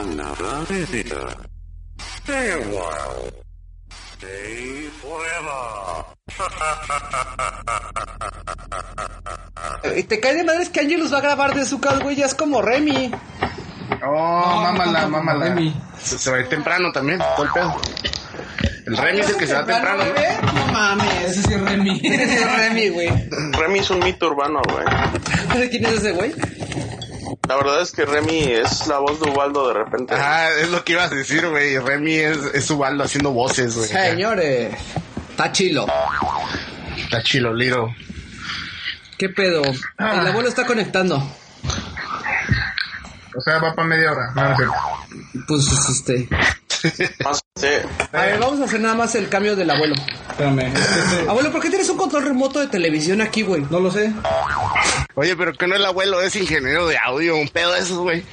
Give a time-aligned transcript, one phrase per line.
[0.00, 1.36] another visitor.
[1.98, 3.32] Stay a while.
[4.16, 6.04] Stay forever.
[9.96, 12.26] Y te cae de madres que Angelus va a grabar de su casa, güey, ya
[12.26, 13.10] es como Remy.
[14.04, 15.46] Oh, mámala, mámala.
[15.46, 15.74] Remy.
[15.98, 17.76] Se, se va a ir temprano también, todo el pedo.
[18.86, 20.52] El Remy es el que se va temprano, ¿no?
[20.52, 21.24] No mames.
[21.24, 22.00] Ese sí es Remy.
[22.04, 23.28] Ese es Remy, güey.
[23.52, 25.60] Remy es un mito urbano, güey.
[25.60, 26.32] ¿De quién es ese güey?
[27.48, 30.14] La verdad es que Remy es la voz de Ubaldo de repente.
[30.16, 31.78] Ah, es lo que ibas a decir, güey.
[31.78, 33.88] Remy es, es Ubaldo haciendo voces, güey.
[33.88, 34.74] Señores.
[35.30, 35.86] Está chilo.
[36.96, 37.94] Está chilo, Liro.
[39.16, 39.62] ¿Qué pedo?
[39.62, 41.16] El abuelo está conectando.
[43.34, 44.32] O sea, va para media hora.
[44.34, 44.64] No, no sé.
[45.46, 46.28] Pues, este...
[48.12, 49.94] A ver, vamos a hacer nada más el cambio del abuelo.
[50.30, 50.72] Espérame.
[51.28, 53.62] Abuelo, ¿por qué tienes un control remoto de televisión aquí, güey?
[53.70, 54.12] No lo sé.
[55.14, 58.24] Oye, pero que no el abuelo es ingeniero de audio, un pedo de esos, güey.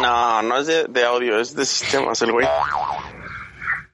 [0.00, 2.46] No, no es de, de audio, es de sistemas el güey.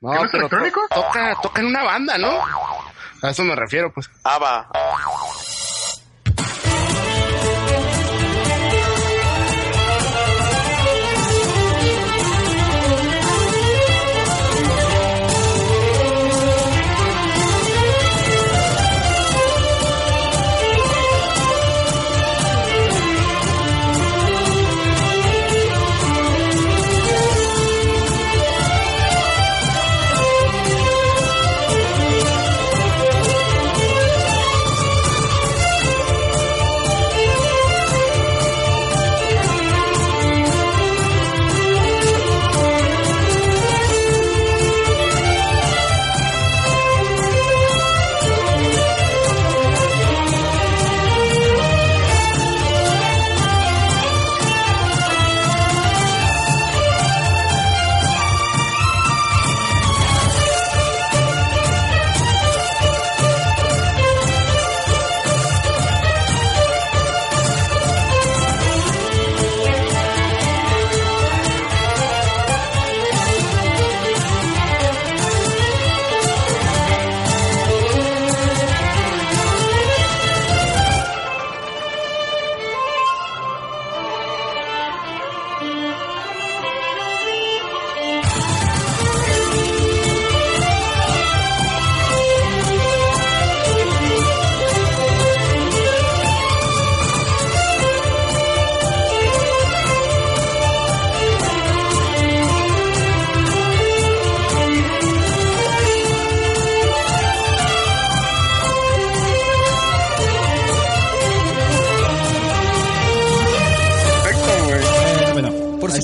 [0.00, 0.56] No, pero to-
[0.94, 2.28] toca, toca en una banda, ¿no?
[3.22, 4.10] A eso me refiero, pues.
[4.24, 4.68] Ava.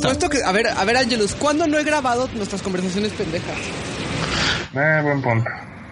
[0.03, 0.43] Supuesto que...
[0.45, 3.57] A ver, a ver, Angelus, ¿cuándo no he grabado nuestras conversaciones pendejas?
[4.75, 5.51] Eh, buen punto.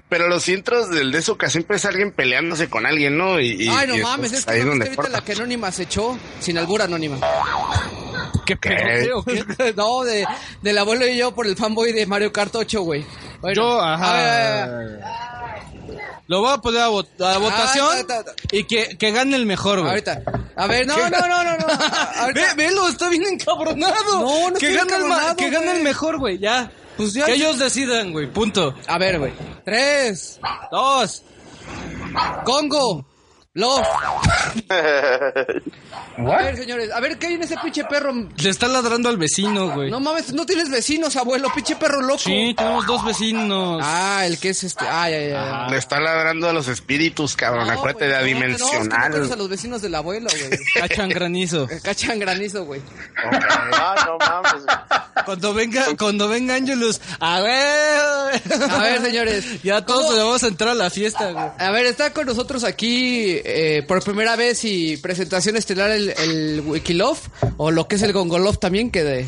[0.09, 3.39] Pero los intros del de Zuka siempre es alguien peleándose con alguien, ¿no?
[3.39, 5.71] Y, y- Ay, no y mames, es que ahí ¿no donde ahorita la que Anónima
[5.71, 6.19] se echó?
[6.41, 7.19] Sin albur Anónima.
[8.47, 9.23] ¿Qué pedo?
[9.25, 9.45] ¿Qué?
[9.77, 10.27] no, de,
[10.63, 13.05] del abuelo y yo por el fanboy de Mario Kart 8, güey.
[13.41, 14.67] Bueno, Yo, a ajá.
[16.27, 18.43] Lo voy a poner a, vot- a votación Ah, ta, ta, ta.
[18.53, 19.91] y que, que gane el mejor, güey.
[19.91, 20.23] Ahorita.
[20.55, 21.67] A ver, no, no, no, no, no.
[22.35, 24.21] Ve, velo, está bien encabronado.
[24.21, 26.71] No, no que gane el, que gane el mejor, güey, ya.
[26.97, 28.75] Pues ya- Que ellos decidan, güey, punto.
[28.87, 29.33] A ver, güey.
[29.65, 30.39] Tres.
[30.71, 31.23] Dos.
[32.45, 33.05] Congo.
[33.55, 33.85] Love.
[36.19, 36.91] A ver, señores.
[36.93, 38.13] A ver, ¿qué hay en ese pinche perro?
[38.37, 39.91] Le está ladrando al vecino, güey.
[39.91, 41.51] No mames, no tienes vecinos, abuelo.
[41.53, 42.19] Pinche perro loco.
[42.21, 43.83] Sí, tenemos dos vecinos.
[43.85, 44.85] Ah, el que es este.
[44.89, 45.67] Ah, ya, ya.
[45.69, 47.67] Le está ladrando a los espíritus, cabrón.
[47.67, 49.11] No, Acuérdate de no, No, es que no adimensional.
[49.11, 50.61] conoces a los vecinos del abuelo, güey.
[50.75, 51.67] Cachan granizo.
[51.83, 52.81] Cachan granizo, güey.
[53.17, 54.63] Ah, no mames.
[55.25, 58.43] Cuando venga, cuando venga Angelus, a ver.
[58.71, 59.63] A ver, señores.
[59.63, 60.17] Ya todos ¿Cómo?
[60.19, 61.47] vamos a entrar a la fiesta, güey.
[61.59, 66.61] A ver, está con nosotros aquí eh, por primera vez y presentación estelar el, el
[66.65, 67.19] Wikilove
[67.57, 69.27] o lo que es el Gongolove también que de...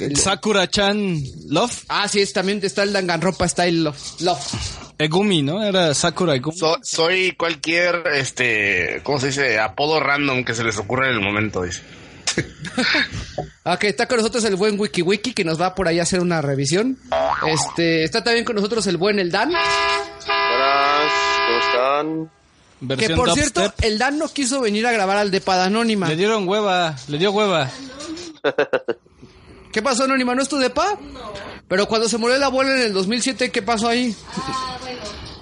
[0.00, 1.84] el- Sakura-chan Love.
[1.88, 3.98] ah, sí, es, también está el Danganronpa Style Love.
[4.20, 4.54] Love.
[4.98, 5.62] Egumi, ¿no?
[5.62, 6.58] Era Sakura Egumi.
[6.58, 9.58] So- soy cualquier, este, ¿cómo se dice?
[9.58, 11.80] Apodo random que se les ocurra en el momento, dice.
[13.64, 16.20] Ok, está con nosotros el buen Wiki Wiki que nos va por ahí a hacer
[16.20, 16.98] una revisión.
[17.46, 19.50] Este, está también con nosotros el buen El Dan.
[19.50, 21.12] Buenas,
[21.46, 22.30] ¿cómo están?
[22.80, 23.34] Que por dubstep.
[23.34, 26.08] cierto, el Dan no quiso venir a grabar al Depa de Anónima.
[26.08, 27.70] Le dieron hueva, le dio hueva.
[29.72, 30.34] ¿Qué pasó, Anónima?
[30.34, 30.98] ¿No es tu Depa?
[31.70, 34.16] Pero cuando se murió el abuelo en el 2007, ¿qué pasó ahí?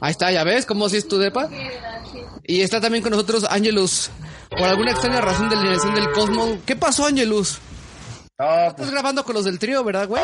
[0.00, 1.48] Ahí está, ya ves, cómo si es tu depa.
[2.44, 4.10] Y está también con nosotros Angelus.
[4.50, 6.58] Por alguna extraña razón de la alineación del Cosmos.
[6.66, 7.58] ¿Qué pasó, Angelus?
[8.40, 10.22] No, pues Estás grabando con los del trío, ¿verdad, güey?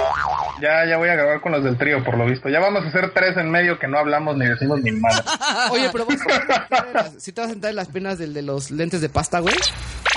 [0.62, 2.48] ya, ya voy a grabar con los del trío, por lo visto.
[2.48, 5.24] Ya vamos a hacer tres en medio que no hablamos ni decimos ni nada.
[5.72, 7.10] Oye, pero vas a...
[7.18, 9.56] ¿Sí te vas a sentar en las penas del de los lentes de pasta, güey?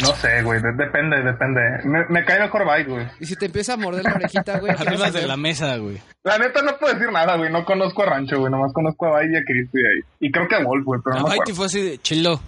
[0.04, 1.60] No sé, güey, de- depende, depende.
[1.86, 3.08] Me, me cae mejor bye, güey.
[3.20, 4.76] Y si te empieza a morder la orejita, güey.
[4.78, 6.00] ¿qué vas a Arriba de la mesa, güey.
[6.24, 7.52] La neta no puedo decir nada, güey.
[7.52, 8.52] No conozco a Rancho, güey.
[8.52, 10.02] Nomás conozco a Bye y a Cristi ahí.
[10.20, 11.56] Y creo que a Wolf, güey, pero no Hawaii acuerdo.
[11.56, 12.40] fue así de chilo.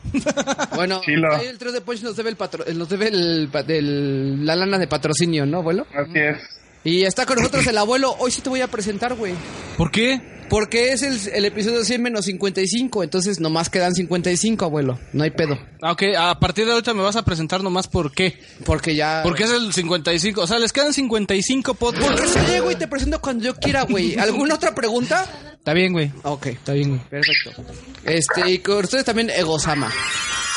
[0.76, 1.34] Bueno, Chilo.
[1.36, 2.64] ahí el trío de Punch nos debe, el patro...
[2.76, 5.86] nos debe el, del- la lana de patrocinio, ¿no, abuelo?
[5.94, 6.38] Así es.
[6.84, 8.16] Y está con nosotros el abuelo.
[8.20, 9.34] Hoy sí te voy a presentar, güey.
[9.78, 10.22] ¿Por qué?
[10.50, 14.98] Porque es el, el episodio 100 menos 55, entonces nomás quedan 55, abuelo.
[15.14, 15.60] No hay pedo.
[15.82, 18.40] Ah, Ok, a partir de ahorita me vas a presentar nomás por qué.
[18.66, 19.20] Porque ya...
[19.24, 20.42] Porque es el 55.
[20.42, 22.32] O sea, les quedan 55 Porque podcasts.
[22.34, 24.18] soy yo, güey, te presento cuando yo quiera, güey.
[24.18, 25.28] ¿Alguna otra pregunta?
[25.60, 26.12] Está bien, güey.
[26.24, 27.02] Ok, Está bien, güey.
[27.10, 27.64] perfecto.
[28.04, 29.92] Este, y con ustedes también Egosama.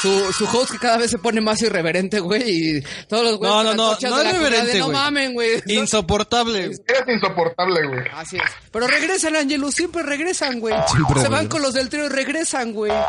[0.01, 2.43] Su, su host que cada vez se pone más irreverente, güey,
[2.79, 4.97] y todos los güeyes No, no, no, no es la comunidad de, reverente, No güey.
[4.97, 5.63] mamen, güey.
[5.67, 6.65] Insoportable.
[6.65, 8.01] Eres insoportable, güey.
[8.13, 8.43] Así es.
[8.73, 10.75] Pero regresan, Angelus, siempre regresan, güey.
[10.91, 12.91] Siempre se van con los del trío y regresan, güey.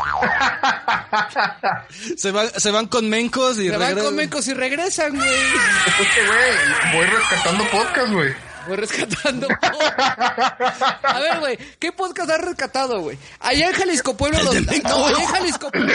[2.16, 4.04] Se, va- se van con mencos y Se van regresan.
[4.04, 5.28] con mecos y regresan, güey.
[5.28, 8.32] Es que, güey, voy rescatando podcast, güey.
[8.66, 9.46] Voy rescatando.
[11.02, 13.18] A ver, güey, ¿qué podcast has rescatado, güey?
[13.40, 14.42] Allá en Jalisco Pueblo.
[14.42, 15.92] los- No, allá en Jalisco Pueblo.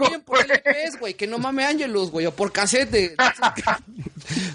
[0.00, 2.90] Oyen por LPs, güey, que no mame Ángelus, güey, o por cassette.
[2.90, 3.16] de-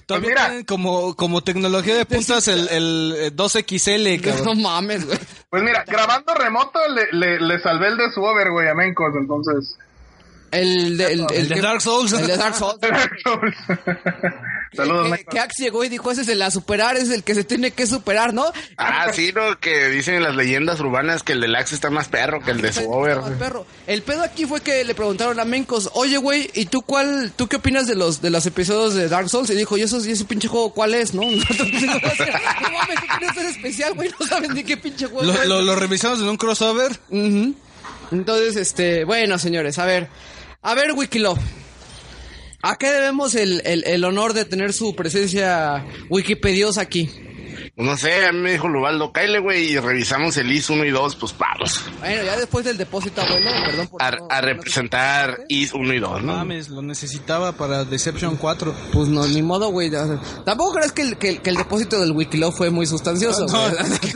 [0.05, 0.45] Todavía mira.
[0.47, 4.61] tienen como, como tecnología de puntas el, el eh, 2XL, No cabrón.
[4.61, 5.17] mames, güey.
[5.49, 9.13] Pues mira, grabando remoto le, le, le salvé el de su over, güey, a Mencos,
[9.19, 9.77] entonces.
[10.51, 12.13] El de, el, El de que- Dark Souls.
[12.13, 12.77] El de Dark Souls.
[14.75, 17.23] Saludos, que, que Axe llegó y dijo, ese es el a superar, ese es el
[17.23, 18.45] que se tiene que superar, ¿no?
[18.77, 19.59] Ah, sí, ¿no?
[19.59, 22.73] Que dicen las leyendas urbanas que el del Axe está más perro que el de
[22.73, 23.19] su over.
[23.37, 23.65] Perro.
[23.87, 27.47] El pedo aquí fue que le preguntaron a Mencos, oye, güey, ¿y tú cuál, tú
[27.47, 29.49] qué opinas de los, de los episodios de Dark Souls?
[29.49, 31.21] Y dijo, ¿y, esos, y ese pinche juego cuál es, no?
[31.21, 31.47] no mames,
[33.35, 35.47] ser especial, güey, no sabes ni qué pinche juego Lo, es.
[35.47, 36.99] lo, lo revisamos en un crossover.
[38.11, 40.07] Entonces, este, bueno, señores, a ver,
[40.61, 41.41] a ver, Wikilove.
[42.65, 47.09] ¿A qué debemos el, el, el honor de tener su presencia wikipediosa aquí?
[47.75, 50.91] No sé, a mí me dijo Lubaldo, cáele, güey, y revisamos el IS 1 y
[50.91, 51.81] 2, pues vamos.
[51.99, 55.91] Bueno, ya después del depósito, abuelo, perdón por A, no- a no- representar IS 1
[55.95, 56.33] y 2, ¿no?
[56.35, 58.75] Mames, lo necesitaba para Deception 4.
[58.93, 59.89] Pues no, ni modo, güey.
[60.45, 63.47] Tampoco crees que el, que, el- que el depósito del Wikilove fue muy sustancioso.
[63.47, 63.63] No.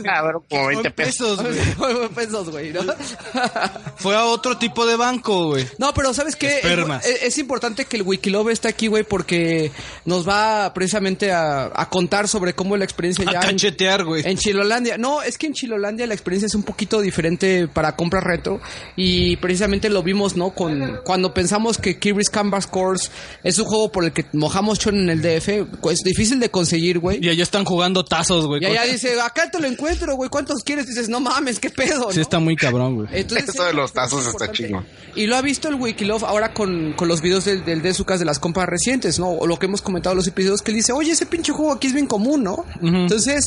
[0.04, 1.42] Cabrón, como 20 Son pesos.
[1.42, 1.74] pesos, güey.
[1.98, 2.80] Fue pesos, güey, ¿no?
[3.96, 5.66] Fue a otro tipo de banco, güey.
[5.78, 6.60] No, pero ¿sabes qué?
[7.04, 9.72] Es, es importante que el Wikilove esté aquí, güey, porque
[10.04, 13.47] nos va precisamente a, a contar sobre cómo la experiencia ya...
[13.50, 14.22] en- cachetear, güey.
[14.26, 14.98] En Chilolandia.
[14.98, 18.60] No, es que en Chilolandia la experiencia es un poquito diferente para compras retro.
[18.96, 20.50] Y precisamente lo vimos, ¿no?
[20.50, 23.10] Con, cuando pensamos que Kirby's Canvas Course
[23.44, 25.66] es un juego por el que mojamos chon en el DF.
[25.90, 27.18] Es difícil de conseguir, güey.
[27.24, 28.62] Y allá están jugando tazos, güey.
[28.62, 30.86] Y allá dice, acá te lo encuentro, güey, ¿cuántos quieres?
[30.86, 32.22] dices, no mames, qué pedo, Sí ¿no?
[32.22, 33.08] está muy cabrón, güey.
[33.12, 34.86] Entonces, Eso de los es tazos está chingón.
[35.14, 38.24] Y lo ha visto el Wikilove ahora con, con los videos del, del Dezucas de
[38.24, 39.30] las compas recientes, ¿no?
[39.30, 41.72] O lo que hemos comentado en los episodios que él dice, oye, ese pinche juego
[41.72, 42.64] aquí es bien común, ¿no?
[42.82, 43.37] Entonces,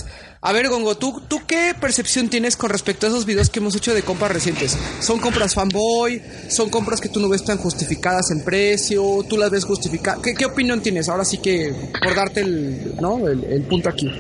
[0.42, 3.76] a ver, Gongo, ¿tú, ¿tú qué percepción tienes con respecto a esos videos que hemos
[3.76, 4.78] hecho de compras recientes?
[5.00, 6.22] ¿Son compras fanboy?
[6.50, 9.04] ¿Son compras que tú no ves tan justificadas en precio?
[9.30, 10.22] ¿Tú las ves justificadas?
[10.22, 11.10] ¿Qué, qué opinión tienes?
[11.10, 11.74] Ahora sí que,
[12.04, 13.28] por darte el, ¿no?
[13.28, 14.12] el, el punto aquí.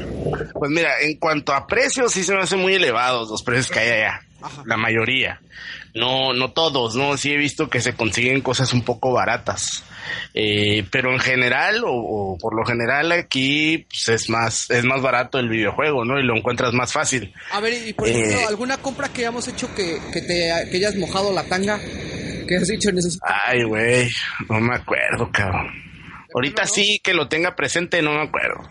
[0.54, 3.80] Pues mira, en cuanto a precios, sí se me hacen muy elevados los precios que
[3.80, 4.22] hay allá.
[4.66, 5.40] La mayoría.
[5.94, 7.18] No, no todos, ¿no?
[7.18, 9.84] Sí he visto que se consiguen cosas un poco baratas.
[10.34, 15.02] Eh, pero en general, o, o por lo general aquí, pues es más, es más
[15.02, 16.20] barato el videojuego, ¿no?
[16.20, 17.34] Y lo encuentras más fácil.
[17.52, 18.12] A ver, y por Eh.
[18.12, 21.80] ejemplo, ¿alguna compra que hayamos hecho que, que te que hayas mojado la tanga?
[22.48, 23.24] Que has dicho necesito.
[23.46, 24.10] Ay, güey,
[24.50, 25.68] no me acuerdo, cabrón.
[26.34, 28.62] Ahorita sí que lo tenga presente, no me acuerdo.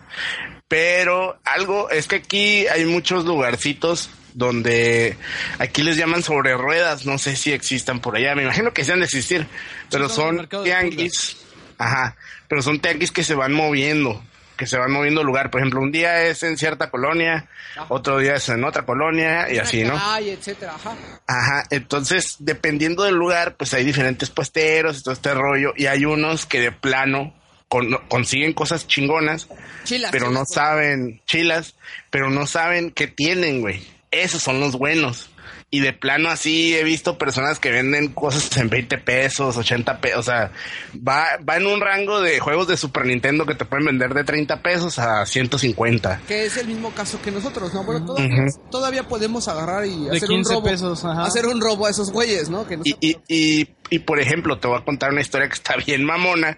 [0.67, 5.17] Pero algo, es que aquí hay muchos lugarcitos donde
[5.59, 8.99] aquí les llaman sobre ruedas, no sé si existan por allá, me imagino que sean
[8.99, 9.47] de existir,
[9.89, 11.37] pero son tianguis,
[11.77, 12.15] ajá,
[12.47, 14.23] pero son tianguis que se van moviendo,
[14.57, 17.47] que se van moviendo lugar, por ejemplo, un día es en cierta colonia,
[17.89, 19.99] otro día es en otra colonia y así, ¿no?
[19.99, 20.95] Ay, etcétera, ajá.
[21.27, 26.05] Ajá, entonces dependiendo del lugar, pues hay diferentes puesteros y todo este rollo, y hay
[26.05, 27.33] unos que de plano
[27.67, 29.47] con- consiguen cosas chingonas,
[29.85, 30.11] Chilas.
[30.11, 31.75] pero no chilas, saben, chilas,
[32.11, 33.81] pero no saben qué tienen, güey.
[34.11, 35.29] Esos son los buenos.
[35.69, 40.19] Y de plano así he visto personas que venden cosas en 20 pesos, 80 pesos.
[40.19, 40.51] O sea,
[40.95, 44.23] va, va en un rango de juegos de Super Nintendo que te pueden vender de
[44.25, 46.21] 30 pesos a 150.
[46.27, 47.83] Que es el mismo caso que nosotros, ¿no?
[47.85, 50.63] Bueno, todavía, todavía podemos agarrar y De hacer un 15 robo.
[50.63, 51.23] pesos, ajá.
[51.23, 52.67] Hacer un robo a esos güeyes, ¿no?
[52.67, 55.53] Que no Y, y, y, y, por ejemplo, te voy a contar una historia que
[55.55, 56.57] está bien mamona.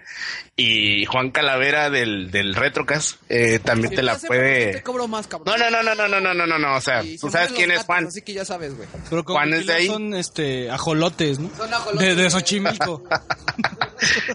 [0.55, 4.73] Y Juan Calavera del, del Retrocast eh, también Si te la puede.
[4.73, 5.57] te cobro más, cabrón.
[5.57, 6.75] No, no, no, no, no, no, no, no, no, no.
[6.75, 8.05] O sea, Y tú sabes quién es Juan.
[8.05, 8.87] Así que ya sabes, güey.
[9.09, 9.87] Pero como Juan es de ahí.
[9.87, 11.49] son este ajolotes, ¿no?
[11.55, 12.15] Son ajolotes.
[12.15, 13.03] De, de Xochimilco.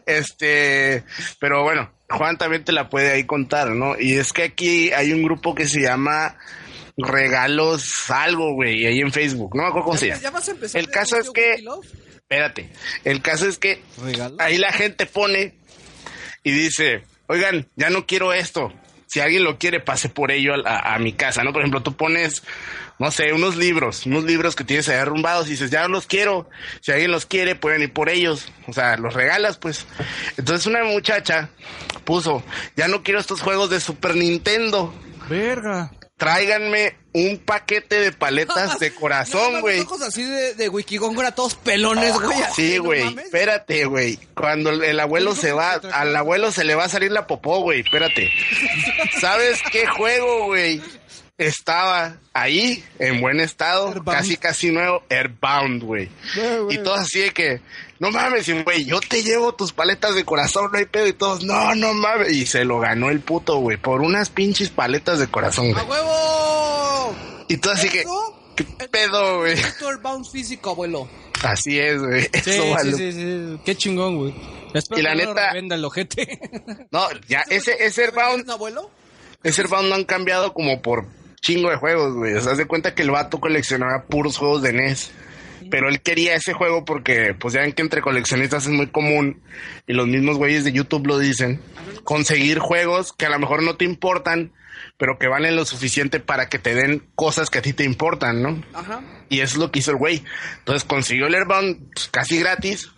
[0.06, 1.04] Este,
[1.38, 3.98] pero bueno, Juan también te la puede ahí contar, ¿no?
[3.98, 6.36] Y es que aquí hay un grupo que se llama
[6.96, 9.54] Regalos Algo, güey, ahí en Facebook.
[9.54, 10.40] No me acuerdo cómo se llama.
[10.74, 11.62] El caso es que,
[12.14, 12.70] espérate,
[13.04, 14.36] el caso es que ¿Regalo?
[14.38, 15.54] ahí la gente pone
[16.42, 18.72] y dice, oigan, ya no quiero esto.
[19.06, 21.52] Si alguien lo quiere, pase por ello a, a- a mi casa, ¿no?
[21.52, 22.42] Por ejemplo, tú pones,
[22.98, 26.06] no sé, unos libros, unos libros que tienes ahí arrumbados y dices, ya no los
[26.06, 26.48] quiero.
[26.80, 28.50] Si alguien los quiere, pueden ir por ellos.
[28.66, 29.86] O sea, los regalas, pues.
[30.36, 31.50] Entonces una muchacha
[32.04, 32.42] puso,
[32.76, 34.92] ya no quiero estos juegos de Super Nintendo.
[35.28, 35.92] Verga.
[36.16, 39.76] Tráiganme un paquete de paletas de No, corazón, no, güey.
[39.76, 42.42] Los ojos así de, de Wikigongora, todos pelones, güey.
[42.42, 43.24] así, Sí, no güey, mames.
[43.26, 44.18] espérate, güey.
[44.34, 47.60] Cuando el- el abuelo se va, al abuelo se le va a salir la popó,
[47.60, 48.32] güey, espérate.
[49.20, 50.82] ¿Sabes qué juego, güey?
[51.38, 54.18] Estaba ahí, en buen estado, Airbound.
[54.18, 56.08] casi, casi nuevo, Airbound, güey.
[56.68, 57.60] Y todos así de que,
[58.00, 61.44] no mames, güey, yo te llevo tus paletas de corazón, no hay pedo, y todos,
[61.44, 62.32] no, no mames.
[62.32, 65.86] Y se lo ganó el puto, güey, por unas pinches paletas de corazón, ¡A güey.
[66.00, 67.14] huevo!
[67.48, 68.04] Y tú así que,
[68.56, 69.54] ¿qué pedo, güey?
[69.62, 71.08] Doctor Bound físico, abuelo.
[71.44, 72.22] Así es, güey.
[72.22, 72.92] Sí, Eso sí, vale.
[72.94, 73.60] sí, sí.
[73.64, 74.34] Qué chingón, güey.
[74.74, 76.40] Espero Y la que no lo neta- revenda el ojete.
[76.90, 78.90] No, ya, ese, ese Airbound ¿Un abuelo?
[79.44, 81.06] Ese Airbound lo han cambiado como por
[81.40, 82.34] chingo de juegos, güey.
[82.34, 85.12] O sea, haz de cuenta que el vato coleccionaba puros juegos de NES.
[85.70, 89.42] Pero él quería ese juego porque, pues ya ven que entre coleccionistas es muy común,
[89.86, 91.60] y los mismos güeyes de YouTube lo dicen,
[92.04, 94.52] conseguir juegos que a lo mejor no te importan,
[94.96, 98.42] pero que valen lo suficiente para que te den cosas que a ti te importan,
[98.42, 98.62] ¿no?
[98.72, 99.02] Ajá.
[99.28, 100.24] Y eso es lo que hizo el güey.
[100.58, 102.90] Entonces consiguió el Airbound pues, casi gratis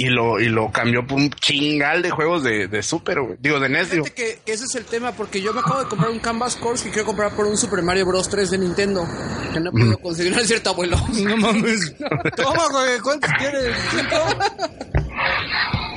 [0.00, 3.36] y lo, y lo cambió por un chingal de juegos de, de Super, güey.
[3.40, 4.04] Digo, de NES, digo.
[4.04, 6.84] Que, que ese es el tema, porque yo me acabo de comprar un Canvas Course
[6.84, 8.28] que quiero comprar por un Super Mario Bros.
[8.28, 9.04] 3 de Nintendo.
[9.52, 10.96] Que no podido conseguir, no es cierto, abuelo.
[11.24, 11.96] no mames.
[12.36, 13.00] Toma, güey.
[13.00, 13.76] ¿Cuántos quieres?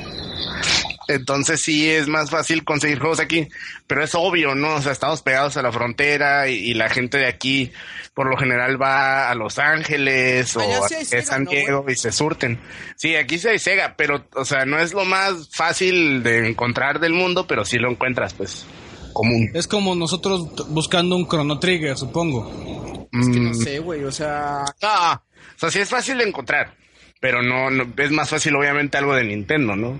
[1.15, 3.47] Entonces sí es más fácil conseguir juegos aquí,
[3.87, 4.75] pero es obvio, ¿no?
[4.75, 7.71] O sea, estamos pegados a la frontera y, y la gente de aquí
[8.13, 11.43] por lo general va a Los Ángeles o Allá a sí hay a Sega, San
[11.45, 12.59] ¿no, Diego y se surten.
[12.95, 16.99] Sí, aquí sí hay Sega, pero, o sea, no es lo más fácil de encontrar
[16.99, 18.65] del mundo, pero sí lo encuentras, pues,
[19.13, 19.49] común.
[19.53, 23.07] Es como nosotros buscando un Chrono Trigger, supongo.
[23.13, 24.63] Es que no Mm, sé, güey, o sea...
[24.81, 25.21] no, o
[25.59, 26.73] sea, sí es fácil de encontrar,
[27.21, 29.97] pero no, no es más fácil obviamente algo de Nintendo, ¿no?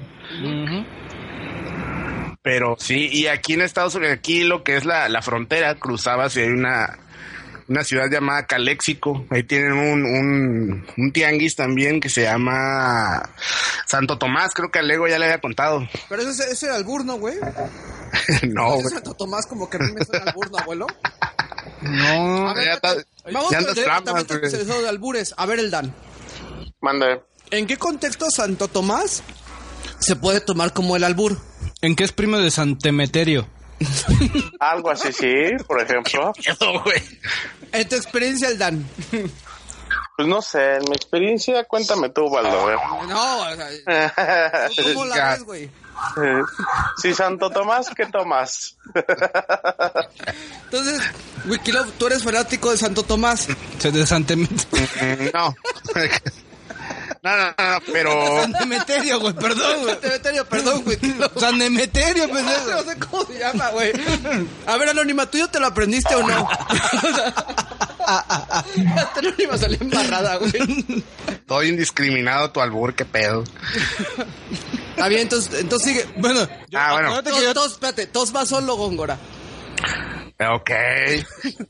[2.44, 6.36] Pero sí, y aquí en Estados Unidos, aquí lo que es la, la frontera, cruzabas
[6.36, 6.98] y hay una,
[7.68, 9.28] una ciudad llamada Caléxico.
[9.30, 13.30] Ahí tienen un, un, un tianguis también que se llama
[13.86, 15.88] Santo Tomás, creo que a Lego ya le había contado.
[16.10, 17.36] Pero ese, ese era albur, ¿no, güey?
[18.50, 18.94] no, Ese güey.
[18.96, 20.88] Santo Tomás como que a mí me suena albur, ¿no, abuelo?
[21.84, 22.50] No.
[22.50, 22.96] A ver, Ya está-
[23.32, 23.78] vamos ya andas
[24.32, 25.36] especializado de albures.
[25.38, 25.94] A ver, el Dan.
[26.82, 27.22] Mande.
[27.52, 29.24] ¿En qué contexto Santo Tomás
[30.00, 31.38] se puede tomar como el albur?
[31.82, 33.48] ¿En qué es primo de Santemeterio?
[34.60, 35.34] Algo así, sí,
[35.68, 36.32] por ejemplo.
[36.40, 36.84] Miedo.
[37.72, 38.88] En tu experiencia, el Dan.
[40.16, 42.62] Pues no sé, en mi experiencia, cuéntame tú, Baldo.
[42.62, 42.76] güey.
[43.08, 45.30] No, o sea, ¿tú ¿cómo la Ya.
[45.32, 45.70] ves, güey?
[47.02, 48.78] Si Santo Tomás, ¿qué tomas?
[50.66, 51.02] Entonces,
[51.46, 53.48] Wikilove, tú eres fanático de Santo Tomás.
[53.48, 53.56] De
[54.06, 55.56] Santem- Mm, No.
[57.24, 59.96] No, no, no, pero Santemeterio, güey, perdón, güey.
[60.02, 61.40] Cementerio, perdón, Wikilove.
[61.40, 62.84] Santemeterio, No pendejo.
[62.84, 63.92] sé cómo se llama, güey.
[64.66, 66.50] A ver, Anónima, ¿tú ya te lo aprendiste o no?
[68.00, 70.52] Esta Anónima salió embarrada, güey.
[71.46, 73.44] todo indiscriminado tu albur, qué pedo.
[74.92, 76.06] Está bien, entonces, entonces sigue.
[76.18, 77.24] Bueno, yo- Ah, bueno.
[77.24, 79.18] Tos, yo- tos, espérate, tos va solo, Góngora.
[80.54, 80.72] Ok.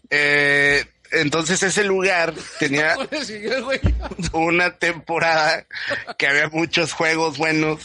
[0.10, 2.96] Eh, entonces ese lugar tenía
[4.34, 5.66] una temporada
[6.18, 7.80] que había muchos juegos buenos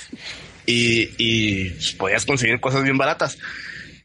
[0.67, 3.39] y, y pues, podías conseguir cosas bien baratas.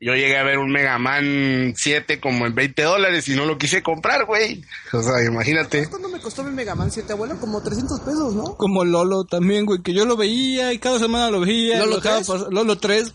[0.04, 3.60] Yo llegué a ver un Mega Man 7 como en 20 dólares y no lo
[3.60, 4.64] quise comprar, güey.
[4.94, 5.88] O sea, imagínate.
[5.90, 7.40] ¿Cuánto me costó mi Mega Man 7, abuelo?
[7.40, 8.58] Como 300 pesos, ¿no?
[8.58, 11.78] Como Lolo también, güey, que yo lo veía y cada semana lo veía.
[11.78, 12.28] ¿Lolo lo dejaba 3?
[12.30, 13.14] pas- Lolo 3.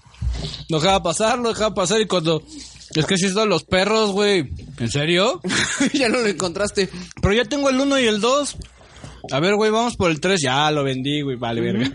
[0.69, 2.45] Lo dejaba pasar, lo dejaba pasar y cuando
[2.95, 4.51] Es que si son los perros, güey.
[4.79, 5.41] ¿En serio?
[5.93, 6.89] ya no lo encontraste.
[7.21, 8.57] Pero ya tengo el 1 y el 2.
[9.33, 10.41] A ver, güey, vamos por el 3.
[10.41, 11.37] Ya lo vendí, güey.
[11.37, 11.91] Vale, verga.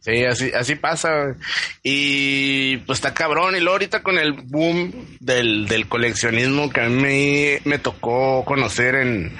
[0.00, 1.10] Sí, así, así pasa.
[1.12, 1.34] güey.
[1.82, 3.54] Y pues está cabrón.
[3.56, 8.94] Y luego ahorita con el boom del, del coleccionismo que a mí me tocó conocer
[8.96, 9.36] en,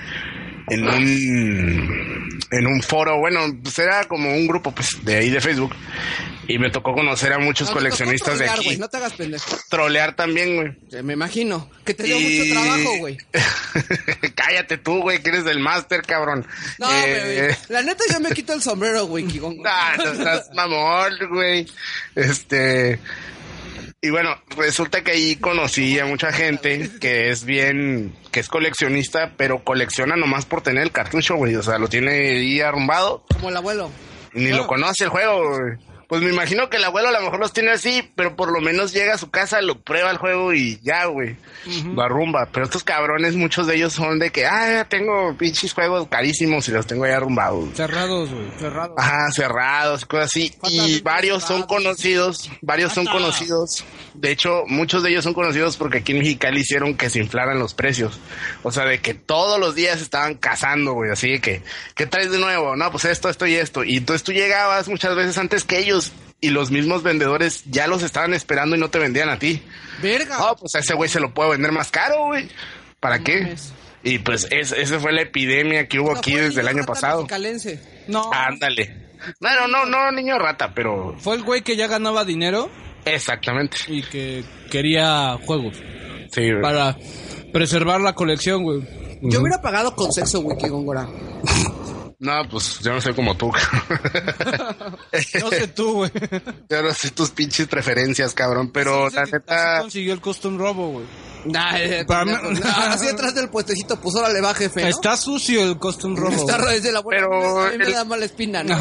[0.74, 5.40] en un en un foro, bueno, pues era como un grupo pues de ahí de
[5.40, 5.74] Facebook
[6.48, 8.76] y me tocó conocer a muchos No, coleccionistas de aquí.
[8.76, 9.56] no te hagas pendejo.
[9.70, 11.02] Trolear también, güey.
[11.02, 11.70] Me imagino.
[11.84, 13.16] Que te dio Y- mucho trabajo, güey.
[14.34, 16.46] Cállate tú, güey, que eres del máster, cabrón.
[16.78, 17.56] No, Eh.
[17.68, 19.56] La neta, yo me quito el sombrero, güey, Kigón.
[19.64, 21.66] Ah, no estás mamón, güey.
[22.14, 22.98] Este.
[24.04, 29.32] Y bueno, resulta que ahí conocí a mucha gente que es bien, que es coleccionista,
[29.36, 31.54] pero colecciona nomás por tener el cartucho, güey.
[31.54, 33.90] O sea, lo tiene ahí arrumbado Como el abuelo.
[34.32, 35.78] ni lo conoce el juego, güey.
[36.12, 38.60] Pues me imagino que el abuelo a lo mejor los tiene así, pero por lo
[38.60, 41.36] menos llega a su casa, lo prueba el juego y ya, güey.
[41.94, 42.50] Lo arrumba.
[42.52, 46.72] Pero estos cabrones, muchos de ellos son de que, ah, tengo pinches juegos carísimos y
[46.72, 47.70] los tengo ahí arrumbados.
[47.74, 48.44] Cerrados, güey.
[48.58, 48.94] Cerrado.
[48.98, 50.54] Ajá, cerrados, cosas así.
[50.68, 51.66] Y varios son cerrados.
[51.68, 53.82] conocidos, varios son conocidos.
[54.12, 57.58] De hecho, muchos de ellos son conocidos porque aquí en Mexicali hicieron que se inflaran
[57.58, 58.20] los precios.
[58.62, 61.10] O sea, de que todos los días estaban cazando, güey.
[61.10, 61.62] Así de que,
[61.94, 62.76] ¿qué traes de nuevo?
[62.76, 63.82] No, pues esto, esto y esto.
[63.82, 66.01] Y entonces tú llegabas muchas veces antes que ellos
[66.42, 69.62] y los mismos vendedores ya los estaban esperando y no te vendían a ti.
[70.02, 70.36] Verga.
[70.38, 72.48] No, pues a ese güey se lo puedo vender más caro, güey.
[73.00, 73.54] ¿Para qué?
[74.02, 77.22] Y pues es, esa fue la epidemia que hubo No aquí desde el año pasado.
[77.22, 77.80] mexicalense.
[78.08, 78.30] No.
[78.32, 79.10] Ándale.
[79.40, 82.68] No, no, no, no, niño rata, pero Fue el güey que ya ganaba dinero
[83.04, 83.76] exactamente.
[83.86, 85.76] y que quería juegos.
[86.32, 86.60] Sí, güey.
[86.60, 86.96] Para
[87.52, 88.82] preservar la colección, güey.
[89.22, 91.06] Yo hubiera pagado con sexo, güey, Kigongora.
[92.22, 93.50] No, pues yo no soy como tú.
[95.40, 96.10] No sé tú, güey.
[96.70, 101.06] yo no sé tus pinches preferencias, cabrón, pero la neta, consiguió el custom robo, güey.
[101.44, 102.68] Nah, eh, Para mí- pendejo.
[102.68, 104.86] Nah, así atrás del puestecito, pues órale, va, jefe, ¿no?
[104.88, 106.30] Está sucio el custom robo.
[106.48, 107.26] Está desde la buena.
[107.28, 108.78] Pero a mí me el- da mala espina, ¿no?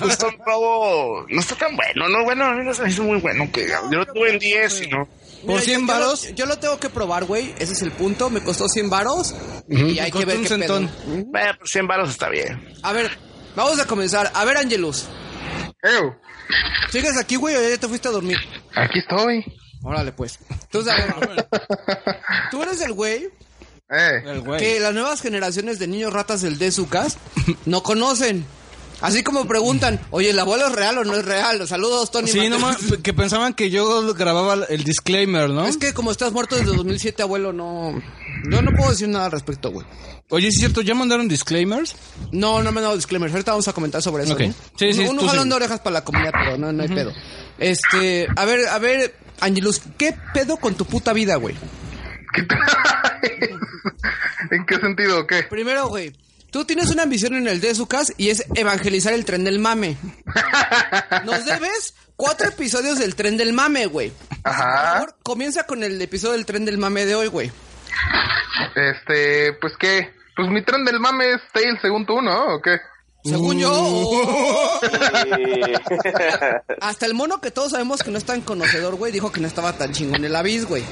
[0.00, 3.04] pues un robo no está tan bueno, no, bueno, a mí no se me hizo
[3.04, 5.08] muy bueno que yo lo tuve en 10 y no.
[5.44, 6.34] Por Mira, 100 yo- yo lo- varos.
[6.34, 7.54] Yo, lo tengo que probar, güey.
[7.58, 8.30] Ese es el punto.
[8.30, 9.34] Me costó 100 varos.
[9.68, 10.78] Y hay que ver un qué pedo.
[10.78, 10.90] centón.
[11.34, 12.74] Eh, por 100 baros está bien.
[12.82, 13.10] A ver,
[13.56, 14.30] vamos a comenzar.
[14.34, 15.04] A ver, Angelus.
[15.82, 16.14] Ew,
[16.90, 18.38] ¿Sigues aquí, güey, o ya te fuiste a dormir?
[18.74, 19.44] aquí estoy.
[19.82, 20.38] Órale, pues.
[20.48, 21.46] Entonces, a ver,
[22.50, 23.28] tú eres el güey
[23.90, 24.58] Eh, El güey.
[24.60, 27.18] que las nuevas generaciones de niños ratas del Dezucas
[27.66, 28.46] no conocen.
[29.04, 31.68] Así como preguntan, oye, ¿el abuelo es real o no es real?
[31.68, 32.26] Saludos, Tony.
[32.26, 35.66] Sí, Mate- no más, que pensaban que yo grababa el disclaimer, ¿no?
[35.66, 38.00] Es que como estás muerto desde 2007, abuelo, no...
[38.50, 39.86] Yo no puedo decir nada al respecto, güey.
[40.30, 40.80] Oye, ¿es cierto?
[40.80, 41.96] ¿Ya mandaron disclaimers?
[42.32, 43.30] No, no me han dado disclaimer.
[43.30, 44.32] Ahorita vamos a comentar sobre eso.
[44.32, 44.40] Ok.
[44.40, 44.54] ¿no?
[44.78, 45.48] Sí, sí, Un, jalón sí.
[45.50, 47.12] de orejas para la comunidad, pero no, no hay pedo.
[47.58, 51.54] Este, a ver, a ver, Angelus, ¿qué pedo con tu puta vida, güey?
[52.32, 52.46] ¿qué?
[54.50, 55.42] ¿En qué sentido o qué?
[55.42, 56.14] Primero, güey,
[56.54, 59.96] tú tienes una ambición en el Dezucas y es evangelizar el tren del mame.
[61.24, 64.12] Nos debes cuatro episodios del tren del mame, güey.
[64.28, 64.92] Por Ajá.
[64.92, 67.50] favor, comienza con el episodio del tren del mame de hoy, güey.
[68.76, 70.14] Este, pues qué.
[70.36, 72.54] Pues mi tren del mame es Tail según tú, ¿no?
[72.54, 72.78] ¿O qué?
[73.24, 74.80] Según yo, oh,
[76.80, 79.48] hasta el mono que todos sabemos que no es tan conocedor, güey, dijo que no
[79.48, 80.84] estaba tan chingón el avis, güey.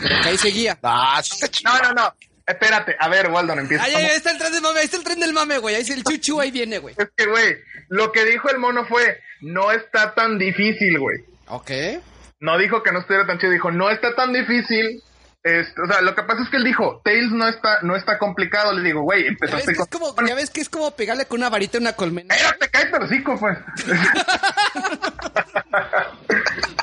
[0.00, 0.78] Pero que ahí seguía.
[0.84, 1.20] Ah.
[1.64, 2.14] No, no, no.
[2.50, 3.84] Espérate, a ver, Waldon, empieza.
[3.84, 5.76] Ay, ahí está el tren del mame, ahí está el tren del mame, güey.
[5.76, 6.96] Ahí está el chuchu, ahí viene, güey.
[6.98, 7.56] Es que, güey,
[7.88, 11.18] lo que dijo el mono fue, no está tan difícil, güey.
[11.46, 11.70] Ok.
[12.40, 15.00] No dijo que no estuviera tan chido, dijo, no está tan difícil.
[15.42, 18.18] Este, o sea, lo que pasa es que él dijo, Tails no está, no está
[18.18, 18.72] complicado.
[18.72, 19.86] Le digo, güey, empezaste con...
[19.86, 22.34] como, ya ves que es como pegarle con una varita a una colmena.
[22.34, 23.58] Espérate, cállate el hocico, pues.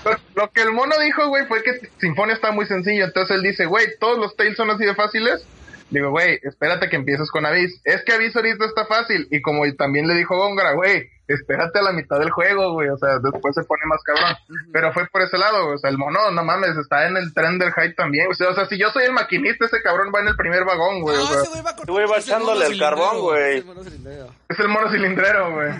[0.06, 3.03] lo, lo que el mono dijo, güey, fue que Sinfonia está muy sencillo.
[3.03, 5.45] Entonces él dice, güey, todos los Tails son así de fáciles.
[5.89, 7.80] Digo, güey, espérate que empieces con Avis.
[7.86, 9.28] Es que Avis ahorita está fácil.
[9.32, 12.89] Y como también le dijo Góngora, güey, espérate a la mitad del juego, güey.
[12.89, 14.36] O sea, después se pone más cabrón.
[14.73, 15.76] Pero fue por ese lado, güey.
[15.76, 18.28] O sea, el mono, no mames, está en el tren del hype también.
[18.30, 20.65] O sea, o sea, si yo soy el maquinista, ese cabrón va en el primer
[20.65, 21.17] vagón, güey.
[21.17, 21.50] No, o sea, ese
[21.86, 23.58] güey va, el echándole el cilindrero, carbón, güey.
[23.58, 24.28] es el mono cilindrero.
[24.50, 25.71] es el mono cilindrero, güey.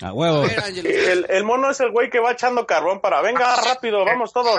[0.00, 0.44] A huevo.
[0.44, 0.92] A ver, Angelus.
[0.92, 4.58] El, el mono es el güey que va echando carbón para, venga, rápido, vamos todos.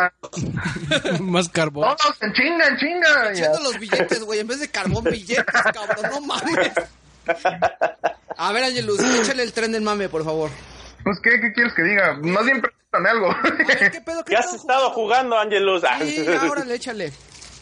[1.21, 1.95] Más carbón.
[1.97, 3.33] Todos en chinga, en chinga.
[3.33, 3.39] Ya.
[3.45, 4.39] Echando los billetes, güey.
[4.39, 6.11] En vez de carbón, billetes, cabrón.
[6.11, 6.71] No mames.
[8.35, 10.49] A ver, Angelus, échale el tren del mame, por favor.
[11.03, 12.17] Pues, ¿qué, ¿qué quieres que diga?
[12.21, 13.31] Más bien pregúntame algo.
[13.31, 14.23] A ver, ¿qué pedo?
[14.25, 15.83] ¿Qué ¿Qué has estado jugando, Angelus?
[16.01, 17.13] Sí, ahora le échale.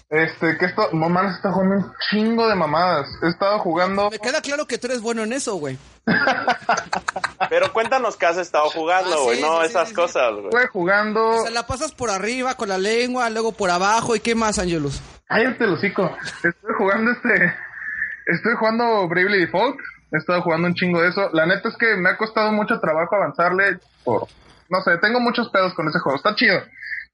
[0.09, 3.07] Este, que esto, mamá está jugando un chingo de mamadas.
[3.21, 4.09] He estado jugando.
[4.09, 5.77] Me queda claro que tú eres bueno en eso, güey.
[7.49, 9.35] Pero cuéntanos qué has estado jugando, Ah, güey.
[9.37, 9.95] sí, no sí, esas sí, sí.
[9.95, 10.45] cosas, güey.
[10.45, 11.25] Estuve jugando.
[11.29, 14.15] O sea, la pasas por arriba con la lengua, luego por abajo.
[14.15, 15.01] ¿Y qué más, Angelus?
[15.27, 16.09] Cállate hocico.
[16.43, 17.53] Estoy jugando este.
[18.27, 19.77] Estoy jugando Bravely Default.
[20.11, 21.29] He estado jugando un chingo de eso.
[21.33, 24.27] La neta es que me ha costado mucho trabajo avanzarle por.
[24.69, 26.17] No sé, tengo muchos pedos con ese juego.
[26.17, 26.61] Está chido.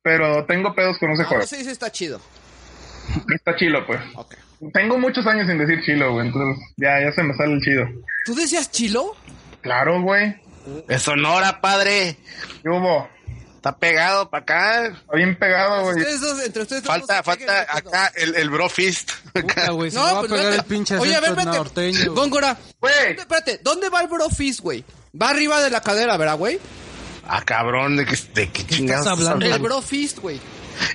[0.02, 1.42] Pero tengo pedos con ese Ah, juego.
[1.44, 2.20] no se dice está chido.
[3.34, 4.00] Está chilo, pues.
[4.74, 6.28] Tengo muchos años sin decir chilo, güey.
[6.28, 7.86] Entonces, ya, ya se me sale el chido.
[8.26, 9.16] ¿Tú decías chilo?
[9.62, 10.36] Claro, güey.
[10.88, 12.18] Es Sonora, padre.
[12.62, 13.10] ¿Qué hubo?
[13.56, 14.86] Está pegado para acá.
[14.88, 15.98] Está bien pegado, güey.
[15.98, 19.12] Ustedes dos, entre ustedes dos Falta, falta acá el, el brofist.
[19.34, 21.58] Puta, güey, se No, va a pues pegar el pinche Oye, a ver, espérate.
[21.58, 21.98] norteño.
[22.00, 22.16] güey.
[22.16, 22.58] Góngora.
[22.80, 22.94] Güey.
[23.08, 24.84] ¿dónde- Espérate, ¿dónde va el brofist, güey?
[25.22, 26.60] Va arriba de la cadera, ¿verdad, güey?
[27.26, 29.46] Ah, cabrón, de que, de que chingados estás hablando?
[29.56, 30.40] El brofist, güey.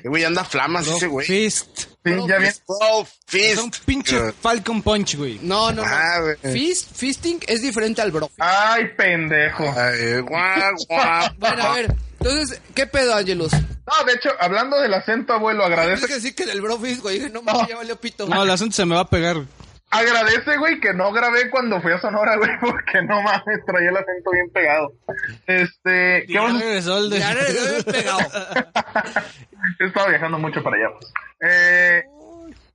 [0.04, 1.26] Güey, anda flamas ese güey.
[1.26, 1.88] Fist.
[2.04, 2.54] Sí, ya bien.
[2.66, 3.34] Brofist.
[3.34, 5.38] Es un pinche Falcon Punch, güey.
[5.42, 5.88] No, no, no.
[5.90, 6.52] Ah, güey.
[6.54, 8.30] Fist, fisting es diferente al bro.
[8.38, 9.64] Ay, pendejo.
[9.76, 11.28] Ay, guau, guau.
[11.38, 11.94] Bueno, a ver.
[12.20, 13.52] Entonces, ¿qué pedo, Angelus?
[13.52, 17.18] No, de hecho, hablando del acento, abuelo, Tienes agradece, que decir que del brofist, güey.
[17.18, 18.26] Dije, No, mames, ya valió pito.
[18.26, 19.44] No, el acento se me va a pegar.
[19.90, 23.96] Agradece, güey, que no grabé cuando fui a Sonora, güey, porque no mames, traía el
[23.96, 24.92] acento bien pegado.
[25.46, 28.18] Este, ¿qué Ya vamos regresó el de- Ya eres pegado.
[29.80, 30.88] He estado viajando mucho para allá.
[30.98, 31.12] pues.
[31.40, 32.02] Eh,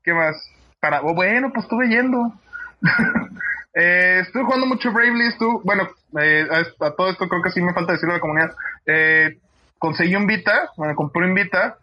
[0.03, 0.35] ¿Qué más?
[0.79, 2.33] Para, oh, bueno, pues estuve yendo.
[3.75, 5.27] eh, estuve jugando mucho Bravely.
[5.27, 8.21] Estuve, bueno, eh, a, a todo esto creo que sí me falta decirlo a la
[8.21, 8.51] comunidad.
[8.85, 9.37] Eh,
[9.79, 11.77] conseguí un Vita, bueno, compré un Vita.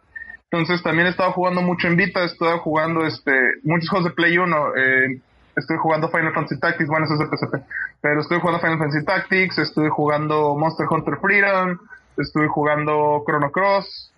[0.51, 2.25] Entonces también he estado jugando mucho en Vita.
[2.25, 3.33] Estuve jugando este
[3.63, 4.77] muchos juegos de Play 1.
[4.77, 5.21] Eh,
[5.57, 7.65] estoy jugando Final Fantasy Tactics, bueno, eso es de PSP.
[8.01, 11.79] Pero estoy jugando Final Fantasy Tactics, estuve jugando Monster Hunter Freedom,
[12.17, 14.13] estuve jugando Chrono Cross,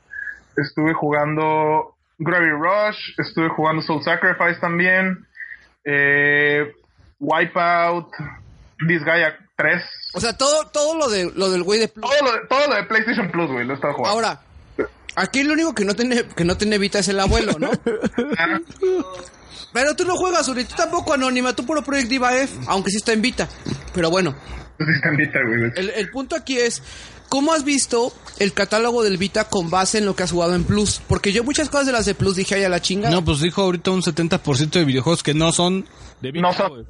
[0.56, 5.26] estuve jugando Gravity Rush, estuve jugando Soul Sacrifice también,
[5.84, 6.72] eh,
[7.18, 8.08] Wipeout,
[8.86, 9.84] Disgaea 3.
[10.14, 12.08] O sea, todo, todo lo, de, lo del güey de Plus.
[12.08, 14.16] Todo lo, de, todo lo de PlayStation Plus, güey, lo he estado jugando.
[14.16, 14.40] Ahora,
[15.16, 17.70] aquí lo único que no tiene, que no tiene Vita es el abuelo, ¿no?
[19.72, 22.96] Pero tú no juegas, Uri, tú tampoco anónima, tú puro Project Diva F, aunque sí
[22.98, 23.48] está en Vita.
[23.94, 24.34] Pero bueno,
[24.76, 25.60] pues sí está en Vita, güey.
[25.62, 25.80] de hecho.
[25.80, 26.82] el, el punto aquí es,
[27.30, 30.64] ¿cómo has visto el catálogo del Vita con base en lo que has jugado en
[30.64, 31.00] Plus?
[31.08, 33.08] Porque yo muchas cosas de las de Plus dije, ay, a la chinga.
[33.08, 35.86] No, pues dijo ahorita un 70% de videojuegos que no son
[36.20, 36.86] de Vita, No son-.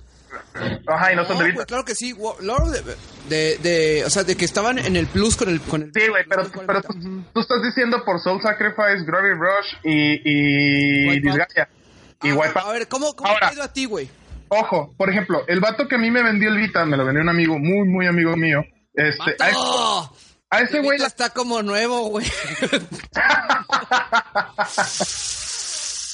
[0.87, 1.55] Ajá, y no son de No, Vita.
[1.57, 2.83] pues claro que sí, Lord de,
[3.29, 5.61] de, de- o sea, de que estaban en el Plus con el...
[5.61, 6.95] Con el Sí, güey, pero, pero tú,
[7.33, 11.21] tú estás diciendo por Soul Sacrifice, Gravity Rush y, y.
[11.21, 11.69] Disgaea.
[12.23, 12.67] Y Ah, Wipeout.
[12.67, 13.49] A ver, ¿cómo, cómo Ahora.
[13.49, 14.09] te ha ido a ti, güey?
[14.49, 17.23] Ojo, por ejemplo, el vato que a mí me vendió el Vita, me lo vendió
[17.23, 18.63] un amigo, muy, muy amigo mío.
[18.95, 19.59] Este, a, ese-
[20.51, 22.27] a ese El güey la- está como nuevo, güey.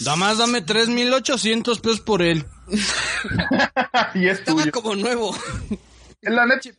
[0.05, 2.45] Nada más dame 3.800 pesos por él.
[4.15, 4.73] y es Estaba tuyo.
[4.73, 5.35] como nuevo.
[6.23, 6.71] La neta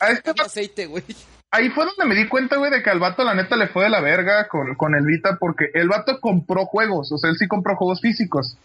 [0.00, 1.04] a este aceite, güey.
[1.50, 3.84] ahí fue donde me di cuenta, güey, de que al vato la neta le fue
[3.84, 7.36] de la verga con, con el Vita, porque el vato compró juegos, o sea, él
[7.38, 8.56] sí compró juegos físicos.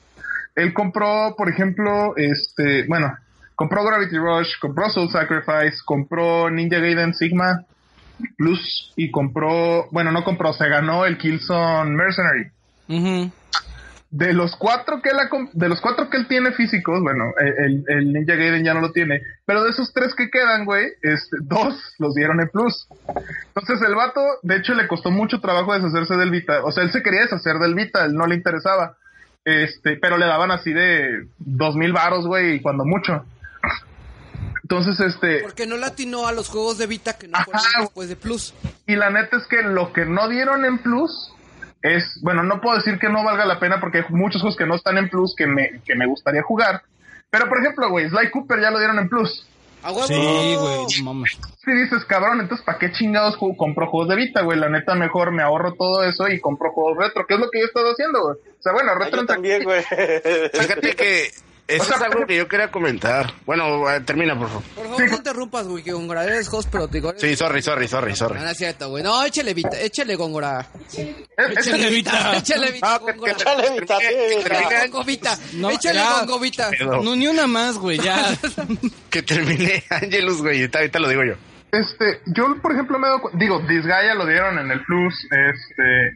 [0.56, 3.16] Él compró, por ejemplo, este, bueno,
[3.56, 7.64] compró Gravity Rush, compró Soul Sacrifice, compró Ninja Gaiden Sigma
[8.38, 12.52] Plus y compró, bueno, no compró, se ganó el Killzone Mercenary.
[12.90, 13.32] Ujú.
[14.12, 15.18] De los cuatro que él
[15.54, 18.92] de los cuatro que él tiene físicos, bueno, el, el Ninja Gaiden ya no lo
[18.92, 22.88] tiene, pero de esos tres que quedan, güey, este, dos los dieron en plus.
[23.56, 26.62] Entonces el vato, de hecho, le costó mucho trabajo deshacerse del Vita.
[26.66, 28.98] O sea, él se quería deshacer del Vita, él no le interesaba.
[29.46, 33.26] Este, pero le daban así de dos mil varos, güey, y cuando mucho.
[34.64, 38.16] Entonces, este, Porque no latinó a los juegos de Vita que no fueron después de
[38.16, 38.54] Plus.
[38.88, 41.34] y la neta es que lo que no dieron en plus
[41.82, 44.66] es, bueno, no puedo decir que no valga la pena porque hay muchos juegos que
[44.66, 46.82] no están en plus que me, que me gustaría jugar.
[47.30, 49.48] Pero por ejemplo, güey, Sly Cooper ya lo dieron en plus.
[49.84, 50.06] ¡A huevo!
[50.06, 51.40] Sí, güey, no mames.
[51.66, 54.60] Si dices, cabrón, entonces ¿para qué chingados ju- compro juegos de Vita, güey?
[54.60, 57.60] La neta mejor me ahorro todo eso y compro juegos retro, que es lo que
[57.60, 58.36] yo he estado haciendo, güey.
[58.36, 59.82] O sea, bueno, Ah, retro yo también, güey.
[59.84, 61.32] Fíjate que
[61.76, 63.34] eso O sea, es algo que yo quería comentar.
[63.46, 64.64] Bueno, eh, termina, por favor.
[64.76, 67.14] Por favor, no interrumpas, güey, que Góngora eres host, pero te digo...
[67.18, 68.36] Sí, sorry, sorry, sorry, sorry.
[68.40, 69.04] No, no es cierto, güey.
[69.04, 70.68] No, échale Vita, échale Góngora.
[71.38, 72.38] Échale Vita.
[72.38, 73.34] Échale Vita, Góngora.
[73.44, 73.98] Dale, Vita.
[74.88, 75.38] Gongo Vita.
[75.54, 76.02] No, échale.
[76.78, 78.38] Pero No, ni una más, güey, ya.
[79.10, 80.70] que termine Angelus, güey.
[80.74, 81.34] Ahorita, lo digo yo.
[81.72, 86.14] Este, yo, por ejemplo, me cu- digo, Disgaea lo dieron en el Plus, este,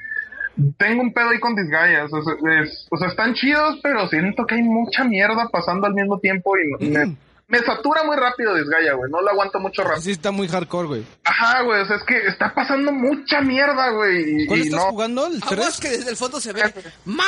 [0.77, 2.19] tengo un pedo ahí con Disgaea, o sea,
[2.61, 6.53] es- o sea, están chidos, pero siento que hay mucha mierda pasando al mismo tiempo
[6.57, 7.15] y me,
[7.47, 10.01] me satura muy rápido Disgaea, güey, no lo aguanto mucho rápido.
[10.01, 11.03] Sí está muy hardcore, güey.
[11.23, 14.79] Ajá, güey, o sea, es que está pasando mucha mierda, güey, y, ¿Cuál y estás
[14.79, 14.89] no.
[14.91, 15.27] jugando?
[15.27, 15.79] ¿El Aguas 3?
[15.79, 16.63] que desde el fondo se ve...
[17.05, 17.23] No,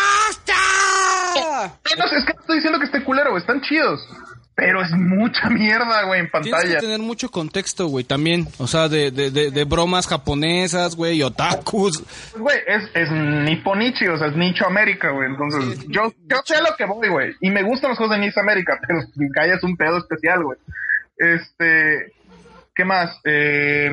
[2.05, 4.07] es que no estoy diciendo que esté culero, güey, están chidos.
[4.60, 6.76] Pero es mucha mierda, güey, en Tienes pantalla.
[6.76, 8.48] que tener mucho contexto, güey, también.
[8.58, 12.02] O sea, de, de, de, de bromas japonesas, güey, y otakus.
[12.02, 15.30] Pues, Güey, es, es Nipponichi, o sea, es Nicho América, güey.
[15.30, 17.36] Entonces, yo, yo sé a lo que voy, güey.
[17.39, 20.58] Y me gustan los juegos de Nicho América, pero Gaia es un pedo especial, güey.
[21.17, 22.13] Este,
[22.74, 23.15] ¿qué más?
[23.26, 23.89] Eh,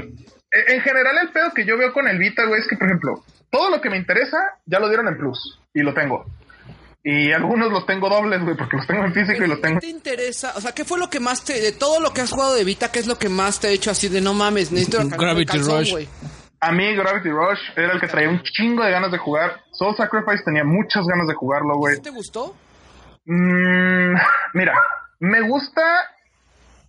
[0.68, 3.22] en general, el pedo que yo veo con el Vita, güey, es que, por ejemplo,
[3.50, 6.24] todo lo que me interesa ya lo dieron en Plus y lo tengo.
[7.06, 9.78] Y algunos los tengo dobles, güey, porque los tengo en físico y los tengo.
[9.78, 10.54] ¿Qué te interesa?
[10.56, 11.60] O sea, ¿qué fue lo que más te...
[11.60, 13.70] De todo lo que has jugado de Vita, ¿qué es lo que más te ha
[13.70, 14.72] hecho así de no mames?
[14.72, 15.90] Necesito Gravity Rush.
[15.90, 16.08] güey?
[16.60, 19.60] A mí Gravity Rush era el que traía un chingo de ganas de jugar.
[19.72, 21.96] Soul Sacrifice tenía muchas ganas de jugarlo, güey.
[21.96, 22.56] ¿Sí te gustó?
[23.26, 24.14] Mm,
[24.54, 24.72] mira,
[25.20, 25.82] me gusta.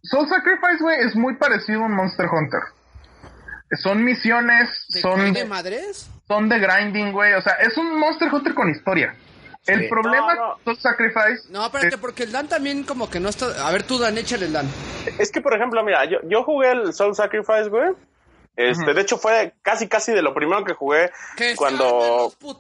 [0.02, 2.62] Soul Sacrifice, güey, es muy parecido a un Monster Hunter.
[3.82, 6.10] Son misiones, ¿De, son de de, madres?
[6.26, 7.34] son de grinding, güey.
[7.34, 9.14] O sea, es un Monster Hunter con historia.
[9.68, 10.54] El problema No, no.
[10.64, 11.48] con Soul Sacrifice.
[11.52, 13.68] No, espérate, es- porque el Dan también como que no está...
[13.68, 14.68] A ver tú, Dan, échale el Dan.
[15.20, 17.92] Es que, por ejemplo, mira, yo, yo jugué el Soul Sacrifice, güey.
[18.58, 22.56] Este, de hecho fue casi casi de lo primero que jugué ¡Que cuando cu-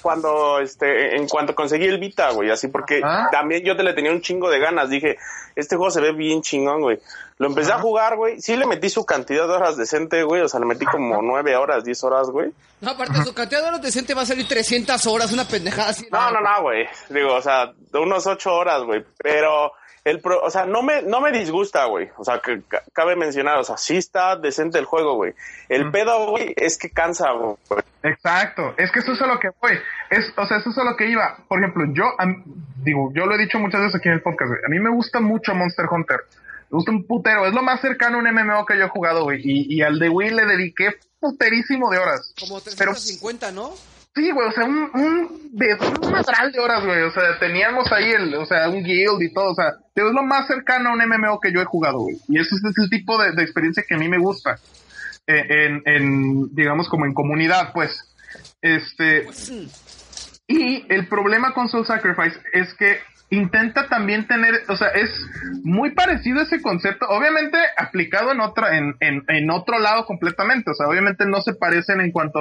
[0.00, 3.28] cuando este en cuanto conseguí el Vita, güey, así porque Ah.
[3.30, 5.18] también yo te le tenía un chingo de ganas, dije,
[5.54, 6.98] este juego se ve bien chingón, güey.
[7.38, 8.40] Lo empecé a jugar, güey.
[8.40, 11.54] Sí le metí su cantidad de horas decente, güey, o sea, le metí como nueve
[11.56, 12.50] horas, diez horas, güey.
[12.80, 16.06] No, aparte, su cantidad de horas decente va a salir 300 horas, una pendejada así.
[16.10, 16.86] No, no, no, güey.
[17.10, 19.04] Digo, o sea, de unos ocho horas, güey.
[19.22, 19.72] Pero
[20.04, 22.08] el pro, o sea, no me, no me disgusta, güey.
[22.16, 25.34] O sea, que ca- cabe mencionar, o sea, sí está decente el juego, güey.
[25.68, 27.54] El pedo, güey, es que cansa, güey.
[28.02, 29.72] Exacto, es que eso es a lo que voy.
[30.10, 31.36] Es, o sea, eso es a lo que iba.
[31.48, 32.04] Por ejemplo, yo,
[32.82, 34.60] digo, yo lo he dicho muchas veces aquí en el podcast, güey.
[34.64, 36.20] A mí me gusta mucho Monster Hunter.
[36.70, 37.46] Me gusta un putero.
[37.46, 39.40] Es lo más cercano a un MMO que yo he jugado, güey.
[39.42, 42.32] Y, y al de Wii le dediqué puterísimo de horas.
[42.38, 43.72] Como Pero 350, ¿no?
[44.18, 47.02] sí, güey, o sea, un, un, de, un madral de horas, güey.
[47.02, 49.52] O sea, teníamos ahí el, o sea, un guild y todo.
[49.52, 52.16] O sea, es lo más cercano a un MMO que yo he jugado, güey.
[52.28, 54.58] Y ese es el tipo de, de experiencia que a mí me gusta.
[55.26, 58.04] Eh, en, en, digamos, como en comunidad, pues.
[58.60, 59.26] Este.
[60.46, 62.98] Y el problema con Soul Sacrifice es que
[63.30, 65.10] intenta también tener, o sea, es
[65.62, 70.74] muy parecido ese concepto, obviamente aplicado en otra, en, en, en otro lado completamente, o
[70.74, 72.40] sea, obviamente no se parecen en cuanto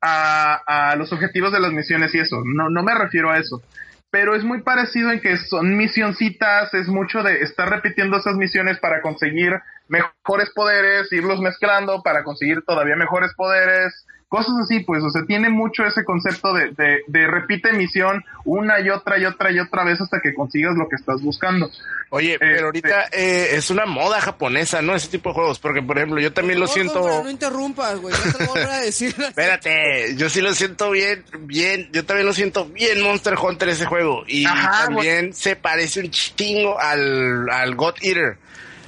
[0.00, 3.62] a, a los objetivos de las misiones y eso, no, no me refiero a eso.
[4.10, 8.78] Pero es muy parecido en que son misioncitas, es mucho de estar repitiendo esas misiones
[8.78, 9.52] para conseguir
[9.88, 15.50] mejores poderes, irlos mezclando para conseguir todavía mejores poderes, cosas así, pues, o sea, tiene
[15.50, 19.84] mucho ese concepto de, de, de repite misión una y otra y otra y otra
[19.84, 21.70] vez hasta que consigas lo que estás buscando.
[22.10, 24.94] Oye, pero ahorita eh, es una moda japonesa, ¿no?
[24.94, 27.00] Ese tipo de juegos, porque por ejemplo, yo también lo siento...
[27.00, 28.14] No, no interrumpas, güey.
[28.14, 29.14] No te lo voy a decir.
[29.18, 33.86] Espérate, yo sí lo siento bien, bien, yo también lo siento bien Monster Hunter ese
[33.86, 34.24] juego.
[34.26, 38.38] Y Ajá, también se parece un chingo al, al God Eater.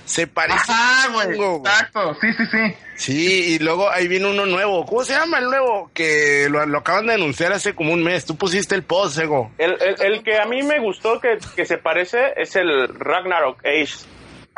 [0.09, 2.75] Se parece Ajá, güey, exacto, sí, sí, sí.
[2.97, 4.87] Sí, y luego ahí viene uno nuevo.
[4.87, 5.90] ¿Cómo se llama el nuevo?
[5.92, 8.25] Que lo, lo acaban de anunciar hace como un mes.
[8.25, 9.53] Tú pusiste el post, Ego.
[9.59, 13.59] El, el, el que a mí me gustó que, que se parece es el Ragnarok
[13.66, 14.07] Age.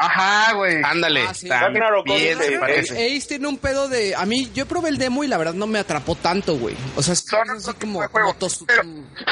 [0.02, 0.80] Ajá, güey.
[0.82, 1.24] Ándale.
[1.28, 1.46] Ah, sí.
[1.48, 2.54] también Ragnarok bien Odyssey.
[2.54, 3.16] se parece.
[3.16, 4.14] Ace tiene un pedo de.
[4.14, 6.74] A mí, yo probé el demo y la verdad no me atrapó tanto, güey.
[6.96, 8.00] O sea, es Son así como.
[8.08, 8.82] como tos- pero,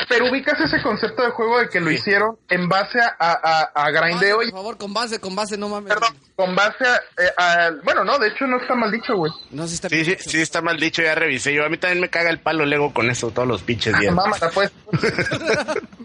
[0.09, 3.91] pero ubicas ese concepto de juego de que lo hicieron en base a, a, a
[3.91, 5.89] grindeo y Por favor, con base, con base, no mames.
[5.89, 9.33] perdón, con base a, eh, a- bueno, no, de hecho no está mal dicho, güey.
[9.51, 11.55] No sé si está Sí, sí, sí, está mal dicho, ya revisé.
[11.55, 14.15] Yo a mí también me caga el palo Lego con eso todos los pinches días.
[14.15, 14.71] Mámala, pues.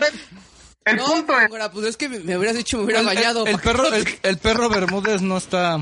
[0.85, 3.45] El No, punto es, pues es que me, hubieras dicho, me hubiera El, bañado.
[3.45, 5.79] el- el perro, el, el perro Bermúdez no está.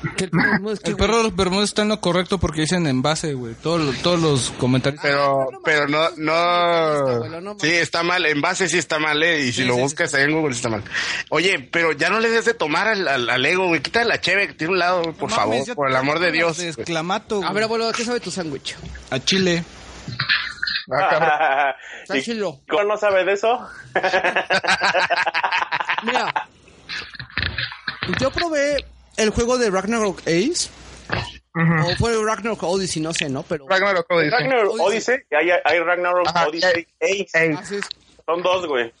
[0.00, 3.32] El perro- es que, El güey, perro Bermúdez está en lo correcto porque dicen envase,
[3.34, 3.54] güey.
[3.54, 5.00] Todos, los- todos los comentarios.
[5.02, 7.56] Pero, pero no, no.
[7.58, 8.24] Sí, está mal.
[8.26, 9.40] En base sí está mal, ¿eh?
[9.40, 10.84] Y si Sí, lo sí, buscas ahí en Google sí está mal.
[11.30, 13.80] Oye, pero ya no le des de tomar al, al, al Ego, güey.
[13.82, 15.54] Quita la cheve que tiene un lado, güey, por No favor.
[15.56, 16.58] mames, por el amor de Dios.
[16.58, 18.76] de exclamato, A ver, abuelo, ¿qué sabe tu sándwich?
[19.10, 19.64] A Chile.
[20.92, 21.74] Ah, cabrón.
[22.02, 22.60] Está ¿Y chilo.
[22.68, 23.68] ¿Cómo no sabe de eso?
[26.02, 26.48] Mira,
[28.20, 28.84] yo probé
[29.16, 30.70] el juego de Ragnarok Ace.
[31.54, 33.42] O fue Ragnarok Odyssey, no sé, ¿no?
[33.42, 33.66] Pero.
[33.68, 34.30] Ragnarok Odyssey.
[34.30, 34.86] Ragnarok Odyssey.
[34.86, 37.80] Odyssey, hay, hay Ragnarok Ajá, Odyssey Ace.
[38.24, 38.92] Son dos, güey.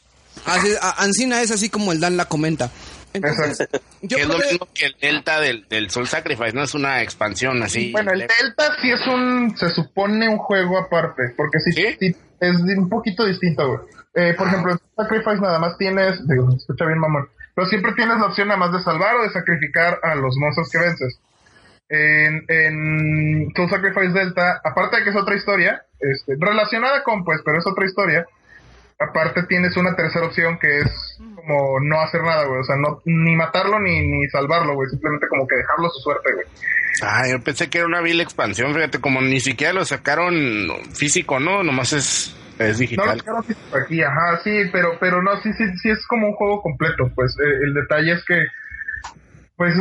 [0.44, 2.70] Así Ancina es así como el Dan la comenta.
[3.12, 3.80] Entonces, exacto.
[4.02, 7.02] yo que es lo mismo que el Delta del, del Soul Sacrifice, no es una
[7.02, 7.92] expansión así.
[7.92, 11.96] Bueno, el Delta sí es un, se supone un juego aparte, porque sí, ¿Sí?
[11.98, 13.80] sí es un poquito distinto, güey.
[14.14, 17.92] Eh, por ejemplo, en Sacrifice nada más tienes, digo, se escucha bien mamón, pero siempre
[17.94, 21.20] tienes la opción nada más de salvar o de sacrificar a los monstruos que vences.
[21.90, 27.40] En, en Soul Sacrifice Delta, aparte de que es otra historia, este, relacionada con, pues,
[27.44, 28.26] pero es otra historia,
[28.98, 32.60] aparte tienes una tercera opción que es como no hacer nada, güey.
[32.60, 34.88] O sea, no, ni matarlo ni, ni salvarlo, güey.
[34.90, 36.46] Simplemente como que dejarlo a su suerte, güey.
[37.02, 40.34] Ah, yo pensé que era una vil expansión, fíjate, como ni siquiera lo sacaron
[40.94, 41.62] físico, ¿no?
[41.62, 43.18] Nomás es, es No lo digital.
[43.20, 46.60] sacaron físico aquí, ajá, sí, pero, pero no, sí, sí, sí es como un juego
[46.60, 48.46] completo, pues eh, el detalle es que,
[49.56, 49.74] pues,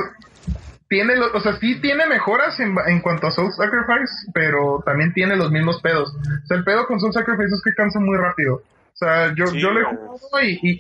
[0.89, 5.12] tiene, lo- o sea, sí tiene mejoras en, en cuanto a Soul Sacrifice, pero también
[5.13, 6.13] tiene los mismos pedos.
[6.15, 8.62] O sea, el pedo con Soul Sacrifice es que cansa muy rápido.
[8.99, 10.77] O sea, yo, Sí, yo le jugado y, y,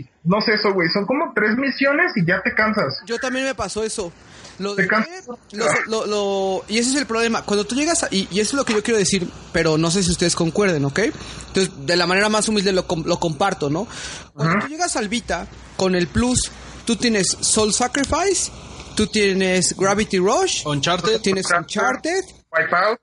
[0.00, 3.00] y no sé eso, güey, son como tres misiones y ya te cansas.
[3.06, 4.12] Yo también me pasó eso.
[4.58, 5.26] Lo cansas.
[5.52, 7.42] lo- lo- lo- y ese es el problema.
[7.42, 9.90] Cuando tú llegas a, y, y eso es lo que yo quiero decir, pero no
[9.90, 10.98] sé si ustedes concuerden, ¿ok?
[10.98, 13.86] Entonces, de la manera más humilde lo, lo comparto, ¿no?
[14.34, 15.46] Cuando tú llegas al Vita
[15.78, 16.50] con el Plus,
[16.84, 18.50] tú tienes Soul Sacrifice,
[18.96, 21.20] tú tienes Gravity Rush, Uncharted.
[21.22, 22.98] tienes Uncharted, Wipeout,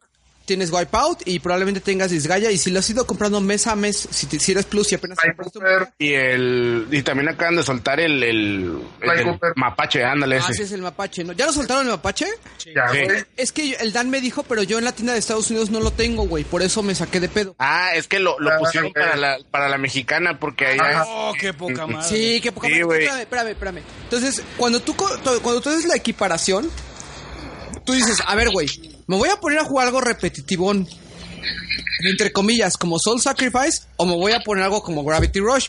[0.45, 2.51] tienes Wipeout y probablemente tengas Disgaea.
[2.51, 4.95] Y si lo has ido comprando mes a mes, si, te, si eres Plus y
[4.95, 8.79] apenas un Y el y también acaban de soltar el el,
[9.55, 10.51] mapache, ándale ese.
[10.51, 11.33] haces el mapache, ¿no?
[11.33, 12.25] ¿Ya lo soltaron el mapache?
[12.75, 12.99] ya, Sí.
[13.37, 15.79] Es que el Dan me dijo, pero yo en la tienda de Estados Unidos no
[15.79, 16.43] lo tengo, güey.
[16.43, 17.55] Por eso me saqué de pedo.
[17.59, 21.07] Ah, es que lo, lo Ah, pusieron para la para la mexicana porque allá es-
[21.07, 22.07] Oh, qué poca madre.
[22.07, 23.03] Sí, qué poca Sí, madre.
[23.03, 23.81] Espérame, espérame, espérame.
[24.03, 26.69] Entonces, cuando tú, cuando tú haces la equiparación,
[27.85, 28.67] tú dices, a ver, güey,
[29.07, 30.87] me voy a poner a jugar algo repetitivón,
[32.09, 35.67] entre comillas, como Soul Sacrifice, o me voy a poner algo como Gravity Rush.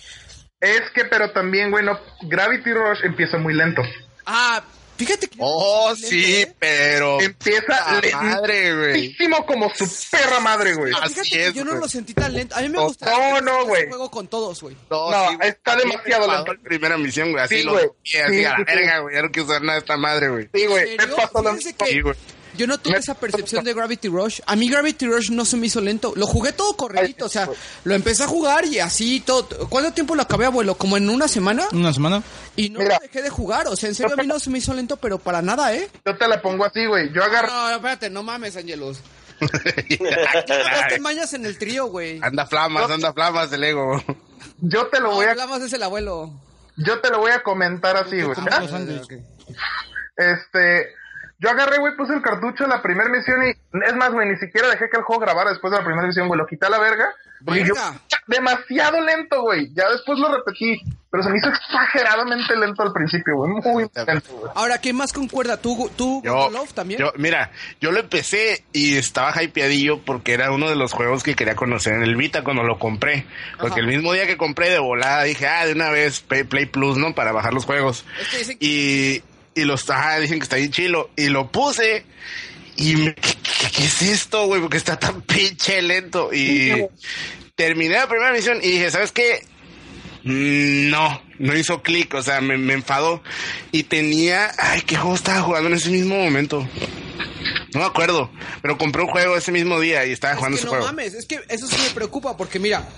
[0.60, 3.82] Es que, pero también, güey, no, Gravity Rush empieza muy lento.
[4.24, 4.64] Ah,
[4.96, 5.36] fíjate que...
[5.38, 6.54] Oh, Lento, sí, ¿eh?
[6.58, 9.16] pero Empieza madre, güey.
[9.46, 10.94] como su perra madre, güey.
[11.02, 12.56] Así Fíjate que es, yo no lo sentí tan lento.
[12.56, 13.10] A mí me No, gusta.
[13.10, 13.86] no, no, güey.
[13.88, 14.74] juego con todos, güey.
[14.90, 15.48] No, No, sí, güey.
[15.50, 16.54] está demasiado lento.
[16.54, 17.84] la primera misión, güey, así Sí, lo güey.
[18.02, 18.74] vi, así Sí, a la sí, sí.
[18.74, 20.48] verga, güey, ya no quiero usar nada de esta madre, güey.
[20.54, 21.78] Sí, güey, ¿En me pasó lo Fíjense mismo.
[21.84, 22.16] que Sí, güey.
[22.56, 24.40] Yo no tuve esa percepción de Gravity Rush.
[24.46, 26.12] A mí Gravity Rush no se me hizo lento.
[26.16, 27.48] Lo jugué todo corredito, o sea,
[27.84, 29.46] lo empecé a jugar y así todo.
[29.68, 30.76] ¿Cuánto tiempo lo acabé, abuelo?
[30.76, 31.66] ¿Como en una semana?
[31.72, 32.22] Una semana.
[32.56, 32.94] Y no Mira.
[32.94, 33.66] lo dejé de jugar.
[33.68, 35.88] O sea, en serio a mí no se me hizo lento, pero para nada, ¿eh?
[36.06, 37.12] Yo te la pongo así, güey.
[37.12, 37.50] Yo agarro.
[37.52, 38.98] No, espérate, no mames, Angelus.
[39.40, 39.46] Yo
[39.98, 42.20] no te mañas en el trío, güey.
[42.22, 44.02] anda flamas, anda flamas el ego.
[44.60, 45.30] Yo te lo No, voy a.
[45.32, 46.32] hablamos es el abuelo.
[46.76, 48.36] Yo te lo voy a comentar así, güey.
[48.50, 48.62] ¿ah?
[50.16, 50.88] Este.
[51.44, 53.50] Yo agarré, güey, puse el cartucho en la primera misión y.
[53.86, 56.26] Es más, güey, ni siquiera dejé que el juego grabara después de la primera misión,
[56.26, 56.38] güey.
[56.38, 57.06] Lo quité a la verga.
[57.44, 57.74] Porque yo.
[58.26, 59.68] Demasiado lento, güey.
[59.74, 60.80] Ya después lo repetí.
[61.10, 63.50] Pero se me hizo exageradamente lento al principio, güey.
[63.52, 64.50] Muy lento, güey.
[64.54, 65.58] Ahora, ¿qué más concuerda?
[65.58, 66.98] ¿Tú, tú Yo, Love también?
[66.98, 71.36] yo, mira, yo lo empecé y estaba hypeadillo porque era uno de los juegos que
[71.36, 73.26] quería conocer en el Vita cuando lo compré.
[73.58, 73.80] Porque Ajá.
[73.80, 76.96] el mismo día que compré de volada dije, ah, de una vez Play, Play Plus,
[76.96, 77.14] ¿no?
[77.14, 78.04] Para bajar los juegos.
[78.22, 79.22] Es que dicen que- Y,
[79.54, 81.10] y los, ajá, dicen que está bien chilo.
[81.16, 82.04] Y lo puse
[82.76, 83.34] y me, ¿qué,
[83.72, 84.60] qué- es esto, güey?
[84.60, 86.32] Porque está tan pinche lento.
[86.32, 86.86] Y
[87.54, 89.44] terminé la primera misión y dije, ¿sabes qué?
[90.24, 93.22] Mm, No, no hizo clic, o sea, me, me enfadó.
[93.72, 96.66] Y tenía, ay, ¿qué juego estaba jugando en ese mismo momento?
[97.74, 98.30] No me acuerdo,
[98.62, 100.86] pero compré un juego ese mismo día y estaba Es jugando que ese no juego.
[100.86, 102.88] mames, es que eso sí me preocupa porque mira,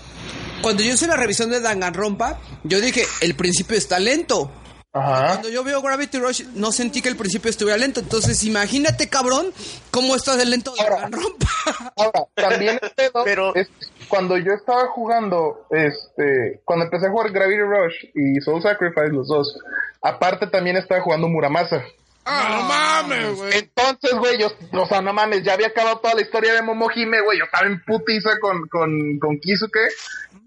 [0.61, 4.51] cuando yo hice la revisión de Danganronpa, yo dije, el principio está lento.
[4.93, 5.27] Ajá.
[5.27, 7.99] Cuando yo veo Gravity Rush, no sentí que el principio estuviera lento.
[7.99, 9.47] Entonces, imagínate, cabrón,
[9.91, 10.95] cómo estás de lento de Ahora.
[11.01, 11.47] Danganronpa.
[11.97, 13.67] Ahora, también el pedo Pero- es
[14.07, 19.27] cuando yo estaba jugando, este, cuando empecé a jugar Gravity Rush y Soul Sacrifice, los
[19.27, 19.59] dos,
[20.01, 21.83] aparte también estaba jugando Muramasa.
[22.29, 23.57] Ah, no mames, güey.
[23.57, 27.21] Entonces, güey, yo, o sea, no mames, ya había acabado toda la historia de Momohime,
[27.21, 29.79] güey, yo estaba en putiza con, con, con Kisuke,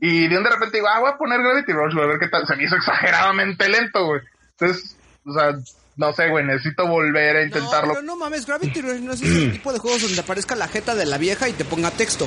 [0.00, 2.18] y de un de repente digo, ah, voy a poner Gravity Rush, güey, a ver
[2.18, 4.20] qué tal, se me hizo exageradamente lento, güey.
[4.58, 5.52] Entonces, o sea,
[5.96, 7.94] no sé, güey, necesito volver a No, intentarlo.
[7.94, 10.94] pero no mames, Gravity Rush no es ese tipo de juegos donde aparezca la jeta
[10.94, 12.26] de la vieja y te ponga texto.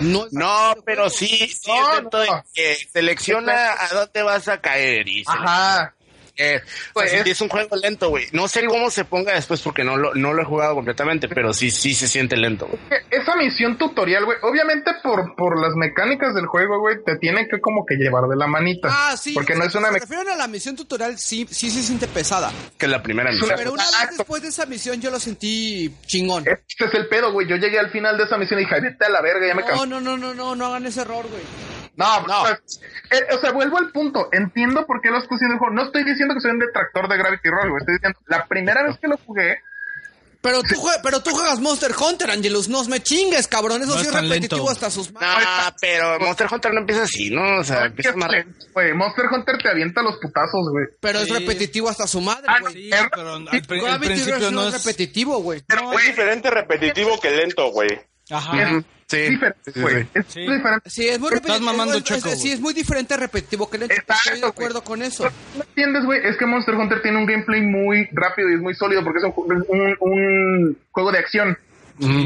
[0.00, 2.44] No, No, pero sí, sí, No, es no.
[2.52, 5.94] que selecciona a dónde vas a caer y Ajá.
[6.36, 6.60] Eh,
[6.92, 8.26] Pues o sea, es- sí es un juego lento, güey.
[8.32, 11.52] No sé cómo se ponga después porque no lo, no lo he jugado completamente, pero
[11.52, 12.66] sí, sí se siente lento.
[12.66, 12.78] güey.
[12.88, 17.46] que esa misión tutorial, güey, obviamente por, por las mecánicas del juego, güey, te tienen
[17.48, 18.88] que como que llevar de la manita.
[18.90, 19.32] Ah, sí.
[19.32, 22.52] Porque no es una se refieren a la misión tutorial, sí, sí se siente pesada.
[22.78, 23.50] Que es la primera Es misión.
[23.50, 24.16] una- Pero una vez Exacto.
[24.18, 26.44] después de esa misión yo lo sentí chingón.
[26.46, 27.46] Este es el pedo, güey.
[27.48, 29.54] Yo llegué al final de esa misión y dije, "Ay, vete a la verga, ya
[29.54, 29.86] me cansé.
[29.86, 31.42] No, no, no, no, no, no hagan ese error, güey.
[31.96, 32.42] No, No.
[32.42, 32.80] pues,
[33.10, 34.28] eh, o sea, vuelvo al punto.
[34.32, 35.58] Entiendo por qué lo estoy haciendo.
[35.70, 37.80] No estoy diciendo que soy un detractor de Gravity Rush, güey.
[37.80, 39.58] Estoy diciendo, la primera vez que lo jugué,
[40.42, 43.80] Pero tú, jue- pero tú juegas Monster Hunter, Angelus, no me chingues, cabrón.
[43.80, 44.70] Eso No sí es repetitivo lento.
[44.72, 45.74] hasta sus No, manos.
[45.80, 47.60] pero Monster Hunter no empieza así, ¿no?
[47.60, 48.28] O sea, empieza más
[48.74, 50.84] güey, Monster Hunter te avienta los putazos, güey.
[51.00, 52.74] Pero es repetitivo hasta su madre, Ah, güey.
[52.74, 54.74] Sí, Er- pero al, al Gravity principio no no es...
[54.74, 55.62] es repetitivo, güey.
[55.66, 57.88] Pero, Es diferente repetitivo que lento, güey.
[58.30, 58.62] Ajá.
[58.78, 59.18] Es Sí.
[59.18, 59.74] Es
[60.28, 60.40] Sí.
[60.40, 60.90] diferente.
[60.90, 63.76] Sí, es muy Estás mamando es- es- Choco, sí, es muy diferente a repetitivo que
[63.78, 63.94] lento.
[63.94, 64.86] Exacto, Estoy de acuerdo güey.
[64.88, 65.24] con eso.
[65.56, 66.20] ¿No entiendes, güey?
[66.26, 69.24] Es que Monster Hunter tiene un gameplay muy rápido y es muy sólido porque es
[69.24, 71.58] un, un, un juego de acción.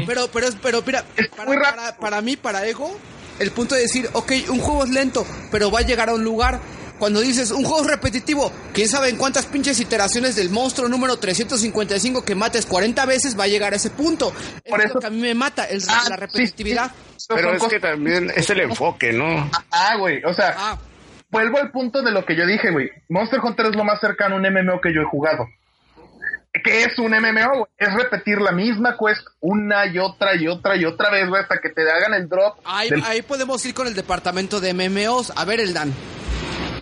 [0.07, 1.75] Pero, pero, es- pero mira, Es para, muy rápido.
[1.75, 2.97] para, para mí, para Ego,
[3.39, 6.23] el punto de decir, ok, un juego es lento, pero va a llegar a un
[6.23, 6.59] lugar.
[6.99, 11.17] Cuando dices un juego es repetitivo, quién sabe en cuántas pinches iteraciones del monstruo número
[11.17, 14.31] 355 que mates 40 veces va a llegar a ese punto.
[14.69, 16.91] Por es eso- lo que a mí me mata, el- Ah, la repetitividad.
[17.17, 17.27] sí.
[17.29, 19.49] Pero es que también es el enfoque, ¿no?
[19.71, 20.23] Ah, güey.
[20.25, 20.77] O sea, Ah,
[21.29, 22.89] vuelvo al punto de lo que yo dije, güey.
[23.07, 25.47] Monster Hunter es lo más cercano a un MMO que yo he jugado.
[26.63, 27.49] ¿Qué es un MMO?
[27.59, 27.65] güey?
[27.77, 31.59] Es repetir la misma quest una y otra y otra y otra vez, güey, hasta
[31.59, 32.57] que te hagan el drop.
[32.65, 35.31] ahí, del- ahí podemos ir con el departamento de MMOs.
[35.35, 35.93] A ver, el Dan.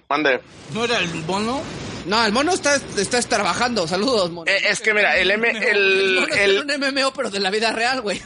[0.09, 0.39] Mande.
[0.73, 1.61] ¿No era el bono?
[2.05, 3.85] No, el mono está, está trabajando.
[3.87, 4.49] Saludos, mono.
[4.49, 7.73] Eh, es que mira, el M, el el, mono un MMO, pero de la vida
[7.73, 8.21] real, güey.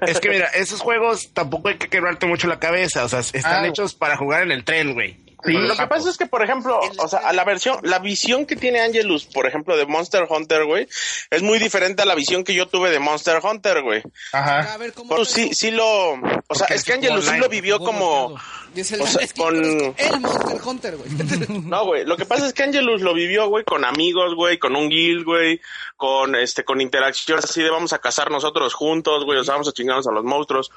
[0.00, 3.64] es que mira, esos juegos tampoco hay que quebrarte mucho la cabeza, o sea, están
[3.64, 3.68] Ah.
[3.68, 5.18] hechos para jugar en el tren, güey.
[5.44, 5.52] Sí.
[5.52, 8.80] Lo que pasa es que, por ejemplo, o sea, la versión, la visión que tiene
[8.80, 10.86] Angelus, por ejemplo, de Monster Hunter, güey,
[11.30, 14.02] es muy diferente a la visión que yo tuve de Monster Hunter, güey.
[14.32, 14.74] Ajá.
[14.74, 17.78] A ver, ¿cómo Pues sí, sí lo, o sea, es que Angelus sí lo vivió
[17.78, 19.56] como, O sea, con-
[19.96, 21.10] el Monster Hunter, güey.
[21.64, 24.76] no, güey, lo que pasa es que Angelus lo vivió, güey, con amigos, güey, con
[24.76, 25.60] un guild, güey,
[25.96, 29.68] con este, con interacciones así de vamos a cazar nosotros juntos, güey, o sea, vamos
[29.68, 30.70] a chingarnos a los monstruos.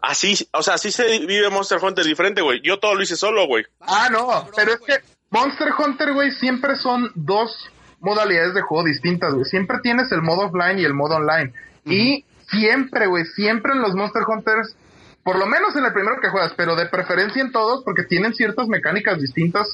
[0.00, 2.60] Así, o sea, así se vive Monster Hunter diferente, güey.
[2.62, 3.64] Yo todo lo hice solo, güey.
[3.80, 4.98] Ah, no, pero es que
[5.30, 7.70] Monster Hunter, güey, siempre son dos
[8.00, 9.46] modalidades de juego distintas, güey.
[9.46, 11.52] Siempre tienes el modo offline y el modo online.
[11.86, 14.76] Y siempre, güey, siempre en los Monster Hunters,
[15.22, 18.34] por lo menos en el primero que juegas, pero de preferencia en todos, porque tienen
[18.34, 19.66] ciertas mecánicas distintas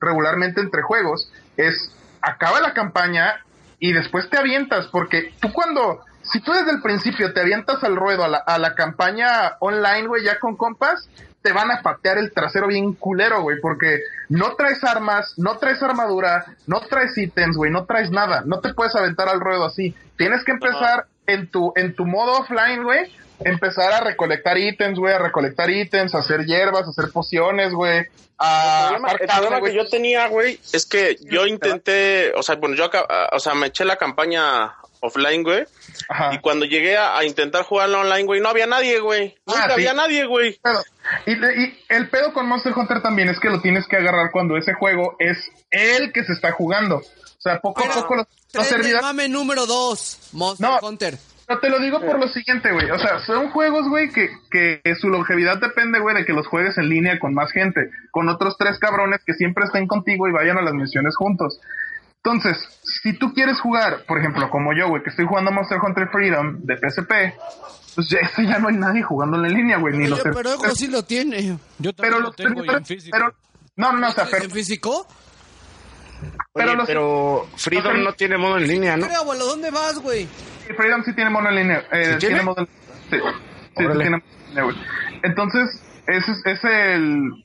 [0.00, 3.44] regularmente entre juegos, es acaba la campaña
[3.78, 6.00] y después te avientas, porque tú cuando,
[6.32, 10.06] si tú desde el principio te avientas al ruedo a la, a la campaña online,
[10.06, 11.08] güey, ya con compas,
[11.42, 15.82] te van a patear el trasero bien culero, güey, porque no traes armas, no traes
[15.82, 19.94] armadura, no traes ítems, güey, no traes nada, no te puedes aventar al ruedo así.
[20.16, 25.14] Tienes que empezar en tu, en tu modo offline, güey, empezar a recolectar ítems, güey,
[25.14, 28.06] a recolectar ítems, a hacer hierbas, a hacer pociones, güey.
[28.38, 29.72] A El problema, el aparcar, problema güey.
[29.72, 33.54] que yo tenía, güey, es que yo intenté, o sea, bueno, yo acá, o sea,
[33.54, 35.64] me eché la campaña offline, güey,
[36.08, 36.34] Ajá.
[36.34, 39.34] y cuando llegué a, a intentar jugarla online, güey, no había nadie, güey.
[39.38, 39.72] Ah, Nunca sí.
[39.72, 40.58] había nadie, güey.
[40.62, 40.80] Pero-
[41.26, 44.56] y, y el pedo con Monster Hunter también es que lo tienes que agarrar cuando
[44.56, 45.38] ese juego es
[45.70, 46.96] el que se está jugando.
[46.96, 49.02] O sea, poco a poco los, los servidores...
[49.02, 50.78] mame número 2, Monster No.
[50.86, 51.16] Hunter.
[51.48, 52.90] No, te lo digo por lo siguiente, güey.
[52.90, 56.76] O sea, son juegos, güey, que, que su longevidad depende, güey, de que los juegues
[56.76, 57.88] en línea con más gente.
[58.10, 61.58] Con otros tres cabrones que siempre estén contigo y vayan a las misiones juntos.
[62.22, 62.58] Entonces,
[63.02, 66.58] si tú quieres jugar, por ejemplo, como yo, güey, que estoy jugando Monster Hunter Freedom
[66.62, 67.10] de PSP,
[67.94, 70.52] pues ya, ese ya no hay nadie jugándolo en línea, güey, ni Pero, los pero
[70.52, 71.42] Ego sí lo tiene.
[71.78, 73.16] Yo también pero lo tengo y en físico.
[73.16, 73.34] pero
[73.76, 75.06] no, no, no, o sea, pero, ¿En físico?
[76.52, 79.06] pero Oye, los- pero Freedom los- no tiene modo en línea, ¿no?
[79.06, 80.26] Creo, abuelo, ¿dónde vas, güey?
[80.76, 81.78] Freedom sí tiene mono en línea.
[81.92, 82.34] Eh, ¿Sí tiene?
[82.36, 82.42] tiene?
[82.42, 82.72] mono en- sí,
[83.10, 84.76] sí, sí tiene mono en línea, güey.
[85.22, 87.44] Entonces, ese es, es el.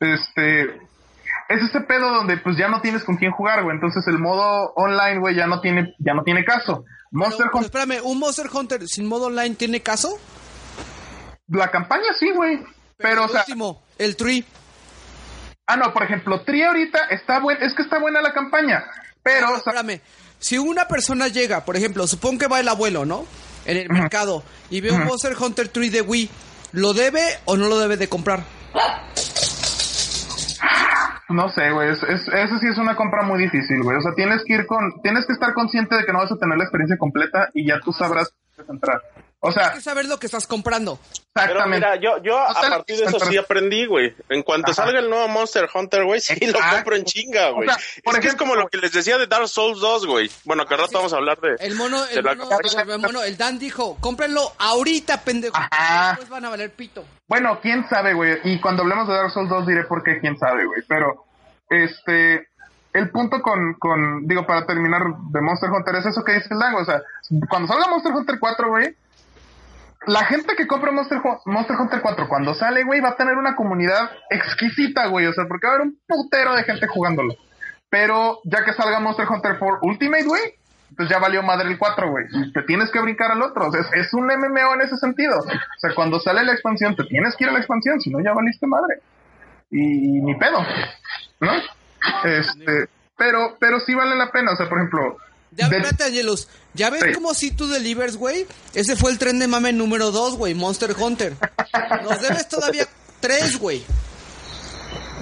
[0.00, 0.80] Este.
[1.48, 3.74] Es ese pedo donde pues ya no tienes con quién jugar, güey.
[3.74, 6.84] Entonces el modo online, güey, ya no tiene, ya no tiene caso.
[7.10, 10.18] Monster Hunter, espérame, ¿un Monster Hunter sin modo online tiene caso?
[11.48, 12.60] la campaña sí, güey.
[12.96, 14.44] Pero, o el sea, último, el Tree.
[15.66, 18.84] ah, no, por ejemplo, Tri ahorita está buena, es que está buena la campaña.
[19.22, 20.00] Pero, o sea, Espérame,
[20.38, 23.26] si una persona llega, por ejemplo, supón que va el abuelo, ¿no?
[23.66, 26.30] En el mercado y ve un Monster Hunter Tree de Wii,
[26.72, 28.44] ¿lo debe o no lo debe de comprar?
[31.28, 33.96] No sé, güey, es, es- eso sí es una compra muy difícil, güey.
[33.96, 36.36] O sea, tienes que ir con, tienes que estar consciente de que no vas a
[36.38, 38.34] tener la experiencia completa y ya tú sabrás
[38.68, 39.02] entrar.
[39.46, 40.98] O sea, Hay que saber lo que estás comprando.
[41.34, 41.86] Pero exactamente.
[41.86, 44.14] mira, yo, yo a O sea, partir de eso sí aprendí, güey.
[44.30, 44.84] En cuanto Ajá.
[44.84, 47.68] salga el nuevo Monster Hunter, güey, sí lo compro en chinga, güey.
[47.68, 49.80] O sea, por es que es ejemplo- como lo que les decía de Dark Souls
[49.80, 50.30] 2, güey.
[50.44, 51.56] Bueno, que rato vamos a hablar de...
[51.58, 52.48] El mono, de el la- mono,
[52.94, 55.56] el mono, el Dan dijo, cómprenlo ahorita, pendejo.
[55.58, 56.10] Ajá.
[56.10, 57.04] Después van a valer pito.
[57.28, 58.38] Bueno, quién sabe, güey.
[58.44, 60.80] Y cuando hablemos de Dark Souls 2 diré por qué, quién sabe, güey.
[60.88, 61.26] Pero,
[61.68, 62.46] este,
[62.94, 66.60] el punto con, con, digo, para terminar de Monster Hunter es eso que dice el
[66.60, 66.78] Dango.
[66.78, 67.02] O sea,
[67.50, 68.96] cuando salga Monster Hunter 4, güey,
[70.06, 73.56] la gente que compra Monster, Monster Hunter 4 cuando sale, güey, va a tener una
[73.56, 75.26] comunidad exquisita, güey.
[75.26, 77.34] O sea, porque va a haber un putero de gente jugándolo.
[77.90, 80.42] Pero ya que salga Monster Hunter 4 Ultimate, güey,
[80.96, 82.26] pues ya valió madre el 4, güey.
[82.52, 83.66] Te tienes que brincar al otro.
[83.66, 85.36] O sea, es, es un MMO en ese sentido.
[85.36, 88.20] O sea, cuando sale la expansión, te tienes que ir a la expansión, si no
[88.20, 89.00] ya valiste madre.
[89.72, 90.64] Y, ni pedo,
[91.40, 91.50] ¿no?
[92.24, 94.52] Este, pero, pero sí vale la pena.
[94.52, 95.16] O sea, por ejemplo,
[95.56, 96.48] Ya, De- espérate, Angelus.
[96.74, 97.12] ¿Ya ves Sí.
[97.12, 98.44] cómo si tú delivers, güey?
[98.74, 100.52] Ese fue el tren de mame número 2, güey.
[100.54, 101.36] Monster Hunter.
[102.02, 102.88] Nos debes todavía
[103.20, 103.84] tres, güey.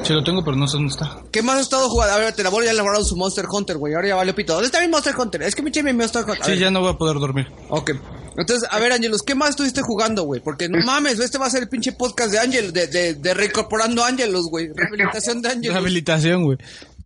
[0.05, 1.19] Sí, lo tengo, pero no sé dónde está.
[1.31, 2.15] ¿Qué más has estado jugando?
[2.15, 3.93] A ver, te la voy a elaborar su Monster Hunter, güey.
[3.95, 4.55] Ahora ya vale pito.
[4.55, 5.43] ¿Dónde está mi Monster Hunter?
[5.43, 6.41] Es que me eché mi Monster Hunter.
[6.41, 6.61] A Sí, ver.
[6.61, 7.47] ya no voy a poder dormir.
[7.69, 7.91] Ok.
[8.37, 10.41] Entonces, a ver, Angelus, ¿qué más estuviste jugando, güey?
[10.41, 13.35] Porque no mames, este va a ser el pinche podcast de Ángel, de, de, de
[13.35, 14.71] reincorporando Ángelos, güey.
[14.75, 15.75] Rehabilitación de Ángelos.
[15.75, 16.59] Rehabilitación, güey.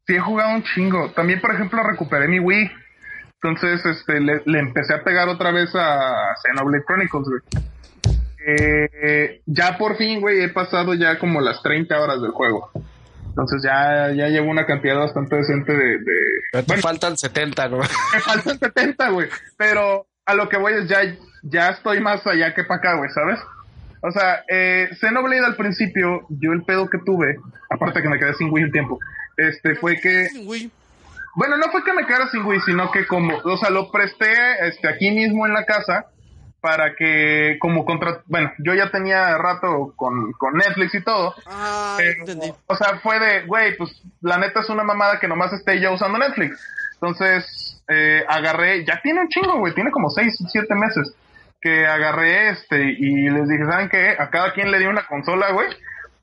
[0.07, 1.11] Sí, he jugado un chingo.
[1.13, 2.71] También, por ejemplo, recuperé mi Wii.
[3.43, 7.65] Entonces, este, le, le empecé a pegar otra vez a Xenoblade Chronicles, güey.
[8.49, 12.71] Eh, ya por fin, güey, he pasado ya como las 30 horas del juego.
[13.27, 15.99] Entonces ya, ya llevo una cantidad bastante decente de...
[15.99, 16.15] de...
[16.53, 17.79] Pero te faltan 70, ¿no?
[17.79, 19.29] Me faltan 70, güey.
[19.59, 21.01] Pero a lo que voy es ya,
[21.43, 23.39] ya estoy más allá que para acá, güey, ¿sabes?
[24.03, 27.37] O sea, eh, Xenoblade al principio, yo el pedo que tuve,
[27.71, 28.99] aparte que me quedé sin Wii un tiempo,
[29.37, 30.29] este, fue que...
[30.45, 30.71] Güey.
[31.35, 34.33] Bueno, no fue que me quedara sin Wii, sino que como, o sea, lo presté
[34.67, 36.07] este, aquí mismo en la casa
[36.61, 38.23] para que como contra...
[38.27, 41.35] Bueno, yo ya tenía rato con, con Netflix y todo.
[41.47, 42.53] Ah, entendí.
[42.67, 45.93] o sea, fue de, güey, pues la neta es una mamada que nomás esté yo
[45.93, 46.59] usando Netflix.
[46.95, 51.15] Entonces, eh, agarré, ya tiene un chingo, güey, tiene como 6, 7 meses
[51.61, 54.17] que agarré este y les dije, ¿saben qué?
[54.19, 55.69] A cada quien le di una consola, güey.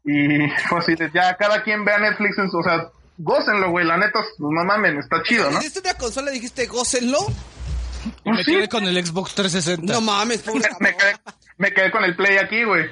[0.05, 3.97] Y fue así, ya cada quien vea Netflix en su, o sea, gócenlo, güey, la
[3.97, 5.59] neta, no mamen, está chido, ¿no?
[5.59, 7.19] ¿Hiciste una consola y dijiste, gócenlo?
[8.25, 9.93] Me Pues sí, quedé con el Xbox 360.
[9.93, 11.15] No mames, pobre me, me quedé,
[11.57, 12.85] me quedé con el Play aquí, güey.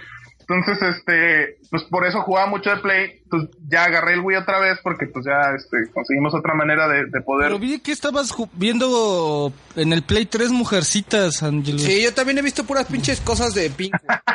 [0.54, 4.60] Entonces, este, pues por eso jugaba mucho de Play, pues ya agarré el Wii otra
[4.60, 7.48] vez porque pues ya, este, conseguimos otra manera de, de poder...
[7.48, 11.80] Pero vi que estabas viendo en el Play 3 mujercitas, Angelo.
[11.80, 13.94] Sí, yo también he visto puras pinches cosas de Pink.
[14.04, 14.20] güey.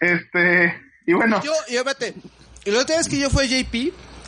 [0.00, 0.74] Este,
[1.06, 2.14] y bueno, Yo, y espérate,
[2.64, 3.74] y la otra vez que yo fui a JP,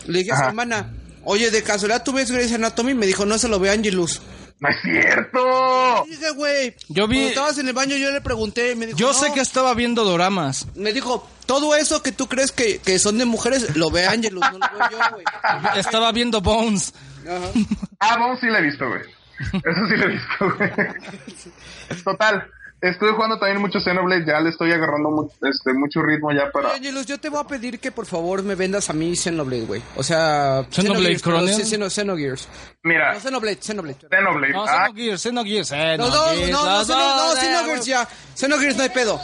[0.06, 0.92] le dije a su hermana,
[1.24, 4.20] oye, de casualidad tú ves Grey's Anatomy, me dijo, no se lo ve Angelus.
[4.62, 6.04] No es cierto.
[6.08, 9.08] Dije, güey, Yo vi- cuando estabas en el baño yo le pregunté, me dijo, Yo
[9.08, 9.12] "No".
[9.14, 10.68] sé que estaba viendo doramas.
[10.76, 14.44] Me dijo, todo eso que tú crees que, que son de mujeres, lo ve Angelus,
[14.52, 15.24] no lo veo yo, güey.
[15.76, 16.94] Estaba viendo Bones.
[17.26, 17.50] Ajá.
[17.98, 19.02] Ah, Bones sí lo he visto, güey.
[19.40, 20.70] Eso sí lo he visto, güey.
[22.04, 22.48] Total,
[22.82, 26.68] estuve jugando también mucho Xenoblade, ya le estoy agarrando mu- este, mucho ritmo ya para...
[26.68, 29.64] Oye, Angelus, yo te voy a pedir que por favor me vendas a mí Xenoblade,
[29.66, 29.82] güey.
[29.96, 31.68] O sea, ¿Xenoblade Xenogears, Chronicles?
[31.68, 32.48] sí, Xeno- Xenogears.
[32.82, 33.98] Mira, No, Xenoblade, Xenoblade.
[34.10, 34.52] Xenoblade.
[34.52, 36.64] No, ah, Xenogears, Xenogears, No, no, no, Xenogears, no,
[36.98, 38.08] no, dos, Xenogears ya.
[38.34, 39.20] Xenogears no hay pedo.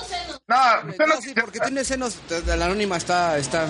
[0.47, 0.57] no,
[0.87, 3.67] No, Xenogears, sí, porque tiene senos, de la anónima está, está...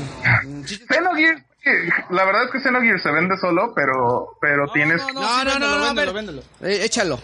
[0.88, 5.00] Xenogears, eh, la verdad es que Xenogears se vende solo, pero, pero tienes...
[5.12, 6.42] No, no, No, no, no, véndelo, no, véndelo.
[6.62, 7.18] Eh, échalo.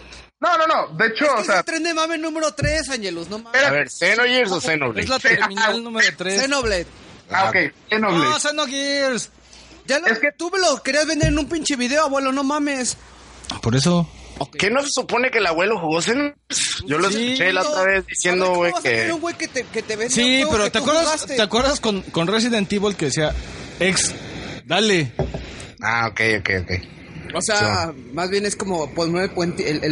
[0.45, 3.29] No, no, no, de hecho, o Es sea, el tren de mame número 3, Angelus,
[3.29, 3.63] no mames.
[3.63, 5.01] A ver, ¿Xenogears o Xenoblade?
[5.03, 6.41] Es la terminal número 3.
[6.41, 6.85] Xenoblade.
[7.31, 7.55] ah, ok,
[7.89, 8.23] Xenoblade.
[8.29, 9.29] No, Xenogears.
[9.87, 12.43] Ya lo, Es que- tú me lo querías vender en un pinche video, abuelo, no
[12.43, 12.95] mames.
[13.61, 14.07] Por eso.
[14.59, 16.35] ¿Qué no se supone que el abuelo jugó Xenogears?
[16.85, 19.11] Yo lo Sí, escuché la otra vez diciendo, ¿Cómo güey, que...
[19.13, 21.35] un güey que te, que te Sí, pero que ¿te acuerdas, jugaste?
[21.37, 23.33] ¿te acuerdas con, con Resident Evil que decía
[23.79, 24.13] ex,
[24.65, 25.11] dale?
[25.81, 26.71] Ah, ok, ok, ok.
[27.37, 29.83] O sea, más bien es como poner el, puente- el,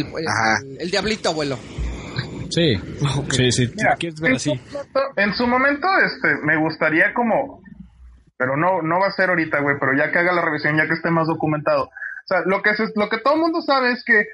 [0.80, 1.58] el, diablito, abuelo.
[2.50, 2.74] Sí,
[3.30, 3.72] sí, sí.
[3.76, 4.50] Mira, ¿Quieres ver en, así?
[4.50, 7.60] Su momento, en su momento, este, me gustaría como,
[8.36, 10.86] pero no, no va a ser ahorita, güey, pero ya que haga la revisión, ya
[10.86, 11.84] que esté más documentado.
[11.84, 14.24] O sea, lo que se- lo que todo el mundo sabe es que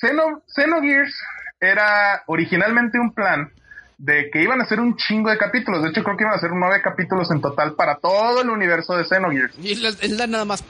[0.00, 1.14] Xeno, Xenogears
[1.60, 3.50] era originalmente un plan
[3.98, 5.82] de que iban a ser un chingo de capítulos.
[5.82, 8.94] De hecho, creo que iban a ser nueve capítulos en total para todo el universo
[8.96, 9.54] de Xenogears.
[9.58, 10.62] Y es la, es la nada más.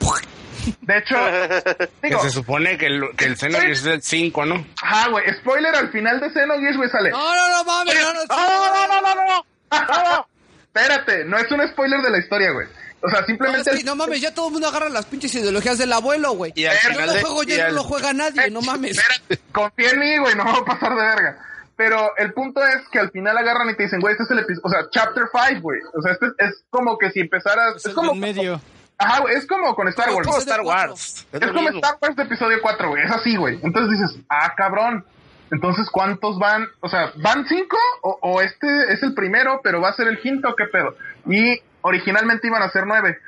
[0.80, 1.16] De hecho,
[2.02, 4.66] Que digo, se supone que el, que el Xenogears es el 5, ¿no?
[4.82, 7.10] ajá, güey, spoiler, al final de Xenogears, güey, sale.
[7.10, 10.28] No, no, no, mames, no, no, no, no, no, no, no.
[10.74, 12.66] Espérate, no es un spoiler de la historia, güey.
[13.02, 13.70] O sea, No, simplemente...
[13.70, 16.52] es que, no mames, ya todo el mundo agarra las pinches ideologías del abuelo, güey.
[16.54, 18.60] Y al Yo final lo de- juego, y ya al- no lo juega nadie, no
[18.62, 18.98] mames.
[18.98, 21.38] Espérate, confía en mí, güey, no me voy a pasar de verga.
[21.76, 24.38] Pero el punto es que al final agarran y te dicen, güey, este es el
[24.38, 25.80] episodio, o sea, chapter 5, güey.
[25.94, 27.76] O sea, este es como que si empezaras...
[27.76, 28.14] Es Es, el como...
[28.14, 28.60] medio.
[28.98, 30.26] Ajá, güey, es como con Star Como Wars.
[30.26, 30.66] Como Episodio Star.
[30.88, 31.26] Wars.
[31.32, 31.76] Es como mismo.
[31.80, 33.02] Star Wars de episodio 4, güey.
[33.04, 33.58] Es así, güey.
[33.62, 35.04] Entonces dices, ah, cabrón.
[35.52, 36.66] Entonces, ¿cuántos van?
[36.80, 37.76] O sea, ¿van cinco?
[38.02, 40.54] O, o este es el primero, pero va a ser el quinto?
[40.56, 40.96] ¿Qué pedo?
[41.28, 43.18] Y originalmente iban a ser nueve.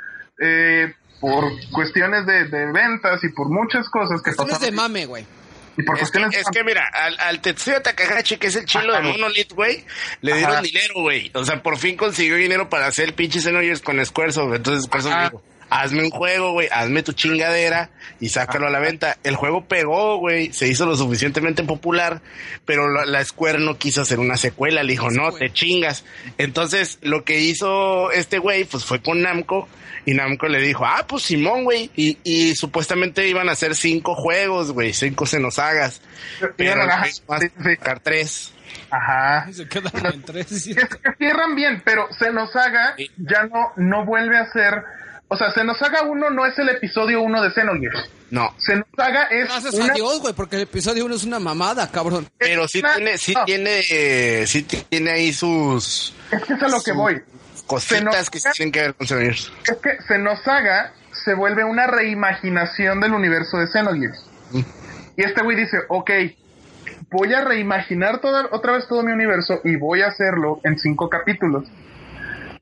[0.41, 4.93] Eh, por cuestiones de, de ventas y por muchas cosas que Cuestiones de pasaron.
[4.93, 5.27] mame, güey.
[5.77, 8.64] Y por Es que, cuestiones es que mira, al, al Tetsuya Takahashi, que es el
[8.64, 9.09] chilo de Ajá.
[9.09, 9.85] Monolith, güey,
[10.23, 10.62] le dieron Ajá.
[10.62, 11.31] dinero, güey.
[11.35, 14.55] O sea, por fin consiguió dinero para hacer el pinche Xenogears con Squaresoft.
[14.57, 15.25] Entonces, por eso Ajá.
[15.29, 17.91] digo, hazme un juego, güey, hazme tu chingadera
[18.21, 19.16] y sácalo a la venta.
[19.25, 22.21] El juego pegó, güey, se hizo lo suficientemente popular,
[22.64, 26.05] pero la, la Square no quiso hacer una secuela, le dijo, no, te chingas.
[26.39, 29.69] Entonces, lo que hizo este güey, pues fue con Namco,
[30.05, 34.14] y Namco le dijo, ah, pues Simón, güey, y, y supuestamente iban a hacer cinco
[34.14, 36.01] juegos, güey, cinco Xenosagas,
[36.57, 37.51] pero más sí, sí.
[37.62, 38.53] sacar tres.
[38.91, 39.53] Ajá.
[39.53, 40.51] Se quedan en tres.
[40.51, 44.83] Es que cierran bien, pero Xenosaga ya no, no vuelve a ser.
[45.29, 48.11] O sea, Xenosaga 1 no es el episodio 1 de Xenogears.
[48.31, 49.49] No, Xenosaga es.
[49.49, 52.26] Gracias una- a Dios, güey, porque el episodio 1 es una mamada, cabrón.
[52.39, 56.62] pero sí una- tiene, sí no, tiene, eh, sí tiene ahí sus Es que es
[56.62, 57.20] a lo que voy.
[57.66, 59.53] cositas que tienen que ver con Xenogears.
[59.66, 60.93] Es que Xenosaga
[61.24, 64.24] se vuelve una reimaginación del universo de Xenogears.
[65.16, 66.11] Y este güey dice, ok,
[67.11, 71.09] voy a reimaginar toda, otra vez todo mi universo y voy a hacerlo en cinco
[71.11, 71.64] capítulos.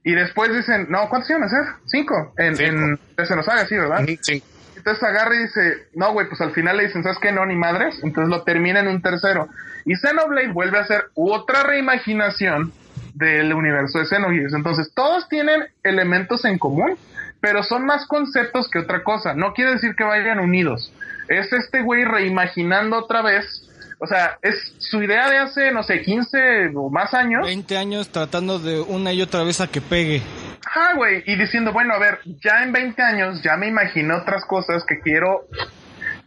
[0.07, 1.64] Y después dicen, no, ¿cuántos iban a hacer?
[1.86, 2.32] Cinco.
[2.38, 3.00] En, Cinco.
[3.18, 4.07] en Xenosaga, sí, ¿verdad?
[4.20, 4.40] Sí.
[4.76, 7.32] Entonces agarra y dice, no, güey, pues al final le dicen, ¿sabes qué?
[7.32, 7.98] No, ni madres.
[8.04, 9.48] Entonces lo termina en un tercero.
[9.84, 12.72] Y Xenoblade vuelve a hacer otra reimaginación
[13.14, 14.54] del universo de Xenogears.
[14.54, 16.96] Entonces todos tienen elementos en común,
[17.40, 19.34] pero son más conceptos que otra cosa.
[19.34, 20.92] No quiere decir que vayan unidos.
[21.26, 23.65] Es este güey reimaginando otra vez.
[23.99, 27.47] O sea, es su idea de hace, no sé, 15 o más años.
[27.47, 30.22] 20 años tratando de una y otra vez a que pegue.
[30.66, 34.44] Ajá, güey, y diciendo, bueno, a ver, ya en 20 años ya me imaginé otras
[34.44, 35.47] cosas que quiero,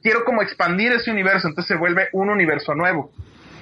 [0.02, 3.12] quiero como expandir ese universo, entonces se vuelve un universo nuevo.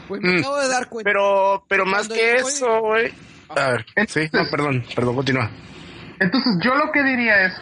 [0.07, 0.39] Güey, me Mm.
[0.39, 1.09] acabo de dar cuenta.
[1.09, 3.13] Pero, pero más que eso, güey.
[3.49, 5.49] A ver, sí, Entonces- no, perdón, perdón, continúa.
[6.19, 7.53] Entonces yo lo que diría es,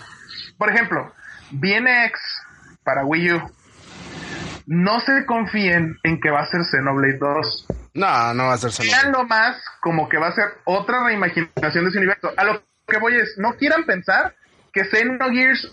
[0.59, 1.11] por ejemplo,
[1.51, 2.21] viene X
[2.83, 3.41] para Wii U.
[4.67, 7.67] No se confíen en que va a ser Xenoblade 2.
[7.95, 9.11] No, no va a ser Xenoblade.
[9.11, 12.31] lo más como que va a ser otra reimaginación de ese universo.
[12.35, 14.35] A lo que voy es, no quieran pensar
[14.73, 15.71] que Xenogears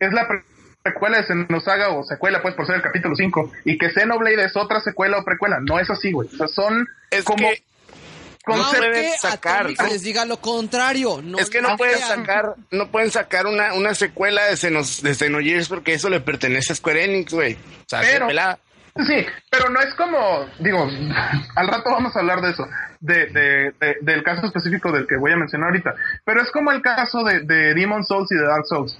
[0.00, 0.42] es la pre-
[0.82, 4.56] precuela de Xenosaga o secuela, pues por ser el capítulo 5, y que Xenoblade es
[4.56, 5.58] otra secuela o precuela.
[5.60, 6.28] No es así, güey.
[6.28, 7.62] O sea, son Es como que
[8.42, 8.78] conceptos.
[8.78, 9.86] pueden sacar, ¿no?
[9.88, 11.20] les diga lo contrario.
[11.22, 12.08] No, es que no pueden crean.
[12.20, 16.72] sacar, no pueden sacar una, una secuela de, Xenos, de Xenogears porque eso le pertenece
[16.72, 17.54] a Square Enix, güey.
[17.54, 18.26] O sea, Pero-.
[18.94, 20.86] Sí, pero no es como, digo,
[21.56, 22.68] al rato vamos a hablar de eso,
[23.00, 25.94] de, de- de- del caso específico del que voy a mencionar ahorita,
[26.26, 28.98] pero es como el caso de, de Demon Souls y de Dark Souls.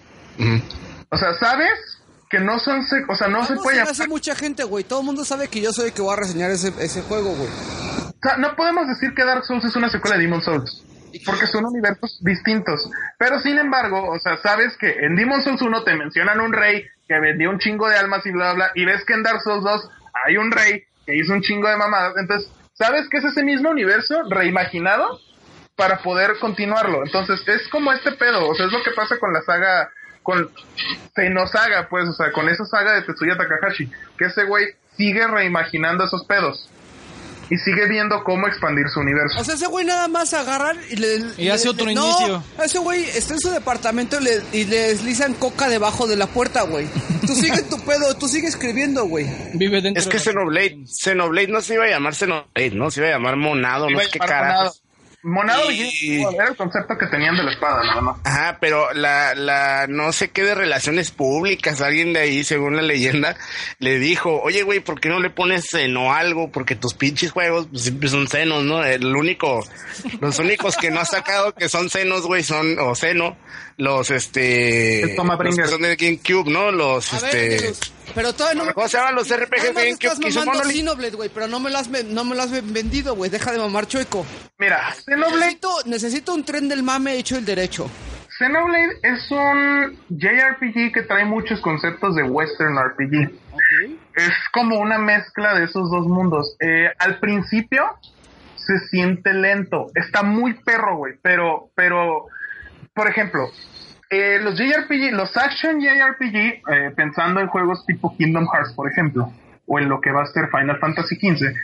[1.11, 1.99] O sea, ¿sabes?
[2.33, 4.83] Que no son, se- o sea, no se Vamos, puede se hace mucha gente, güey.
[4.85, 7.31] Todo el mundo sabe que yo soy el que voy a reseñar ese, ese juego,
[7.35, 7.49] güey.
[7.49, 10.83] o sea, no podemos decir que Dark Souls es una secuela de Demon Souls.
[11.27, 12.89] Porque son universos distintos.
[13.19, 16.87] Pero sin embargo, o sea, sabes que en Demon Souls 1 te mencionan un rey
[17.07, 18.73] que vendió un chingo de almas y bla, bla, bla.
[18.75, 19.89] Y ves que en Dark Souls 2
[20.27, 22.15] hay un rey que hizo un chingo de mamadas.
[22.19, 25.21] Entonces, sabes que es ese mismo universo reimaginado
[25.77, 27.05] para poder continuarlo.
[27.05, 28.49] Entonces, es como este pedo.
[28.49, 29.91] O sea, es lo que pasa con la saga,
[30.23, 30.51] con
[31.15, 33.91] Xenosaga, pues, o sea, con esa saga de Tetsuya Takahashi.
[34.19, 34.67] Que ese güey
[34.97, 36.69] sigue reimaginando esos pedos.
[37.51, 39.39] Y sigue viendo cómo expandir su universo.
[39.39, 41.19] O sea, ese güey nada más agarran y le...
[41.37, 42.43] Y hace le- otro le- inicio.
[42.57, 46.17] No, ese güey está en su departamento y le, y le deslizan coca debajo de
[46.17, 46.87] la puerta, güey.
[47.27, 49.27] Tú sigue tu pedo, tú sigue escribiendo, güey.
[49.53, 52.91] Vive dentro Es que de la- Xenoblade, Xenoblade no se iba a llamar Xenoblade, ¿no?
[52.91, 54.82] Se iba a llamar Monado, no Iba a sé qué llamar carajos.
[55.25, 58.17] Monado Y- era el concepto que tenían de la espada, nada más.
[58.25, 62.83] Ajá, pero la, la, no sé qué de relaciones públicas, alguien de ahí, según la
[62.83, 63.37] leyenda,
[63.79, 66.51] le dijo, oye, güey, ¿por qué no le pones seno algo?
[66.51, 68.85] Porque tus pinches juegos pues, siempre son senos, ¿no?
[68.85, 69.65] El único,
[70.21, 73.37] los únicos que no has sacado que son senos, güey, son, o seno,
[73.77, 76.73] los, este, El Toma los que son de GameCube, ¿no?
[76.73, 77.73] Los, A este,
[78.15, 78.75] pero todavía no me...
[78.75, 80.13] ¿cómo se llaman los RPGs de GameCube?
[80.13, 80.65] estás mamando?
[80.65, 83.31] Xenoblade, güey, pero no me lo has, no me lo has vendido, güey.
[83.31, 84.27] Deja de mamar chueco.
[84.59, 87.91] Mira, Xenoblade, Necesito, necesito un tren del mame hecho el derecho.
[88.39, 93.31] Xenoblade es un JRPG que trae muchos conceptos de Western RPG.
[94.17, 96.57] Es como una mezcla de esos dos mundos.
[96.61, 97.99] Eh, al principio
[98.57, 102.27] se siente lento, está muy perro, güey, pero, pero,
[102.95, 103.51] por ejemplo,
[104.13, 109.33] eh, los JRPG, los Action JRPG, eh, pensando en juegos tipo Kingdom Hearts, por ejemplo,
[109.67, 111.55] o en lo que va a ser Final Fantasy XV,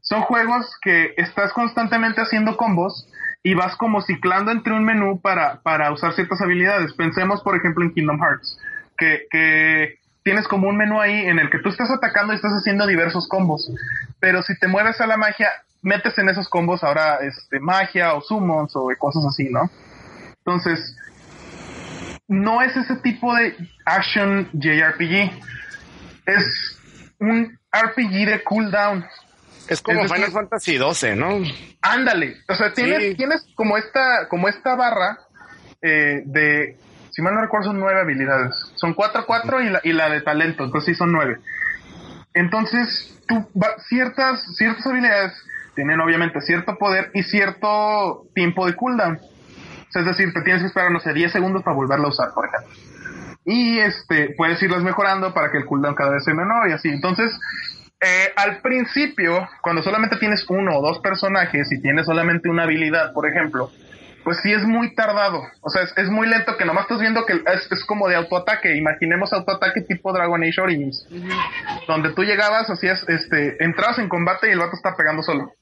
[0.00, 3.06] son juegos que estás constantemente haciendo combos
[3.42, 6.94] y vas como ciclando entre un menú para, para usar ciertas habilidades.
[6.94, 8.58] Pensemos, por ejemplo, en Kingdom Hearts,
[8.96, 12.52] que, que tienes como un menú ahí en el que tú estás atacando y estás
[12.52, 13.70] haciendo diversos combos.
[14.18, 15.50] Pero si te mueves a la magia,
[15.82, 19.70] metes en esos combos ahora este, magia o summons o cosas así, ¿no?
[20.38, 20.96] Entonces,
[22.28, 25.32] no es ese tipo de action JRPG.
[26.26, 26.78] Es
[27.18, 29.04] un RPG de cooldown.
[29.68, 31.40] Es como Es decir- Final Fantasy 12, ¿no?
[31.82, 33.14] Ándale, o sea, tienes, Sí.
[33.16, 35.18] tienes como esta, como esta barra
[35.82, 36.76] eh, de
[37.10, 38.54] si mal no recuerdo, son nueve habilidades.
[38.76, 41.38] Son cuatro, cuatro y la, y la de talento, entonces sí son nueve.
[42.34, 45.32] Entonces, tú, va- ciertas, ciertas habilidades
[45.74, 49.18] tienen obviamente cierto poder y cierto tiempo de cooldown.
[49.88, 52.10] O sea, es decir, te tienes que esperar, no sé, 10 segundos para volverla a
[52.10, 52.74] usar, por ejemplo.
[53.44, 56.88] Y este, puedes irlas mejorando para que el cooldown cada vez sea menor y así.
[56.90, 57.32] Entonces,
[58.00, 63.12] eh, al principio, cuando solamente tienes uno o dos personajes y tienes solamente una habilidad,
[63.12, 63.70] por ejemplo,
[64.22, 65.42] pues sí es muy tardado.
[65.62, 68.16] O sea, es, es muy lento que nomás estás viendo que es, es como de
[68.16, 68.76] autoataque.
[68.76, 71.08] Imaginemos autoataque tipo Dragon Age Origins.
[71.86, 75.54] Donde tú llegabas, hacías, este, entrabas en combate y el vato está pegando solo.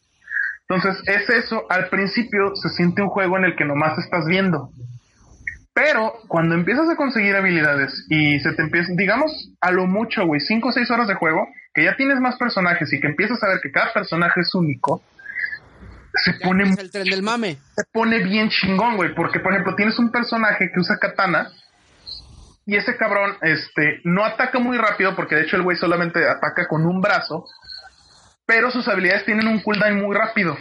[0.69, 1.65] Entonces, es eso.
[1.69, 4.71] Al principio se siente un juego en el que nomás estás viendo.
[5.73, 10.41] Pero cuando empiezas a conseguir habilidades y se te empieza, digamos, a lo mucho, güey,
[10.41, 13.49] 5 o 6 horas de juego, que ya tienes más personajes y que empiezas a
[13.49, 15.03] ver que cada personaje es único,
[16.25, 17.59] se pone, el tren del mame.
[17.77, 21.51] se pone bien chingón, güey, porque por ejemplo tienes un personaje que usa katana
[22.65, 26.67] y ese cabrón, este, no ataca muy rápido porque de hecho el güey solamente ataca
[26.67, 27.45] con un brazo,
[28.47, 30.57] pero sus habilidades tienen un cooldown muy rápido.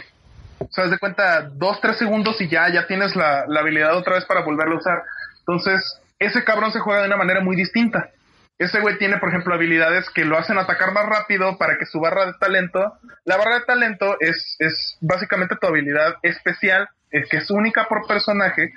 [0.58, 4.24] O sea, de cuenta, dos, tres segundos y ya, ya tienes la, habilidad otra vez
[4.24, 5.02] para volverla a usar.
[5.40, 8.10] Entonces, ese cabrón se juega de una manera muy distinta.
[8.58, 12.00] Ese güey tiene, por ejemplo, habilidades que lo hacen atacar más rápido para que su
[12.00, 12.94] barra de talento.
[13.24, 18.06] La barra de talento es, es básicamente tu habilidad especial, eh, que es única por
[18.06, 18.72] personaje.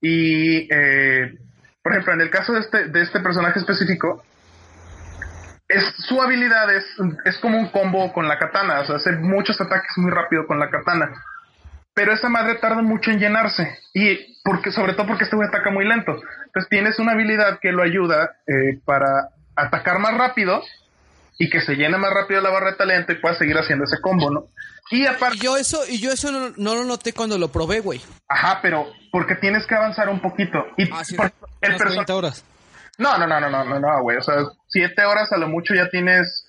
[0.00, 1.34] Y, eh,
[1.82, 4.24] por ejemplo, en el caso de este, de este personaje específico,
[5.74, 6.84] es, su habilidad es,
[7.24, 10.58] es como un combo con la katana, o sea, hace muchos ataques muy rápido con
[10.58, 11.10] la katana.
[11.94, 13.78] Pero esa madre tarda mucho en llenarse.
[13.92, 16.12] Y porque, sobre todo porque este güey ataca muy lento.
[16.46, 20.60] Entonces tienes una habilidad que lo ayuda eh, para atacar más rápido
[21.38, 24.00] y que se llene más rápido la barra de talento y pueda seguir haciendo ese
[24.00, 24.46] combo, ¿no?
[24.90, 27.78] Y Y aparte, yo eso, y yo eso no, no lo noté cuando lo probé,
[27.80, 28.00] güey.
[28.28, 30.58] ajá, pero porque tienes que avanzar un poquito.
[30.76, 31.14] Y Ah, sí.
[31.16, 32.44] por- el Unas perso- 30 horas.
[32.98, 34.16] No, no, no, no, no, no, no, güey.
[34.18, 34.34] O sea,
[34.74, 36.44] siete horas a lo mucho ya tienes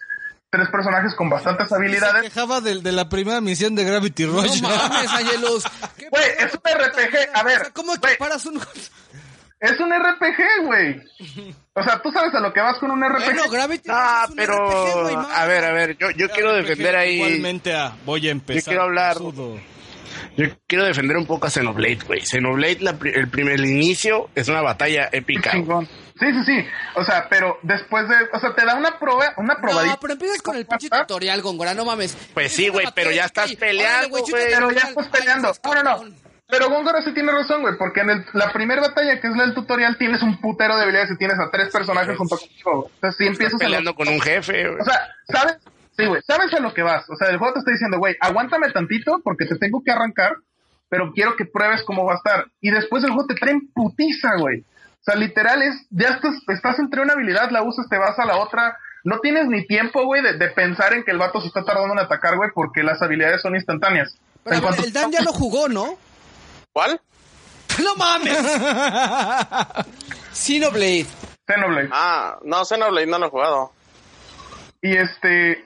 [0.50, 2.24] tres personajes con bastantes Se habilidades.
[2.24, 4.62] quejaba de, de la primera misión de Gravity No Rush.
[4.62, 5.64] mames, Angelus.
[5.98, 7.16] ¿Qué Güey, es un RPG.
[7.34, 8.60] A ver, O sea, ¿Cómo equiparas un...?
[9.58, 11.02] Es un RPG, güey.
[11.74, 13.24] O sea, tú sabes a lo que vas con un RPG.
[13.24, 14.58] Bueno, Gravity Ah, es un pero
[15.06, 15.20] RPG, no.
[15.34, 18.64] a ver, a ver, yo, yo quiero defender ahí, Igualmente a voy a empezar.
[18.66, 19.58] quiero hablar- sudo.
[20.38, 22.22] yo quiero defender un poco a Xenoblade, güey.
[22.22, 25.54] Xenoblade, la el primer el inicio es una batalla épica.
[26.20, 26.66] Sí, sí, sí.
[26.96, 29.94] O sea, pero después de, o sea, te da una prueba, una probadita.
[29.96, 32.16] No, pero empiezas con el pinche tutorial, Gongora, no mames.
[32.34, 34.24] Pues sí, Empiezas güey, a pero ya estás peleando, güey.
[34.32, 35.52] Pero ya estás peleando.
[35.64, 36.16] No, no, no.
[36.48, 39.44] Pero Góngora sí tiene razón, güey, porque en el- la primera batalla, que es la
[39.46, 42.92] del tutorial, tienes un putero de habilidades y tienes a tres personajes junto contigo.
[42.96, 43.66] Entonces, sí empiezas a...
[43.66, 44.80] Peleando con un jefe, güey.
[44.80, 45.58] O sea, ¿sabes?
[45.98, 47.10] Sí, güey, sabes a lo que vas.
[47.10, 50.36] O sea, el juego te está diciendo, güey, aguántame tantito porque te tengo que arrancar,
[50.88, 52.46] pero quiero que pruebes cómo va a estar.
[52.62, 54.64] Y después el juego te trae en putiza, güey.
[55.08, 58.26] O sea, literal es, ya estás, estás entre una habilidad, la usas, te vas a
[58.26, 58.78] la otra.
[59.04, 61.94] No tienes ni tiempo, güey, de, de pensar en que el vato se está tardando
[61.94, 64.18] en atacar, güey, porque las habilidades son instantáneas.
[64.44, 65.98] Pero En a ver, cuanto- el Dan ya lo jugó, ¿no?
[66.74, 67.00] ¿Cuál?
[67.84, 68.38] ¡No mames!
[70.34, 71.06] Xenoblade.
[71.48, 71.90] Xenoblade.
[71.92, 73.72] Ah, no, Xenoblade no lo he jugado.
[74.82, 75.64] Y este...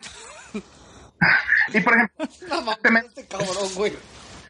[1.74, 3.94] y por ejemplo, No mames, Te me- este cabrón, güey.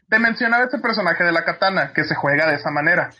[0.08, 3.10] te mencionaba ese personaje de la katana que se juega de esa manera.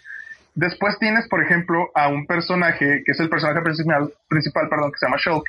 [0.54, 4.98] Después tienes, por ejemplo, a un personaje que es el personaje principal, principal perdón, que
[4.98, 5.44] se llama Shulk,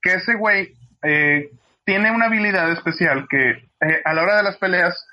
[0.00, 1.50] que ese güey eh,
[1.84, 5.06] tiene una habilidad especial que eh, a la hora de las peleas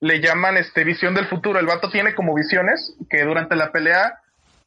[0.00, 1.58] le llaman este visión del futuro.
[1.58, 4.18] El vato tiene como visiones que durante la pelea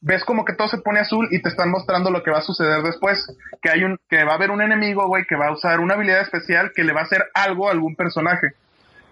[0.02, 2.42] ves como que todo se pone azul y te están mostrando lo que va a
[2.42, 3.26] suceder después.
[3.62, 5.96] Que hay un, que va a haber un enemigo, güey, que va a usar una
[5.96, 8.54] habilidad especial que le va a hacer algo a algún personaje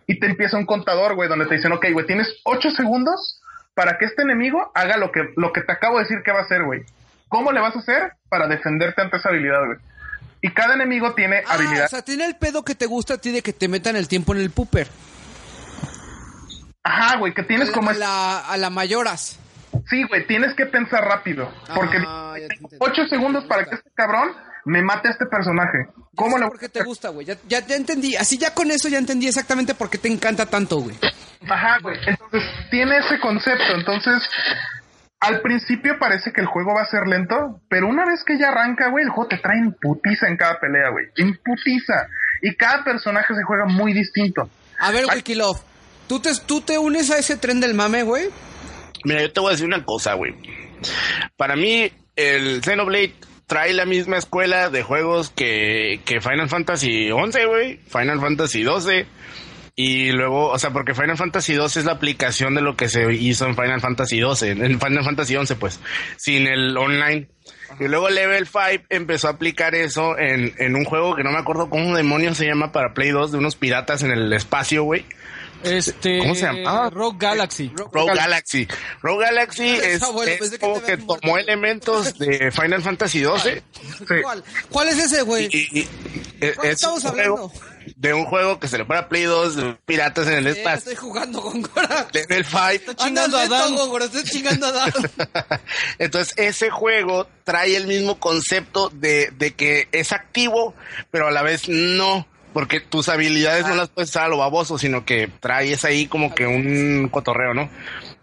[0.07, 3.41] y te empieza un contador, güey, donde te dicen, ok, güey, tienes ocho segundos
[3.73, 6.39] para que este enemigo haga lo que, lo que te acabo de decir que va
[6.39, 6.83] a hacer, güey.
[7.29, 9.77] ¿Cómo le vas a hacer para defenderte ante esa habilidad, güey?
[10.41, 11.85] Y cada enemigo tiene Ah, habilidad.
[11.85, 14.07] o sea, tiene el pedo que te gusta a ti de que te metan el
[14.07, 14.87] tiempo en el pooper.
[16.83, 17.89] Ajá, güey, que tienes como...
[17.91, 19.39] a la, a la mayoras.
[19.89, 21.49] Sí, güey, tienes que pensar rápido.
[21.73, 24.29] Porque Ah, tengo ocho segundos para que este cabrón
[24.65, 25.87] me mate a este personaje.
[26.15, 27.25] ¿Cómo ¿Cómo le ¿Por qué te gusta, güey?
[27.25, 28.15] Ya, ya, ya entendí.
[28.15, 30.95] Así ya con eso ya entendí exactamente por qué te encanta tanto, güey.
[31.49, 31.97] Ajá, güey.
[32.05, 33.75] Entonces, tiene ese concepto.
[33.75, 34.23] Entonces,
[35.19, 38.49] al principio parece que el juego va a ser lento, pero una vez que ya
[38.49, 41.05] arranca, güey, el juego te trae en putiza en cada pelea, güey.
[41.17, 42.07] En putiza.
[42.41, 44.49] Y cada personaje se juega muy distinto.
[44.79, 45.59] A ver, Wikilove,
[46.07, 48.29] ¿tú te, ¿tú te unes a ese tren del mame, güey?
[49.05, 50.33] Mira, yo te voy a decir una cosa, güey.
[51.37, 53.13] Para mí, el Xenoblade
[53.53, 57.79] trae la misma escuela de juegos que, que Final Fantasy 11, güey.
[57.87, 59.05] Final Fantasy 12.
[59.75, 63.13] Y luego, o sea, porque Final Fantasy 2 es la aplicación de lo que se
[63.13, 65.79] hizo en Final Fantasy 12, en Final Fantasy 11, pues,
[66.17, 67.27] sin el online.
[67.79, 71.37] Y luego Level 5 empezó a aplicar eso en, en un juego que no me
[71.37, 75.05] acuerdo cómo demonios se llama para Play 2, de unos piratas en el espacio, güey.
[75.63, 76.19] Este.
[76.19, 76.89] ¿Cómo se llama?
[76.89, 77.71] Rogue Galaxy.
[77.91, 78.67] Rogue Galaxy.
[79.01, 81.37] Rogue Galaxy es, Ah, bueno, es pensé que como que tomó muerto.
[81.51, 83.63] elementos de Final Fantasy 12
[84.21, 84.43] ¿Cuál?
[84.69, 85.49] ¿Cuál es ese, güey?
[85.51, 85.87] e-
[86.55, 87.51] ¿Cuál es estamos hablando?
[87.97, 90.77] de un juego que se le para Play 2 de piratas en el Eh, espacio.
[90.91, 92.07] estoy jugando con Gora.
[92.13, 92.93] Level 5.
[92.93, 93.75] chingando a Dan.
[94.01, 94.93] Estoy chingando a Dan.
[95.99, 100.73] Entonces, ese juego trae el mismo concepto de, de que es activo,
[101.11, 104.77] pero a la vez no, porque tus habilidades no las puedes usar a lo baboso,
[104.77, 107.69] sino que traes ahí como que un cotorreo, ¿no?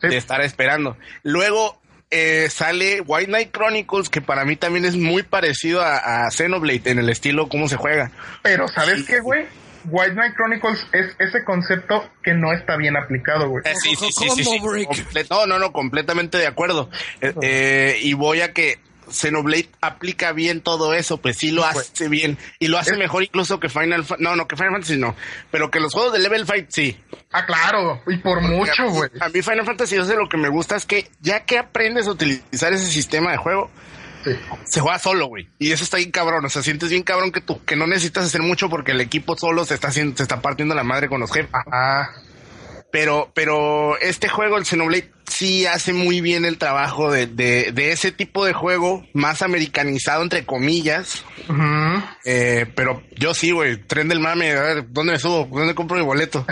[0.00, 0.96] De estar esperando.
[1.22, 6.30] Luego eh, sale White Knight Chronicles, que para mí también es muy parecido a, a
[6.30, 8.10] Xenoblade en el estilo cómo se juega.
[8.42, 9.46] Pero, ¿sabes qué, güey?
[9.84, 13.62] White Knight Chronicles es ese concepto que no está bien aplicado, güey.
[13.64, 16.90] Eh, sí, sí, sí, sí, No, no, no, completamente de acuerdo.
[17.20, 18.78] Eh, eh, y voy a que
[19.10, 22.38] Xenoblade aplica bien todo eso, pues sí lo hace bien.
[22.58, 25.14] Y lo hace Es- mejor incluso que Final Fa- No, no, que Final Fantasy no.
[25.50, 26.98] Pero que los juegos de Level 5 sí.
[27.32, 29.10] Ah, claro, y por mucho, güey.
[29.20, 32.12] A mí Final Fantasy 12 lo que me gusta es que ya que aprendes a
[32.12, 33.70] utilizar ese sistema de juego,
[34.24, 34.32] Sí.
[34.64, 35.48] se juega solo, güey.
[35.58, 36.44] Y eso está bien cabrón.
[36.44, 39.36] O sea, sientes bien cabrón que tú, que no necesitas hacer mucho porque el equipo
[39.36, 41.50] solo se está haciendo, se está partiendo la madre con los jefes.
[41.54, 42.10] Ajá.
[42.92, 47.92] Pero, pero este juego, el Xenoblade, sí hace muy bien el trabajo de, de, de
[47.92, 51.24] ese tipo de juego, más americanizado, entre comillas.
[51.48, 52.02] Ujú.
[52.24, 55.48] Eh, pero yo sí, güey, tren del mame, a ver, ¿dónde me subo?
[55.56, 56.44] ¿Dónde compro mi boleto?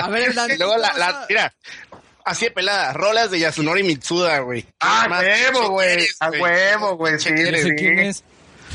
[0.00, 0.50] A ver, Dan.
[0.54, 1.54] y luego ¿tú la, la- mira,
[2.24, 4.64] así de pelada, rolas de Yasunori Mitsuda, güey.
[4.80, 6.06] Ah, huevo, güey.
[6.20, 7.18] A huevo, güey.
[7.18, 8.22] Sí, ¿Qué No sé sí.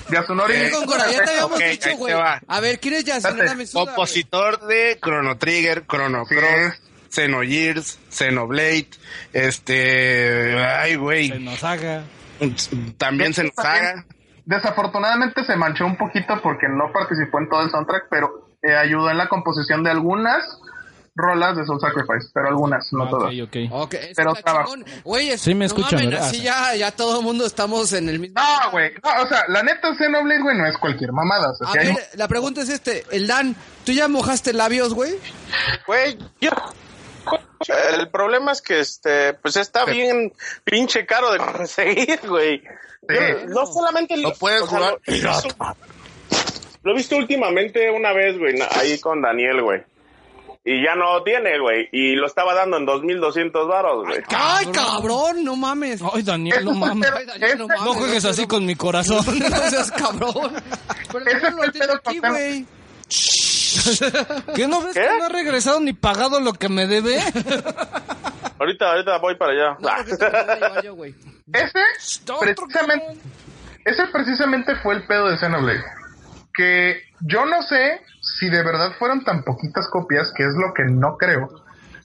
[0.09, 0.55] Yasunori.
[0.55, 2.13] A ver, Gongora, ya te habíamos Ok, ahí dicho, güey.
[2.47, 3.17] A ver, ¿quién es ya?
[3.17, 3.39] Espérate.
[3.41, 3.95] Señora Mesuda, güey.
[3.95, 6.81] Compositor de Chrono Trigger, Chrono Así Cross.
[7.13, 8.87] Xenogears, Xenoblade,
[9.33, 12.03] este, ay, Se güey, nos haga.
[12.97, 14.05] también se nos haga.
[14.45, 19.09] Desafortunadamente se manchó un poquito porque no participó en todo el soundtrack, pero eh, ayudó
[19.11, 20.43] en la composición de algunas
[21.15, 23.33] rolas de Soul Sacrifice, pero algunas, no Ok, todas.
[23.41, 23.55] ok.
[23.71, 24.73] Ok, Pero trabajo.
[25.03, 26.27] Güey, Sí me no escuchan, mamen, ¿verdad?
[26.27, 28.35] Así ya, ya todo el mundo estamos en el mismo.
[28.41, 28.91] No, güey.
[29.03, 31.51] No, o sea, la neta Xenoblade, güey, no es cualquier mamada.
[31.51, 33.55] O sea, A sí hay- ver, la pregunta es este, el Dan,
[33.85, 35.13] ¿tú ya mojaste labios, güey?
[35.85, 36.51] Güey, yo.
[37.97, 40.33] El problema es que este, pues está bien
[40.63, 42.63] pinche caro de conseguir, güey.
[43.47, 45.75] No solamente No puedes sea, jugar lo,
[46.83, 49.83] lo he visto- últimamente una vez, güey, ahí con Daniel, güey.
[50.63, 51.89] Y ya no tiene, güey.
[51.91, 54.21] Y lo estaba dando en 2200 varos, güey.
[54.29, 55.43] ¡Ay, cabrón!
[55.43, 56.01] No mames.
[56.13, 57.09] Ay, Daniel, no mames.
[57.09, 57.83] pedo- Ay, Daniel, no ese- mames.
[57.85, 59.25] No juegues así con mi corazón.
[59.39, 60.53] No seas cabrón.
[61.11, 62.65] Pero Ese no lo pedo aquí, güey.
[64.55, 65.01] ¿Qué no ves ¿Qué?
[65.01, 67.19] que no ha regresado ni pagado lo que me debe?
[68.59, 69.77] Ahorita, ahorita voy para allá.
[69.79, 71.15] No, yo, güey.
[71.51, 71.79] Ese
[72.31, 72.37] Otro
[72.67, 73.17] precisamente,
[73.85, 75.83] ese precisamente fue el pedo de Xenoblade.
[76.53, 80.83] Que yo no sé si de verdad fueron tan poquitas copias, que es lo que
[80.83, 81.49] no creo.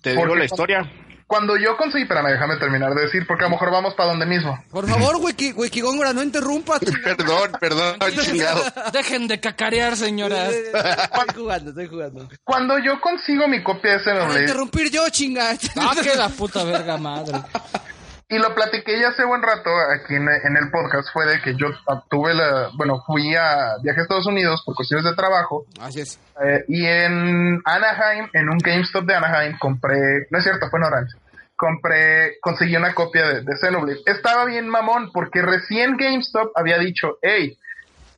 [0.01, 0.91] Te digo la historia.
[1.27, 4.27] Cuando yo conseguí, espérame, déjame terminar de decir, porque a lo mejor vamos para donde
[4.27, 4.57] mismo.
[4.71, 6.79] Por favor, Wiki, Wiki Góngora, no interrumpa.
[7.05, 8.63] Perdón, perdón, chingado.
[8.93, 10.55] Dejen de cacarear, señoras.
[10.55, 12.29] Estoy jugando, estoy jugando.
[12.45, 15.57] Cuando yo consigo mi copia de Para Xenoblade, interrumpir yo, chinga.
[15.77, 17.33] Ah, que la puta verga madre.
[18.29, 21.55] y lo platiqué ya hace buen rato aquí en, en el podcast, fue de que
[21.55, 21.69] yo
[22.11, 26.19] tuve la, bueno, fui a, viaje a Estados Unidos por cuestiones de trabajo, Así es.
[26.45, 30.87] Eh, y en Anaheim, en un GameStop de Anaheim, compré, no es cierto, fue en
[30.87, 31.17] Orange,
[31.55, 34.01] compré, conseguí una copia de, de Xenoblade.
[34.07, 37.57] Estaba bien mamón, porque recién GameStop había dicho, hey,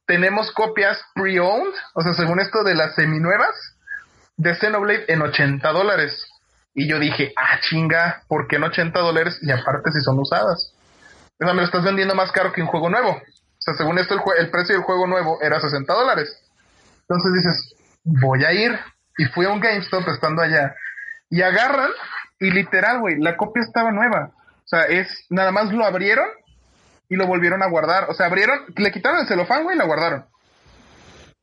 [0.07, 3.55] tenemos copias pre-owned, o sea, según esto de las seminuevas,
[4.39, 6.27] de Xenoblade en 80 dólares.
[6.75, 9.39] Y yo dije, ah, chinga, ¿por qué en 80 dólares?
[9.43, 10.73] Y aparte si son usadas.
[11.41, 13.11] O sea, me lo estás vendiendo más caro que un juego nuevo.
[13.11, 16.37] O sea, según esto, el, el precio del juego nuevo era 60 dólares.
[17.03, 18.79] Entonces dices, voy a ir.
[19.17, 20.75] Y fui a un GameStop estando allá.
[21.31, 21.91] Y agarran,
[22.39, 24.31] y literal, güey, la copia estaba nueva.
[24.65, 26.29] O sea, es, nada más lo abrieron
[27.09, 28.07] y lo volvieron a guardar.
[28.11, 30.27] O sea, abrieron, le quitaron el celofán, güey, y la guardaron.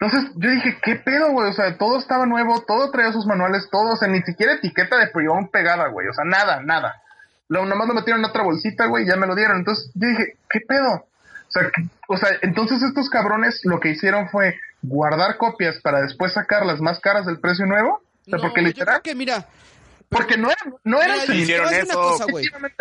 [0.06, 1.50] Entonces yo dije, ¿qué pedo, güey?
[1.50, 4.98] O sea, todo estaba nuevo, todo traía sus manuales, todo, o sea, ni siquiera etiqueta
[4.98, 6.08] de pre-owned pegada, güey.
[6.08, 7.02] O sea, nada, nada.
[7.48, 9.58] Lo, nomás lo metieron en otra bolsita, güey, y ya me lo dieron.
[9.58, 10.94] Entonces yo dije, ¿qué pedo?
[10.94, 16.02] O sea, que- o sea, entonces estos cabrones lo que hicieron fue guardar copias para
[16.02, 18.02] después sacarlas más caras del precio nuevo.
[18.28, 19.46] O sea, No, porque literal, que mira,
[20.10, 21.94] porque no eran, no eran mira, hicieron eso.
[22.00, 22.26] cosa,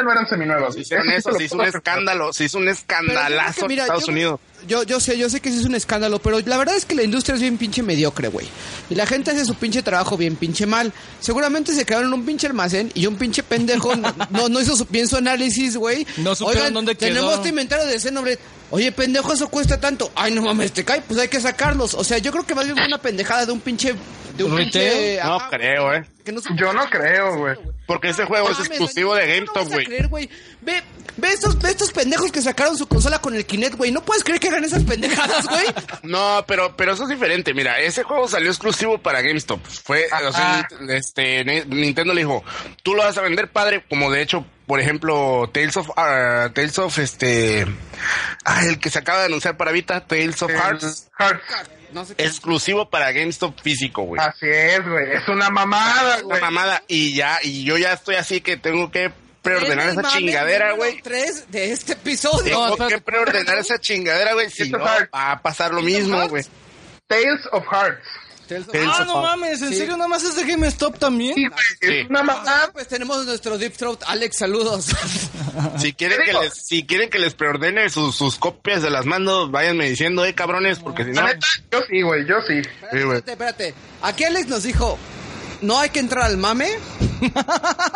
[0.02, 0.74] no eran seminuevas.
[0.74, 4.06] Se hicieron sí eso, se hizo un escándalo, se hizo un escandalazo que, en Estados
[4.06, 4.40] yo- Unidos.
[4.66, 6.94] Yo, yo sé, yo sé que sí es un escándalo, pero la verdad es que
[6.94, 8.46] la industria es bien pinche mediocre, güey.
[8.88, 10.92] Y la gente hace su pinche trabajo bien pinche mal.
[11.20, 13.94] Seguramente se quedaron en un pinche almacén y un pinche pendejo
[14.30, 16.06] no, no hizo su, bien su análisis, güey.
[16.18, 17.08] No supieron dónde quedó.
[17.08, 18.38] Tenemos este inventario de Xenoblade.
[18.70, 20.10] Oye, pendejo, eso cuesta tanto.
[20.14, 21.94] Ay, no mames, te cae, pues hay que sacarlos.
[21.94, 23.94] O sea, yo creo que vale una pendejada de un pinche...
[24.36, 25.18] De un pinche...
[25.22, 26.04] No ajá, creo, eh.
[26.24, 27.54] que no se- Yo no creo, güey.
[27.86, 29.86] Porque ese juego es exclusivo Daniel, de ¿cómo no GameStop, vas a güey.
[29.86, 30.30] creer, güey?
[30.62, 30.82] Ve,
[31.18, 33.92] ve estos, ve estos pendejos que sacaron su consola con el Kinect, güey.
[33.92, 35.66] No puedes creer que hagan esas pendejadas, güey.
[36.02, 37.52] No, pero, pero eso es diferente.
[37.52, 39.60] Mira, ese juego salió exclusivo para GameStop.
[39.66, 42.42] Fue, o sea, este, Ni- Nintendo le dijo,
[42.82, 46.78] tú lo vas a vender, padre, como de hecho, por ejemplo, Tales of, ah, Tales
[46.78, 47.66] of, este,
[48.46, 51.42] ah, el que se acaba de anunciar para Vita, Tales of Hearts, Hearts.
[51.94, 52.24] No sé qué.
[52.24, 54.20] exclusivo para GameStop físico, güey.
[54.20, 55.12] Así es, güey.
[55.12, 56.40] Es una mamada, Una güey.
[56.40, 56.82] mamada.
[56.88, 59.10] Y ya, y yo ya estoy así que tengo que
[59.42, 61.00] preordenar esa chingadera, güey.
[61.02, 62.74] tres de este episodio.
[62.74, 64.50] Tengo que preordenar esa chingadera, güey.
[64.50, 66.44] Si no, va a pasar lo mismo, güey.
[67.06, 68.06] Tales of Hearts.
[68.46, 69.76] Tales of- Tales Ah, no mames, ¿en Sí.
[69.76, 71.34] serio nada más es de GameStop también?
[71.34, 71.60] Sí, güey.
[71.80, 71.98] Sí.
[72.00, 72.64] Es una mamada.
[72.64, 74.02] Ah, pues tenemos nuestro Deep Throat.
[74.06, 74.86] Alex, saludos.
[75.78, 79.48] Si quieren que les, si quieren que les preordene sus, sus copias de las mando,
[79.48, 81.22] váyanme diciendo, eh, cabrones, porque si no,
[81.70, 82.26] yo sí, güey.
[82.26, 82.54] Yo sí.
[82.82, 83.74] Espérate, espérate.
[84.02, 84.98] Aquí Alex nos dijo,
[85.64, 86.68] no hay que entrar al mame.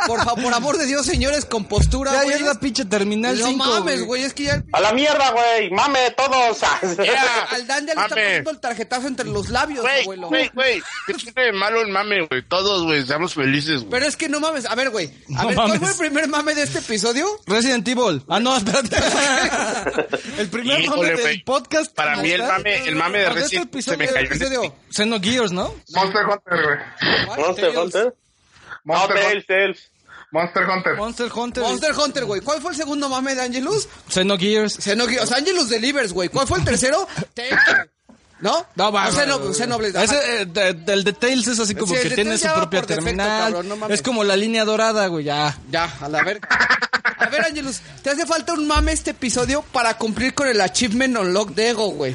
[0.06, 3.38] Por favor, por amor de Dios, señores, con postura, Ya, ya es la pinche terminal
[3.38, 4.64] No 5, mames, güey, es que ya...
[4.72, 5.70] A la mierda, güey.
[5.70, 6.58] Mame todos.
[6.98, 7.44] Yeah.
[7.50, 10.28] Al Dan ya le está poniendo el tarjetazo entre los labios, Güey, abuelo.
[10.28, 12.42] güey, güey, ¿qué tiene de malo el mame, güey?
[12.48, 13.90] Todos, güey, seamos felices, güey.
[13.90, 15.10] Pero es que no mames, a ver, güey.
[15.36, 17.26] A No ver, ¿cuál fue el primer mame de este episodio?
[17.46, 18.22] Resident Evil.
[18.28, 18.96] Ah, no, espérate.
[20.38, 21.94] el primer Híjole, mame del podcast.
[21.94, 25.52] Para mí el mame, el mame de este Resident se me episodio- cayó el Xenogears,
[25.52, 25.74] ¿no?
[25.94, 26.78] Monster Hunter, güey.
[27.62, 28.14] Monster Hunter.
[28.84, 29.76] No, Monster.
[30.30, 30.96] Monster Hunter.
[30.96, 31.62] Monster Hunter.
[31.62, 32.40] Monster Hunter, güey.
[32.40, 33.88] ¿Cuál fue el segundo mame de Angelus?
[34.08, 34.76] Xenogears.
[34.78, 35.24] Xenogears.
[35.24, 36.28] O sea, Angelus Delivers, güey.
[36.28, 37.06] ¿Cuál fue el tercero?
[38.40, 38.64] ¿No?
[38.76, 39.52] No, va, O.
[39.52, 40.04] Xenoblade, ajá.
[40.04, 43.52] Ese, eh, de- Tails es así como Sí, el que tiene su propia defecto, terminal.
[43.52, 45.58] cabrón, no es como la línea dorada, güey, ya.
[45.72, 46.48] Ya, a la verga.
[47.18, 51.16] A ver, Angelus, te hace falta un mame este episodio para cumplir con el achievement
[51.18, 52.14] unlock de Ego, güey.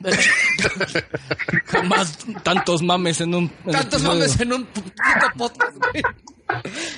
[1.66, 4.08] Jamás tantos mames en un en Tantos episodio.
[4.20, 4.92] mames en un puto
[5.36, 6.02] podcast, güey.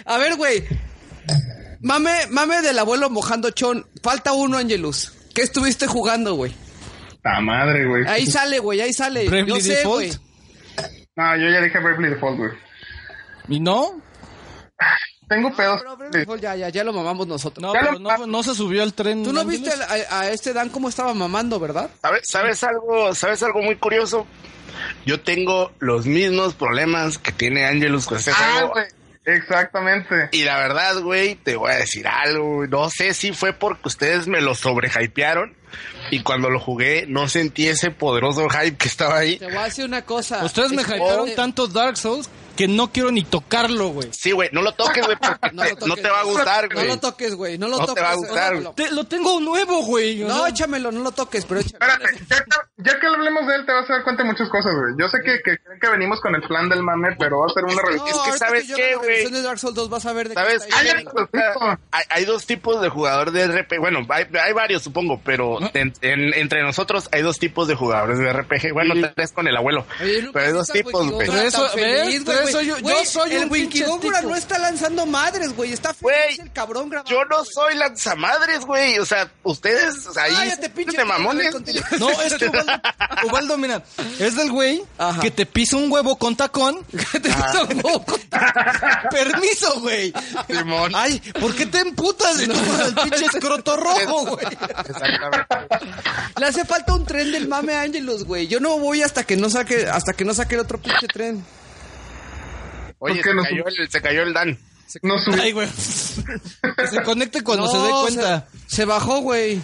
[0.05, 0.65] A ver, güey.
[1.81, 3.87] Mame, mame del abuelo mojando chon.
[4.03, 5.13] Falta uno, Angelus.
[5.35, 6.53] ¿Qué estuviste jugando, güey?
[7.23, 8.07] La madre, güey.
[8.07, 9.29] Ahí sale, güey, ahí sale.
[9.29, 9.95] Bravely Yo sé, Default.
[9.95, 10.13] güey.
[11.17, 12.51] No, yo ya dije Bravely Default, güey.
[13.49, 14.01] ¿Y no?
[15.31, 15.81] Tengo pedos.
[16.11, 17.63] Pero ya, ya, ya lo mamamos nosotros.
[17.63, 19.23] No, Ya pero no, no se subió al tren.
[19.23, 21.89] Tú no viste a, a este Dan cómo estaba mamando, ¿verdad?
[22.03, 23.15] ¿Sabes, ¿Sabes algo?
[23.15, 24.27] ¿Sabes algo muy curioso?
[25.07, 28.75] Yo tengo los mismos problemas que tiene Angelus con este Ah, juego.
[29.25, 30.31] Exactamente.
[30.33, 32.67] Y la verdad, güey, te voy a decir algo.
[32.67, 35.55] No sé si fue porque ustedes me lo sobrehypearon.
[36.11, 39.39] Y cuando lo jugué, no sentí ese poderoso hype que estaba ahí.
[39.39, 40.45] Te voy a decir una cosa.
[40.45, 44.09] Ustedes me hypearon tanto Dark Souls que no quiero ni tocarlo, güey.
[44.13, 46.35] Sí, güey, no lo toques, güey, porque No te- no, te va a güey.
[46.37, 46.89] gustar, No güey.
[46.89, 47.59] lo toques, güey.
[47.59, 48.05] No lo No te toques.
[48.05, 48.73] va a gustar, Échamelo.
[48.75, 50.19] Te- lo tengo nuevo, güey.
[50.25, 51.93] No, échamelo, no lo toques, pero échamelo.
[52.05, 54.49] Espérate, ya que, ya que hablemos de él, te vas a dar cuenta de muchas
[54.49, 54.95] cosas, güey.
[54.99, 57.55] Yo sé que, que creen que venimos con el plan del mame, pero va a
[57.55, 58.09] ser una No, revisión.
[58.27, 59.31] es que ¿sabes yo qué, güey?
[59.31, 60.63] de Dark Souls 2 vas a ver de qué ¿Sabes?
[60.73, 60.89] ahí.
[61.93, 63.79] Hay, hay dos tipos de jugador de RPG.
[63.81, 68.19] Bueno, hay, hay varios, supongo, pero en- en- entre nosotros hay dos tipos de jugadores
[68.19, 68.73] de RPG.
[68.73, 69.87] Bueno, tres con el abuelo.
[70.01, 71.29] Oye, pero hay dos tipos, güey.
[71.29, 71.69] Pero eso-
[72.49, 73.99] yo- yo soy el un tico.
[74.23, 75.73] no está lanzando madres, güey.
[75.73, 77.11] Está Güey, feliz el cabrón grabando.
[77.11, 78.99] Yo no soy lanzamadres, güey.
[78.99, 81.55] O sea, ustedes o sea, ahí Cállate, pinche de mamones.
[81.99, 82.73] No, es que Ubaldo,
[83.27, 83.83] Ubaldo, mira,
[84.19, 85.21] es del güey Ajá.
[85.21, 86.85] que te pisa un huevo con tacón.
[87.13, 88.19] Te pisa un poco.
[89.11, 90.13] Permiso, güey.
[90.49, 90.93] Simón.
[90.95, 92.37] Ay, ¿por qué te emputas?
[92.47, 94.47] No, el pinche escroto rojo, güey.
[94.47, 95.79] Exactamente.
[96.39, 98.47] Le hace falta un tren del mame a Angelus, güey.
[98.47, 101.45] Yo no voy hasta que no saque, hasta que no saque el otro pinche tren.
[103.01, 104.59] Oye, ¿Por qué se no cayó, el, se cayó el Dan.
[105.03, 105.41] No subí.
[105.41, 105.69] Ay, güey.
[106.77, 108.47] Que se conecte cuando No, se dé cuenta.
[108.67, 109.61] Se, se bajó, güey.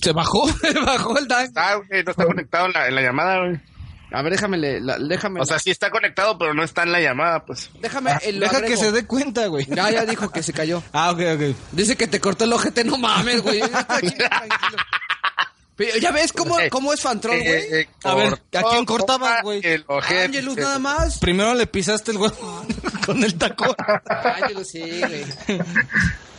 [0.00, 0.48] ¿Se bajó?
[0.60, 1.52] Se bajó el Dan.
[1.54, 3.60] Ah, güey, no está conectado en la, en la llamada, güey.
[4.14, 5.40] A ver, déjame, la- déjame.
[5.40, 7.70] O sea, sí está conectado, pero no está en la llamada, pues.
[7.80, 8.12] déjame.
[8.24, 9.64] el- lo Deja que se dé cuenta, güey.
[9.66, 10.82] Ya, ya dijo que se cayó.
[10.92, 11.56] Ah, ok, ok.
[11.72, 13.62] Dice que te cortó el ojete, no mames, güey.
[13.88, 14.82] Aquí tranquilo.
[16.00, 17.50] Ya ves cómo, cómo es Fantrol, güey.
[17.50, 19.62] Eh, eh, A ver, ¿a quién cortabas, güey?
[19.88, 21.18] Angelus nada más.
[21.18, 22.64] Primero le pisaste el huevo
[23.06, 23.74] con el tacón.
[24.06, 25.24] Angelus, sí, güey.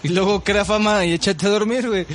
[0.03, 2.05] Y luego crea fama y échate a dormir, güey.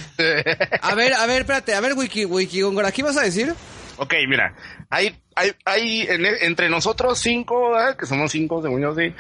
[0.83, 1.75] A ver, a ver, espérate.
[1.75, 3.55] A ver, Wiki, Wiki Góngora, ¿qué vas a decir?
[3.99, 4.55] Ok, mira,
[4.91, 7.97] hay, hay, hay en- entre nosotros cinco, ¿verdad?
[7.97, 9.13] que somos cinco, según yo, sí.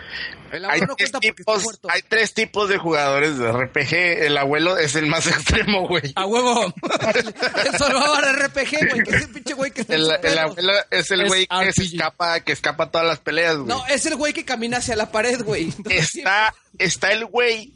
[0.53, 3.93] El Hay no tres, tipos, hay tres tipos de jugadores de RPG.
[4.25, 6.13] El abuelo es el más extremo, güey.
[6.15, 6.73] A huevo.
[7.67, 11.11] El Salvador RPG, güey, que es el pinche güey que está El, el abuelo es
[11.11, 13.69] el güey que se escapa, que escapa a todas las peleas, güey.
[13.69, 15.73] No, es el güey que camina hacia la pared, güey.
[15.91, 17.73] está, está el güey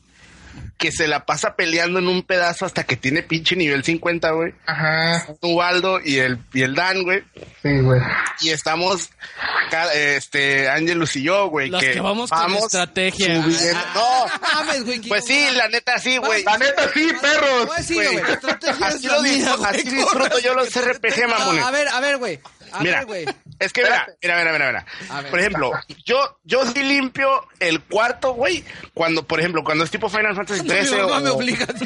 [0.82, 4.52] que se la pasa peleando en un pedazo hasta que tiene pinche nivel 50, güey.
[4.66, 5.26] Ajá.
[5.40, 7.22] Ubaldo y el, y el Dan, güey.
[7.62, 8.00] Sí, güey.
[8.40, 9.10] Y estamos,
[9.70, 11.70] ca- este, Angelus y yo, güey.
[11.70, 13.42] Los que vamos con estrategia.
[13.42, 15.00] subiendo- No, mames, güey.
[15.08, 16.42] pues sí, la neta sí, güey.
[16.42, 17.68] La neta, sí, perros.
[17.72, 18.18] A decir, güey.
[18.82, 21.60] Así lo mía, así disfruto yo los RPG, mamones.
[21.60, 22.40] No, a ver, a ver, güey.
[22.72, 23.24] A Mira, ver, güey.
[23.58, 24.86] es que mira, mira, mira, mira, mira.
[25.10, 25.22] A.
[25.22, 25.72] Por ejemplo,
[26.04, 27.28] yo, yo sí limpio
[27.60, 28.64] el cuarto, güey,
[28.94, 31.20] cuando, por ejemplo, cuando es tipo Final Fantasy Mi 13 mamá o...
[31.20, 31.66] me obliga.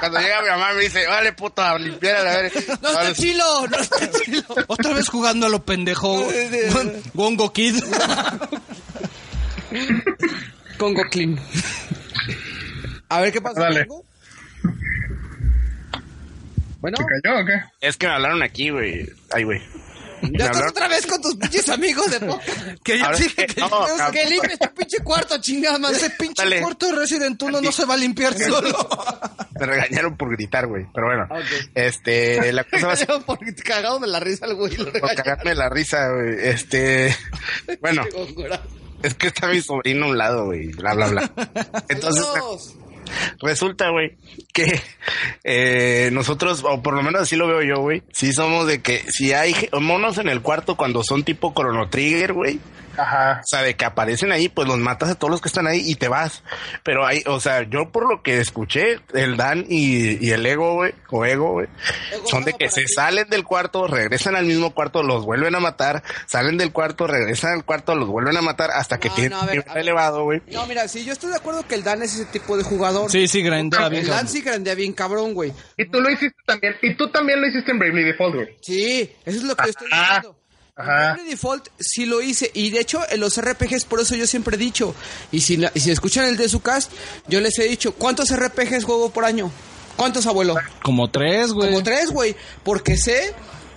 [0.00, 2.60] Cuando llega mi mamá me dice, vale, puta, a limpiar a la verga.
[2.82, 4.42] No está chilo, no está chilo.
[4.66, 6.26] Otra vez jugando a lo pendejo.
[7.14, 7.82] Gongo Kid.
[10.78, 11.38] Congo Clean.
[13.08, 13.60] A ver qué pasa.
[13.60, 13.86] Dale.
[13.86, 14.04] Congo?
[16.84, 17.62] Bueno, ¿Se cayó o qué?
[17.80, 19.08] Es que me hablaron aquí, güey.
[19.32, 19.62] Ay, güey.
[20.38, 22.42] Ya estás otra vez con tus pinches amigos de poca.
[22.84, 23.68] Que ya Ahora sí, que- que- no,
[24.12, 25.96] Que limpies tu pinche cuarto, chingada madre.
[25.96, 26.60] Ese pinche Dale.
[26.60, 28.88] cuarto de Resident 1 no se va a limpiar solo.
[29.58, 30.84] Me regañaron por gritar, güey.
[30.94, 31.26] Pero bueno,
[31.74, 34.76] este, la cosa va a ser Porque cagado de la risa el güey.
[34.76, 36.36] por cagarme la risa, güey.
[36.48, 37.16] Este,
[37.80, 38.02] bueno,
[39.02, 40.68] es que está mi sobrino a un lado, güey.
[40.68, 41.30] Bla, bla, bla.
[41.88, 42.74] Entonces.
[43.40, 44.16] Resulta, güey,
[44.52, 44.80] que
[45.44, 49.04] eh, nosotros, o por lo menos así lo veo yo, güey, sí somos de que
[49.08, 52.58] si hay monos en el cuarto cuando son tipo Chrono Trigger, güey,
[52.96, 53.40] Ajá.
[53.42, 55.82] o sea, de que aparecen ahí, pues los matas a todos los que están ahí
[55.84, 56.42] y te vas.
[56.82, 60.74] Pero hay, o sea, yo por lo que escuché, el Dan y, y el Ego,
[60.74, 61.66] güey, o Ego, güey,
[62.26, 62.88] son de que se ti.
[62.88, 67.52] salen del cuarto, regresan al mismo cuarto, los vuelven a matar, salen del cuarto, regresan
[67.52, 70.42] al cuarto, los vuelven a matar hasta que No, tienen no, ver, elevado, güey.
[70.48, 73.10] No, mira, sí, yo estoy de acuerdo que el Dan es ese tipo de jugador.
[73.10, 74.02] Sí, sí, grandea bien.
[74.02, 75.52] El Dan sí grandea bien cabrón, güey.
[75.76, 76.76] Y tú lo hiciste también.
[76.82, 78.56] Y tú también lo hiciste en Bravely Default, güey.
[78.60, 80.36] Sí, eso es lo que yo estoy diciendo.
[80.76, 81.16] Ajá.
[81.28, 82.50] Default sí lo hice.
[82.54, 84.94] Y de hecho, en los RPGs, por eso yo siempre he dicho.
[85.30, 86.90] Y si, la- y si escuchan el de su cast,
[87.28, 89.50] yo les he dicho: ¿cuántos RPGs juego por año?
[89.96, 90.56] ¿Cuántos, abuelo?
[90.82, 91.68] Como tres, güey.
[91.70, 92.34] Como tres, güey.
[92.64, 93.32] Porque sé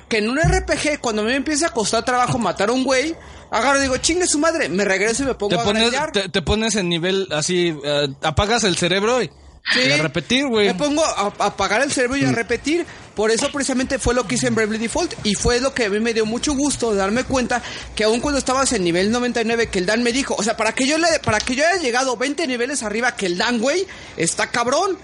[0.09, 2.83] que en un RPG, cuando a mí me empieza a costar trabajo matar a un
[2.83, 3.15] güey,
[3.51, 4.67] agarro y digo: chingue su madre.
[4.67, 8.07] Me regreso y me pongo Te a pones, te, te pones en nivel así, eh,
[8.23, 9.29] apagas el cerebro y,
[9.73, 9.81] Sí.
[9.87, 10.67] y a repetir, güey.
[10.67, 12.85] Me pongo a, a apagar el cerebro y a repetir.
[13.15, 15.13] Por eso precisamente fue lo que hice en Bravely Default.
[15.25, 17.61] Y fue lo que a mí me dio mucho gusto darme cuenta
[17.95, 20.71] que aun cuando estabas en nivel 99, que el Dan me dijo, o sea, para
[20.73, 23.85] que yo le, para que yo haya llegado 20 niveles arriba que el Dan, güey,
[24.15, 24.97] está cabrón.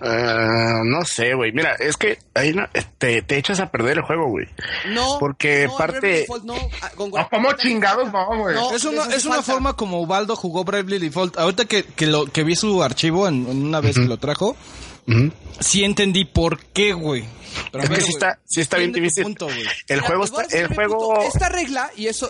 [0.00, 1.52] Ah, no sé, güey.
[1.52, 2.64] Mira, es que ahí no,
[2.98, 4.46] te, te echas a perder el juego, güey.
[4.90, 5.18] No.
[5.18, 6.54] Porque no, parte- Default no.
[6.82, 8.54] Ah, con- No, ¿cómo chingados no, güey?
[8.54, 8.72] No.
[8.74, 11.38] Es una, es una forma como Ubaldo jugó Bravely Default.
[11.38, 14.56] Ahorita que, que, lo, que vi su archivo en, en una vez que lo trajo,
[15.06, 15.30] Ujú.
[15.60, 17.24] sí entendí por qué, güey.
[17.70, 19.22] Pero Es que sí está, sí está bien difícil.
[19.22, 19.46] punto,
[19.86, 21.22] el juego está, el juego, punto.
[21.22, 22.28] Esta regla, y eso,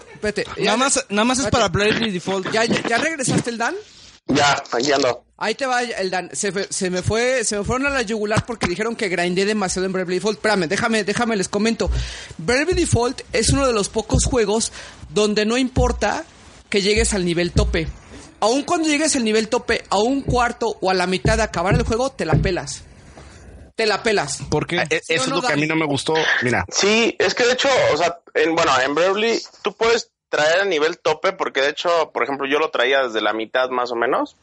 [0.59, 2.51] Nada más, nada más es para Bravely Default.
[2.53, 3.75] ¿Ya, ya, ya regresaste el Dan?
[4.27, 5.25] Ya, aquí ando.
[5.37, 6.31] Ahí te va el Dan.
[6.33, 9.45] Se, fue- se me fue, se me fueron a la yugular porque dijeron que grindé
[9.45, 10.39] demasiado en Bravely Default.
[10.39, 11.91] Espérame, déjame, déjame les comento.
[12.39, 14.73] Bravely Default es uno de los pocos juegos
[15.11, 16.25] donde no importa
[16.71, 17.89] que llegues al nivel tope.
[18.41, 21.75] Aun cuando llegues al nivel tope a un cuarto o a la mitad de acabar
[21.75, 22.83] el juego, te la pelas.
[23.75, 24.39] Te la pelas.
[24.51, 24.81] ¿Por qué?
[24.81, 26.15] Ah, e- ¿Sí o eso es lo que a mí no me gustó.
[26.43, 30.61] Mira, Sí, es que de hecho, o sea, en, bueno, en Bravely tú puedes traer
[30.61, 33.93] a nivel tope porque de hecho, por ejemplo, yo lo traía desde la mitad más
[33.93, 34.37] o menos.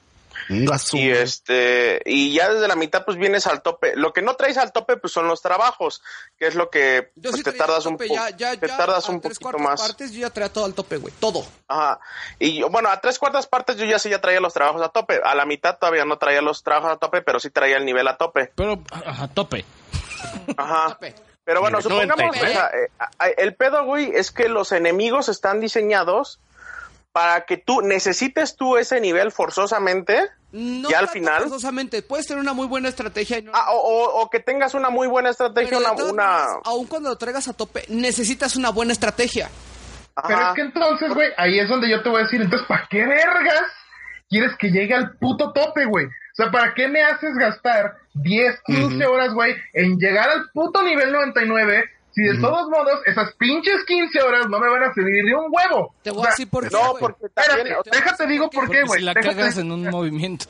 [0.47, 0.95] gasu.
[0.97, 3.95] Y este, y ya desde la mitad pues vienes al tope.
[3.95, 6.01] Lo que no traes al tope pues son los trabajos,
[6.37, 8.67] que es lo que pues, sí te tardas al un tope, poco, ya, ya, te
[8.67, 9.81] ya tardas a un tres poquito cuartas más.
[9.89, 11.13] partes yo ya traía todo al tope, güey.
[11.19, 11.45] Todo.
[11.67, 11.99] Ajá.
[12.39, 14.89] Y yo, bueno, a tres cuartas partes yo ya sí ya traía los trabajos a
[14.89, 15.19] tope.
[15.23, 18.07] A la mitad todavía no traía los trabajos a tope, pero sí traía el nivel
[18.07, 18.51] a tope.
[18.55, 19.65] Pero, a tope.
[20.55, 20.89] Ajá.
[20.93, 21.30] Tope.
[21.51, 22.47] Pero bueno, supongamos, 99.
[22.49, 22.89] o sea, eh,
[23.19, 26.39] a- el pedo, güey, es que los enemigos están diseñados
[27.11, 30.29] para que tú necesites tú ese nivel forzosamente.
[30.53, 31.41] No Ya al final.
[31.43, 32.01] forzosamente.
[32.01, 34.89] Puedes tener una muy buena estrategia y no- Ah, o, o- o que tengas una
[34.89, 36.45] muy buena estrategia, una, una...
[36.63, 39.49] aun cuando lo traigas a tope, necesitas una buena estrategia.
[40.27, 42.85] Pero es que entonces, güey, ahí es donde yo te voy a decir, entonces, ¿para
[42.89, 43.63] qué vergas
[44.31, 46.05] quieres que llegue al puto tope, güey?
[46.07, 50.81] O sea, ¿para qué me haces gastar 10, 15 horas, güey, en llegar al puto
[50.81, 51.83] nivel 99
[52.13, 55.45] si de todos modos esas pinches 15 horas no me van a servir de un
[55.49, 55.93] huevo?
[56.01, 56.69] Te O voy a sea, decir por qué.
[56.75, 57.75] No, porque Espérate, también...
[57.77, 58.99] o déjate digo por qué, Porque güey.
[59.01, 60.45] si la déjate- cagas en un movimiento.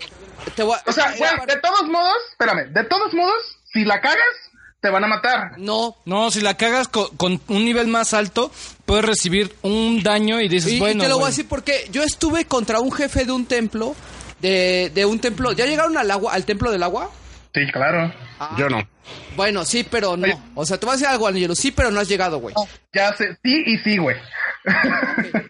[0.56, 3.84] Te voy a- O sea, eh, güey, de todos modos, espérame, de todos modos, si
[3.86, 4.51] la cagas,
[4.82, 5.58] te van a matar.
[5.60, 5.96] No.
[6.06, 8.52] No, si la cagas co- con, un nivel más alto,
[8.86, 11.04] puedes recibir un daño y dices, Y, y bueno.
[11.04, 13.96] te lo voy a decir porque yo estuve contra un jefe de un templo,
[14.40, 15.52] de, de un templo.
[15.52, 17.12] ¿Ya llegaron al agua, al templo del agua?
[17.54, 18.12] Sí, claro.
[18.58, 18.82] Yo no.
[19.36, 20.24] Bueno, sí, pero no.
[20.26, 20.38] Oye.
[20.56, 21.54] O sea, te voy a decir algo, Angelo.
[21.54, 22.56] Sí, pero no has llegado, güey.
[22.94, 24.16] Ya sé, sí y sí, güey.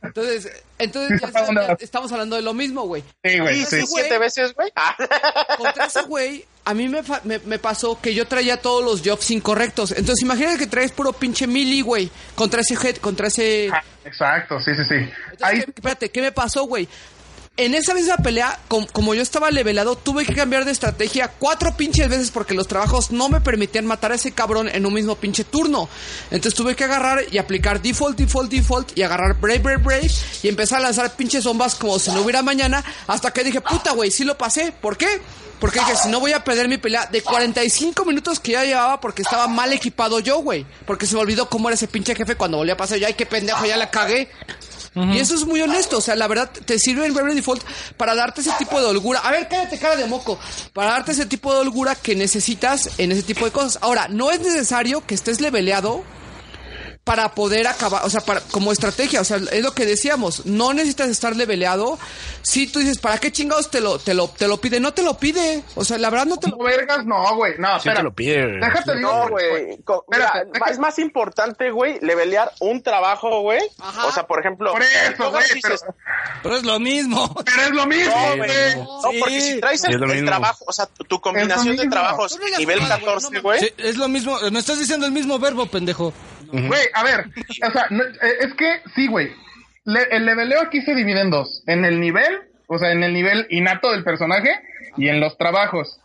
[0.03, 3.03] Entonces, entonces ya, estamos hablando de lo mismo, güey.
[3.23, 4.71] Sí, güey, Sí, siete veces, güey.
[5.57, 9.01] Contra ese güey, a mí me, fa- me, me pasó que yo traía todos los
[9.07, 9.91] jobs incorrectos.
[9.91, 12.09] Entonces, imagínate que traes puro pinche mili, güey.
[12.35, 13.69] Contra ese head, contra ese...
[13.71, 14.95] Ah, Exacto, sí, sí, sí.
[14.95, 16.88] Entonces, Ahí, ¿qué- espérate, ¿qué me pasó, güey?
[17.57, 21.76] En esa misma pelea, com- como yo estaba levelado, tuve que cambiar de estrategia cuatro
[21.76, 25.15] pinches veces porque los trabajos no me permitían matar a ese cabrón en un mismo
[25.15, 25.90] pinche turno.
[26.32, 30.11] Entonces tuve que agarrar y aplicar default, default, default y agarrar brave, brave, brave
[30.41, 33.91] y empezar a lanzar pinches bombas como si no hubiera mañana hasta que dije, puta,
[33.91, 34.72] güey, sí lo pasé.
[34.72, 35.22] ¿Por qué?
[35.60, 38.99] Porque dije, si no voy a perder mi pelea de 45 minutos que ya llevaba
[39.02, 40.65] porque estaba mal equipado yo, güey.
[40.88, 42.98] Porque se me olvidó cómo era ese pinche jefe cuando volví a pasar.
[42.98, 44.30] Ya, ay, qué pendejo, ya la cagué.
[44.93, 47.63] Y eso es muy honesto, o sea, la verdad te sirve el Brave Default
[47.95, 49.19] para darte ese tipo de holgura.
[49.19, 50.38] A ver, cállate cara de moco.
[50.73, 53.80] Para darte ese tipo de holgura que necesitas en ese tipo de cosas.
[53.81, 56.03] Ahora, no es necesario que estés leveleado
[57.11, 60.71] para poder acabar, o sea, para, como estrategia, o sea, es lo que decíamos, no
[60.73, 61.99] necesitas estar leveleado.
[62.41, 64.79] Si tú dices, ¿para qué chingados te lo, te lo, te lo pide?
[64.79, 65.61] No te lo pide.
[65.75, 67.55] O sea, la verdad no te lo vergas, no, güey.
[67.57, 67.97] No, Sí espera.
[67.97, 68.47] te lo pide.
[68.61, 68.95] Déjate.
[69.01, 69.77] No, güey.
[70.07, 73.59] Deja- es más importante, güey, levelear un trabajo, güey.
[74.05, 75.95] O sea, por ejemplo, Por eso, tú güey, dices, pero,
[76.43, 77.35] Pero es lo mismo.
[77.43, 78.75] pero es lo mismo, No, güey.
[78.77, 80.27] No, porque si traes el, el mismo.
[80.27, 83.59] trabajo, o sea, tu, tu combinación de trabajos nivel jugado, güey, 14, no güey.
[83.59, 84.38] Sí, es lo mismo.
[84.49, 86.13] Me estás diciendo el mismo verbo, pendejo.
[86.51, 87.26] Güey, a ver,
[87.68, 89.31] o sea, no, eh, es que sí, güey.
[89.85, 91.63] Le- el leveleo aquí se divide en dos.
[91.68, 94.51] En el nivel, o sea, en el nivel innato del personaje
[94.97, 95.99] y en los trabajos.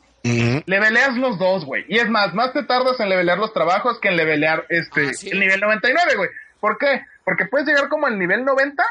[0.66, 1.84] Leveleas los dos, güey.
[1.88, 5.12] Y es más, más te tardas en levelear los trabajos que en levelear este, Ah,
[5.12, 5.28] sí.
[5.30, 6.30] el nivel 99, güey.
[6.58, 7.02] ¿Por qué?
[7.24, 8.82] Porque puedes llegar como al nivel 90,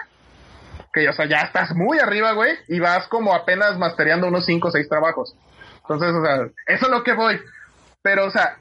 [0.94, 4.70] que, o sea, ya estás muy arriba, güey, y vas como apenas mastereando unos 5
[4.70, 5.36] o 6 trabajos.
[5.82, 6.36] Entonces, o sea,
[6.68, 7.38] eso es lo que voy.
[8.02, 8.56] Pero, o sea,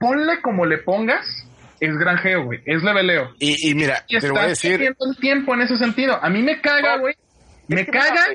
[0.00, 1.46] ponle como le pongas,
[1.80, 3.34] es granjeo, güey, es leveleo.
[3.38, 6.18] Y, y mira, Y te voy a estás decir, perdiendo el tiempo en ese sentido.
[6.22, 7.14] A mí me caga, No, güey.
[7.68, 8.26] Me que, mira, caga.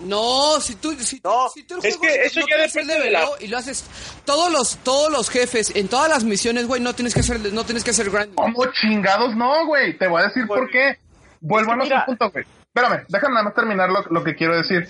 [0.00, 2.56] No, si tú, si, tú- No, si tú el es juego que eso no ya
[2.62, 3.84] depende de la- leveleo y lo haces
[4.24, 7.64] todos los todos los jefes en todas las misiones, güey, no tienes que hacer no
[7.64, 8.34] tienes que hacer grind.
[8.34, 9.96] ¿Cómo chingados no, güey?
[9.96, 10.60] Te voy a decir Güey.
[10.60, 10.98] por qué.
[11.40, 12.44] Vuelvo Es que a un punto, güey.
[12.74, 14.88] Espérame, déjame nada más terminar lo, lo que quiero decir.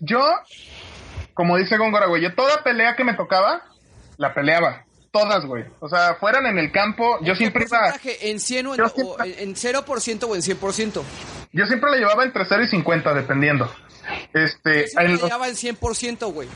[0.00, 0.24] Yo,
[1.34, 3.62] como dice Góngora, güey, yo toda pelea que me tocaba,
[4.16, 4.84] la peleaba.
[5.12, 5.64] Todas, güey.
[5.80, 7.92] O sea, fueran en el campo, yo ¿Qué siempre iba?
[8.20, 11.02] ¿En 100 o en, Yo o siempre- en, en 0% o en 100%?
[11.52, 13.68] yo siempre la llevaba entre 0 y 50, dependiendo.
[14.32, 16.48] Este, Yo siempre en la llevaba en 100%, güey.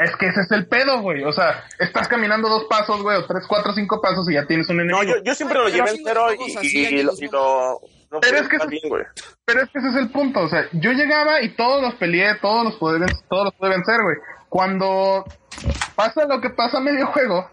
[0.00, 1.24] es que ese es el pedo, güey.
[1.24, 4.68] O sea, estás caminando dos pasos, güey, o tres, cuatro, cinco pasos y ya tienes
[4.68, 5.02] un enemigo.
[5.02, 7.28] No, yo, yo siempre lo llevé en cero y, y- y lo, y
[8.20, 9.04] Pero es que eso- bien, güey.
[9.46, 12.34] Pero es que ese es el punto, o sea, yo llegaba y todos los peleé,
[12.42, 14.16] todos los pude, ven- todos los pude vencer, güey.
[14.48, 15.24] Cuando
[15.94, 17.50] pasa lo que pasa a medio juego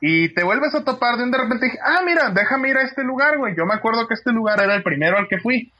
[0.00, 2.82] y te vuelves a topar de un de repente dije, ah, mira, déjame ir a
[2.82, 3.56] este lugar, güey.
[3.56, 5.72] Yo me acuerdo que este lugar era el primero al que fui.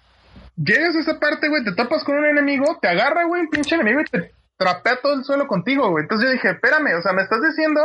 [0.56, 3.76] Llegas a esa parte, güey, te topas con un enemigo, te agarra, güey, un pinche
[3.76, 6.02] enemigo y te trapea todo el suelo contigo, güey.
[6.02, 7.80] Entonces yo dije, espérame, o sea, me estás diciendo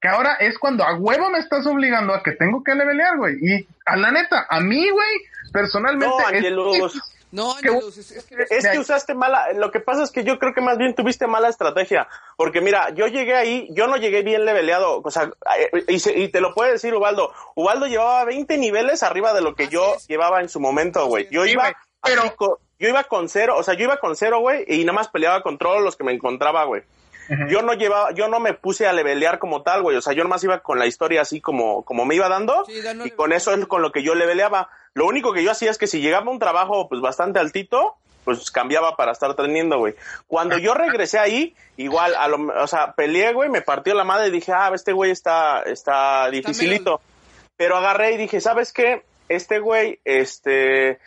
[0.00, 3.36] que ahora es cuando a huevo me estás obligando a que tengo que levelear, güey.
[3.40, 5.10] Y a la neta, a mí, güey,
[5.52, 6.50] personalmente...
[6.50, 7.21] No, es-.
[7.32, 10.38] No, Angelus, es, es que Es que usaste mala, lo que pasa es que yo
[10.38, 12.06] creo que más bien tuviste mala estrategia,
[12.36, 16.16] porque mira, yo llegué ahí, yo no llegué bien leveleado, o sea, eh, y, se-
[16.16, 19.72] y te lo puede decir Ubaldo, Ubaldo llevaba 20 niveles arriba de lo que Así
[19.72, 20.06] yo es.
[20.06, 21.26] llevaba en su momento, güey.
[21.30, 24.14] Yo Sí, iba, pero- así co- yo iba con cero, o sea, yo iba con
[24.14, 26.82] cero, güey, y nada más peleaba con todos los que me encontraba, güey.
[27.48, 29.96] Yo no llevaba, yo no me puse a levelear como tal, güey.
[29.96, 32.64] O sea, yo nomás iba con la historia así como, como me iba dando.
[32.66, 34.68] Sí, y con eso es con lo que yo leveleaba.
[34.94, 38.50] Lo único que yo hacía es que si llegaba un trabajo pues bastante altito, pues
[38.50, 39.94] cambiaba para estar teniendo, güey.
[40.26, 44.28] Cuando yo regresé ahí, igual, a lo, o sea, peleé, güey, me partió la madre
[44.28, 47.00] y dije, ah, este güey está, está dificilito.
[47.56, 49.02] Pero agarré y dije, ¿sabes qué?
[49.28, 50.98] Este güey, este,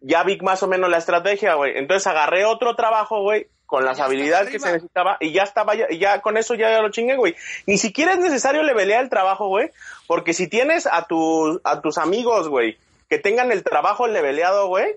[0.00, 1.76] ya vi más o menos la estrategia, güey.
[1.76, 5.74] Entonces agarré otro trabajo, güey, con las Ya habilidades que se necesitaba y ya estaba,
[5.74, 7.34] ya, ya con eso ya lo chingué, güey.
[7.66, 9.70] Ni siquiera es necesario levelear el trabajo, güey,
[10.06, 12.78] porque si tienes a tus, a tus amigos, güey,
[13.08, 14.96] que tengan el trabajo leveleado, güey,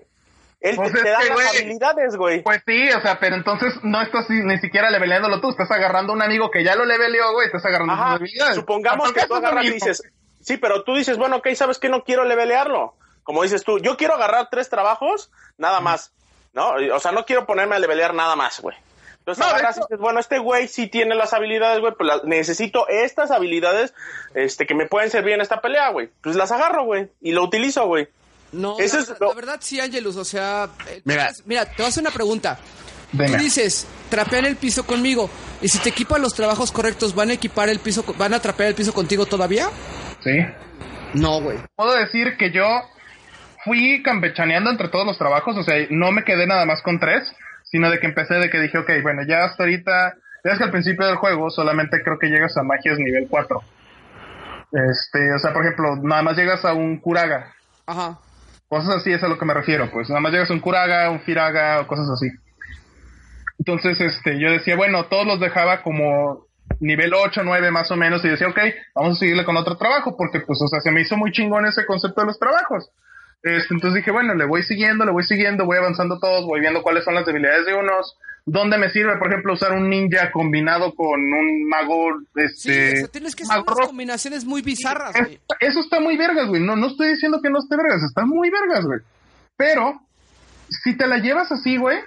[0.60, 2.42] él Pues te, da que, las habilidades, güey.
[2.42, 6.16] Pues sí, o sea, pero entonces no estás ni siquiera leveleándolo tú, estás agarrando a
[6.16, 8.54] un amigo que ya lo leveleó, güey, estás agarrando sus Ajá, habilidades.
[8.56, 10.02] supongamos que tú agarras y dices,
[10.40, 12.94] sí, pero tú dices, bueno, ok, ¿sabes que No quiero levelearlo.
[13.22, 16.12] Como dices tú, yo quiero agarrar tres trabajos, nada más,
[16.54, 16.72] ¿no?
[16.94, 18.76] O sea, no quiero ponerme a levelear nada más, güey.
[19.28, 22.88] Entonces No, agarras dices, bueno, este güey sí tiene las habilidades, güey, pues las- necesito
[22.88, 23.92] estas habilidades
[24.34, 26.08] este, que me pueden servir en esta pelea, güey.
[26.22, 28.08] Pues las agarro, güey, y lo utilizo, güey.
[28.52, 30.68] No, Eso la, es la verdad sí, Angelus, o sea...
[30.88, 31.28] eh, Mira.
[31.44, 32.58] Mira, te voy a hacer una pregunta.
[33.12, 35.28] Tú dices, trapean el piso conmigo,
[35.60, 38.70] y si te equipan los trabajos correctos, ¿van a equipar el piso, van a trapear
[38.70, 39.68] el piso contigo todavía?
[40.24, 40.38] Sí.
[41.14, 41.58] No, güey.
[41.76, 42.64] Puedo decir que yo
[43.64, 47.22] fui campechaneando entre todos los trabajos, o sea, no me quedé nada más con tres,
[47.70, 50.14] sino de que empecé de que dije, ok, bueno, ya hasta ahorita,
[50.44, 53.62] ya es que al principio del juego solamente creo que llegas a magias nivel 4.
[54.72, 57.52] Este, o sea, por ejemplo, nada más llegas a un Kuraga.
[57.86, 58.18] Ajá.
[58.68, 61.10] Cosas así es a lo que me refiero, pues nada más llegas a un Kuraga,
[61.10, 62.28] un Firaga o cosas así.
[63.58, 66.46] Entonces, este, yo decía, bueno, todos los dejaba como
[66.80, 68.58] nivel 8, 9 más o menos y decía, ok,
[68.94, 71.66] vamos a seguirle con otro trabajo porque pues, o sea, se me hizo muy chingón
[71.66, 72.90] ese concepto de los trabajos.
[73.42, 76.82] Este, entonces dije, bueno, le voy siguiendo, le voy siguiendo, voy avanzando todos, voy viendo
[76.82, 80.94] cuáles son las debilidades de unos, dónde me sirve, por ejemplo, usar un ninja combinado
[80.94, 85.40] con un mago, Sí, este, o sea, tienes que hacer unas combinaciones muy bizarras, güey.
[85.60, 86.62] Eso está muy vergas, güey.
[86.62, 89.00] No, no estoy diciendo que no esté vergas, está muy vergas, güey.
[89.56, 90.00] Pero,
[90.68, 91.98] si te la llevas así, güey,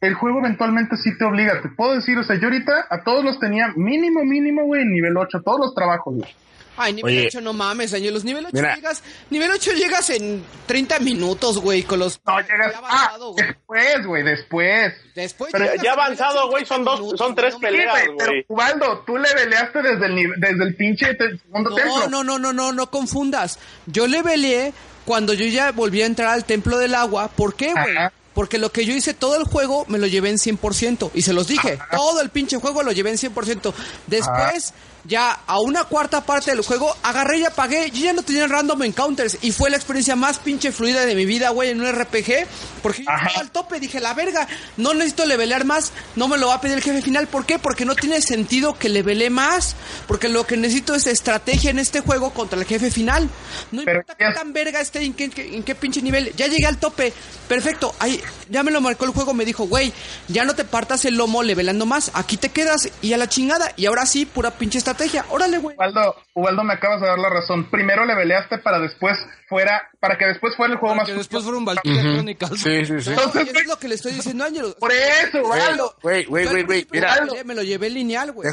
[0.00, 1.60] el juego eventualmente sí te obliga.
[1.60, 5.16] Te puedo decir, o sea, yo ahorita a todos los tenía mínimo, mínimo, güey, nivel
[5.16, 6.30] 8, todos los trabajos, güey.
[6.78, 7.26] Ay, nivel Oye.
[7.26, 8.24] 8 no mames, Angelus.
[8.24, 8.74] Nivel 8 Mira.
[8.76, 12.72] llegas, nivel 8 llegas en 30 minutos, güey, con los No, llegas.
[12.72, 13.46] ya Ah, avanzado, güey.
[13.46, 14.94] después, güey, después.
[15.14, 18.16] Después pero Ya, avanzado, 8 güey, son 30 dos, minutos, son tres no peleas, güey,
[18.18, 18.32] pero.
[18.48, 22.08] Ubaldo, tú le veleaste desde el, desde el pinche segundo templo.
[22.08, 23.58] No, no, no, no, no, no confundas.
[23.86, 24.72] Yo le peleé
[25.04, 27.28] cuando yo ya volví a entrar al templo del agua.
[27.28, 27.96] ¿Por qué, güey?
[28.34, 31.10] Porque lo que yo hice todo el juego me lo llevé en 100%.
[31.14, 33.74] Y se los dije, todo el pinche juego lo llevé en 100%.
[34.06, 37.90] Después, ya a una cuarta parte del juego, agarré y apagué.
[37.90, 39.38] Yo ya no tenía random encounters.
[39.42, 42.46] Y fue la experiencia más pinche fluida de mi vida, güey, en un RPG.
[42.82, 43.80] Porque yo estaba al tope.
[43.80, 44.46] Dije, la verga,
[44.76, 45.92] no necesito levelear más.
[46.16, 47.26] No me lo va a pedir el jefe final.
[47.26, 47.58] ¿Por qué?
[47.58, 49.76] Porque no tiene sentido que levele más.
[50.06, 53.30] Porque lo que necesito es estrategia en este juego contra el jefe final.
[53.72, 56.34] No Pero importa qué tan verga esté, en qué, en qué- en qué pinche nivel.
[56.36, 57.12] Ya llegué al tope.
[57.48, 57.94] Perfecto.
[57.98, 58.20] Ahí,
[58.50, 59.32] ya me lo marcó el juego.
[59.32, 59.92] Me dijo, güey,
[60.28, 62.10] ya no te partas el lomo levelando más.
[62.14, 63.72] Aquí te quedas y a la chingada.
[63.76, 65.24] Y ahora sí, pura pinche estrategia.
[65.30, 65.76] Órale, güey.
[65.76, 67.70] Ubaldo, Ubaldo, me acabas de dar la razón.
[67.70, 71.18] Primero le veleaste para después fuera, para que después fuera el juego Para más que
[71.18, 72.60] después fueron Valkyria Chronicles.
[72.60, 73.10] Sí, sí, sí.
[73.10, 74.74] Entonces, eso es lo que le estoy diciendo a Ángelo.
[74.78, 75.96] Por eso, Ubaldo.
[76.02, 77.16] Güey, güey, güey, güey, mira.
[77.44, 78.50] me lo llevé- lineal, güey.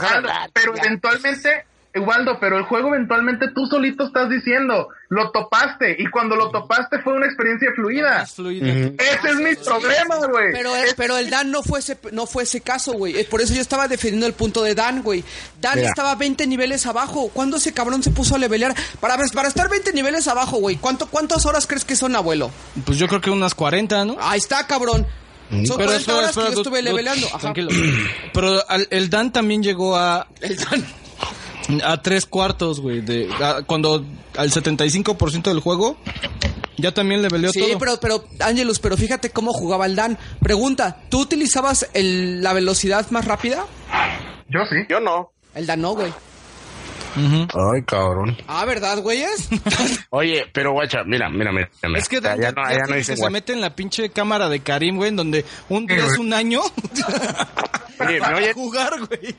[0.54, 0.84] Pero ya.
[0.84, 1.66] eventualmente,
[2.00, 7.00] Ubaldo, pero el juego eventualmente tú solito estás diciendo, lo topaste, y cuando lo topaste
[7.00, 8.26] fue una experiencia fluida.
[8.26, 8.68] Fluida.
[8.68, 10.52] Ese es mi problema, güey.
[10.52, 13.18] Pero, el- pero el Dan no fue ese, no fue ese caso, güey.
[13.20, 15.24] Eh, Por eso yo estaba defendiendo el punto de Dan, güey.
[15.62, 15.90] Dan Mira.
[15.90, 17.30] estaba 20 niveles abajo.
[17.34, 18.76] ¿Cuándo ese cabrón se puso a levelear?
[19.00, 20.76] Para, para estar 20 niveles abajo, güey.
[20.76, 22.52] ¿Cuánto, ¿Cuántas horas crees que son, abuelo?
[22.86, 24.18] Pues yo creo que unas 40, ¿no?
[24.20, 25.06] Ahí está, cabrón.
[25.66, 27.28] Son 40 horas que yo estuve leveleando.
[27.28, 27.40] Ajá.
[27.40, 27.70] Tranquilo.
[28.34, 30.86] Pero al- el Dan también llegó a, El Dan.
[31.84, 33.02] A tres cuartos, güey.
[33.02, 34.06] De, a- cuando
[34.38, 35.98] al 75% del juego
[36.78, 37.80] ya también le peleó Sí, todo.
[37.80, 40.18] pero, pero, Angelus, pero fíjate cómo jugaba el Dan.
[40.42, 43.66] Pregunta, ¿tú utilizabas el- la velocidad más rápida?
[44.50, 44.78] Yo sí.
[44.90, 45.32] Yo no.
[45.54, 46.12] El Dan no, güey.
[47.18, 48.36] Ay, cabrón.
[48.46, 49.48] Ah, ¿verdad, güeyes?
[50.10, 51.70] Oye, pero guacha, mira, mira, mira.
[51.82, 51.98] mira.
[52.00, 54.50] Es que ya, Dan ya no, ya no dicen se mete en la pinche cámara
[54.50, 56.60] de Karim, güey, en donde un día es un año
[58.02, 58.54] Oye, ¿me oyen?
[58.54, 59.34] jugar, güey.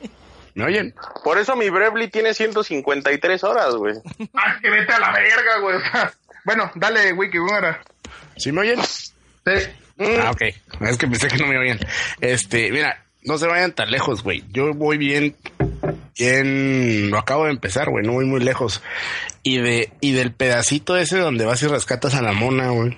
[0.57, 0.95] ¿Me oyen?
[1.23, 3.93] Por eso mi Bravely tiene 153 horas, güey.
[4.33, 5.77] Ah, que vete a la verga, güey.
[6.45, 7.79] Bueno, dale, Wiki, ¿cómo era?
[8.37, 8.81] ¿Sí me oyen?
[8.81, 9.51] Sí.
[9.99, 10.41] Ah, ok.
[10.81, 11.77] Es que pensé que no me oían.
[12.21, 14.45] Este, mira, no se vayan tan lejos, güey.
[14.51, 15.35] Yo voy bien,
[16.17, 18.81] bien, lo acabo de empezar, güey, no voy muy lejos.
[19.43, 22.97] Y de, y del pedacito ese donde vas y rescatas a la mona, güey.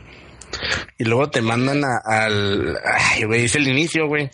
[0.97, 2.77] Y luego te mandan a- al,
[3.11, 4.29] ay, güey, es el inicio, güey.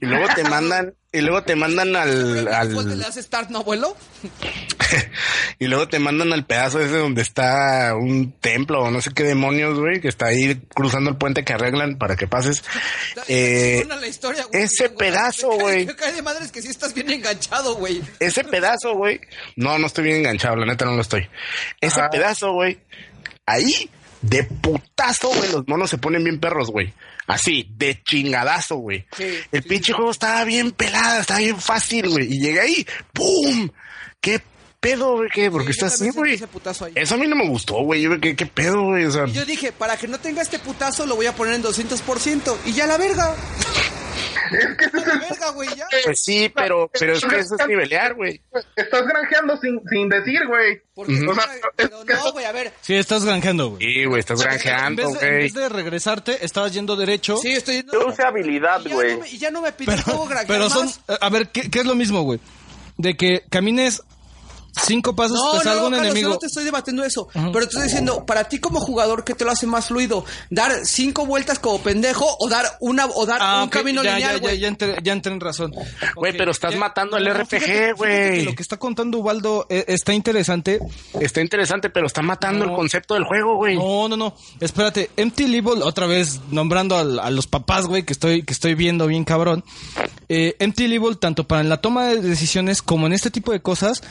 [0.00, 2.44] Y luego te mandan, y luego te mandan al,
[2.74, 3.96] ¿Cuál te le al, hace start, no, abuelo?
[5.58, 9.22] y luego te mandan al pedazo ese donde está un templo o no sé qué
[9.22, 12.62] demonios, güey, que está ahí cruzando el puente que arreglan para que pases.
[13.28, 14.62] Eh, la historia, güey.
[14.64, 15.86] ese pedazo, güey.
[15.86, 18.02] Me cae de madres que sí estás bien enganchado, güey.
[18.18, 19.20] ese pedazo, güey.
[19.56, 21.28] No, no estoy bien enganchado, la neta no lo estoy.
[21.80, 22.10] Ese Ajá.
[22.10, 22.80] pedazo, güey.
[23.46, 23.88] Ahí,
[24.22, 26.92] de putazo, güey, los monos se ponen bien perros, güey.
[27.26, 29.04] Así, de chingadazo, güey.
[29.16, 32.32] Sí, El sí, pinche juego estaba bien pelada, estaba bien fácil, güey.
[32.32, 33.68] Y llegué ahí, ¡pum!
[34.20, 34.40] ¿Qué
[34.80, 35.28] pedo, güey?
[35.32, 35.50] ¿Qué?
[35.50, 36.40] ¿Por qué Sí, yo estás así, güey?
[36.94, 38.02] Eso a mí no me gustó, güey.
[38.02, 39.04] Yo, ¿qué, ¿Qué pedo, güey?
[39.04, 41.62] O sea, yo dije, para que no tenga este putazo, lo voy a poner en
[41.62, 42.56] 200%.
[42.66, 43.34] Y ya la verga.
[44.50, 45.86] Es que ese es el Verga, güey, ya.
[46.04, 48.40] Pues sí, pero, pero es que eso es nivelear, güey.
[48.76, 50.80] Estás granjeando sin, sin decir, güey.
[50.94, 52.72] Porque, O sea, pero no, güey, a ver.
[52.80, 53.80] Sí, estás granjeando, güey.
[53.80, 55.30] Sí, güey, estás granjeando, de, en güey.
[55.42, 57.36] vez de regresarte, estabas yendo derecho.
[57.36, 57.92] Sí, estoy yendo.
[57.92, 59.18] Yo usé habilidad, güey.
[59.30, 60.86] Y ya no me pide pero, juego granjear pero son...
[60.86, 61.00] más.
[61.20, 62.40] A ver, ¿qué, qué es lo mismo, güey?
[62.98, 64.02] De que camines
[64.86, 66.30] cinco pasos, No, te salga no, un Carlos, yo enemigo.
[66.30, 67.28] no te estoy debatiendo eso.
[67.32, 70.24] Pero te estoy diciendo, para ti como jugador, ¿qué te lo hace más fluido?
[70.50, 74.14] ¿Dar cinco vueltas como pendejo o dar una o dar Ah, un ok, camino ya,
[74.14, 74.54] lineal, ya, güey?
[74.56, 75.72] ya, ya entré, ya entré en razón.
[76.16, 78.44] Güey, Ok, pero estás ya- matando al no, RPG, güey.
[78.44, 80.78] Lo que está contando Ubaldo eh, está interesante.
[81.20, 82.70] Está interesante, pero está matando No.
[82.72, 83.76] el concepto del juego, güey.
[83.76, 84.34] No, no, no.
[84.60, 88.74] Espérate, Empty Level, otra vez nombrando al- a, los papás, güey, que estoy, que estoy
[88.74, 89.64] viendo bien cabrón.
[90.28, 94.02] Eh, Empty Level, tanto para la toma de decisiones como en este tipo de cosas,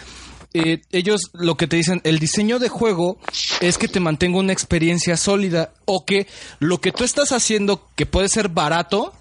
[0.54, 3.18] eh, ellos lo que te dicen, el diseño de juego
[3.62, 6.28] es que te mantenga una experiencia sólida o que
[6.60, 9.14] lo que tú estás haciendo, que puede ser barato,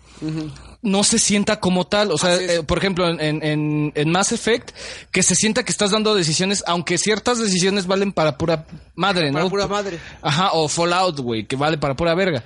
[0.82, 2.10] no se sienta como tal.
[2.10, 4.70] O sea, eh, por ejemplo, en, en, en- Mass Effect,
[5.10, 9.44] que se sienta que estás dando decisiones, aunque ciertas decisiones valen para pura madre, Para
[9.44, 9.50] ¿no?
[9.50, 9.98] pura madre.
[10.22, 12.42] Ajá, o Fallout, güey, que vale para pura verga.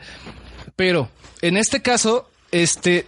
[0.77, 1.09] Pero,
[1.43, 3.06] en este caso, este,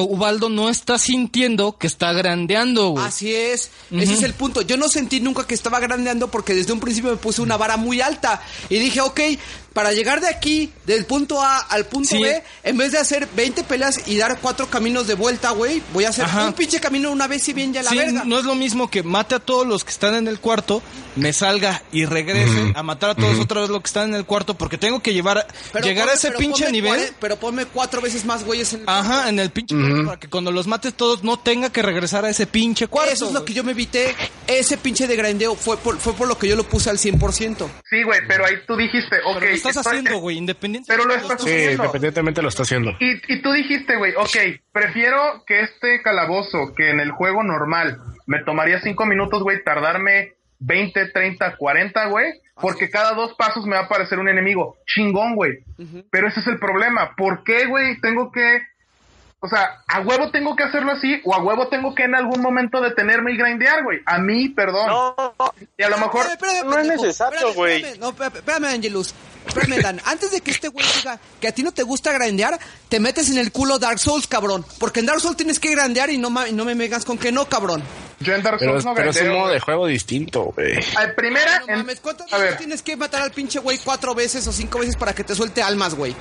[0.00, 3.04] Ubaldo no está sintiendo que está grandeando, güey.
[3.04, 4.62] Así es, ese es el punto.
[4.62, 7.76] Yo no sentí nunca que estaba grandeando porque desde un principio me puse una vara
[7.76, 8.40] muy alta
[8.70, 9.20] y dije, ok,
[9.74, 12.22] para llegar de aquí, del punto A al punto Sí.
[12.22, 16.04] B, en vez de hacer 20 peleas y dar cuatro caminos de vuelta, güey, voy
[16.04, 16.46] a hacer Ajá.
[16.46, 18.22] un pinche camino una vez y bien ya la Sí, verga.
[18.24, 20.82] no es lo mismo que mate a todos los que están en el cuarto,
[21.14, 24.24] me salga y regrese a matar a todos otra vez los que están en el
[24.24, 26.94] cuarto, porque tengo que llevar, Pero llegar a ese pinche ponme nivel.
[26.94, 29.74] cuare- Pero ponme cuatro veces más güeyes en el Ajá, en el pinche
[30.04, 33.12] para que cuando los mates todos no tenga que regresar a ese pinche cuarto.
[33.12, 34.14] Eso es lo que yo me evité.
[34.46, 37.68] Ese pinche de grindeo fue por, fue por lo que yo lo puse al 100%.
[37.88, 39.36] Sí, güey, pero ahí tú dijiste, ok.
[39.38, 40.86] Pero lo estás haciendo, güey, independiente.
[40.90, 41.82] Pero lo estás Sí, haciendo.
[41.84, 42.90] independientemente lo está haciendo.
[43.00, 47.98] Y, y tú dijiste, güey, ok, prefiero que este calabozo, que en el juego normal
[48.26, 52.26] me tomaría 5 minutos, güey, tardarme 20, 30, 40, güey,
[52.60, 54.76] porque cada dos pasos me va a aparecer un enemigo.
[54.86, 55.52] Chingón, güey.
[56.10, 57.14] Pero ese es el problema.
[57.16, 58.60] ¿Por qué, güey, tengo que...
[59.40, 62.40] O sea, a huevo tengo que hacerlo así o a huevo tengo que en algún
[62.40, 64.00] momento detenerme y grindear, güey.
[64.06, 64.86] A mí, perdón.
[64.88, 65.34] No,
[65.78, 66.26] Y a lo mejor...
[66.26, 67.98] Espérame, espérame, no es necesario, Espérame, güey.
[67.98, 69.14] No, espérame, espérame, Angelus.
[69.46, 70.00] Espérame, Dan.
[70.06, 72.58] Antes de que este güey diga que a ti no te gusta grandear,
[72.88, 74.64] te metes en el culo Dark Souls, cabrón.
[74.80, 77.18] Porque en Dark Souls tienes que grandear y no, ma- y no me megas con
[77.18, 77.82] que no, cabrón.
[78.20, 80.78] Yo en Dark Pero, Souls no pero es un modo de juego distinto, güey.
[81.14, 81.60] Primera...
[81.60, 84.46] No en- mames, ¿cuántas A veces ver, tienes que matar al pinche güey cuatro veces
[84.48, 86.16] o cinco veces para que te suelte almas, güey?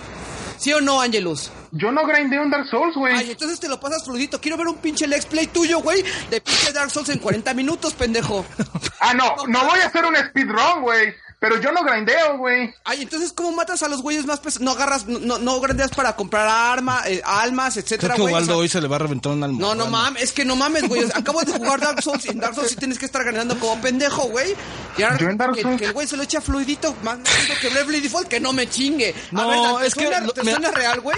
[0.57, 1.51] ¿Sí o no, Angelus?
[1.71, 3.13] yo no grindeo en Dark Souls, güey.
[3.13, 4.39] Ay, entonces te lo pasas fluidito.
[4.39, 7.93] Quiero ver un pinche let's play tuyo, güey, de pinche Dark Souls en 40 minutos,
[7.93, 8.45] pendejo.
[8.99, 11.13] Ah, no, no voy a hacer un speedrun, güey.
[11.39, 12.73] Pero yo no grindeo, güey.
[12.85, 14.63] Ay, entonces, ¿cómo matas a los güeyes más pesados?
[14.65, 18.33] No agarras, no, no, no grandeas para comprar arma, eh, almas, Creo etcétera, que güey.
[18.33, 19.59] O sea, hoy se le va a reventar un alma.
[19.59, 21.03] No, no mames, es que no mames, güey.
[21.13, 23.79] Acabo de jugar Dark Souls y en Dark Souls sí tienes que estar ganando como
[23.81, 24.55] pendejo, güey.
[24.97, 27.19] Y ahora Yo en Dark que, Souls- que el güey se lo echa fluidito, más
[27.61, 29.09] que Bravely Default, que no me chingue.
[29.31, 31.17] A No, ver, Dan, ¿te es que suena, lo- ¿te suena real, güey?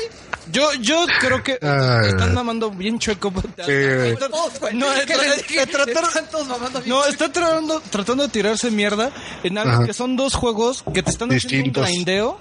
[0.52, 2.10] Yo, yo creo que Ay.
[2.10, 3.32] están mamando bien chueco.
[3.32, 4.16] Güey.
[4.74, 5.28] No, están
[6.86, 9.12] No, está tratando, tratando de tirarse mierda
[9.44, 9.86] en algo Ajá.
[9.86, 11.34] que son dos juegos que te están haciendo
[11.82, 11.84] Distintos.
[11.84, 12.40] un grindeo.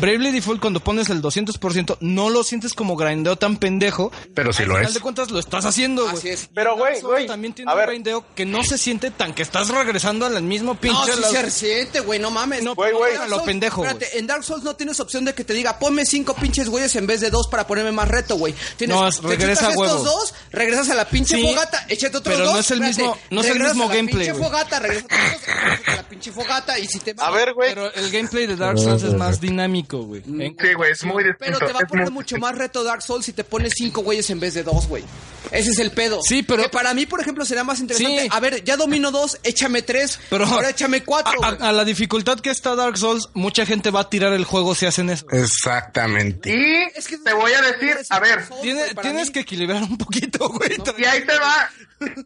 [0.00, 4.12] Bravely Default cuando pones el 200% no lo sientes como grindeo tan pendejo.
[4.34, 4.94] Pero sí Al lo final es.
[4.94, 6.16] de cuentas lo estás haciendo, güey.
[6.16, 6.48] Así es.
[6.54, 7.88] Pero, güey, güey, También tiene a un ver.
[7.90, 11.12] grindeo que no se siente tan que estás regresando al mismo No, pinche...
[11.14, 12.62] sí la- se resiente, güey, no mames.
[12.62, 13.12] No, Güey, güey.
[13.28, 13.84] Lo pendejo.
[13.84, 16.94] Espérate, en Dark Souls no tienes opción de que te diga, ponme cinco pinches güeyes
[16.96, 18.54] en vez de dos para ponerme más reto, güey.
[18.76, 19.84] Tienes, No, es- te regresa a huevo.
[19.84, 22.54] estos dos, regresas a la pinche Sí, fogata, échate otros pero dos.
[22.54, 24.78] no es el espérate, mismo- no es el regresas mismo a la gameplay, pinche fogata,
[24.80, 27.68] regresas a otros dos, regresas a la pinche fogata y si te A ver, güey.
[27.74, 30.22] Pero el gameplay de Dark Souls es más dinámico, güey.
[30.26, 31.36] En- Sí, güey, es muy distinto.
[31.38, 34.28] Pero te va a poner mucho más reto Dark Souls si te pones cinco güeyes
[34.30, 35.04] en vez de dos, güey.
[35.52, 36.20] Ese es el pedo.
[36.22, 38.22] Sí, pero- Que para mí, por ejemplo, sería más interesante.
[38.22, 38.28] Sí.
[38.32, 40.18] A ver, ya domino dos, échame tres.
[40.30, 41.42] Pero ahora échame cuatro.
[41.44, 44.74] a- a la dificultad que está Dark Souls, mucha gente va a tirar el juego
[44.74, 45.26] si hacen eso.
[45.30, 46.50] Exactamente.
[46.50, 49.32] Y Es que- te voy a decir, a ver, Tiene- tienes mí.
[49.32, 50.70] que equilibrar un poquito, güey.
[50.96, 51.70] y ahí te va,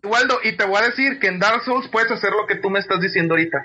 [0.05, 2.71] Waldo, y te voy a decir que en Dark Souls puedes hacer lo que tú
[2.71, 3.65] me estás diciendo ahorita.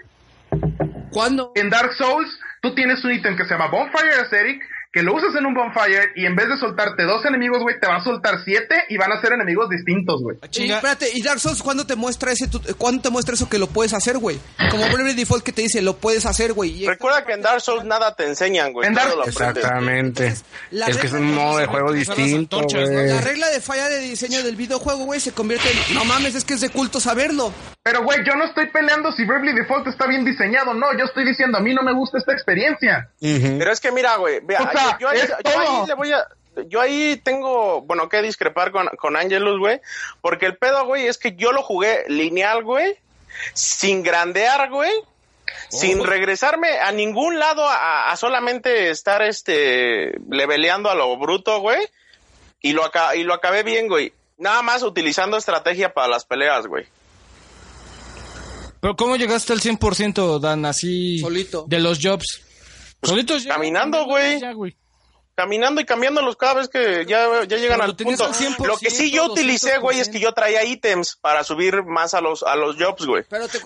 [1.12, 1.52] ¿Cuándo?
[1.56, 4.62] En Dark Souls, tú tienes un ítem que se llama Bonfire Aesthetic,
[4.96, 7.86] que lo usas en un Bonfire, y en vez de soltarte dos enemigos, güey, te
[7.86, 10.38] va a soltar siete y van a ser enemigos distintos, güey.
[10.42, 10.76] Y, Chinga.
[10.78, 13.68] espérate, ¿y Dark Souls cuándo te muestra ese tu- cuándo te muestra eso que lo
[13.68, 14.40] puedes hacer, güey?
[14.72, 16.86] Como Bravely Default que te dice, lo puedes hacer, güey.
[16.86, 18.88] Recuerda que en Dark Souls nada te enseñan, güey.
[18.88, 19.36] En Dark- aprendes.
[19.36, 20.28] Exactamente.
[20.28, 22.96] Es que es un modo de juego distinto, antorchas, ¿no?
[22.96, 23.10] güey.
[23.10, 26.46] La regla de falla de diseño del videojuego, güey, se convierte en, no mames, es
[26.46, 27.52] que es de culto saberlo.
[27.86, 31.24] Pero, güey, yo no estoy peleando si Bravely Default está bien diseñado, no, yo estoy
[31.24, 33.12] diciendo, a mí no me gusta esta experiencia.
[33.22, 35.86] Pero es que mira, güey, vea, O sea, yo, yo ahí- es yo ahí todo.
[35.86, 36.28] le voy a
[36.68, 39.82] yo ahí tengo, bueno, que discrepar con, con Angelus, güey,
[40.22, 42.98] porque el pedo, güey, es que yo lo jugué lineal, güey,
[43.54, 44.92] sin grandear, güey,
[45.70, 51.88] sin regresarme a ningún lado a, a solamente estar, este, leveleando a lo bruto, güey,
[52.62, 54.12] y lo, aca- y lo acabé bien, güey.
[54.40, 56.88] Nada más utilizando estrategia para las peleas, güey.
[58.86, 60.64] Pero ¿cómo llegaste al 100%, Dan?
[60.64, 61.18] Así...
[61.18, 61.66] Solito.
[61.68, 62.44] De los jobs.
[63.02, 64.40] Solitos ya, caminando, güey.
[64.40, 64.78] ya, güey.
[65.34, 68.26] caminando y cambiándolos cada vez que ya, ya llegan al punto.
[68.26, 71.82] al 100%, Lo que sí yo utilicé, güey, es que yo traía ítems para subir
[71.84, 73.24] más a los a los jobs, güey.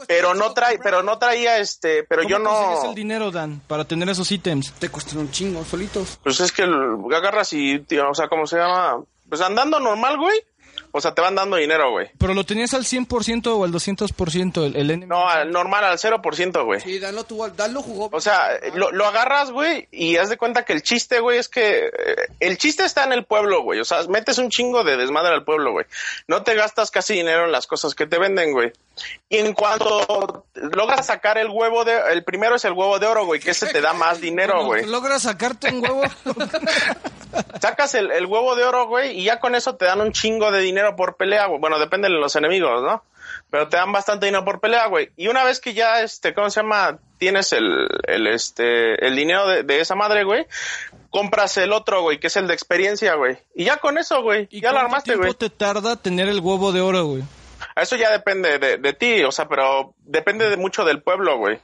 [0.08, 0.84] Pero no trae, comprar.
[0.94, 4.32] pero no traía este, pero ¿Cómo yo consigues no el dinero, Dan, para tener esos
[4.32, 4.72] ítems?
[4.80, 6.18] Te costan un chingo, solitos.
[6.24, 9.04] pues es que el- agarras y tío, o sea, ¿cómo se llama?
[9.28, 10.40] Pues andando normal, güey.
[10.92, 12.10] O sea, te van dando dinero, güey.
[12.18, 15.08] ¿Pero lo tenías al 100% o al 200% el, el?
[15.08, 16.82] No, al normal al 0%, güey.
[16.82, 18.10] Sí, Dan lo tuvo, Dan lo jugó.
[18.12, 21.48] O sea, lo, lo agarras, güey, y haz de cuenta que el chiste, güey, es
[21.48, 23.80] que eh, el chiste está en el pueblo, güey.
[23.80, 25.86] O sea, metes un chingo de desmadre al pueblo, güey.
[26.28, 28.72] No te gastas casi dinero en las cosas que te venden, güey.
[29.30, 31.98] Y en cuanto logras sacar el huevo de...
[32.12, 34.86] El primero es el huevo de oro, güey, que ese te da más dinero, güey.
[34.86, 36.02] ¿Logras sacarte un huevo?
[37.62, 40.52] Sacas el, el huevo de oro, güey, y ya con eso te dan un chingo
[40.52, 41.60] de dinero por pelea, güey.
[41.60, 43.04] Bueno, depende de los enemigos, ¿no?
[43.50, 45.12] Pero te dan bastante dinero por pelea, güey.
[45.16, 47.00] Y una vez que ya, este, ¿cómo se llama?
[47.18, 50.46] Tienes el, el este, el dinero de, de esa madre, güey.
[51.10, 53.38] Compras el otro, güey, que es el de experiencia, güey.
[53.56, 54.48] Y ya con eso, güey.
[54.52, 55.34] ¿Y Ya lo cuánto armaste, güey.
[55.34, 57.24] te tarda tener el huevo de oro, güey?
[57.76, 61.60] Eso ya depende de, de ti, o sea, pero depende de mucho del pueblo, güey.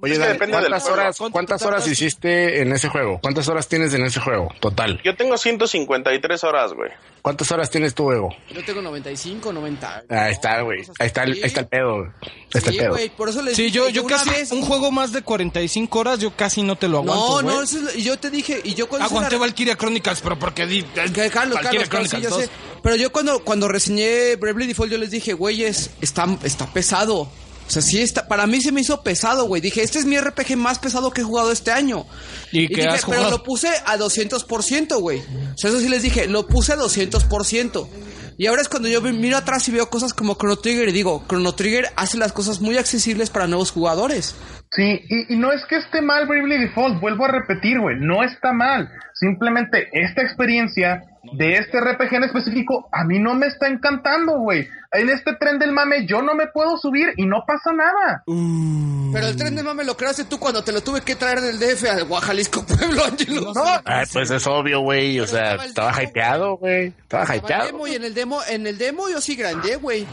[0.00, 3.20] Oye, Es que Dan, depende del ¿cuántas horas, ¿Cuánto cuántas horas hiciste en ese juego?
[3.22, 4.48] ¿Cuántas horas tienes en ese juego?
[4.60, 5.00] Total.
[5.04, 6.90] Yo tengo 153 horas, güey.
[7.22, 8.28] ¿Cuántas horas tienes tu ego?
[8.50, 10.02] Yo tengo 95, 90.
[10.10, 10.80] Ahí está, güey.
[10.98, 12.02] Ahí está el, ahí está el pedo.
[12.02, 12.10] Ahí
[12.52, 12.90] está el Sí, pedo.
[12.90, 15.98] güey, por eso les Sí, dije, yo, yo casi, vez- un juego más de 45
[15.98, 17.46] horas, yo casi no te lo aguanto, No, güey.
[17.56, 20.66] no, eso es yo te dije, y yo cuando Aguanté la- Valkyria Chronicles, pero porque
[20.66, 20.82] di...
[20.82, 22.50] Que Carlos, Carlos, Valkyria Carlos, sí, yo sé.
[22.82, 27.30] Pero yo cuando, cuando reseñé Bravely Default, yo les dije, güeyes, está, está pesado.
[27.66, 29.62] O sea, sí está, para mí se me hizo pesado, güey.
[29.62, 32.06] Dije, este es mi RPG más pesado que he jugado este año.
[32.52, 35.20] ¿Y qué dije, has pero lo puse a 200%, güey.
[35.20, 37.88] O sea, eso sí les dije, lo puse a 200%.
[38.36, 41.24] Y ahora es cuando yo miro atrás y veo cosas como Chrono Trigger y digo,
[41.28, 44.34] Chrono Trigger hace las cosas muy accesibles para nuevos jugadores.
[44.74, 48.24] Sí, y, y no es que esté mal Bravely Default, vuelvo a repetir, güey, no
[48.24, 48.90] está mal.
[49.12, 54.68] Simplemente esta experiencia de este RPG en específico a mí no me está encantando, güey.
[54.92, 58.24] En este tren del mame yo no me puedo subir y no pasa nada.
[58.26, 61.60] Pero el tren de mame lo creaste tú cuando te lo tuve que traer del
[61.60, 63.52] DF a Guajalisco Pueblo, Ángelo.
[63.54, 65.20] No, Ay, pues es obvio, güey.
[65.20, 66.86] O sea, estaba hypeado, güey.
[66.88, 67.66] Estaba hypeado.
[67.66, 70.04] demo y en el demo, en el demo yo sí grandé, güey.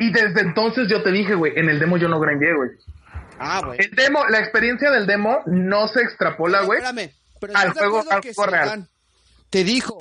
[0.00, 2.70] y desde entonces yo te dije, güey, en el demo yo no grindé, güey.
[3.40, 3.78] Ah, güey.
[3.80, 6.78] El demo, la experiencia del demo no se extrapola, güey.
[6.78, 7.10] Espérame.
[7.40, 8.88] Pero Al ¿estás de juego- al juego real.
[9.48, 9.96] Te dijo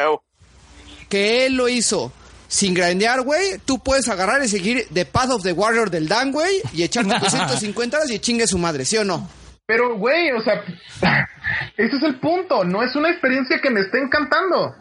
[1.07, 2.11] que él lo hizo
[2.47, 3.57] sin grandear, güey.
[3.65, 7.13] Tú puedes agarrar y seguir The Path of the Warrior del Dan, güey, y echarte
[7.17, 9.29] 250 horas y chingue su madre, ¿sí o no?
[9.65, 10.63] Pero, güey, o sea,
[11.77, 12.63] ese es el punto.
[12.65, 14.75] No es una experiencia que me esté encantando.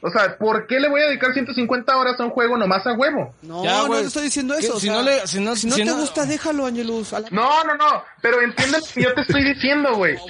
[0.00, 2.92] O sea, ¿por qué le voy a dedicar 150 horas a un juego nomás a
[2.92, 3.34] huevo?
[3.42, 4.00] No, Ya, no güey.
[4.02, 4.76] te estoy diciendo eso.
[4.76, 7.12] o si sea, no le- si no- si no si te no- gusta, déjalo, Angelus.
[7.12, 8.02] La- No, no, no.
[8.22, 10.16] Pero entiende lo que yo te estoy diciendo, güey.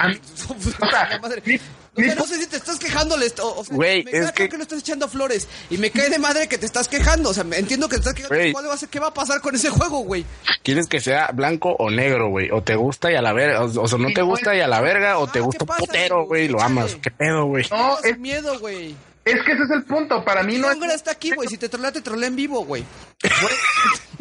[0.80, 1.08] O sea,
[1.44, 1.60] mi-
[1.96, 4.56] No, sé, no si te estás quejando, o, sea, Güey, me es cae que- que...
[4.56, 7.42] no estás echando flores y me cae de madre que te estás quejando, o sea,
[7.42, 8.52] me- entiendo que te estás quejando, Güey.
[8.52, 10.24] ¿cuál va a ser, qué va a pasar con ese juego, güey?
[10.62, 12.50] ¿Quieres que sea blanco o negro, güey?
[12.52, 13.64] O te gusta y a la verga.
[13.64, 15.18] O, o sea, no te no gusta y a la verga.
[15.18, 16.44] O te Ah, gusta ¿qué pasa, putero, güey.
[16.44, 16.94] y Lo amas.
[17.02, 17.66] ¿Qué pedo, güey?
[17.70, 18.94] No, No, es, miedo, güey.
[19.30, 20.24] Es que ese es el punto.
[20.24, 20.78] Para mí no es...
[20.94, 22.84] Está aquí, güey, si te trolea, te trolea en vivo, güey.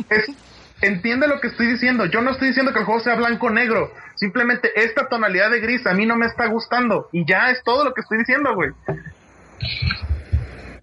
[0.10, 0.30] es-
[0.82, 2.06] entiende lo que estoy diciendo.
[2.06, 3.92] Yo no estoy diciendo que el juego sea blanco o negro.
[4.16, 7.10] Simplemente esta tonalidad de gris a mí no me está gustando.
[7.12, 8.72] Y ya es todo lo que estoy diciendo, güey.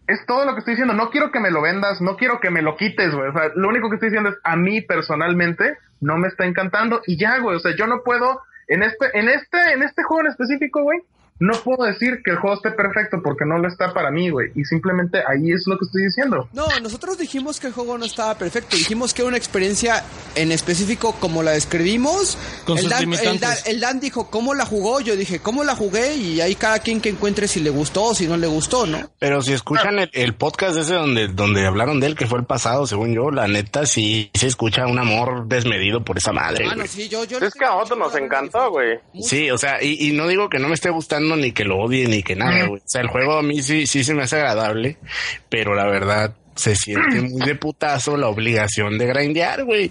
[0.06, 0.94] Es todo lo que estoy diciendo.
[0.94, 3.28] No quiero que me lo vendas, no quiero que me lo quites, güey.
[3.30, 7.00] O sea, lo único que estoy diciendo es a mí personalmente no me está encantando
[7.06, 7.56] y ya, güey.
[7.56, 10.98] O sea, yo no puedo en este, en este, en este juego en específico, güey.
[11.40, 14.52] No puedo decir que el juego esté perfecto porque no lo está para mí, güey.
[14.54, 16.48] Y simplemente ahí es lo que estoy diciendo.
[16.52, 18.76] No, nosotros dijimos que el juego no estaba perfecto.
[18.76, 20.04] Dijimos que era una experiencia
[20.36, 22.38] en específico como la describimos.
[22.64, 23.40] Con el, sus Dan, el, limitantes.
[23.64, 25.00] Dan, el Dan dijo cómo la jugó.
[25.00, 26.14] Yo dije cómo la jugué.
[26.14, 29.10] Y ahí cada quien que encuentre si le gustó o si no le gustó, ¿no?
[29.18, 32.44] Pero si escuchan el, el podcast ese donde, donde hablaron de él, que fue el
[32.46, 36.70] pasado, según yo, la neta sí se escucha un amor desmedido por esa madre, Ah,
[36.70, 36.88] no, güey.
[36.88, 39.00] sí, yo, yo Es que a nosotros nos encantó, güey.
[39.20, 41.78] Sí, o sea, y, y no digo que no me esté gustando ni que lo
[41.78, 42.80] odie ni que nada, güey.
[42.80, 44.96] O sea, el juego a mí sí, sí se me hace agradable,
[45.48, 49.90] pero la verdad se siente muy de putazo la obligación de grindear, güey.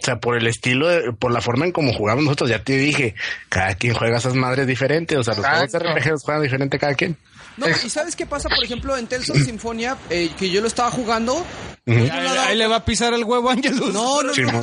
[0.00, 2.76] O sea, por el estilo, de- por la forma en cómo jugamos nosotros, ya te
[2.76, 3.14] dije,
[3.48, 5.98] cada quien juega esas madres diferentes, o sea, los juegos de Exacto.
[5.98, 7.16] RPG los juegan diferente cada quien.
[7.56, 10.66] No, y ¿sabes qué pasa, por ejemplo, en Tales of Symphonia, eh, que yo lo
[10.66, 11.44] estaba jugando?
[11.86, 13.92] Ahí, ahí le va a pisar el huevo a Angelus.
[13.92, 14.60] No, no, no.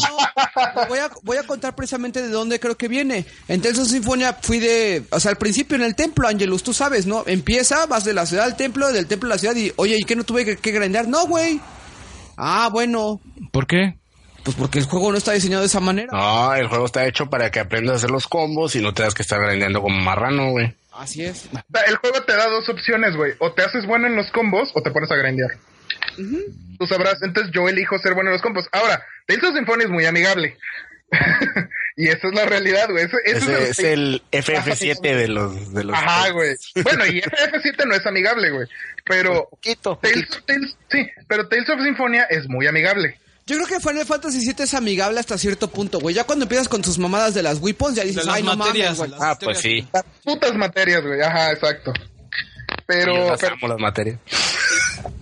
[0.89, 3.25] Voy a, voy a contar precisamente de dónde creo que viene.
[3.47, 6.73] En Tales of Symphonia fui de, o sea, al principio en el templo, Angelus, tú
[6.73, 7.23] sabes, ¿no?
[7.27, 10.03] Empieza, vas de la ciudad al templo, del templo a la ciudad y, oye, ¿y
[10.03, 11.07] qué no tuve que, que grandear?
[11.07, 11.61] No, güey.
[12.37, 13.95] Ah, bueno, ¿Por qué?
[14.43, 16.09] pues porque el juego no está diseñado de esa manera.
[16.11, 19.13] No, el juego está hecho para que aprendas a hacer los combos y no tengas
[19.13, 20.73] que estar grandeando como marrano, güey.
[20.91, 21.49] Así es.
[21.87, 23.33] El juego te da dos opciones, güey.
[23.39, 25.51] O te haces bueno en los combos o te pones a grindear.
[26.77, 27.21] Tú sabrás.
[27.23, 28.67] Entonces yo elijo ser bueno en los combos.
[28.71, 30.57] Ahora, Tales of Symphonia es muy amigable.
[31.97, 33.05] y esa es la realidad, güey.
[33.05, 35.73] Ese, ese Ese es el FF7 de los...
[35.73, 36.55] De los Ajá, güey.
[36.83, 38.67] Bueno, y FF7 no es amigable, güey.
[39.05, 40.45] Pero Poquito, Tales, poquito.
[40.45, 43.17] Tales- sí, pero Tales of Symphonia es muy amigable.
[43.47, 46.15] Yo creo que Final Fantasy VII es amigable hasta cierto punto, güey.
[46.15, 49.15] Ya cuando empiezas con tus mamadas de las weapons, ya dices, ay, no materias, mames,
[49.15, 49.21] güey.
[49.29, 49.87] Ah, pues sí.
[49.91, 51.21] Las putas materias, güey.
[51.21, 51.91] Ajá, exacto.
[52.85, 54.19] Pero, Yo las pero las materias.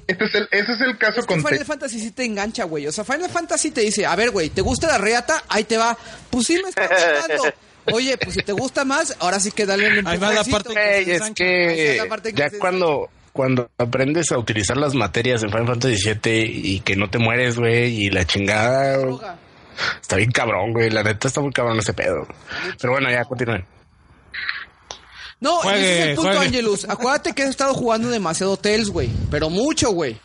[0.07, 1.65] este es el, ese es el caso Es que con Final.
[1.65, 2.85] Fantasy sí te engancha, güey.
[2.87, 5.43] O sea, Final Fantasy te dice, a ver, güey, ¿te gusta la reata?
[5.47, 5.97] Ahí te va.
[6.29, 7.53] Pues sí me está gustando.
[7.91, 10.73] Oye, pues si te gusta más, ahora sí que dale el Ahí va la parte
[10.73, 13.09] Güey, es Esa es que la parte que ya cuando
[13.39, 17.57] cuando aprendes a utilizar las materias en Final Fantasy VII y que no te mueres,
[17.57, 19.37] güey, y la chingada, Droga.
[20.01, 22.27] está bien cabrón, güey, la neta está muy cabrón ese pedo.
[22.81, 23.65] Pero bueno, ya continúen.
[25.39, 26.45] No, Juegue, ese es el punto, juegue.
[26.47, 26.89] Angelus.
[26.89, 29.09] Acuérdate que has estado jugando demasiado Tales, güey.
[29.31, 30.19] Pero mucho, güey.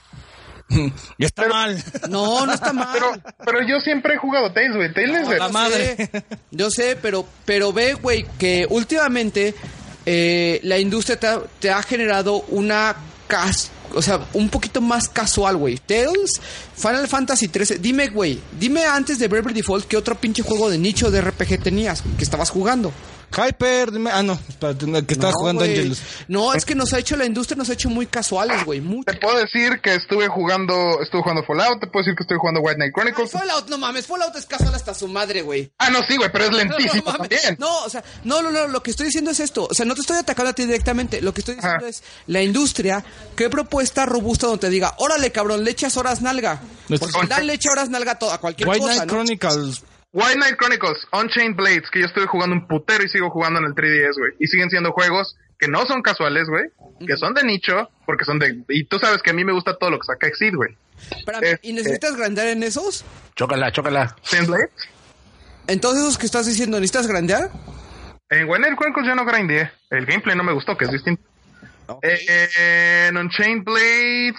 [1.18, 1.80] Ya está mal.
[2.10, 2.88] No, no está mal.
[2.92, 3.12] Pero,
[3.44, 4.92] pero yo siempre he jugado Tales, güey.
[4.92, 5.94] Tales es de- la Yo madre.
[5.96, 9.54] sé, yo sé, pero, pero ve, güey, que últimamente
[10.06, 12.96] eh, la industria te ha, te ha generado una
[13.94, 15.78] o sea, un poquito más casual, güey.
[15.78, 16.40] Tales,
[16.76, 17.78] Final Fantasy 13.
[17.78, 21.62] Dime, güey, dime antes de Bravely Default qué otro pinche juego de nicho de RPG
[21.62, 22.92] tenías que estabas jugando.
[23.30, 24.38] Hyper, dime- ah no,
[25.06, 25.76] que estaba No, jugando güey.
[25.76, 26.02] Angelus.
[26.28, 28.80] No, es que nos ha hecho la industria, nos ha hecho muy casuales, güey.
[29.04, 32.60] Te puedo decir que estuve jugando, estuve jugando Fallout, te puedo decir que estoy jugando
[32.60, 33.30] White Knight Ay, Chronicles.
[33.30, 35.70] Fallout, no mames, Fallout es casual hasta su madre, güey.
[35.78, 37.56] Ah, no, sí, güey, pero es lentísimo no, también.
[37.58, 39.66] No, o sea, no, no, no, lo que estoy diciendo es esto.
[39.70, 41.20] O sea, no te estoy atacando a ti directamente.
[41.20, 41.88] Lo que estoy diciendo Ajá.
[41.88, 43.04] es la industria,
[43.36, 46.60] qué propuesta robusta donde te diga, órale, cabrón, le echas horas nalga.
[46.88, 49.12] Porque dan le echa horas nalga a, todo- a cualquier White cosa, Knight ¿no?
[49.14, 49.82] Chronicles.
[50.14, 53.66] White Knight Chronicles, Unchained Blades, que yo estoy jugando un putero y sigo jugando en
[53.66, 54.32] el 3DS, güey.
[54.38, 56.64] Y siguen siendo juegos que no son casuales, güey.
[57.04, 58.62] Que son de nicho, porque son de...
[58.68, 60.76] Y tú sabes que a mí me gusta todo lo que saca Exceed, güey.
[61.10, 63.04] Espérame, Eh, ¿y necesitas grandear en esos?
[63.34, 64.14] Chócala, chócala.
[64.22, 64.88] Unchained Blades.
[65.66, 67.50] Entonces, esos que estás diciendo, ¿necesitas grandear?
[68.30, 69.68] En White Knight Chronicles yo no grindé.
[69.90, 71.22] El gameplay no me gustó, que es distinto.
[72.02, 74.36] Eh, en Unchained Blades...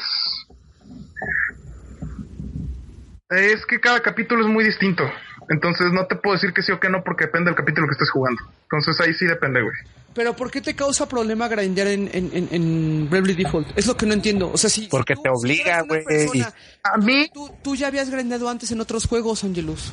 [3.30, 5.03] Es que cada capítulo es muy distinto.
[5.49, 7.93] Entonces no te puedo decir que sí o que no porque depende del capítulo que
[7.93, 8.41] estés jugando.
[8.63, 9.76] Entonces ahí sí depende, güey.
[10.13, 13.77] Pero ¿por qué te causa problema grindear en, en, en, en Bravely Default?
[13.77, 14.49] Es lo que no entiendo.
[14.51, 14.88] O sea, si...
[14.88, 16.03] Porque si te obliga, güey.
[16.05, 16.53] persona-
[16.84, 19.91] A mí, Tú, tú ya habías grindeado antes en otros juegos, Angelus.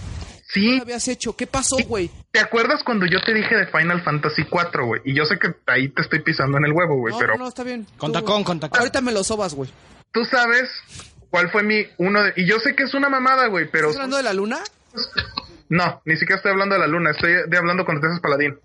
[0.54, 0.78] ¿Qué sí.
[0.80, 1.34] habías hecho?
[1.34, 2.10] ¿Qué pasó, güey?
[2.30, 5.00] ¿Te acuerdas cuando yo te dije de Final Fantasy 4, güey?
[5.04, 7.44] Y yo sé que ahí te estoy pisando en el huevo, güey, No, pero no,
[7.44, 7.86] no, está bien.
[7.96, 8.78] Con tacón, con tacón.
[8.78, 9.70] Ahorita me lo sobas, güey.
[10.12, 10.70] tú sabes
[11.30, 12.34] cuál fue mi uno de...
[12.36, 13.86] Y yo sé que es una mamada, güey, pero...
[13.88, 14.60] ¿Estás hablando de la luna?
[15.72, 18.58] No, ni siquiera estoy hablando de la luna, estoy de hablando cuando te haces paladín.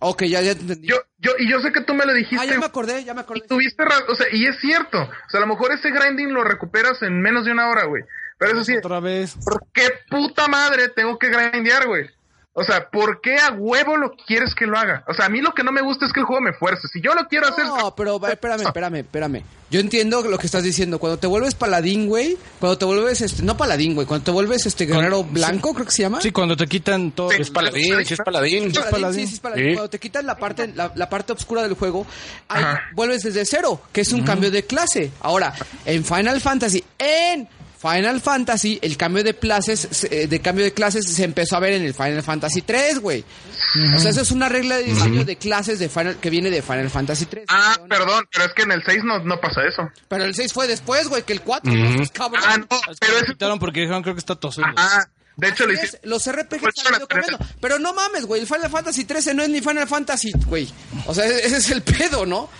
[0.00, 0.88] Ok, ya, ya te entendí.
[0.88, 2.44] Yo, yo, y yo sé que tú me lo ah, dijiste.
[2.44, 3.42] ya me acordé, ya me acordé.
[3.44, 5.00] y tuviste razón, o sea, y es cierto.
[5.00, 8.02] O sea, a lo mejor ese grinding lo recuperas en menos de una hora, güey.
[8.36, 9.36] Pero eso sí, Otra vez.
[9.44, 12.10] ¿por qué puta madre tengo que grindear, güey?
[12.52, 15.04] O sea, ¿por qué a huevo lo quieres que lo haga?
[15.06, 16.88] O sea, a mí lo que no me gusta es que el juego me fuerce.
[16.92, 17.64] Si yo lo quiero hacer...
[17.64, 19.42] No, pero espérame, espérame, espérame.
[19.70, 20.98] Yo entiendo lo que estás diciendo.
[20.98, 24.66] Cuando te vuelves paladín, güey, cuando te vuelves, este, no paladín, güey, cuando te vuelves
[24.66, 26.20] este guerrero blanco, creo que se llama.
[26.20, 27.30] Sí, cuando te quitan todo.
[27.30, 27.36] Sí.
[27.40, 28.72] Es paladín, sí es paladín.
[28.72, 29.20] Paladín, paladín.
[29.20, 29.66] sí, sí, es paladín.
[29.66, 29.74] Sí.
[29.74, 32.04] Cuando te quitan la parte, la, la parte oscura del juego,
[32.48, 32.64] ahí
[32.94, 35.12] vuelves desde cero, que es un cambio de clase.
[35.20, 35.54] Ahora,
[35.84, 37.48] en Final Fantasy, en
[37.80, 41.60] Final Fantasy, el cambio de clases, se- eh, de cambio de clases se empezó a
[41.60, 43.24] ver en el Final Fantasy 3, güey.
[43.94, 46.60] O sea, eso es una regla de diseño de clases de Final, que viene de
[46.60, 47.46] Final Fantasy 3.
[47.48, 49.88] Ah, perdón, pero es que en el 6 no, no pasa eso.
[50.08, 51.72] Pero el 6 fue después, güey, que el 4.
[52.12, 52.42] Cabrón.
[52.46, 53.24] Ah, no, Es que pero lo es...
[53.26, 54.66] quitaron porque dijeron creo que está tosudo.
[54.76, 57.46] Ah, de hecho lo es, Los RPGs Pues, han ido pero- cambiando.
[57.62, 58.42] Pero no mames, güey.
[58.42, 60.68] El Final Fantasy 13 no es ni Final Fantasy, güey.
[61.06, 62.50] O sea, ese es el pedo, ¿no?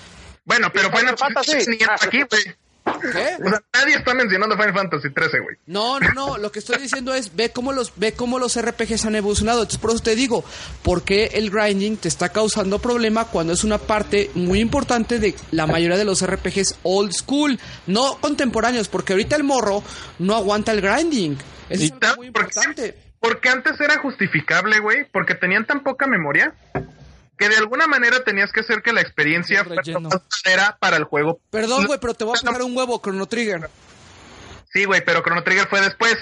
[0.46, 1.70] Bueno, pero Final Final Fantasy Fantasy.
[1.70, 2.56] ni entra aquí, güey.
[3.00, 3.36] ¿Qué?
[3.44, 5.56] O sea, nadie está mencionando Final Fantasy 13, güey.
[5.66, 6.38] No, no, no.
[6.38, 9.62] Lo que estoy diciendo es ve cómo los ve cómo los RPGs han evolucionado.
[9.62, 10.44] Entonces por eso te digo,
[10.82, 15.34] ¿por qué el grinding te está causando problema cuando es una parte muy importante de
[15.50, 18.88] la mayoría de los RPGs old school, no contemporáneos?
[18.88, 19.82] Porque ahorita el morro
[20.18, 21.36] no aguanta el grinding.
[21.68, 22.96] Eso es algo muy importante.
[23.20, 26.54] Porque antes era justificable, güey, porque tenían tan poca memoria
[27.40, 31.40] que de alguna manera tenías que hacer que la experiencia fuera para el juego.
[31.50, 33.70] Perdón, güey, pero te voy a pegar un huevo, Chrono Trigger.
[34.72, 36.14] Sí, güey, pero Chrono Trigger fue después.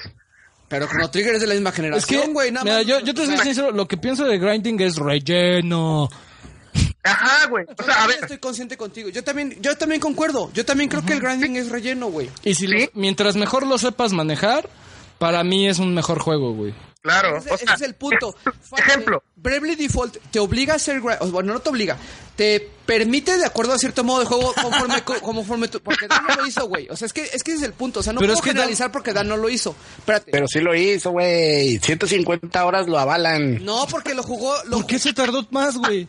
[0.68, 2.52] Pero Chrono Trigger es de la misma Es que, generación, güey.
[2.52, 6.08] nada mira, más- yo, yo te soy sincero, lo que pienso de grinding es relleno.
[7.02, 7.64] Ajá, güey.
[7.76, 9.08] O sea, a Yo ver, estoy consciente contigo.
[9.08, 10.50] Yo también, yo también concuerdo.
[10.52, 12.30] Yo también creo que el grinding es relleno, güey.
[12.44, 12.72] Y si ¿Sí?
[12.72, 14.68] lo- mientras mejor lo sepas manejar,
[15.18, 16.74] para mí es un mejor juego, güey.
[17.12, 17.36] Claro.
[17.38, 18.34] Ese, o ese sea, es el punto.
[18.76, 19.22] Ejemplo.
[19.36, 21.00] Bravely Default te obliga a ser...
[21.00, 21.96] Bueno, no te obliga.
[22.36, 25.02] Te permite, de acuerdo a cierto modo de juego, conforme...
[25.02, 26.88] co- conforme tu- porque Dan no lo hizo, güey.
[26.88, 28.00] O sea, es que, es que ese es el punto.
[28.00, 29.74] O sea, no Pero puedo es que Dan- generalizar porque Dan no lo hizo.
[29.98, 30.30] Espérate.
[30.30, 31.78] Pero sí lo hizo, güey.
[31.78, 33.64] 150 horas lo avalan.
[33.64, 34.54] No, porque lo jugó...
[34.64, 36.06] Lo ¿Por qué se tardó más, güey?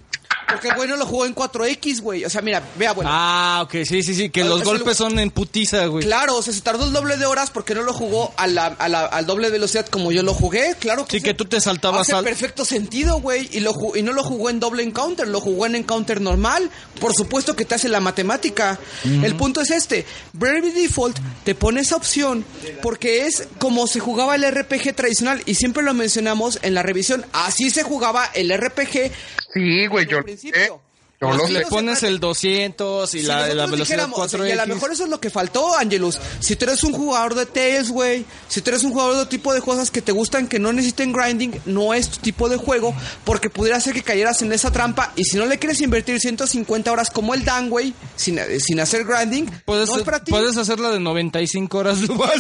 [0.50, 2.26] Porque el güey no lo jugó en 4X, güey.
[2.26, 3.10] O sea, mira, vea, bueno.
[3.14, 6.04] Ah, ok, sí, sí, sí, que los golpes son en putiza, güey.
[6.06, 8.68] Claro, o sea, se tardó el doble de horas porque no lo jugó a la,
[8.68, 10.76] a la- al doble velocidad como yo lo jugué.
[10.80, 12.24] Claro que Sí, que tú te saltabas Hace al...
[12.24, 13.50] perfecto sentido, güey.
[13.52, 16.70] Y, lo y no lo jugó en doble encounter, lo jugó en encounter normal.
[17.00, 18.80] Por supuesto que te hace la matemática.
[19.04, 20.06] El punto es este.
[20.34, 22.46] Bravely Default te pone esa opción
[22.82, 25.42] porque es como se jugaba el RPG tradicional.
[25.46, 27.26] Y siempre lo mencionamos en la revisión.
[27.34, 29.12] Así se jugaba el RPG
[29.54, 30.82] sí, güey, yo principio.
[31.22, 34.48] Yo lo Si le pones el 200 y Si la, la velocidad dijéramos, o sea,
[34.48, 34.68] y a lo 4X.
[34.76, 36.18] mejor eso es lo que faltó, Angelus.
[36.40, 39.54] Si tú eres un jugador de Tales, güey, si tú eres un jugador de tipo
[39.54, 42.96] de cosas que te gustan, que no necesiten grinding, no es tu tipo de juego,
[43.26, 45.12] porque pudiera ser que cayeras en esa trampa.
[45.18, 48.80] Y si no le quieres invertir 150 horas como el Dan, güey, sin, eh, sin
[48.80, 50.32] hacer grinding, Puedes, no es para ti.
[50.32, 51.98] puedes hacerla de 95 horas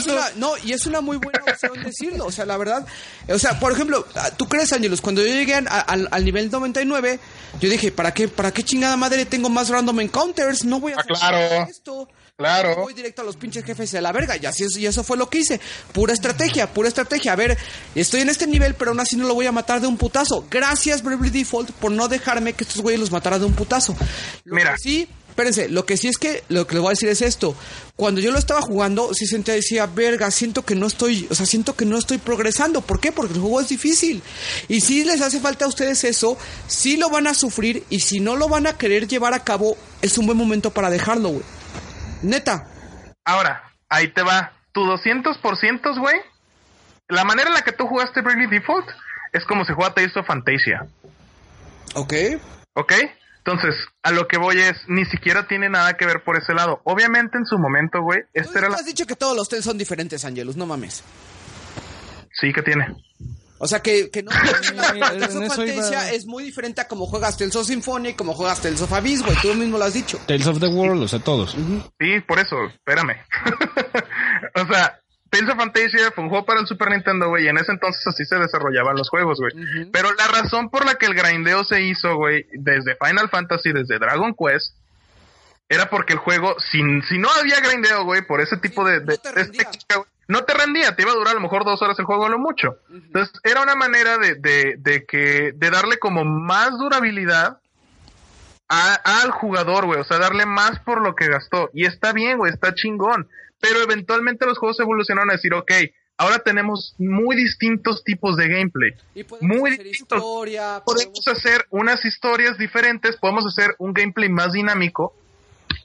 [0.07, 2.85] una- no, y es una muy buena opción decirlo, o sea, la verdad.
[3.27, 5.01] O sea, por ejemplo, ah, ¿tú crees, Angelus?
[5.01, 7.19] Cuando yo llegué a- al, al nivel 99,
[7.59, 10.63] yo dije, ¿para qué, para qué chingada madre tengo más random encounters?
[10.65, 11.67] No voy a Ah, claro.
[11.69, 12.07] esto.
[12.37, 12.75] Claro.
[12.77, 14.37] Voy directo a los pinches jefes de la verga.
[14.37, 15.59] Y así y eso fue lo que hice.
[15.91, 17.33] Pura estrategia, pura estrategia.
[17.33, 17.57] A ver,
[17.95, 20.45] estoy en este nivel, pero aún así no lo voy a matar de un putazo.
[20.49, 23.93] Gracias, Bravely Default, por no dejarme que estos güeyes los matara de un putazo.
[24.45, 24.71] Lo Mira.
[24.75, 25.07] que sí,
[25.39, 27.55] espérense, lo que sí es que lo que les voy a decir es esto.
[27.95, 31.45] Cuando yo lo estaba jugando, sí sentía, decía, verga, siento que no estoy, o sea,
[31.45, 32.81] siento que no estoy progresando.
[32.81, 33.11] ¿Por qué?
[33.11, 34.21] Porque el juego es difícil.
[34.67, 36.37] Y si les hace falta a ustedes eso,
[36.67, 39.77] sí lo van a sufrir y si no lo van a querer llevar a cabo,
[40.01, 41.45] es un buen momento para dejarlo, güey.
[42.21, 42.67] Neta.
[43.23, 44.51] Ahora, ahí te va.
[44.73, 46.15] Tu 200%, güey.
[47.07, 48.87] La manera en la que tú jugaste Bravely Default
[49.31, 50.85] es como si jugara Tales of Fantasia.
[51.95, 52.13] Ok.
[52.73, 52.93] ¿Ok?
[53.49, 56.81] Entonces, a lo que voy es, ni siquiera tiene nada que ver por ese lado.
[56.83, 58.75] Obviamente en su momento, güey, Tú esta era la...
[58.75, 61.03] has dicho que todos los Tales son diferentes, Angelus, no mames.
[62.39, 62.95] Sí que tiene.
[63.57, 64.29] O sea que, que no
[64.95, 65.09] iba.
[65.49, 69.23] Fantasia es muy diferente a como juegas Tales of Symphony, como juegas Tales of Abyss,
[69.23, 69.35] güey.
[69.41, 70.19] Tú mismo lo has dicho.
[70.27, 71.53] Tales of the World, o sea, todos.
[71.99, 73.15] Sí, por eso, espérame.
[74.55, 74.99] o sea,
[75.29, 78.37] Tales of Fantasia juego para el Super Nintendo, güey, y en ese entonces así se
[78.37, 79.53] desarrollaban los juegos, güey.
[79.91, 83.99] Pero la razón por la que el grindeo se hizo, güey, desde Final Fantasy, desde
[83.99, 84.75] Dragon Quest,
[85.69, 89.05] era porque el juego, si, si no había grindeo, güey, por ese tipo de, de-
[89.05, 89.69] no de técnica,
[90.27, 92.29] no te rendía, te iba a durar a lo mejor dos horas el juego a
[92.29, 92.77] lo mucho.
[92.91, 97.59] Entonces, era una manera de, de, de que, de darle como más durabilidad
[98.67, 99.99] a- al jugador, güey.
[99.99, 101.69] O sea, darle más por lo que gastó.
[101.73, 103.27] Y está bien, güey, está chingón.
[103.59, 105.71] Pero eventualmente los juegos evolucionaron a decir, ok,
[106.17, 108.91] ahora tenemos muy distintos tipos de gameplay.
[109.15, 110.17] Y podemos Muy hacer distintos.
[110.19, 110.81] historia.
[110.85, 115.13] Podemos hacer unas historias diferentes, podemos hacer un gameplay más dinámico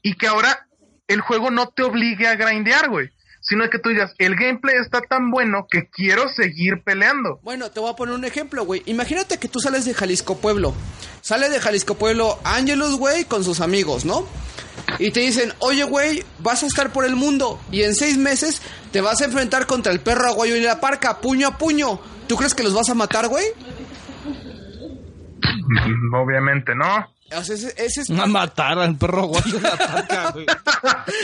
[0.02, 0.66] y que ahora
[1.08, 3.10] el juego no te obligue a grindear, güey.
[3.40, 7.40] Sino que tú digas, el gameplay está tan bueno que quiero seguir peleando.
[7.42, 8.82] Bueno, te voy a poner un ejemplo, güey.
[8.86, 10.72] Imagínate que tú sales de Jalisco Pueblo.
[11.20, 14.26] Sale de Jalisco Pueblo Angelus, güey, con sus amigos, ¿no?
[14.98, 18.62] Y te dicen, oye, güey, vas a estar por el mundo y en seis meses
[18.92, 22.00] te vas a enfrentar contra el perro aguayo y la parca, puño a puño.
[22.26, 23.44] ¿Tú crees que los vas a matar, güey?
[26.14, 27.08] Obviamente no.
[27.38, 28.10] O sea, ese, ese es...
[28.10, 30.46] A matar al perro de la parca, güey.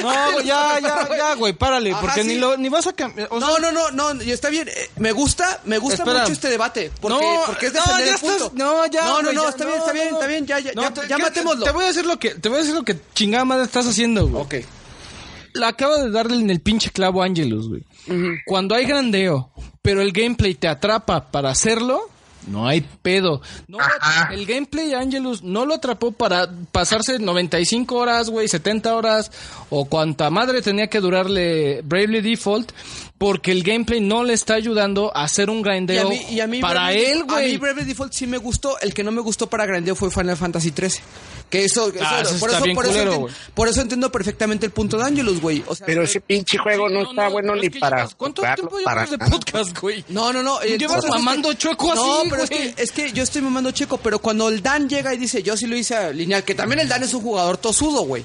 [0.02, 2.28] No, ya, ya, ya, güey, párale, Ajá, porque sí.
[2.28, 3.28] ni, lo, ni vas a cambiar.
[3.30, 4.68] o sea, No, no, no, no, y está bien.
[4.68, 6.20] eh, me gusta, me gusta Espera.
[6.20, 6.90] mucho este debate.
[7.00, 8.44] Porque, No, porque es no, defender ya el punto.
[8.46, 10.14] estás- no, ya, No, no, no, está bien, no, está bien, no.
[10.16, 11.64] está bien, ya, ya, No, ya, te- ya ¿qué- matémoslo.
[11.64, 13.86] Te voy a decir lo que, te voy a decir lo que chingada madre estás
[13.86, 14.42] haciendo, güey.
[14.42, 14.54] Ok.
[15.54, 17.84] La acaba de darle en el pinche clavo a Angelus, güey.
[18.46, 19.50] Cuando hay grandeo,
[19.82, 22.08] pero el gameplay te atrapa para hacerlo,
[22.46, 23.40] no hay pedo.
[23.68, 23.78] No
[24.30, 29.30] el gameplay de Angelus no lo atrapó para pasarse 95 horas, güey, 70 horas,
[29.68, 32.72] o cuanta madre tenía que durarle Bravely Default,
[33.20, 36.40] porque el gameplay no le está ayudando a hacer un Y a grindeo mí, y
[36.40, 37.56] a mí para él, A mí güey.
[37.59, 38.80] Bravely Default sí me gustó.
[38.80, 41.02] El que no me gustó para grandeo fue Final Fantasy 13.
[41.51, 43.34] Que eso, Ah, por, eso, bien por, eso culero, enti- güey.
[43.52, 45.62] por eso entiendo perfectamente el punto de Angelus, güey.
[45.66, 48.40] O sea, Pero ese pinche juego no, está bueno ni es que para llevas- ¿Cuánto
[48.40, 50.02] jugarlo, tiempo para llevas de podcast, güey?
[50.09, 50.62] No, no, no.
[50.62, 52.74] eh, Llevas mamando chueco No, así, pero es güey.
[52.74, 55.59] que, es que yo estoy mamando checo, pero cuando el Dan llega y dice, yo
[55.59, 58.24] sí lo hice a lineal, que también el Dan es un jugador tosudo, güey.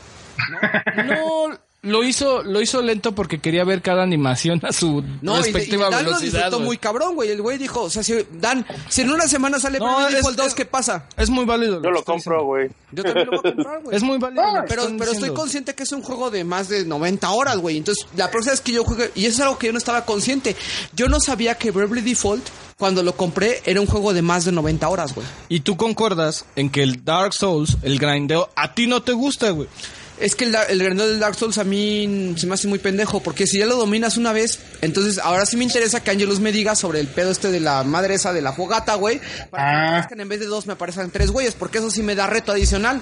[1.03, 1.49] No,
[1.85, 5.43] lo hizo, lo hizo lento porque quería ver cada animación a su No, y, y
[5.43, 6.31] respectiva el Dan lo velocidad.
[6.33, 6.65] disfrutó güey.
[6.67, 7.29] muy cabrón, güey.
[7.29, 10.15] El güey dijo, o sea, si Dan, si en una semana sale No, Bravely es-
[10.15, 11.07] Default 2, es- ¿qué pasa?
[11.15, 11.81] Es muy válido.
[11.81, 12.69] Yo lo compro, güey.
[12.91, 13.95] Yo también lo voy a comprar, güey.
[13.97, 14.43] Es muy válido.
[14.43, 17.57] lo que Pero, pero estoy consciente que es un juego de más de 90 horas,
[17.57, 17.77] güey.
[17.77, 20.05] Entonces, la próxima vez que yo juegue, y eso es algo que yo no estaba
[20.05, 20.55] consciente.
[20.93, 22.43] Yo no sabía que Bravely Default,
[22.77, 25.25] cuando lo compré, era un juego de más de 90 horas, güey.
[25.49, 29.49] Y tú concordas en que el Dark Souls, el grindeo, a ti no te gusta,
[29.51, 29.69] güey.
[30.17, 33.21] Es que el, el grandeo del Dark Souls a mí se me hace muy pendejo,
[33.21, 36.53] porque si ya lo dominas una vez, entonces ahora sí me interesa que Angelus me
[36.53, 39.19] diga sobre el pedo este de la madre esa de la fogata, güey,
[39.49, 39.87] para que me Ah.
[39.89, 42.53] aparezcan en vez de dos me aparezcan tres güeyes, porque eso sí me da reto
[42.53, 43.01] adicional.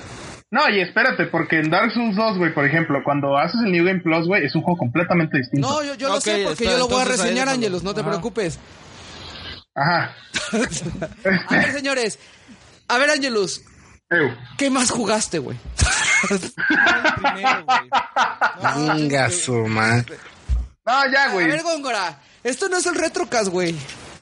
[0.50, 3.86] No, y espérate, porque en Dark Souls 2, güey, por ejemplo, cuando haces el New
[3.86, 5.68] Game Plus, güey, es un juego completamente distinto.
[5.68, 7.50] No, yo, yo lo sé porque espera, yo lo voy a reseñar.
[7.50, 8.10] Angelus, no te Ajá.
[8.10, 8.60] preocupes.
[9.76, 10.16] Ajá.
[11.50, 12.20] A ver, señores.
[12.88, 13.62] A ver, Angelus.
[14.58, 15.58] ¿Qué más jugaste, güey?
[18.98, 20.18] Venga, su madre.
[20.86, 21.48] No, ya, A güey.
[21.48, 23.76] ver, Góngora, esto no es el Retrocast, güey.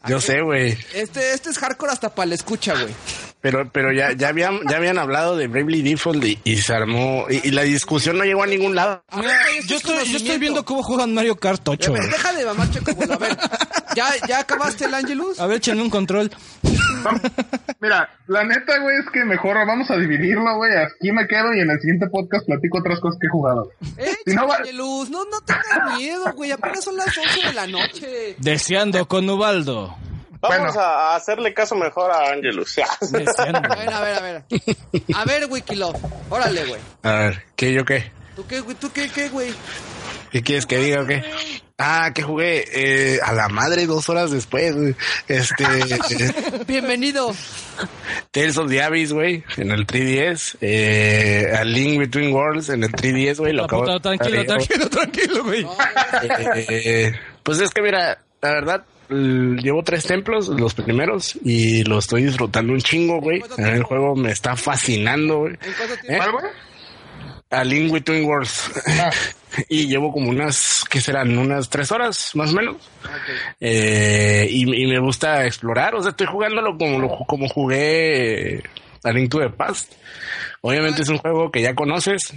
[0.08, 0.78] Yo sé, güey.
[0.94, 2.94] Este, este es hardcore hasta para la escucha, güey.
[3.40, 7.26] Pero, pero ya, ya habían, ya habían hablado de Bravely Default y, y se armó,
[7.30, 9.03] y, y la discusión no llegó a ningún lado.
[9.10, 11.90] A ver, güey, esto Yo es estoy, yo estoy viendo cómo juegan Mario Kart 8,
[11.90, 12.12] A ver, güey.
[12.12, 13.12] deja de mamar, Checo, güey.
[13.12, 13.38] A ver,
[13.95, 15.40] ¿ya, ¿ya acabaste el Angelus?
[15.40, 16.32] A ver, échenme un control.
[17.80, 20.72] Mira, la neta, güey, es que mejor vamos a dividirlo, güey.
[20.76, 23.72] Aquí me quedo y en el siguiente podcast platico otras cosas que he jugado.
[23.98, 26.52] Eh, Si no va- no, no tengas miedo, güey.
[26.52, 28.36] Apenas son las 11 de la noche.
[28.40, 29.95] Deseando con Ubaldo.
[30.41, 30.80] Vamos Bueno.
[30.82, 32.78] a hacerle caso mejor a Angelus.
[32.80, 33.28] A ver,
[33.94, 34.44] a ver, a ver.
[35.15, 35.99] A ver, Wikilove.
[36.30, 36.82] Órale, güey.
[37.03, 38.11] A ver, ¿qué yo qué?
[38.36, 38.76] ¿Tú qué, güey?
[38.76, 39.53] ¿Tú qué, qué, güey?
[40.32, 41.24] ¿Qué quieres que diga o qué?
[41.78, 44.76] Ah, que jugué eh, a la madre dos horas después.
[44.76, 44.95] güey.
[45.28, 47.34] Este, eh, Bienvenido.
[48.32, 50.58] Tales of the Abyss, güey, en el 3DS.
[50.62, 53.53] Eh, a Link Between Worlds en el 3DS, güey.
[53.53, 55.62] Lo acabo puta, de- tranquilo, eh, tranquilo, tranquilo, güey.
[55.64, 57.12] Eh, eh,
[57.44, 62.74] pues es que mira, la verdad, llevo tres templos, los primeros, y lo estoy disfrutando
[62.74, 63.41] un chingo, güey.
[63.58, 65.53] El juego me está fascinando, güey.
[65.53, 65.98] ¿En cuánto ¿Eh?
[66.08, 66.24] tiempo?
[66.24, 66.45] ¿Cuál, güey?
[67.52, 68.72] A Link Between Worlds.
[69.69, 71.38] y llevo como unas, ¿qué serán?
[71.38, 72.78] Unas tres horas, más o menos.
[73.60, 78.64] Eh, y, y me gusta explorar, o sea, estoy jugándolo como, lo- como jugué eh,
[79.03, 79.91] a Link to the Past.
[80.61, 82.34] Obviamente es un juego que ya conoces.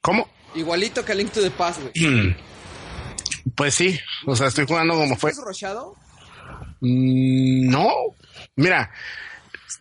[0.00, 0.28] ¿Cómo?
[0.54, 2.36] Igualito que a Link to the Past, güey.
[3.56, 5.30] Pues sí, o sea, estoy jugando como fue.
[5.30, 5.94] ¿Estás rochado?
[6.80, 7.88] Mm, No,
[8.56, 8.90] mira,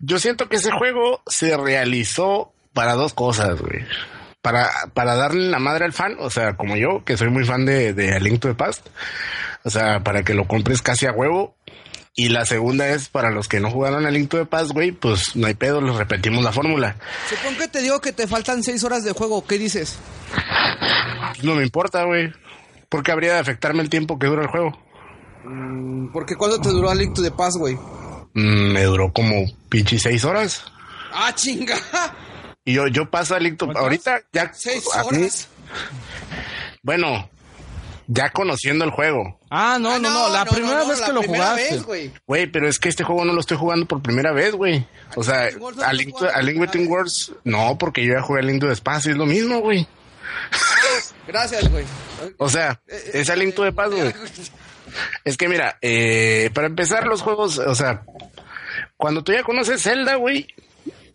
[0.02, 3.80] yo siento que ese juego se realizó para dos cosas, güey.
[4.44, 7.66] Para, para darle la madre al fan, o sea, como yo, que soy muy fan
[7.66, 8.86] de, de A Link to the Past,
[9.64, 11.56] o sea, para que lo compres casi a huevo.
[12.16, 14.92] Y la segunda es para los que no jugaron a Link to the Past, güey,
[14.92, 16.96] pues no hay pedo, les repetimos la fórmula.
[17.28, 19.48] Supongo que te digo que te faltan seis horas de juego.
[19.48, 19.98] ¿Qué dices?
[21.42, 22.32] No me importa, güey.
[22.90, 24.78] Porque habría de afectarme el tiempo que dura el juego.
[26.12, 27.76] Porque ¿cuánto te duró a Link to the Past, güey?
[28.34, 30.64] Mm, me duró como pinche seis horas.
[31.12, 31.76] ¡Ah, chinga!
[32.66, 34.54] Y yo, yo paso a Link to Ahorita ya.
[34.54, 35.48] Seis horas.
[36.82, 37.30] bueno,
[38.08, 39.40] ya conociendo el juego.
[39.50, 41.74] Ah, no, Ah, no, no, la primera no, vez la que lo primera jugaste.
[41.74, 42.12] vez, güey.
[42.26, 44.86] Güey, pero es que este juego no lo estoy jugando por primera vez, güey.
[45.16, 45.50] O sea,
[45.86, 48.44] a Link, jugaste a Link por Between primera Worlds, no, porque yo ya jugué a
[48.44, 49.88] Link to the Past, es lo mismo, güey.
[51.28, 51.86] Gracias, güey.
[52.38, 54.14] O sea, Eh, es a Link to the Past, güey.
[55.24, 58.04] Es que mira, eh, para empezar los juegos, o sea,
[58.98, 60.48] cuando tú ya conoces Zelda, güey,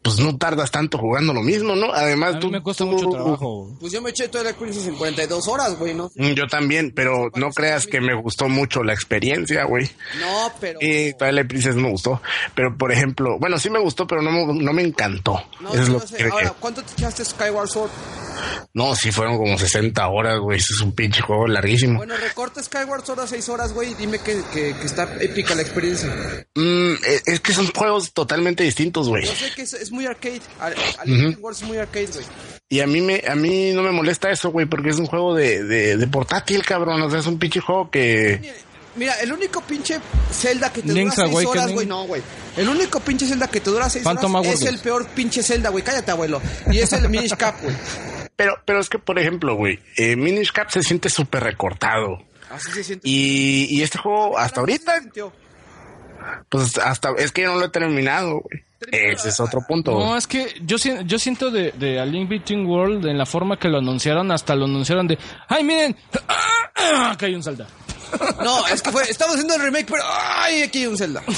[0.02, 1.92] pues no tardas tanto jugando lo mismo, ¿no?
[1.92, 3.76] Además, A mí tú, me cuesta tú- mucho trabajo.
[3.80, 6.10] Pues yo me eché toda la Princess en 42 horas, güey, ¿no?
[6.14, 9.90] Mm, Yo también, pero no creas que me gustó mucho la experiencia, güey.
[10.20, 10.78] No, pero...
[10.80, 12.22] Y Twilight Princess me gustó.
[12.54, 15.42] Pero, por ejemplo, bueno, sí me gustó, pero no, me- no me encantó.
[15.60, 16.16] No, Eso es lo no sé.
[16.16, 17.90] que- Ahora, ¿cuánto te echaste Skyward Sword?
[18.74, 20.58] No, sí fueron como 60 horas, güey.
[20.58, 21.98] Eso es un pinche juego larguísimo.
[21.98, 25.54] Bueno, recorta Skyward Sword a 6 horas, güey, y dime que, que, que está épica
[25.54, 26.08] la experiencia.
[26.54, 29.24] Mm, eh, es que son juegos totalmente distintos, güey.
[29.26, 30.40] Yo sé que es, es muy arcade.
[31.40, 32.24] Worlds es muy arcade, güey.
[32.68, 35.34] Y a mí me, a mí no me molesta eso, güey, porque es un juego
[35.34, 37.00] de, de, de portátil, cabrón.
[37.02, 38.54] O sea, es un pinche juego que...
[38.96, 40.00] Mira, el único pinche
[40.32, 42.20] Zelda que te Link's dura 6 horas, güey, no, güey.
[42.56, 45.70] El único pinche Zelda que te dura 6 Phantom horas es el peor pinche Zelda,
[45.70, 45.84] güey.
[45.84, 46.42] Cállate, abuelo.
[46.70, 47.74] Y es el Minish Cap, güey.
[48.36, 52.18] Pero, pero es que, por ejemplo, güey, eh, Minish Cap se siente súper recortado.
[52.50, 53.08] Así se siente.
[53.08, 55.00] Y, y este juego, hasta ahorita,
[56.48, 58.67] pues hasta, es que yo no lo he terminado, güey.
[58.92, 59.92] Ese es otro punto.
[59.92, 63.26] No, es que yo, si- yo siento de, de A Link Between World en la
[63.26, 65.18] forma que lo anunciaron, hasta lo anunciaron de,
[65.48, 65.96] ¡ay, miren!
[67.10, 67.66] Acá hay un Zelda.
[68.42, 70.62] No, es que fue, estamos haciendo el remake, pero ¡ay!
[70.62, 71.22] Aquí hay un Zelda.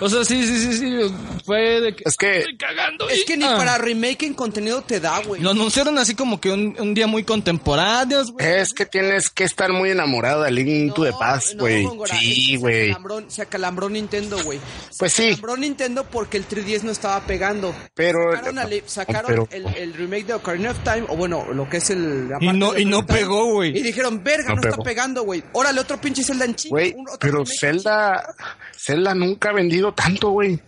[0.00, 1.14] O sea, sí, sí, sí, sí,
[1.44, 2.02] fue de que...
[2.06, 3.08] Es que- Estoy cagando.
[3.08, 3.54] Es y- que ni ah.
[3.56, 5.40] para remake en contenido te da, güey.
[5.40, 8.46] Lo anunciaron así como que un, un día muy contemporáneo, güey.
[8.46, 11.86] Es que tienes que estar muy enamorado de Link to the Past, no, güey.
[12.18, 12.86] Sí, güey.
[12.86, 14.58] Se acalambró, se acalambró Nintendo, güey.
[14.90, 15.22] Se Pues sí.
[15.24, 17.74] acalambró Nintendo porque el 3DS no estaba pegando.
[17.94, 21.68] Pero- Sacaron, a- sacaron pero- el, el remake de Ocarina of Time, o bueno, lo
[21.68, 22.28] que es el...
[22.40, 23.76] Y no- de y no pegó, güey.
[23.76, 24.82] Y dijeron, verga, no, No está pegó.
[25.04, 25.42] Pegando, güey.
[25.52, 26.56] Órale, otro pinche Zelda en.
[26.68, 28.34] Güey, pero Zelda,
[28.76, 30.58] Zelda nunca ha vendido tanto, güey.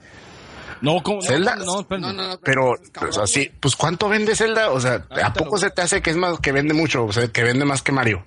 [0.83, 1.17] No, ¿cómo?
[1.17, 1.57] No, ¿Zelda?
[1.57, 1.87] No.
[1.89, 2.39] No, no, no.
[2.41, 4.71] Pero, pues así, pues ¿cuánto vende Zelda?
[4.71, 7.05] O sea, ¿a poco se te hace que es más, que vende mucho?
[7.07, 8.27] O sea, que vende más que Mario.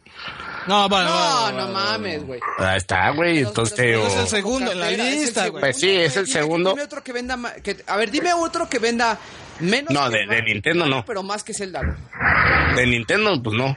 [0.68, 2.40] No, No, no mames, güey.
[2.58, 3.38] Ahí está, güey.
[3.38, 5.62] Pero- Entonces, es el segundo en la lista, güey.
[5.62, 6.72] Pues sí, es el segundo.
[6.72, 9.18] Dime otro que venda ma- que, a ver, dime otro que venda
[9.60, 9.94] menos.
[9.94, 11.04] No, de- Nintendo no.
[11.06, 12.76] Pero más que Zelda, güey.
[12.76, 13.76] de Nintendo, pues no.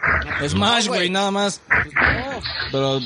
[0.49, 1.11] Smash, No, güey, güey.
[1.11, 1.61] nada más.
[1.71, 2.41] No.
[2.71, 3.01] Pero...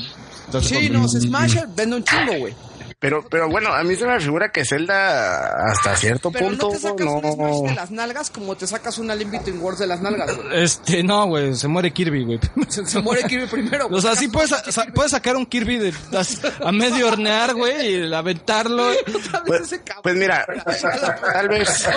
[0.61, 2.53] Sí, no, Smash vende un chingo, güey.
[2.99, 6.71] Pero, pero bueno, a mí se me figura que Zelda hasta cierto Pero punto no
[6.73, 7.61] te sacas un Smash no.
[7.69, 10.63] de las nalgas como te sacas una Link Between Worlds de las nalgas, güey.
[10.63, 12.39] Este, no, güey, se muere Kirby, güey.
[12.69, 13.99] Se, se muere Kirby primero, güey.
[13.99, 18.05] O sea, sí puedes, sa- puedes sacar un Kirby de, a, a medio hornear, güey,
[18.07, 18.87] y aventarlo.
[19.45, 20.01] Pues, ese cabrón.
[20.03, 20.45] pues mira,
[21.33, 21.87] tal vez,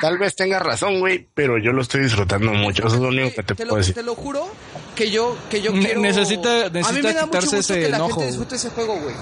[0.00, 2.86] tal vez tengas razón, güey, pero yo lo estoy disfrutando mucho.
[2.86, 3.94] Eso es lo único que te, te puedo lo, decir.
[3.94, 4.48] te lo juro
[5.00, 5.98] que yo, que yo quiero...
[6.02, 8.68] necesita- a mí necesita me da mucho gusto ese que la enojo, gente disfrute ese
[8.68, 9.14] juego, güey.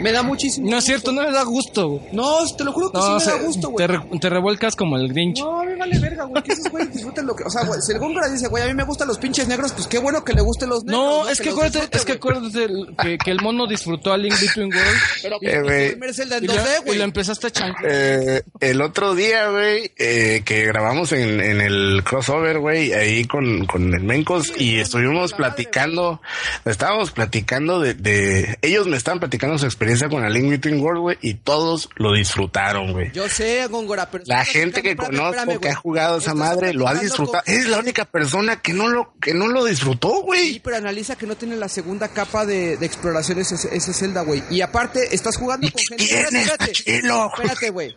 [0.00, 1.22] Me da muchísimo No es cierto, gusto.
[1.22, 1.88] no me da gusto.
[1.88, 2.02] güey.
[2.12, 3.86] No, te lo juro que sí me se- da gusto, te, güey.
[3.86, 5.40] re- te revuelcas como el Grinch.
[5.40, 6.42] No, me vale verga, güey.
[6.42, 7.44] Que esos güeyes disfruten lo que.
[7.44, 9.72] O sea, güey, si el Góngora dice, güey, a mí me gustan los pinches negros,
[9.72, 11.00] pues qué bueno que le gusten los negros.
[11.24, 12.34] No, es que los acuérdate, disfrute, es que güey.
[12.38, 15.84] acuérdate el- que, que el mono disfrutó a Link Between Worlds Pero Eh, güey.
[15.86, 16.52] el y, 2D, lo,
[16.82, 16.98] y güey.
[16.98, 17.84] lo empezaste a chancar.
[17.88, 23.66] Eh, el otro día, güey, eh, que grabamos en, en el crossover, güey, ahí con,
[23.66, 26.20] con el Mencos y estuvimos platicando,
[26.64, 31.00] estábamos platicando de, de, ellos me estaban platicando su experiencia con la Link Between World,
[31.00, 33.10] güey, y todos lo disfrutaron, güey.
[33.12, 34.24] Yo sé, Góngora, pero.
[34.26, 37.42] La gente que conozco espérame, que ha jugado esa madre lo ha disfrutado.
[37.44, 40.60] con- Es la única persona que no lo, que no lo disfrutó, Sí, güey.
[40.60, 44.42] pero analiza que no tiene la segunda capa de, de exploración ese, ese Zelda, güey.
[44.50, 46.04] Y aparte, estás jugando ¿Y con gente.
[46.04, 47.30] Espérate, Está chilo.
[47.34, 47.96] Espérate, güey.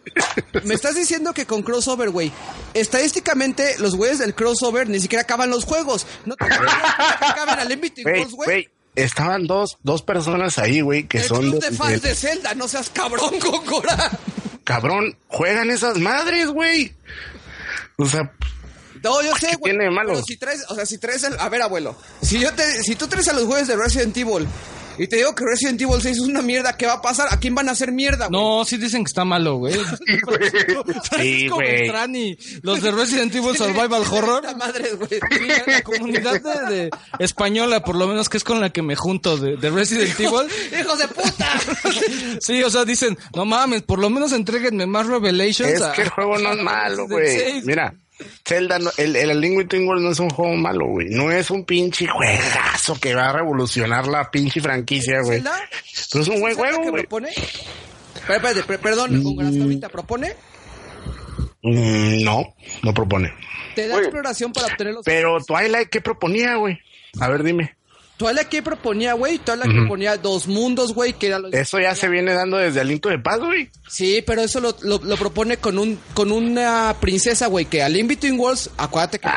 [0.63, 2.31] Me estás diciendo que con crossover, güey.
[2.73, 6.05] Estadísticamente, los güeyes del crossover ni siquiera acaban los juegos.
[6.26, 8.69] No te acaban al Güey, Worlds, güey.
[8.95, 12.15] Estaban dos, dos personas ahí, güey, que El son club de- de fans de- de
[12.15, 14.11] Zelda, no seas cabrón, Góngora.
[14.63, 16.93] cabrón, juegan esas madres, güey.
[17.97, 18.31] O sea,
[19.03, 19.72] No, yo sé, güey.
[19.73, 20.13] tiene de malo?
[20.13, 22.95] Pero si traes, o sea, si traes el, a ver, abuelo, si yo te, si
[22.95, 24.47] tú traes a los juegos de Resident Evil
[24.97, 27.27] y te digo que Resident Evil 6 es una mierda, ¿qué va a pasar?
[27.31, 28.39] ¿A quién van a hacer mierda, güey?
[28.41, 29.73] No, sí dicen que está malo, güey.
[30.01, 30.18] Sí,
[31.09, 31.61] Francisco
[32.13, 34.43] y los de Resident Evil Survival Sí, Horror.
[34.45, 35.09] esta madre, güey.
[35.11, 36.89] Sí, la comunidad de, de
[37.19, 40.47] española, por lo menos que es con la que me junto de, de Resident Evil.
[40.80, 41.49] ¡Hijos de puta!
[42.39, 45.72] Sí, o sea, dicen, no mames, por lo menos entréguenme más Revelations.
[45.73, 47.61] es a- que el juego no es malo, güey.
[47.63, 47.93] Mira,
[48.45, 51.07] Zelda, no- el, el Link Between Worlds no es un juego malo, güey.
[51.10, 55.38] No es un pinche juegazo que va a revolucionar la pinche franquicia, güey.
[55.39, 55.60] ¿Zelda?
[56.11, 57.03] Pero es un buen ¿Zelda juego, güey.
[57.03, 57.30] propone?
[57.30, 59.23] Espera, espérate, per- perdón,
[59.61, 60.34] ahorita, ¿propone?
[61.64, 62.43] Mm, no,
[62.84, 63.34] no propone.
[63.76, 64.06] Te da Oye.
[64.06, 65.06] exploración para obtener los...
[65.06, 66.80] Pero Twilight, ¿qué proponía, güey?
[67.19, 67.76] A ver, dime.
[68.22, 71.48] Twilight que proponía, güey, Twilight que proponía dos mundos, güey, que era lo...
[71.52, 73.69] Eso ya se viene dando desde Aliento de Paz, güey.
[73.89, 77.95] Sí, pero eso lo, lo, lo propone con un con una princesa, güey, que al
[77.98, 79.27] In Between Worlds, acuérdate que...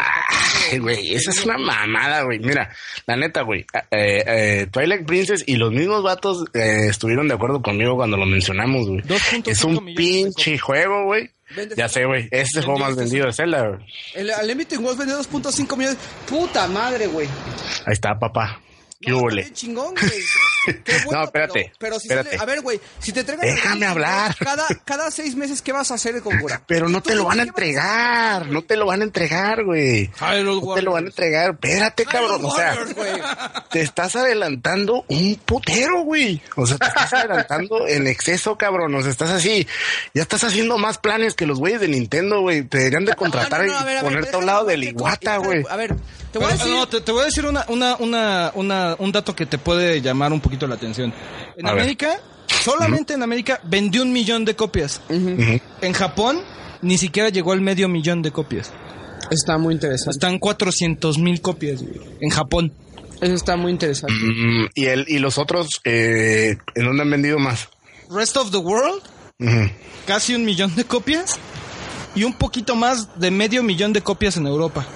[0.71, 2.39] Ay, güey, esa es una mamada, güey.
[2.39, 2.71] Mira,
[3.07, 3.65] la neta, güey.
[3.91, 8.27] eh, eh, Twilight Princess y los mismos vatos eh, estuvieron de acuerdo conmigo cuando lo
[8.27, 9.01] mencionamos, güey.
[9.03, 11.31] 2.5 Es un pinche juego, güey.
[11.55, 12.27] Vende- Ya sé, güey.
[12.31, 13.81] Es el juego más vendido de Zelda, güey.
[14.15, 15.99] El, Between Worlds vendió 2.5 millones.
[16.29, 17.29] Puta madre, güey.
[17.87, 18.61] Ahí está, papá.
[19.05, 20.23] ¿Qué No, hubo, chingón, güey.
[20.67, 22.31] Qué bueno, No, espérate, Pero, pero si espérate.
[22.31, 23.47] sale- a ver, güey, si te entregan...
[23.47, 24.35] Déjame hablar.
[24.39, 26.63] Cada, cada seis meses, ¿qué vas a hacer con Gura?
[26.67, 28.47] Pero no te lo van a ¿Qué vas entregar.
[28.49, 30.11] No te lo van a entregar, güey.
[30.21, 31.51] No te lo van a entregar.
[31.51, 32.45] Espérate, cabrón.
[32.45, 33.25] O sea, Warriors,
[33.71, 36.41] te estás adelantando un putero, güey.
[36.57, 38.95] O sea, te estás adelantando en exceso, cabrón.
[38.95, 39.67] O sea, estás así.
[40.15, 42.63] Ya estás haciendo más planes que los güeyes de Nintendo, güey.
[42.65, 44.65] Te deberían de contratar No, no, no, a ver, y ver, ponerte a un lado
[44.65, 45.65] del iguata, güey.
[45.69, 45.95] A ver,
[46.33, 46.69] te voy a decir...
[46.73, 50.01] no, te, te voy a decir una, una, una, una, un dato que te puede
[50.01, 51.13] llamar un poquito la atención.
[51.57, 51.83] En A ver.
[51.83, 55.01] América, solamente en América, vendió un millón de copias.
[55.09, 56.41] En Japón,
[56.83, 58.73] ni siquiera llegó al medio millón de copias.
[59.31, 60.11] Está muy interesante.
[60.13, 62.73] Están 400 mil copias, güey, en Japón.
[63.21, 64.15] Eso está muy interesante.
[64.15, 67.69] Mm, y el y los otros, eh, ¿en dónde han vendido más?
[68.11, 69.03] Rest of the World,
[70.07, 71.39] casi un millón de copias.
[72.15, 74.87] Y un poquito más de medio millón de copias en Europa.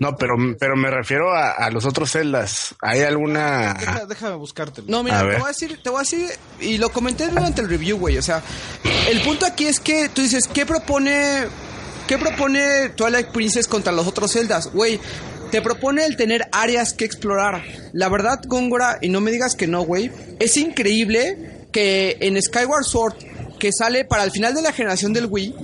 [0.00, 2.74] No, pero, pero me refiero a, a los otros celdas.
[2.80, 3.74] ¿Hay alguna...?
[3.74, 4.86] Deja- déjame buscártelo.
[4.88, 6.28] No, mira, A te voy a decir, te voy a decir,
[6.60, 8.18] y lo comenté durante el review, güey.
[8.18, 8.42] O sea,
[9.08, 11.44] el punto aquí es que tú dices, ¿qué propone,
[12.08, 14.72] qué propone Twilight Princess contra los otros celdas?
[14.72, 14.98] Güey,
[15.52, 17.62] te propone el tener áreas que explorar.
[17.92, 20.10] La verdad, Góngora, y no me digas que no, güey,
[20.40, 23.14] es increíble que en Skyward Sword,
[23.64, 25.54] que sale para el final de la generación del Wii,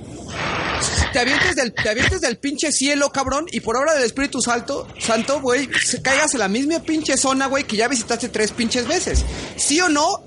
[1.13, 4.87] te avientes del, te avientes del pinche cielo, cabrón, y por obra del Espíritu Santo,
[4.97, 5.69] Santo, güey,
[6.01, 9.23] caigas en la misma pinche zona, güey, que ya visitaste tres pinches veces.
[9.55, 10.23] ¿Sí o no?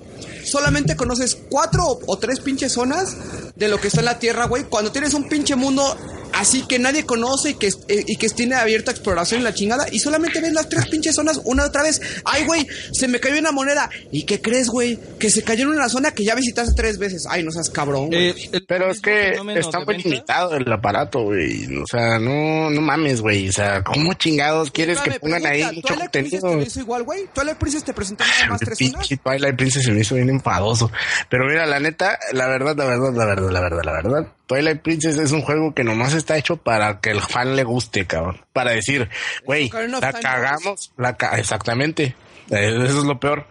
[0.55, 3.17] Solamente conoces cuatro o, o tres pinches zonas
[3.57, 4.63] de lo que está en la Tierra, güey.
[4.63, 5.97] Cuando tienes un pinche mundo
[6.35, 9.87] así que nadie conoce y que, eh, y que tiene abierta exploración en la chingada,
[9.91, 12.01] y solamente ves las tres pinches zonas una otra vez.
[12.25, 13.89] Ay, güey, se me cayó una moneda.
[14.11, 14.99] ¿Y qué crees, güey?
[15.19, 17.27] Que se cayó en una zona que ya visitaste tres veces.
[17.29, 18.31] Ay, no seas cabrón, güey.
[18.31, 21.67] Eh, el Pero es que está muy limitado el aparato, güey.
[21.77, 23.49] O sea, no, no mames, güey.
[23.49, 26.49] O sea, ¿cómo chingados quieres que pongan ahí mucho ¿Twilight Princess contenido?
[26.51, 27.29] te lo hizo igual, güey?
[27.33, 29.07] ¿Twilight Princess te presentó nada más tres zonas?
[29.07, 30.91] Pinche Twilight Princess se me hizo bien enfadoso.
[31.29, 34.27] Pero mira, la neta, la verdad, la verdad, la verdad, la verdad, la verdad.
[34.47, 38.07] Twilight Princess es un juego que nomás está hecho para que el fan le guste,
[38.07, 38.41] cabrón.
[38.53, 39.09] Para decir,
[39.45, 42.15] güey, la cagamos, la ca exactamente.
[42.51, 43.47] Eh, Eso es lo peor.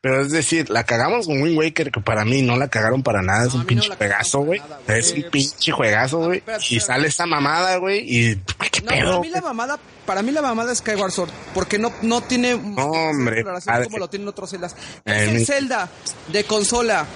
[0.00, 3.22] Pero es decir, la cagamos con Wind Waker, que para mí no la cagaron para
[3.22, 3.46] nada.
[3.46, 4.62] Es No, un no pinche juegazo, para güey.
[4.88, 6.42] Es un pinche juegazo, güey.
[6.70, 8.00] Y sale esta mamada, güey.
[8.06, 8.36] Y
[8.70, 9.20] qué No, para pedo.
[9.22, 13.36] mí la mamada, para mí la mamada es Skyward Sword, porque no, no tiene hombre,
[13.36, 13.84] exploración padre.
[13.86, 14.74] como lo tienen otros celdas.
[15.04, 15.88] Eh, Es el mi- Zelda
[16.28, 17.06] de consola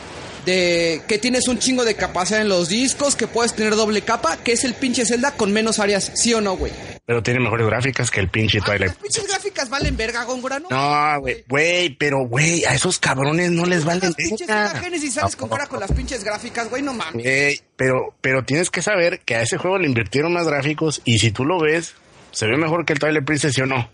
[0.47, 4.39] de que tienes un chingo de capacidad en los discos, que puedes tener doble capa,
[4.39, 6.73] que es el pinche Zelda con menos áreas, ¿sí o no, güey?
[7.09, 8.89] Pero tiene mejores gráficas que el pinche Twilight.
[8.93, 10.69] las pinches gráficas valen verga, Góngora, ¿no?
[10.69, 14.71] No, güey, güey, pero güey, a esos cabrones no les valen Las pinches verga.
[14.73, 17.25] imágenes y sales con cara con las pinches gráficas, güey, no mames.
[17.25, 21.19] Güey, pero, pero tienes que saber que a ese juego le invirtieron más gráficos y
[21.19, 21.95] si tú lo ves,
[22.31, 23.89] se ve mejor que el Twilight Princess, ¿sí o no?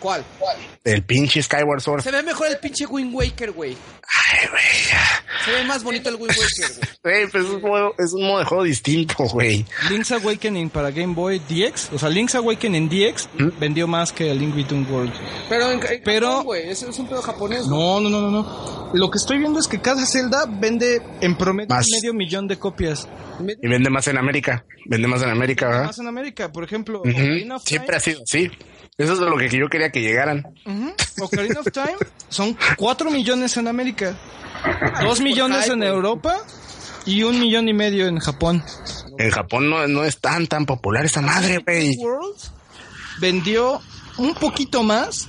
[0.00, 0.24] ¿Cuál?
[0.82, 2.02] El pinche Skyward Sword.
[2.02, 3.76] Se ve mejor el pinche Wind Waker, güey.
[4.32, 4.62] Ay, güey.
[5.44, 7.26] Se ve más bonito el Wind Waker, güey.
[7.30, 9.64] Pues es un, modo, es un modo de juego distinto, güey.
[9.90, 13.28] Link's Awakening para Game Boy DX, o sea, Link's Awakening DX
[13.58, 15.16] vendió más que el Link Between Worlds.
[15.48, 17.66] Pero, en, en Pero- Japón, güey, ese es un pedo japonés.
[17.66, 18.90] No, no, no, no, no.
[18.94, 21.86] Lo que estoy viendo es que cada Zelda vende en promedio Más.
[22.00, 23.06] medio millón de copias.
[23.62, 24.64] Y vende más en América.
[24.86, 25.84] Vende más en América, ¿verdad?
[25.86, 27.02] Más en América, por ejemplo,
[27.64, 28.50] Siempre ha sido así.
[29.00, 30.46] Eso es lo que yo quería que llegaran.
[30.66, 30.92] Ujú.
[31.22, 31.96] Ocarina of Time
[32.28, 34.14] son 4 millones en América,
[35.02, 36.36] 2 millones en Europa
[37.06, 38.62] y un millón y medio en Japón.
[39.18, 41.96] En Japón no, no es tan, tan popular esa madre, güey.
[41.96, 42.36] World
[43.20, 43.80] vendió
[44.18, 45.28] un poquito más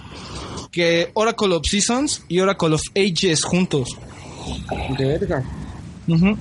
[0.71, 3.97] que Oracle of Seasons y Oracle of Ages juntos.
[4.97, 5.43] Verga.
[6.07, 6.37] Ujú.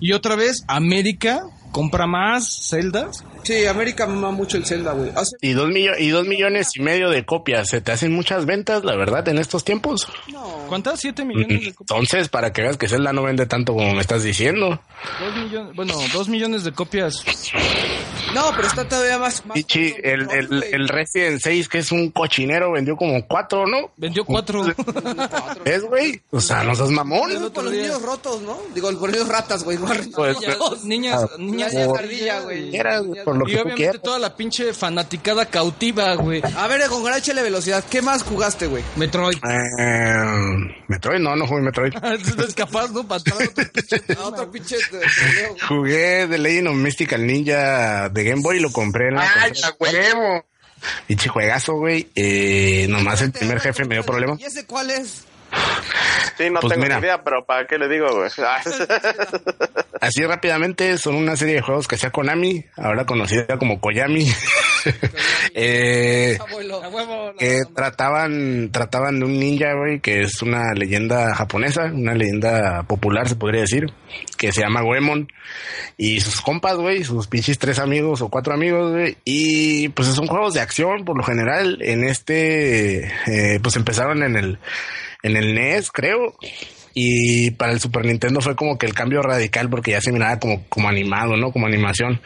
[0.00, 1.42] Y otra vez, América
[1.74, 3.24] compra más celdas.
[3.42, 5.10] Sí, América mama mucho el Zelda, güey.
[5.16, 5.68] Hace- Y dos,
[5.98, 7.68] y dos millones y medio de copias.
[7.68, 10.06] ¿Se te hacen muchas ventas, la verdad, en estos tiempos?
[10.28, 10.44] No.
[10.68, 11.04] ¿Cuántas?
[11.04, 11.90] ¿7 millones de copias?
[11.98, 14.80] Entonces, para que veas que Zelda no vende tanto como me estás diciendo.
[15.20, 17.24] Dos millones, bueno, 2 millones de copias.
[18.34, 19.44] No, pero está todavía más.
[19.46, 23.66] más Pichi, cabrón, el, el, el Resident 6, que es un cochinero, vendió como cuatro,
[23.66, 23.92] ¿no?
[23.96, 24.64] Vendió 4.
[25.64, 26.20] ¿Es, güey?
[26.30, 27.30] O sea, no seas mamón.
[27.52, 28.58] Por los niños rotos, ¿no?
[28.74, 29.78] Digo, por los niños ratas, güey.
[29.78, 32.70] no, Pues, niñas, Ah, niñas, Niñas por- ardilla, güey.
[32.70, 34.02] Quieras, por lo Y que tú obviamente quieras.
[34.02, 36.42] toda la pinche fanaticada cautiva, güey.
[36.56, 37.84] A ver, con gran échale velocidad.
[37.88, 38.82] ¿Qué más jugaste, güey?
[38.96, 39.36] Metroid.
[39.48, 41.92] Eh, Metroid, no, no jugué Metroid.
[42.48, 43.06] es capaz, ¿no?
[43.06, 45.04] Para entrar a otro pinche otro pinche de- de-
[45.54, 49.30] de- Jugué The Legend of Mystical Ninja de Game Boy y lo compré en la
[49.40, 50.44] ¡Ay, a huevo!
[51.06, 52.08] Pinche juegazo, güey.
[52.14, 54.36] Eh, nomás el primer jefe me dio problema.
[54.38, 55.24] ¿Y ese cuál es?
[56.36, 56.96] Sí, no Pues tengo mira.
[56.96, 58.28] ni idea, pero ¿para qué le digo, güey?
[60.00, 64.26] Así rápidamente, son una serie de juegos que hacía Konami, ahora conocida como Koyami.
[65.54, 66.82] eh, Abuelo.
[66.82, 67.26] A huevo.
[67.32, 72.82] la- que trataban, trataban de un ninja, güey, que es una leyenda japonesa, una leyenda
[72.82, 73.86] popular, se podría decir,
[74.36, 75.28] que se llama Goemon.
[75.96, 79.16] Y sus compas, güey, sus pinches tres amigos o cuatro amigos, güey.
[79.24, 81.78] Y pues son juegos de acción, por lo general.
[81.80, 84.58] En este, eh, pues empezaron en el,
[85.24, 86.36] en el NES, creo.
[86.92, 90.38] Y para el Super Nintendo fue como que el cambio radical porque ya se miraba
[90.38, 91.50] como, como animado, ¿no?
[91.50, 92.20] Como animación.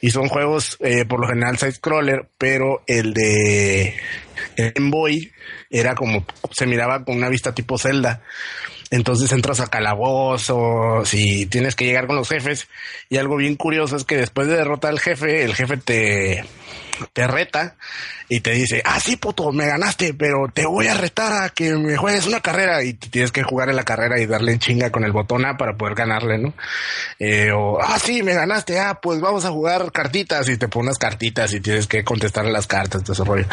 [0.00, 3.96] Y son juegos, eh, por lo general, side-scroller, pero el de
[4.56, 5.32] Game Boy
[5.70, 8.22] era como, se miraba con una vista tipo Zelda.
[8.92, 12.68] Entonces entras a calabozos y tienes que llegar con los jefes.
[13.08, 16.44] Y algo bien curioso es que después de derrotar al jefe, el jefe te,
[17.12, 17.76] te reta
[18.28, 21.72] y te dice, ah, sí, puto, me ganaste, pero te voy a retar a que
[21.74, 24.90] me juegues una carrera y tienes que jugar en la carrera y darle en chinga
[24.90, 26.54] con el botón A para poder ganarle, ¿no?
[27.18, 30.98] Eh, o, ah, sí, me ganaste, ah, pues vamos a jugar cartitas y te pones
[30.98, 33.46] cartitas y tienes que contestar las cartas, todo ese rollo.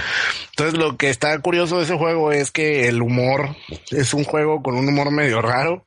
[0.52, 3.56] Entonces, lo que está curioso de ese juego es que el humor
[3.92, 5.84] es un juego con un humor medio raro.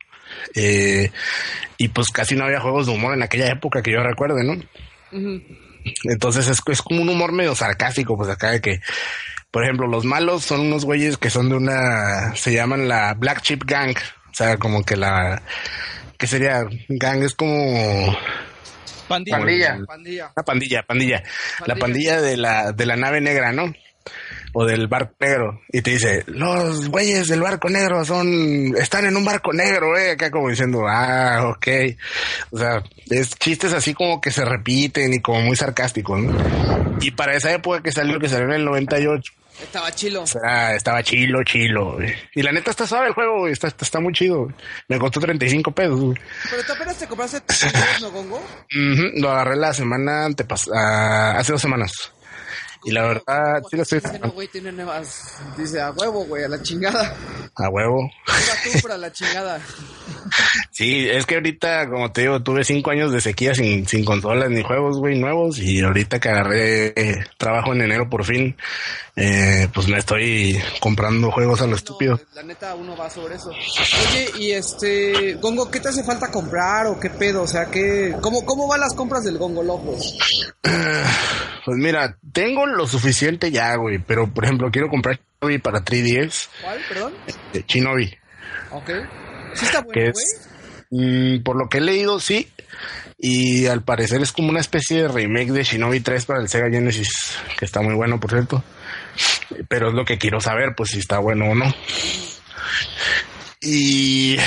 [0.55, 1.11] Eh,
[1.77, 4.55] y pues casi no había juegos de humor en aquella época que yo recuerde, ¿no?
[6.03, 8.79] Entonces es, es como un humor medio sarcástico, pues acá de que,
[9.51, 13.41] por ejemplo, los malos son unos güeyes que son de una, se llaman la Black
[13.41, 13.95] Chip Gang,
[14.31, 15.41] o sea, como que la,
[16.17, 16.65] ¿qué sería?
[16.89, 18.15] Gang es como...
[19.07, 19.37] Pandilla.
[19.37, 19.85] Pandilla.
[19.85, 20.31] Pandilla.
[20.35, 21.23] Una pandilla, pandilla,
[21.65, 23.73] la pandilla de la, de la nave negra, ¿no?
[24.53, 25.61] O del barco negro.
[25.71, 30.11] Y te dice, los güeyes del barco negro son, están en un barco negro, eh,
[30.11, 31.67] acá como diciendo, ah, ok.
[32.51, 36.97] O sea, es chistes así como que se repiten y como muy sarcásticos, ¿no?
[37.01, 40.23] Y para esa época que salió, que salió en el 98, Estaba chilo.
[40.23, 42.13] o sea, estaba chilo, chilo, güey.
[42.35, 43.53] Y la neta está suave el juego, güey.
[43.53, 44.43] Está, está, está muy chido.
[44.43, 44.55] güey.
[44.87, 46.17] Me costó 35 pesos, güey.
[46.49, 47.41] Pero tú apenas te compraste
[48.01, 48.43] ¿no, Gongo?
[49.15, 51.91] Lo agarré la semana antepasada, hace dos semanas.
[52.85, 55.37] Y la verdad, sí lo estoy Dice, no, güey, tiene nuevas.
[55.57, 57.15] Dice, a huevo, güey, a la chingada.
[57.55, 58.09] a huevo.
[58.97, 59.59] La chingada.
[60.71, 64.49] Sí, es que ahorita, como te digo, tuve cinco años de sequía sin, sin consolas
[64.49, 65.59] ni juegos, güey, nuevos.
[65.59, 68.55] Y ahorita que agarré eh, trabajo en enero por fin,
[69.15, 72.15] eh, pues me estoy comprando juegos a lo estúpido.
[72.15, 73.49] No, la neta, uno va sobre eso.
[73.49, 77.43] Oye, y este, Gongo, ¿qué te hace falta comprar o qué pedo?
[77.43, 79.95] O sea, ¿qué, cómo, ¿cómo van las compras del Gongo Loco?
[81.65, 83.99] Pues mira, tengo lo suficiente ya, güey.
[83.99, 86.49] Pero, por ejemplo, quiero comprar Shinobi para 3DS.
[86.61, 87.13] ¿Cuál, perdón?
[87.53, 88.13] eh, Shinobi.
[88.71, 88.89] Ok.
[89.53, 90.09] ¿Sí está bueno, güey?
[90.09, 90.49] es,
[90.89, 92.49] mm, por lo que he leído, sí.
[93.17, 96.69] Y al parecer es como una especie de remake de Shinobi 3 para el Sega
[96.69, 98.63] Genesis, que está muy bueno, por cierto.
[99.69, 101.73] Pero es lo que quiero saber, pues si está bueno o no.
[103.61, 104.37] Y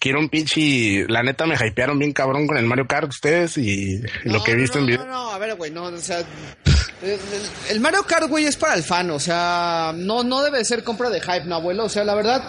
[0.00, 1.04] quiero un pinche.
[1.08, 4.56] La neta me hypearon bien cabrón con el Mario Kart ustedes y lo que he
[4.56, 5.04] visto no, en video.
[5.04, 6.24] No, no, a ver, güey, no, o sea...
[7.70, 11.10] el- Mario Kart, güey, es para el fan, o sea, no, no debe ser compra
[11.10, 12.42] de hype, no, abuelo, o sea, la verdad...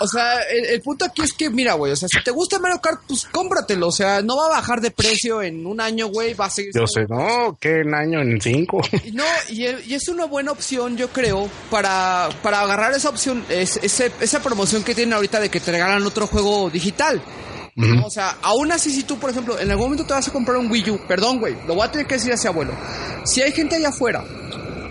[0.00, 2.58] O sea, el, el punto aquí es que, mira, güey, o sea, si te gusta
[2.58, 6.08] Mario Kart, pues cómpratelo, o sea, no va a bajar de precio en un año,
[6.08, 6.72] güey, va a seguir...
[6.74, 8.20] Yo sé, no, ¿qué en año?
[8.20, 8.82] En cinco.
[9.04, 13.78] Y No, y es una buena opción, yo creo, para, para agarrar esa opción, es,
[13.82, 17.22] ese- esa promoción que tienen ahorita de que te regalan otro juego digital.
[18.04, 20.56] O sea, aún así, si tú, por ejemplo, en algún momento te vas a comprar
[20.58, 22.72] un Wii U, perdón, güey, lo voy a tener que decir así, abuelo.
[23.24, 24.24] Si hay gente allá afuera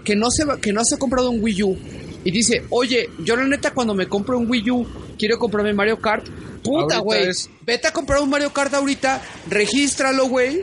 [0.03, 1.77] que no se, va- que no se ha comprado un Wii U
[2.25, 4.87] y dice, oye, yo la neta cuando me compro un Wii U,
[5.17, 6.25] quiero comprarme Mario Kart,
[6.61, 10.61] puta, güey, es- vete a comprar un Mario Kart ahorita, regístralo, güey.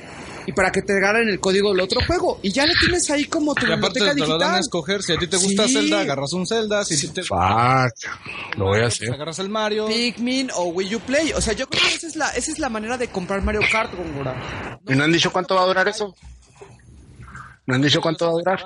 [0.51, 2.41] Y para que te regalen el código del otro juego.
[2.43, 4.61] Y ya lo tienes ahí como tu Y aparte biblioteca te lo dan a digital.
[4.61, 5.03] escoger.
[5.03, 5.75] Si a ti te gusta Sí.
[5.75, 6.85] Zelda, agarras un Zelda.
[6.85, 7.39] Si te Fuck.
[8.57, 9.13] Lo voy a pues, hacer.
[9.15, 9.87] agarras el Mario.
[9.87, 11.33] Pikmin o Wii U Play.
[11.35, 13.61] O sea, yo creo que esa es la, esa es la manera de comprar Mario
[13.71, 14.79] Kart, Gongora.
[14.89, 16.15] ¿Y no han dicho cuánto va a durar eso?
[17.67, 18.65] ¿No han dicho cuánto va a durar?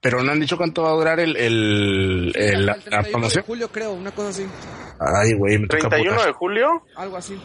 [0.00, 3.02] Pero no han dicho cuánto va a durar el, el, el- la, El la 31
[3.04, 3.44] de promoción.
[3.46, 4.46] julio, creo, una cosa así.
[4.98, 6.26] Ay, güey, me toca 31 putas.
[6.26, 6.68] de julio.
[6.96, 7.38] Algo así.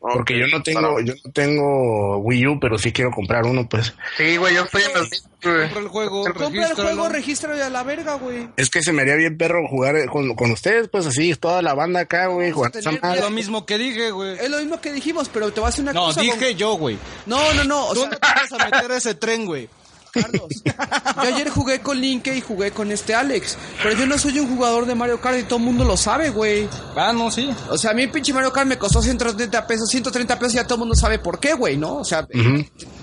[0.00, 3.68] Porque yo no tengo, para- yo no tengo Wii U, pero sí quiero comprar uno,
[3.68, 3.92] pues.
[4.16, 5.08] Sí, güey, yo estoy en los.
[5.42, 8.48] Compra el juego, Compra el juego, regístralo y a la verga, güey.
[8.56, 11.74] Es que se me haría bien perro jugar con, con ustedes, pues así, toda la
[11.74, 12.50] banda acá, güey.
[12.50, 14.38] Es lo mismo que dije, güey.
[14.38, 16.20] Es lo mismo que dijimos, pero te voy a hacer una No, cosa.
[16.22, 16.98] dije yo, güey.
[17.26, 17.86] No, no, no.
[17.88, 19.68] O sea, no te vas a meter a ese tren, güey.
[20.10, 20.62] Carlos.
[20.64, 23.56] Yo ayer jugué con Linke y jugué con este Alex.
[23.82, 26.30] Pero yo no soy un jugador de Mario Kart y todo el mundo lo sabe,
[26.30, 26.68] güey.
[26.96, 27.50] Ah, no, sí.
[27.68, 30.64] O sea, a mí pinche Mario Kart me costó 130 pesos, 130 pesos y ya
[30.64, 31.96] todo el mundo sabe por qué, güey, ¿no?
[31.96, 32.26] O sea,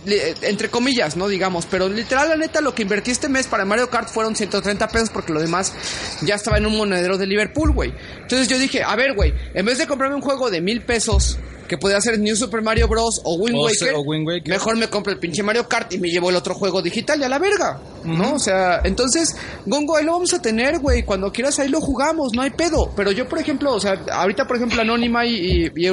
[0.05, 1.27] entre comillas, ¿no?
[1.27, 4.87] Digamos, pero literal, la neta, lo que invertí este mes para Mario Kart fueron 130
[4.87, 5.73] pesos porque lo demás
[6.21, 7.93] ya estaba en un monedero de Liverpool, güey.
[8.21, 11.37] Entonces yo dije, a ver, güey, en vez de comprarme un juego de mil pesos
[11.67, 13.21] que podía ser New Super Mario Bros.
[13.23, 14.49] o Wind O Waker, o Wind Waker.
[14.49, 17.23] mejor me compro el pinche Mario Kart y me llevo el otro juego digital y
[17.23, 18.35] a la verga, ¿no?
[18.35, 19.35] O sea, entonces,
[19.65, 22.91] Gongo, ahí lo vamos a tener, güey, cuando quieras ahí lo jugamos, no hay pedo.
[22.95, 25.89] Pero yo, por ejemplo, o sea, ahorita, por ejemplo, Anónima y, y,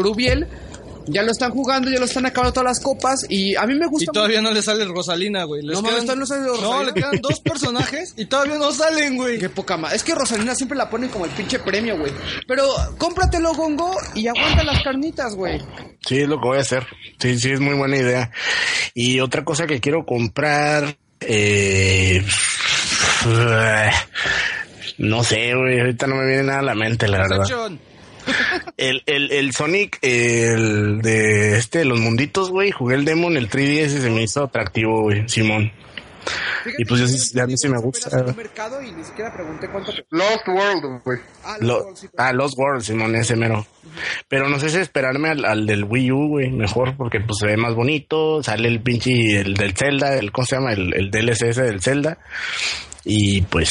[1.06, 3.86] ya lo están jugando, ya lo están acabando todas las copas y a mí me
[3.86, 5.62] Y gusta todavía no le sale Rosalina, güey.
[5.62, 6.82] Les No mames, todavía no sale No, Rosalina.
[6.85, 9.39] le quedan dos personajes y todavía no salen, güey.
[9.39, 9.93] Qué poca más.
[9.94, 12.12] Es que Rosalina siempre la ponen como el pinche premio, güey.
[12.47, 12.68] Pero
[12.98, 15.60] cómpratelo, Gongo, y aguanta las carnitas, güey.
[16.06, 16.86] Sí, es lo que voy a hacer.
[17.18, 18.31] Sí, sí, es muy buena idea.
[18.94, 22.24] Y otra cosa que quiero comprar, eh,
[24.98, 27.70] no sé, güey, ahorita no me viene nada a la mente, la verdad.
[28.76, 33.48] El, el, el Sonic, el de este, los munditos, güey, jugué el demo en el
[33.51, 35.70] 3DS y se me hizo atractivo, güey, Simón.
[36.64, 38.22] Fíjate Y pues yo sí- a mí sí me gusta.
[38.34, 39.92] mercado y ni siquiera pregunté cuánto.
[40.09, 41.18] Lost World, güey.
[41.44, 43.66] Ah, Lo- los sí, ah, Lost World, Simón, ese mero.
[44.28, 47.46] Pero no sé si esperarme al, al del Wii U, güey, mejor, porque pues se
[47.46, 50.72] ve más bonito, sale el pinche, el del Zelda, el, ¿cómo se llama?
[50.72, 52.16] El, el DLC ese del Zelda.
[53.05, 53.68] Y pues,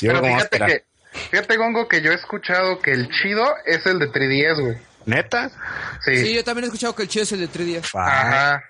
[0.00, 0.68] yo Pero creo que fíjate esperar.
[0.70, 0.84] que,
[1.30, 4.76] fíjate, Gongo, que yo he escuchado que el chido es el de 3DS, güey.
[5.06, 5.50] ¿Neta?
[6.04, 6.16] Sí.
[6.16, 7.90] Sí, yo también he escuchado que el chido es el de 3DS.
[7.94, 8.64] Ah, Ajá.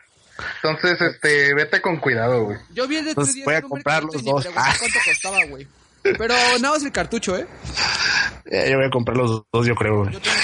[0.62, 2.59] Entonces, este, vete con cuidado, güey.
[2.74, 3.14] Yo vi el de 3DS.
[3.14, 4.47] Pues voy a comprar los dos.
[4.55, 4.74] Ah.
[4.78, 5.66] cuánto costaba, güey.
[6.02, 7.47] Pero nada más el cartucho, ¿eh?
[8.44, 10.12] eh, yo voy a comprar los dos, yo creo, güey.
[10.12, 10.36] Yo tengo.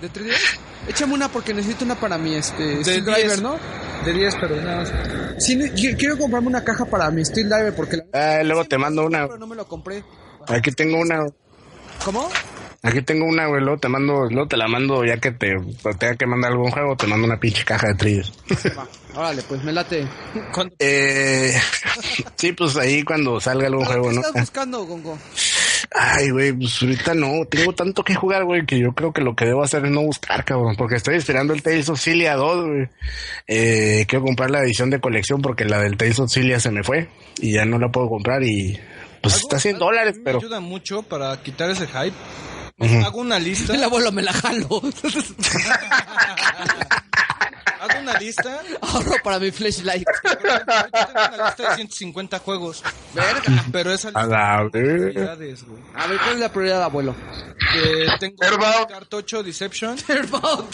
[0.00, 0.58] ¿De 3DS?
[0.88, 3.04] Échame una porque necesito una para mi este, Steel 10.
[3.04, 3.58] Driver, ¿no?
[4.04, 4.92] De 10, pero nada más.
[5.38, 5.58] Sí,
[5.96, 8.04] quiero comprarme una caja para mi Steel Driver porque la...
[8.12, 9.26] Ah, luego te mando una.
[9.26, 10.02] Pero no me lo compré.
[10.50, 11.26] Aquí tengo una.
[12.04, 12.28] ¿Cómo?
[12.82, 13.60] Aquí tengo una, güey.
[13.60, 15.54] Luego te mando, luego te la mando ya que te
[15.98, 16.96] tenga que mandar algún juego.
[16.96, 18.32] Te mando una pinche caja de trillos.
[19.14, 20.06] Órale, pues me late.
[20.78, 21.52] Eh,
[22.36, 24.20] sí, pues ahí cuando salga algún ¿Qué juego, ¿no?
[24.20, 25.18] estás buscando, Gongo?
[25.92, 27.44] Ay, güey, pues ahorita no.
[27.50, 30.02] Tengo tanto que jugar, güey, que yo creo que lo que debo hacer es no
[30.02, 30.76] buscar, cabrón.
[30.76, 32.88] Porque estoy esperando el Tales of Cilia 2, güey.
[33.46, 36.82] Eh, quiero comprar la edición de colección porque la del Tales of Cilia se me
[36.82, 37.08] fue.
[37.40, 38.78] Y ya no la puedo comprar y...
[39.20, 40.38] Pues está a 100 algo que a dólares, pero...
[40.38, 42.14] Me ayuda mucho para quitar ese hype.
[42.78, 43.04] Ujú.
[43.04, 43.74] Hago una lista.
[43.76, 44.68] El abuelo me la jalo.
[47.80, 48.60] Hago una lista.
[48.82, 50.06] Ahorro para mi flashlight.
[50.24, 52.82] Ahorita tengo una lista de 150 juegos.
[53.14, 53.64] Verga.
[53.72, 55.80] Pero esa A lista la de prioridades, güey.
[55.94, 57.14] A ver, ¿cuál es la prioridad, abuelo?
[57.72, 58.88] Que tengo Airbound.
[58.88, 59.96] cartucho Deception.
[60.08, 60.68] Airbound.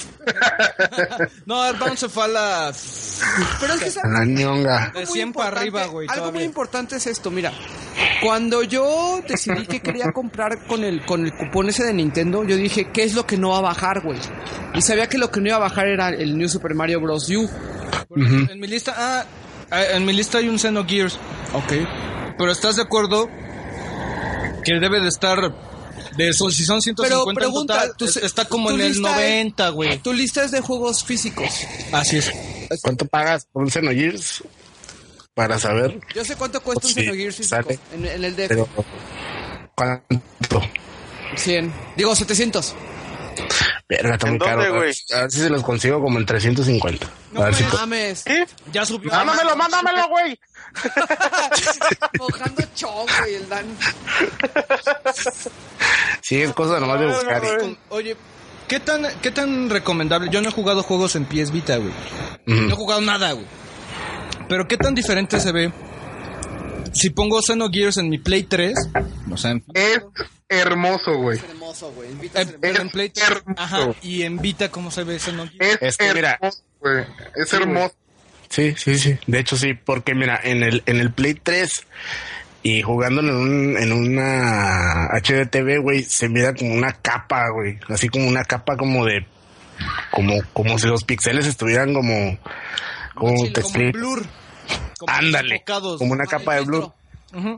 [1.46, 2.72] No, Airbound se fue a la...
[3.60, 4.04] Pero es que ¿sabes?
[4.04, 4.90] A la ñonga.
[4.92, 7.52] De Algo 100 muy para arriba, güey, Algo muy importante es esto, mira.
[8.20, 12.56] Cuando yo decidí que quería comprar con el, con el cupón ese de Nintendo, yo
[12.56, 14.18] dije, ¿qué es lo que no va a bajar, güey?
[14.74, 17.28] Y sabía que lo que no iba a bajar era el New Super Mario Bros.
[17.30, 17.48] U.
[18.14, 18.94] En mi lista...
[18.96, 19.24] Ah,
[19.70, 21.14] ah, en mi lista hay un Xenogears.
[21.54, 21.72] Ok.
[22.38, 23.28] Pero ¿estás de acuerdo
[24.64, 25.38] que debe de estar...
[26.16, 28.88] De esos, si son 150 Pero en pregunta, total, tu- es- está como en el
[28.92, 29.98] lista es- 90, güey.
[29.98, 31.48] Tu lista es de juegos físicos.
[31.92, 32.32] Así es.
[32.82, 34.42] ¿Cuánto pagas por un Xenogears?
[35.34, 37.78] Para saber, Yo sé cuánto cuesta un Sí, Xenogears físico sale.
[37.94, 38.48] en, en el DF.
[38.48, 38.68] pero...
[39.74, 40.62] ¿Cuánto?
[41.36, 41.72] 100.
[41.96, 42.74] Digo, 700.
[43.88, 44.62] Verga, está ¿En muy caro.
[44.64, 47.06] dónde, A ver- si se los consigo como en 350.
[47.36, 47.62] a ver si...
[47.64, 48.24] No mames.
[48.24, 48.44] ¿Qué?
[48.72, 49.10] Ya subió.
[49.12, 50.38] Mándamelo, mándamelo, güey.
[52.18, 53.64] Mojando chon, güey, el Dan.
[56.20, 57.42] Sí, es cosa nomás de buscar.
[57.90, 58.16] Oye,
[58.68, 60.30] ¿qué tan, ¿qué tan recomendable?
[60.30, 61.92] Yo no he jugado juegos en PS Vita, güey.
[62.46, 63.46] No he jugado nada, güey.
[64.48, 65.72] Pero ¿qué tan diferente se ve
[66.92, 68.74] si pongo Xenogears en mi Play 3?
[69.30, 70.00] O sea, en, Es
[70.48, 71.38] hermoso, güey.
[71.38, 72.10] Hermoso, güey.
[72.12, 73.26] Invita eh, ser- pero en Play 3.
[73.30, 73.60] hermoso.
[73.62, 75.82] Ajá, y en Vita, ¿cómo se ve Xenogears?
[75.82, 77.04] Es, Es que mira- hermoso, güey.
[77.36, 77.94] Es Sí, hermoso.
[78.48, 79.18] Sí, sí, sí.
[79.26, 81.70] De hecho, sí, porque mira, en el, en el Play 3
[82.62, 87.78] y jugando en, un, en una HDTV, güey, se mira como una capa, güey.
[87.88, 89.26] Así como una capa como de.
[90.10, 92.38] Como, como si los pixeles estuvieran como.
[93.14, 93.98] Como Chile, te Como explico.
[93.98, 94.26] blur.
[94.98, 95.64] Como Ándale.
[95.98, 96.92] Como una capa de blur.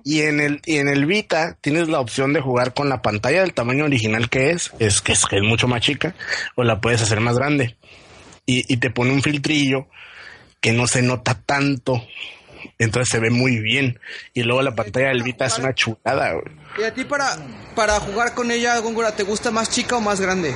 [0.05, 3.43] Y en el, y en el Vita tienes la opción de jugar con la pantalla
[3.43, 6.15] del tamaño original que es, es que es, que es mucho más chica,
[6.57, 7.77] o la puedes hacer más grande.
[8.45, 9.87] Y, y te pone un filtrillo
[10.61, 12.03] que no se nota tanto.
[12.79, 14.01] Entonces se ve muy bien.
[14.35, 16.55] Y luego la pantalla del Vita es una chulada, güey.
[16.79, 17.37] ¿Y a ti para,
[17.75, 20.55] para jugar con ella, Góngora, te gusta más chica o más grande?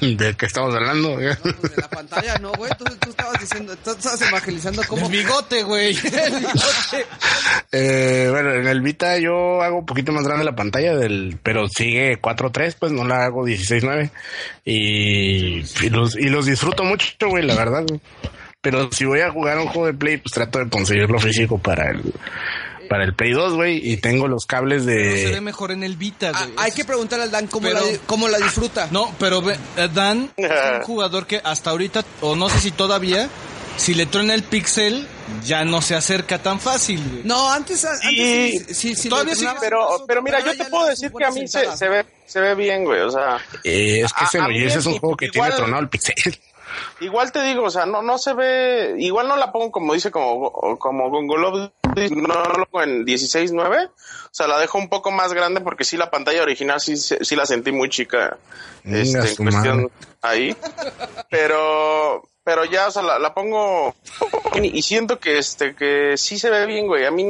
[0.16, 1.14] ¿De qué estamos hablando?
[1.16, 2.70] Pues de la pantalla, ¿no, güey?
[2.78, 5.06] Tú, tú estabas diciendo, tú estabas evangelizando cómo...
[5.06, 5.96] El bigote, güey.
[5.96, 7.06] El bigote.
[7.72, 11.68] Eh, bueno, en el Vita yo hago un poquito más grande la pantalla del, pero
[11.68, 14.10] sigue 4.3, pues no la hago 16.9
[14.64, 17.84] y, y los y los disfruto mucho, güey, la verdad.
[17.88, 18.00] güey.
[18.60, 21.90] Pero si voy a jugar un juego de Play, pues trato de conseguirlo físico para
[21.90, 22.02] el
[22.92, 25.82] para el Play 2, güey, y tengo los cables Pero se ve de mejor en
[25.82, 26.54] el Vita, Ah, güey.
[26.58, 28.88] hay que preguntarle al Dan cómo, Pero- la, cómo la disfruta.
[28.90, 32.70] No, pero ve- eh, Dan es un jugador que hasta ahorita, o no sé si
[32.70, 33.30] todavía,
[33.78, 35.08] si le truena el pixel,
[35.42, 37.22] ya no se acerca tan fácil, güey.
[37.24, 40.84] No, antes, antes sí, sí, sí, sí, Todavía sí, Pero, pero mira, yo te puedo
[40.86, 43.00] decir que a mí se, se ve se ve bien, güey.
[43.00, 45.50] O sea, eh, es que A- ese a no, ese es un juego que tiene
[45.52, 46.14] tronado el pixel.
[47.00, 50.10] igual te digo, o sea, no no se ve, igual no la pongo como dice
[50.10, 53.90] como como Gongolov, no, no lo pongo en 16.9, o
[54.30, 57.36] sea, la dejo un poco más grande porque sí la pantalla original sí se- sí
[57.36, 58.36] la sentí muy chica
[58.84, 59.90] este, en cuestión madre.
[60.22, 60.56] ahí.
[61.30, 63.94] Pero pero ya, o sea, la, la pongo
[64.60, 67.04] y siento que este que sí se ve bien, güey.
[67.06, 67.24] A mí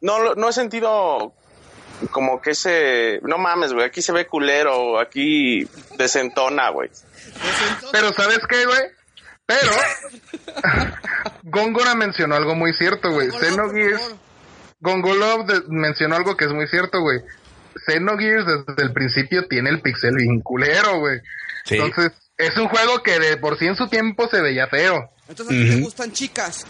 [0.00, 1.32] no lo- no he sentido
[2.10, 6.90] como que ese, no mames, güey, aquí se ve culero, aquí desentona, güey.
[7.92, 8.80] Pero ¿sabes qué, güey?
[9.46, 9.70] Pero
[11.42, 13.30] Góngora mencionó algo muy cierto, güey.
[13.30, 14.14] Xenogears
[14.80, 17.20] Gongolov mencionó algo que es muy cierto, güey.
[17.86, 21.20] Xenogears desde el principio tiene el pixel bien culero, güey.
[21.64, 21.76] Sí.
[21.76, 25.10] Entonces, es un juego que de por sí en su tiempo se veía feo.
[25.28, 26.66] Entonces, ¿a ti te gustan chicas?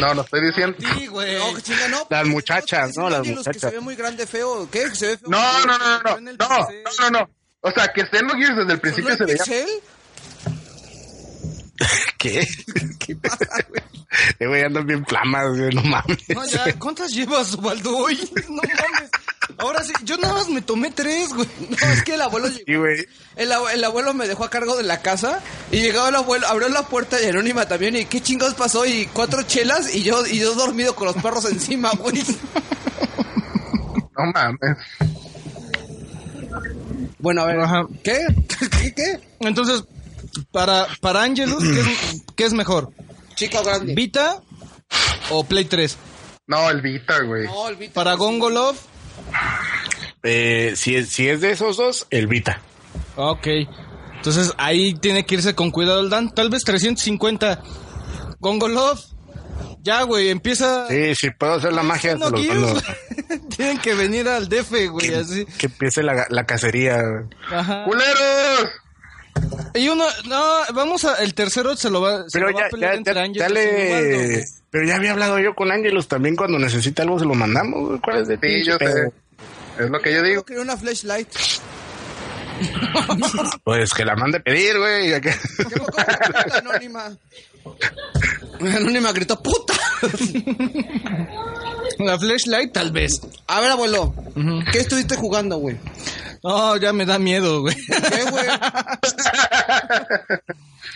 [0.00, 0.76] No, lo estoy diciendo.
[0.94, 1.38] Sí, güey.
[1.38, 2.06] No, que chinga, no.
[2.10, 3.08] Las muchachas, ¿no?
[3.10, 3.70] Las Ángelos Que muchachas.
[3.70, 4.68] se ve muy grande, feo.
[4.70, 4.84] ¿Qué?
[4.84, 5.28] ¿Que se ve feo?
[5.28, 6.66] No, no, no, no, no, no, no,
[7.00, 7.30] no, no.
[7.60, 9.68] O sea, que Xenogears desde el principio ¿No se veía pixel?
[12.18, 12.46] ¿Qué?
[12.98, 13.82] ¿Qué pasa, güey?
[14.40, 16.18] Eh, güey, andan bien flamas, güey, no mames.
[16.34, 18.18] No, ya, ¿cuántas llevas, Ubaldo, hoy?
[18.48, 19.10] No mames.
[19.58, 21.48] Ahora sí, yo nada más me tomé tres, güey.
[21.70, 22.64] No, es que el abuelo llegó.
[22.66, 23.06] Sí, güey.
[23.36, 25.40] El, abue- el abuelo me dejó a cargo de la casa
[25.72, 29.06] y llegaba el abuelo, abrió la puerta y Anónima también y qué chingados pasó y
[29.12, 32.22] cuatro chelas y yo y yo dormido con los perros encima, güey.
[34.16, 34.76] No mames.
[37.18, 37.86] Bueno, a ver, Ajá.
[38.04, 38.26] ¿qué?
[38.80, 38.94] ¿Qué?
[38.94, 39.20] ¿Qué?
[39.40, 39.82] Entonces,
[40.52, 42.90] para, para Angelus, ¿qué es, qué es mejor?
[43.34, 43.94] Chico grande.
[43.94, 44.40] ¿Vita
[45.30, 45.96] o Play 3?
[46.46, 47.44] No, el Vita, güey.
[47.46, 47.94] No, el Vita.
[47.94, 48.74] Para Gongolov,
[50.22, 52.60] Eh, si, es, si es de esos dos, el Vita.
[53.16, 53.46] ok.
[54.16, 56.34] Entonces ahí tiene que irse con cuidado el Dan.
[56.34, 57.62] Tal vez 350.
[58.40, 58.98] Gongolov,
[59.82, 60.88] ya, güey, empieza.
[60.88, 62.82] Sí, si puedo hacer la magia, No, los güey.
[63.56, 65.44] Tienen que venir al DF, güey, así.
[65.58, 67.00] Que empiece la, la cacería.
[67.50, 67.84] Ajá.
[67.84, 68.68] ¡Culeros!
[69.74, 70.42] Y uno, no,
[70.74, 72.98] vamos a, el tercero se lo va, se Pero lo va ya, a pelear ya,
[72.98, 74.54] entre ya, Angelus.
[74.70, 77.88] Pero ya había hablado yo con Ángelos también cuando necesita algo se lo mandamos.
[77.88, 78.00] güey.
[78.00, 78.84] ¿Cuál es de Sí, pinche yo sé.
[78.84, 79.12] pedo?
[79.78, 80.44] Es lo que yo digo.
[80.60, 81.28] Una flashlight.
[83.62, 85.20] Pues que la mande pedir, güey.
[85.20, 85.32] ¿Qué
[86.54, 87.16] Anónima?
[88.76, 89.74] Anónima gritó puta.
[91.98, 93.20] La flashlight, tal vez.
[93.46, 94.12] A ver, abuelo,
[94.72, 95.76] ¿qué estuviste jugando, güey?
[96.42, 97.74] No, ya me da miedo, güey.
[97.74, 98.46] ¿Qué, güey?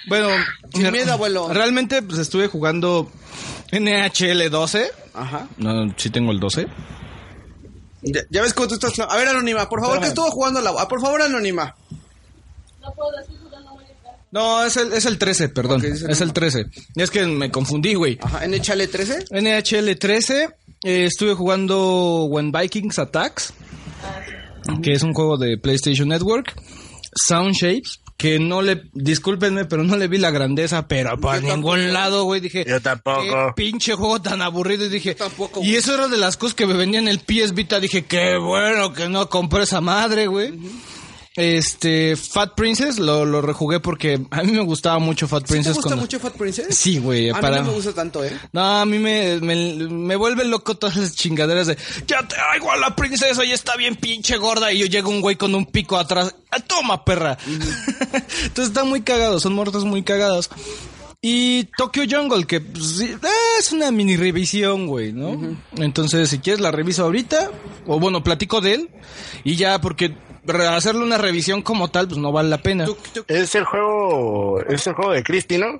[0.08, 0.28] bueno,
[0.72, 1.48] Sin miedo, abuelo.
[1.52, 3.10] Realmente, pues estuve jugando
[3.72, 4.90] NHL 12.
[5.14, 5.48] Ajá.
[5.56, 6.66] No, sí tengo el 12.
[8.02, 8.98] Ya, ya ves cómo tú estás.
[8.98, 10.72] A ver, Anónima, por favor, ¿qué estuvo jugando la.
[10.78, 11.74] ah, Por favor, Anónima.
[14.32, 15.80] No, es el, es el 13, perdón.
[15.80, 16.66] Ok, es el es el 13.
[16.96, 18.18] Es que me confundí, güey.
[18.22, 19.26] Ajá, Échale 13.
[19.30, 20.48] NHL 13,
[20.84, 23.52] eh, estuve jugando When Vikings Attacks,
[24.82, 26.54] que es un juego de PlayStation Network.
[27.14, 31.92] Sound Shapes, que no le, discúlpenme, pero no le vi la grandeza, pero por ningún
[31.92, 32.64] lado, güey, dije.
[32.66, 33.20] Yo tampoco.
[33.20, 35.14] Qué pinche juego tan aburrido, y dije.
[35.14, 38.04] tampoco, y eso era de las cosas que me venían en el PS Vita, dije,
[38.04, 40.52] qué bueno que no compré esa madre, güey.
[41.34, 45.52] Este, Fat Princess, lo, lo rejugué porque a mí me gustaba mucho Fat ¿Sí ¿Te
[45.54, 45.74] Princess.
[45.76, 46.76] gusta cuando- mucho Fat Princess?
[46.76, 48.38] Sí, güey, A mí no me gusta tanto, ¿eh?
[48.52, 52.70] No, a mí me, me, me vuelve loco todas las chingaderas de ya te traigo
[52.70, 55.64] a la princesa y está bien pinche gorda y yo llego un güey con un
[55.64, 56.34] pico atrás.
[56.50, 57.38] ¡Ah, toma, perra!
[57.46, 60.50] Entonces están muy cagados, son muertos muy cagados.
[61.24, 63.16] Y Tokyo Jungle, que pues, eh,
[63.58, 65.56] es una mini revisión, güey, ¿no?
[65.76, 67.48] Entonces, si quieres, la reviso ahorita.
[67.86, 68.90] O bueno, platico de él.
[69.44, 70.16] Y ya, porque
[70.68, 72.86] hacerle una revisión como tal, pues no vale la pena.
[73.28, 75.78] Es el juego, es el juego de Christy, ¿no?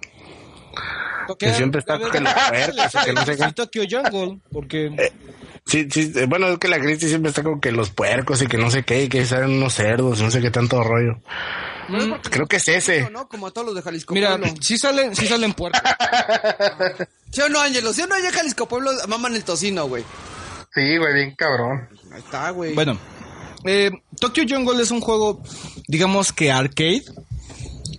[1.38, 3.44] Que siempre está con los puercos, que no sé qué.
[3.44, 5.12] sí, Tokyo Jungle, porque...
[5.64, 8.46] Sí, sí, eh, bueno, es que la Christy siempre está con que los puercos y
[8.46, 11.20] que no sé qué, y que salen unos cerdos, no sé qué tanto rollo.
[12.30, 13.08] Creo que es ese.
[13.10, 13.28] ¿no?
[13.28, 14.54] Como a todos los de Jalisco Mira, Pueblo.
[14.60, 15.80] sí salen, sí salen puercos.
[17.30, 17.92] ¿Sí o no, Ángelo?
[17.92, 20.04] ¿Sí o no allá en Jalisco Pueblo maman el tocino, güey?
[20.74, 21.88] Sí, güey, bien cabrón.
[22.12, 22.74] Ahí está, güey.
[22.74, 22.98] Bueno,
[23.64, 23.90] eh,
[24.20, 25.42] Tokyo Jungle es un juego,
[25.88, 27.04] digamos que arcade,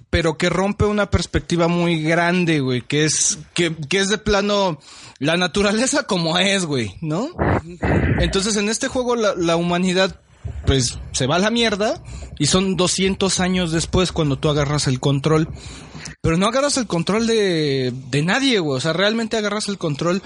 [0.10, 4.80] pero que rompe una perspectiva muy grande, güey, que es, que, que es de plano
[5.19, 7.30] la naturaleza como es, güey, ¿no?
[8.19, 10.19] Entonces en este juego la, la humanidad,
[10.65, 12.03] pues, se va a la mierda
[12.38, 15.49] y son 200 años después cuando tú agarras el control.
[16.22, 18.77] Pero no agarras el control de, de nadie, güey.
[18.77, 20.22] O sea, realmente agarras el control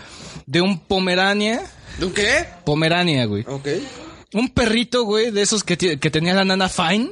[0.46, 1.62] de un Pomerania.
[1.98, 2.46] ¿De un qué?
[2.66, 3.46] Pomerania, güey.
[3.48, 3.68] Ok.
[4.34, 7.12] Un perrito, güey, de esos que, que tenía la nana Fine.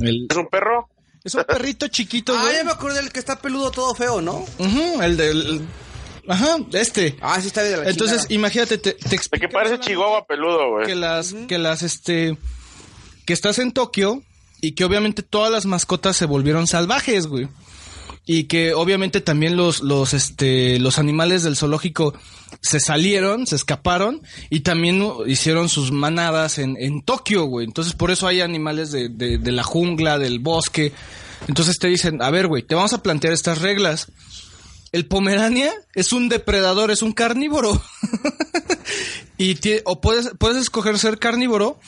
[0.00, 0.88] El- ¿Es un perro?
[1.24, 2.56] es un perrito chiquito, Ah, güey.
[2.56, 4.44] ya me acordé del que está peludo todo feo, ¿no?
[4.58, 5.66] Ujú, el del...
[6.28, 7.16] Ajá, este.
[7.20, 8.34] Ah, sí está de la Entonces, chingada.
[8.34, 10.94] imagínate, te, te De que parece chihuahua peludo, Que güey.
[10.94, 12.36] las, que las, este...
[13.26, 14.22] Que estás en Tokio
[14.60, 17.48] y que obviamente todas las mascotas se volvieron salvajes, güey.
[18.30, 22.12] Y que obviamente también los, los, este, los animales del zoológico
[22.60, 27.64] se salieron, se escaparon y también hicieron sus manadas en, en Tokio, güey.
[27.66, 30.92] Entonces por eso hay animales de, de, de la jungla, del bosque.
[31.46, 34.12] Entonces te dicen, a ver, güey, te vamos a plantear estas reglas.
[34.92, 37.80] el Pomerania es un depredador, es un carnívoro.
[39.38, 41.78] y o puedes, puedes escoger ser carnívoro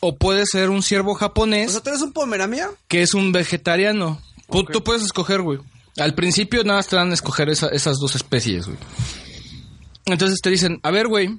[0.00, 2.70] o puedes ser un ciervo japonés O sea, ¿tú eres un pomeramia?
[2.88, 4.20] que es un vegetariano.
[4.50, 5.58] Tú- Tú puedes escoger, güey.
[5.98, 8.78] Al principio nada más te dan a escoger esa- esas dos especies, güey.
[10.06, 11.38] Entonces te dicen, a ver, güey,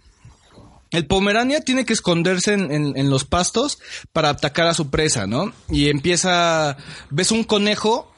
[0.92, 3.80] el Pomerania tiene que esconderse en, en- en los pastos
[4.14, 5.52] para atacar a su presa, ¿no?
[5.70, 6.78] Y empieza,
[7.10, 8.14] ves un conejo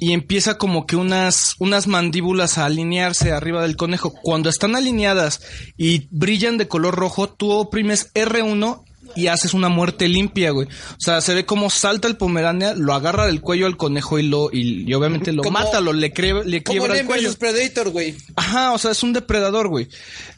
[0.00, 4.12] y empieza como que unas, unas mandíbulas a alinearse arriba del conejo.
[4.22, 5.40] Cuando están alineadas
[5.76, 8.82] y brillan de color rojo, tú oprimes R1
[9.16, 10.66] y haces una muerte limpia, güey.
[10.68, 14.22] O sea, se ve como salta el Pomerania, lo agarra del cuello al conejo y
[14.24, 17.32] lo, y, y obviamente lo Como- mata, lo le, crie- le Como quiebra el cuello.
[17.38, 18.16] Predator, güey.
[18.36, 19.88] Ajá, o sea, es un depredador, güey.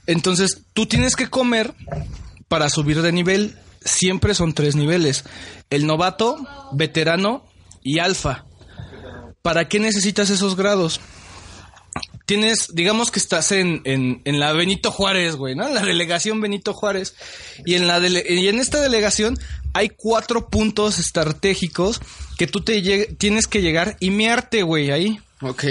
[0.07, 1.75] Entonces, tú tienes que comer
[2.49, 3.57] para subir de nivel.
[3.85, 5.25] Siempre son tres niveles.
[5.71, 6.37] El novato,
[6.73, 7.45] veterano
[7.83, 8.45] y alfa.
[9.43, 11.01] ¿Para qué necesitas esos grados?
[12.27, 15.69] Tienes, digamos que estás en, en, en la Benito Juárez, güey, ¿no?
[15.69, 17.15] La delegación Benito Juárez.
[17.65, 19.39] Y en, la dele- y en esta delegación
[19.75, 22.01] hay cuatro puntos estratégicos
[22.37, 25.21] que tú te lleg- tienes que llegar y mearte, güey, ahí.
[25.41, 25.65] Ok.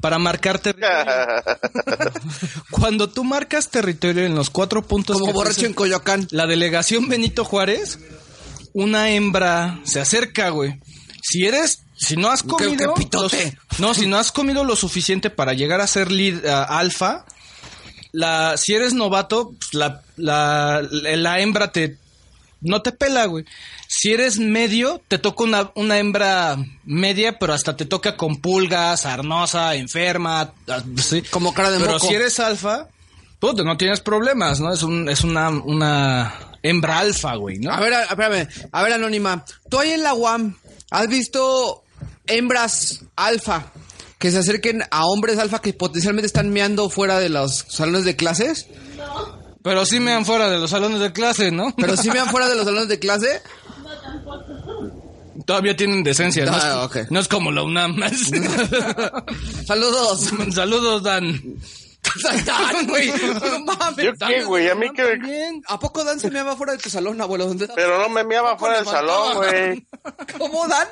[0.00, 0.88] Para marcar territorio.
[2.70, 6.26] Cuando tú marcas territorio en los cuatro puntos Como borracho en Coyoacán.
[6.30, 7.98] la delegación Benito Juárez,
[8.72, 10.80] una hembra se acerca, güey.
[11.22, 13.32] Si eres, si no has ¿Qué- comido, los-
[13.78, 17.24] no, si no has comido lo suficiente para llegar a ser lead, ah, alfa,
[18.12, 21.96] la, si eres novato, pues, la, la, la hembra te,
[22.60, 23.44] no te pela, güey.
[23.88, 29.00] Si eres medio, te toca una, una hembra media, pero hasta te toca con pulgas,
[29.02, 31.22] sarnosa, enferma, ah, sí.
[31.22, 32.06] Como cara de Pero moco.
[32.06, 32.88] si eres alfa,
[33.38, 34.72] puta, no tienes problemas, ¿no?
[34.72, 37.72] Es un, es una, una hembra alfa, güey, ¿no?
[37.72, 38.48] A ver, a- espérame.
[38.70, 39.44] A ver, Anónima.
[39.68, 40.56] Tú ahí en la UAM,
[40.90, 41.81] ¿has visto
[42.26, 43.72] hembras alfa
[44.18, 48.16] que se acerquen a hombres alfa que potencialmente están meando fuera de los salones de
[48.16, 48.66] clases?
[49.62, 51.74] Pero sí me dan fuera de los salones de clase, ¿no?
[51.76, 53.42] Pero si mean fuera de los salones de clase.
[55.46, 56.52] Todavía tienen decencia, ¿no?
[56.52, 57.10] Ah, es, ok.
[57.10, 57.96] no es como la UNAM.
[59.66, 60.30] Saludos.
[60.52, 61.40] Saludos, Dan.
[62.44, 63.08] Dan, güey.
[63.08, 64.04] No mames.
[64.04, 64.68] ¿Yo qué, güey?
[64.68, 65.02] A mí que...
[65.02, 65.62] También.
[65.68, 67.46] ¿A poco Dan se meaba fuera de tu salón, abuelo?
[67.46, 69.86] ¿Dónde Pero no me miaba fuera del salón, güey.
[70.38, 70.88] ¿Cómo Dan?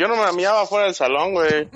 [0.00, 1.68] Yo no me miaba fuera del salón, güey.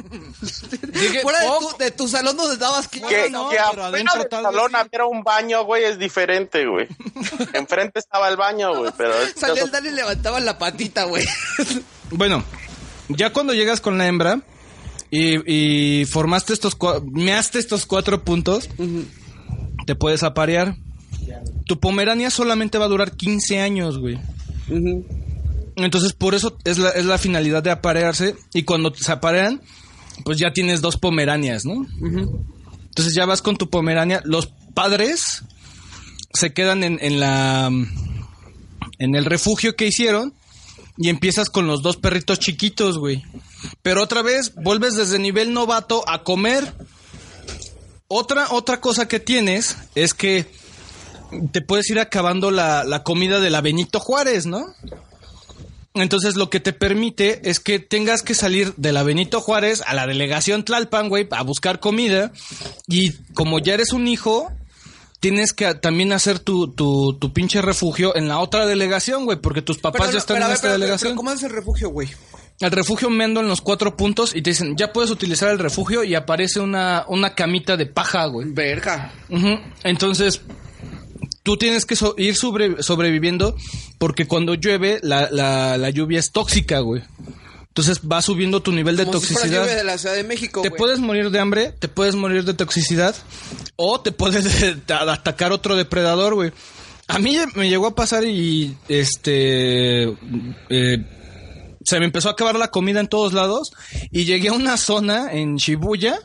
[1.21, 2.89] Fuera de oh, tu, de tu salón donde estabas.
[2.89, 3.03] ¿qué?
[3.03, 4.77] Que, no, que pero adentro del salón sí.
[4.77, 6.89] había un baño, güey, es diferente, güey.
[7.53, 9.13] Enfrente estaba el baño, güey, pero...
[9.37, 11.27] Salía el Dan y levantaba la patita, güey.
[12.11, 12.45] Bueno,
[13.09, 14.41] ya cuando llegas con la hembra
[15.11, 16.77] y, y formaste estos
[17.11, 18.69] measte estos cuatro puntos,
[19.87, 20.77] te puedes aparear.
[21.67, 24.19] Tu pomerania solamente va a durar 15 años, güey.
[25.77, 28.37] Entonces, por eso es la, es la finalidad de aparearse.
[28.53, 29.61] Y cuando se aparean,
[30.25, 31.87] pues ya tienes dos pomeranias, ¿no?
[32.03, 34.21] Entonces ya vas con tu pomerania.
[34.25, 35.43] Los padres
[36.33, 37.71] se quedan en, en la.
[38.99, 40.35] en el refugio que hicieron.
[40.97, 43.25] Y empiezas con los dos perritos chiquitos, güey.
[43.83, 46.73] Pero otra vez vuelves desde nivel novato a comer.
[48.07, 50.47] Otra, otra cosa que tienes es que
[51.51, 54.67] te puedes ir acabando la, la comida de la Benito Juárez, ¿no?
[55.95, 59.95] Entonces lo que te permite es que tengas que salir de la Benito Juárez a
[59.95, 62.33] la delegación Tlalpan, güey, a buscar comida.
[62.89, 64.51] Y como ya eres un hijo,
[65.21, 69.63] tienes que también hacer tu, tu, tu pinche refugio en la otra delegación, güey, porque
[69.63, 71.15] tus papás Pero, ya están pero, en esta delegación.
[71.15, 72.09] ¿Cómo es el refugio, güey?
[72.59, 76.03] El refugio mendo en los cuatro puntos y te dicen, ya puedes utilizar el refugio
[76.03, 78.49] y aparece una, una camita de paja, güey.
[78.51, 79.13] Verga.
[79.85, 80.41] Entonces,
[81.45, 83.55] tú tienes que so- ir sobre- sobreviviendo
[83.99, 87.03] porque cuando llueve, la, la, la lluvia es tóxica, güey.
[87.69, 89.63] Entonces va subiendo tu nivel de Como si toxicidad.
[89.63, 92.55] lluvia de la Ciudad de México, te puedes morir de hambre, te puedes morir de
[92.55, 93.15] toxicidad
[93.77, 94.47] o te puedes
[94.89, 96.53] atacar otro depredador, güey.
[97.09, 100.05] A mí me llegó a pasar y este
[100.71, 101.05] eh,
[101.85, 103.73] se me empezó a acabar la comida en todos lados
[104.11, 106.19] y llegué a una zona en Shibuya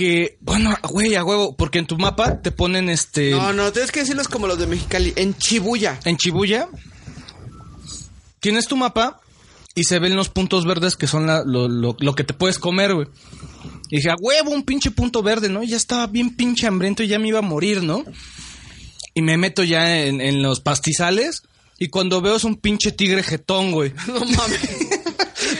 [0.00, 3.92] que, bueno, güey, a huevo, porque en tu mapa te ponen este No, no, tienes
[3.92, 5.12] que decirlos como los de Mexicali.
[5.16, 6.00] En Chibuya.
[6.04, 6.68] en Shibuya
[8.40, 9.20] tienes tu mapa
[9.74, 12.58] y se ven los puntos verdes que son la- lo, lo- lo que te puedes
[12.58, 13.06] comer, güey.
[13.90, 15.62] Y dije, a huevo, un pinche punto verde, ¿no?
[15.62, 18.04] Ya estaba bien pinche hambriento y ya me iba a morir, ¿no?
[19.14, 21.42] Y me meto ya en, en los pastizales
[21.78, 23.92] y cuando veo es un pinche tigre jetón, güey.
[24.06, 24.60] No mames.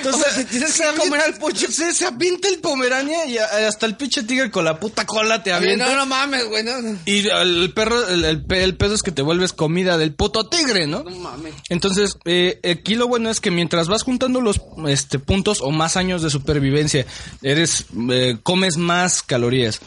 [0.04, 1.70] Entonces, O sea, tienes se que comer al pocho.
[1.70, 5.42] Se, se avienta el pomerania y a- hasta el pinche tigre con la puta cola
[5.42, 5.86] te avienta.
[5.88, 9.12] No, no mames, güey, no, no Y el perro, el, el, el pedo es que
[9.12, 11.04] te vuelves comida del puto tigre, ¿no?
[11.04, 11.54] mames.
[11.68, 15.96] Entonces, eh, aquí lo bueno es que mientras vas juntando los este, puntos o más
[15.96, 17.06] años de supervivencia,
[17.42, 19.80] eres eh, comes más calorías.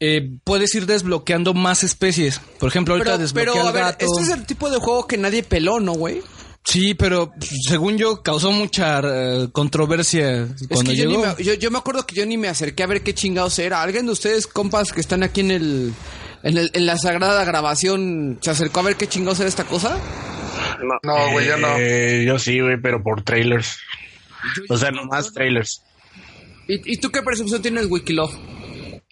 [0.00, 2.40] Eh, puedes ir desbloqueando más especies.
[2.58, 4.04] Por ejemplo, ahorita Pero, desbloquea pero, a al ver, gato.
[4.04, 6.20] este es el tipo de juego que nadie peló, ¿no, güey?
[6.64, 7.32] Sí, pero
[7.68, 11.34] según yo causó mucha eh, controversia Es cuando que yo, ni llegó.
[11.36, 13.82] me, yo, yo me acuerdo que yo ni me acerqué a ver qué chingados era.
[13.82, 15.92] ¿Alguien de ustedes, compas, que están aquí en el,
[16.42, 19.98] en el, en la sagrada grabación, se acercó a ver qué chingados era esta cosa?
[20.82, 20.94] No.
[21.02, 21.68] No, güey, yo no.
[21.78, 23.78] Eh, yo sí, güey, pero por trailers.
[24.70, 25.82] O sea, nomás trailers.
[26.66, 28.32] ¿Y, y tú qué percepción tienes, Wikilove?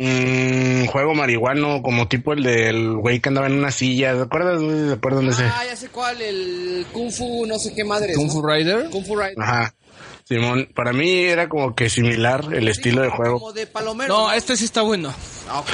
[0.05, 4.15] Mm, juego marihuano, como tipo el del güey que andaba en una silla.
[4.15, 4.61] ¿Te acuerdas?
[4.61, 5.45] ¿Te acuerdas ese?
[5.45, 8.15] Ah, ya sé cuál, el Kung Fu, no sé qué madre.
[8.15, 8.91] Kung Fu Rider.
[8.91, 9.41] Kung Fu Rider.
[9.41, 9.73] Ajá.
[10.25, 13.39] Simón, para mí era como que similar el estilo de juego.
[13.39, 14.13] Como de palomero.
[14.13, 15.15] No, este sí está bueno.
[15.49, 15.69] Ah, ok.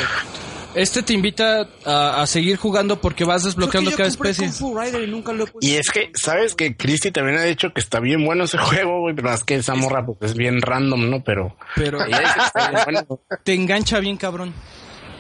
[0.75, 4.47] Este te invita a, a seguir jugando porque vas desbloqueando cada especie.
[4.47, 5.67] Kung Fu Rider y nunca lo he puesto.
[5.67, 9.01] Y es que, ¿sabes que Christy también ha dicho que está bien bueno ese juego,
[9.01, 9.15] güey?
[9.15, 11.25] Pero es que esa morra pues, es bien random, ¿no?
[11.25, 11.57] Pero...
[12.85, 13.21] Bueno.
[13.45, 14.53] te engancha bien, cabrón.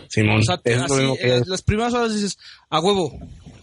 [0.08, 2.38] Simón, O sea, te- es lo así, mismo que las primeras horas dices,
[2.70, 3.12] a huevo,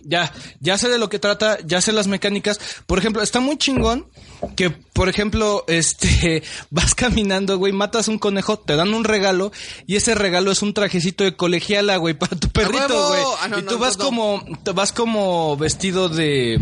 [0.06, 2.60] ya, ya sé de lo que trata, ya sé las mecánicas.
[2.86, 4.07] Por ejemplo, está muy chingón
[4.56, 9.52] que, por ejemplo, este, vas caminando, güey, matas un conejo, te dan un regalo
[9.88, 13.22] y ese regalo es un trajecito de colegiala, güey, para tu perrito, güey.
[13.41, 14.10] Ah, no, y no, tú vas no, no.
[14.10, 16.61] como, te vas como vestido de,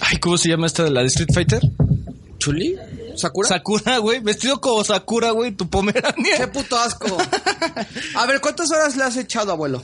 [0.00, 1.62] ay, ¿cómo se llama esta de la de Street Fighter?
[2.38, 2.76] ¿Chuli?
[3.16, 3.48] ¿Sakura?
[3.48, 6.52] Sakura, güey, vestido como Sakura, güey, tu ¡Qué pomerania.
[6.52, 7.16] puto asco!
[8.16, 9.82] A ver, ¿cuántas horas le has echado, abuelo?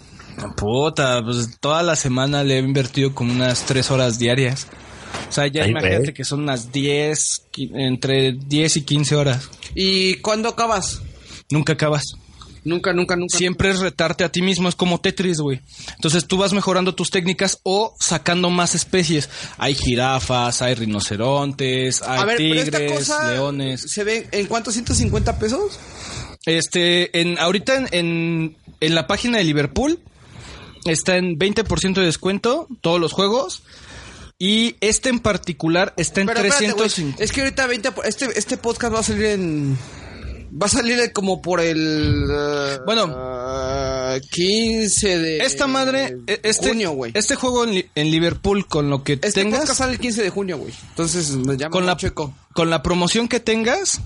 [0.57, 4.67] Puta, pues toda la semana le he invertido como unas tres horas diarias.
[5.29, 9.49] O sea, ya Ay, imagínate que son unas 10, qui- entre 10 y 15 horas.
[9.75, 11.03] ¿Y cuándo acabas?
[11.51, 12.05] Nunca acabas.
[12.63, 13.39] Nunca, nunca, nunca.
[13.39, 15.61] Siempre es retarte a ti mismo, es como Tetris, güey.
[15.95, 19.31] Entonces tú vas mejorando tus técnicas o sacando más especies.
[19.57, 23.81] Hay jirafas, hay rinocerontes, hay A ver, pero esta tigres, cosa leones.
[23.81, 24.71] ¿Se ve en cuánto?
[24.73, 25.79] ¿150 pesos?
[26.45, 29.99] Este, en, ahorita en, en, en la página de Liverpool
[30.85, 33.63] está en 20% de descuento todos los juegos.
[34.39, 37.13] Y este en particular está en Pero espérate, 350.
[37.17, 39.79] güey, Es que ahorita 20 por- este este podcast va a salir en
[40.51, 43.15] va a salir como por el eh, Bueno.
[44.15, 47.13] eh, 15 de Esta madre, e- este, junio, güey.
[47.15, 50.31] este juego en, en Liverpool con lo que Este tengas, podcast sale el 15 de
[50.31, 50.73] junio, güey.
[50.89, 52.35] Entonces me llama con la, checo.
[52.55, 54.01] con la promoción que tengas,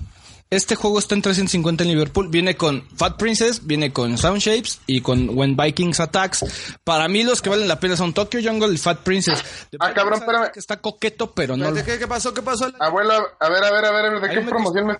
[0.49, 2.27] este juego está en 350 en Liverpool.
[2.29, 6.77] Viene con Fat Princess, viene con Sound Shapes y con When Vikings Attacks.
[6.83, 9.43] Para mí los que valen la pena son Tokyo Jungle y Fat Princess.
[9.71, 10.51] The Ah, cabrón, espérame.
[10.55, 11.73] Está coqueto, pero no.
[11.73, 12.33] ¿Qué, qué pasó?
[12.33, 12.71] ¿Qué pasó?
[12.79, 14.97] Abuelo, a ver, a ver, a ver, ¿de Ahí qué me promoción me,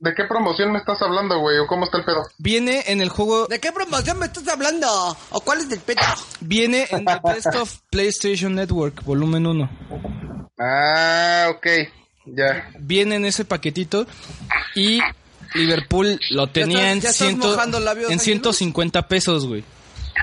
[0.00, 1.58] de qué promoción me estás hablando, güey?
[1.58, 2.22] ¿O cómo está el pedo?
[2.38, 4.86] Viene en el juego, ¿De qué promoción me estás hablando?
[5.30, 6.02] ¿O cuál es del peto?
[6.40, 9.70] viene en The Best of PlayStation Network, volumen 1.
[10.60, 11.66] Ah, ok,
[12.36, 12.70] ya.
[12.78, 14.06] Viene en ese paquetito
[14.74, 15.00] y
[15.54, 18.24] Liverpool lo tenía estás- en, ya estás ciento- mojando labios, en Ángelus?
[18.24, 19.64] 150 pesos, güey.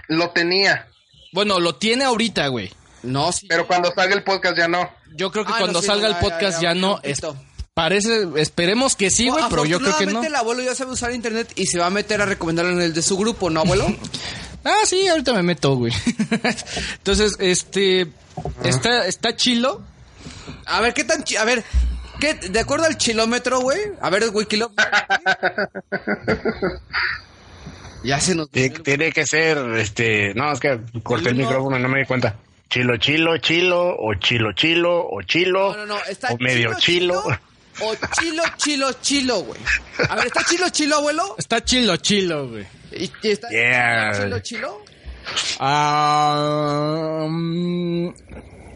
[0.07, 0.88] Lo tenía,
[1.32, 2.72] Bueno, lo tiene ahorita, güey.
[3.03, 3.45] No, sí.
[3.48, 4.90] pero cuando salga el podcast ya no.
[5.15, 7.02] Yo creo que Ah, cuando no, sí, salga no, el podcast ya, ya, ya, no.
[7.03, 7.44] ya, es- poquito.
[7.73, 10.23] parece, esperemos que sí, güey, pero yo creo que no.
[10.23, 12.94] El abuelo ya sabe usar internet y se va a meter a recomendarlo en el
[12.94, 13.86] de su grupo, ¿no, abuelo?
[14.68, 15.94] Ah, sí, ahorita me meto, güey.
[16.98, 18.07] Entonces, este,
[18.64, 19.84] está, está chilo.
[20.65, 21.64] A ver, ¿qué tan chi- A ver,
[22.19, 23.80] ¿qué, de acuerdo al chilómetro, güey?
[24.02, 24.72] A ver, Wikilop.
[28.03, 28.49] ya se nos...
[28.49, 32.06] Tiene, tiene que ser, este, no, es que corté el micrófono y no me di
[32.06, 32.35] cuenta.
[32.69, 37.23] Chilo, chilo, chilo, o chilo, chilo, o chilo, No, no, no, está o medio chilo.
[37.81, 39.60] O chilo, chilo, chilo, güey.
[40.10, 41.35] A ver, ¿está chilo, chilo, abuelo?
[41.38, 42.65] Está chilo, chilo, güey.
[42.91, 44.11] ¿Y, y está Yeah.
[44.23, 44.81] chilo, chilo?
[45.60, 48.07] Ah, mm,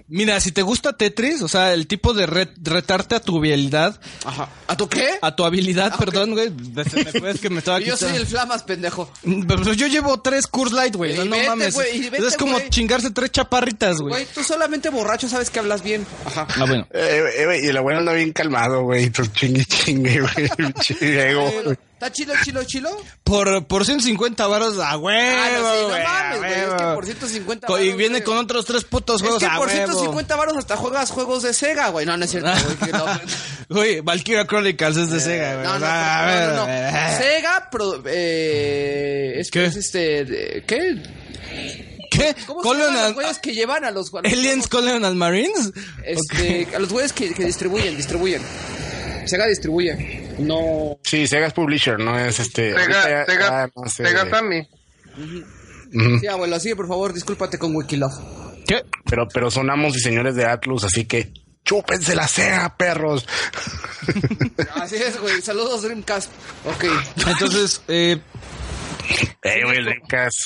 [0.10, 4.00] mira, si te gusta Tetris, o sea, el tipo de re- retarte a tu habilidad,
[4.26, 4.50] Ajá.
[4.68, 5.08] ¿A tu qué?
[5.22, 6.50] a tu habilidad, perdón, güey.
[6.52, 6.86] Me
[7.20, 9.12] puedes que me estaba Yo soy el Flamas, pendejo.
[9.24, 11.16] Pero pues yo llevo tres Curse Light, güey.
[11.18, 11.74] No, no vete, mames.
[11.74, 12.70] güey, y vete, es como güey.
[12.70, 14.14] chingarse tres chaparritas, güey.
[14.14, 16.06] Güey, tú solamente borracho sabes que hablas bien.
[16.26, 16.48] Ajá.
[16.56, 16.88] Ah, bueno.
[16.92, 21.30] Eh, eh, güey, y el abuelo anda bien calmado, güey, tú chingue, chingue, güey, pinche
[21.32, 21.78] ego, güey.
[22.00, 22.90] ¿Está chilo, chilo, chilo?
[23.26, 26.96] Por, por 150 varos a huevo, Ah, no, sí, no mames, a güey, es que
[26.96, 29.68] por 150 Co- Y varos, viene con otros tres putos Es juegos que a por
[29.68, 29.86] huevo.
[29.86, 32.06] 150 varos hasta juegas juegos de Sega, güey.
[32.06, 32.78] No, no es cierto, güey.
[32.78, 34.04] que no.
[34.06, 35.66] Valkyria Chronicles es de Sega, güey.
[35.66, 36.62] No, no, no, a no, no.
[36.64, 37.12] a.
[37.18, 39.66] Sega, pro- eh, es, ¿Qué?
[39.66, 41.04] es este, ¿qué?
[42.10, 42.36] ¿Qué?
[42.48, 44.68] ¿Cómo se llaman Colonial- los güeyes que llevan a los a los Aliens?
[44.70, 45.72] Colonial Marines?
[46.06, 48.42] Este, a los güeyes que, que distribuyen, distribuyen.
[49.26, 50.29] Sega distribuye.
[50.40, 50.98] No.
[51.04, 52.74] Sí, Sega es publisher, no es este.
[52.74, 54.06] Sega, Sega, no sé.
[54.06, 54.68] Sega Sammy.
[56.20, 58.14] Sí, abuelo, sigue por favor, discúlpate con Wikilove.
[58.68, 58.84] ¿Qué?
[59.06, 61.34] Pero, pero son amos y señores de Atlus, así que
[61.66, 63.28] chúpense la Sega, perros.
[64.76, 65.42] Así es, güey.
[65.42, 66.32] Saludos, Dreamcast.
[66.66, 66.86] Ok.
[67.28, 68.20] Entonces, eh,
[69.44, 70.38] güey, Dreamcast,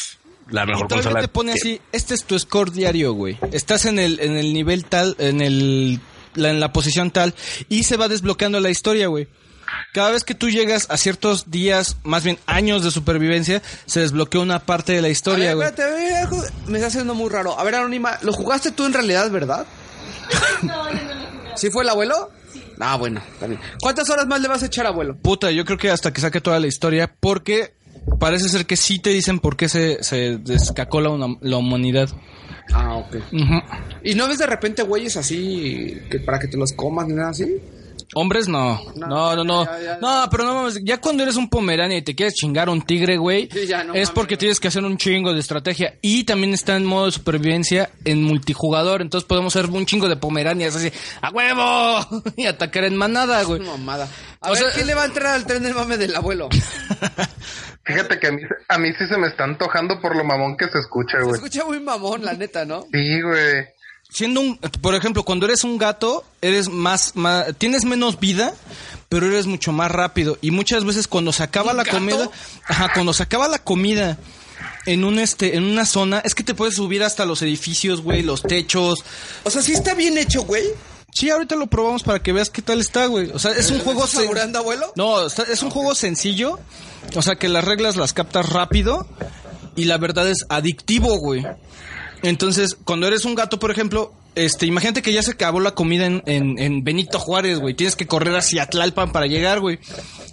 [0.50, 1.22] la mejor consola.
[1.22, 3.38] te pone así, este es tu score diario, güey.
[3.52, 6.02] Estás en el, en el nivel tal, en el,
[6.36, 7.34] la, en la posición tal,
[7.70, 9.28] y se va desbloqueando la historia, güey.
[9.94, 14.42] Cada vez que tú llegas a ciertos días, más bien años de supervivencia, se desbloquea
[14.42, 15.68] una parte de la historia, güey.
[15.68, 17.60] espérate, a ver, algo me está haciendo muy raro.
[17.60, 19.66] A ver, Anónima, ¿lo jugaste tú en realidad, verdad?
[20.64, 21.52] No, yo no lo jugué.
[21.58, 22.32] ¿Sí fue el abuelo?
[22.80, 23.60] Ah, bueno, bien.
[23.82, 25.16] ¿Cuántas horas más le vas a echar, abuelo?
[25.18, 27.74] Puta, yo creo que hasta que saque toda la historia, porque
[28.20, 32.10] parece ser que sí te dicen por qué se, se descacó la, una- la humanidad.
[32.74, 33.18] Ah, ok.
[34.04, 37.30] ¿Y no ves de repente güeyes así que para que te los comas ni nada
[37.30, 37.46] así?
[38.16, 38.82] Hombres no.
[38.96, 39.66] No, no, no.
[39.66, 39.98] ya, ya, ya.
[40.02, 42.82] No, pero no mames, ya cuando eres un pomerania y te quieres chingar a un
[42.82, 46.24] tigre, güey, Sí, ya, no es porque tienes que hacer un chingo de estrategia y
[46.24, 50.76] también está en modo de supervivencia en multijugador, entonces podemos ser un chingo de pomeranias
[50.76, 52.24] así, ¡a huevo!
[52.38, 53.62] y atacar en manada, güey.
[53.62, 54.08] Mamada.
[54.42, 56.50] A O ver, sea, ¿quién le va a entrar al tren del mame del abuelo?
[57.86, 60.70] Fíjate que a mí, a mí sí se me está antojando por lo mamón que
[60.70, 61.36] se escucha, Se güey.
[61.36, 62.84] escucha muy mamón, la neta, ¿no?
[62.94, 63.66] Sí, güey.
[64.14, 68.54] Siendo un, por ejemplo, cuando eres un gato, eres más, más tienes menos vida,
[69.10, 71.98] pero eres mucho más rápido y muchas veces cuando se acaba ¿Un la gato?
[71.98, 72.30] comida,
[72.68, 74.18] ajá, cuando se acaba la comida
[74.86, 78.22] en un este en una zona, es que te puedes subir hasta los edificios, güey,
[78.22, 79.04] los techos.
[79.44, 80.64] O sea, sí está bien hecho, güey.
[81.12, 83.32] Sí, ahorita lo probamos para que veas qué tal está, güey.
[83.32, 84.94] O sea, es un juego ¿Estás sen- saboreando, abuelo?
[84.96, 86.60] No, está- es un juego sencillo.
[87.16, 89.08] O sea, que las reglas las captas rápido
[89.76, 91.46] y la verdad es adictivo, güey.
[92.24, 96.06] Entonces, cuando eres un gato, por ejemplo, este, imagínate que ya se acabó la comida
[96.06, 97.76] en, en, en Benito Juárez, güey.
[97.76, 99.80] Tienes que correr hacia Tlalpan para llegar, güey.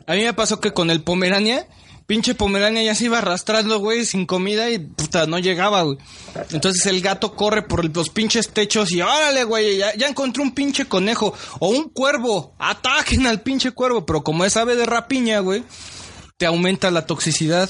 [0.06, 1.66] A mí me pasó que con el Pomerania,
[2.06, 5.98] pinche Pomerania ya se iba arrastrando, güey, sin comida y puta, no llegaba, güey.
[6.50, 10.52] Entonces el gato corre por los pinches techos y órale, güey, ya, ya encontré un
[10.52, 12.54] pinche conejo o un cuervo.
[12.58, 15.64] Ataquen al pinche cuervo, pero como es ave de rapiña, güey,
[16.36, 17.68] te aumenta la toxicidad.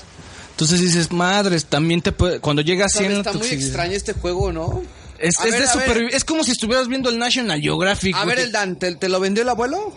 [0.61, 4.83] Entonces dices, madres, también te puede, cuando llegas 100 Está muy extraño este juego, ¿no?
[5.19, 8.15] Es, es ver, de supervi- es como si estuvieras viendo el National Geographic.
[8.15, 9.91] A ver, el Dan, ¿te, te lo vendió el abuelo?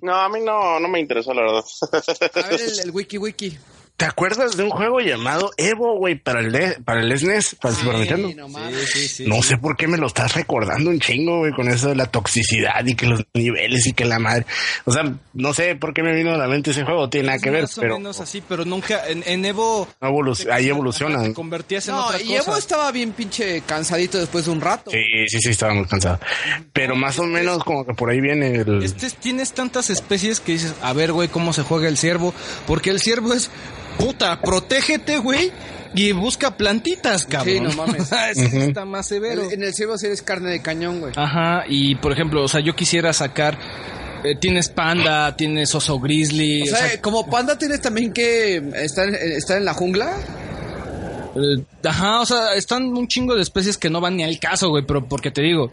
[0.00, 1.64] No, a mí no, no me interesó, la verdad.
[2.34, 3.58] A ver, el, el wiki wiki.
[3.98, 7.74] ¿Te acuerdas de un juego llamado Evo, güey, para el, de- para el SNES, para
[7.74, 8.28] el Super Nintendo?
[8.28, 9.20] Sí, no mames.
[9.26, 12.06] no sé por qué me lo estás recordando un chingo, güey, con eso de la
[12.06, 14.46] toxicidad y que los niveles y que la madre.
[14.84, 15.02] O sea,
[15.34, 17.50] no sé por qué me vino a la mente ese juego, tiene nada Es que
[17.50, 19.88] ver, más o pero menos así, pero nunca en, en Evo
[20.48, 21.24] ahí evolucionan.
[21.24, 22.36] Te convertías en No, otra y cosa.
[22.50, 24.92] Evo estaba bien pinche cansadito después de un rato.
[24.92, 26.20] Sí, sí, sí, estaba muy cansado.
[26.72, 28.80] Pero más o menos como que por ahí viene el...
[28.80, 32.32] Este, tienes tantas especies que dices, a ver, güey, cómo se juega el ciervo.
[32.68, 33.50] Porque el ciervo es,
[33.98, 35.50] puta, protégete, güey,
[35.94, 37.54] y busca plantitas, cabrón.
[37.54, 38.10] Sí, no mames.
[38.30, 39.44] Ese Está más severo.
[39.46, 41.12] El- en el ciervo sí eres carne de cañón, güey.
[41.16, 43.58] Ajá, y por ejemplo, o sea, yo quisiera sacar.
[44.24, 46.62] eh, tienes panda, tienes oso grizzly.
[46.62, 50.12] O sea, como panda tienes también que estar, estar en la jungla.
[51.36, 54.70] Eh, ajá, o sea, están un chingo de especies que no van ni al caso,
[54.70, 55.72] güey, pero porque te digo,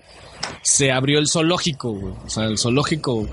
[0.62, 2.14] se abrió el zoológico, güey.
[2.26, 3.28] O sea, el zoológico,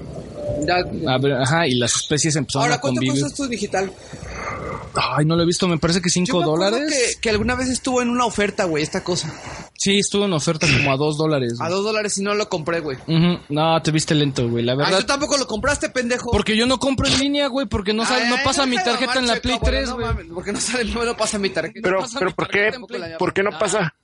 [0.66, 0.76] Ya-
[1.12, 3.20] abre- ajá, y las especies empezaron Ahora, a ¿cuánto convivir.
[3.20, 3.92] cuesta esto digital?
[4.94, 7.14] Ay, no lo he visto, me parece que Yo 5 me acuerdo dólares.
[7.14, 9.32] Que, que alguna vez estuvo en una oferta, güey, esta cosa.
[9.78, 11.54] Sí, estuvo en oferta como a 2 dólares.
[11.60, 12.98] A dos dólares y no lo compré, güey.
[13.48, 14.98] No, te viste lento, güey, la Ah, verdad.
[15.00, 16.30] tú tampoco lo compraste, pendejo.
[16.30, 18.76] Porque yo no compro en línea, güey, porque no, sale, Ay, no ay, pasa mi
[18.76, 20.06] tarjeta en la Play Checo, abuelo, 3, no güey.
[20.06, 21.80] mames, Porque no sale, no, no pasa mi tarjeta.
[21.82, 22.70] Pero, pero ¿por qué.
[23.18, 23.94] ¿por qué no pasa?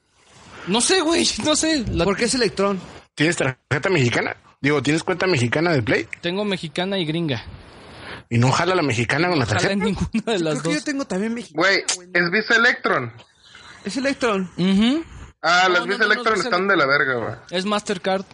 [0.67, 1.85] No sé, güey, no sé.
[1.93, 2.81] La- ¿Por qué es Electron?
[3.19, 4.37] ¿Tienes tarjeta mexicana?
[4.61, 6.07] Digo, ¿tienes cuenta mexicana de Play?
[6.21, 7.43] Tengo mexicana y gringa.
[8.31, 9.73] Y no jala la mexicana con la tarjeta.
[9.73, 10.85] en ninguna de Creo las que yo dos.
[10.85, 11.55] tengo también México.
[11.61, 11.79] Güey,
[12.15, 13.13] es Visa Electron.
[13.85, 14.49] Es Electron.
[14.57, 15.03] Ujú.
[15.43, 17.35] Ah, No, las no, Visa no, no, Electron están de la verga, güey.
[17.51, 18.25] Es Mastercard.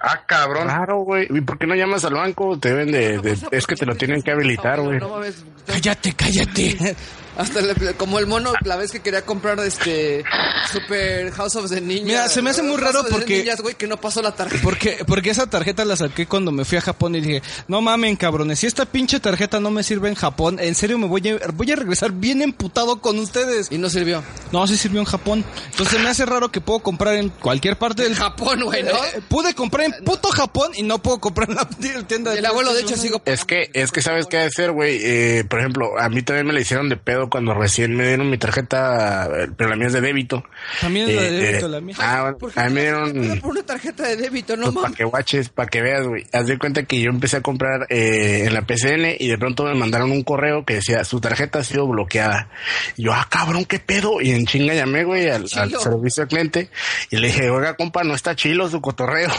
[0.00, 0.64] Ah, cabrón.
[0.64, 1.28] Claro, güey.
[1.30, 2.58] ¿Y por qué no llamas al banco?
[2.58, 4.98] Te deben de, de- es que te lo tienen que habilitar, güey.
[4.98, 5.44] No mames.
[5.66, 6.96] Cállate, cállate.
[7.36, 10.24] Hasta le- como el mono, la vez que quería comprar este
[10.72, 12.04] Super House of the Ninja.
[12.04, 14.22] Mira, se me hace muy raro House of the porque- Ninjas, güey, que no pasó
[14.22, 14.62] la tarjeta.
[14.62, 18.16] Porque, porque esa tarjeta la saqué cuando me fui a Japón y dije, no mamen,
[18.16, 21.38] cabrones, si esta pinche tarjeta no me sirve en Japón, en serio me voy a,
[21.52, 23.68] voy a regresar bien emputado con ustedes.
[23.70, 24.22] Y no sirvió.
[24.52, 25.44] No, sí sirvió en Japón.
[25.70, 28.90] Entonces me hace raro que puedo comprar en cualquier parte del Japón, güey, ¿no?
[28.90, 31.68] Eh, pude comprar en puto Japón y no puedo comprar en la
[32.06, 33.20] tienda de El abuelo, de hecho, sigo.
[33.24, 34.98] Es que, es que sabes qué hacer, güey.
[35.02, 38.30] Eh, por ejemplo, a mí también me la hicieron de pedo cuando recién me dieron
[38.30, 40.44] mi tarjeta, eh, pero la mía es de débito.
[40.80, 41.96] También es la de Eh, débito, eh, la mía.
[41.98, 43.40] Ah, bueno, ¿Por qué a mí me dieron...
[43.40, 44.56] por una tarjeta de débito?
[44.56, 46.26] No Pues para que guaches, para que veas, güey.
[46.32, 49.64] Haz de cuenta que yo empecé a comprar eh, en la PCN y de pronto
[49.64, 52.48] me mandaron un correo que decía, su tarjeta ha sido bloqueada.
[52.96, 54.20] Y yo, ah, cabrón, ¿qué pedo?
[54.20, 56.70] Y en chinga llamé, güey, al, servicio al cliente
[57.10, 59.30] y le dije, oiga, compa, no está chilo su cotorreo.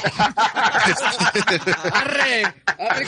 [1.94, 2.44] Arre,
[2.78, 3.08] arre.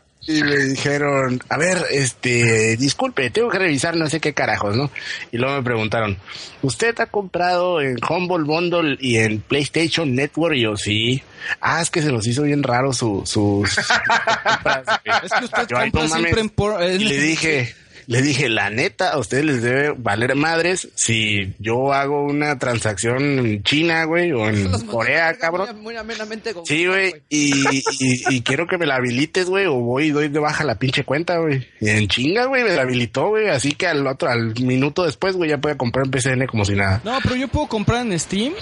[0.26, 4.90] Y me dijeron, a ver, este, disculpe, tengo que revisar no sé qué carajos, ¿no?
[5.32, 6.18] Y luego me preguntaron,
[6.62, 10.54] ¿usted ha comprado en Humble Bundle y en PlayStation Network?
[10.56, 11.22] Y yo, sí.
[11.60, 13.74] Ah, es que se nos hizo bien raro su, sus
[14.44, 15.16] compras, güey".
[15.24, 16.22] Es que usted Yo, "Ay, compra no mames".
[16.24, 16.82] siempre en por...
[16.82, 17.74] en- Y le dije,
[18.10, 23.38] le dije, la neta, a ustedes les debe valer madres si yo hago una transacción
[23.38, 25.68] en China, güey, o en Los Corea, cabrón.
[25.74, 27.52] Muy, muy amenamente con Sí, güey, y,
[28.00, 30.74] y, y quiero que me la habilites, güey, o voy y doy de baja la
[30.76, 31.68] pinche cuenta, güey.
[31.80, 35.36] Y en chinga, güey, me la habilitó, güey, así que al otro, al minuto después,
[35.36, 37.00] güey, ya puede comprar en PCN como si nada.
[37.04, 38.54] No, pero yo puedo comprar en Steam.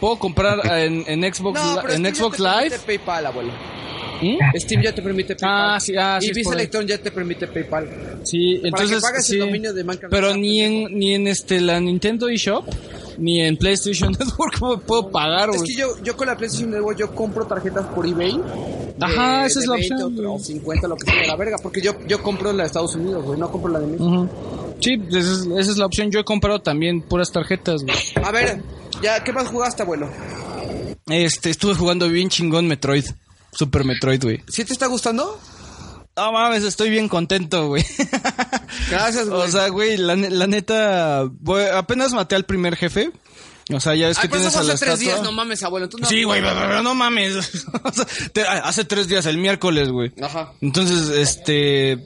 [0.00, 2.78] Puedo comprar en, en Xbox, No, pero en Xbox te Live.
[2.84, 3.52] PayPal, abuelo.
[4.22, 4.58] ¿Mm?
[4.58, 5.70] Steam ya te permite PayPal.
[5.74, 6.52] Ah, sí, ah, sí, Y Visa.
[6.54, 8.20] Electron ya te permite PayPal.
[8.24, 9.34] Sí, Para entonces que pagues sí.
[9.34, 10.10] el dominio de Minecraft.
[10.12, 12.64] Pero Ah, ni en ni en este la Nintendo eShop
[13.18, 16.98] ni en PlayStation Network puedo- puedo pagar, Es que yo, yo con la PlayStation Network
[16.98, 18.38] yo compro tarjetas por eBay.
[19.00, 20.26] Ajá, de- esa es la 20 opción, O, güey.
[20.26, 21.56] o 50, lo que sea la verga.
[21.62, 23.38] Porque yo, yo compro la de Estados Unidos, güey.
[23.38, 24.28] No compro la de México.
[24.80, 26.10] Sí, esa es, esa es la opción.
[26.10, 27.96] Yo he comprado también puras tarjetas, güey.
[28.22, 28.60] A ver,
[29.02, 30.08] ya, ¿qué más jugaste, abuelo?
[31.08, 33.04] Este, estuve jugando bien chingón Metroid.
[33.56, 34.42] Super Metroid, güey.
[34.48, 35.38] ¿Sí te está gustando?
[36.16, 37.84] No mames, estoy bien contento, güey.
[38.90, 39.40] Gracias, güey.
[39.42, 41.24] o sea, güey, la, la neta,
[41.74, 43.10] apenas maté al primer jefe.
[43.72, 45.14] O sea, ya es que Ay, tienes a la hace tres estatua.
[45.14, 45.88] días, no mames, abuelo.
[46.08, 47.64] Sí, güey, pero, no mames.
[47.82, 50.12] O sea, te- hace tres días, el miércoles, güey.
[50.22, 50.52] Ajá.
[50.60, 51.98] Entonces, este,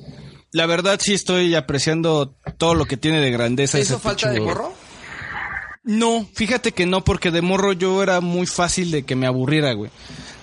[0.53, 3.77] la verdad sí estoy apreciando todo lo que tiene de grandeza.
[3.79, 4.73] ¿Te ese hizo falta de morro?
[5.83, 9.73] No, fíjate que no, porque de morro yo era muy fácil de que me aburriera,
[9.73, 9.91] güey.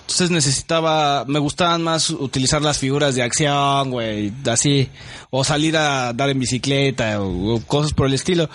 [0.08, 4.88] Entonces necesitaba, me gustaban más utilizar las figuras de acción, güey, así,
[5.28, 8.48] o salir a dar en bicicleta, o, o cosas por el estilo.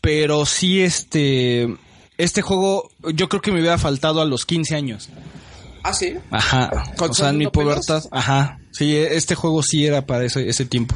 [0.00, 1.66] Pero sí, este,
[2.16, 5.08] este juego, yo creo que me hubiera faltado a los 15 años.
[5.82, 6.14] Ah, sí.
[6.30, 6.70] Ajá.
[6.96, 8.04] ¿Con O sea, en mi pubertad.
[8.12, 8.60] Ajá.
[8.70, 10.94] Sí, este juego sí era para ese, ese tiempo.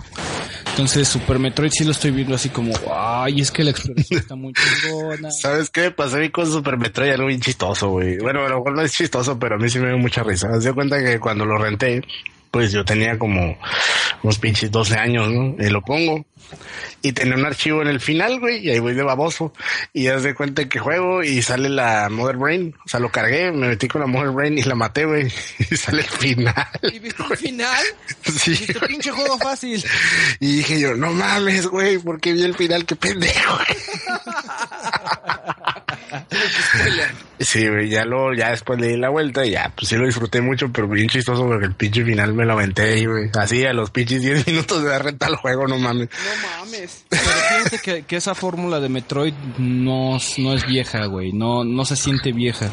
[0.75, 4.35] Entonces, Super Metroid sí lo estoy viendo así como, ay, es que la exploración está
[4.35, 5.31] muy chingona.
[5.31, 5.93] ¿Sabes qué?
[5.93, 8.19] Pasé con Super Metroid algo bien chistoso, güey.
[8.19, 10.49] Bueno, lo mejor no es chistoso, pero a mí sí me dio mucha risa.
[10.55, 12.03] Se dio cuenta que cuando lo renté,
[12.51, 13.57] pues yo tenía como
[14.25, 15.55] unos pinches 12 años, ¿no?
[15.65, 16.27] Y lo pongo.
[17.03, 19.53] Y tenía un archivo en el final, güey, y ahí voy de baboso.
[19.93, 22.75] Y ya se de cuenta que juego y sale la Mother Brain.
[22.85, 25.31] O sea, lo cargué, me metí con la Mother Brain y la maté, güey.
[25.71, 26.69] Y sale el final.
[26.83, 27.85] ¿Y viste el final?
[28.25, 29.85] Sí, Este pinche juego fácil.
[30.41, 33.59] Y dije yo, no mames, güey, porque vi el final, qué pendejo.
[37.39, 40.07] Sí, güey, ya lo, ya después le di la vuelta y ya, pues sí lo
[40.07, 43.31] disfruté mucho, pero bien chistoso porque el pinche final me lo aventé güey.
[43.39, 46.09] Así a los pinches 10 minutos de renta el juego, no mames.
[46.43, 47.05] No mames.
[47.09, 51.33] Pero fíjate que, que esa fórmula de Metroid no, no es vieja, güey.
[51.33, 52.67] No, no se siente vieja.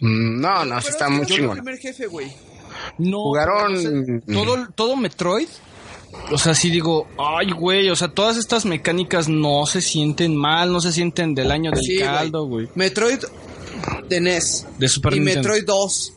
[0.00, 1.56] Mm, No, no, sí Pero está muy no fue el chingón.
[1.56, 2.32] primer jefe, güey.
[2.98, 5.48] No, Jugaron- o sea, todo, todo Metroid.
[6.32, 10.72] O sea, sí digo, ay, güey, o sea, todas estas mecánicas no se sienten mal,
[10.72, 12.68] no se sienten del año del Sí, caldo, güey.
[12.74, 13.18] Metroid
[14.08, 14.66] de NES.
[14.78, 15.40] De Super y Nintendo.
[15.50, 16.12] Metroid 2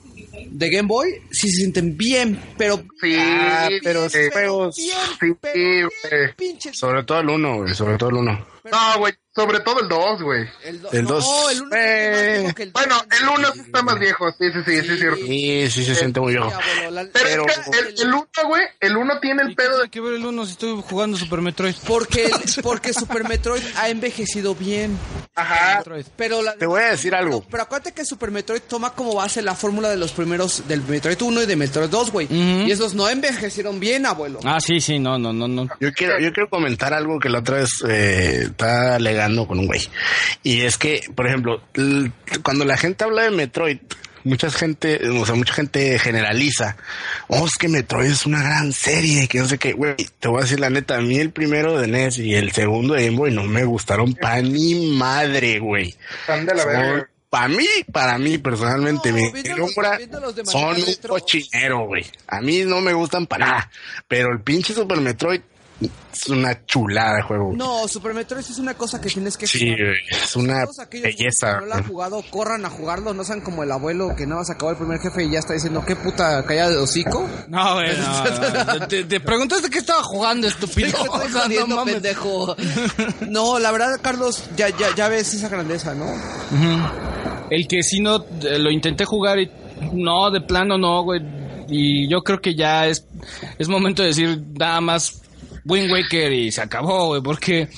[0.50, 4.76] de Game Boy sí se sienten bien, pero Sí, Ah, pero sí, juegos.
[4.78, 6.58] bien, Sí, pero bien.
[6.74, 8.46] Sobre todo el uno, güey, sobre todo el uno.
[8.72, 10.46] No, güey, sobre todo el 2, güey.
[10.64, 11.52] El, do- El no, dos.
[11.52, 15.00] el 1 Eh, Bueno, el 1 sí está más viejo, sí, sí, sí, sí, es
[15.00, 15.26] cierto.
[15.26, 16.60] Sí, sí se siente muy Sí, viejo.
[16.86, 19.82] Pero, Pero- es que el, el 1, güey, el 1 tiene el ¿Y qué pedo
[19.82, 19.90] de...
[19.90, 21.76] que ver el uno si estoy jugando Super Metroid?
[21.88, 22.30] Porque,
[22.64, 24.98] porque Super Metroid ha envejecido bien.
[25.36, 25.82] Ajá.
[26.18, 27.40] Pero la- Te voy a decir algo.
[27.40, 30.82] Pero, pero acuérdate que Super Metroid toma como base la fórmula de los primeros, del
[30.84, 32.26] Metroid 1 y de Metroid 2, güey.
[32.26, 32.68] Ujú.
[32.68, 34.40] Y esos no envejecieron bien, abuelo.
[34.44, 35.68] Ah, sí, sí, no, no, no, no.
[35.80, 39.00] Yo quiero, yo quiero comentar algo que la otra vez eh, estaba
[39.48, 39.82] con un güey.
[40.44, 41.62] Y es que, por ejemplo,
[42.44, 43.78] cuando la gente habla de Metroid,
[44.24, 46.78] mucha gente, o sea, mucha gente generaliza.
[47.28, 49.96] Oh, es que Metroid es una gran serie, que no sé qué, güey.
[50.20, 52.94] Te voy a decir la neta, a mí el primero de NES y el segundo
[52.94, 55.96] de Game Boy no me gustaron pa' ni madre, güey.
[57.30, 62.06] Para mí, para mí personalmente, No, de son un cochinero, güey.
[62.28, 63.72] A mí no me gustan para nada.
[64.08, 65.40] Pero el pinche Super Metroid
[65.82, 67.54] es una chulada de juego.
[67.56, 69.94] No, Super Metroid es una cosa que tienes que Sí, jugar.
[70.12, 71.56] es una Todos belleza.
[71.56, 74.42] que no lo han jugado, corran a jugarlo, no sean como el abuelo que nada
[74.42, 77.28] más acabó el primer jefe y ya está diciendo qué puta callada de hocico.
[77.48, 78.88] No, güey, no, no.
[78.88, 80.88] Te, te preguntaste qué estaba jugando, estúpido.
[80.98, 81.94] Estoy O sea, no jodiendo, mames.
[81.96, 82.56] pendejo.
[83.30, 86.06] No, la verdad, Carlos, ya, ya, ya ves esa grandeza, ¿no?
[87.50, 89.50] El que sí no, eh, lo intenté jugar y
[89.94, 91.22] no, de plano no, güey.
[91.68, 93.06] Y yo creo que ya es,
[93.58, 95.21] es momento de decir nada más
[95.66, 97.70] Wind Waker y se acabó, güey, porque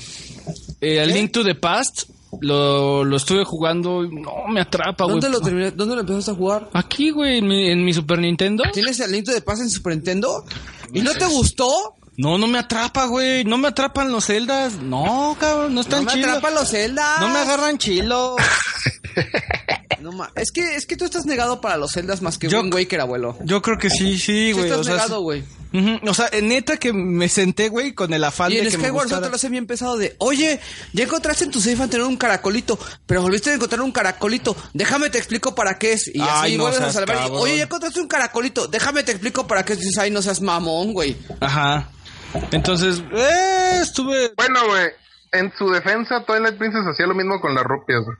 [0.81, 2.09] eh, el Link to the Past
[2.41, 5.19] lo, lo estuve jugando y no me atrapa, güey.
[5.19, 5.71] ¿Dónde lo terminé?
[5.71, 6.69] ¿Dónde lo empezaste a jugar?
[6.73, 8.63] Aquí, güey, en mi, en mi Super Nintendo.
[8.73, 10.45] ¿Tienes el Link de Paz en Super Nintendo?
[10.93, 11.95] ¿Y no te gustó?
[12.17, 13.43] No, no me atrapa, güey.
[13.43, 14.74] No me atrapan los celdas.
[14.75, 16.30] No, cabrón, no No están me chilos.
[16.30, 17.19] atrapan los Zelda.
[17.19, 18.35] No me agarran chilo.
[20.00, 22.59] No ma- es que es que tú estás negado para los Zeldas más que Yo-
[22.59, 23.38] Wind Waker, abuelo.
[23.45, 24.66] Yo creo que sí, sí, güey.
[24.66, 25.45] estás o sea, negado, güey.
[26.06, 28.90] O sea, neta que me senté, güey, con el afán Y de en que me
[28.90, 29.22] gustara.
[29.22, 30.59] te lo hace bien pesado de, oye,
[30.92, 35.09] ya encontraste en tu safe anterior un caracolito, pero volviste a encontrar un caracolito, déjame
[35.09, 36.08] te explico para qué es.
[36.14, 37.25] Y así Ay, no vuelves a salvar.
[37.25, 39.80] y, oye, ya encontraste un caracolito, déjame te explico para qué es.
[39.80, 41.16] Y dices, ay, no seas mamón, güey.
[41.40, 41.90] Ajá.
[42.51, 44.33] Entonces, eh, estuve...
[44.35, 44.89] Bueno, güey,
[45.31, 48.17] en su defensa, Twilight Princess hacía lo mismo con las rupias, güey.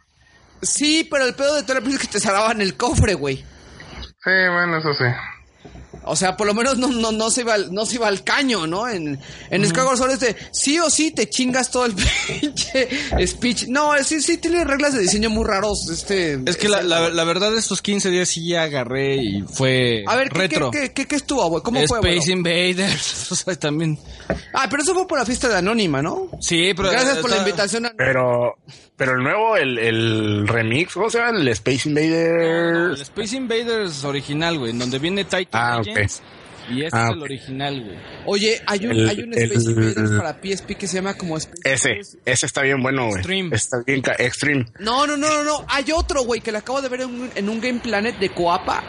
[0.61, 3.38] Sí, pero el pedo de todo es que te salaban el cofre, güey.
[3.38, 5.06] Sí, bueno, eso sí.
[6.06, 8.23] O sea, por lo menos no, no, no se iba al, no se iba al
[8.23, 8.90] caño, ¿no?
[8.90, 11.95] En, en Skyward Sword es de sí o sí te chingas todo el
[12.41, 12.88] pinche
[13.25, 13.67] speech.
[13.67, 16.40] No, sí, sí tiene reglas de diseño muy raros, este...
[16.45, 20.15] Es que la, la, la verdad estos 15 días sí ya agarré y fue A
[20.15, 20.72] ver, ¿qué, retro.
[20.72, 21.64] ¿qué, qué, qué, qué estuvo, güey?
[21.64, 22.32] ¿Cómo fue, Space?
[22.32, 23.98] Invaders, o sea, también.
[24.53, 26.30] Ah, pero eso fue por la fiesta de Anónima, ¿no?
[26.40, 26.91] Sí, pero...
[26.91, 27.85] Gracias por la invitación.
[27.85, 27.93] A...
[27.98, 28.57] Pero,
[28.98, 31.40] pero el nuevo, el, el remix, ¿cómo se llama?
[31.40, 32.96] El Space no, Invaders.
[32.98, 35.82] el Space Invaders original, güey, en donde viene Titan Ah.
[36.70, 37.98] Y este Ah, es el original, güey.
[38.26, 41.36] Oye, hay un, El- hay un el- Space Invaders para PSP que se llama como
[41.38, 42.18] Space Ese, Invaders.
[42.24, 43.18] ese está bien bueno, güey.
[43.18, 43.54] Extreme.
[43.54, 44.66] Está bien, ca- Extreme.
[44.80, 45.66] No, no, no, no, no.
[45.68, 48.30] Hay otro, güey, que lo acabo de ver en un, en un Game Planet de
[48.30, 48.82] Coapa.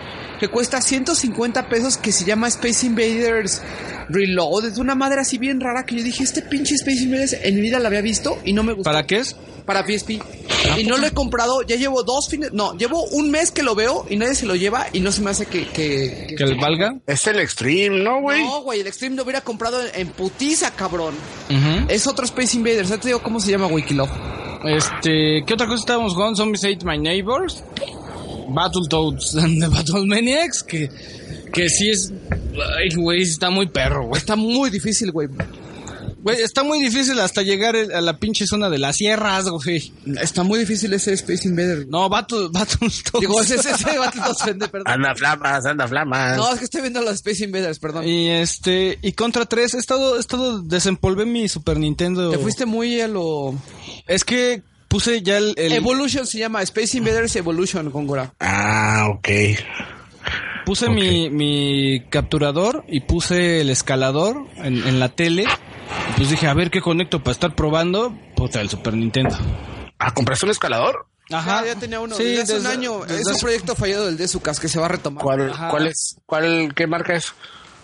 [0.45, 3.63] Que cuesta 150 pesos que se llama Space Invaders
[4.11, 4.67] Reload.
[4.67, 7.63] Es una madre así bien rara que yo dije, este pinche Space Invaders en mi
[7.63, 8.91] vida lo había visto y no me gustó.
[8.91, 9.35] ¿Para qué es?
[9.65, 10.21] Para PSP.
[10.77, 13.75] Y no lo he comprado, ya llevo dos fines, no, llevo un mes que lo
[13.75, 15.67] veo y nadie se lo lleva y no se me hace que...
[15.69, 16.95] que, que- ¿Que el valga?
[17.07, 18.45] Es el Extreme, ¿no, güey?
[18.45, 21.15] No, güey, el Extreme lo hubiera comprado en, en putiza, cabrón.
[21.89, 24.11] Es otro Space Invaders, ya te digo cómo se llama Wikilove.
[24.67, 26.37] Este, ¿qué otra cosa estábamos jugando?
[26.37, 27.65] Zombies Ate My Neighbors,
[28.49, 30.91] Battletoads and the Battle Maniacs, que,
[31.53, 32.13] que sí es,
[32.79, 34.19] ay, güey, está muy perro, güey.
[34.19, 35.29] Está muy difícil, güey.
[36.25, 39.93] Güey, está muy difícil hasta llegar a la pinche zona de las sierras, güey.
[40.23, 41.87] Está muy difícil ese Space Invader.
[41.87, 43.21] No, Battle, Battletoads.
[43.21, 44.91] Digo, ese, ese, ese Battletoads vende, perdón.
[44.91, 46.39] Anda flamas, anda flamas.
[46.39, 48.09] No, es que estoy viendo los Space Invaders, perdón.
[48.09, 52.31] Y este, y Contra 3, he estado, he estado, desempolvé mi Super Nintendo.
[52.31, 53.55] Te fuiste muy a lo...
[54.07, 54.63] Es que
[54.95, 58.33] puse ya el, el- Evolution se llama, Space Invaders Evolution, Góngora.
[58.39, 59.29] Ah, ok.
[60.65, 65.43] puse mi, mi capturador y puse el escalador en, en la tele.
[65.43, 68.17] Y pues dije, a ver qué conecto para estar probando.
[68.37, 69.37] Puta, el Super Nintendo.
[69.99, 71.07] Ah, ¿compraste un escalador?
[71.33, 72.15] Ajá, ya tenía uno.
[72.15, 73.01] Sí, desde hace un año.
[73.01, 75.23] desde es un proyecto fallado del de Sucas que se va a retomar.
[75.25, 75.71] ¿Cuál, Ajá.
[75.71, 76.17] cuál es?
[76.25, 77.33] ¿Cuál, qué marca es?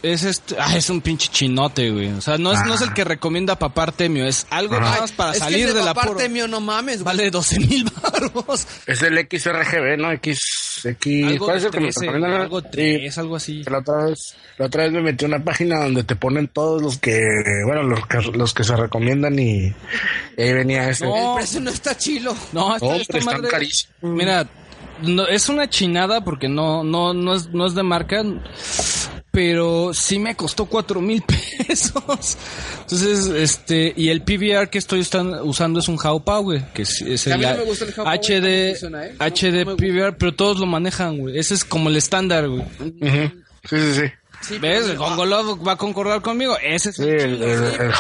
[0.03, 2.09] Es este, ah, es un pinche chinote, güey.
[2.13, 5.13] O sea, no es, no es el que recomienda papá Artemio, es algo nada más
[5.13, 7.03] para es salir que de la parte mío, no mames.
[7.03, 7.17] güey.
[7.17, 8.67] Vale 12 mil baros.
[8.87, 10.11] Es el XRGB, ¿no?
[10.13, 10.39] X,
[10.85, 12.41] X, Algo ¿cuál es el que me 13, recomiendan?
[12.41, 13.63] algo Sí, 3, algo así.
[13.65, 16.81] La otra vez, la otra vez me metí a una página donde te ponen todos
[16.81, 17.21] los que,
[17.67, 21.05] bueno, los que, los que se recomiendan y, y ahí venía ese.
[21.05, 21.33] No.
[21.33, 22.35] El precio no está chilo.
[22.53, 23.95] No, esta, Hombre, esta están carísimos.
[24.01, 24.47] Mira,
[25.03, 28.23] no, es una chinada porque no, no, no es, no es de marca,
[29.31, 31.23] pero sí me costó cuatro mil
[31.67, 32.37] pesos.
[32.81, 37.41] Entonces, este, y el PVR que estoy usando es un Haupa, güey, que es, el
[37.41, 39.15] no me gusta el HD, funciona, ¿eh?
[39.19, 41.39] HD no PVR, pero todos lo manejan, güey.
[41.39, 42.65] Ese es como el estándar, güey.
[43.69, 44.03] Sí, sí, sí.
[44.43, 44.97] Sí, ¿Ves?
[44.97, 46.57] Gongolov va a concordar conmigo.
[46.63, 47.93] Ese es Sí, el, el,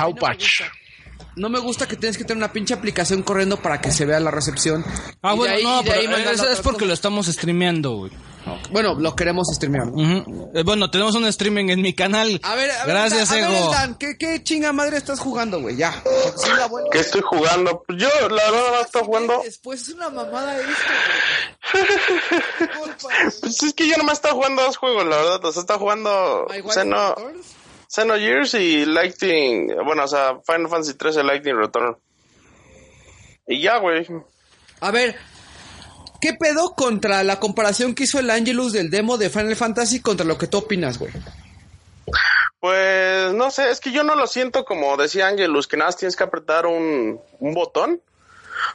[1.36, 1.84] no me gusta.
[1.84, 4.30] No me que tienes que tener una pinche aplicación corriendo para que se vea la
[4.30, 4.84] recepción.
[5.22, 8.12] Ah, Y bueno, ahí- no, pero mandar es, otras es porque lo estamos streameando, güey.
[8.70, 9.88] Bueno, lo queremos streamear.
[9.88, 10.50] ¿no?
[10.54, 12.40] Eh, bueno, tenemos un streaming en mi canal.
[12.42, 13.70] A ver, a ver, Gracias, a ver, Ego.
[13.70, 15.76] Dan, ¿qué, ¿qué chinga madre estás jugando, güey?
[15.76, 16.02] Ya.
[16.56, 17.84] La abuela- ¿Qué estoy jugando?
[17.86, 19.40] Pues yo, la verdad, no estoy jugando.
[19.44, 20.70] Después es una mamada esto,
[22.80, 22.90] güey.
[23.40, 25.44] Pues es que yo nomás estaba jugando dos juegos, la verdad.
[25.44, 27.46] O sea, está jugando Wife Xeno, Returns.
[27.90, 29.74] Xenogears y Lightning.
[29.84, 31.96] Bueno, o sea, Final Fantasy 13 Lightning Return.
[33.48, 34.06] Y ya, güey.
[34.80, 35.16] A ver,
[36.20, 40.24] ¿qué pedo contra la comparación que hizo el Angelus del demo de Final Fantasy contra
[40.24, 41.12] lo que tú opinas, güey?
[42.60, 45.96] Pues no sé, es que yo no lo siento como decía Angelus, que nada más
[45.96, 48.00] tienes que apretar un, un botón.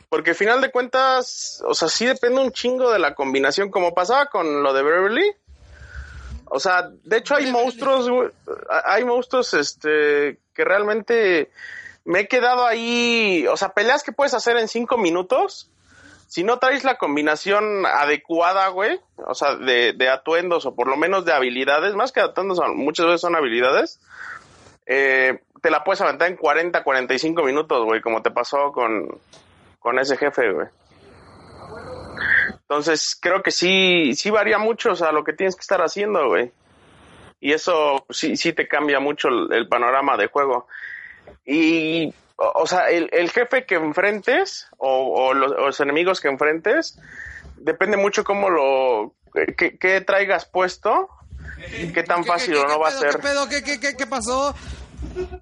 [0.10, 3.94] Porque al final de cuentas, o sea, sí depende un chingo de la combinación, como
[3.94, 5.35] pasaba con lo de Beverly.
[6.46, 8.32] O sea, de hecho hay monstruos,
[8.86, 11.50] hay monstruos, este, que realmente
[12.04, 15.70] me he quedado ahí, o sea, peleas que puedes hacer en cinco minutos,
[16.28, 20.98] si no traes la combinación adecuada, güey, o sea, de, de atuendos o por lo
[20.98, 24.00] menos de habilidades, más que atuendos, muchas veces son habilidades,
[24.86, 29.18] eh, te la puedes aventar en 40, 45 minutos, güey, como te pasó con,
[29.80, 30.68] con ese jefe, güey.
[32.68, 36.27] Entonces, creo que sí, sí varía mucho, o sea, lo que tienes que estar haciendo,
[36.30, 36.52] güey.
[37.40, 40.68] Y eso sí, sí te cambia mucho el, el panorama de juego.
[41.45, 46.98] Y, o, o sea, el, el jefe que enfrentes o, o los, enemigos que enfrentes,
[47.58, 49.14] depende mucho cómo lo,
[49.58, 51.10] qué, qué traigas puesto
[51.80, 53.11] y qué tan ¿Qué- fácil qué- o no va a ser.
[53.18, 53.48] ¿Qué pedo?
[53.48, 54.56] ¿Qué, qué, qué, qué pasó?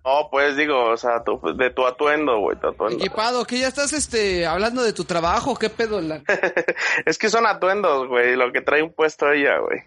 [0.06, 2.98] No, pues digo, o sea, tu- de tu atuendo, güey, tu atuendo.
[2.98, 6.02] Equipado, que ya estás este hablando de tu trabajo, ¿qué pedo?
[6.02, 6.22] La-
[7.06, 9.82] es que son atuendos, güey, lo que trae un puesto ella, güey.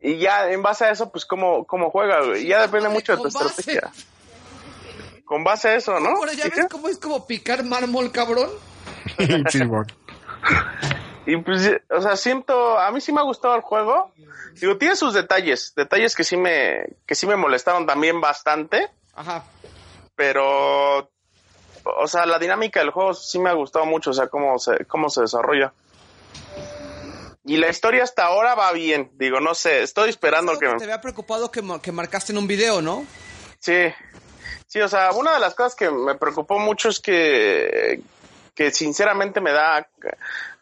[0.00, 2.46] Y ya, en base a eso, pues, cómo, cómo juega, güey.
[2.46, 3.46] Ya depende mucho de tu base.
[3.46, 3.90] estrategia.
[5.24, 6.10] Con base a eso, ¿no?
[6.10, 6.50] Ahora ya ¿Sí?
[6.56, 8.50] ves cómo es como picar mármol, cabrón.
[11.28, 14.12] Y pues, o sea, siento, a mí sí me ha gustado el juego.
[14.54, 19.44] Digo, tiene sus detalles, detalles que sí me, que sí me molestaron también bastante, Ajá.
[20.16, 21.10] pero,
[21.84, 24.86] o sea, la dinámica del juego sí me ha gustado mucho, o sea, cómo se,
[24.86, 25.74] cómo se desarrolla.
[27.44, 30.66] Y la historia hasta ahora va bien, digo, no sé, estoy esperando que...
[30.76, 33.04] Te había preocupado que, que marcaste en un video, ¿no?
[33.58, 33.92] Sí,
[34.66, 38.00] sí, o sea, una de las cosas que me preocupó mucho es que,
[38.58, 39.86] que sinceramente me da,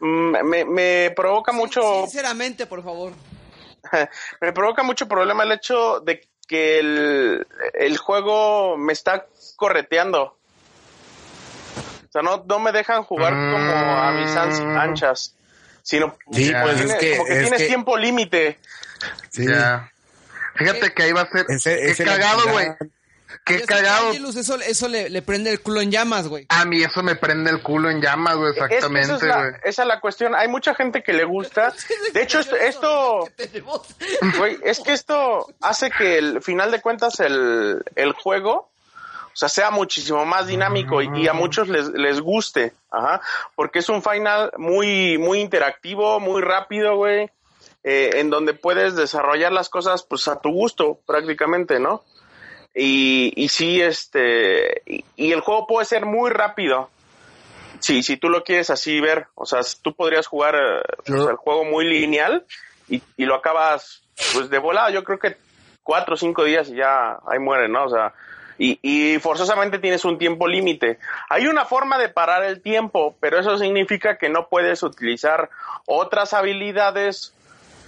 [0.01, 3.15] mm, me, me provoca mucho, Sinceramente, por favor.
[4.43, 9.25] me provoca mucho problema el hecho de que el, el juego me está
[9.57, 10.37] correteando.
[12.07, 15.35] O sea, no, no me dejan jugar como a mis ans- anchas,
[15.83, 18.59] sino Sí, pues tiene- es que, como que es tienes que- tiempo límite.
[19.31, 19.47] sí.
[19.49, 19.91] Ya.
[20.57, 21.47] Fíjate que ahí va a ser.
[21.49, 22.69] Ese- qué ese la cagado, güey.
[23.45, 24.09] Qué cagado.
[24.09, 26.47] Angelus, eso, eso le, le prende el culo en llamas, güey.
[26.49, 29.23] A mí eso me prende el culo en llamas, güey, Es que exactamente, esa, es
[29.23, 29.55] la, güey.
[29.65, 30.35] esa es la cuestión.
[30.35, 31.73] Hay mucha gente que le gusta.
[32.13, 33.29] De hecho, esto, esto
[34.39, 38.71] Güey, es que esto hace que el final de cuentas el, el juego,
[39.27, 43.21] o sea, sea muchísimo más dinámico y, y a muchos les, les guste, ajá,
[43.55, 47.31] porque es un final muy, muy interactivo, muy rápido, güey,
[47.85, 52.03] eh, en donde puedes desarrollar las cosas, pues, a tu gusto, prácticamente, ¿no?
[52.79, 56.91] Y, y sí, este, y, y el juego puede ser muy rápido.
[57.79, 61.37] Sí, si tú lo quieres así ver, o sea, tú podrías jugar eh, pues, el
[61.37, 62.45] juego muy lineal
[62.87, 64.03] y, y lo acabas
[64.35, 64.91] pues de volada.
[64.91, 65.37] Yo creo que
[65.83, 67.85] cuatro o cinco días y ya ahí muere, ¿no?
[67.85, 68.13] O sea,
[68.59, 70.99] y, y forzosamente tienes un tiempo límite.
[71.31, 75.49] Hay una forma de parar el tiempo, pero eso significa que no puedes utilizar
[75.87, 77.35] otras habilidades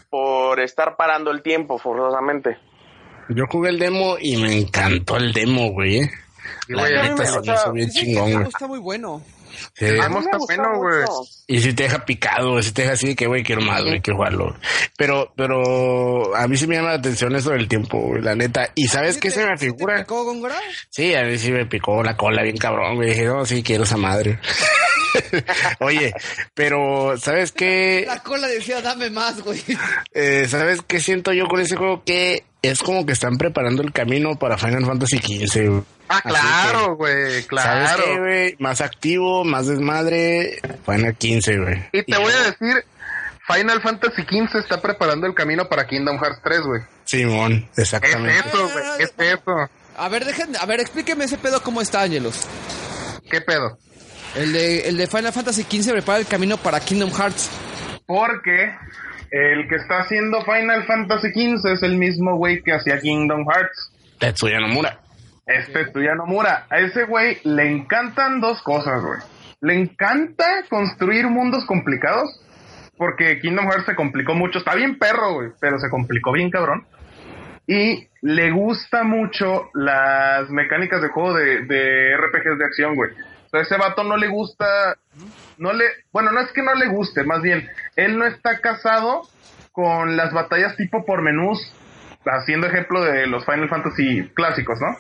[0.08, 2.58] por estar parando el tiempo forzosamente.
[3.28, 5.98] Yo jugué el demo y me encantó el demo, güey.
[5.98, 6.10] eh.
[6.68, 8.48] La neta se me hizo bien chingón, güey.
[8.48, 9.23] está muy bueno.
[9.76, 11.04] Está bueno, güey.
[11.46, 14.00] Y si te deja picado, si te deja así de que, güey, quiero más, güey,
[14.00, 14.56] quiero jugarlo.
[14.96, 18.70] Pero, pero a mí sí me llama la atención eso del tiempo, güey, la neta.
[18.74, 19.98] ¿Y sabes ¿Sí qué te- se me sí te figura?
[20.00, 20.56] picó, Góngora?
[20.90, 23.10] Sí, a mí sí me picó la cola bien cabrón, güey.
[23.10, 24.38] Dije, no, sí, quiero esa madre.
[25.80, 26.12] Oye,
[26.54, 28.04] pero, ¿sabes qué?
[28.06, 29.62] La cola decía, dame más, güey.
[30.12, 32.02] Eh, ¿Sabes qué siento yo con ese juego?
[32.04, 35.68] Que es como que están preparando el camino para Final Fantasy XV.
[35.68, 35.82] güey.
[36.08, 37.14] Ah, Así claro, güey,
[37.46, 38.02] que, ¿Sabes claro.
[38.04, 38.56] qué, güey?
[38.58, 41.84] Más activo, más desmadre, Final 15, güey.
[41.92, 42.84] Y te voy a decir,
[43.46, 46.82] Final Fantasy XV está preparando el camino para Kingdom Hearts 3, güey.
[47.04, 48.38] Simón, Es exactamente.
[48.48, 49.70] eso, güey, es eso.
[49.96, 52.46] A ver, dejen, a ver, explíqueme ese pedo cómo está, Angelos.
[53.30, 53.78] ¿Qué pedo?
[54.34, 57.50] El de, el de Final Fantasy XV prepara el camino para Kingdom Hearts.
[58.06, 58.74] Porque
[59.30, 63.90] el que está haciendo Final Fantasy XV es el mismo güey que hacía Kingdom Hearts.
[64.18, 65.00] Tetsuya Nomura.
[65.48, 66.66] Este Tetsuya Nomura.
[66.68, 69.18] A ese güey le encantan dos cosas, güey.
[69.60, 72.28] Le encanta construir mundos complicados.
[72.98, 74.58] Porque Kingdom Hearts se complicó mucho.
[74.58, 75.50] Está bien perro, güey.
[75.60, 76.86] Pero se complicó bien cabrón.
[77.66, 83.12] Y le gusta mucho las mecánicas de juego de, de RPGs de acción, güey.
[83.46, 84.96] O sea, ese vato no le gusta.
[85.56, 85.84] No le.
[86.12, 87.68] Bueno, no es que no le guste, más bien.
[87.96, 89.22] Él no está casado
[89.72, 91.72] con las batallas tipo por menús.
[92.26, 94.96] Haciendo ejemplo de los Final Fantasy clásicos, ¿no?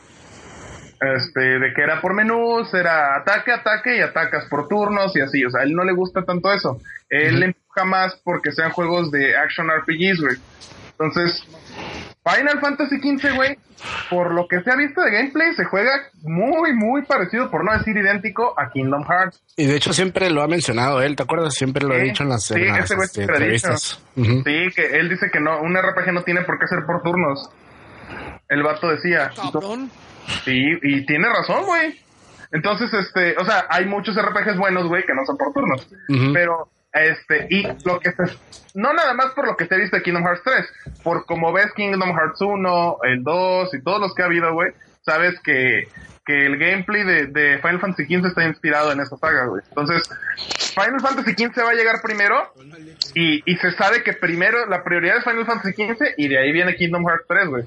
[1.00, 5.44] Este, de que era por menús, era ataque, ataque y atacas por turnos y así.
[5.44, 6.80] O sea, a él no le gusta tanto eso.
[7.08, 10.36] Él le empuja más porque sean juegos de action RPGs, güey.
[10.90, 11.44] Entonces,
[12.24, 13.56] Final Fantasy XV, güey,
[14.10, 17.72] por lo que se ha visto de gameplay, se juega muy, muy parecido, por no
[17.72, 19.40] decir idéntico, a Kingdom Hearts.
[19.56, 21.54] Y de hecho siempre lo ha mencionado él, ¿te acuerdas?
[21.54, 23.32] Siempre lo ha dicho en las, sí, en las, este, dicho.
[23.32, 24.02] entrevistas.
[24.16, 24.42] Ujú.
[24.44, 27.48] Sí, que él dice que no, un RPG no tiene por qué ser por turnos.
[28.48, 29.30] El vato decía.
[29.34, 29.90] Cabrón.
[30.44, 31.98] Sí, y tiene razón, güey.
[32.52, 35.86] Entonces, este, o sea, hay muchos RPGs buenos, güey, que no son por turnos.
[36.32, 38.24] Pero, este, y lo que se,
[38.74, 40.66] no nada más por lo que te he visto de Kingdom Hearts 3,
[41.02, 44.72] por como ves Kingdom Hearts 1, el 2 y todos los que ha habido, güey,
[45.02, 45.88] sabes que,
[46.24, 49.62] que el gameplay de, de Final Fantasy XV está inspirado en esa saga, güey.
[49.68, 50.08] Entonces,
[50.84, 52.52] Final Fantasy XV va a llegar primero
[53.14, 56.52] y, y se sabe que primero la prioridad es Final Fantasy XV y de ahí
[56.52, 57.64] viene Kingdom Hearts 3, güey.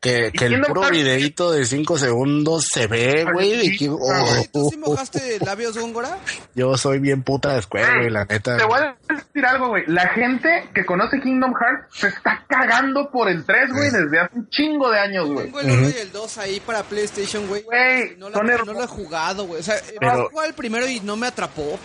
[0.00, 0.96] Que, ¿Y que el puro Hearts?
[0.96, 3.76] videíto de 5 segundos se ve, güey.
[3.76, 6.18] que- Oye, ¿Tú sí oh, mojaste labios, Góngora?
[6.54, 8.56] yo soy bien puta de escuela, güey, la neta.
[8.56, 9.84] Te voy a decir algo, güey.
[9.86, 14.36] La gente que conoce Kingdom Hearts se está cagando por el 3, güey, desde hace
[14.36, 15.46] un chingo de años, güey.
[15.46, 17.62] Tengo el 1 y el 2 ahí para PlayStation, güey.
[17.62, 19.60] Güey, No, no lo he jugado, güey.
[19.60, 21.78] O sea, Pero- el primero y no me atrapó.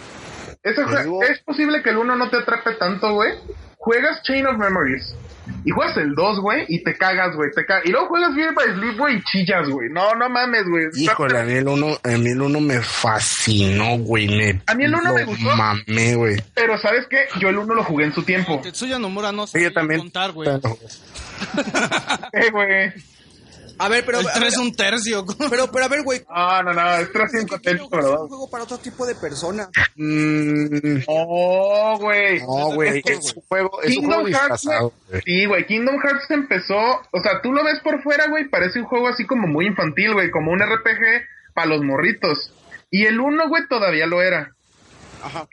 [0.66, 3.34] Digo- es posible que el 1 no te atrape tanto, güey.
[3.78, 5.16] Juegas Chain of Memories.
[5.64, 7.52] Y juegas el 2, güey, y te cagas, güey.
[7.52, 9.90] Te ca- y luego juegas Beer by Sleep, güey, y chillas, güey.
[9.92, 10.86] No, no mames, güey.
[10.96, 14.28] Híjole, a mí el uno, a mí el uno me fascinó, güey.
[14.28, 15.56] Me, A mí el uno me lo gustó.
[15.56, 16.42] mamé, güey.
[16.56, 17.28] Pero, ¿sabes qué?
[17.40, 18.60] Yo el 1 lo jugué en su tiempo.
[18.64, 20.00] Tetsuya Nomura no Sí, sabe yo también.
[20.00, 20.50] contar, güey.
[20.50, 20.78] Pero-
[22.34, 22.92] Eh, güey.
[23.78, 24.20] A ver, pero...
[24.20, 25.26] El a 3 ver, es un tercio.
[25.50, 26.22] Pero, pero a ver, güey.
[26.30, 26.96] No, no, no.
[26.96, 28.22] Es 3 Es que 5 quiero- es ¿verdad?
[28.22, 29.70] un juego para otro tipo de persona.
[29.96, 32.40] Mm, Oh, güey.
[32.42, 33.02] no, güey.
[33.06, 35.22] Es un juego, es un Kingdom juego Hearts, güey.
[35.26, 36.76] Sí, güey, Kingdom Hearts empezó,
[37.12, 40.14] o sea, tú lo ves por fuera, güey, parece un juego así como muy infantil,
[40.14, 42.52] güey, como un RPG para los morritos.
[42.92, 44.52] Y el 1, güey, todavía lo era.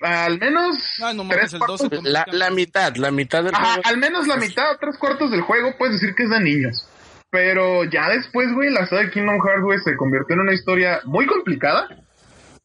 [0.03, 3.43] Al menos Ay, no mames, tres el cuartos, 12 con- La, la mitad, la mitad
[3.43, 3.83] del Ajá, juego.
[3.85, 6.87] al menos la mitad o tres cuartos del juego puedes decir que es de niños.
[7.33, 11.01] Pero ya después, güey, la saga de Kingdom Hearts, güey, se convirtió en una historia
[11.07, 11.89] muy complicada.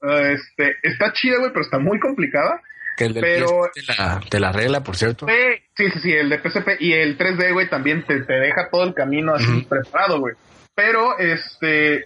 [0.03, 2.59] Eh, Este, está chida, güey, pero está muy complicada.
[2.97, 5.25] Que el del pero- te la, te la regla, por cierto.
[5.25, 8.83] Sí, sí, sí, el de PSP y el 3D, güey, también te, te deja todo
[8.83, 10.35] el camino así preparado, güey.
[10.75, 12.05] Pero, este,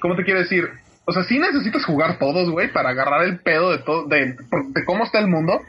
[0.00, 0.68] ¿cómo te quiero decir?
[1.04, 4.84] O sea, sí necesitas jugar todos, güey, para agarrar el pedo de todo, de, de
[4.84, 5.60] cómo está el mundo.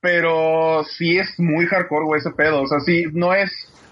[0.00, 2.62] Pero sí es muy hardcore, güey, ese pedo.
[2.62, 3.50] O sea, sí, no es,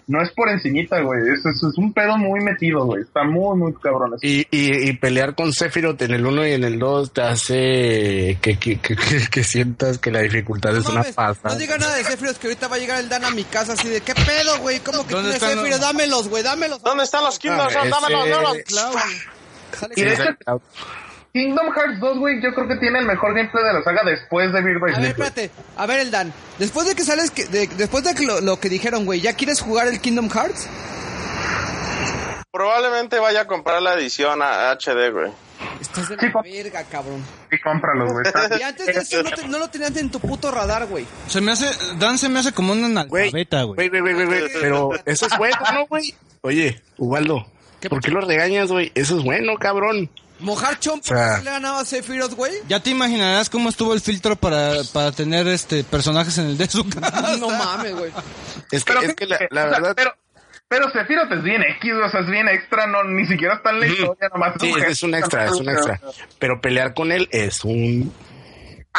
[0.09, 1.21] no es por encimita, güey.
[1.33, 3.03] Es, es, es un pedo muy metido, güey.
[3.03, 4.15] Está muy, muy cabrón.
[4.23, 8.39] Y, y, y pelear con Sephiroth en el 1 y en el 2 te hace
[8.41, 11.55] que, que, que, que- que sientas que la dificultad es una pasada.
[11.55, 13.75] no diga nada de Sephiroth, que ahorita va a llegar el Dan a mi casa
[13.75, 14.81] así de, ¿qué pedo, güey?
[14.81, 15.81] ¿Cómo que ¿Dónde tiene están los- Sephiroth?
[15.81, 16.83] Dámelos, güey, dámelos.
[16.83, 17.91] ¿Dónde están los Ah, Hearts?
[17.91, 18.57] Dámelos, dámelos.
[18.67, 18.99] Claro.
[19.95, 20.63] Y de hecho,
[21.33, 24.53] Kingdom Hearts 2, güey, yo creo que tiene el mejor gameplay de la saga después
[24.53, 25.51] de by A ver, espérate.
[25.77, 26.33] A ver, el Dan.
[26.59, 29.35] Después de que sales, que, de- después de que lo, lo que dijeron, güey, ¿ya
[29.35, 30.69] quieres jugar el Kingdom Hearts?
[32.51, 35.31] Probablemente vaya a comprar la edición a- HD, güey.
[35.81, 37.23] Estás de Sí, la verga, cabrón.
[37.51, 38.25] Sí, cómpralos, güey.
[38.59, 41.07] Y antes de eso no, te- no lo tenías en tu puto radar, güey.
[41.29, 41.67] Se me hace,
[41.99, 42.91] Dan se me hace como un Güey,
[43.29, 43.89] analfabeta, güey.
[43.89, 46.15] güey, güey, güey, güey, pero eso es bueno, ¿no, güey?
[46.41, 47.47] Oye, Ubaldo,
[47.81, 48.91] ¿Qué ¿por qué lo regañas, güey?
[48.95, 50.11] Eso es bueno, cabrón.
[50.41, 52.53] Mojar chompo, O sea- ¿por qué le ganaba a Sephiroth, güey?
[52.69, 56.69] Ya te imaginarás cómo estuvo el filtro para, para tener este personajes en el de
[56.69, 56.85] su
[57.41, 58.13] No mames, güey.
[58.71, 59.93] Es que, Pero, es que la, la o sea, verdad...
[59.97, 60.15] pero,
[60.69, 63.81] pero Sephiroth es bien X, o sea, es bien extra, no, ni siquiera está en
[63.81, 64.91] la historia, nomás Sí, jefe.
[64.93, 66.01] es un extra, es un extra.
[66.39, 68.13] Pero pelear con él es un...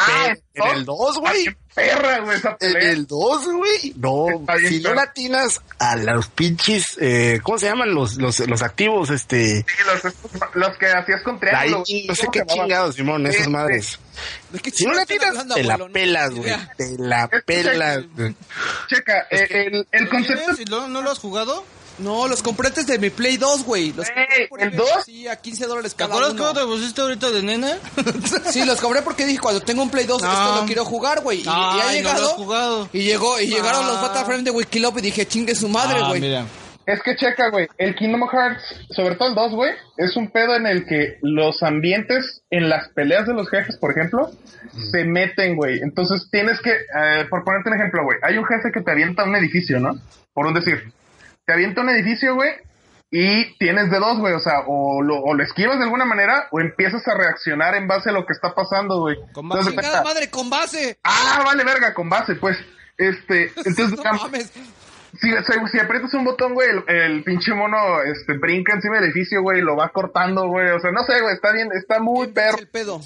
[0.02, 1.46] Ah, en el 2, güey.
[1.48, 3.94] Ah, qué perra, güey, esa En el 2, güey.
[3.96, 4.26] No,
[4.68, 6.96] si no latinas a los pinches...
[7.00, 9.10] Eh, ¿Cómo se llaman los, los, los activos?
[9.10, 9.58] Este...
[9.58, 11.76] Sí, los, estos- los que hacías con triángulo.
[11.78, 13.98] Lightning, no sé ¿cómo qué chingados, Simón, esas Sí, madres.
[14.50, 16.52] ¿De qué Si no latinas, te la pelas, güey.
[16.76, 18.04] Te la pelas.
[18.88, 20.42] Checa, eh, el, el concepto...
[20.44, 20.60] ¿Tienes?
[20.60, 21.64] ¿Y lo- ¿No lo has jugado?
[22.00, 23.92] No, los compré antes de mi Play 2, güey.
[23.92, 25.04] Los Ey, compré por ¿el eBay, 2?
[25.04, 26.42] Sí, a 15 dólares ¿Te cada acuerdas uno.
[26.48, 27.76] cómo te pusiste ahorita de nena?
[28.50, 30.44] Sí, los compré porque dije, cuando tengo un Play 2, Ah.
[30.48, 31.40] este lo quiero jugar, güey.
[31.40, 32.88] Y, y ha no llegado.
[32.92, 33.88] Y llegó, y llegaron Ah.
[33.88, 36.20] los Battleframe de Wikilop y dije, chingue su madre, Ah, güey.
[36.20, 36.44] mira.
[36.86, 40.56] Es que checa, güey, el Kingdom Hearts, sobre todo el 2, güey, es un pedo
[40.56, 44.28] en el que los ambientes en las peleas de los jefes, por ejemplo,
[44.90, 45.78] se meten, güey.
[45.82, 49.22] Entonces tienes que, eh, por ponerte un ejemplo, güey, hay un jefe que te avienta
[49.22, 50.00] un edificio, ¿no?
[50.32, 50.90] Por un decir,
[51.50, 52.52] te avienta un edificio, güey,
[53.10, 56.46] y tienes de dos, güey, o sea, o lo, o lo esquivas de alguna manera
[56.52, 59.16] o empiezas a reaccionar en base a lo que está pasando, güey.
[59.32, 59.62] Con base.
[59.70, 60.96] Entonces, Chingada madre, con base.
[61.02, 62.56] Ah, vale, verga, con base, pues.
[62.96, 64.52] Este, entonces, No mames.
[65.20, 69.06] si, si, si aprietas un botón, güey, el, el pinche mono este, brinca encima del
[69.06, 70.68] edificio, güey, y lo va cortando, güey.
[70.70, 72.58] O sea, no sé, güey, está bien, está muy perro.
[72.58, 73.00] el pedo.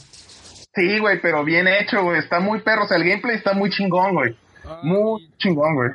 [0.74, 2.84] Sí, güey, pero bien hecho, güey, está muy perro.
[2.84, 4.36] O sea, el gameplay está muy chingón, güey.
[4.82, 5.90] Muy chingón, güey.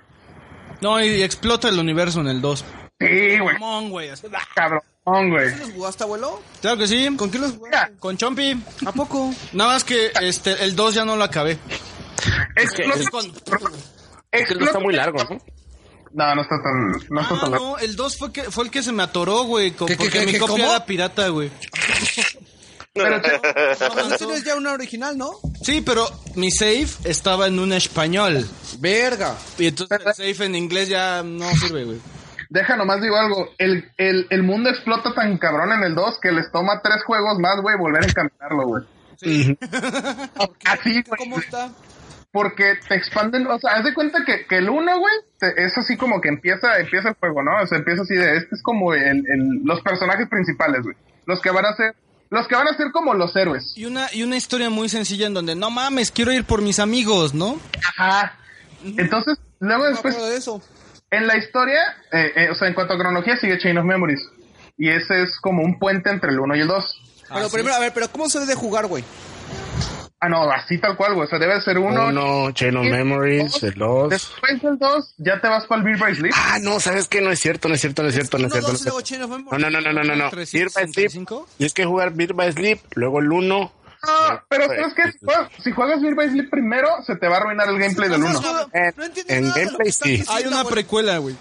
[0.82, 2.66] No, y explota el universo en el 2.
[3.00, 3.54] Sí, güey.
[3.60, 4.10] Mamón, güey.
[4.10, 5.50] así- Cabrón, güey.
[5.52, 6.42] ¿Sí los jugaste, abuelo?
[6.62, 7.08] Claro que sí.
[7.18, 7.96] ¿Con quién los jugaste?
[7.98, 8.62] Con Chompi.
[8.86, 9.34] ¿A poco?
[9.54, 11.58] Nada más que este el 2 ya no lo acabé.
[11.58, 13.30] Con-
[14.32, 15.38] Es que no está muy largo, ¿no?
[16.12, 17.66] No, no está tan, no está Ah, tan largo.
[17.72, 19.72] no, el 2 fue, que, fue el que se me atoró, güey.
[19.72, 20.76] co- ¿Qué, qué, Porque qué, mi qué, copia cómo?
[20.76, 21.52] era pirata, güey.
[23.04, 23.22] Pero,
[24.10, 25.32] No, tienes ya una original, ¿no?
[25.64, 26.06] Sí, pero
[26.36, 28.46] mi save estaba en un español.
[28.80, 29.36] Verga.
[29.58, 32.00] Y entonces el save en inglés ya no sirve, güey.
[32.50, 33.50] deja nomás digo algo.
[33.58, 37.38] El, el, el mundo explota tan cabrón en el 2 que les toma tres juegos
[37.40, 38.84] más, güey, volver a encaminarlo, güey.
[40.66, 41.18] Así, güey.
[41.18, 41.70] ¿Cómo está?
[42.32, 45.76] Porque te expanden, o sea, haz de cuenta que, que el 1, güey, te- es
[45.80, 47.52] así como que empieza, empieza el juego, ¿no?
[47.64, 50.96] O sea, empieza así de, este es como el, el- los personajes principales, güey.
[51.26, 51.96] Los que van a ser,
[52.30, 53.74] los que van a ser como los héroes.
[53.76, 56.80] Y una, y una historia muy sencilla en donde, no mames, quiero ir por mis
[56.80, 57.60] amigos, ¿no?
[57.98, 58.38] Ajá.
[58.84, 60.62] Entonces, luego No después, de eso.
[61.12, 61.80] en la historia,
[62.12, 64.22] eh, eh, o sea, en cuanto a cronología, sigue Chain of Memories.
[64.78, 67.02] Y ese es como un puente entre el 1 y el 2.
[67.34, 69.04] Pero primero, a ver, pero ¿cómo se debe de jugar, güey?
[70.22, 71.26] Ah, no, así tal cual, güey.
[71.28, 72.08] O sea, debe ser uno.
[72.08, 73.64] Uno, Chain of Memories, dos.
[73.64, 74.10] el dos.
[74.10, 76.34] Después del 2, ya te vas para el Beer by Sleep.
[76.36, 77.22] Ah, no, ¿sabes qué?
[77.22, 78.90] No es cierto, no es cierto, no es cierto, no es Uno, cierto.
[78.90, 80.30] No, dos, no, no, no, no, no, no.
[80.30, 80.68] Beer by Sleep.
[80.74, 81.48] 365.
[81.58, 83.72] Tienes que jugar Beer by Sleep, luego el 1.
[84.02, 85.12] No, pero ¿sabes qué?
[85.12, 88.10] Si juegas, si juegas Beer by Sleep primero, se te va a arruinar el gameplay
[88.10, 88.42] del 1.
[88.74, 90.24] En, gameplay que sí.
[90.28, 91.36] Hay una precuela, güey.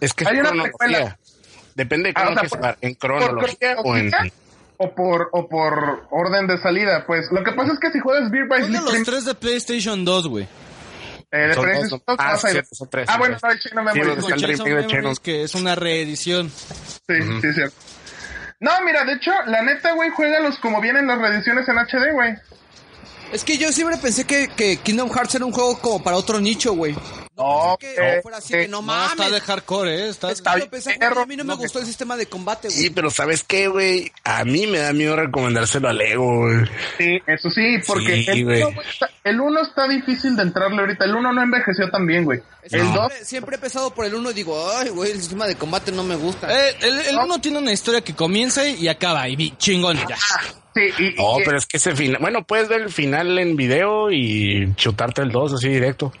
[0.00, 0.76] Es que es Hay una cronología.
[0.78, 1.18] precuela.
[1.76, 2.78] Depende de Ah, cómo o sea, quieras por- jugar.
[2.80, 4.10] En cronología o en.
[4.78, 7.04] O por, o por orden de salida.
[7.06, 10.04] Pues lo que pasa es que si juegas Beer by Sleep los tres de PlayStation
[10.04, 10.48] 2, güey.
[11.30, 14.06] eh, de Son son- dos, ah, son tres, Ah, bueno, no, el Sí, Memories.
[14.06, 16.48] los Memories, que es una reedición.
[16.50, 17.76] Sí, sí, cierto.
[18.60, 22.34] No, mira, de hecho, la neta, güey, juégalos como vienen las reediciones en HD, güey.
[23.32, 26.40] Es que yo siempre pensé que, que Kingdom Hearts era un juego como para otro
[26.40, 26.96] nicho, güey.
[27.38, 29.32] No, Que eh, fuera así, que no No, está mames.
[29.32, 30.08] de hardcore, ¿eh?
[30.08, 30.32] Está...
[30.32, 32.68] Es que yo pensé, güey, a mí no me No, gustó el sistema de combate,
[32.70, 32.90] Sí, güey.
[32.90, 34.10] pero ¿sabes qué, güey?
[34.24, 36.66] A mí me da miedo recomendárselo al Ego, güey.
[36.98, 38.62] Sí, eso sí, porque Sí, el, güey.
[38.62, 41.04] uno, güey, está- el uno está difícil de entrarle ahorita.
[41.04, 42.40] El uno no envejeció tan bien, güey.
[42.70, 42.92] El No.
[42.92, 45.54] dos, Siempre, siempre he pesado por el uno y digo, ay, güey, el sistema de
[45.54, 46.48] combate no me gusta.
[46.52, 50.16] Eh, el, el uno tiene una historia que comienza y acaba, y vi- chingón, ya.
[50.74, 52.20] sí, y, No, y- pero es que ese final.
[52.20, 56.12] Bueno, puedes ver el final en video y chutarte el 2 así directo.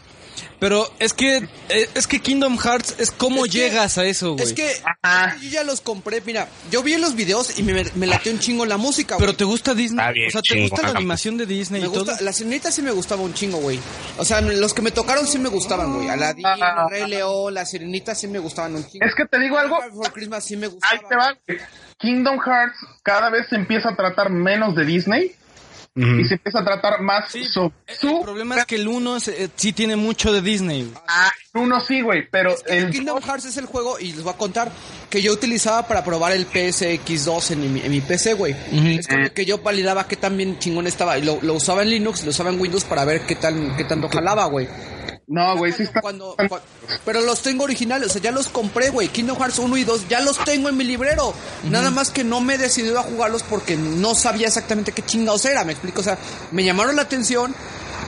[0.58, 1.36] Pero es que,
[1.68, 4.44] eh, es que Kingdom Hearts es cómo Es que- llegas a eso, güey.
[4.44, 4.70] Es que
[5.02, 5.36] Ajá.
[5.40, 8.66] yo ya los compré, mira, yo vi los videos y me, me latió un chingo
[8.66, 9.26] la música, güey.
[9.26, 10.12] Pero te gusta Disney.
[10.12, 12.12] Bien o sea, te gusta la animación de Disney Me y todo.
[12.20, 13.78] la sirenita sí me gustaba un chingo, güey.
[14.18, 16.08] O sea, los que me tocaron sí me gustaban, güey.
[16.08, 16.86] Aladdin, Ah.
[16.90, 19.06] Rey León, la sirenita sí me gustaban un chingo.
[19.06, 21.08] es que te digo algo, For Christmas sí me ahí gustaba.
[21.08, 21.34] te va.
[21.98, 25.32] Kingdom Hearts cada vez se empieza a tratar menos de Disney
[25.98, 26.20] Ujú.
[26.20, 28.20] y se empieza a tratar más Sí, sobre el su...
[28.22, 30.92] problema es que el uno es, eh, sí tiene mucho de Disney.
[31.08, 34.22] Ah, uno sí, güey, pero Es que el Kingdom Hearts es el juego, y les
[34.22, 34.70] voy a contar,
[35.10, 38.54] que yo utilizaba para probar el PSX2 en mi, en mi PC, güey.
[38.72, 41.18] Es como que yo validaba qué tan bien chingón estaba.
[41.18, 43.84] Y lo, lo usaba en Linux, lo usaba en Windows para ver qué tan qué
[43.84, 44.68] tanto jalaba, güey.
[45.28, 46.00] No, güey, sí está...
[46.00, 46.60] Cuando, cua-
[47.04, 49.08] pero los tengo originales, o sea, ya los compré, güey.
[49.08, 51.34] Kingdom Hearts 1 y 2 ya los tengo en mi librero.
[51.64, 55.44] Nada más que no me he decidido a jugarlos porque no sabía exactamente qué chingados
[55.44, 56.00] era, me explico.
[56.00, 56.16] O sea,
[56.50, 57.54] me llamaron la atención,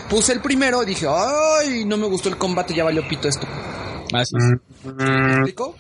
[0.09, 3.47] puse el primero, dije, ay, no me gustó el combate, ya valió pito esto.
[4.15, 4.45] Así es.
[4.85, 5.77] ¿Me Mm, explico?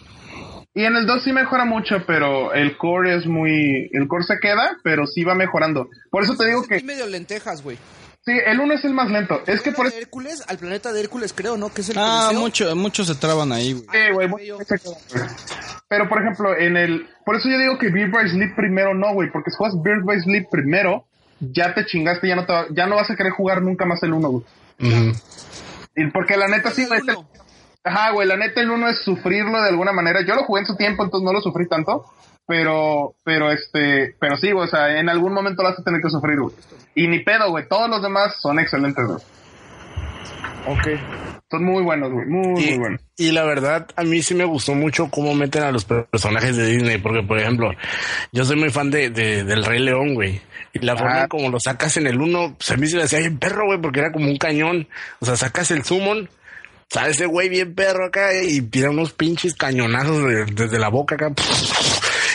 [0.75, 3.89] Y en el 2 sí mejora mucho, pero el core es muy...
[3.93, 5.89] El core se queda, pero sí va mejorando.
[6.11, 6.81] Por eso te digo que...
[6.83, 7.77] medio lentejas, güey.
[8.25, 9.41] Sí, el 1 es el más lento.
[9.47, 9.97] Es que por eso...
[9.97, 11.73] Hércules, al planeta de Hércules, creo, ¿no?
[11.73, 12.41] Que es el Ah, Coliseo.
[12.41, 13.87] mucho, muchos se traban ahí, güey.
[13.91, 14.77] Sí, güey, muy- se.
[15.89, 17.09] Pero por ejemplo, en el...
[17.25, 19.31] Por eso yo digo que Beer by Sleep primero no, güey.
[19.33, 21.07] Porque si juegas Beer by Sleep primero,
[21.41, 24.03] ya te chingaste, ya no, te va- ya no vas a querer jugar nunca más
[24.03, 24.45] el 1, güey.
[25.97, 27.17] Y porque la neta sí, El.
[27.83, 30.21] Ajá, güey, la neta el 1 es sufrirlo de alguna manera.
[30.27, 32.05] Yo lo jugué en su tiempo, entonces no lo sufrí tanto.
[32.51, 36.01] Pero, pero este, pero sí, güey, o sea, en algún momento lo vas a tener
[36.03, 36.53] que sufrir, güey.
[36.97, 39.19] Y ni pedo, güey, todos los demás son excelentes, güey.
[40.67, 40.89] Ok.
[41.49, 43.01] Son muy buenos, güey, muy, muy buenos.
[43.17, 46.67] y la verdad, a mí sí me gustó mucho cómo meten a los personajes de
[46.67, 47.71] Disney, porque por ejemplo,
[48.33, 50.41] yo soy muy fan de, de- del Rey León, güey.
[50.73, 51.29] Y la forma Ah.
[51.29, 53.81] como lo sacas en el uno, pues a mí se me hacía bien perro, güey,
[53.81, 54.89] porque era como un cañón.
[55.21, 56.29] O sea, sacas el summon,
[56.89, 61.15] sale ese güey bien perro acá y tira unos pinches cañonazos de- desde la boca
[61.15, 61.33] acá.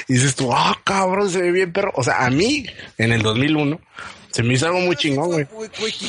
[0.07, 1.91] Y dices tú, ah, cabrón, se ve bien perro.
[1.95, 2.65] O sea, a mí,
[2.97, 3.79] en el 2001,
[4.31, 5.45] se me hizo algo muy chingón, güey.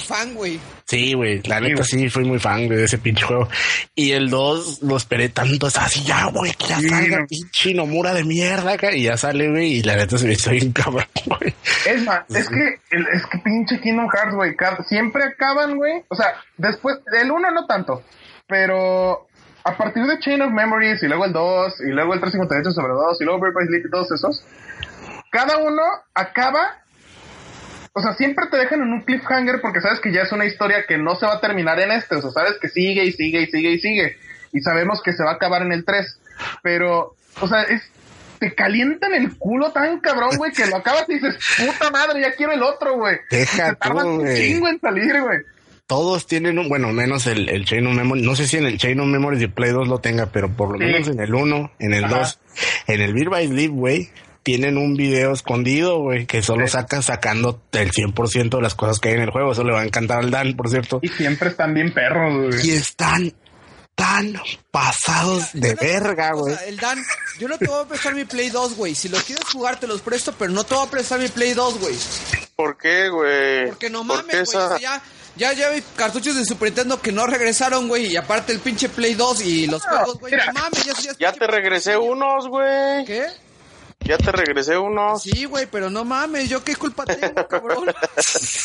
[0.04, 0.36] Fan.
[0.84, 3.48] Sí, güey, la neta sí, fui muy fan güey, de ese pinche juego.
[3.94, 7.26] Y el 2 lo esperé tanto, es así, ya, güey, que ya Sí, salga no.
[7.26, 8.92] pinche Nomura de mierda acá.
[8.94, 11.54] Y ya sale, güey, y la neta se me hizo bien cabrón, güey.
[11.86, 14.54] Es más, es que, el- es que pinche Kingdom Hearts, güey,
[14.88, 16.02] siempre acaban, güey.
[16.08, 18.02] O sea, después, del 1 no tanto,
[18.48, 19.28] pero
[19.66, 22.92] a partir de Chain of Memories y luego el 2 y luego el 358 sobre
[22.92, 24.44] 2 y luego Bird by Sleep y todos esos,
[25.32, 25.82] cada uno
[26.14, 26.82] acaba,
[27.92, 30.86] o sea, siempre te dejan en un cliffhanger porque sabes que ya es una historia
[30.86, 33.42] que no se va a terminar en este, o sea, sabes que sigue y sigue
[33.42, 34.16] y sigue y sigue
[34.52, 36.20] y sabemos que se va a acabar en el 3,
[36.62, 37.82] pero, o sea, es,
[38.38, 42.32] te calientan el culo tan cabrón, güey, que lo acabas y dices, puta madre, ya
[42.36, 43.18] quiero el otro, güey.
[43.30, 45.38] Deja Te tardas tú, un chingo en salir, güey.
[45.86, 48.22] Todos tienen un, bueno, menos el, el Chain of Memory.
[48.22, 50.72] No sé si en el Chain of Memory de Play 2 lo tenga, pero por
[50.72, 50.84] lo Sí.
[50.92, 52.18] menos en el 1, en el Ajá.
[52.18, 52.38] 2,
[52.88, 54.10] en el Beer by Sleep, güey,
[54.42, 59.10] tienen un video escondido, güey, que solo sacan sacando el 100% de las cosas que
[59.10, 59.52] hay en el juego.
[59.52, 60.98] Eso le va a encantar al Dan, por cierto.
[61.02, 62.66] Y siempre están bien perros, güey.
[62.66, 63.32] Y están
[63.94, 64.34] tan
[64.72, 66.54] pasados de no- verga, o güey.
[66.54, 66.98] sea, el Dan,
[67.38, 68.94] yo no te voy a prestar mi Play 2, güey.
[68.96, 71.54] Si lo quieres jugar, te los presto, pero no te voy a prestar mi Play
[71.54, 71.94] 2, güey.
[72.56, 73.68] ¿Por qué, güey?
[73.68, 74.42] Porque no ¿Por mames, güey.
[74.42, 75.02] esa- o sea, ya,
[75.36, 78.06] ya, ya hay cartuchos de Super Nintendo que no regresaron, güey.
[78.06, 80.34] Y aparte el pinche Play 2 y los juegos, güey.
[80.34, 83.04] No mames, ya, ya, Ya te regresé unos, güey.
[83.04, 83.26] ¿Qué?
[84.00, 85.22] Ya te regresé unos.
[85.22, 87.86] Sí, güey, pero no mames, ¿yo qué culpa tengo, cabrón?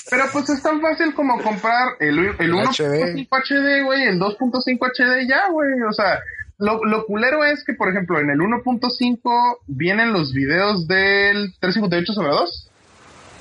[0.09, 5.27] Pero pues es tan fácil como comprar el, el 1.5 HD, güey, el 2.5 HD
[5.27, 5.69] ya, güey.
[5.89, 6.19] O sea,
[6.57, 12.13] lo, lo culero es que, por ejemplo, en el 1.5 vienen los videos del 358
[12.13, 12.70] sobre 2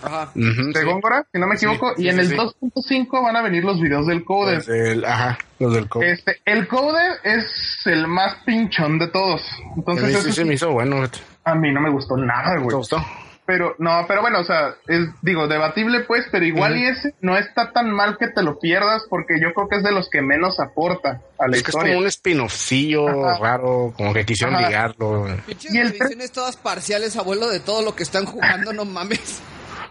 [0.03, 0.31] Ajá.
[0.35, 0.85] Ujú, de sí.
[0.87, 2.37] Góngora, si no me equivoco, sí, y en sí, el sí.
[2.37, 4.57] 2.5 van a venir los videos del Coder.
[4.59, 6.11] Los del, ajá, los del Code.
[6.13, 7.45] Este, el Coder es
[7.87, 9.43] el más pinchón de todos.
[9.77, 11.09] Entonces, eso sí se me hizo bueno.
[11.09, 12.77] ¿Te a mí no me gustó nada, güey.
[12.77, 13.05] gustó?
[13.47, 17.37] Pero, no, pero bueno, o sea, es, digo, debatible pues, pero igual y ese no
[17.37, 20.23] está tan mal que te lo pierdas porque yo creo que es de los que
[20.23, 21.95] menos aporta a la Es que es historia.
[21.95, 23.39] como un spin-offcillo Ajá.
[23.41, 24.69] raro, como que quisieron Ajá.
[24.69, 25.27] ligarlo.
[25.69, 29.43] Y el todas parciales, abuelo, de todo lo que están jugando, no mames.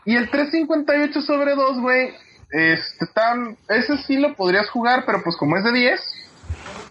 [0.05, 2.13] Y el 358 sobre 2, güey,
[2.51, 6.01] este tan, ese sí lo podrías jugar, pero pues como es de 10,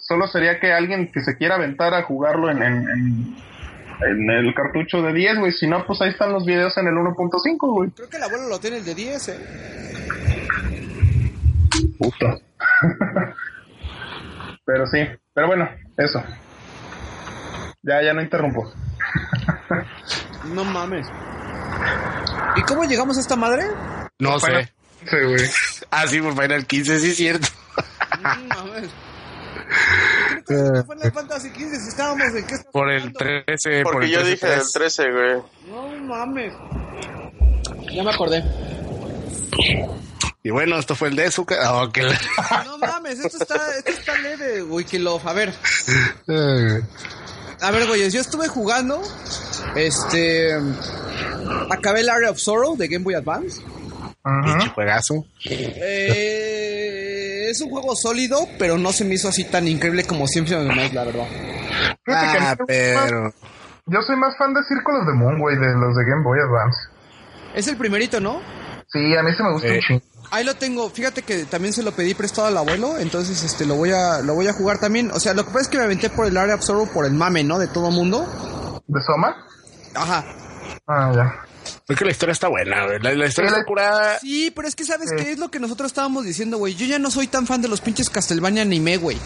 [0.00, 3.36] solo sería que alguien que se quiera aventar a jugarlo en, en, en,
[4.06, 5.52] en el cartucho de 10, güey.
[5.52, 7.90] Si no, pues ahí están los videos en el 1.5, güey.
[7.90, 9.38] Creo que el abuelo lo tiene el de 10, eh.
[11.98, 12.38] Puta.
[14.64, 14.98] pero sí,
[15.34, 16.22] pero bueno, eso.
[17.82, 18.72] Ya, ya no interrumpo.
[20.54, 21.06] No mames.
[22.56, 23.64] ¿Y cómo llegamos a esta madre?
[24.18, 24.72] No sé.
[25.08, 25.44] Sí, güey.
[25.90, 27.48] Ah, sí, por Final 15, sí es cierto.
[28.20, 28.90] No mames.
[30.46, 33.18] ¿Qué fue la Fantasy 15 si estábamos en qué Por el jugando?
[33.46, 35.42] 13, por Porque el yo 13, dije del 13, güey.
[35.70, 36.52] No mames.
[37.90, 38.44] Ya me acordé.
[40.42, 41.56] Y bueno, esto fue el de Zuka.
[41.72, 42.18] Oh, que la-
[42.66, 45.22] No mames, esto está, esto está leve, Wikilove.
[45.26, 45.54] A ver,
[47.60, 49.02] a ver, güeyes, yo estuve jugando.
[49.74, 50.54] Este.
[51.70, 53.62] Acabé el Area of Sorrow de Game Boy Advance.
[54.74, 55.24] Juegazo.
[55.44, 60.56] Eh, es un juego sólido, pero no se me hizo así tan increíble como siempre
[60.56, 61.26] me más, la verdad.
[62.06, 63.32] Ah, pero...
[63.86, 66.78] Yo soy más fan de of the Moon, güey, de los de Game Boy Advance.
[67.54, 68.42] Es el primerito, ¿no?
[68.92, 69.74] Sí, a mí se me gusta Sí.
[69.74, 70.02] un chingo.
[70.30, 70.90] Ahí lo tengo.
[70.90, 74.34] Fíjate que también se lo pedí prestado al abuelo, entonces este lo voy a lo
[74.34, 75.10] voy a jugar también.
[75.12, 77.06] O sea, lo que pasa es que me aventé por el Area of Sorrow por
[77.06, 77.58] el mame, ¿no?
[77.58, 78.82] De todo mundo.
[78.86, 79.46] ¿De Soma?
[79.94, 80.24] Ajá.
[80.86, 81.44] Ah, ya.
[81.88, 82.98] Es que la historia está buena, güey.
[83.00, 84.18] La, la historia Sí, está curada.
[84.18, 86.74] Sí, pero es que sabes qué es lo que nosotros estábamos diciendo, güey.
[86.74, 89.18] Yo ya no soy tan fan de los pinches Castlevania anime, güey.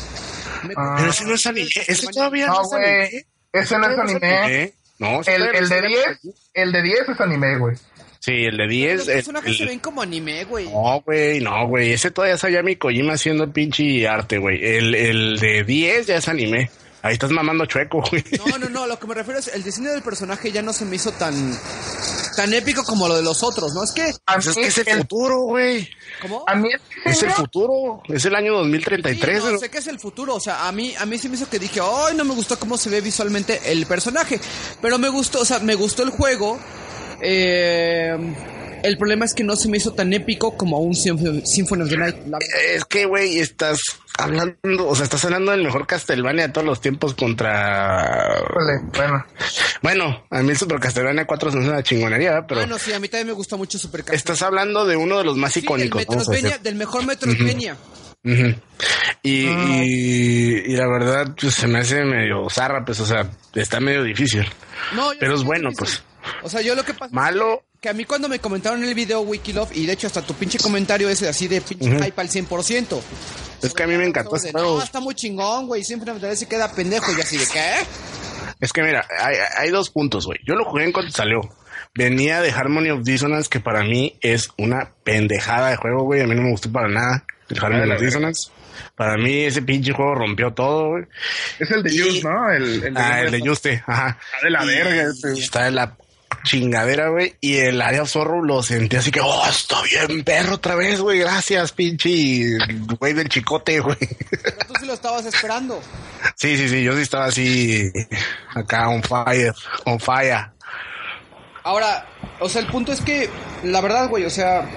[0.76, 0.94] Ah.
[0.99, 1.68] Pero ese no es anime.
[1.86, 3.26] Ese todavía no, No, es anime.
[3.52, 4.74] Ese no es anime.
[4.99, 6.34] No, sí, El, el de es 10, anime.
[6.55, 7.76] el de 10 es anime, güey.
[8.25, 8.99] Sí, el de 10.
[9.01, 10.67] Los el- personajes se ven como anime, güey.
[10.70, 11.92] No, güey, no, güey.
[11.92, 14.65] Ese todavía sabía mi Kojima haciendo el pinche arte, güey.
[14.65, 16.70] El, el de 10 ya es anime.
[17.02, 18.23] Ahí estás mamando chueco, güey.
[18.47, 20.84] No, no, no, lo que me refiero es el diseño del personaje ya no se
[20.84, 21.34] me hizo tan
[22.36, 23.83] tan épico como lo de los otros, ¿no?
[23.83, 25.91] Es que A es que es el el- futuro, güey.
[26.23, 26.44] ¿cómo?
[26.47, 26.68] a mí
[27.05, 28.02] Es el futuro.
[28.09, 29.39] Es el año 2033.
[29.41, 29.59] Sí, no, ¿no?
[29.59, 31.59] sé que es el futuro, o sea, a mí a mí sí me hizo que
[31.59, 34.39] dije, "Ay, no me gustó cómo se ve visualmente el personaje",
[34.81, 36.60] pero me gustó, o sea, me gustó el juego.
[37.23, 38.17] Eh,
[38.83, 41.89] el problema es que no se me hizo tan épico como un Symphony Symphony of
[41.91, 42.17] the Night.
[42.26, 42.39] La-
[42.75, 43.81] Es que, güey, estás
[44.18, 48.39] hablando, o sea, estás hablando del mejor Castlevania de todos los tiempos contra...
[48.41, 49.25] Híjole, bueno.
[49.83, 52.78] Bueno, a mí el Super Castlevania 4 se me hace una chingonería, pero Ah, no,
[52.78, 54.18] sí, a mí también me gusta mucho Super Castlevania.
[54.18, 56.05] estás hablando de uno de los más Sí, del, icónicos.
[56.07, 56.62] vamos a Metroidvania, decir.
[56.65, 57.76] del mejor Metroidvania.
[58.25, 58.55] Ujú.
[59.25, 63.81] y, y, y la verdad, pues se me hace medio zarra, pues, o sea, está
[63.81, 64.44] medio difícil.
[64.94, 66.02] No, Pero es bueno, pues.
[66.42, 68.94] O sea, yo lo que pasa es Malo, que a mí cuando me comentaron el
[68.94, 72.28] video Wikilove, y de hecho hasta tu pinche comentario ese así de pinche hype al
[72.28, 73.01] 100%.
[73.62, 74.78] es que a mí me encantó ese juego.
[74.78, 77.73] no, está muy chingón, güey, siempre me se queda pendejo y así de ¿qué?
[78.60, 80.39] Es que mira, hay, hay dos puntos, güey.
[80.47, 81.41] Yo lo jugué en cuanto salió.
[81.94, 86.20] Venía de Harmony of Dissonance, que para mí es una pendejada de juego, güey.
[86.23, 88.51] A mí no me gustó para nada el Harmony of Dissonance.
[88.97, 91.05] Para mí ese pinche juego rompió todo, güey.
[91.59, 92.51] Es el de Just, ¿no?
[92.52, 93.49] El, el de Ah, el de Just.
[93.49, 94.18] Juste, ajá.
[94.34, 95.34] Está de la Y- verga ese.
[95.36, 95.97] y Está de la
[96.45, 97.35] chingadera, güey.
[97.41, 101.21] Y el área zorro lo sentí así que, oh, está bien perro otra vez, güey.
[101.21, 102.59] Gracias, pinche
[102.99, 103.99] güey del chicote, güey.
[104.31, 105.81] Pero tú sí lo estabas esperando.
[106.37, 107.91] Sí, sí, sí, yo sí estaba así,
[108.55, 109.55] acá on fire,
[109.85, 110.51] on fire.
[111.65, 112.07] Ahora,
[112.41, 113.31] o sea, el punto es que,
[113.62, 114.69] la verdad, güey, o sea,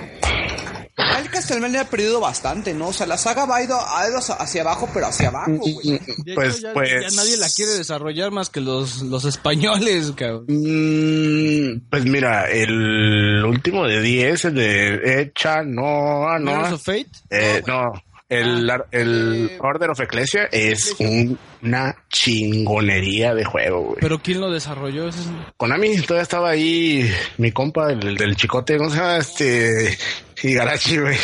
[0.98, 2.88] el Castlevania ha perdido bastante, ¿no?
[2.90, 5.84] O sea, la saga va ido, ha ido hacia abajo, pero hacia abajo, güey.
[5.90, 6.90] De hecho, Pues, ya, pues.
[6.90, 10.46] ya nadie la quiere desarrollar más que los, los españoles, cabrón.
[10.48, 16.76] Mm, pues mira, el último de 10, el de Echa, no, ah, Mirrors no.
[16.76, 17.10] of Fate.
[17.30, 17.92] Eh, no,
[18.30, 23.98] el, ar- el Eh, Order of Ecclesia es un- una chingonería de juego, güey.
[24.02, 25.08] Pero ¿quién lo desarrolló?
[25.10, 29.18] Ese es- Konami todavía estaba ahí, mi compa, el del chicote, ¿cómo se llama?
[29.18, 29.98] Este,
[30.44, 31.18] Higarashi, güey.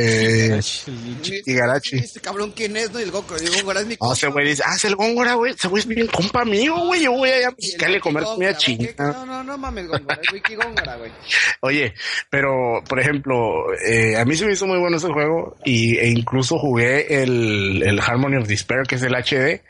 [0.00, 0.60] Eh,
[1.46, 1.96] Higarashi.
[1.96, 2.90] Este cabrón, ¿quién es?
[2.92, 4.94] No, y el Goku, digo, Góngora es mi No, ese güey dice, ah, es el
[4.94, 5.52] Góngora, güey.
[5.52, 7.02] Ese güey es bien compa mío, güey.
[7.02, 8.88] Yo voy allá a buscarle comer comida Góngora, china.
[8.98, 11.10] No, no, no mames, Góngora, es Wiki Góngora, güey.
[11.60, 11.94] Oye,
[12.30, 16.08] pero, por ejemplo, eh, a mí se me hizo muy bueno ese juego y, e
[16.08, 19.62] incluso jugué el, el Harmony of Despair, que es el HD,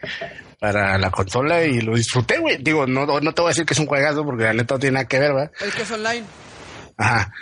[0.58, 2.58] para la consola y lo disfruté, güey.
[2.58, 4.80] Digo, no, no te voy a decir que es un juegazo porque la neta no
[4.80, 5.52] tiene nada que ver, ¿verdad?
[5.60, 6.24] El que es online.
[6.96, 7.32] Ajá.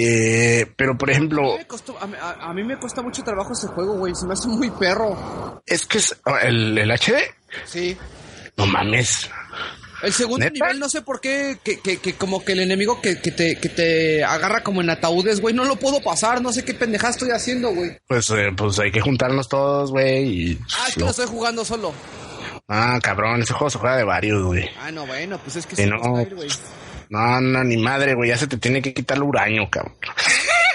[0.00, 3.02] Eh, pero, por A ejemplo, mí, me costó, a, mí- a- a mí me cuesta
[3.02, 4.14] mucho trabajo ese juego, güey.
[4.14, 5.62] Se me hace muy perro.
[5.66, 7.16] es que es, ah, el, el HD,
[7.64, 7.96] Sí.
[8.56, 9.28] no mames.
[10.00, 10.52] El segundo ¿Neta?
[10.52, 13.56] nivel, no sé por qué, que, que, que como que el enemigo que, que, te,
[13.58, 17.10] que te agarra como en ataúdes, güey, no lo puedo pasar, no sé qué pendejada
[17.10, 17.98] estoy haciendo, güey.
[18.06, 20.24] Pues, eh, pues hay que juntarnos todos, güey.
[20.52, 21.92] Y, Ah, es que lo estoy jugando solo.
[22.68, 24.70] Ah, cabrón, ese juego se juega de varios, güey.
[24.80, 25.98] Ah, no, bueno, pues es que Sí, no.
[25.98, 26.48] güey.
[27.10, 28.28] No, no, ni madre, güey.
[28.30, 29.94] Ya se te tiene que quitar el uraño, cabrón.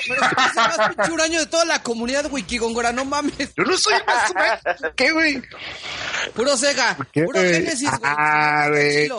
[0.08, 3.54] Pero es el más pinche huraño de toda la comunidad, güey, Kigongora, no mames.
[3.56, 4.34] Yo no soy más.
[4.96, 5.42] ¿Qué, güey?
[6.36, 7.54] Puro Sega, ¿Qué, puro güey?
[7.54, 8.02] Genesis, güey.
[8.04, 9.10] Ah, güey.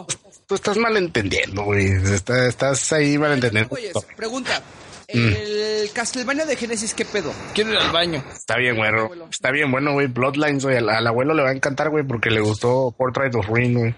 [0.46, 1.86] Tú estás malentendiendo, güey.
[1.86, 3.70] Está- estás ahí malentendiendo.
[3.70, 4.60] Güeyes, pregunta.
[5.12, 5.28] Mm.
[5.28, 7.32] El Castlevania de Genesis, ¿qué pedo?
[7.54, 8.22] Quiero ir al baño.
[8.32, 9.10] Está bien, güero.
[9.30, 10.06] Está bien bueno, güey.
[10.08, 10.76] Bloodlines, güey.
[10.78, 13.94] Al, al abuelo le va a encantar, güey, porque le gustó Portrait of Ruin, güey.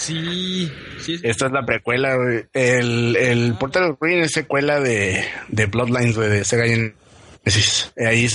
[0.00, 1.14] Sí, sí.
[1.14, 2.44] es- Esta es la precuela, güey.
[2.54, 7.92] El, el Portrait of Ruin es secuela de, de Bloodlines, güey, de Sega Genesis.
[7.98, 8.28] Ahí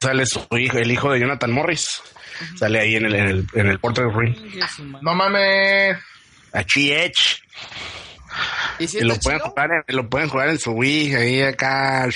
[0.00, 2.00] sale su hijo, el hijo de Jonathan Morris.
[2.56, 4.34] Sale ahí en el, en el, en el Portrait of Ruin.
[5.02, 5.96] No mames.
[6.52, 7.42] Aquí Edge.
[8.78, 12.08] ¿Y si Y lo pueden, jugar en, lo pueden jugar en su Wii, ahí acá.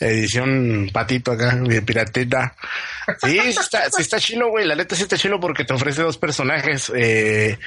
[0.00, 2.54] Edición patito acá, piratita.
[3.22, 4.66] Sí, está, sí está chilo, güey.
[4.66, 6.92] La neta sí está chilo porque te ofrece dos personajes.
[6.94, 7.58] Eh,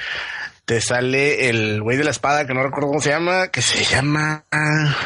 [0.64, 3.84] te sale el güey de la espada, que no recuerdo cómo se llama, que se
[3.84, 4.44] llama.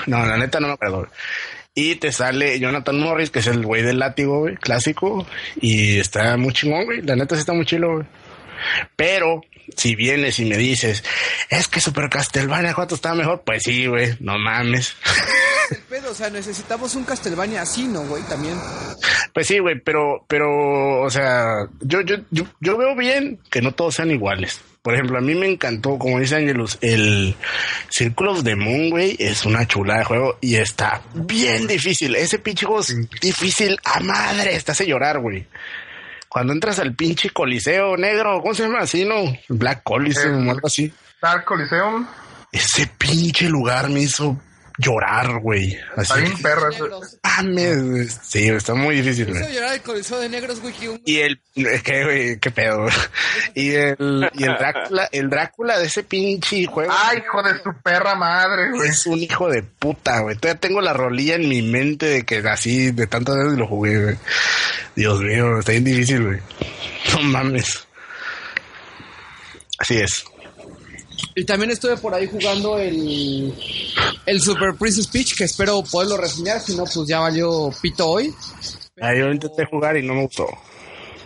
[0.07, 1.09] No, la neta no me acuerdo.
[1.75, 5.27] Y te sale Jonathan Morris, que es el güey del látigo, güey, clásico.
[5.61, 7.03] Y está muy chingón, güey.
[7.03, 8.07] La neta sí está muy chilo, güey.
[8.97, 9.43] Pero
[9.77, 11.03] si vienes y me dices,
[11.49, 13.43] es que Super Castlevania, ¿cuánto está mejor?
[13.45, 14.97] Pues sí, güey, no mames.
[16.13, 18.23] O sea, necesitamos un Castlevania así, ¿no, güey?
[18.25, 18.55] También.
[19.33, 23.73] Pues sí, güey, pero, pero, o sea, yo, yo, yo, yo veo bien que no
[23.73, 24.61] todos sean iguales.
[24.83, 27.35] Por ejemplo, a mí me encantó, como dice Angelus, el
[27.89, 32.15] Circle of the Moon, güey, es una chula de juego y está bien difícil.
[32.15, 35.47] Ese pinche juego es difícil a madre, te hace llorar, güey.
[36.29, 39.35] Cuando entras al pinche coliseo negro, ¿cómo se llama así, no?
[39.49, 40.93] Black Coliseum o algo así.
[41.23, 42.07] Dark Coliseum.
[42.53, 44.39] Ese pinche lugar me hizo
[44.83, 45.77] llorar, güey.
[45.97, 46.33] Así Está bien.
[46.43, 47.19] Negros.
[47.25, 48.09] mames, güey.
[48.23, 49.55] Sí, está muy difícil, Hizo güey.
[49.55, 50.75] llorar el coliseo de negros, güey.
[50.75, 52.87] que un- Y el, es que, güey, qué pedo.
[53.55, 56.93] Y el, y el Drácula, el Drácula de ese pinche juego.
[56.95, 58.89] Ay, hijo de su perra madre, güey.
[58.89, 60.37] Es un hijo de puta, güey.
[60.37, 64.03] Todavía tengo la rolilla en mi mente de que así, de tantas veces lo jugué,
[64.03, 64.17] güey.
[64.97, 66.39] Dios mío, está bien difícil, güey.
[67.15, 67.87] No mames.
[69.79, 70.25] Así es.
[71.35, 73.55] Y también estuve por ahí jugando el,
[74.27, 78.35] el Super Princess Peach, que espero poderlo reseñar, si no, pues ya valió pito hoy.
[79.01, 80.47] Ah, yo intenté jugar y no me gustó.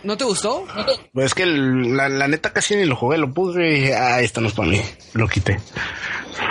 [0.03, 0.65] ¿No te gustó?
[1.13, 4.21] Pues es que la, la neta casi ni lo jugué, lo puse y dije, ah,
[4.21, 4.81] esto no es para mí.
[5.13, 5.59] Lo quité.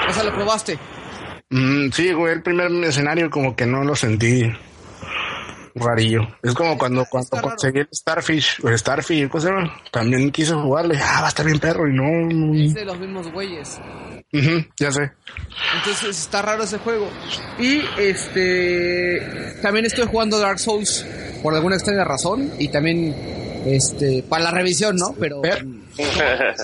[0.09, 0.79] O sea, lo probaste.
[1.51, 4.51] Mm, sí, güey, el primer escenario como que no lo sentí
[5.77, 6.23] rarillo.
[6.43, 9.81] Es como cuando, cuando conseguí el Starfish, o el Starfish, ¿cómo se llama?
[9.91, 12.55] También quise jugarle, ah, va a estar bien perro y no.
[12.65, 13.79] Es de los mismos güeyes.
[14.33, 15.13] Ujú, ya sé.
[15.79, 17.09] Entonces está raro ese juego.
[17.59, 21.07] Y este también estoy jugando Dark Souls
[21.43, 23.15] por alguna extraña razón y también
[23.67, 25.15] este para la revisión, ¿no?
[25.19, 25.65] Pero Per-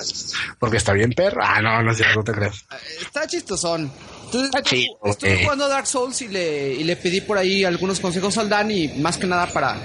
[0.59, 1.41] Porque está bien perro.
[1.43, 2.65] Ah, no, no sé, no te creas.
[3.01, 3.91] está chistosón.
[4.33, 5.41] Entonces, chido, estoy eh.
[5.43, 8.89] jugando Dark Souls y le, y le pedí por ahí algunos consejos al Dan y
[8.99, 9.79] más que nada para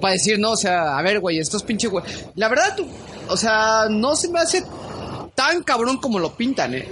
[0.00, 2.04] para decir, no, o sea, a ver, güey, estos pinche güey.
[2.36, 2.88] La verdad, tú,
[3.28, 4.64] o sea, no se me hace
[5.34, 6.88] tan cabrón como lo pintan, ¿eh?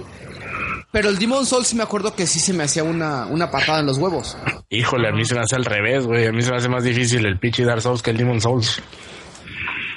[0.91, 3.79] Pero el Demon Souls sí me acuerdo que sí se me hacía una, una patada
[3.79, 4.37] en los huevos.
[4.69, 6.27] Híjole, a mí se me hace al revés, güey.
[6.27, 8.79] A mí se me hace más difícil el pinche Dark Souls que el Demon Souls.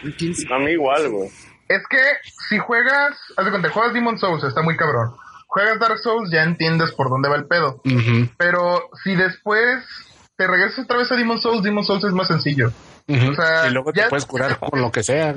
[0.03, 1.29] A mí igual, güey.
[1.69, 1.99] Es que
[2.49, 5.15] si juegas, haz de cuenta, juegas Demon Souls, está muy cabrón.
[5.57, 7.81] Juegas Dark Souls, ya entiendes por dónde va el pedo.
[8.37, 9.83] Pero si después
[10.37, 12.71] te regresas otra vez a Demon Souls, Demon Souls es más sencillo.
[13.09, 15.31] O sea, y luego te ya- puedes curar con lo que sea.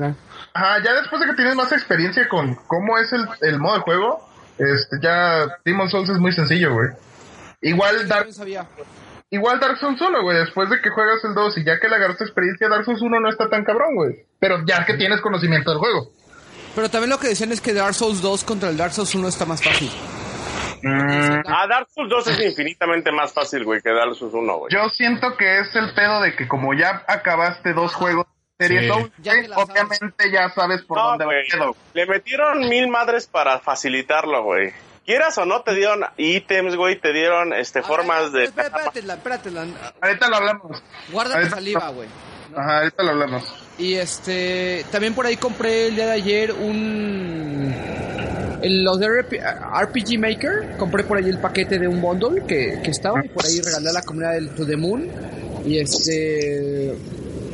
[0.54, 3.80] Ajá, ya después de que tienes más experiencia con cómo es el, el modo de
[3.82, 6.90] juego, este, ya Demon Souls es muy sencillo, güey.
[7.62, 8.68] Igual Dark, No sabía.
[9.30, 11.96] igual Dark Souls 1, güey, después de que juegas el 2 y ya que le
[11.96, 14.26] agarraste experiencia, Dark Souls 1 no está tan cabrón, güey.
[14.40, 16.12] Pero ya que tienes conocimiento del juego.
[16.76, 19.28] Pero también lo que decían es que Dark Souls 2 contra el Dark Souls 1
[19.28, 19.90] está más fácil.
[20.86, 24.74] Ah, Dark Souls 2 es infinitamente más fácil, güey, que Dark Souls 1, güey.
[24.74, 28.26] Yo siento que es el pedo de que como ya acabaste dos juegos
[28.58, 29.12] de serie Sí.
[29.20, 31.76] Ya obviamente ya sabes por No, dónde va el pedo.
[31.94, 34.74] Le metieron mil madres para facilitarlo, güey.
[35.06, 38.44] Quieras o no, te dieron ítems, güey, te dieron este, formas de...
[38.44, 39.50] Espérate, espérate,
[40.02, 40.84] Ahorita lo hablamos.
[41.12, 42.08] guarda saliva, güey.
[42.56, 43.69] Ajá, ahorita lo hablamos.
[43.80, 47.74] Y este, también por ahí compré el día de ayer un...
[48.62, 52.82] En los de RP RPG Maker, compré por ahí el paquete de un bundle que,
[52.84, 55.08] que estaba y por ahí regalé a la comunidad del To The Moon.
[55.66, 56.94] Y este...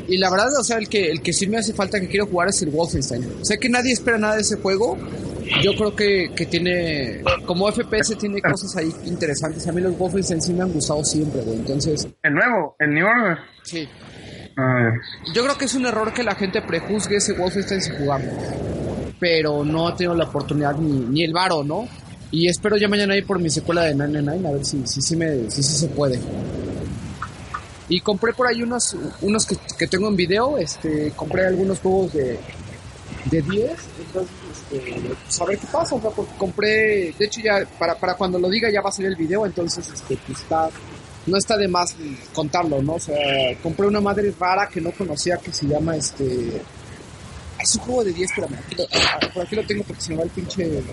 [0.08, 2.26] Y la verdad, o sea, el que, el que sí me hace falta que quiero
[2.26, 3.44] jugar es el Wolfenstein.
[3.44, 4.98] Sé que nadie espera nada de ese juego.
[5.62, 7.22] Yo creo que, que tiene...
[7.46, 9.68] Como FPS tiene cosas ahí interesantes.
[9.68, 11.58] A mí los Wolfenstein sí me han gustado siempre, güey.
[11.58, 13.38] Entonces, El nuevo, el New Order.
[13.64, 13.88] sí.
[15.34, 18.32] Yo creo que es un error que la gente prejuzgue ese Wolfenstein sin jugarlo.
[19.20, 21.88] Pero no ha tenido la oportunidad ni, ni el varo, ¿no?
[22.32, 25.16] Y espero ya mañana ir por mi secuela de 999 a ver si, si, si,
[25.50, 26.20] si, si se puede.
[27.88, 30.58] Y compré por ahí unos, unos que, que tengo en video.
[30.58, 32.40] Este, compré algunos juegos de,
[33.26, 33.72] de 10.
[34.08, 35.96] Entonces, este, pues a ver qué pasa.
[35.96, 38.94] o sea, porque compré, de hecho ya para, para cuando lo diga ya va a
[38.94, 39.46] salir el video.
[39.46, 40.70] Entonces, este, pues está,
[41.28, 41.96] no está de más
[42.34, 42.94] contarlo, ¿no?
[42.96, 43.16] O sea,
[43.64, 46.62] compré una madre rara que no conocía que se llama este.
[47.60, 48.56] Es un juego de 10, espérame.
[48.60, 50.84] Aquí lo- ah, por aquí lo tengo porque se me va el pinche, el,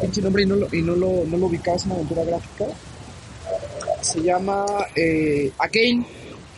[0.00, 2.66] pinche nombre y no lo, y no lo, no lo ubicaba, es una aventura gráfica.
[4.02, 6.06] Se llama eh, Again.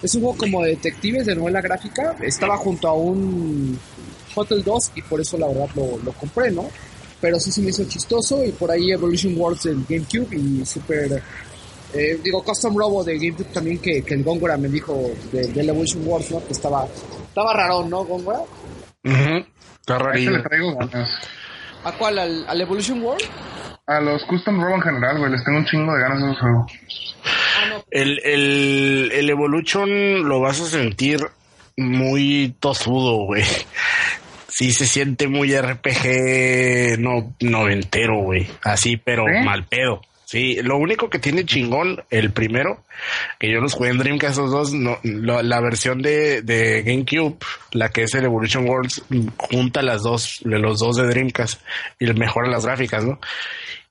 [0.02, 2.16] Es un juego como de detectives de novela gráfica.
[2.22, 3.78] Estaba junto a un
[4.34, 6.68] Hotel 2 y por eso la verdad lo, lo compré, ¿no?
[7.20, 11.22] Pero sí se me hizo chistoso y por ahí Evolution Wars del GameCube y Super...
[11.98, 14.96] eh, digo, Custom Robo de GameCube también que, que el Góngora me dijo
[15.32, 16.44] de- del Evolution Wars, ¿no?
[16.46, 16.86] Que estaba,
[17.28, 18.38] estaba raro, ¿no, Góngora?
[19.04, 19.44] Ujú.
[19.80, 20.30] Está a este rarillo.
[20.32, 21.10] le traigo ganas.
[21.84, 22.18] ¿A cuál?
[22.18, 23.22] ¿Al, al Evolution World?
[23.86, 26.40] A los Custom Robo en general, güey, les tengo un chingo de ganas de esos
[26.40, 26.72] juegos.
[27.24, 27.84] Ah, no.
[27.90, 31.20] El, el, el Evolution lo vas a sentir
[31.76, 33.44] muy tosudo, güey.
[34.48, 38.48] Sí se siente muy RPG no noventero, güey.
[38.64, 39.42] Así, pero ¿Eh?
[39.44, 40.00] mal pedo.
[40.26, 42.84] Sí, lo único que tiene chingón, el primero,
[43.38, 44.72] que yo los jugué en Dreamcast esos dos,
[45.04, 47.36] la versión de, GameCube,
[47.70, 49.04] la que es el Evolution Worlds,
[49.36, 51.62] junta las dos, los dos de Dreamcast
[52.00, 53.20] y mejora las gráficas, ¿no?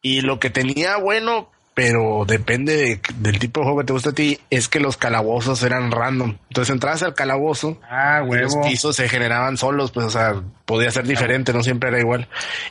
[0.02, 4.10] Y lo que tenía bueno, pero depende de- del tipo de juego que te gusta
[4.10, 6.38] a ti, es que los calabozos eran random.
[6.50, 10.90] Entonces entrabas al calabozo Ah, y los pisos se generaban solos, pues, o sea, podía
[10.90, 12.28] ser diferente, no siempre era igual.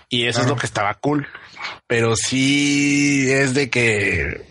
[0.08, 1.28] Y eso es lo que estaba cool.
[1.86, 4.46] Pero sí es de que,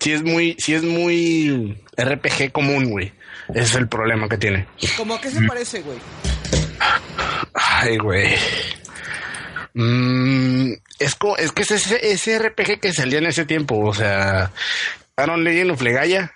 [0.00, 3.12] sí es muy, sí es muy RPG común, güey.
[3.50, 4.66] Ese es el problema que tiene.
[4.96, 5.98] ¿Cómo a qué se parece, güey?
[7.54, 8.34] Ay, güey.
[9.74, 13.94] Mm, es, co- es que es ese, ese RPG que salía en ese tiempo, o
[13.94, 14.50] sea,
[15.16, 16.32] Aaron Legend of Legaia.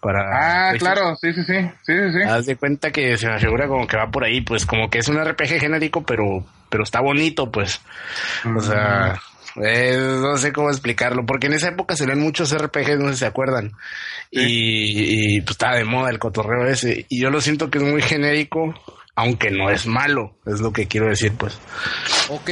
[0.00, 1.54] Para Ah, claro, sí, sí, sí,
[1.86, 2.22] sí, sí, sí.
[2.28, 4.98] Haz de cuenta que se me figura como que va por ahí, pues como que
[4.98, 7.80] es un RPG genérico, pero, pero está bonito, pues.
[8.56, 9.20] O sea,
[9.62, 13.12] eh, no sé cómo explicarlo, porque en esa época se ven muchos RPGs, no sé
[13.14, 13.72] si se acuerdan.
[14.32, 17.06] Y, y, pues estaba de moda el cotorreo ese.
[17.08, 18.74] Y yo lo siento que es muy genérico,
[19.14, 21.58] aunque no es malo, es lo que quiero decir, pues.
[22.28, 22.50] Ok.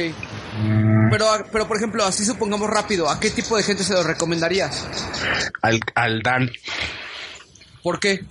[1.09, 4.87] Pero, pero, por ejemplo, así supongamos rápido, ¿a qué tipo de gente se lo recomendarías?
[5.61, 6.51] Al, al Dan,
[7.83, 8.21] ¿Por qué?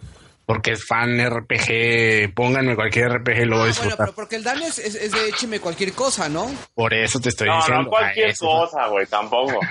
[0.46, 3.96] porque es fan RPG, pónganme cualquier RPG, lo voy a Ah, bueno, disfrutar.
[3.98, 6.50] pero porque el Dan es, es, es de écheme cualquier cosa, ¿no?
[6.74, 7.84] Por eso te estoy No, diciendo.
[7.84, 8.46] no, cualquier eso.
[8.46, 9.60] cosa, güey, tampoco.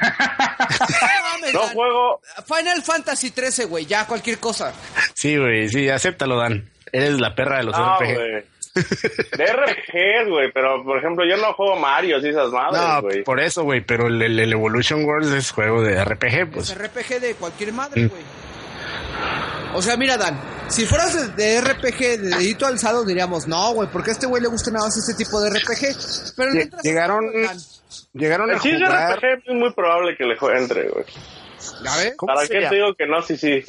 [0.79, 1.73] No mames, No Dan.
[1.73, 4.71] juego, Final Fantasy 13, güey, ya cualquier cosa.
[5.13, 6.69] Sí, güey, sí, acéptalo, Dan.
[6.91, 8.13] Eres la perra de los no, RPG.
[8.15, 8.43] güey.
[9.37, 13.23] De RPG, güey, pero por ejemplo, yo no juego Mario y esas madres, No, güey.
[13.23, 16.77] por eso, güey, pero el, el- el Evolution Wars es juego de RPG, Es pues.
[16.77, 18.21] RPG de cualquier madre, güey.
[19.73, 23.89] O sea, mira, Dan, si fueras de, de RPG de dedito alzado, diríamos, no, güey,
[23.91, 26.33] porque a este güey le gusta nada más este tipo de RPG.
[26.37, 27.57] Pero Lle- llegaron- Dan,
[28.13, 29.17] Llegaron a El chiste jugar.
[29.17, 31.05] RPG es muy probable que le entre, güey.
[31.83, 32.13] ¿Ya ves?
[32.17, 33.21] ¿Cómo ¿Para qué te digo que no?
[33.21, 33.63] Sí, sí.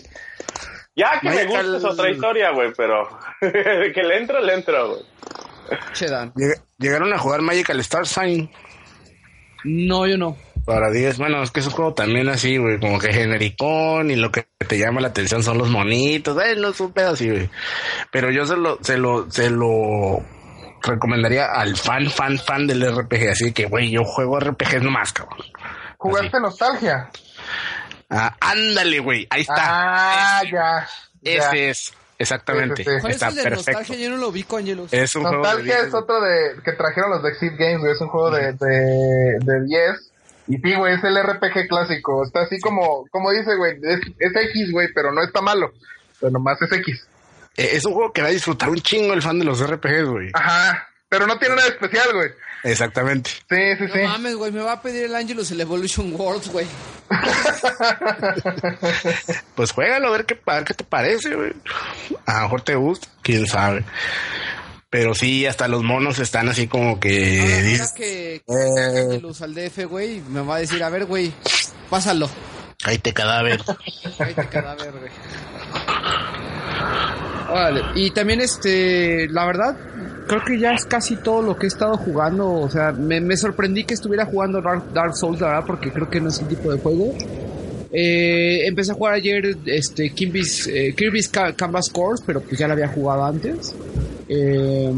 [0.97, 3.09] Ya que me Magical- gusta es otra historia, güey, pero
[3.41, 5.03] que le entro, le entro, güey.
[6.79, 8.51] Llegaron a jugar Magical Star Sign
[9.65, 10.37] No, yo no.
[10.67, 11.19] para 10.
[11.19, 14.47] Bueno, es que es un juego también así, güey, como que genericón y lo que
[14.67, 16.37] te llama la atención son los monitos.
[16.43, 17.49] Eh, no es un pedo así, güey.
[18.11, 20.23] Pero yo se lo, se lo, se lo
[20.83, 23.29] recomendaría al fan, fan, fan del RPG.
[23.31, 25.47] Así que, güey, yo juego RPGs nomás, cabrón.
[25.99, 27.11] ¿Jugaste Nostalgia?
[28.11, 29.55] Ah, ándale, güey, ahí está.
[29.59, 30.51] Ah, ya.
[30.51, 30.89] ya.
[31.23, 32.83] Ese es, exactamente.
[32.83, 33.01] Ese sí.
[33.01, 33.71] ¿Cuál es Está el de perfecto.
[33.73, 33.97] nostalgia?
[34.05, 34.93] Yo no lo vi, Angelos.
[34.93, 37.79] Es un juego de Nostalgia 10, es otro de que trajeron los de Exit Games,
[37.81, 37.93] güey.
[37.93, 40.11] Es un juego de, de, de 10.
[40.49, 42.25] Y sí, güey, es el RPG clásico.
[42.25, 45.73] Está así como, como dice, güey, es, es X, güey, pero no está malo.
[46.19, 47.07] Pero nomás es X.
[47.57, 50.09] Eh, Es un juego que va a disfrutar un chingo el fan de los RPGs,
[50.09, 50.31] güey.
[50.35, 50.89] Ajá.
[51.09, 52.31] Pero no tiene nada especial, güey.
[52.63, 53.31] Exactamente.
[53.31, 54.01] Sí, sí, No sí.
[54.03, 56.67] mames, güey, me va a pedir el Angelus el Evolution Worlds, güey.
[59.55, 61.53] Pues juégalo a ver qué, a ver qué te parece, güey.
[62.27, 63.85] A lo mejor te gusta, quién sabe.
[64.89, 69.55] Pero sí, hasta los monos están así como que Ahora, dices, que eh, Angelus al
[69.55, 71.33] DF, güey, me va a decir, a ver, güey,
[71.89, 72.29] pásalo.
[72.85, 73.61] ahí te cadáver.
[74.19, 75.11] Ahí te cadáver, güey.
[77.51, 77.83] Órale.
[77.95, 79.77] Y también, este, la verdad,
[80.31, 82.49] creo que ya es casi todo lo que he estado jugando.
[82.53, 86.21] O sea, me, sorprendí que estuviera jugando Dark, Dark Souls, la verdad, porque creo que
[86.21, 87.13] no es el tipo de juego.
[87.93, 92.69] Eh, empecé a jugar ayer este, Kirby's, eh, Kirby's Ca- Canvas Course, pero pues ya
[92.69, 93.75] la había jugado antes.
[94.29, 94.93] Eh,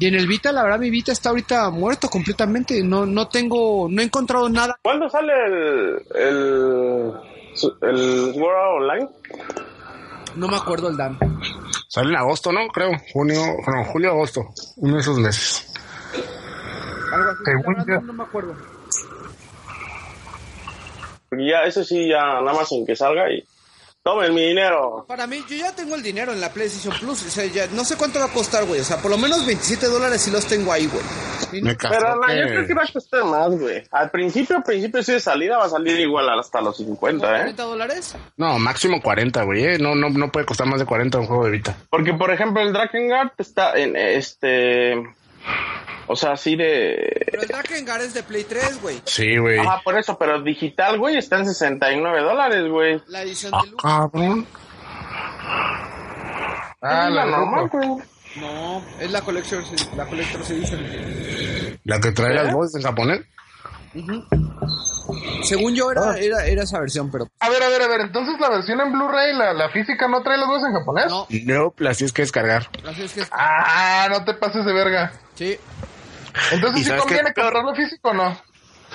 [0.00, 2.82] y en el Vita, la verdad, mi Vita está ahorita muerto completamente.
[2.82, 4.76] No, no tengo, no he encontrado nada.
[4.82, 7.12] ¿Cuándo sale el, el,
[7.82, 9.08] el World Online?
[10.38, 11.18] No me acuerdo el Dan.
[11.88, 12.68] Sale en agosto, ¿no?
[12.68, 12.92] Creo.
[13.12, 14.46] Junio, no, julio, agosto.
[14.76, 15.66] Uno de esos meses.
[17.12, 17.42] Algo así.
[17.44, 18.00] Según yo.
[18.02, 18.54] no me acuerdo.
[21.28, 23.44] Porque ya, ese sí, ya nada más en que salga y
[24.02, 25.04] tomen mi dinero.
[25.06, 27.26] Para mí, yo ya tengo el dinero en la PlayStation Plus.
[27.26, 28.80] O sea, ya no sé cuánto va a costar, güey.
[28.80, 31.02] O sea, por lo menos 27 dólares sí los tengo ahí, güey.
[31.62, 33.82] Me Pero no, que- yo creo que va a costar más, güey.
[33.90, 37.38] Al principio, al principio sí de salida va a salir igual hasta los 50, ¿eh?
[37.38, 38.14] 40 dólares?
[38.36, 39.64] No, máximo 40, güey.
[39.64, 39.78] eh.
[39.78, 41.76] No, no, no puede costar más de 40 un juego de Vita.
[41.90, 44.94] Porque, por ejemplo, el Drakengard está en este...
[46.10, 47.26] O sea, así de...
[47.30, 49.00] Pero el Drakengard es de Play 3, güey.
[49.04, 49.58] Sí, güey.
[49.58, 53.02] Ajá, por eso, pero digital, güey, está en 69 dólares, güey.
[53.08, 53.82] La edición Ah, de Luz.
[53.82, 54.46] cabrón.
[56.80, 57.88] Ah, la normal, güey.
[58.36, 60.80] No, es la Collector's, la Collector's Edition.
[61.84, 63.20] La que trae las voces en japonés.
[65.42, 68.00] Según yo era, era, era esa versión, pero A ver, a ver, a ver.
[68.02, 71.06] Entonces la versión en Blu-ray, la, la física no trae las voces en japonés.
[71.08, 71.26] no.
[71.44, 72.68] No, las tienes que descargar.
[72.70, 72.82] Que
[73.30, 75.12] Ah, no te pases de verga.
[75.34, 75.58] sí.
[76.50, 78.40] ¿Y Entonces sí conviene comprarlo físico o no.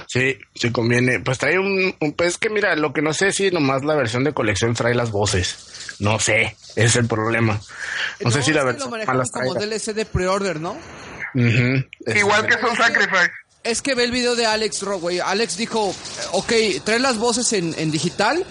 [0.08, 1.20] Sí, sí conviene.
[1.20, 4.24] Pues trae un, un pues que mira, lo que no sé si nomás la versión
[4.24, 5.96] de colección trae las voces.
[6.00, 7.60] No sé, ese es el problema.
[8.22, 9.56] No, sé si la que versión lo como.
[9.56, 10.78] DLC de pre-order, ¿no?
[11.36, 13.32] Igual que Soul Sacrifice.
[13.64, 15.20] Es que ve el video de Alex Ro, güey.
[15.20, 15.96] Alex dijo,
[16.34, 16.52] ok,
[16.84, 18.46] trae las voces en, en digital,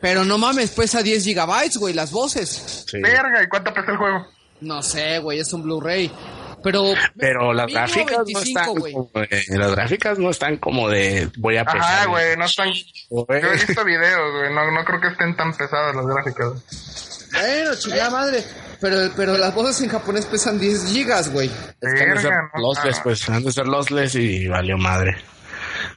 [0.00, 2.84] pero no mames, pesa 10 gigabytes, güey, las voces.
[2.88, 3.00] sí.
[3.00, 4.26] Verga, ¿y cuánto pesa el juego?
[4.60, 6.10] No sé, güey, es un Blu-ray.
[6.64, 6.92] Pero...
[7.16, 11.56] Pero las gráficas no 25, están como de, las gráficas no están como de voy
[11.56, 11.80] a pesar.
[11.80, 12.72] Ajá, güey, no están...
[12.74, 16.48] Yo he visto videos, güey, no, no creo que estén tan pesadas las gráficas.
[17.32, 18.44] Bueno, chingada madre.
[18.80, 21.50] Pero, pero las voces en japonés pesan 10 gigas, güey.
[21.80, 22.14] Es que han
[22.54, 23.02] no, lossless, no.
[23.02, 25.16] pues han de ser lossless y valió madre.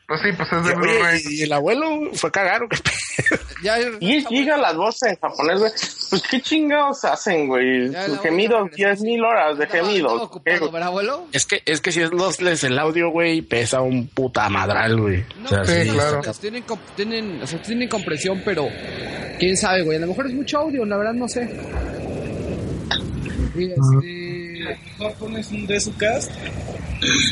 [0.07, 1.21] Pues sí, pues es de Blu-ray.
[1.29, 3.41] ¿y el abuelo fue a cagar o qué pedo?
[3.63, 5.71] Ya, 10 gigas las voces en japonés, güey.
[6.09, 7.93] Pues qué chingados hacen, güey.
[8.21, 8.97] Gemidos, voy a regresar.
[8.97, 10.13] 10 mil horas de gemidos.
[10.13, 10.71] ¿Qué, ocupado, güey?
[10.71, 11.27] ¿verdad, abuelo?
[11.31, 15.23] Es que, es que si es lossless el audio, güey, pesa un puta madral, güey.
[15.37, 16.21] No, O sea, sí, sí, claro.
[16.95, 18.67] tienen, o sea, tienen compresión, pero
[19.39, 19.97] quién sabe, güey.
[19.97, 21.47] A lo mejor es mucho audio, la verdad no sé.
[23.55, 24.79] Y este.
[24.97, 26.31] Mejor pones un de su cast,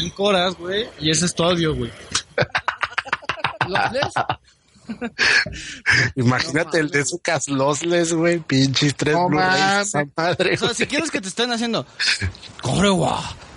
[0.01, 1.91] 5 horas, güey, y ese es tu audio, güey.
[3.67, 4.13] ¿Los lees?
[6.15, 9.87] Imagínate el de su lossless, güey, pinches tres No Blu-rays, mames.
[9.87, 10.53] esa madre.
[10.55, 11.85] O sea, si quieres que te estén haciendo,
[12.61, 13.21] ¡Corre, wa!
[13.21, 13.48] ¡Andes, cayo!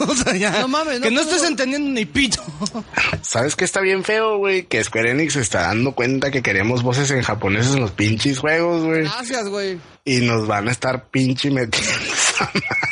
[0.00, 0.60] O sea, ya.
[0.60, 2.42] No mames, no Que no estés entendiendo ni pito.
[3.22, 4.64] ¿Sabes qué está bien feo, güey?
[4.64, 8.38] Que Square Enix se está dando cuenta que queremos voces en japonés en los pinches
[8.38, 9.02] juegos, güey.
[9.02, 9.78] Gracias, güey.
[10.04, 11.90] Y nos van a estar pinche metiendo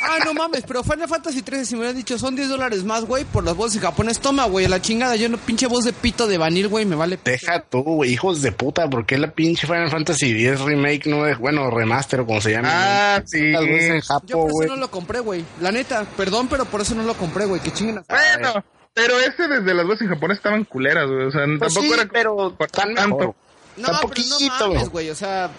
[0.02, 3.04] Ah, no mames, pero Final Fantasy 13, si me hubieran dicho, son 10 dólares más,
[3.04, 5.92] güey, por las voces en japonés, toma, güey, la chingada, yo no, pinche voz de
[5.92, 7.18] pito de vanil, güey, me vale.
[7.22, 11.26] Deja tú, güey, hijos de puta, ¿por qué la pinche Final Fantasy 10 remake no
[11.26, 12.68] es, bueno, remaster o como se llama?
[12.72, 13.50] Ah, sí.
[13.50, 14.66] Las voces en Yo Japo, por güey.
[14.66, 15.44] eso no lo compré, güey.
[15.60, 18.02] La neta, perdón, pero por eso no lo compré, güey, que chinguen.
[18.08, 21.26] Bueno, pero ese desde las voces en japonés estaban culeras, güey.
[21.26, 23.16] O sea, Pues tampoco sí, era pero tan tanto.
[23.18, 23.34] mejor.
[23.76, 25.50] No, pero poquito, no mames, güey, o sea...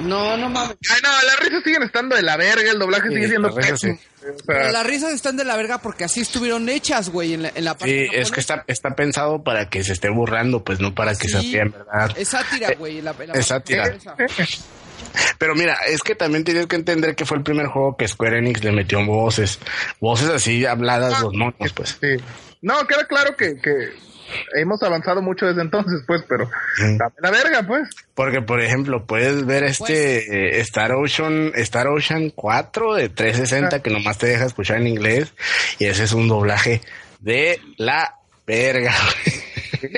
[0.00, 0.76] No, no mames.
[0.90, 3.76] Ay, no, las risas siguen estando de la verga, el doblaje Sí, sigue siendo pésimo.
[3.76, 3.90] sí.
[4.24, 7.52] O Pero las risas están de la verga porque así estuvieron hechas, güey, en la,
[7.54, 10.80] en la parte Sí, es que está, está pensado para que se esté burlando, pues
[10.80, 11.52] no para que se Sí.
[11.52, 12.12] ría en verdad.
[12.16, 12.98] Es sátira, güey.
[12.98, 13.92] en la- la Es sátira.
[15.38, 18.38] Pero mira, es que también tienes que entender que fue el primer juego que Square
[18.38, 19.58] Enix le metió voces,
[20.00, 21.98] voces así habladas los monos, pues.
[22.00, 22.16] sí.
[22.62, 23.92] No, queda claro que, que
[24.56, 26.96] hemos avanzado mucho desde entonces, pues, pero Sí.
[26.98, 27.88] dame la verga, pues.
[28.14, 33.90] Porque, por ejemplo, puedes ver este eh, Star Ocean, Star Ocean 4 de 360 que
[33.90, 35.32] nomás te deja escuchar en inglés
[35.78, 36.80] y ese es un doblaje
[37.20, 38.14] de la
[38.46, 38.94] verga.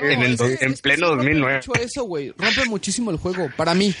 [0.01, 1.59] No, en, el es en es pleno sí rompe 2009.
[1.67, 2.33] mucho eso, güey.
[2.37, 3.93] Rompe muchísimo el juego, para mí.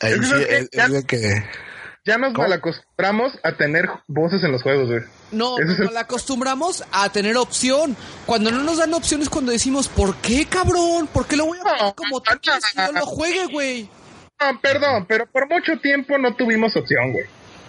[0.00, 1.44] Ahí sí, es- ya- es de que
[2.08, 2.48] Ya nos ¿Cómo?
[2.48, 5.00] malacostumbramos a tener voces en los juegos, güey.
[5.30, 7.96] No, Ese nos el- mal acostumbramos a tener opción.
[8.26, 11.06] Cuando no nos dan opciones, cuando decimos, ¿por qué, cabrón?
[11.12, 13.90] ¿Por qué lo voy a No, jugar como tú quieres que yo lo juegue, güey?
[14.40, 17.26] No, perdón, pero por mucho tiempo no tuvimos opción, güey.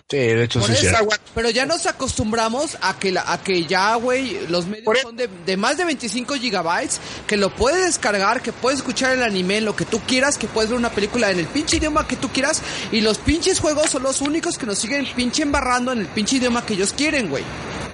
[0.09, 0.87] Sí, de hecho Por sí
[1.35, 5.01] pero ya nos acostumbramos a que, la, a que ya, güey, los medios Por e-
[5.01, 9.23] son de, de más de 25 gigabytes, que lo puedes descargar, que puedes escuchar el
[9.23, 12.07] anime en lo que tú quieras, que puedes ver una película en el pinche idioma
[12.07, 15.91] que tú quieras, y los pinches juegos son los únicos que nos siguen pinche embarrando
[15.91, 17.43] en el pinche idioma que ellos quieren, güey.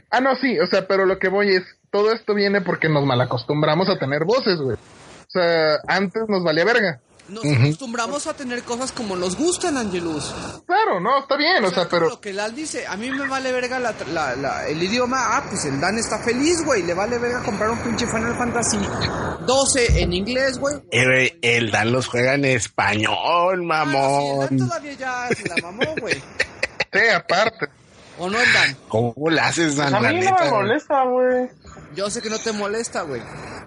[0.10, 3.06] Ah, no, sí, o sea, pero lo que voy es, todo esto viene porque nos
[3.06, 4.78] malacostumbramos a tener voces, güey.
[4.78, 7.02] O sea, antes nos valía verga.
[7.28, 10.32] Nos acostumbramos a tener cosas como nos gustan, Angelus.
[10.68, 12.08] Claro, no, está bien, o sea, pero...
[12.08, 15.18] Lo que Lal dice, a mí me vale verga la, la- la- el idioma.
[15.38, 16.84] Ah, pues el Dan está feliz, güey.
[16.84, 18.78] Le vale verga comprar un pinche Final Fantasy
[19.48, 20.76] 12 en inglés, güey.
[20.92, 24.40] Eh, güey, el Dan los juega en español, Ah, sí, el mamón.
[24.48, 26.16] Dan todavía ya se la mamó, güey.
[26.94, 27.68] Sí, aparte.
[28.20, 28.78] ¿O no el Dan?
[28.88, 29.92] ¿Cómo le haces, Dan?
[29.92, 31.50] Pues a mí no me molesta, güey.
[31.96, 33.22] Yo sé que no te molesta, güey.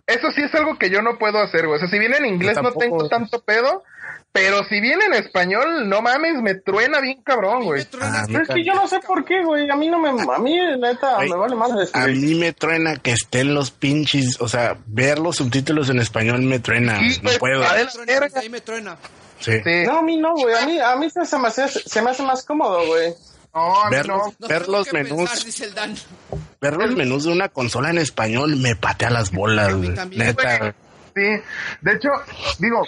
[0.08, 1.76] Eso sí es algo que yo no puedo hacer, güey.
[1.76, 3.84] O sea, si viene en inglés no tengo tanto pedo,
[4.32, 7.84] pero si viene en español, no mames, me truena bien cabrón, Me güey.
[7.84, 9.68] truena- Ah, Pero es que yo no sé por qué, güey.
[9.70, 10.08] A mí no me.
[10.10, 11.70] A mí, neta, me vale más.
[11.94, 16.40] A mí me truena que estén los pinches, o sea, ver los subtítulos en español
[16.42, 17.62] me truena, Sí, no pues, puedo.
[17.64, 18.96] ahí me truena.
[19.40, 19.52] Sí.
[19.62, 19.84] Sí.
[19.86, 20.54] No, a mí no, güey.
[20.54, 23.12] A mí, a mí se, se me hace, se me hace más cómodo, güey.
[23.54, 24.16] No, Ver no.
[24.18, 25.94] los, No ver tengo los menús, pensar, dice el Dan.
[26.60, 30.74] ver los menús de una consola en español me patea las bolas, Neta.
[31.14, 31.22] Sí,
[31.80, 32.10] de hecho,
[32.58, 32.82] digo,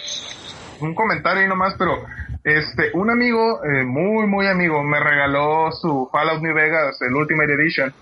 [0.79, 2.05] un comentario ahí nomás, pero
[2.43, 7.53] este, un amigo, eh, muy, muy amigo, me regaló su Fallout New Vegas, el Ultimate
[7.53, 7.93] Edition.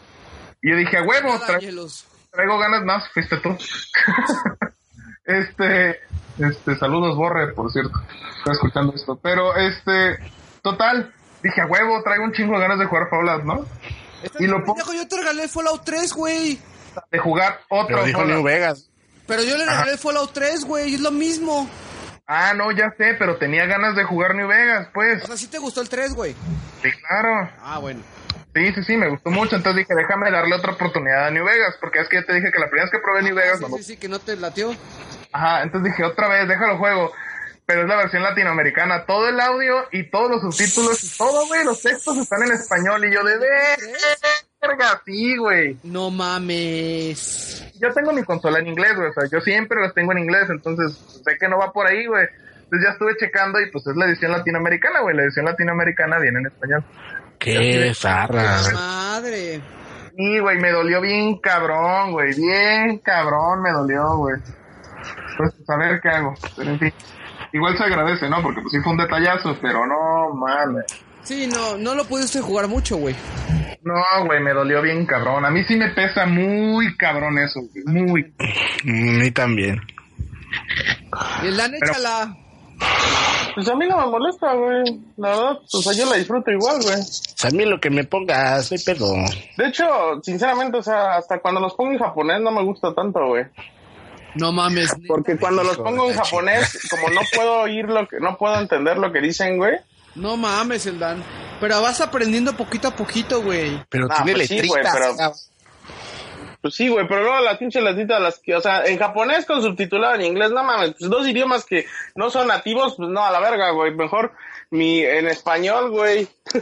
[0.62, 3.58] Y yo dije, a huevo, tra- traigo ganas más, fuiste tú.
[5.26, 6.00] este,
[6.40, 8.00] este, saludos, Borre, por cierto.
[8.38, 9.16] Estoy escuchando esto.
[9.22, 10.18] Pero, este,
[10.62, 13.66] total, dije, a huevo, traigo un chingo de ganas de jugar Fallout, ¿no?
[14.40, 16.60] Y lo pendejo, yo te regalé el Fallout 3, güey.
[17.12, 18.36] De jugar otro Pero dijo Fallout.
[18.36, 18.90] New Vegas.
[19.28, 20.96] Pero yo le regalé el Fallout 3, güey.
[20.96, 21.70] Es lo mismo.
[22.28, 25.24] Ah, no, ya sé, pero tenía ganas de jugar New Vegas, pues.
[25.24, 26.36] O sea, sí te gustó el 3, güey.
[26.84, 27.50] Sí, claro.
[27.62, 28.02] Ah, bueno.
[28.54, 29.56] Sí, sí, sí, me gustó mucho.
[29.56, 32.52] Entonces dije, déjame darle otra oportunidad a New Vegas, porque es que ya te dije
[32.52, 34.36] que la primera vez que probé New Vegas, Sí, no sí, sí, que no te
[34.36, 34.76] latió.
[35.32, 37.12] Ajá, entonces dije, otra vez, déjalo juego.
[37.70, 39.06] Pero es la versión latinoamericana.
[39.06, 43.06] Todo el audio y todos los subtítulos y todo, güey, los textos están en español.
[43.06, 43.38] Y yo de
[44.60, 45.78] verga, sí, güey.
[45.84, 47.64] No mames.
[47.80, 49.10] Yo tengo mi consola en inglés, güey.
[49.10, 52.08] O sea, yo siempre las tengo en inglés, entonces sé que no va por ahí,
[52.08, 52.26] güey.
[52.56, 55.16] Entonces ya estuve checando y pues es la edición latinoamericana, güey.
[55.16, 56.84] La edición latinoamericana viene en español.
[57.38, 58.64] Qué zarra.
[58.74, 59.62] Madre.
[60.18, 62.34] Y, güey, me dolió bien cabrón, güey.
[62.34, 64.38] Bien cabrón me dolió, güey.
[65.38, 66.34] Pues, a ver qué hago.
[66.58, 66.94] Pero, en fin.
[67.54, 68.42] Igual se agradece, ¿no?
[68.44, 70.86] Porque pues sí fue un detallazo, pero no mames.
[71.24, 73.16] Sí, no, no lo pudiste jugar mucho, güey.
[73.84, 73.94] No,
[74.26, 75.46] güey, me dolió bien cabrón.
[75.46, 77.84] A mí sí me pesa muy cabrón eso, güey.
[77.86, 78.34] Muy.
[78.84, 79.82] Mm, A mí también.
[81.44, 82.36] Y el Dan, Pero- échala.
[83.56, 85.00] Pues a mí no me molesta, güey.
[85.18, 86.96] La verdad, o sea, yo la disfruto igual, güey.
[86.96, 89.08] A mí lo que me pongas, soy pedo.
[89.58, 89.86] De hecho,
[90.24, 93.46] sinceramente, o sea, hasta cuando los pongo en japonés no me gusta tanto, güey.
[94.36, 94.94] No mames.
[95.08, 98.98] Porque cuando los pongo en japonés, como no puedo oír lo que, no puedo entender
[98.98, 99.76] lo que dicen, güey.
[100.16, 101.24] No mames, el Dan.
[101.60, 103.84] Pero vas aprendiendo poquito a poquito, güey.
[103.90, 104.94] Pero Ah, tiene pues sí, güey, letritas.
[104.94, 105.34] pero-.
[106.62, 109.62] Pues sí, güey, pero luego las pinches letritas, las que, o sea, en japonés con
[109.62, 111.86] subtitulado en inglés, no mames, pues dos idiomas que
[112.16, 113.94] no son nativos, pues no, a la verga, güey.
[113.96, 114.34] Mejor
[114.70, 116.28] mi, en español, güey.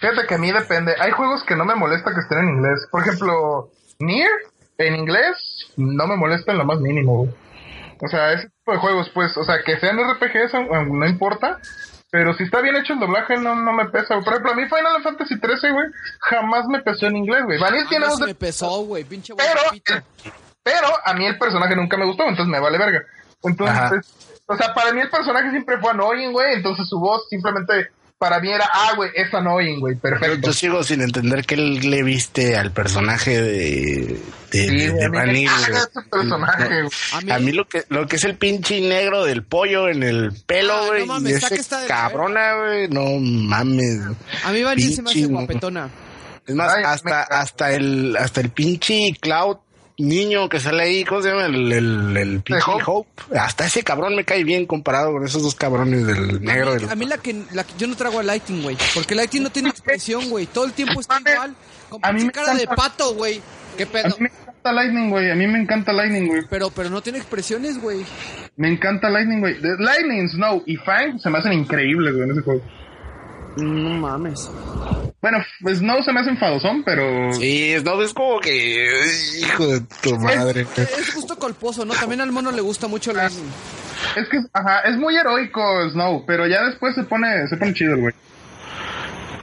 [0.00, 0.94] Fíjate que a mí depende.
[1.00, 2.86] Hay juegos que no me molesta que estén en inglés.
[2.90, 4.30] Por ejemplo, Nier
[4.78, 7.18] en inglés no me molesta en lo más mínimo.
[7.18, 7.30] güey.
[8.00, 10.54] O sea, ese tipo de juegos, pues, o sea, que sean RPGs
[10.88, 11.58] no importa.
[12.10, 14.14] Pero si está bien hecho el doblaje, no, no me pesa.
[14.14, 14.24] güey.
[14.24, 15.86] Por ejemplo, a mí Final Fantasy 13, güey,
[16.20, 17.58] jamás me pesó en inglés, güey.
[17.58, 19.46] Vanilla tiene voz se de me pesó, güey, pinche güey.
[19.82, 20.02] pero,
[20.62, 23.02] pero a mí el personaje nunca me gustó, entonces me vale verga.
[23.42, 24.14] Entonces,
[24.46, 27.90] o sea, para mí el personaje siempre fue annoying, güey, entonces su voz simplemente
[28.22, 30.46] para mí era, ah, güey, es annoying, güey, Yo, perfecto.
[30.46, 34.20] yo sigo sin entender qué le viste al personaje de,
[34.52, 35.50] de, Sí, Vanille,
[36.08, 36.82] personaje.
[37.14, 40.04] A mí, A mí lo que lo que es el pinche negro del pollo en
[40.04, 41.04] el Ah, pelo, no güey.
[41.06, 42.88] mames, y está que ese está cabrona, güey.
[42.88, 44.02] No mames.
[44.44, 45.90] a mí Vanille se me hace guapetona.
[46.46, 49.56] Es más, Ay, hasta, hasta el, hasta el pinche Cloud
[50.08, 51.46] niño que sale ahí, ¿cómo se llama?
[51.46, 52.82] El, el, el pinche Hope?
[52.86, 53.38] Hope.
[53.38, 56.70] Hasta ese cabrón me cae bien comparado con esos dos cabrones del negro.
[56.72, 58.76] a, mí, del- a mí la que, la que- yo no trago a Lighting, güey.
[58.94, 60.46] Porque Lighting no tiene expresión, güey.
[60.46, 61.54] Todo el tiempo está igual.
[61.88, 63.40] Con a mí me cara de encanta- pato, güey.
[63.76, 64.08] ¿Qué A pedo?
[64.08, 66.42] mí me encanta Lightning, güey, a mí me encanta Lightning, güey.
[66.50, 68.04] Pero, pero no tiene expresiones, güey.
[68.56, 69.54] Me encanta Lightning, güey.
[69.60, 72.62] De- Lightning, Snow y Fang se me hacen increíbles, güey, en ese juego.
[73.56, 74.50] No mames.
[75.20, 77.32] Bueno, pues Snow se me hace enfadosón, pero...
[77.32, 78.90] Sí, no, es como que,
[79.40, 80.66] hijo de tu madre.
[80.76, 81.94] Es justo colposo, ¿no?
[81.94, 83.50] También al mono le gusta mucho Lightning.
[84.16, 87.94] Es que, ajá, es muy heroico Snow, pero ya después se pone, se pone chido
[87.94, 88.14] el güey.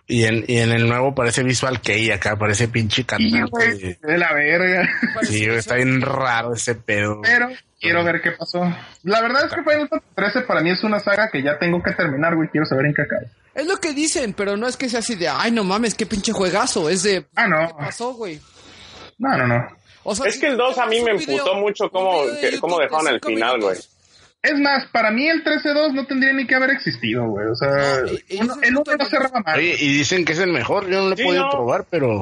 [0.08, 3.50] Y en, y en el nuevo parece Visual Kei acá, parece pinche Sí, cantante.
[3.52, 4.90] güey, de la verga.
[5.22, 7.22] Sí, güey, está bien raro ese pedo.
[7.22, 7.48] Pero
[7.80, 8.62] quiero ver qué pasó.
[9.04, 11.82] La verdad es que Final Fantasy 13 para mí es una saga que ya tengo
[11.82, 12.50] que terminar, güey.
[12.50, 13.22] Quiero saber en qué acaba.
[13.56, 16.06] Es lo que dicen, pero no es que sea así de, ay, no mames, qué
[16.06, 16.90] pinche juegazo.
[16.90, 17.68] Es de, Ah, no.
[17.68, 18.40] ¿qué pasó, güey?
[19.18, 19.68] No, no, no.
[20.04, 22.86] O sea, Es que el 2 a mí me emputó mucho cómo, que- cómo de
[22.86, 23.78] dejaron el final, güey.
[24.42, 27.48] Es más, para mí el 13-2 no tendría ni que haber existido, güey.
[27.48, 27.68] O sea,
[28.04, 29.60] No, y- y uno- el uno punto no de- cerraba mal.
[29.60, 30.90] Oye, y dicen que es el mejor.
[30.90, 31.50] Yo no lo he Sí, podido no.
[31.52, 32.22] probar, pero.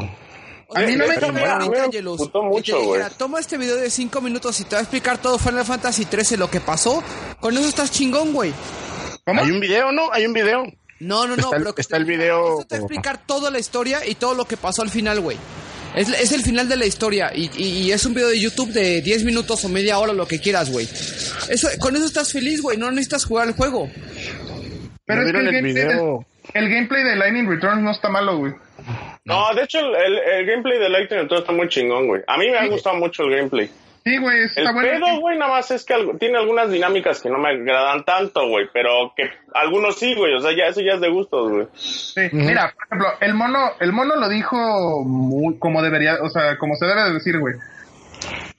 [0.70, 3.02] O A mí no me gustó mucho, güey.
[3.18, 6.38] Toma este video de 5 minutos y te va a explicar todo Final Fantasy 13
[6.38, 7.02] lo que pasó.
[7.40, 8.52] Con eso estás chingón, güey.
[9.26, 9.42] ¿Cómo?
[9.42, 10.12] Hay un video, ¿no?
[10.12, 10.66] Hay un video.
[11.00, 11.44] No, no, no.
[11.44, 14.16] Está pero que está te el video te va a explicar toda la historia y
[14.16, 15.38] todo lo que pasó al final, güey.
[15.96, 18.72] Es, es el final de la historia y, y- y es un video de YouTube
[18.72, 20.88] de 10 minutos o media hora, lo que quieras, güey.
[21.50, 22.78] Eso, con eso estás feliz, güey.
[22.78, 23.90] No necesitas jugar el juego.
[25.06, 26.26] Pero ¿No es que el gameplay, video?
[26.54, 28.54] de, el gameplay de Lightning Returns no está malo, güey.
[29.26, 32.22] No, de hecho, el, el- el gameplay de Lightning entonces está muy chingón, güey.
[32.28, 33.70] A mí me ha gustado mucho el gameplay.
[34.06, 34.88] Sí, güey, El está bueno.
[34.90, 38.48] pedo, güey, nada más es que algo- tiene algunas dinámicas que no me agradan tanto,
[38.48, 41.68] güey, pero que algunos sí, güey, o sea, ya eso ya es de gustos, güey.
[41.76, 46.58] Sí, Mira, por ejemplo, el mono, el mono lo dijo muy, como debería, o sea,
[46.58, 47.56] como se debe de decir, güey.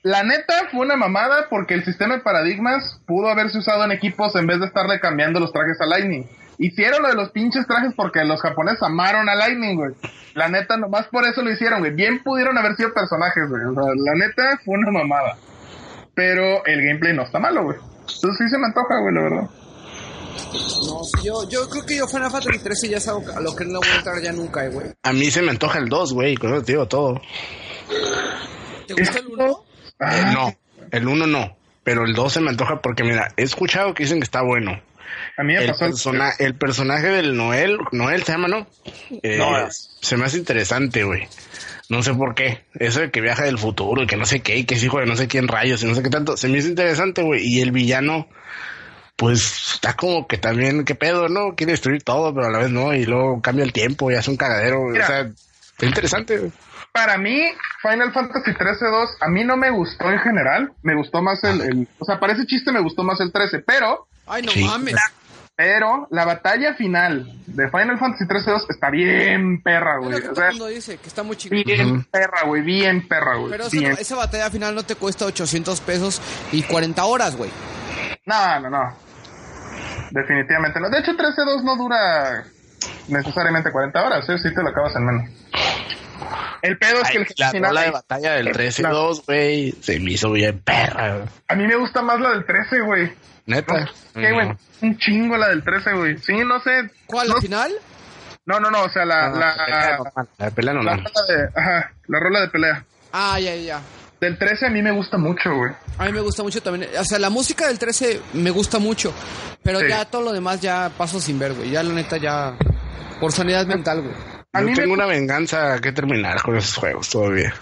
[0.03, 4.35] La neta fue una mamada porque el sistema de paradigmas pudo haberse usado en equipos
[4.35, 6.25] en vez de estarle cambiando los trajes a Lightning.
[6.61, 9.93] Hicieron lo de los pinches trajes porque los japoneses amaron a Lightning, güey.
[10.33, 11.93] La neta, nomás por eso lo hicieron, güey.
[11.93, 13.63] Bien pudieron haber sido personajes, güey.
[13.63, 15.37] O sea, la neta fue una mamada.
[16.13, 17.77] Pero el gameplay no está malo, güey.
[18.01, 19.49] Entonces sí se me antoja, güey, la verdad.
[20.85, 23.65] No, yo, yo creo que yo Final Fantasy 13 ya es algo a lo que
[23.65, 24.87] no voy a entrar ya nunca, eh, güey.
[25.03, 26.35] A mí se me antoja el 2, güey.
[26.35, 27.21] Con eso te digo todo.
[28.87, 29.45] ¿Te gusta el 1?
[29.47, 29.55] Eh,
[30.01, 30.53] Ah, no,
[30.91, 31.55] el 1 no.
[31.83, 34.79] Pero el 2 se me antoja porque, mira, he escuchado que dicen que está bueno.
[35.37, 38.67] A mí me El, pasó el- persona- el personaje del Noel, Noel se llama, ¿no?
[39.23, 39.67] Eh, No.
[39.71, 41.27] Se me hace interesante, güey.
[41.89, 42.63] No sé por qué.
[42.75, 44.99] Eso de que viaja del futuro y que no sé qué, y que es hijo
[44.99, 46.37] de no sé quién rayos y no sé qué tanto.
[46.37, 47.41] Se me hizo interesante, güey.
[47.43, 48.27] Y el villano,
[49.15, 51.55] pues está como que también, qué pedo, ¿no?
[51.55, 52.93] Quiere destruir todo, pero a la vez no.
[52.93, 54.81] Y luego cambia el tiempo y hace un cagadero.
[54.83, 55.03] Mira.
[55.05, 56.51] O sea, está interesante, güey.
[56.91, 57.41] para mí,
[57.81, 60.71] Final Fantasy 13-2, a mí no me gustó en general.
[60.83, 63.59] Me gustó más el, el- O sea, para ese chiste me gustó más el 13,
[63.59, 64.07] pero.
[64.29, 64.63] Ay, no Sí.
[64.63, 64.95] mames.
[65.55, 70.11] Pero la batalla final de Final Fantasy 13-2 está bien perra, güey.
[70.11, 71.63] que O todo el sea, mundo dice, que está muy chingón.
[71.65, 72.61] bien perra, güey.
[72.61, 73.51] Bien perra, güey.
[73.51, 73.91] Pero Bien.
[73.91, 76.21] esa, esa batalla final no te cuesta 800 pesos
[76.53, 77.51] y 40 horas, güey.
[78.25, 78.95] No, no, no.
[80.11, 80.89] Definitivamente no.
[80.89, 82.45] De hecho, 13-2 no dura
[83.09, 84.37] necesariamente 40 horas, ¿eh?
[84.37, 85.29] Si te lo acabas en menos.
[86.61, 87.69] El pedo es que el Ay, la final.
[87.69, 91.27] rola de batalla del 13-2, güey, se me hizo bien perra, güey.
[91.47, 93.11] A mí me gusta más la del 13, güey.
[93.49, 93.89] Neta.
[94.13, 94.47] ¿Qué, güey?
[94.81, 96.17] Un chingo la del 13, güey.
[96.19, 96.89] Sí, no sé.
[97.05, 97.71] ¿Cuál, no, la final?
[98.45, 99.29] No, no, no, o sea, la, Ah,
[100.15, 102.85] la, la pelea normal, la pelea la rola de, ajá, la rola de pelea.
[103.11, 103.81] Ah, ya, ya, ya.
[104.21, 105.71] Del 13 a mí me gusta mucho, güey.
[105.97, 106.89] A mí me gusta mucho también.
[106.99, 109.13] O sea, la música del 13 me gusta mucho.
[109.63, 109.87] Pero Sí.
[109.89, 111.69] ya todo lo demás ya paso sin ver, güey.
[111.71, 112.53] Ya la neta ya...
[113.19, 114.13] Por sanidad mental, güey.
[114.53, 117.53] A Yo mí, tengo me, una venganza que terminar con esos juegos todavía.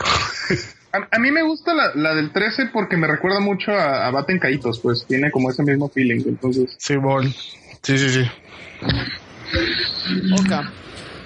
[0.92, 4.12] a, a mí me gusta la, la del 13 porque me recuerda mucho a, a
[4.12, 6.76] Baten Caitos, pues tiene como ese mismo feeling, entonces.
[6.78, 7.34] Simón.
[7.82, 8.24] Sí, sí, sí.
[10.34, 10.52] Ok.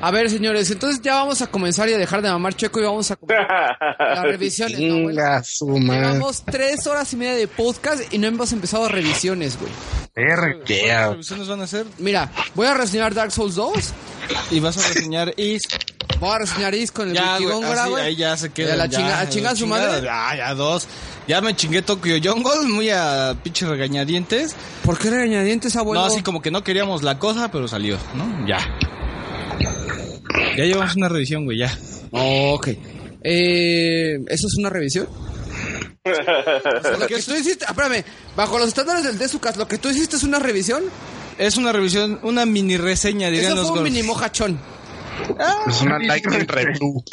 [0.03, 2.83] A ver, señores, entonces ya vamos a comenzar y a dejar de mamar checo y
[2.83, 5.15] vamos a comenzar las revisiones, ¿no, güey?
[5.15, 9.71] Llevamos tres horas y media de podcast y no hemos empezado revisiones, güey.
[10.15, 10.35] ¿Qué
[11.11, 11.85] revisiones van a hacer?
[11.99, 13.93] Mira, voy a reseñar Dark Souls 2,
[14.49, 15.61] Y vas a reseñar Is.
[16.19, 18.81] voy a reseñar Is con el Ya, güey, ahí ya se queda.
[18.83, 20.01] a chinga- a chingar a su madre.
[20.03, 20.87] Ya, ya, dos.
[21.27, 24.55] Ya me chingué Tokyo Jungle, muy a pinche regañadientes.
[24.83, 26.01] ¿Por qué regañadientes, abuelo?
[26.01, 28.47] No, así como que no queríamos la cosa, pero salió, ¿no?
[28.47, 28.57] Ya.
[30.57, 31.77] Ya llevamos una revisión, güey, ya.
[32.11, 32.69] Ok.
[33.23, 35.07] Eh, ¿Eso es una revisión?
[36.03, 36.09] O
[36.81, 38.03] sea, lo que tú hiciste, espérame,
[38.35, 40.83] bajo los estándares del Desucas, lo que tú hiciste es una revisión.
[41.41, 43.91] Es una revisión, una mini reseña, dirían Eso los fue un gordos.
[43.91, 44.59] mini mojachón.
[45.67, 47.03] Es una lightning review.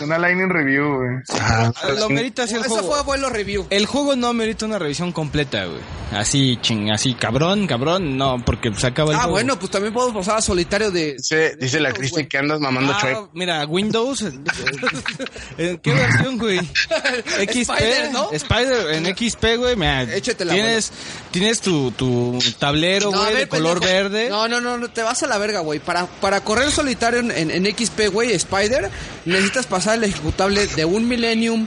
[0.00, 1.98] Una lightning review, güey.
[1.98, 2.88] Lo merita el Eso juego.
[2.88, 3.66] fue abuelo review.
[3.70, 5.80] El juego no merita una revisión completa, güey.
[6.12, 9.32] Así, ching, así, cabrón, cabrón, no, porque se acaba el Ah, juego.
[9.32, 11.14] bueno, pues también podemos pasar a solitario de...
[11.14, 13.30] Dice, dice la Cristi que andas mamando Ah, chueco.
[13.32, 14.22] mira, Windows.
[15.58, 16.58] ¿En qué versión, güey?
[17.48, 17.56] XP.
[17.70, 18.30] Spider, ¿no?
[18.32, 19.76] Spider, en XP, güey.
[19.76, 20.92] Mira, Échatela, tienes,
[21.30, 23.94] tienes tu, tu tablero, No, güey, ver, de color pendejo.
[24.10, 24.28] verde.
[24.30, 25.80] No, no, no, no, te vas a la verga, güey.
[25.80, 28.90] Para, para correr solitario en, en, en XP, güey, Spider,
[29.24, 31.66] necesitas pasar el ejecutable de un Millennium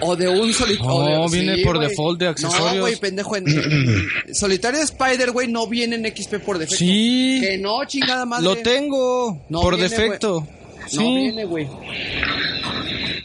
[0.00, 1.18] o de un solitario.
[1.18, 2.74] No, viene por default de accesorios.
[2.76, 3.34] No, güey, pendejo.
[3.34, 3.46] En,
[4.32, 6.76] solitario Spider, güey, no viene en XP por defecto.
[6.84, 7.38] Sí.
[7.42, 8.44] Que no, chingada madre.
[8.44, 10.46] Lo tengo, No por viene, defecto.
[10.80, 10.98] No Sí.
[11.16, 11.68] viene, güey.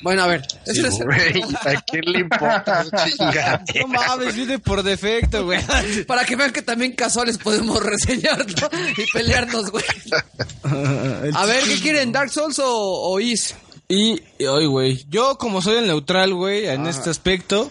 [0.02, 0.42] Bueno, a ver.
[0.66, 2.84] ese es- Güey, ¿a quién le importa?
[3.08, 3.64] Chingada.
[3.80, 5.62] No mames, viene por defecto, güey.
[6.08, 9.86] para que vean que también casuales podemos reseñarlo y pelearnos, güey.
[11.36, 12.12] A ver, ¿qué quieren?
[12.12, 13.56] ¿Dark Souls o, o Is?
[13.94, 17.70] Y, y, oye, güey, yo como soy el neutral, güey, en este aspecto,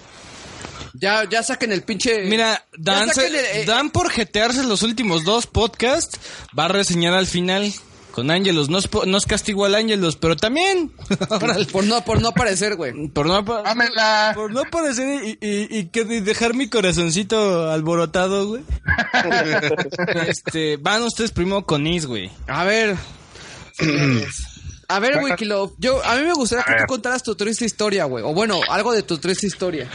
[0.94, 2.22] Ya, ya saquen el pinche.
[2.24, 6.18] Mira, Dan, el- eh, Dan por jetearse los últimos dos podcasts,
[6.56, 7.72] va a reseñar al final
[8.12, 8.68] con Ángelos.
[8.68, 10.92] No es, po- no es castigo al Ángelos, pero también.
[11.72, 13.08] Por no, por no aparecer, güey.
[13.08, 14.32] por no, Dámela.
[14.34, 18.62] por no aparecer y, y, y que de- dejar mi corazoncito alborotado, güey.
[20.28, 22.30] este, van ustedes primero con Is, güey.
[22.46, 22.96] A ver.
[24.94, 28.24] A ver, Wikilove, yo, a mí me gustaría que tú contaras tu triste historia, güey.
[28.24, 29.88] O bueno, algo de tu triste historia.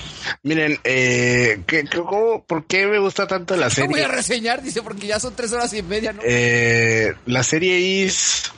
[0.43, 4.05] Miren, eh, ¿qué, cómo- ¿por qué me gusta tanto la No voy serie?
[4.05, 6.21] a reseñar, dice, porque ya son tres horas y media, ¿no?
[6.25, 8.51] Eh, la serie Is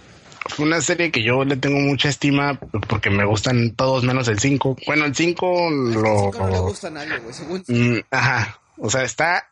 [0.49, 4.39] fue una serie que yo le tengo mucha estima porque me gustan todos menos el
[4.39, 4.77] 5.
[4.87, 5.91] Bueno, el 5 lo...
[6.31, 7.63] Cinco no le gusta a nadie, güey, según...
[7.67, 8.59] Mm, ajá.
[8.77, 9.49] O sea, está,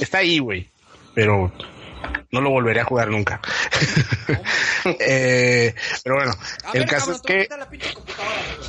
[0.00, 0.70] está ahí, güey.
[1.14, 1.52] Pero
[2.30, 3.40] no lo volveré a jugar nunca.
[5.00, 6.32] Eh, pero bueno,
[6.64, 7.42] A el ver, caso cabrón, es que...
[7.44, 8.68] quitar la pinche computadora, güey.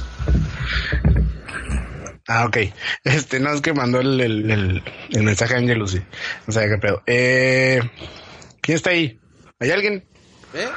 [2.28, 2.58] Ah, ok.
[3.04, 6.02] Este, no, es que mandó el, el, el, el mensaje a Angel Lucy.
[6.48, 7.04] No sé qué pedo.
[7.06, 7.82] Eh,
[8.62, 9.20] ¿Quién está ahí?
[9.60, 10.06] ¿Hay alguien?
[10.54, 10.70] ¿Eh?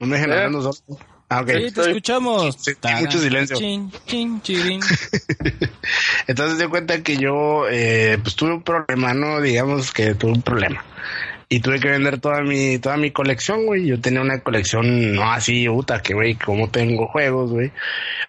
[0.00, 0.34] No me dejen ¿Eh?
[0.36, 0.98] hablando solo.
[1.28, 1.46] Ah, ok.
[1.48, 2.56] Sí, te Estoy- escuchamos.
[2.60, 3.56] Sí, mucho silencio.
[3.56, 4.80] Chin, chin, chirin.
[6.26, 10.42] Entonces de cuenta que yo eh, pues tuve un problema, no digamos que tuve un
[10.42, 10.84] problema.
[11.54, 13.86] Y tuve que vender toda mi, toda mi colección, güey.
[13.86, 17.70] Yo tenía una colección, no así, puta, que güey, como tengo juegos, güey.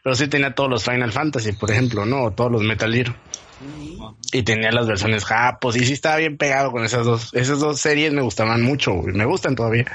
[0.04, 2.26] Pero sí tenía todos los Final Fantasy, por ejemplo, ¿no?
[2.26, 3.16] O todos los Metal Gear.
[4.32, 5.76] Y tenía las versiones japos.
[5.76, 7.34] Y sí estaba bien pegado con esas dos.
[7.34, 9.16] Esas dos series me gustaban mucho, güey.
[9.16, 9.86] Me gustan todavía.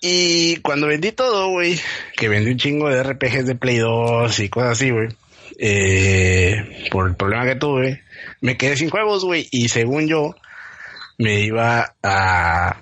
[0.00, 1.78] Y cuando vendí todo, güey,
[2.16, 5.10] que vendí un chingo de RPGs de Play 2 y cosas así, güey,
[5.60, 8.02] eh, por el problema que tuve,
[8.40, 10.34] me quedé sin juegos, güey, y según yo,
[11.18, 12.76] me iba a,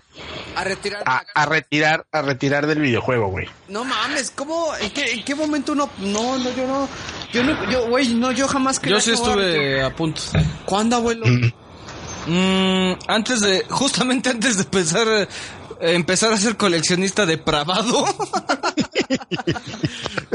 [0.56, 1.02] A retirar...
[1.06, 3.46] a, a retirar, a retirar del videojuego, güey.
[3.68, 4.74] No mames, ¿cómo?
[4.80, 5.90] ¿En qué, en qué momento uno.?
[5.98, 6.88] No, no, yo no.
[7.32, 10.22] Yo no, yo, güey, no, yo jamás quería Yo sí estuve a punto.
[10.64, 11.26] ¿Cuándo, abuelo?
[12.26, 15.28] Mm, antes de, justamente antes de empezar, eh,
[15.80, 18.06] empezar a ser coleccionista depravado.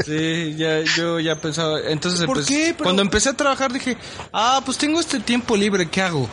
[0.04, 2.64] sí, ya, yo ya pensaba, entonces ¿Por empecé- qué?
[2.74, 3.96] Pero- cuando empecé a trabajar dije,
[4.32, 6.28] ah, pues tengo este tiempo libre, ¿qué hago?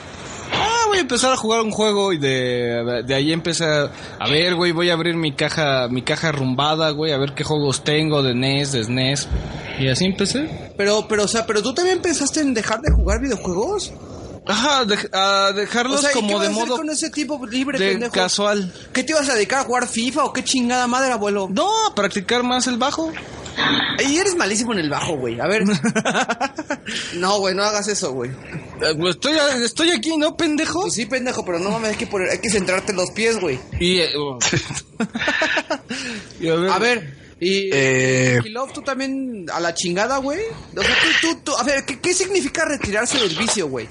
[0.88, 4.72] Voy a empezar a jugar un juego y de, de ahí empecé a, ver, güey,
[4.72, 8.34] voy a abrir mi caja, mi caja rumbada, güey, a ver qué juegos tengo de
[8.34, 9.28] NES, de SNES.
[9.80, 10.72] Y así empecé.
[10.78, 13.92] Pero, pero, o sea, pero tú también pensaste en dejar de jugar videojuegos.
[14.48, 17.78] Ajá, a dejarlos O sea, ¿y qué como de a modo con ese tipo libre,
[17.78, 18.14] de pendejo?
[18.14, 18.74] casual.
[18.94, 21.48] ¿Qué te ibas a dedicar a jugar FIFA o qué chingada madre, abuelo?
[21.52, 23.12] No, a practicar más el bajo.
[24.08, 25.40] Y eres malísimo en el bajo, güey.
[25.40, 25.64] A ver.
[27.16, 28.30] no, güey, no hagas eso, güey.
[28.30, 30.82] Eh, pues Estoy, estoy aquí, ¿no, pendejo?
[30.82, 33.40] Pues sí, pendejo, pero no mames, hay que poner, hay que centrarte en los pies,
[33.40, 33.60] güey.
[33.80, 34.38] Y, eh, oh.
[36.40, 38.40] Y a ver, A ver, Y Eh.
[38.42, 40.40] Kilov, tú también a la chingada, güey.
[40.76, 43.88] O sea, tú, tú, tú- a ver, ¿qué, qué significa retirarse del vicio, güey?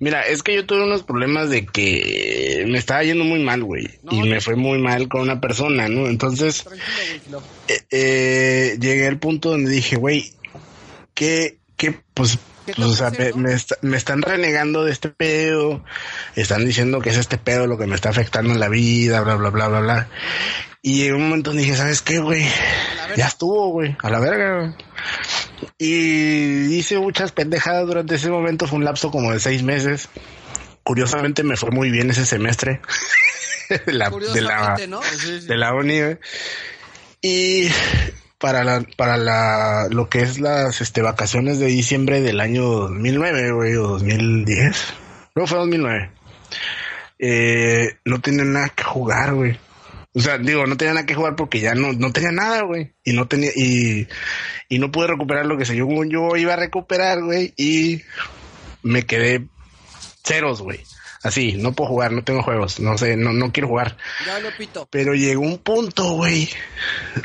[0.00, 3.88] Mira, es que yo tuve unos problemas de que me estaba yendo muy mal, güey.
[4.10, 6.08] y me fue muy mal con una persona, ¿no?
[6.08, 6.64] Entonces,
[7.24, 7.42] Kilov.
[7.68, 10.32] eh, eh, llegué al punto donde dije, güey,
[11.14, 12.38] ¿qué, ¿Qué pues,
[12.78, 15.84] o sea, me, me está- me están renegando de este pedo,
[16.36, 19.34] están diciendo que es este pedo lo que me está afectando en la vida, bla,
[19.36, 20.08] bla, bla, bla, bla.
[20.82, 22.46] Y en un momento dije, ¿sabes qué, güey?
[23.16, 24.76] Ya estuvo, güey, a la verga.
[25.78, 30.08] Y hice muchas pendejadas durante ese momento, fue un lapso como de seis meses.
[30.82, 32.80] Curiosamente me fue muy bien ese semestre.
[33.86, 35.00] de la, de la, ¿no?
[35.00, 36.18] de la uni, güey.
[37.22, 37.68] Y
[38.44, 43.52] para la, para la, lo que es las, este, vacaciones de diciembre del año 2009,
[43.52, 44.94] güey, o 2010.
[45.34, 46.10] No, fue 2009.
[47.20, 49.58] Eh, no tenía nada que jugar, güey.
[50.12, 52.92] O sea, digo, no tenía nada que jugar porque ya no, no tenía nada, güey.
[53.02, 54.08] Y no tenía, y,
[54.68, 57.54] y no pude recuperar lo que se yo, yo iba a recuperar, güey.
[57.56, 58.02] Y
[58.82, 59.46] me quedé
[60.22, 60.80] ceros, güey.
[61.24, 63.96] Así, no puedo jugar, no tengo juegos, no sé, no, no quiero jugar.
[64.26, 64.86] Ya lo pito.
[64.90, 66.50] Pero llegó un punto, güey,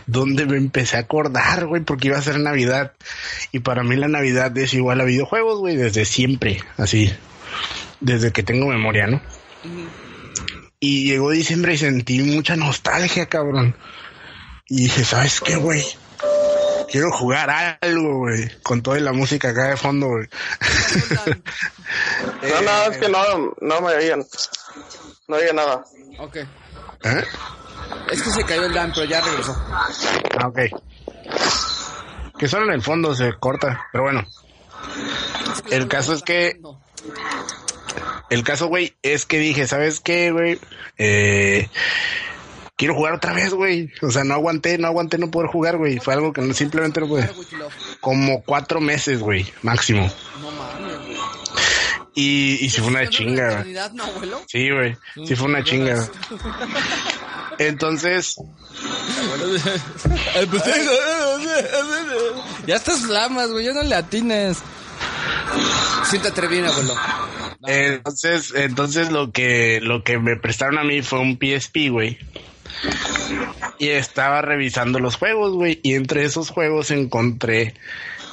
[0.07, 2.93] donde me empecé a acordar, güey, porque iba a ser Navidad.
[3.51, 7.13] Y para mí la Navidad es igual a videojuegos, güey, desde siempre, así.
[7.99, 9.21] Desde que tengo memoria, ¿no?
[10.79, 13.75] Y llegó diciembre y sentí mucha nostalgia, cabrón.
[14.69, 15.83] Y dije, ¿sabes qué, güey?
[16.91, 20.27] Quiero jugar algo, güey, con toda la música acá de fondo, güey.
[22.41, 23.19] No, no, es que no,
[23.61, 24.23] no me oían.
[25.27, 25.83] No oía nada.
[26.19, 26.35] Ok.
[26.35, 27.23] ¿Eh?
[28.11, 29.55] Es que se cayó el Dan, pero ya regresó.
[30.39, 30.59] Ah, ok.
[32.37, 34.25] Que solo en el fondo se corta, pero bueno.
[35.69, 36.59] El caso es que.
[38.29, 40.59] El caso, güey, es que dije, ¿sabes qué, güey?
[40.97, 41.69] Eh,
[42.79, 43.91] quiero jugar otra vez, güey.
[44.01, 45.99] O sea, no aguanté, no aguanté no poder jugar, güey.
[45.99, 47.29] Fue algo que no, simplemente no pude.
[47.99, 50.09] Como cuatro meses, güey, máximo.
[50.41, 51.17] No mames, güey.
[52.15, 54.45] Y, y sí fue una ¿Estás hablando de chinga?
[54.47, 54.97] Sí, güey.
[55.27, 56.07] Sí fue una chinga.
[57.59, 58.35] Entonces,
[62.65, 64.59] ya estás flamas, güey, ya no le atines.
[66.05, 66.95] Siéntate bien, abuelo.
[67.67, 72.17] entonces, entonces lo que, lo que me prestaron a mí fue un PSP, güey.
[73.77, 75.79] Y estaba revisando los juegos, güey.
[75.83, 77.73] Y entre esos juegos encontré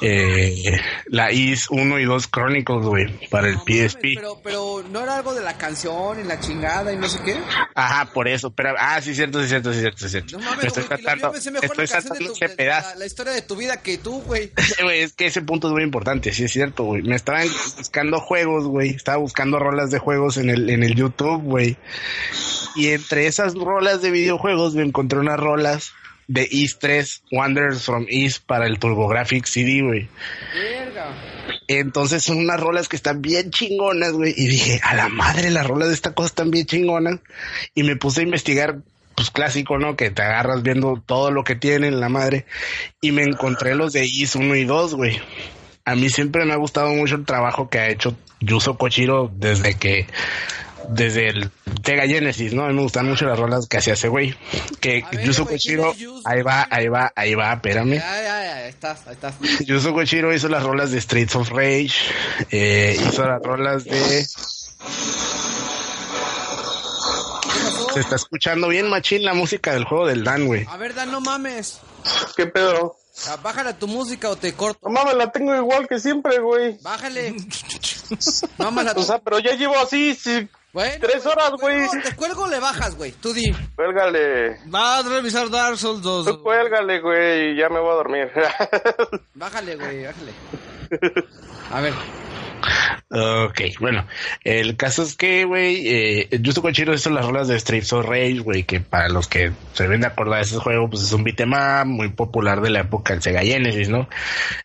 [0.01, 4.03] eh, la IS 1 y 2 Chronicles, güey, para el No mames, PSP.
[4.17, 7.37] Pero, pero no era algo de la canción y la chingada y no sé qué.
[7.75, 8.51] Ajá, por eso.
[8.51, 10.39] Pero, ah, sí, cierto, sí, cierto, sí, cierto, sí, cierto.
[10.39, 13.57] No mames, me estoy güey, mejor estoy la canción de tu, la historia de tu
[13.57, 14.53] vida que tú, güey.
[14.83, 17.03] Güey, es que ese punto es muy importante, sí es cierto, güey.
[17.03, 17.49] Me estaban
[17.79, 18.91] buscando juegos, güey.
[18.91, 21.77] Estaba buscando rolas de juegos en el, en el YouTube, güey.
[22.77, 25.93] Y entre esas rolas de videojuegos me encontré unas rolas
[26.29, 30.09] de East 3, Wanderers from East para el TurboGrafx CD, güey.
[31.69, 34.35] Entonces son unas rolas que están bien chingonas, güey.
[34.37, 37.21] Y dije, a la madre, las rolas de esta cosa están bien chingonas.
[37.75, 38.79] Y me puse a investigar,
[39.15, 39.97] pues clásico, ¿no?
[39.97, 42.47] Que te agarras viendo todo lo que tienen, la madre.
[43.01, 45.21] Y me encontré los de Is 1 y 2, güey.
[45.85, 49.75] A mí siempre me ha gustado mucho el trabajo que ha hecho Yuzo Kochiro desde
[49.75, 50.07] que
[50.89, 51.51] desde el
[51.85, 52.65] Sega Genesis, ¿no?
[52.65, 54.37] A mí me gustan mucho las rolas que hacía ese güey.
[54.81, 57.53] Que A ver, Yuzo güey, ¿quién Kochiro, es Yuzo ahí va, ahí va, ahí va,
[57.53, 57.95] espérame.
[57.95, 59.35] Ya, ya, ya, ahí estás, ahí estás.
[59.67, 61.95] Yuzo Kochiro hizo las rolas de Streets of Rage,
[62.51, 64.27] eh, hizo las rolas de...
[67.95, 70.67] Se está escuchando bien machín la música del juego del Dan, güey.
[70.69, 71.81] A ver, Dan, no mames.
[72.37, 72.97] ¿Qué pedo?
[73.43, 74.81] Bájale a tu música o te corto.
[74.89, 76.79] No mames, la tengo igual que siempre, güey.
[76.83, 77.35] Bájale.
[78.59, 80.49] Mámala O sea, pero ya llevo así, sí.
[80.77, 81.89] Bueno, tres horas, güey.
[82.05, 83.11] Te cuelgo o le bajas, güey.
[83.13, 83.51] Tú di.
[83.77, 84.59] Cuélgale.
[84.67, 86.27] Vas a revisar Dark Souls 2.
[86.27, 88.31] Tú cuélgale, güey, y ya me voy a dormir.
[89.35, 90.33] Bájale, güey, bájale.
[91.73, 91.95] A ver.
[93.09, 94.07] Ok, bueno,
[94.43, 98.41] el caso es que, güey, eh, Yuzo Kochiro hizo las rolas de Streets of Rage,
[98.41, 101.23] güey, que para los que se deben de acordar de ese juego, pues es un
[101.23, 104.09] beat'em up muy popular de la época del Sega Genesis, ¿no?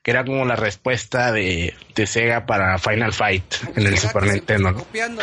[0.01, 3.43] Que era como la respuesta de, de Sega para Final Fight
[3.75, 4.73] en el Super Nintendo.
[4.73, 5.21] Copiando.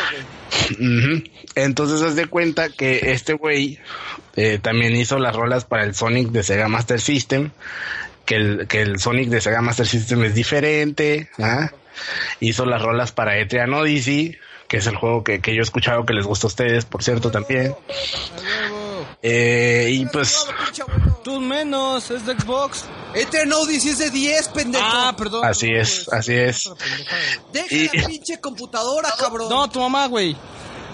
[0.71, 1.23] Ujú.
[1.55, 3.79] Entonces haz de cuenta que este güey
[4.37, 7.51] eh, también hizo las rolas para el Sonic de Sega Master System,
[8.25, 11.71] que el, que el Sonic de Sega Master System es diferente, ¿ah?
[12.39, 14.37] Hizo las rolas para Etrian Odyssey,
[14.67, 17.03] que es el juego que, que yo he escuchado que les gusta a ustedes, por
[17.03, 17.75] cierto, también.
[19.21, 20.45] Eh, y pues.
[21.23, 22.85] Tú menos, es de Xbox.
[23.13, 24.85] Eternal Odyssey es de 10, pendejo.
[24.87, 25.43] Ah, perdón.
[25.43, 26.19] así es, güey.
[26.19, 26.69] así es.
[27.51, 29.49] Deja y- la pinche computadora, cabrón.
[29.49, 30.33] No, tu mamá, güey.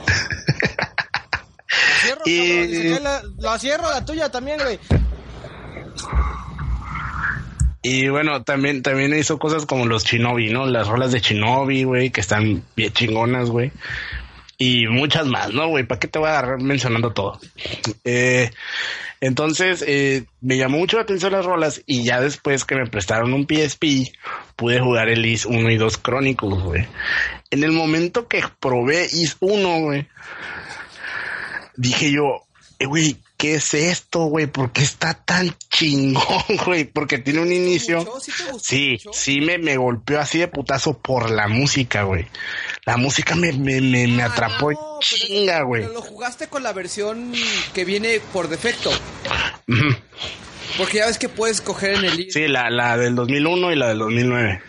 [0.07, 0.15] La
[2.01, 4.79] cierro, Y- cabrón, la, la cierro, la tuya también, güey.
[7.87, 10.65] Y bueno, también, también hizo cosas como los Shinobi, ¿no?
[10.65, 13.71] Las rolas de Shinobi, güey, que están bien chingonas, güey.
[14.57, 15.85] Y muchas más, ¿no, güey?
[15.85, 17.39] ¿Para qué te voy a agarrar mencionando todo?
[18.03, 18.49] Eh,
[19.21, 23.33] entonces, eh, me llamó mucho la atención las rolas y ya después que me prestaron
[23.33, 24.11] un PSP,
[24.55, 26.87] pude jugar el Is 1 y 2 Chronicles, güey.
[27.51, 30.07] En el momento que probé Is 1, güey,
[31.75, 32.47] dije yo,
[32.79, 34.47] eh, güey, ¿qué es esto, güey?
[34.47, 36.85] ¿Por qué está tan chingón, güey?
[36.85, 38.05] Porque tiene un inicio.
[38.61, 42.27] ¿Sí Sí, me, me golpeó así de putazo por la música, güey.
[42.85, 45.83] La música me, me, me, me Ah, atrapó no, chinga, güey.
[45.83, 47.33] Pero lo jugaste con la versión
[47.73, 48.91] que viene por defecto.
[50.77, 52.31] Porque ya ves que puedes coger en el...
[52.31, 54.61] Sí, la, la del 2001 y la del 2009.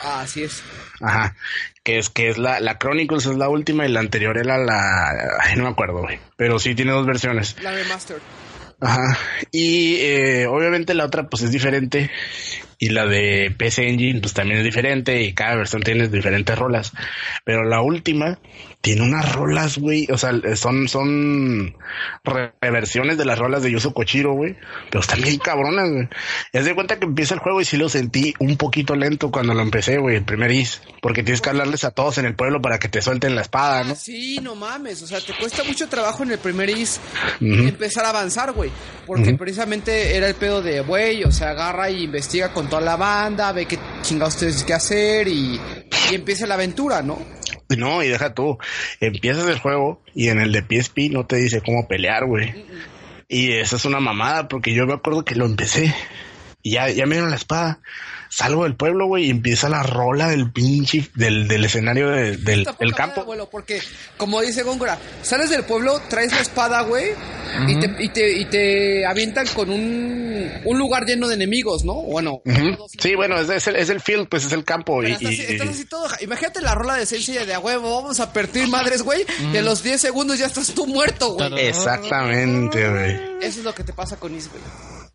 [0.00, 0.62] Ah, así es.
[1.00, 1.34] Ajá.
[1.82, 5.10] Que es que es la, la Chronicles es la última y la anterior era la...
[5.40, 6.20] Ay, no me acuerdo, güey.
[6.36, 7.56] Pero sí tiene dos versiones.
[7.62, 8.18] La remaster.
[8.80, 9.16] Ajá.
[9.50, 12.10] Y eh, obviamente la otra pues es diferente.
[12.78, 15.22] Y la de PC Engine pues también es diferente.
[15.22, 16.92] Y cada versión tiene diferentes rolas.
[17.44, 18.38] Pero la última
[18.82, 20.08] tiene unas rolas, güey.
[20.10, 21.76] O sea, son, son
[22.24, 24.56] reversiones de las rolas de Yuzo Kochiro, güey.
[24.90, 26.08] Pero están bien cabronas, güey.
[26.52, 29.30] Y haz de cuenta que empieza el juego y sí lo sentí un poquito lento
[29.30, 30.82] cuando lo empecé, güey, el primer is.
[31.00, 33.84] Porque tienes que hablarles a todos en el pueblo para que te suelten la espada,
[33.84, 33.92] ¿no?
[33.92, 35.00] Ah, sí, no mames.
[35.02, 37.00] O sea, te cuesta mucho trabajo en el primer is
[37.40, 37.68] Ujú.
[37.68, 38.70] empezar a avanzar, güey.
[39.06, 42.96] Porque precisamente era el pedo de, güey, o sea, agarra y investiga con toda la
[42.96, 45.60] banda, ve qué chingados tienes que hacer y,
[46.10, 47.31] y empieza la aventura, ¿no?
[47.76, 48.58] No, y deja tú.
[49.00, 52.66] Empiezas el juego y en el de PSP no te dice cómo pelear, güey.
[53.28, 55.94] Y esa es una mamada porque yo me acuerdo que lo empecé
[56.62, 57.80] y ya, ya me dieron la espada.
[58.34, 62.64] Salgo del pueblo, güey, y empieza la rola del pinche, del, del escenario de- del,
[62.64, 63.20] del madre, campo.
[63.20, 63.80] abuelo, porque,
[64.16, 67.10] como dice Góngora, sales del pueblo, traes la espada, güey,
[67.68, 71.92] y, te, y, te, y te avientan con un, un lugar lleno de enemigos, ¿no?
[71.94, 72.40] Bueno,
[72.98, 75.02] Sí, bueno, es, es el, es el field, pues es el campo.
[75.02, 76.06] Y, Pero estás, y- así todo.
[76.22, 79.26] Imagínate la rola de sencilla de a huevo, vamos a partir madres, güey.
[79.52, 81.66] Y a los 10 segundos ya estás tú muerto, güey.
[81.66, 83.10] Exactamente, güey.
[83.42, 84.62] Eso es lo que te pasa con Is, güey.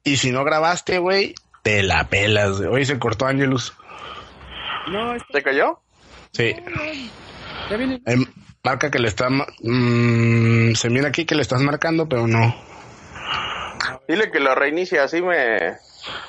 [0.04, 1.34] Y si no grabaste, güey,
[1.64, 2.58] te la pelas.
[2.58, 2.70] güey.
[2.70, 3.74] Hoy se cortó Angelus.
[4.90, 5.80] No, es- ¿Se cayó?
[6.34, 6.56] Sí.
[7.70, 8.02] ya viene.
[8.06, 8.26] Em,
[8.64, 9.30] marca que le está...
[9.30, 12.56] ma- mm, se mira aquí que le estás marcando, pero no.
[14.08, 15.58] Dile que lo reinicie, así me...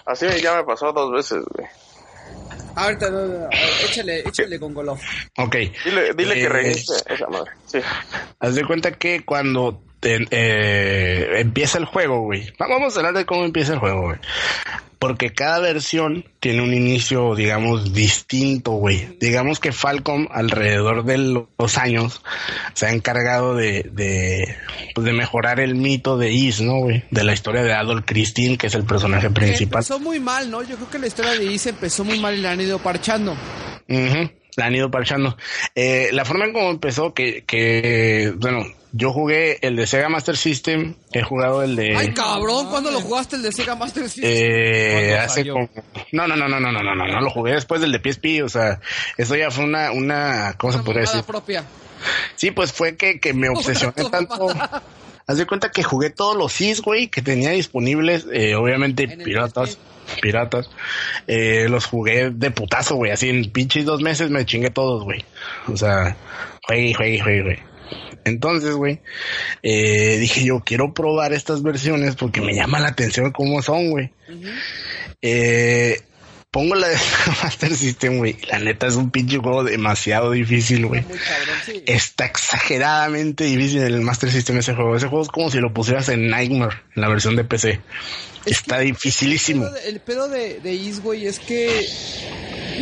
[0.07, 1.69] Así me, ya me pasó dos veces, güey.
[2.75, 3.49] Ahorita, no, no, no,
[3.85, 5.01] échale, échale con Golof.
[5.37, 5.55] Ok.
[5.85, 7.51] Dile, dile Eh, que reinicie esa madre.
[7.67, 7.79] Sí.
[8.41, 12.47] Haz de cuenta que cuando te- eh, empieza el juego, güey.
[12.61, 14.19] Va- Vamos a hablar de cómo empieza el juego, güey.
[14.99, 19.17] Porque cada versión tiene un inicio, digamos, distinto, güey.
[19.21, 22.21] Digamos que Falcom, alrededor de los años,
[22.75, 24.57] se ha encargado de, de,
[24.97, 27.05] pues, de mejorar el mito de Is, ¿no, güey?
[27.13, 29.83] De la historia de Adol Christine, que es el personaje principal.
[29.83, 30.63] Empezó muy mal, ¿no?
[30.65, 33.37] Yo creo que la historia de Is empezó muy mal y la han ido parchando.
[34.57, 35.37] La han ido parchando.
[35.77, 40.37] Eh, la forma en cómo empezó, que, que, bueno, yo jugué el de Sega Master
[40.37, 41.97] System, he jugado el de...
[41.97, 44.25] Ay, cabrón, ¿cuándo lo jugaste el de Sega Master System?
[44.27, 45.69] Eh, hace como...
[46.13, 48.43] No, no, no, no, no, no, no, no, no, lo jugué después del de PSP,
[48.45, 48.81] o sea,
[49.17, 51.31] eso ya fue una, una, ¿cómo se Una podría mamada decir?
[51.31, 51.65] propia.
[52.37, 54.49] Sí, pues fue que, que me obsesioné tanto.
[55.27, 59.79] Haz de cuenta que jugué todos los SIS, güey, que tenía disponibles, eh, obviamente piratas,
[60.23, 60.71] piratas,
[61.27, 65.23] eh, los jugué de putazo, güey, así en pinches dos meses me chingué todos, güey.
[65.71, 66.17] O sea,
[66.67, 67.59] juegue, juegue, juegue, güey.
[68.25, 69.01] Entonces, güey,
[69.63, 74.13] eh, dije yo, quiero probar estas versiones porque me llama la atención cómo son, güey.
[75.23, 76.01] Eh,
[76.51, 76.97] pongo la de
[77.43, 78.37] Master System, güey.
[78.51, 81.05] La neta es un pinche juego demasiado difícil, güey.
[81.65, 81.83] Sí.
[81.87, 84.97] Está exageradamente difícil el Master System ese juego.
[84.97, 87.81] Ese juego es como si lo pusieras en Nightmare, en la versión de PC.
[88.45, 89.67] Es Está dificilísimo.
[89.67, 91.87] El pedo de, el pedo de, de Is, güey, es que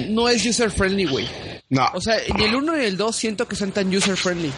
[0.08, 1.28] no es user friendly, güey.
[1.68, 4.52] No, O sea, ni el 1 ni el 2 siento que sean tan user friendly.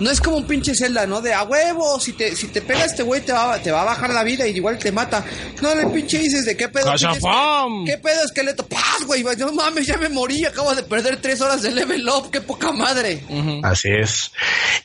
[0.00, 1.20] No es como un pinche Zelda, ¿no?
[1.20, 3.84] De a huevo, si te, si te pega este güey te va, te va a
[3.84, 5.24] bajar la vida y igual te mata.
[5.62, 6.86] No, el pinche dices de qué pedo.
[6.86, 7.84] ¡Cachafam!
[7.84, 8.66] ¿Qué pedo esqueleto?
[8.66, 9.22] ¡Paz, güey!
[9.38, 12.72] No mames, ya me morí, acabo de perder tres horas de level up, qué poca
[12.72, 13.22] madre.
[13.62, 14.32] así es.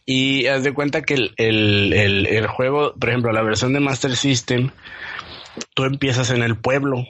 [0.05, 3.79] Y haz de cuenta que el, el, el, el juego, por ejemplo, la versión de
[3.79, 4.71] Master System,
[5.73, 7.05] tú empiezas en el pueblo.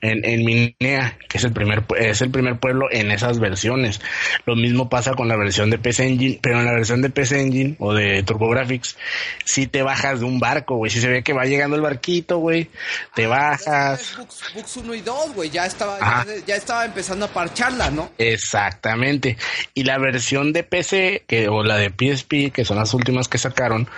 [0.00, 4.00] En, en Minea, que es el primer es el primer pueblo en esas versiones.
[4.46, 7.40] Lo mismo pasa con la versión de PC Engine, pero en la versión de PC
[7.40, 8.96] Engine o de TurboGrafx,
[9.44, 10.90] si te bajas de un barco, güey.
[10.90, 12.70] Si se ve que va llegando el barquito, güey,
[13.14, 14.16] te bajas.
[14.16, 18.12] Books, Books 1 y 2, güey, ya estaba, ya estaba empezando a parcharla, ¿no?
[18.18, 19.36] Exactamente.
[19.74, 23.38] Y la versión de PC que, o la de PSP, que son las últimas que
[23.38, 23.88] sacaron,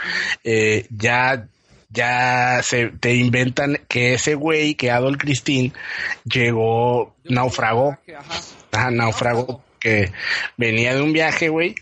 [0.44, 1.46] eh, ya
[1.90, 5.72] ya se te inventan que ese güey, que Adol Christine,
[6.24, 8.40] llegó, naufragó, Ajá.
[8.72, 10.12] ajá, naufragó, que
[10.56, 11.74] venía de un viaje, güey,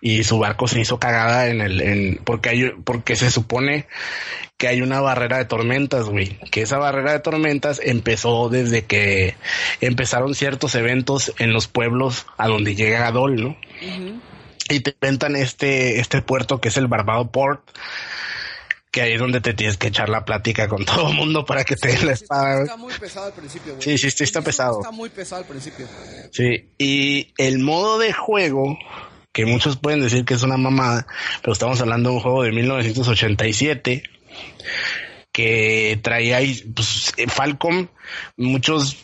[0.00, 3.86] y su barco se hizo cagada en el, en, porque hay, porque se supone
[4.56, 9.34] que hay una barrera de tormentas, güey, que esa barrera de tormentas empezó desde que
[9.80, 13.56] empezaron ciertos eventos en los pueblos a donde llega Adol, ¿no?
[14.70, 17.62] Y te inventan este, este puerto que es el Barbado Port,
[18.94, 21.64] que ahí es donde te tienes que echar la plática con todo el mundo para
[21.64, 22.62] que te den la espada.
[22.62, 23.82] Está muy pesado al principio, güey.
[23.82, 24.78] Sí, sí, sí, está pesado.
[24.78, 25.88] Está muy pesado al principio.
[26.30, 28.78] Sí, y el modo de juego,
[29.32, 31.08] que muchos pueden decir que es una mamada,
[31.42, 34.04] pero estamos hablando de un juego de 1987
[35.32, 36.38] que traía
[36.72, 37.88] pues, eh, Falcom,
[38.36, 38.96] muchos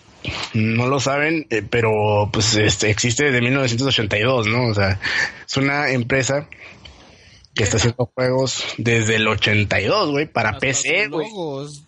[0.54, 4.66] no lo saben, eh, pero pues este, existe desde 1982, ¿no?
[4.68, 5.00] O sea,
[5.44, 6.46] es una empresa
[7.60, 11.28] que está haciendo juegos desde el 82, güey, para PC, Los güey.
[11.28, 11.82] logos.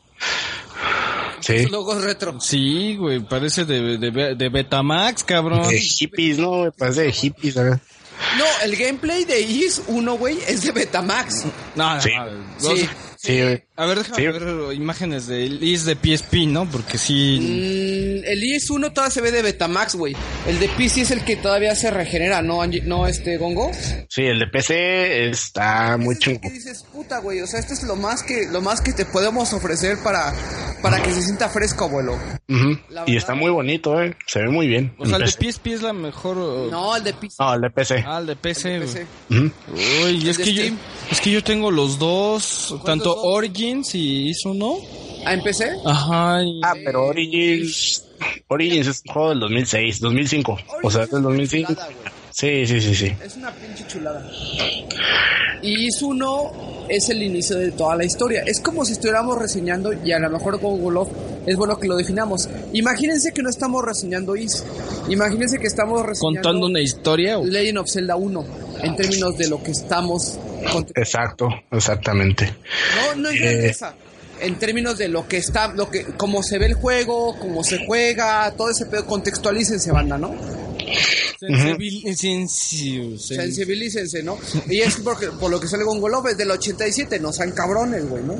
[1.40, 2.40] Sí, Los logos retro.
[2.40, 5.66] Sí, güey, parece de, de, de Betamax, cabrón.
[5.68, 6.50] de hippies, ¿no?
[6.58, 6.70] güey?
[6.76, 7.80] Parece de hippies, ¿verdad?
[8.38, 11.44] No, el gameplay de Is 1, güey, es de Betamax.
[11.74, 12.10] No, no, Sí.
[12.62, 12.88] no, Sí.
[13.22, 13.62] Sí, güey.
[13.76, 14.26] A ver, déjame Sí.
[14.26, 16.68] ver imágenes de Is de PSP, ¿no?
[16.68, 17.38] Porque sí.
[17.40, 20.16] Mm, el Is 1 todavía se ve de Betamax, güey.
[20.46, 23.70] El de PC es el que todavía se regenera, ¿no, Angie- no este Gongo?
[24.08, 27.84] Sí, el de PC está muy Ese es dices, puta, güey, o sea, esto es
[27.84, 30.34] lo más que lo más que te podemos ofrecer para
[30.82, 32.18] para que se sienta fresco, abuelo.
[33.06, 34.16] Y está muy bonito, eh.
[34.26, 34.94] Se ve muy bien.
[34.98, 35.30] O sea, el de.
[35.30, 36.36] PSP es la mejor.
[36.38, 37.36] uh, No, el de PC.
[37.38, 38.04] No, el de PC.
[38.04, 38.74] Ah, el de PC.
[38.76, 39.06] el de.
[40.04, 40.62] Uy, es de que, yo.
[41.12, 43.14] Es que yo tengo los dos, tanto?
[43.22, 44.76] Origins y Is uno.
[45.24, 45.70] ¿Ah, en PC?
[45.84, 46.42] Ajá.
[46.42, 48.04] y- Ah, pero Origins.
[48.48, 50.58] Origins es un juego del 2006, 2005.
[50.82, 51.72] O sea, es del 2005.
[51.72, 52.12] Chulada, güey.
[52.32, 53.12] Sí, sí, sí, sí.
[53.24, 54.26] Es una pinche chulada.
[55.62, 58.42] Y Is 1 es el inicio de toda la historia.
[58.46, 61.10] Es como si estuviéramos reseñando, y a lo mejor Google Love
[61.46, 62.48] es bueno que lo definamos.
[62.72, 64.64] Imagínense que no estamos reseñando Is.
[65.08, 67.38] Imagínense que estamos reseñando Contando una historia.
[67.38, 68.44] o- Legend of Zelda 1
[68.82, 70.38] en términos de lo que estamos
[70.94, 72.54] Exacto, exactamente.
[73.14, 73.38] No, no es Eh.
[73.44, 73.94] grandeza.
[74.40, 77.84] En términos de lo que está, lo que, cómo se ve el juego, cómo se
[77.86, 80.34] juega, todo ese pedo, contextualícense, banda, ¿no?
[81.40, 84.38] Sensibil- sensi- sen- Sensibilícense, ¿no?
[84.68, 88.08] Y es porque, por lo que sale con Golov, es del 87, no sean cabrones,
[88.08, 88.36] güey, ¿no?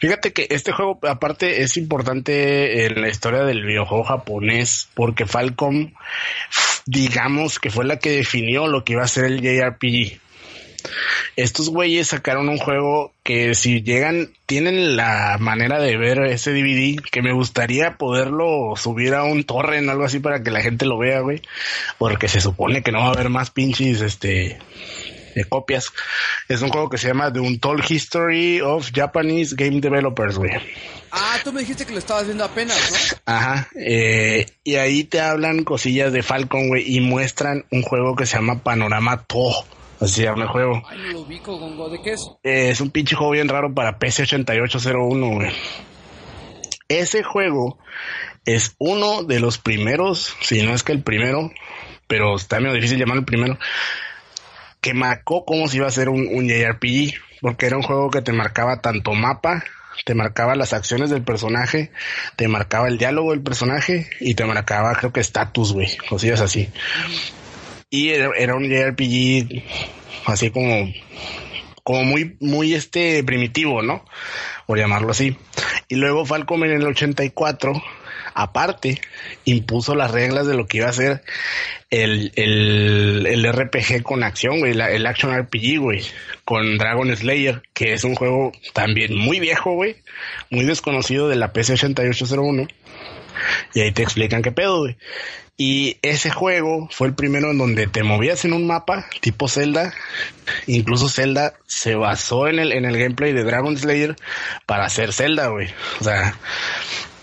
[0.00, 5.92] Fíjate que este juego, aparte, es importante en la historia del videojuego japonés, porque Falcom,
[6.86, 10.20] digamos que fue la que definió lo que iba a ser el JRPG.
[11.36, 17.00] Estos güeyes sacaron un juego que si llegan, tienen la manera de ver ese DVD,
[17.00, 20.86] que me gustaría poderlo subir a un torrent o algo así para que la gente
[20.86, 21.42] lo vea, güey,
[21.98, 24.58] porque se supone que no va a haber más pinches, este,
[25.34, 25.92] de copias.
[26.48, 30.52] Es un juego que se llama The Untold History of Japanese Game Developers, güey.
[31.10, 33.18] Ah, tú me dijiste que lo estabas viendo apenas, ¿no?
[33.26, 33.68] Ajá.
[33.74, 38.36] eh, y ahí te hablan cosillas de Falcon, güey, y muestran un juego que se
[38.36, 39.64] llama Panorama Toho.
[40.00, 40.82] Así se llama el juego.
[40.88, 42.20] Ay, no lo ubico, Gongo, ¿de qué es?
[42.42, 45.50] Eh, es un pinche juego bien raro para PC 8801, güey.
[46.88, 47.78] Ese juego
[48.44, 51.50] es uno de los primeros, si no es que el primero,
[52.06, 53.58] pero está medio difícil llamar el primero,
[54.80, 58.22] que marcó cómo se iba a hacer un, un JRPG, porque era un juego que
[58.22, 59.64] te marcaba tanto mapa,
[60.04, 61.90] te marcaba las acciones del personaje,
[62.36, 66.70] te marcaba el diálogo del personaje y te marcaba, creo que estatus, güey, cosillas así.
[67.90, 69.62] Y era, un JRPG
[70.26, 70.92] así como
[71.82, 74.04] como muy, muy este primitivo, ¿no?
[74.66, 75.34] Por llamarlo así.
[75.88, 77.72] Y luego Falcom en el 84,
[78.34, 79.00] aparte,
[79.46, 81.22] impuso las reglas de lo que iba a ser
[81.88, 86.02] el, el, el RPG con acción, güey, la- el Action RPG, güey,
[86.44, 89.96] con Dragon Slayer, que es un juego también muy viejo, güey,
[90.50, 92.68] muy desconocido de la PC 8801.
[93.72, 94.96] Y ahí te explican qué pedo, güey.
[95.60, 99.92] Y ese juego fue el primero en donde te movías en un mapa tipo Zelda.
[100.68, 104.14] Incluso Zelda se basó en el, en el gameplay de Dragon Slayer
[104.66, 105.68] para hacer Zelda, güey.
[106.00, 106.38] O sea,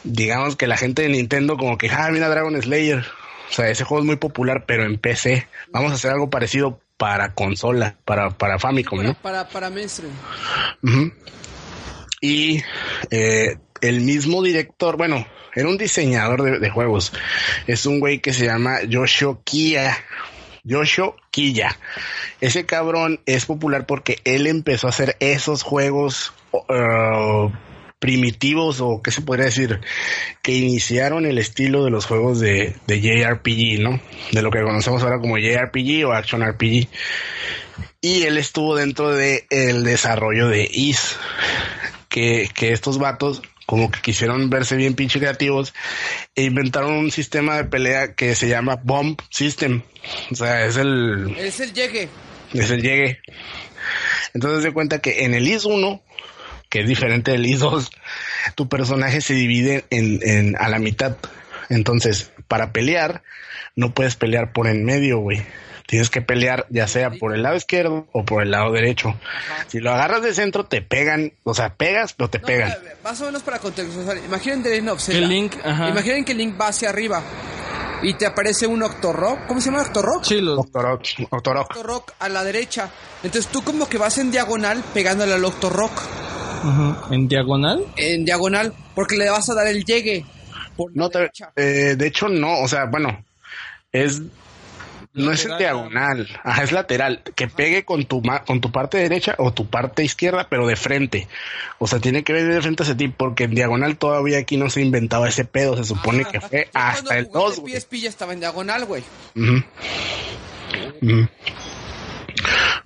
[0.04, 3.06] digamos que la gente de Nintendo como que, ah, mira Dragon Slayer.
[3.50, 5.48] O sea, ese juego es muy popular, pero en PC.
[5.72, 9.14] Vamos a hacer algo parecido para consola, para, para Famicom, ¿no?
[9.14, 10.12] Para, para mainstream.
[12.20, 12.62] Y
[13.12, 15.26] eh, el mismo director, bueno,
[15.56, 17.14] era un diseñador de, de juegos.
[17.68, 19.98] Es un güey que se llama Yoshio Kiya.
[20.64, 21.78] Yoshio Kiya.
[22.42, 27.50] Ese cabrón es popular porque él empezó a hacer esos juegos uh,
[28.00, 29.80] primitivos o qué se podría decir
[30.42, 34.00] que iniciaron el estilo de los juegos de, de JRPG, ¿no?
[34.32, 36.88] De lo que conocemos ahora como JRPG o Action RPG.
[38.02, 41.18] Y él estuvo dentro de el desarrollo de Is,
[42.10, 45.74] que, que estos vatos como que quisieron verse bien pinche creativos
[46.36, 49.82] e inventaron un sistema de pelea que se llama Bomb System.
[50.32, 52.10] O sea, es el, Es el llegue.
[52.54, 53.20] es el llegue.
[54.34, 56.02] Entonces se cuenta que en el IS 1,
[56.70, 57.90] que es diferente del IS 2,
[58.56, 61.18] tu personaje se divide en, en a la mitad.
[61.70, 63.24] Entonces, para pelear,
[63.76, 65.44] no puedes pelear por en medio, güey.
[65.88, 69.14] Tienes que pelear ya sea por el lado izquierdo o por el lado derecho.
[69.68, 72.74] Si lo agarras de centro, te pegan, o sea, pegas, pero te No, pegan.
[73.04, 74.18] Más o menos para contextualizar.
[74.26, 75.28] Imaginen of Que Zelda.
[75.28, 75.90] Link, ajá.
[75.90, 77.22] Imaginen que Link va hacia arriba
[78.02, 79.46] y te aparece un Octorok.
[79.48, 80.24] ¿Cómo se llama Octorok?
[80.24, 81.70] Sí, los- Octorok, Octorok.
[81.72, 82.90] Octorok a la derecha.
[83.24, 85.92] Entonces tú como que vas en diagonal pegándole al Octorok.
[87.12, 87.86] En diagonal.
[87.96, 88.74] En diagonal.
[88.96, 90.26] Porque le vas a dar el llegue.
[90.76, 93.24] Por No te, eh, de hecho, no, o sea, bueno,
[93.92, 94.22] es
[95.16, 99.36] no es en diagonal, ajá, es lateral, que pegue con tu con tu parte derecha
[99.38, 101.28] o tu parte izquierda, pero de frente.
[101.80, 104.70] O sea, tiene que ver de frente hacia ti, porque en diagonal todavía aquí no
[104.70, 107.56] se inventaba ese pedo, se supone Ah, que fue hasta el jugué 2.
[107.56, 107.74] de güey.
[107.76, 109.04] PSP ya estaba en diagonal, güey.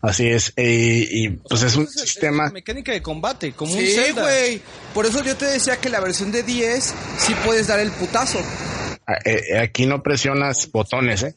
[0.02, 2.50] Así es, eh, y pues es un sistema.
[2.52, 4.22] mecánica de combate, como un Sí, Zelda.
[4.22, 4.62] güey.
[4.94, 8.40] Por eso yo te decía que la versión de 10 sí puedes dar el putazo.
[9.26, 11.36] eh, eh, aquí no presionas botones, ¿eh?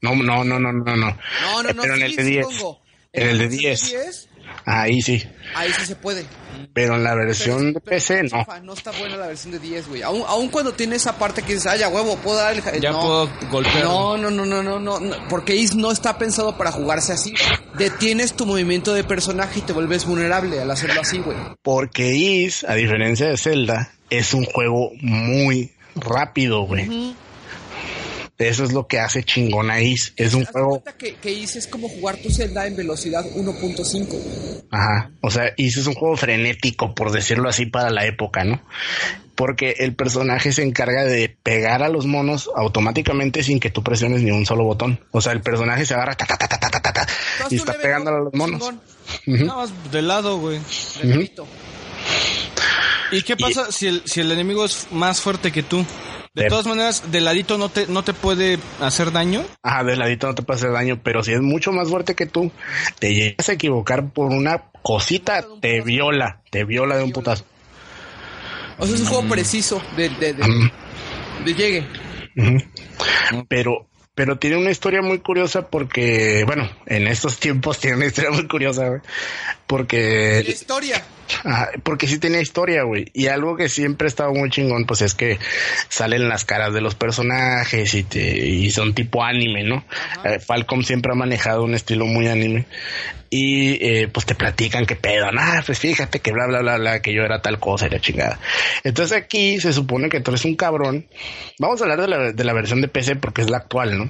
[0.00, 0.96] No, no, no, no, no, no.
[0.96, 1.82] No, no, no.
[1.82, 2.46] Pero en el de sí, 10.
[2.46, 2.80] pongo.
[3.12, 4.28] En el de la versión 10.
[4.64, 5.22] Ahí sí.
[5.54, 6.24] ahí sí se puede.
[6.72, 8.46] Pero en la Pero versión de pero PC no.
[8.62, 10.02] No está buena la versión de 10, güey.
[10.02, 12.62] Aún, aún cuando tiene esa parte que dices, ah, ya huevo, puedo dar el...
[12.62, 12.76] ja-".
[12.76, 13.00] Ya no.
[13.00, 13.84] puedo golpear.
[13.84, 17.34] No, no, no, no, no, no, no, porque Is no está pensado para jugarse así.
[17.78, 21.36] Detienes tu movimiento de personaje y te vuelves vulnerable al hacerlo así, güey.
[21.62, 27.14] Porque Is, a diferencia de Zelda, es un juego muy rápido, güey.
[28.38, 30.12] Eso es lo que hace chingona Is.
[30.16, 30.82] Es un juego.
[30.98, 34.64] Que, que es como jugar tu Zelda en velocidad 1.5.
[34.70, 35.10] Ajá.
[35.22, 38.60] O sea, Is es un juego frenético, por decirlo así, para la época, ¿no?
[39.34, 44.22] Porque el personaje se encarga de pegar a los monos automáticamente sin que tú presiones
[44.22, 45.00] ni un solo botón.
[45.12, 47.06] O sea, el personaje se agarra ta, ta, ta, ta, ta, ta,
[47.50, 48.62] y está pegando a los monos.
[49.26, 49.36] Uh.
[49.44, 50.58] Nada más de lado, güey.
[51.02, 51.30] De.
[53.12, 55.84] ¿Y qué pasa si el, si el enemigo es más fuerte que tú?
[56.34, 59.44] De De- todas maneras, de ladito no te, no te puede hacer daño.
[59.62, 62.26] Ajá, de ladito no te puede hacer daño, pero si es mucho más fuerte que
[62.26, 62.50] tú,
[62.98, 67.44] te llegas a equivocar por una cosita, te viola, te viola de un putazo.
[68.78, 69.10] O sea, es un Mm.
[69.10, 70.70] juego preciso de, de, de,
[71.44, 71.86] de llegue.
[73.48, 78.30] Pero, pero tiene una historia muy curiosa porque, bueno, en estos tiempos tiene una historia
[78.30, 79.00] muy curiosa, güey.
[79.00, 81.02] La Porque, historia.
[81.44, 83.10] Ah, porque sí tenía historia, güey.
[83.12, 85.38] Y algo que siempre ha estado muy chingón, pues es que
[85.88, 89.84] salen las caras de los personajes y te, y son tipo anime, ¿no?
[90.24, 92.66] Eh, Falcom siempre ha manejado un estilo muy anime.
[93.28, 97.02] Y eh, pues te platican qué pedo, nah, pues fíjate que bla, bla, bla, bla,
[97.02, 98.38] que yo era tal cosa y la chingada.
[98.84, 101.06] Entonces aquí se supone que tú eres un cabrón.
[101.58, 104.04] Vamos a hablar de la, de la versión de PC porque es la actual, ¿no?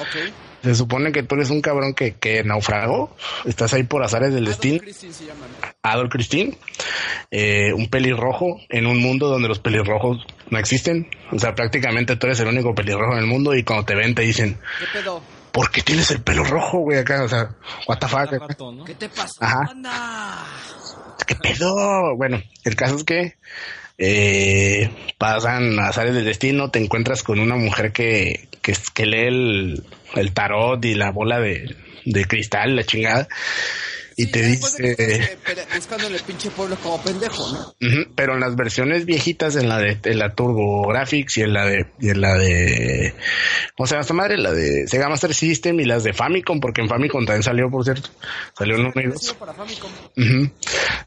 [0.00, 0.32] Ok.
[0.62, 4.44] Se supone que tú eres un cabrón que, que naufragó, estás ahí por azares del
[4.44, 4.76] destino.
[4.76, 5.68] Adolf Christine se llama, ¿no?
[5.82, 6.58] Adolf Christine,
[7.30, 11.08] eh, un pelirrojo en un mundo donde los pelirrojos no existen.
[11.32, 14.14] O sea, prácticamente tú eres el único pelirrojo en el mundo y cuando te ven
[14.14, 15.22] te dicen, ¿Qué pedo?
[15.52, 16.98] ¿por qué tienes el pelo rojo, güey?
[16.98, 17.50] Acá, o sea,
[17.86, 18.32] what the fuck.
[18.32, 18.84] Rato, ¿no?
[18.84, 19.34] ¿Qué te pasa?
[19.40, 19.60] Ajá.
[19.70, 20.44] Anda.
[21.26, 22.16] ¿Qué pedo?
[22.16, 23.36] Bueno, el caso es que
[23.98, 29.84] eh, pasan azares del destino, te encuentras con una mujer que, que, que lee el,
[30.16, 31.74] el tarot y la bola de,
[32.04, 33.28] de cristal, la chingada.
[34.14, 34.96] Y te de dice...
[34.98, 35.38] eh,
[35.74, 37.74] buscando en el pinche pueblo como pendejo, ¿no?
[38.14, 41.64] Pero en las versiones viejitas, en la de en la Turbo Graphics y en la
[41.64, 43.14] de y en la de
[43.74, 44.36] ¿cómo se llama esta madre?
[44.36, 47.84] La de Sega Master System y las de Famicom, porque en Famicom también salió, por
[47.84, 48.10] cierto.
[48.56, 49.24] Salió en uno y dos.
[49.24, 49.90] Solo para Famicom.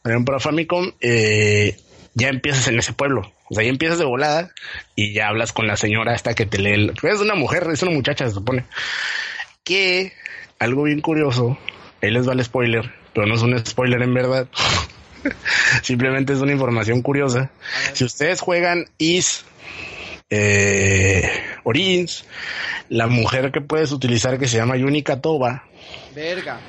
[0.01, 1.77] Salieron para Famicom, eh,
[2.15, 3.31] ya empiezas en ese pueblo.
[3.49, 4.51] O sea, ya empiezas de volada
[4.95, 6.73] y ya hablas con la señora esta que te lee.
[6.73, 8.65] el- Es una mujer, es una muchacha, se supone.
[9.63, 10.13] Que
[10.59, 11.57] algo bien curioso,
[12.01, 14.47] ahí les va el spoiler, pero no es un spoiler en verdad.
[15.83, 17.49] Simplemente es una información curiosa.
[17.93, 19.45] Si ustedes juegan Is
[20.29, 21.29] eh,
[21.63, 22.25] Origins,
[22.89, 25.63] la mujer que puedes utilizar que se llama Yunika Toba,
[26.15, 26.59] Verga.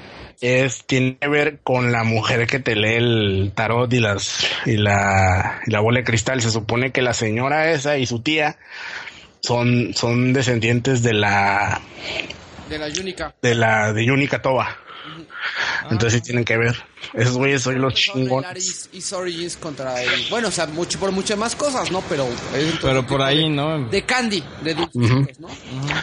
[0.40, 4.76] Es tiene que ver con la mujer que te lee el tarot y las y
[4.76, 6.40] la, y la bola de cristal.
[6.40, 8.58] Se supone que la señora esa y su tía
[9.40, 11.80] son son descendientes de la
[12.68, 13.34] De la Yunica.
[13.42, 14.78] de la de Yunika Toba.
[15.90, 16.76] Entonces sí tienen que ver.
[17.14, 18.88] Esos güeyes son los chingones.
[19.12, 20.10] Origins contra el...
[20.30, 22.00] Bueno, o sea, mucho, por muchas más cosas, ¿no?
[22.08, 22.26] Pero...
[22.82, 23.88] Pero por ahí, de- ¿no?
[23.88, 24.90] De Candy, de ¿no?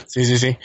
[0.08, 0.58] Sí, sí, sí.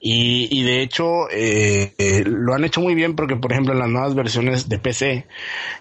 [0.00, 3.78] Y, y de hecho, eh, eh, lo han hecho muy bien porque, por ejemplo, en
[3.80, 5.26] las nuevas versiones de PC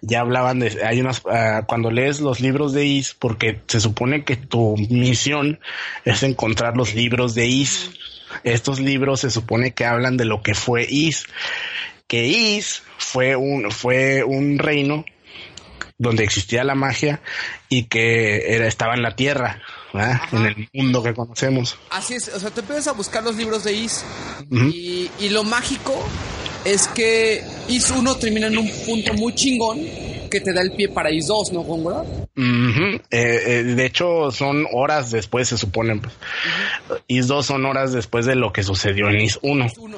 [0.02, 4.24] ya hablaban de, hay unas, ah, cuando lees los libros de Is, porque se supone
[4.24, 5.60] que tu misión
[6.06, 7.92] es encontrar los libros de Is.
[8.44, 11.26] Estos libros se supone que hablan de lo que fue Is.
[12.08, 15.06] Que Is fue un, fue un reino
[15.98, 17.22] donde existía la magia
[17.69, 19.61] y que era, estaba en la tierra,
[19.93, 21.77] en el mundo que conocemos.
[21.90, 24.03] Así es, o sea, te empiezas a buscar los libros de Is
[24.51, 25.93] y, y lo mágico
[26.66, 29.80] es que Is 1 termina en un punto muy chingón
[30.30, 32.01] que te da el pie para Is 2, ¿no, Góngora?
[32.01, 33.01] Ujú.
[33.09, 35.95] Eh, eh, de hecho, son horas después, se supone.
[35.98, 36.14] Pues.
[37.08, 39.66] Is 2 son horas después de lo que sucedió en Is 1.
[39.66, 39.98] Is 1.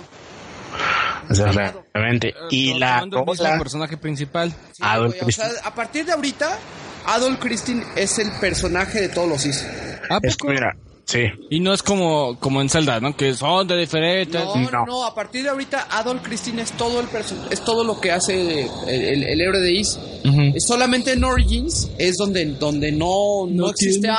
[1.30, 1.51] O sea,
[1.93, 2.33] realmente.
[2.51, 4.51] Y Pero la tomando el personaje principal.
[4.72, 6.57] Sí, Adolf o sea, a partir de ahorita,
[7.06, 9.65] Adolf Christine es el personaje de todos los Is.
[10.09, 10.47] ¿A poco?
[10.49, 10.75] mira,
[11.06, 11.19] sí.
[11.49, 13.15] Y no es como, como en Zelda, ¿no?
[13.15, 14.41] Que son de diferentes.
[14.43, 15.06] No, no, No.
[15.06, 17.07] a partir de ahorita Adolf Christine es todo el
[17.51, 19.99] es todo lo que hace el, el- el héroe de Is.
[20.25, 20.41] Ujú.
[20.56, 24.17] Es solamente en Origins es donde, donde no, no, No existe tiene-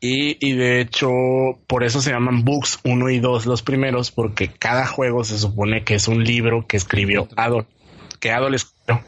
[0.00, 1.10] Y, y de hecho,
[1.66, 5.84] por eso se llaman books 1 y 2 los primeros, porque cada juego se supone
[5.84, 7.66] que es un libro que escribió Adol,
[8.18, 9.04] que Adol escribió.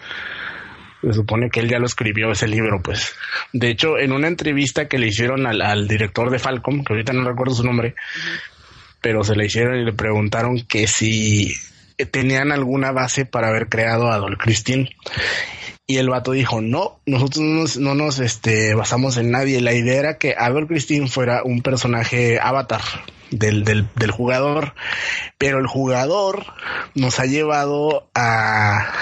[1.03, 3.15] Se supone que él ya lo escribió ese libro, pues.
[3.53, 7.13] De hecho, en una entrevista que le hicieron al, al director de Falcom, que ahorita
[7.13, 7.95] no recuerdo su nombre,
[9.01, 11.55] pero se le hicieron y le preguntaron que si
[12.07, 14.91] tenían alguna base para haber creado a Adol Christine.
[15.87, 19.61] Y el vato dijo, no, nosotros no nos, no nos este, basamos en nadie.
[19.61, 22.83] La idea era que Adol Christine fuera un personaje avatar
[23.31, 24.75] del, del jugador,
[25.39, 26.47] pero el jugador
[26.95, 28.93] nos ha llevado a,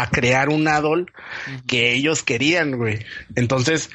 [0.00, 1.12] a crear un Adol
[1.66, 3.00] que ellos querían, güey.
[3.34, 3.90] Entonces,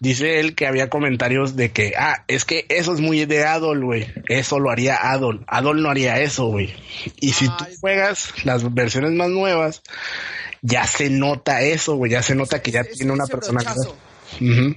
[0.00, 3.84] dice él que había comentarios de que, ah, es que eso es muy de Adol,
[3.84, 4.06] güey.
[4.28, 5.44] Eso lo haría Adol.
[5.46, 6.74] Adol no haría eso, güey.
[7.20, 7.74] Y si tú Ay.
[7.80, 9.82] juegas las versiones más nuevas,
[10.62, 12.12] ya se nota eso, güey.
[12.12, 13.74] Ya se nota que ya tiene una personalidad.
[13.74, 13.98] brochazo.
[14.40, 14.76] Ujú.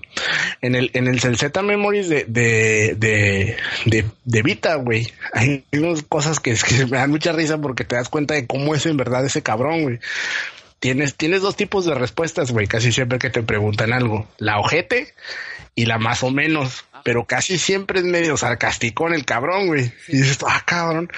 [0.61, 6.03] En el, en el Z Memories de, de, de, de, de Vita, güey, hay unas
[6.03, 8.97] cosas que, que me dan mucha risa porque te das cuenta de cómo es en
[8.97, 9.99] verdad ese cabrón, güey.
[10.79, 14.27] Tienes, tienes dos tipos de respuestas, güey, casi siempre que te preguntan algo.
[14.37, 15.13] La ojete
[15.75, 16.85] y la más o menos.
[17.03, 19.91] Pero casi siempre es medio sarcástico en el cabrón, güey.
[20.07, 21.09] Y dices, ah, cabrón.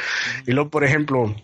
[0.46, 1.36] Y luego, por ejemplo,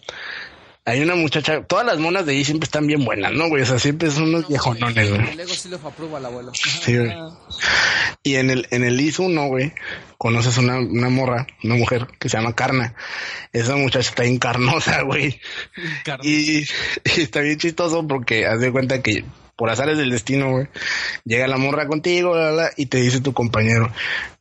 [0.88, 3.64] hay una muchacha, todas las monas de ahí siempre están bien buenas, ¿no, güey?
[3.64, 5.30] O sea, siempre son unos viejonones, güey.
[5.31, 6.51] El Lego sí lo aprueba el abuelo.
[6.53, 7.11] Sí, güey.
[8.22, 9.73] Y en el, en el IS 1, güey,
[10.19, 12.93] conoces una, una morra, una mujer que se llama Carna.
[13.51, 15.41] Esa muchacha está encarnosa, güey.
[16.22, 16.67] Y, y
[17.17, 19.25] está bien chistoso porque haz de cuenta que
[19.56, 20.67] por azares del destino, güey,
[21.24, 23.92] llega la morra contigo, la, la, y te dice tu compañero,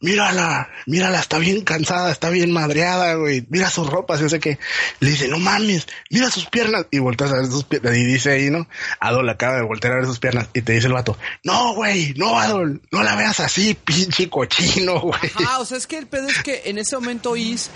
[0.01, 4.59] mírala, mírala, está bien cansada, está bien madreada, güey, mira sus ropas, yo sé que,
[5.01, 8.33] le dice, no mames, mira sus piernas, y volteas a ver sus piernas, y dice
[8.33, 8.67] ahí, ¿no?
[8.99, 12.15] Adol acaba de voltear a ver sus piernas, y te dice el vato, no, güey,
[12.17, 15.21] no, Adol, no la veas así, pinche cochino, güey.
[15.47, 17.71] Ah, o sea, es que el pedo es que en ese momento Is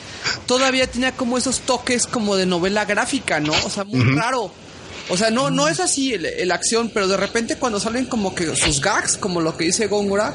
[0.47, 3.53] todavía tenía como esos toques como de novela gráfica, ¿no?
[3.65, 4.53] O sea, muy raro.
[5.11, 8.35] O sea, no, no es así el, el acción, pero de repente cuando salen como
[8.35, 10.35] que sus gags, como lo que dice Góngora,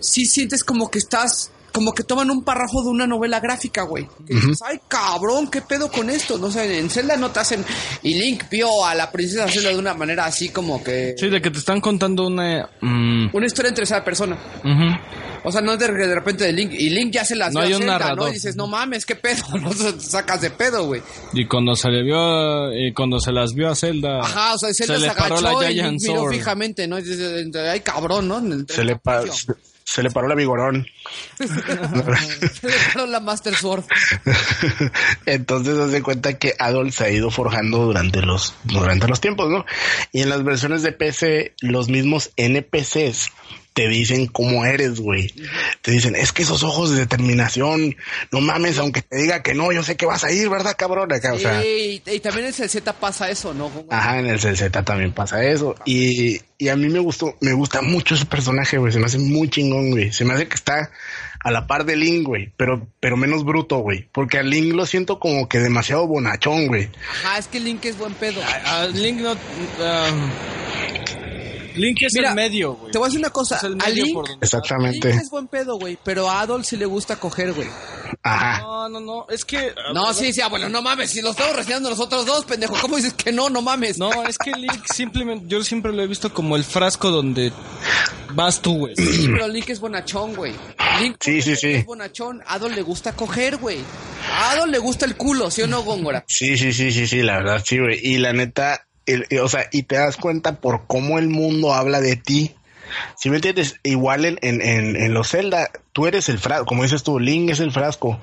[0.00, 4.08] sí sientes como que estás, como que toman un párrafo de una novela gráfica, güey.
[4.26, 6.38] Que dices, ay, cabrón, ¿qué pedo con esto?
[6.38, 7.64] No sé, en Zelda no te hacen...
[8.02, 11.14] Y Link vio a la princesa Zelda de una manera así como que...
[11.18, 12.68] Sí, de que te están contando una...
[12.80, 14.36] mm, Una historia entre esa persona.
[14.64, 15.29] ujú.
[15.42, 16.72] O sea, no es de, de repente de Link.
[16.72, 18.18] Y Link ya se las No hay a un Zelda, narrador.
[18.24, 18.28] ¿no?
[18.28, 19.42] Y dices, no mames, qué pedo.
[19.60, 21.02] No te sacas de pedo, güey.
[21.32, 24.72] Y cuando se le vio, y cuando se las vio a Zelda, Ajá, o sea,
[24.74, 26.32] Zelda se se, le paró la agachó y Giant miró Sword.
[26.34, 26.98] fijamente, ¿no?
[26.98, 28.38] Y dices, ay, cabrón, ¿no?
[28.38, 29.52] En el Se le, pa- se,
[29.84, 30.86] se le paró la vigorón.
[31.38, 33.84] Se le paró la Master Sword.
[35.26, 39.48] Entonces haz de cuenta que Adol se ha ido forjando durante los, durante los tiempos,
[39.50, 39.64] ¿no?
[40.12, 43.30] Y en las versiones de PC, los mismos NPCs
[43.72, 45.32] te dicen cómo eres, güey.
[45.82, 47.96] Te dicen, es que esos ojos de determinación,
[48.32, 51.12] no mames, aunque te diga que no, yo sé que vas a ir, ¿verdad, cabrón?
[51.12, 53.70] Acá, o sea, y, y también en el Z pasa eso, ¿no?
[53.90, 55.74] Ajá, en el CZ también pasa eso.
[55.84, 58.92] Y, y a mí me gustó, me gusta mucho ese personaje, güey.
[58.92, 60.12] Se me hace muy chingón, güey.
[60.12, 60.90] Se me hace que está
[61.42, 62.52] a la par de Link, güey.
[62.56, 64.08] Pero, pero menos bruto, güey.
[64.12, 66.90] Porque a Link lo siento como que demasiado bonachón, güey.
[67.24, 68.40] Ajá, es que Link es buen pedo.
[68.66, 69.34] Ah, Link no...
[69.80, 70.10] ah,
[71.76, 72.92] Link es Mira, el medio, güey.
[72.92, 73.56] Te voy a decir una cosa.
[73.56, 75.08] Es el A medio Link, por donde- Exactamente.
[75.10, 75.98] Link es buen pedo, güey.
[76.04, 77.68] Pero a Adol sí le gusta coger, güey.
[78.22, 78.60] Ajá.
[78.60, 79.26] No, no, no.
[79.30, 79.72] Es que.
[79.94, 81.10] No, sí, sí, abuelo, no mames.
[81.10, 82.74] Si lo estamos reseñando nosotros dos, pendejo.
[82.80, 83.48] ¿Cómo dices que no?
[83.50, 83.98] No mames.
[83.98, 85.46] No, es que Link simplemente.
[85.48, 87.52] Yo siempre lo he visto como el frasco donde
[88.34, 88.94] vas tú, güey.
[88.96, 90.54] Sí, pero Link es bonachón, güey.
[91.00, 91.72] Link Sí, sí, sí.
[91.72, 92.42] es bonachón.
[92.46, 93.78] A Adol le gusta coger, güey.
[94.32, 96.24] A Adol le gusta el culo, ¿sí o no, Góngora?
[96.28, 97.98] Sí, sí, sí, sí, sí, la verdad, sí, güey.
[98.02, 102.00] Y la neta, el- o sea, y te das cuenta por cómo el mundo habla
[102.00, 102.54] de ti.
[103.16, 106.82] Si me entiendes, igual en, en, en, en los Zelda, tú eres el frasco, como
[106.82, 108.20] dices tú, Link es el frasco,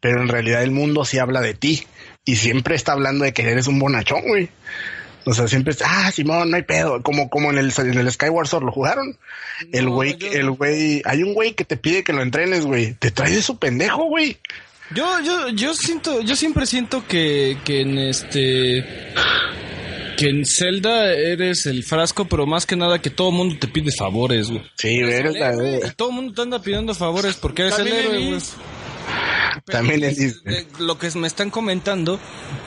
[0.00, 1.84] pero en realidad el mundo sí habla de ti.
[2.24, 4.48] Y siempre está hablando de que eres un bonachón, güey.
[5.26, 7.02] O sea, siempre está, ah, Simón, no hay pedo.
[7.02, 9.18] Como, como en el, en el Skyward Sword lo jugaron.
[9.72, 12.64] El No, güey, yo- el güey, hay un güey que te pide que lo entrenes,
[12.66, 12.92] güey.
[12.94, 14.38] Te trae de su pendejo, güey.
[14.94, 18.84] Yo, yo, yo siento, yo siempre siento que, que en este,
[20.16, 23.68] que en Zelda eres el frasco, pero más que nada que todo el mundo te
[23.68, 24.62] pide favores, güey.
[24.76, 25.52] Sí, eres la,
[25.96, 28.52] todo el mundo te anda pidiendo favores porque eres el También héroe, Elise.
[28.56, 29.64] güey.
[29.66, 30.36] también Elise.
[30.46, 32.18] eh, Lo que me están comentando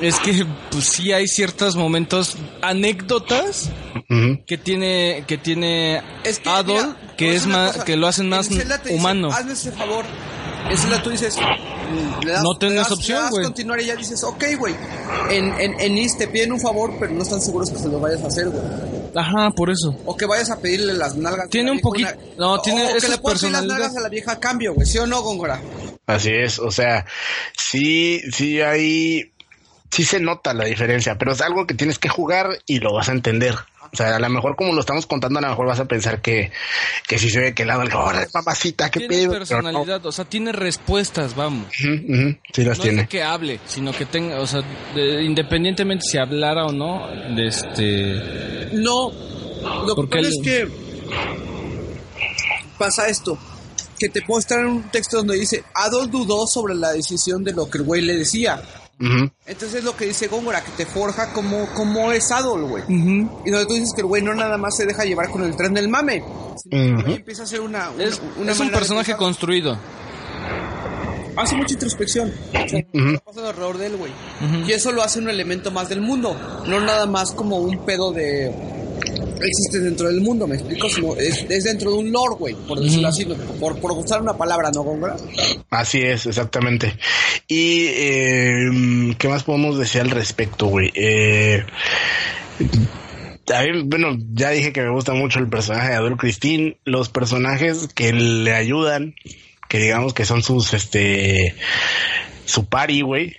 [0.01, 3.69] es que, pues sí hay ciertos momentos, anécdotas
[4.09, 4.43] Ujú.
[4.45, 7.85] que tiene, que tiene Es que, Adol, mira, que es más, cosa.
[7.85, 8.49] que lo hacen En más
[8.89, 9.29] humano.
[9.31, 10.05] hazme ese favor.
[10.69, 11.37] En Zelda tú dices...
[12.25, 13.43] le das- No tienes le das- opción, güey.
[13.45, 14.75] continuar y ya dices, ok, güey.
[15.29, 17.99] En, en, en Is te piden un favor, pero no están seguros que se lo
[17.99, 18.63] vayas a hacer, güey.
[19.15, 19.95] Ajá, por eso.
[20.05, 21.49] O que vayas a pedirle las nalgas.
[21.49, 23.99] Tiene la un poquito- no, tiene- O que es le puedas pedir las nalgas a
[24.01, 24.85] la vieja a cambio, güey.
[24.85, 25.61] ¿Sí o no, Góngora?
[26.05, 27.05] Así es, o sea,
[27.57, 29.31] sí, sí hay,
[29.91, 33.09] sí se nota la diferencia, pero es algo que tienes que jugar y lo vas
[33.09, 33.55] a entender.
[33.97, 36.21] O sea, a lo mejor como lo estamos contando, a lo mejor vas a pensar
[36.21, 36.51] que,
[37.07, 39.31] que sí se ve que el lado, ¡Órale, mamacita, qué Tiene pedo.
[39.31, 39.47] Pero no.
[39.47, 41.65] personalidad, o sea, tiene respuestas, vamos.
[41.75, 43.01] Sí las No tiene.
[43.01, 44.61] es de que hable, sino que tenga, o sea,
[44.93, 48.69] de- independientemente si hablara o no, de este...
[48.73, 49.11] No.
[49.11, 50.67] Lo que Porque pasa el- es que
[52.77, 53.37] pasa esto.
[53.99, 57.51] Que te puedo estar en un texto donde dice, Adol dudó sobre la decisión de
[57.53, 58.61] lo que el güey le decía.
[58.99, 62.83] Ujú, Entonces es lo que dice Góngora, que te forja como, como es Adol, güey.
[62.87, 65.55] Y donde tú dices que el güey no nada más se deja llevar con el
[65.55, 66.21] tren del mame.
[66.21, 67.11] Ujú.
[67.11, 69.77] empieza a hacer una, una, Es, una es un personaje construido.
[71.35, 72.33] Hace mucha introspección.
[72.49, 74.11] O sea, está pasando alrededor de él, güey.
[74.67, 76.35] Y eso lo hace un elemento más del mundo.
[76.65, 78.51] No nada más como un pedo de...
[79.17, 80.89] Existe dentro del mundo, ¿me explico?
[80.89, 83.25] Sino es, es dentro de un lore, güey, por decirlo así,
[83.59, 85.15] por, por usar una palabra, ¿no, Góngora?
[85.69, 86.97] Así es, exactamente.
[87.47, 90.91] Y, eh, ¿qué más podemos decir al respecto, güey?
[90.95, 91.63] Eh,
[93.53, 97.09] a mí, bueno, ya dije que me gusta mucho el personaje de Adol Christine, los
[97.09, 99.15] personajes que le ayudan,
[99.69, 101.55] que digamos que son sus, este,
[102.45, 103.35] su pari, güey,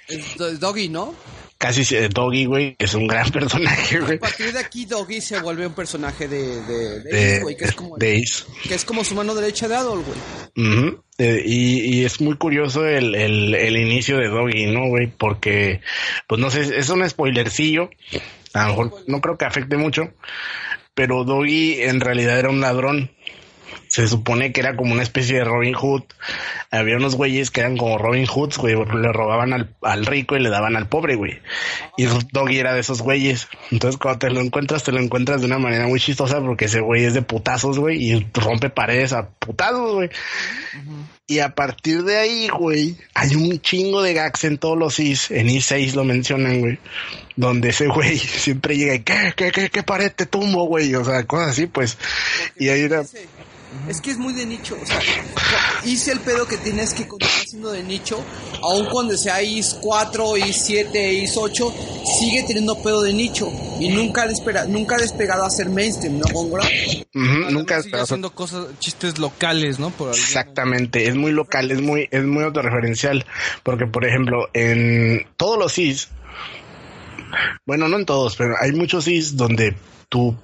[0.61, 1.15] Doggy, ¿no?
[1.59, 5.41] Casi eh, Doggy, güey, es un gran personaje, güey, A partir de aquí, Doggy se
[5.41, 7.99] vuelve un personaje de, de, de, de, Ace, güey, que es como...
[7.99, 8.45] de Ace.
[8.67, 10.69] que es como su mano derecha de Adol, güey.
[10.69, 11.03] Ujú.
[11.19, 15.09] Eh, y, y es muy curioso el, el, el inicio de Doggy, ¿no, güey?
[15.09, 15.81] Porque,
[16.29, 17.91] pues no sé, es un spoilercillo.
[18.55, 20.15] A lo mejor no creo que afecte mucho.
[20.95, 23.11] Pero Doggy en realidad era un ladrón.
[23.89, 26.03] Se supone que era como una especie de Robin Hood.
[26.71, 28.75] Había unos güeyes que eran como Robin Hoods, güey.
[28.75, 31.41] Le robaban al, al rico y le daban al pobre, güey.
[31.97, 33.49] Y Doggy era de esos güeyes.
[33.71, 36.81] Entonces cuando te lo encuentras, te lo encuentras de una manera muy chistosa porque ese
[36.81, 38.03] güey es de putazos, güey.
[38.03, 40.11] Y rompe paredes a putazos, güey.
[41.31, 45.31] Y a partir de ahí, güey, hay un chingo de gags en todos los Is.
[45.31, 46.79] En I6 lo mencionan, güey.
[47.37, 50.95] Donde ese güey siempre llega y, ¿qué, qué, qué, qué pared te tumbo, güey?
[50.95, 51.99] O sea, cosas así, pues.
[52.59, 53.03] Y hay una...
[53.87, 55.01] Es que es muy de nicho, o sea,
[55.85, 58.23] hice el pedo que tienes que continuar siendo de nicho,
[58.63, 61.75] aun cuando sea IS 4, IS 7, IS 8,
[62.19, 63.51] sigue teniendo pedo de nicho
[63.81, 64.27] y nunca
[64.69, 66.65] nunca ha despegado a ser mainstream, ¿no, Góngora?
[66.65, 69.91] Ujú, nunca Además, sigue haciendo cosas, chistes locales, ¿no?
[69.91, 73.25] Por Exactamente, es muy local, es muy, es muy autorreferencial,
[73.63, 76.09] porque por ejemplo, en todos los Is,
[77.65, 79.77] bueno, no en todos, pero hay muchos Is donde
[80.09, 80.37] tu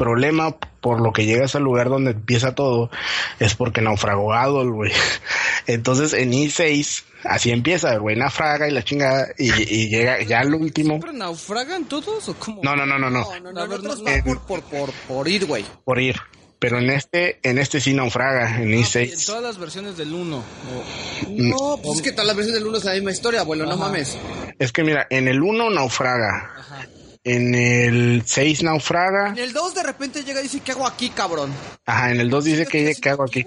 [0.00, 2.90] problema por lo que llegas al lugar donde empieza todo
[3.38, 4.92] es porque naufragó Adol, güey.
[5.66, 10.40] Entonces en I6 así empieza, el güey naufraga y la chingada y, y llega ya
[10.40, 10.94] al último.
[10.94, 12.62] ¿Siempre naufragan todos o cómo?
[12.64, 15.64] No, no, no, no, no, No, no, no, por, por, por, por ir, güey.
[15.84, 16.16] por ir.
[16.58, 19.12] Pero en este, en este sí naufraga, en Ah, I6.
[19.12, 20.44] En todas las versiones del 1.
[21.28, 23.76] No, pues es que todas las veces del 1 es la misma historia, abuelo, no
[23.78, 24.18] mames.
[24.58, 26.50] Es que mira, en el 1 naufraga.
[26.58, 26.86] Ajá.
[27.24, 29.28] En el 6 naufraga.
[29.30, 31.52] En el 2 de repente llega y dice, ¿qué hago aquí, cabrón?
[31.84, 33.44] Ajá, en el 2 dice que ¿qué hago aquí?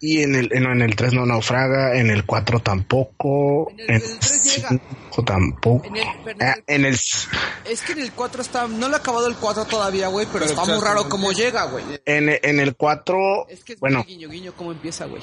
[0.00, 3.70] Y en el, no, en el 3 no naufraga, en el 4 tampoco.
[3.78, 4.68] En el, En el 3 llega.
[4.70, 5.86] 5 tampoco.
[5.86, 6.94] En el- en Ah, en el...
[6.94, 8.66] Es que en el 4 está.
[8.66, 11.64] No le he acabado el 4 todavía, güey, pero, Pero está muy raro cómo llega,
[11.66, 11.84] güey.
[12.06, 15.22] En, en el 4, Es que es bueno, muy guiño, guiño, cómo empieza, güey.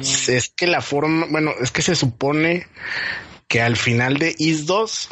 [0.00, 2.66] es que la forma, bueno, es que se supone
[3.46, 5.08] que al final de Is 2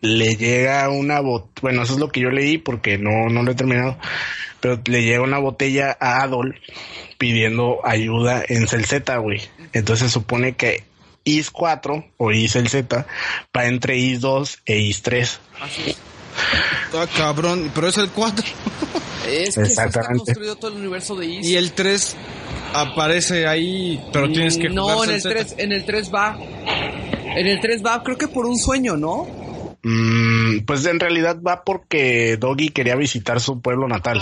[0.00, 3.52] le llega una botella, bueno, eso es lo que yo leí porque no, no lo
[3.52, 3.98] he terminado,
[4.60, 6.58] pero le llega una botella a Adol
[7.18, 9.40] pidiendo ayuda en Celzeta, güey.
[9.72, 10.84] Entonces se supone que
[11.24, 13.06] Is 4 o Is el Z
[13.56, 15.40] va entre Is 2 e Is 3.
[15.60, 15.98] Así es.
[16.94, 18.44] Ah, cabrón, pero es el 4.
[19.28, 20.24] Es que está Exactamente.
[20.24, 21.46] construido todo el universo de Is.
[21.46, 22.16] Y el 3
[22.72, 25.34] aparece ahí, pero tienes que No, en el Z.
[25.34, 26.38] 3, en el 3 va.
[27.36, 29.28] En el 3 va, creo que por un sueño, ¿no?
[29.82, 34.20] Mm, pues en realidad va porque Doggy quería visitar su pueblo natal.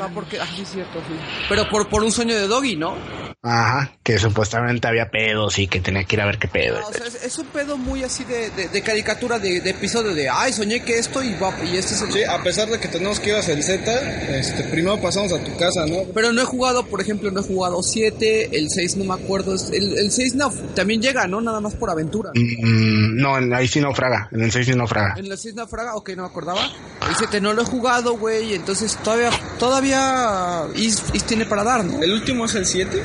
[0.00, 0.40] Va porque.
[0.40, 1.14] Ah, sí, es cierto, sí.
[1.48, 2.94] Pero por, por un sueño de Doggy, ¿no?
[3.40, 6.76] Ajá, que supuestamente había pedos y que tenía que ir a ver qué pedo.
[6.82, 9.70] Ah, o sea, es, es un pedo muy así de, de, de caricatura, de, de
[9.70, 10.28] episodio de.
[10.28, 11.54] Ay, soñé que esto y va.
[11.64, 12.12] Y este es el.
[12.12, 15.56] Sí, a pesar de que tenemos que ir el Z, este, primero pasamos a tu
[15.56, 15.98] casa, ¿no?
[16.12, 19.54] Pero no he jugado, por ejemplo, no he jugado 7, el 6 no me acuerdo.
[19.54, 21.40] es- El, el 6 no, también llega, ¿no?
[21.40, 22.32] Nada más por aventura.
[22.34, 24.28] Mm, no, en- ahí sí naufraga.
[24.32, 25.14] En el 6 sí naufraga.
[25.16, 26.64] En el 6 naufraga, ok, no me acordaba.
[27.08, 28.54] El 7 no lo he jugado, güey.
[28.54, 32.02] Entonces todavía, todavía Is, Is tiene para dar, ¿no?
[32.02, 33.00] ¿El último es el 7?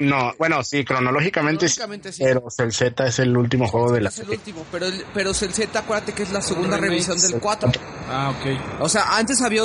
[0.00, 2.22] No, bueno, sí, cronológicamente, sí, Cronológicamente sí.
[2.24, 4.38] Pero el Z es el último juego de la es el serie.
[4.38, 7.70] último, pero el, pero el Z, acuérdate que es la segunda revisión del 4.
[8.08, 8.80] Ah, ok.
[8.80, 9.62] O sea, antes había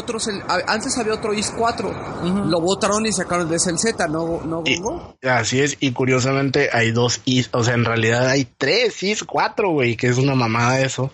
[0.47, 2.45] a- antes había otro Is 4.
[2.47, 4.41] Lo botaron y sacaron de el Z, ¿no?
[4.45, 9.01] ¿No, Y- así es, y curiosamente hay dos Is, o sea, en realidad hay tres
[9.03, 11.11] Is, cuatro, güey, que es una mamada eso.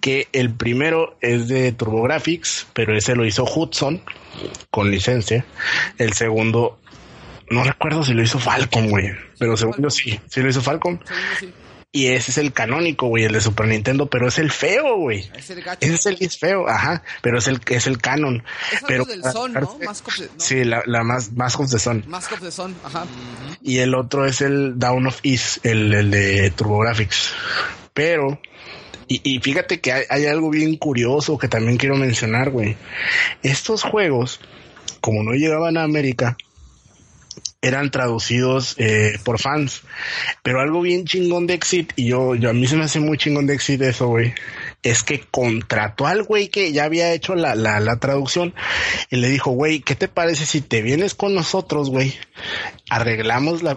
[0.00, 4.02] Que el primero es de TurboGrafx, pero ese lo hizo Hudson
[4.70, 5.44] con licencia.
[5.96, 6.78] El segundo,
[7.50, 11.00] no recuerdo si lo hizo Falcon, güey, pero según yo sí, sí lo hizo Falcon.
[11.40, 11.52] Sí.
[11.90, 15.30] Y ese es el canónico, güey, el de Super Nintendo, pero es el feo, güey.
[15.34, 15.78] Es el gacho.
[15.80, 18.44] Ese es el feo, ajá, pero es el es el canon.
[18.70, 19.78] Es algo pero del Son, ¿no?
[19.82, 20.30] Mask of the- ¿no?
[20.36, 22.04] Sí, la, la más más of the Sun.
[22.06, 23.06] Mask of the Sun, ajá.
[23.62, 27.32] Y el otro es el Down of Is, el, el de TurboGrafx.
[27.94, 28.38] Pero
[29.08, 32.76] y, y fíjate que hay, hay algo bien curioso que también quiero mencionar, güey.
[33.42, 34.40] Estos juegos,
[35.00, 36.36] como no llegaban a América,
[37.60, 39.82] eran traducidos eh, por fans.
[40.42, 43.18] Pero algo bien chingón de Exit, y yo, yo a mí se me hace muy
[43.18, 44.34] chingón de Exit eso, güey,
[44.82, 48.54] es que contrató al güey que ya había hecho la, la, la traducción
[49.10, 52.14] y le dijo, güey, ¿qué te parece si te vienes con nosotros, güey?
[52.90, 53.76] Arreglamos la,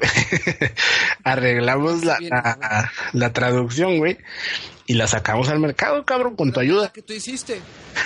[1.23, 4.17] arreglamos la, la, la traducción, güey,
[4.87, 6.91] y la sacamos al mercado, cabrón, con tu ayuda.
[6.91, 7.61] que tú hiciste.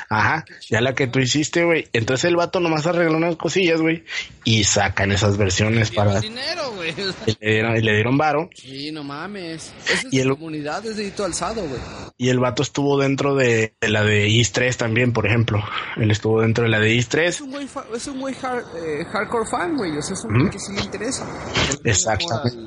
[0.09, 1.87] Ajá, ya la que tú hiciste, güey.
[1.93, 4.03] Entonces el vato nomás arregló unas cosillas, güey,
[4.43, 6.19] y sacan esas versiones para...
[6.19, 6.93] dinero, güey.
[7.25, 8.49] Y le dieron, y le dieron varo.
[8.55, 9.73] Sí, no mames.
[9.85, 11.81] Esa es Y el- comunidad, es dedito alzado, güey.
[12.17, 15.63] Y el vato estuvo dentro de, de la de Is 3 también, por ejemplo.
[15.97, 17.41] Él estuvo dentro de la de Is Es 3.
[17.41, 19.97] un güey, fa- es un güey hard- eh, hardcore fan, güey.
[19.97, 21.25] O sea, es un güey que sí le interesa.
[21.83, 22.57] Exactamente.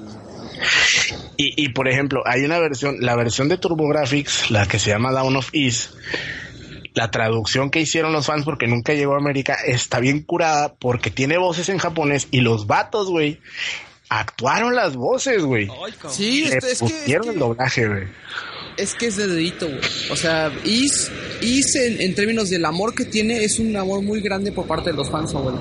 [1.37, 5.13] Y, y por ejemplo, hay una versión, la versión de TurboGrafx, la que se llama
[5.13, 5.91] Down of Is,
[6.95, 11.11] la traducción que hicieron los fans porque nunca llegó a América está bien curada porque
[11.11, 13.39] tiene voces en japonés y los vatos, güey,
[14.09, 15.69] actuaron las voces, güey.
[16.11, 18.05] Sí, esto- es, que, es, pusieron el que, doblaje, güey.
[18.77, 19.81] es que es de dedito, güey.
[20.11, 24.21] O sea, Is, Is en, en términos del amor que tiene, es un amor muy
[24.21, 25.55] grande por parte de los fans, güey.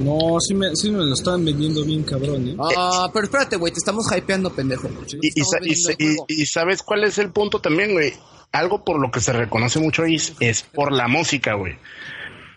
[0.00, 2.56] No, sí me, sí me lo estaban vendiendo bien cabrón, ¿eh?
[2.58, 4.88] Ah, pero espérate, güey, te estamos hypeando, pendejo.
[5.20, 8.12] Y, y y sabes cuál es el punto también, güey.
[8.52, 11.76] Algo por lo que se reconoce mucho Is es por la música, güey.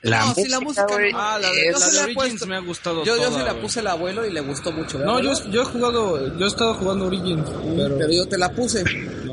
[0.09, 0.85] La No, música, sí, la música.
[1.15, 3.45] Ah, la de, es- Yo la de Origins me ha gustado Yo, yo toda, se
[3.45, 4.97] la puse al abuelo y le gustó mucho.
[4.99, 7.97] ¿verdad, No, yo, yo he jugado, yo he estado jugando Origins, pero...
[7.97, 8.83] Pero yo te la puse.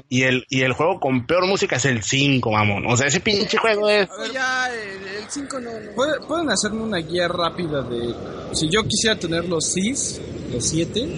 [0.08, 2.84] y el y el juego con peor música es el 5, mamón.
[2.86, 5.90] O sea, ese pinche juego es Pero ya, el 5 no, no.
[5.94, 8.14] ¿Puede- ¿Pueden hacerme una guía rápida de...
[8.52, 10.20] Si yo quisiera tener los 6,
[10.52, 11.08] los 7,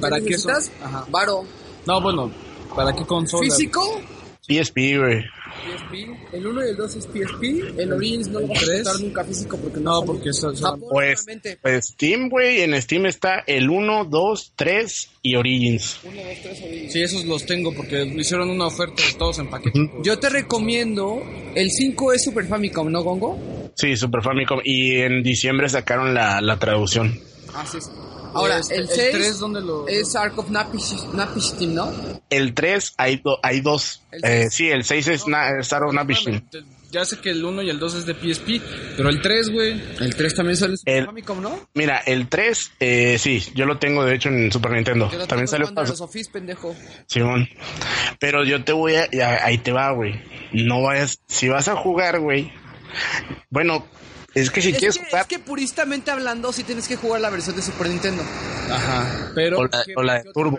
[0.00, 0.54] ¿para qué son?
[1.08, 1.44] Varo.
[1.86, 2.30] No, bueno,
[2.74, 3.42] ¿para qué consola?
[3.44, 4.00] Físico,
[4.46, 5.24] PSP, güey.
[5.58, 6.16] PSP.
[6.36, 7.42] El 1 y el 2 es PSP.
[7.80, 10.80] El Origins no lo vas a encontrar nunca físico porque no No, porque son- son-
[10.90, 11.26] Pues,
[11.62, 12.62] pues Steam, güey.
[12.62, 15.98] En Steam está el 1, 2, 3 y Origins.
[16.04, 16.92] 1, 2, 3 Origins.
[16.92, 19.90] Sí, esos los tengo porque me hicieron una oferta de todos en paquete.
[20.02, 21.22] Yo te recomiendo.
[21.54, 23.38] El 5 es Super Famicom, ¿no, Gongo?
[23.74, 24.60] Sí, Super Famicom.
[24.64, 27.18] Y en diciembre sacaron la, la traducción.
[27.54, 27.90] Así es.
[28.34, 31.92] Ahora, Este, el el 6 tres, ¿dónde lo- es Ark of Napish- Napishtim, ¿no?
[32.30, 34.02] El 3 hay, do- hay dos.
[34.12, 36.40] El Eh, sí, el 6 es, na, Star of Navishim.
[36.48, 38.62] Te- ya sé que el 1 y el 2 es de PSP,
[38.96, 39.72] pero el 3, güey.
[40.00, 41.68] El 3 también sale en Super El- Famicom, ¿no?
[41.74, 45.10] Mira, el 3, eh, sí, yo lo tengo de hecho en Super Nintendo.
[45.10, 46.74] Yo no También salió para Wanderers of East, pendejo.
[47.06, 47.46] Simón.
[48.20, 50.14] Pero yo te voy a, ya, ahí te va, güey.
[50.52, 52.50] No vayas, si vas a jugar, güey.
[53.50, 53.86] Bueno,
[54.34, 57.20] es que si Es quieres que, jugar, es que puristamente hablando, sí tienes que jugar
[57.20, 58.22] la versión de Super Nintendo.
[58.70, 59.30] Ajá.
[59.34, 59.58] Pero.
[59.58, 60.58] o la, ¿Qué- o la de Turbo.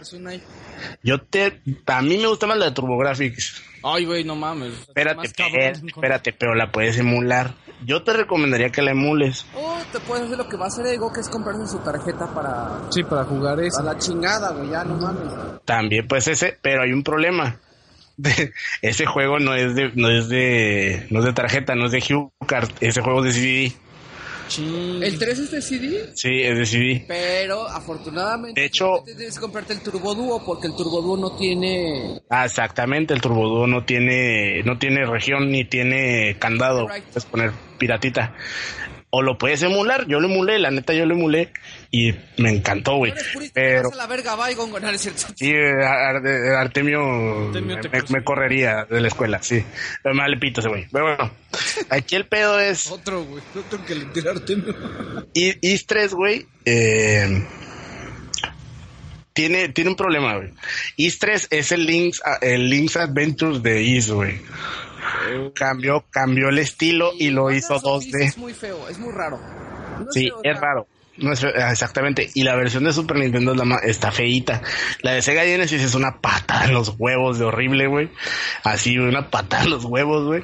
[1.04, 3.64] Yo te, a mí me gusta más la de TurboGrafx.
[3.84, 4.74] Ay, güey, no mames.
[4.74, 5.88] Espérate, cabrón.
[5.88, 7.54] espérate, pero la puedes emular.
[7.86, 9.46] Yo te recomendaría que la emules.
[9.56, 12.28] O te puedes hacer lo que va a hacer Ego, que es comprarse su tarjeta
[12.34, 12.92] para...
[12.92, 13.82] Sí, para jugar A eso.
[13.84, 15.34] la chingada, güey, ya no mames.
[15.64, 17.58] También, pues ese, pero hay un problema.
[18.82, 22.04] Ese juego no es de, no es de, no es de tarjeta, no es de
[22.16, 22.70] HuCard.
[22.82, 23.74] Ese juego es de CD.
[24.48, 25.04] Ching.
[25.04, 27.06] El 3 es de CD, Sí, es de CD.
[27.08, 28.60] pero afortunadamente...
[28.60, 32.20] De hecho- Tienes que comprarte el Turbo Duo, porque el Turbo Duo no tiene...
[32.32, 36.88] Ah, exactamente, el Turbo Duo no tiene, no tiene región ni tiene candado.
[36.88, 37.04] Right.
[37.04, 38.34] Puedes poner piratita.
[39.12, 41.52] O lo puedes emular, yo lo emulé, la neta yo lo emulé
[41.90, 43.12] y me encantó, güey.
[43.54, 45.10] Pero la verga, va, Ego, no, sí,
[45.52, 46.18] Ar-
[46.58, 49.64] Artemio, Artemio te me, me correría de la escuela, sí.
[50.04, 50.86] Pero me vale pito ese güey.
[50.92, 51.32] Pero bueno,
[51.90, 53.42] aquí el pedo es Otro, güey.
[53.56, 54.58] Otro que le tirarte.
[55.34, 57.48] I- Is 3, güey, eh,
[59.34, 60.50] tiene, tiene un problema, güey.
[60.98, 64.40] Is 3 es el Link's, el Link's Adventures de Is, güey.
[65.54, 68.24] Cambió, cambió el estilo y lo hizo Wonders of East 2D.
[68.24, 69.40] Es muy feo, es muy raro.
[70.00, 70.88] No Sí, es raro.
[71.22, 72.30] No es- exactamente.
[72.34, 74.62] Y la versión de Super Nintendo es la más, está feíta.
[75.02, 78.10] La de Sega Genesis es una patada en los huevos de horrible, güey.
[78.64, 80.44] Así, una patada en los huevos, güey.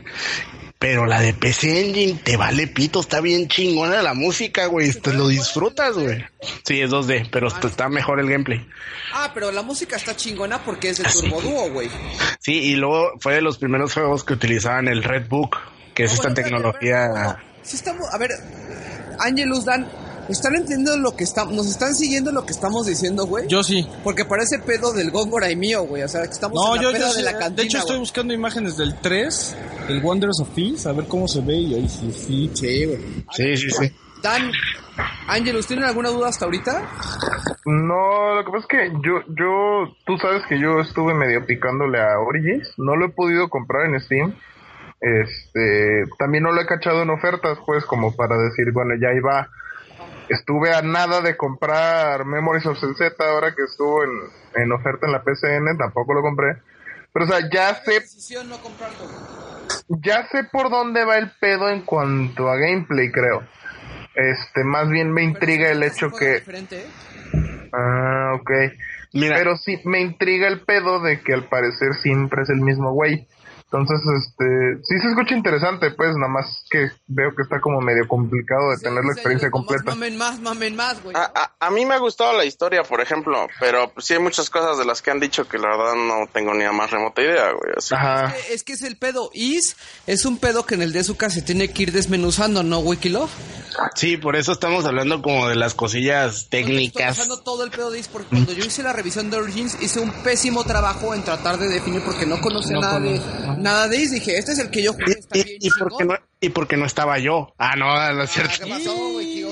[0.78, 4.92] Pero la de PC Engine te vale pito, está bien chingona la música, güey.
[4.92, 6.24] Te lo disfrutas, güey.
[6.66, 8.68] Sí, es 2D, pero está- está mejor el gameplay.
[9.14, 11.12] Ah, pero la música está chingona porque es el Ah.
[11.14, 11.90] Turbo Duo, güey.
[12.40, 15.56] Sí, y luego fue de los primeros juegos que utilizaban el Red Book,
[15.94, 17.08] que es esta bueno, tecnología.
[17.08, 18.32] no, sí estamos, a ver,
[19.20, 19.88] Angelus Dan,
[20.30, 23.48] ¿están entendiendo lo que estamos, nos están siguiendo lo que estamos diciendo, güey?
[23.48, 23.88] Yo sí.
[24.04, 26.04] Porque parece pedo del Góngora y mío, güey.
[26.04, 27.64] O sea, que estamos No, en la yo, peda yo de sí, la cantina, de
[27.64, 29.58] hecho estoy buscando imágenes del 3,
[29.90, 32.52] el Wonders of Peace, a ver cómo se ve y ahí sí, sí.
[32.54, 33.00] Sí, güey.
[33.32, 33.92] Sí, sí, sí.
[34.22, 34.52] Dan,
[35.28, 36.90] Angelus, ¿tienen alguna duda hasta ahorita?
[37.66, 42.00] No, lo que pasa es que yo, yo, tú sabes que yo estuve medio picándole
[42.02, 44.36] a Origins, no lo he podido comprar en Steam.
[45.02, 49.50] Este, también no lo he cachado en ofertas, pues, como para decir, bueno, ya iba.
[50.30, 54.10] Estuve a nada de comprar Memories of Z ahora que estuvo en,
[54.56, 56.58] en oferta en la PCN, tampoco lo compré.
[57.14, 58.98] Pero, o sea, ya sé Decisión no comprarlo.
[59.88, 63.44] ya sé por dónde va el pedo en cuanto a gameplay, creo.
[64.16, 66.36] Este, más bien me intriga el hecho que...
[66.36, 67.70] diferente, ¿eh?
[67.72, 68.52] Ah, ok.
[69.14, 72.92] Mira, Pero sí, me intriga el pedo de que al parecer siempre es el mismo
[72.92, 73.28] güey.
[73.78, 74.46] Entonces, este,
[74.84, 78.78] sí se escucha interesante, pues, nada más que veo que está como medio complicado de
[78.78, 79.84] Sí, tener la experiencia completa.
[79.92, 81.16] Mamen más, mamen más, güey.
[81.16, 84.50] A, a- a mí me ha gustado la historia, por ejemplo, pero sí hay muchas
[84.50, 87.22] cosas de las que han dicho que la verdad no tengo ni la más remota
[87.22, 87.74] idea, güey.
[87.78, 87.94] así.
[87.96, 88.28] Ajá.
[88.28, 89.30] Es que- Es que es el pedo.
[89.34, 89.76] Is
[90.08, 93.30] es un pedo que en el Desuka se tiene que ir desmenuzando, ¿no, Wikilove?
[93.96, 97.18] sí, por eso estamos hablando como de las cosillas Estoy técnicas.
[97.18, 100.00] pasando todo el pedo de Is porque cuando yo hice la revisión de Origins hice
[100.00, 103.20] un pésimo trabajo en tratar de definir porque no conocía No nada, de.
[103.66, 104.12] Nada de Is.
[104.12, 106.78] Dije, este es el que yo jugué, está Y, bien y, porque no, y porque
[106.78, 107.54] no estaba yo.
[107.58, 108.64] Ah, no, no es Ah, cierto.
[108.64, 109.46] ¿Qué pasó, güey?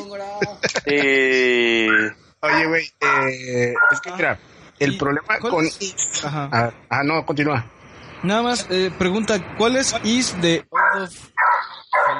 [0.86, 1.88] Y...
[2.46, 4.38] Oye, güey, eh, es que mira,
[4.78, 5.66] el ¿Y problema con?
[5.66, 6.22] Is.
[6.26, 7.66] Ah, ah, no, continúa.
[8.22, 11.16] Nada más, eh, pregunta, ¿cuál es Is de Oath of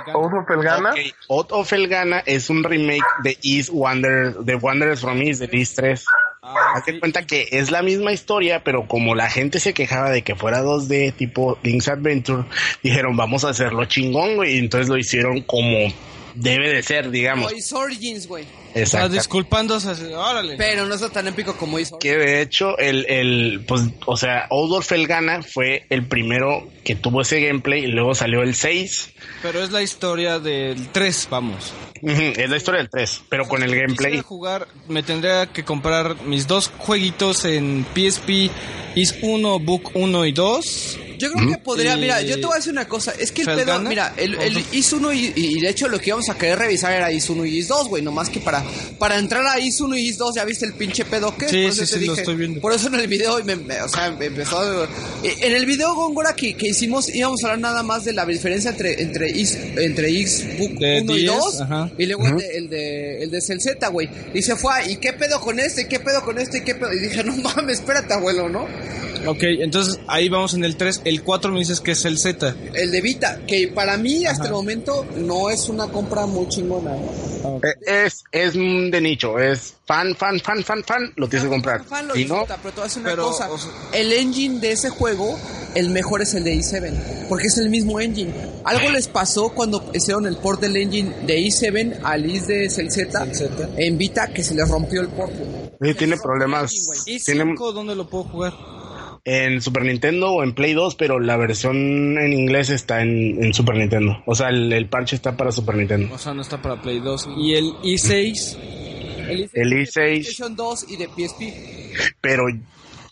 [0.06, 0.18] Felgana?
[0.18, 0.90] Oath of Felgana.
[0.92, 0.98] Ok,
[1.28, 5.76] Oath of Felgana es un remake de Is Wonder, de Wanderers from Is, de Is
[5.76, 6.06] 3.
[6.46, 10.24] Ah, Hazte cuenta que es la misma historia, pero como la gente se quejaba de
[10.24, 12.44] que fuera 2D, tipo Link's Adventure,
[12.84, 15.94] dijeron, vamos a hacerlo chingón, güey, y entonces lo hicieron como
[16.36, 17.54] debe de ser, No, digamos.
[17.54, 18.46] Is Origins, güey.
[18.74, 19.10] O sea, Exacto.
[19.14, 20.56] disculpándose, así, órale.
[20.58, 21.98] Pero no está tan épico como Origins.
[22.00, 27.22] Que de hecho, el, el, pues, o sea, Odor Felgana fue el primero que tuvo
[27.22, 29.10] ese gameplay y luego salió el 6.
[29.44, 31.72] Pero es la historia del 3, vamos.
[32.02, 34.20] Es la historia del 3, pero con el gameplay.
[34.22, 38.50] jugar, me tendría que comprar mis dos jueguitos en PSP,
[38.96, 41.00] Is 1, Book 1 y 2.
[41.18, 43.42] Yo creo que podría, Y- mira, yo te voy a decir una cosa, es que
[43.44, 43.80] el ¿Felgana?
[43.80, 44.58] pedo, mira, el, el.
[44.74, 47.46] IS 1 y, y de hecho lo que íbamos a querer revisar era IS 1
[47.46, 48.63] y IS 2, güey, nomás que para,
[49.00, 51.64] para entrar a IS 1 y IS 2 ya viste el pinche pedo que Sí,
[51.64, 52.62] por eso sí, te sí, lo estoy viendo.
[52.62, 54.88] Por eso en el video, me, me- o sea, me empezó a-
[55.24, 58.72] En el video Góngora que, que hicimos íbamos a hablar nada más de la diferencia
[58.72, 61.92] entre, entre IS, entre IS Book De 1 y 10, 2 ajá.
[61.98, 64.10] y luego el de, el de, el de Celzeta, güey.
[64.34, 65.88] Y se fue, ¿y qué pedo con este?
[65.88, 66.60] ¿Qué pedo con este?
[66.60, 66.94] ¿Y qué pedo?
[66.94, 68.68] Y dije, no mames, espérate, abuelo, ¿no?
[69.26, 71.02] Ok, entonces ahí vamos en el 3.
[71.06, 72.56] El 4 me dices que es el Z.
[72.74, 76.92] El de Vita, que para mí hasta el momento no es una compra muy chingona.
[77.44, 77.58] ¿no?
[77.64, 81.50] Eh, Es, es mm, de nicho, es fan, fan, fan, fan, fan, lo tienes que
[81.52, 81.84] comprar.
[81.86, 83.52] Fan lo Si no, pero te voy a decir una pero, cosa.
[83.52, 85.38] o sea- el engine de ese juego,
[85.76, 88.34] el mejor es el de i7, porque es el mismo engine.
[88.66, 93.26] Algo les pasó cuando hicieron el port del engine de i7 al is de Celzeta
[93.78, 95.34] en Vita, que se les rompió el port.
[95.82, 96.74] sí, tiene problemas.
[97.06, 98.54] ¿Y Tiene 5 dónde lo puedo jugar?
[99.26, 103.54] En Super Nintendo o en Play 2, pero la versión en inglés está en, en
[103.54, 104.22] Super Nintendo.
[104.26, 106.14] O sea, el, el parche está para Super Nintendo.
[106.14, 107.30] O sea, no está para Play 2.
[107.38, 108.58] ¿Y el i6?
[109.30, 109.94] El i6, El de i6.
[109.94, 112.14] PlayStation 2 y de PSP.
[112.22, 112.48] Pero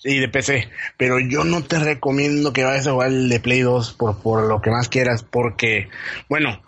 [0.03, 0.67] y de PC,
[0.97, 4.47] pero yo no te recomiendo que vayas a jugar el de Play 2 por, por
[4.47, 5.89] lo que más quieras, porque,
[6.27, 6.61] bueno,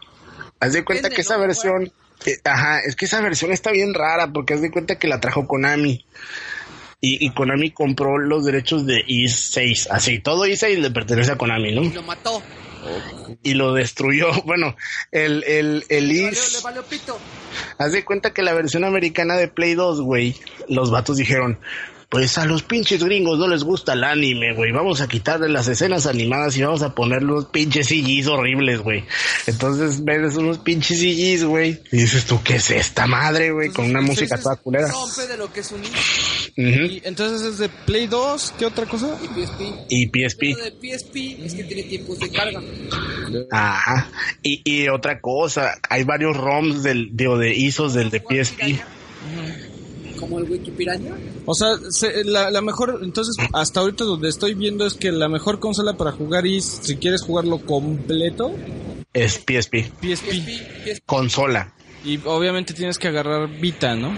[0.59, 1.91] haz de cuenta que esa versión,
[2.25, 5.19] eh, ajá, es que esa versión está bien rara, porque haz de cuenta que la
[5.19, 6.05] trajo Konami.
[7.05, 11.71] Y, y Konami compró los derechos de i6, así, todo i6 le pertenece a Konami,
[11.71, 11.93] Y ¿no?
[11.95, 12.41] lo mató.
[13.43, 14.27] Y lo destruyó.
[14.45, 14.77] Bueno,
[15.11, 16.53] el, el, el is...
[16.53, 17.19] le valió pito.
[17.77, 20.33] Haz de cuenta que la versión americana de Play 2, güey,
[20.69, 21.59] los vatos dijeron,
[22.07, 25.67] pues a los pinches gringos no les gusta el anime, güey, vamos a quitarle las
[25.67, 29.03] escenas animadas y vamos a poner los pinches CGs horribles, güey.
[29.47, 33.71] Entonces ves unos pinches CGs, güey, y dices tú, ¿qué es esta madre, güey?
[33.71, 34.87] Con una música toda culera.
[34.89, 35.81] Rompe de lo que es un
[36.55, 38.53] Y entonces es de Play 2.
[38.59, 39.17] ¿Qué otra cosa?
[39.23, 39.61] y PSP.
[39.89, 40.43] Y PSP.
[40.57, 41.15] Lo de PSP
[41.45, 42.61] es que tiene tiempos de carga.
[43.51, 44.11] Ajá.
[44.43, 48.81] Y, y otra cosa, hay varios ROMs del, digo, de ISOs del de PSP.
[50.17, 51.11] Como el Wiki Piraña.
[51.45, 55.27] O sea, se- la, la mejor, entonces hasta ahorita donde estoy viendo es que la
[55.27, 58.55] mejor consola para jugar is, si quieres jugarlo completo,
[59.13, 59.91] Es PSP.
[60.01, 60.29] PSP.
[60.85, 61.01] PSP.
[61.05, 61.73] Consola.
[62.05, 64.17] Y obviamente tienes que agarrar Vita, ¿no?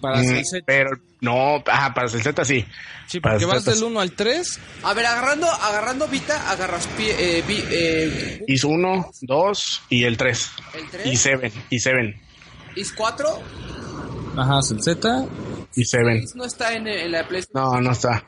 [0.00, 0.64] Para Mm, hacer set.
[0.66, 0.90] pero
[1.24, 2.64] no, ajá, para el Z sí.
[3.06, 4.60] Sí, para porque vas del 1 al 3.
[4.82, 10.16] A ver, agarrando, agarrando Vita, agarras pie, eh, vi- eh, Is 1, 2 y el
[10.16, 10.48] 3.
[10.74, 12.20] el 3, Y 7, y 7,
[12.76, 13.40] Is 4,
[14.36, 15.26] Ajá, es el Z.
[15.76, 16.18] y 7.
[16.18, 17.74] Is no está en, en la PlayStation.
[17.74, 18.24] No, no está.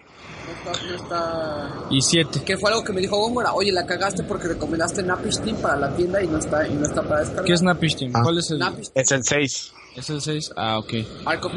[0.64, 2.42] No está, no está- Y 7.
[2.44, 3.52] Que fue algo que me dijo Góngora.
[3.54, 6.86] Oye, la cagaste porque recomendaste Napish Team para la tienda y no está, y no
[6.86, 7.44] está para descargar.
[7.44, 8.12] ¿Qué es Napish Team?
[8.14, 8.20] Ah.
[8.22, 8.58] ¿Cuál es el?
[8.58, 9.72] Napish Es el 6.
[9.96, 10.52] Es el 6.
[10.56, 10.94] Ah, ok.
[11.24, 11.54] Arc of.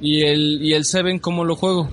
[0.00, 1.88] ¿Y el, y el 7 cómo lo juego?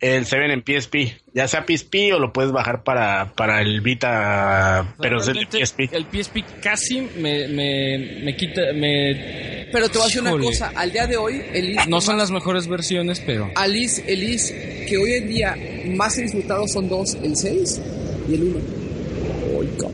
[0.00, 0.94] El 7 en PSP.
[1.32, 5.92] Ya sea PSP o lo puedes bajar para, para el Vita, pero es el PSP.
[5.92, 9.68] El PSP casi me, me, me quita, me...
[9.72, 10.46] Pero te voy a decir una Híjole.
[10.46, 10.72] cosa.
[10.74, 11.86] Al día de hoy, el Is...
[11.88, 13.48] No son las mejores versiones, pero...
[13.54, 14.52] Al Is, el Is
[14.88, 15.56] que hoy en día
[15.94, 17.14] más he disfrutado son dos.
[17.14, 17.80] El 6
[18.28, 18.58] y el 1.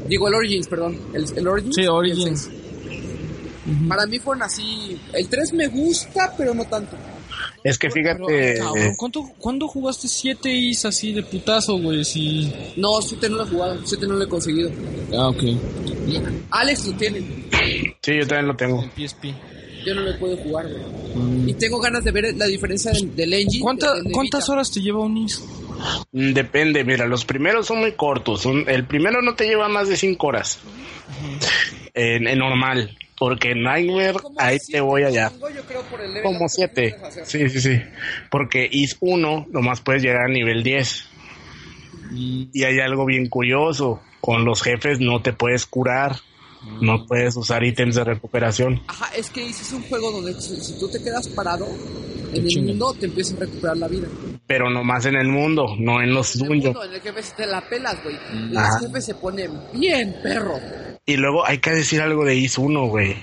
[0.08, 0.99] Digo, el Origins, perdón.
[1.12, 1.75] El, el Origins.
[1.75, 2.50] Sí, y el Origins.
[3.77, 3.89] 6.
[3.89, 5.01] Para mí fueron así.
[5.13, 6.97] El 3 me gusta, pero no tanto.
[7.65, 12.05] Es que Pero, fíjate, cabrón, ¿cuánto, ¿Cuándo jugaste 7 is así de putazo, güey?
[12.05, 12.53] Si...
[12.77, 13.81] No, 7 no lo he jugado.
[13.87, 14.71] 7 no lo he conseguido.
[15.17, 15.43] Ah, ok.
[16.51, 17.19] Alex lo tiene.
[18.01, 18.83] sí, yo también lo tengo.
[18.97, 19.25] PSP.
[19.87, 21.51] Yo no lo puedo jugar, güey.
[21.51, 23.63] Y tengo ganas de ver la diferencia del, del engine.
[23.63, 24.53] ¿Cuánta- del de ¿Cuántas Vita.
[24.53, 25.43] horas te lleva un is?
[26.13, 28.43] Mm, Depende, mira, los primeros son muy cortos.
[28.43, 30.59] son- el primero no te lleva más de 5 horas.
[31.95, 32.97] En, en normal.
[33.19, 35.31] Porque Nightmare, Como ahí siete, te voy allá.
[35.31, 36.97] tengo, yo creo, por el level Como up que 7.
[36.99, 37.27] puedes hacer.
[37.27, 37.83] Sí, sí, sí.
[38.31, 41.05] Porque IS 1 nomás puedes llegar a nivel 10.
[42.13, 44.01] Y hay algo bien curioso.
[44.21, 46.17] Con los jefes no te puedes curar.
[46.83, 48.83] No puedes usar ítems de recuperación.
[48.89, 51.67] Ajá, es que es un juego donde si, tú te quedas parado
[52.35, 54.09] en el mundo, te empiezas a recuperar la vida.
[54.47, 56.75] Pero nomás en el mundo, no en los En el dungeons.
[56.77, 58.17] mundo, en el jefe se te la pelas, güey.
[58.17, 58.73] Ajá.
[58.81, 60.61] Los jefes se ponen bien perros.
[61.09, 63.17] Y luego hay que decir algo de IS 1, güey.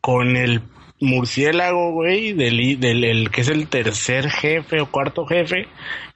[0.00, 0.60] Con el
[0.98, 5.68] murciélago, güey, del, del el, que es el tercer jefe o cuarto jefe,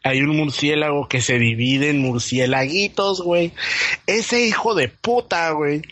[0.02, 3.52] hay un murciélago que se divide en murciélaguitos, güey.
[4.08, 5.82] Ese hijo de puta, güey,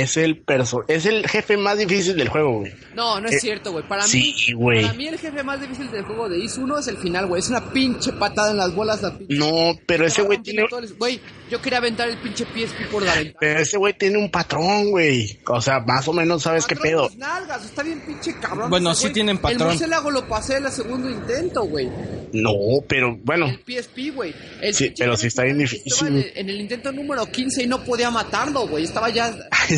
[0.00, 2.72] es el perso es el jefe más difícil del juego, güey.
[2.94, 3.86] No, no es Eh, cierto, güey.
[3.86, 4.82] Para sí, mí, güey.
[4.82, 7.40] para mí el jefe más difícil del juego de Is 1 es el final, güey.
[7.40, 9.02] Es una pinche patada en las bolas.
[9.02, 9.36] La pinche...
[9.36, 10.66] No, pero ese güey tiene,
[10.98, 13.36] Güey, yo quería aventar el pinche PSP por la ventana.
[13.40, 15.38] pero ese güey tiene un patrón, güey.
[15.46, 17.10] O sea, más o menos sabes qué pedo.
[17.16, 18.70] nalgas, está bien pinche cabrón.
[18.70, 19.14] Bueno, ese sí güey.
[19.14, 19.62] tienen patrón.
[19.62, 21.88] El murciélago lo pasé en el segundo intento, güey.
[22.32, 22.52] No,
[22.88, 24.34] pero bueno, El PSP, güey.
[24.72, 25.82] Sí, pero sí está bien difícil.
[25.92, 28.84] Estaba en el, en el intento número 15 y no podía matarlo, güey.
[28.84, 29.34] Estaba ya...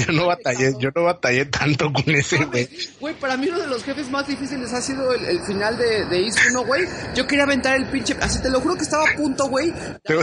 [0.07, 2.69] yo no batallé, yo no batallé tanto con ese güey.
[3.01, 6.05] güey, para mí uno de los jefes más difíciles ha sido el, el final de,
[6.07, 6.83] de Is 1, güey.
[7.15, 8.17] Yo quería aventar el pinche...
[8.21, 9.73] Así te lo juro que estaba a punto, güey.
[10.05, 10.15] Te-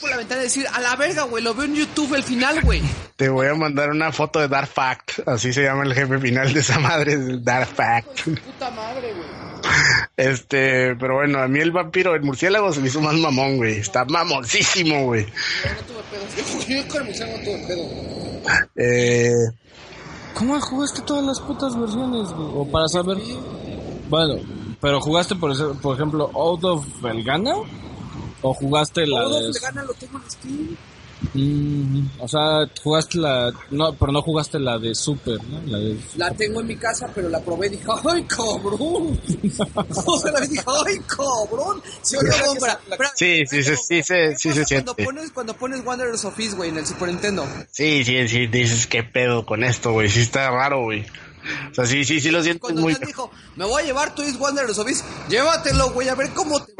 [0.00, 2.60] por la ventana y decir, a la verga, güey, lo veo en YouTube el final,
[2.62, 2.82] güey.
[3.16, 5.26] Te voy a mandar una foto de Dark Fact.
[5.26, 8.22] Así se llama el jefe final de esa madre, Dark Fact.
[8.24, 9.51] Puta madre, güey.
[10.16, 13.78] Este, pero bueno, a mí el vampiro, el murciélago se me hizo más mamón, güey.
[13.78, 15.24] Está mamoncísimo, güey.
[15.26, 16.66] Yo no tuve pedos.
[16.68, 18.62] Yo con el murciélago no tuve pedo.
[18.76, 19.32] Eh,
[20.34, 22.48] ¿Cómo jugaste todas las putas versiones, güey?
[22.54, 23.18] O para saber.
[24.08, 24.36] Bueno,
[24.80, 27.54] pero jugaste, por, ese- por ejemplo, Out of Belgana?
[28.42, 29.48] ¿O jugaste la Todo de.?
[29.52, 30.76] le gana lo tengo en Steam.
[31.34, 33.52] Mm, o sea, jugaste la.
[33.70, 35.60] No, pero no jugaste la de Super, ¿no?
[35.66, 35.98] La de.
[36.16, 39.20] La tengo en mi casa, pero la probé y dije, ¡ay, cabrón!
[40.04, 41.82] O sea, la vi y dije, ¡ay, cabrón!
[42.02, 42.16] ¿Sí
[43.14, 44.02] Sí, sí, sí, sí,
[44.36, 47.08] sí se ¿qué pasa Cuando pones, cuando pones Wanderers of East, güey, en el Super
[47.08, 47.46] Nintendo.
[47.70, 50.08] sí, sí, sí, dices, ¿qué pedo con esto, güey?
[50.08, 51.06] Sí está raro, güey.
[51.70, 52.94] O sea, sí, sí, sí lo siento Cuando muy...
[52.94, 56.64] Dijo, me voy a llevar tu East Wanderers of East, llévatelo, güey, a ver cómo
[56.64, 56.72] te...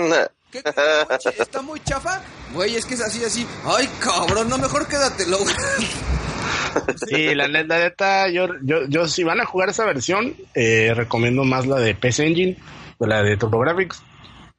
[0.53, 2.23] ¿Qué, está, muy, está muy chafa?
[2.53, 3.47] Güey, es que es así, así.
[3.65, 4.51] ¡Ay, cabrón!
[4.51, 5.39] No, mejor quédatelo.
[7.07, 11.45] Sí, la la neta, yo, yo, yo, si van a jugar esa versión, eh, recomiendo
[11.45, 12.57] más la de PC Engine,
[12.99, 14.03] la de TurboGrafx.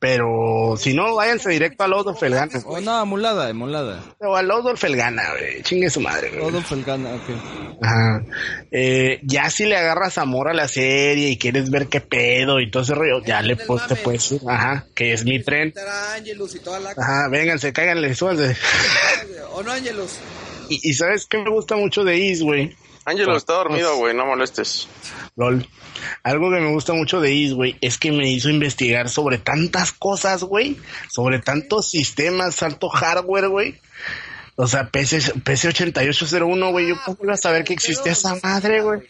[0.03, 2.59] Pero si no, váyanse directo a Load of Felgana.
[2.65, 4.03] O no, emulada, emulada.
[4.19, 5.63] O a Load of Felgana, güey.
[5.63, 6.43] Chingue su madre, güey.
[6.43, 7.81] Out of Belgana, ok.
[7.81, 8.25] Ajá.
[8.69, 12.69] Eh, ya si le agarras amor a la serie y quieres ver qué pedo y
[12.69, 14.03] todo ese rollo, ya le del pues, te mame.
[14.03, 14.41] puedes ir.
[14.45, 15.73] Ajá, que es mi tren.
[16.25, 16.89] Y toda la...
[16.89, 18.57] Ajá, vénganse, cáiganle, súbanse.
[19.53, 20.17] ¿O no, Angelus?
[20.67, 22.75] Y, y ¿sabes qué me gusta mucho de Is, güey?
[23.05, 24.89] Ángelo está dormido, güey, no molestes.
[25.35, 25.67] LOL.
[26.23, 29.91] Algo que me gusta mucho de Is, güey, es que me hizo investigar sobre tantas
[29.91, 30.77] cosas, güey.
[31.09, 33.75] Sobre tantos sistemas, tanto hardware, güey.
[34.55, 36.87] O sea, PC, PC8801, güey.
[36.89, 39.01] Yo cómo iba a saber que existía esa madre, güey.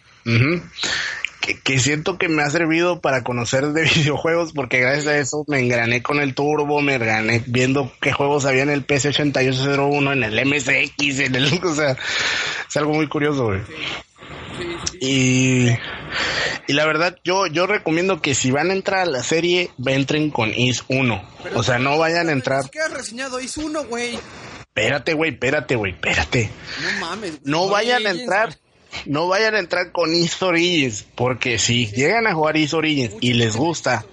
[1.41, 5.43] Que, que siento que me ha servido para conocer de videojuegos porque gracias a eso
[5.49, 10.23] me engrané con el turbo, me engrané viendo qué juegos había en el PC8801, en
[10.23, 11.59] el MSX, en el...
[11.65, 11.97] O sea,
[12.69, 13.59] es algo muy curioso, güey.
[14.99, 15.67] Y,
[16.67, 20.31] y la verdad, yo, yo recomiendo que si van a entrar a la serie, entren
[20.31, 21.29] con IS 1.
[21.55, 22.69] O sea, no vayan a entrar.
[22.69, 23.39] ¿Qué has reseñado?
[23.39, 24.17] Hizo uno, güey.
[24.59, 26.49] Espérate, güey, espérate, güey, espérate.
[26.81, 27.39] No mames.
[27.43, 28.57] No vayan a entrar.
[29.05, 33.33] No vayan a entrar con Is Origins, porque si llegan a jugar Is Origins y
[33.33, 34.05] les gusta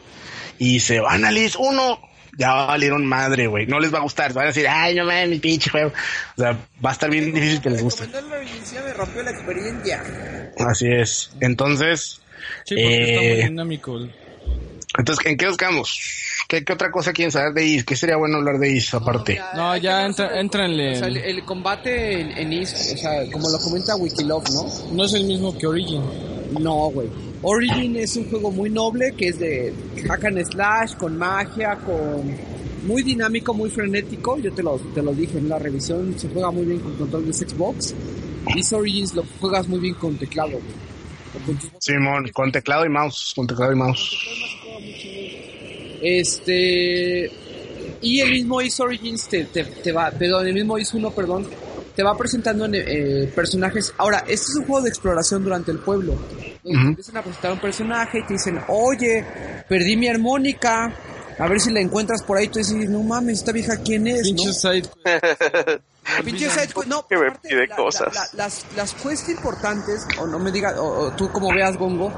[0.59, 2.01] y se van al Is 1,
[2.41, 3.67] ya valieron madre, güey.
[3.67, 4.33] No les va a gustar.
[4.33, 5.93] Van a decir, ay, no mames, mi pinche juego.
[6.36, 6.52] O sea,
[6.85, 8.09] va a estar bien difícil que les guste.
[8.09, 10.02] Me rompió la experiencia.
[10.59, 11.31] Así es.
[11.41, 12.20] Entonces,
[12.65, 13.99] Sí, porque está muy Eh, dinámico.
[14.99, 16.01] entonces, ¿en qué nos quedamos?
[16.49, 17.85] ¿Qué, qué otra cosa quieren saber de Is?
[17.85, 19.41] ¿Qué sería bueno hablar de Is aparte?
[19.55, 20.93] No, ya entra- éntranle.
[20.94, 24.67] O sea, el, el combate en, en Is, o sea, como lo comenta Wikilove, ¿no?
[24.93, 26.02] No es el mismo que Origin.
[26.59, 27.09] No, güey.
[27.43, 29.73] Origin es un juego muy noble que es de
[30.07, 32.36] hack and slash, con magia, con
[32.86, 34.39] muy dinámico, muy frenético.
[34.39, 37.27] Yo te lo, te lo dije en la revisión, se juega muy bien con control
[37.27, 37.94] de Xbox.
[38.55, 40.59] Y Origins lo juegas muy bien con teclado,
[41.47, 44.17] con tus Simón, con teclado y mouse, con teclado y mouse.
[46.02, 47.31] Este.
[48.02, 50.10] Y el mismo Is Origins te, te, te va.
[50.10, 51.47] Perdón, el mismo Is 1, perdón.
[52.01, 53.93] Te va presentando eh, personajes.
[53.99, 56.15] Ahora, este es un juego de exploración durante el pueblo.
[56.15, 59.23] Donde te empiezan a presentar un personaje y te dicen, oye,
[59.69, 60.95] perdí mi armónica.
[61.39, 62.49] A ver si la encuentras por ahí.
[62.49, 64.53] Tú dices, no mames, esta vieja quién es, Pinche ¿no?
[64.55, 64.89] side
[66.25, 66.69] Pinche side.
[66.87, 68.15] No, Que me aparte, pide la- cosas.
[68.15, 71.77] la- la- las, las quests importantes, o no me digas, o, o tú como veas,
[71.77, 72.11] Gongo,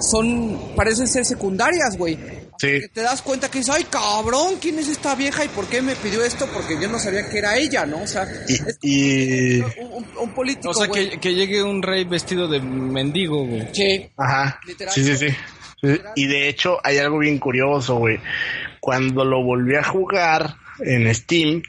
[0.00, 2.18] son, parecen ser secundarias, güey.
[2.58, 2.80] Sí.
[2.80, 5.80] Que te das cuenta que dices, ay cabrón, ¿quién es esta vieja y por qué
[5.80, 6.46] me pidió esto?
[6.52, 8.02] Porque yo no sabía que era ella, ¿no?
[8.02, 11.82] O sea, es Y, y- un, un- un político, O sea, que, que llegue un
[11.82, 13.68] rey vestido de mendigo, güey.
[13.72, 14.08] Sí.
[14.16, 14.60] Ajá.
[14.66, 14.92] Literal.
[14.94, 15.36] Sí, sí, sí.
[16.16, 18.18] Y de hecho hay algo bien curioso, güey.
[18.80, 21.62] Cuando lo volví a jugar en Steam,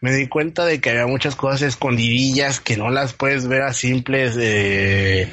[0.00, 3.72] me di cuenta de que había muchas cosas escondidillas que no las puedes ver a
[3.72, 4.36] simples.
[4.38, 5.28] eh,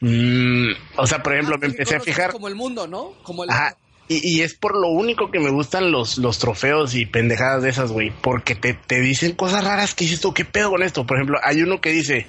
[0.00, 2.32] mm, o sea, por ejemplo, Ah, me empecé a fijar.
[2.32, 3.14] Como el mundo, ¿no?
[3.22, 3.50] Como el...
[3.50, 3.76] Ajá.
[4.12, 7.70] Y, y es por lo único que me gustan los, los trofeos y pendejadas de
[7.70, 8.12] esas, güey.
[8.22, 11.06] Porque te, te dicen cosas raras que dices tú, ¿qué pedo con esto?
[11.06, 12.26] Por ejemplo, hay uno que dice,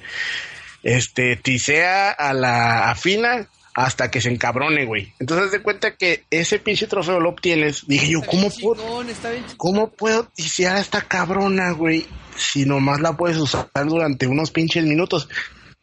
[0.83, 5.13] este, tisea a la afina hasta que se encabrone, güey.
[5.19, 7.87] Entonces, de cuenta que ese pinche trofeo lo obtienes.
[7.87, 9.03] Dije yo, ¿cómo puedo,
[9.57, 12.05] cómo puedo tisear a esta cabrona, güey?
[12.37, 15.27] Si nomás la puedes usar durante unos pinches minutos.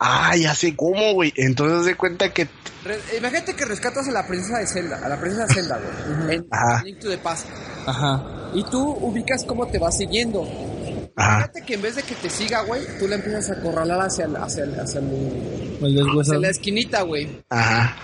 [0.01, 1.33] Ah, ya sé cómo, güey.
[1.37, 2.49] Entonces, de cuenta que
[2.83, 6.47] Re- Imagínate que rescatas a la princesa de Zelda, a la princesa Zelda, güey, en
[6.51, 6.83] Ajá.
[6.83, 7.47] Link to the Past.
[7.87, 8.25] Ajá.
[8.55, 10.43] Y tú ubicas cómo te va siguiendo.
[11.21, 11.37] Ajá.
[11.41, 14.25] Fíjate que en vez de que te siga, güey, tú la empiezas a acorralar hacia,
[14.25, 17.29] el- hacia, el- hacia, el- hacia la esquinita, güey.
[17.51, 17.97] Ajá.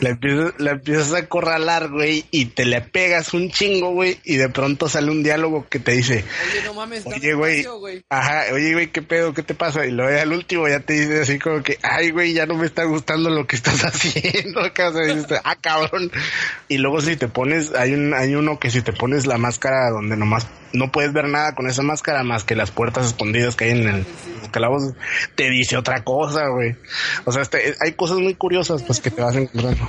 [0.00, 4.36] La empiezas, la empiezas a acorralar, güey, y te le pegas un chingo, güey, y
[4.36, 8.04] de pronto sale un diálogo que te dice, Oye, no mames, oye, güey, güey.
[8.10, 9.32] ajá, oye, güey, ¿qué pedo?
[9.32, 9.86] ¿Qué te pasa?
[9.86, 12.66] Y luego al último ya te dice así como que, ay, güey, ya no me
[12.66, 16.12] está gustando lo que estás haciendo acá, o sea, dices, ah, cabrón.
[16.68, 19.88] Y luego si te pones, hay un, hay uno que si te pones la máscara
[19.90, 23.64] donde nomás no puedes ver nada con esa máscara más que las puertas escondidas que
[23.66, 24.06] hay en el
[24.50, 24.94] calabozos,
[25.34, 26.76] te dice otra cosa, güey.
[27.24, 29.88] O sea, este, hay cosas muy curiosas pues que te vas encontrando.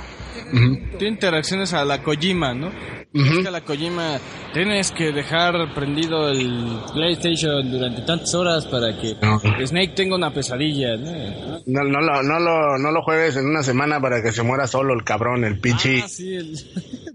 [0.52, 0.78] Ujú.
[0.98, 2.68] Tiene interacciones a la Kojima, ¿no?
[3.14, 4.18] Es que a la Kojima
[4.52, 9.40] tienes que dejar prendido el PlayStation durante tantas horas para que No.
[9.66, 11.60] Snake tenga una pesadilla, ¿no?
[11.66, 14.66] No, no, lo, no, lo, no lo juegues en una semana para que se muera
[14.66, 16.34] solo el cabrón, el pinche, Ah, sí,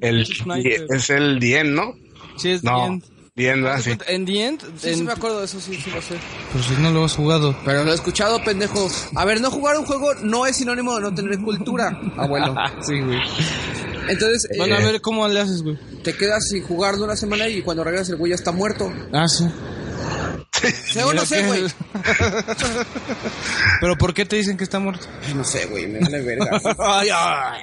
[0.01, 0.21] el,
[0.89, 1.93] es el Dien, ¿no?
[2.37, 2.99] Sí, es No,
[3.35, 3.55] The End.
[3.55, 3.81] Dien, ¿verdad?
[3.81, 3.97] Sí.
[4.07, 6.15] En The End, Sí, en- sí me acuerdo de eso, sí, sí lo sé.
[6.51, 7.55] pues si no lo has jugado.
[7.65, 8.87] Pero lo he escuchado, pendejo.
[9.15, 12.55] A ver, no jugar un juego no es sinónimo de no tener cultura, abuelo.
[12.81, 13.19] sí, güey.
[14.07, 15.77] Entonces, eh, Bueno, a ver cómo le haces, güey.
[16.03, 18.91] te quedas sin jugarlo una semana y cuando regresas el güey ya está muerto.
[19.13, 19.45] Ah, sí.
[20.91, 21.63] ¿Sé o no sé, güey?
[23.81, 25.07] Pero ¿por qué te dicen que está muerto?
[25.35, 26.61] No sé, güey, me vale verga.
[26.79, 27.59] Ay, ay.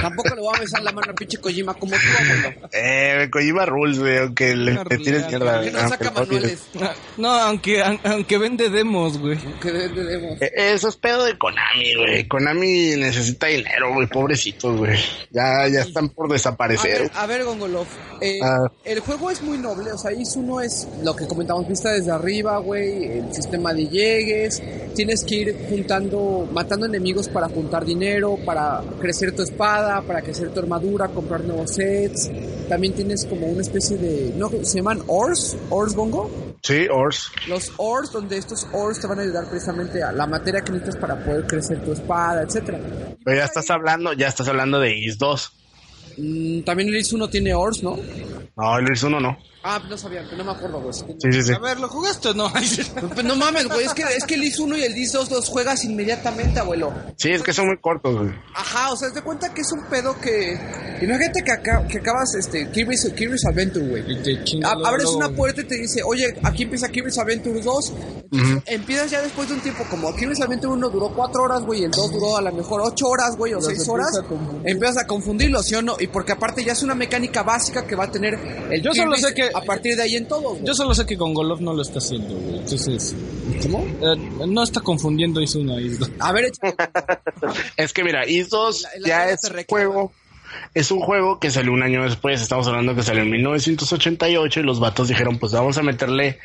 [0.00, 2.68] Tampoco le voy a besar la mano a pinche Kojima como tú, abuelo.
[2.72, 5.60] Eh, Kojima Rules, güey, aunque le te tires mierda.
[5.62, 6.62] Que no aunque saca manuales.
[7.16, 9.38] No, aunque, aunque vende demos, güey.
[9.60, 10.42] Que de- de- demos.
[10.42, 12.28] Eh, Eso es pedo de Konami, güey.
[12.28, 14.98] Konami necesita dinero, güey, pobrecitos, güey.
[15.30, 17.02] Ya, ya están por A desaparecer.
[17.02, 17.86] ver, a ver, Gongolov.
[18.20, 18.70] eh, Ah.
[18.84, 22.10] El juego es muy noble, o sea, IS uno es lo que comentamos, vista desde
[22.10, 24.62] arriba, güey, el sistema de llegues,
[24.94, 30.50] tienes que ir juntando, matando enemigos para juntar dinero, para crecer tu espada, para crecer
[30.50, 32.30] tu armadura, comprar nuevos sets.
[32.68, 34.48] También tienes como una especie de, ¿no?
[34.62, 35.56] ¿Se llaman ores?
[35.70, 36.30] ¿Ores, Gongo?
[36.62, 37.30] Sí, Ors.
[37.48, 41.00] Los ores, donde estos ores te van a ayudar precisamente a la materia que necesitas
[41.00, 42.80] para poder crecer tu espada, etcétera.
[43.24, 45.52] Pero ya estás hablando, ya estás hablando de Is 2.
[46.18, 47.96] Mm, también el IS 1 tiene ores, ¿no?
[48.56, 49.36] No, el Is 1 no.
[49.68, 50.94] Ah, no sabía, no me acuerdo, güey.
[50.94, 51.52] Sí, sí, sí.
[51.52, 52.52] A ver, ¿lo jugaste o no?
[52.52, 55.28] Pues no mames, güey, es que, es que el IS 1 y el IS 2
[55.32, 56.92] los juegas inmediatamente, abuelo.
[57.16, 58.32] Sí, es que son muy cortos, güey.
[58.54, 60.52] Ajá, o sea, te cuenta que es un pedo que...
[61.02, 64.04] Imagínate que, acá, que acabas, este, Kirby's, Kirby's Adventure, güey.
[64.84, 67.92] Abres una puerta y te dice, oye, aquí empieza Kirby's Adventure 2.
[68.30, 71.80] Entonces, Empiezas ya después de un tiempo, como Kirby's Adventure 1 duró 4 horas, güey,
[71.80, 74.10] y el 2 duró a lo mejor 8 horas, güey, o 6 horas.
[74.64, 75.96] Empiezas a confundirlo, ¿sí o no?
[75.98, 78.38] Y porque aparte ya es una mecánica básica que va a tener
[78.70, 80.64] el Yo solo sé que- A partir de ahí en güey.
[80.64, 82.58] Yo solo sé que con Golov no lo está haciendo, güey.
[82.58, 83.14] Entonces,
[83.62, 83.84] ¿Cómo?
[84.02, 86.10] eh, no está confundiendo Is 1 y Is 2.
[86.20, 86.50] A ver.
[87.76, 89.84] Es que mira, Is 2 La- la ya es te un reclama.
[89.84, 90.12] juego.
[90.74, 92.40] Es un juego que salió un año después.
[92.40, 96.38] Estamos hablando que salió en 1988 y los vatos dijeron, pues vamos a meterle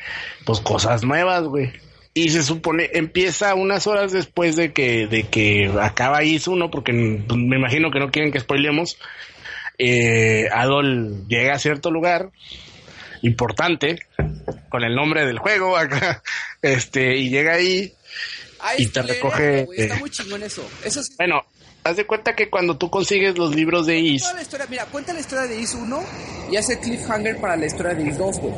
[0.44, 1.70] pues cosas nuevas, güey.
[2.14, 6.92] Y se supone, empieza unas horas después de que, de que acaba Is 1, porque
[7.26, 8.98] pues, me imagino que no quieren que spoilemos.
[9.78, 12.30] Eh, Adol llega a cierto lugar
[13.22, 13.98] importante
[14.68, 16.22] con el nombre del juego acá,
[16.62, 17.92] este, y llega ahí
[18.62, 20.68] Ahí Y te recoge, güey, Está eh, muy chingón eso.
[20.84, 21.14] Eso sí.
[21.18, 21.42] Bueno,
[21.82, 24.86] haz de cuenta que cuando tú consigues los libros de Is, Toda la historia, mira,
[24.86, 26.04] cuenta la historia de Is 1
[26.52, 28.54] y hace cliffhanger para la historia de Is 2, güey.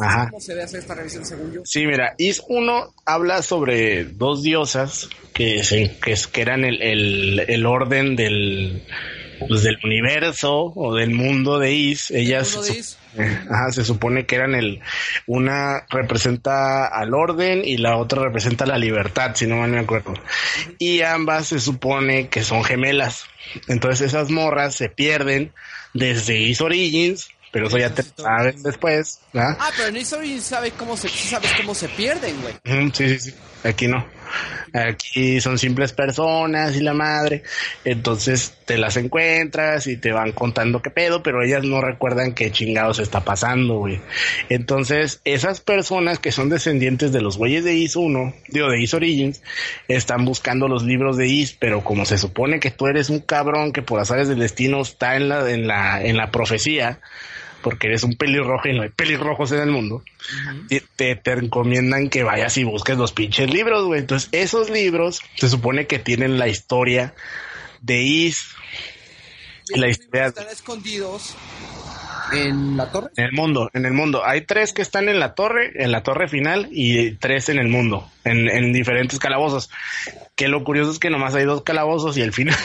[0.00, 0.24] Ajá.
[0.24, 1.60] es como se debe hacer esta revisión, según yo.
[1.64, 7.40] sí, mira, Is 1 habla sobre dos diosas que, se, que, que eran el, el,
[7.48, 8.82] el orden del,
[9.38, 12.08] pues, del universo o del mundo de Is.
[12.08, 12.98] De Is.
[13.16, 14.80] eh, ajá, se supone que eran el,
[15.26, 20.14] una representa al orden y la otra representa la libertad, si no mal me acuerdo.
[20.78, 23.24] Y ambas se supone que son gemelas.
[23.68, 25.52] Entonces esas morras se pierden
[25.94, 29.56] desde Is Origins, pero eso ya te sabes después, ¿verdad?
[29.58, 32.54] Ah, pero en Is Origins sabe cómo se, sabes cómo se pierden, güey.
[32.92, 33.34] Sí, sí, sí.
[33.66, 34.06] Aquí no.
[34.72, 37.42] Aquí son simples personas y la madre.
[37.84, 42.50] Entonces te las encuentras y te van contando qué pedo, pero ellas no recuerdan qué
[42.50, 44.00] chingados está pasando, güey.
[44.48, 48.94] Entonces, esas personas que son descendientes de los güeyes de Is 1, digo, de Is
[48.94, 49.42] Origins,
[49.88, 53.72] están buscando los libros de Is, pero como se supone que tú eres un cabrón
[53.72, 57.00] que por azares del destino está en la, en la, en la profecía,
[57.66, 60.04] porque eres un pelirrojo y no hay pelirrojos en el mundo,
[60.70, 63.98] y te, te recomiendan que vayas y busques los pinches libros, güey.
[63.98, 67.12] Entonces, esos libros se supone que tienen la historia
[67.80, 68.50] de Is,
[69.74, 71.34] Y la historia están escondidos
[72.32, 73.10] en la torre.
[73.16, 74.22] en el mundo, en el mundo.
[74.24, 77.68] Hay tres que están en la torre, en la torre final, y tres en el
[77.68, 79.70] mundo, en, en diferentes calabozos.
[80.34, 82.56] Que lo curioso es que nomás hay dos calabozos y el final.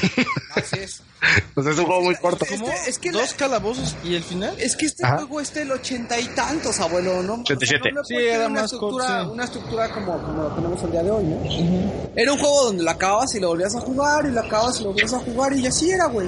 [0.55, 1.03] Así es.
[1.53, 2.43] pues es un juego muy corto.
[2.45, 4.55] Es que, es que la- ¿Dos calabozos y el final?
[4.59, 5.17] Es que este Ajá.
[5.19, 7.35] juego es del ochenta y tantos, abuelo, ¿no?
[7.35, 7.79] 87.
[7.79, 9.29] O sea, no Sí, era una corto, estructura, sí.
[9.31, 12.11] una estructura como, como lo tenemos el día de hoy, ¿no?
[12.15, 14.83] Era un juego donde lo acabas y lo volvías a jugar, y lo acabas y
[14.83, 16.27] lo volvías a jugar, y así era, güey.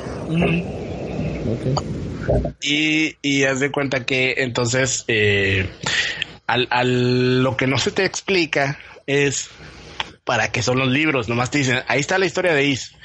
[2.61, 5.69] Y, y haz de cuenta que entonces eh,
[6.47, 9.49] al, al- lo que no se te explica es
[10.23, 11.27] para qué son los libros.
[11.29, 12.95] Nomás te dicen, ahí está la historia de Is.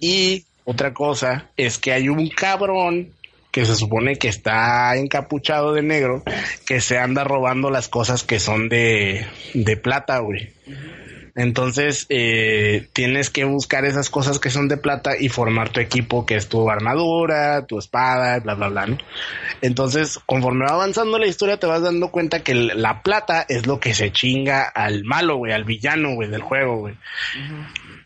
[0.00, 3.12] Y otra cosa es que hay un cabrón
[3.50, 6.22] que se supone que está encapuchado de negro,
[6.66, 10.50] que se anda robando las cosas que son de, de plata, güey.
[11.38, 16.26] Entonces, eh, tienes que buscar esas cosas que son de plata y formar tu equipo,
[16.26, 18.98] que es tu armadura, tu espada, bla, bla, bla, ¿no?
[19.62, 23.78] Entonces, conforme va avanzando la historia, te vas dando cuenta que la plata es lo
[23.78, 26.96] que se chinga al malo, güey, al villano, güey, del juego, güey.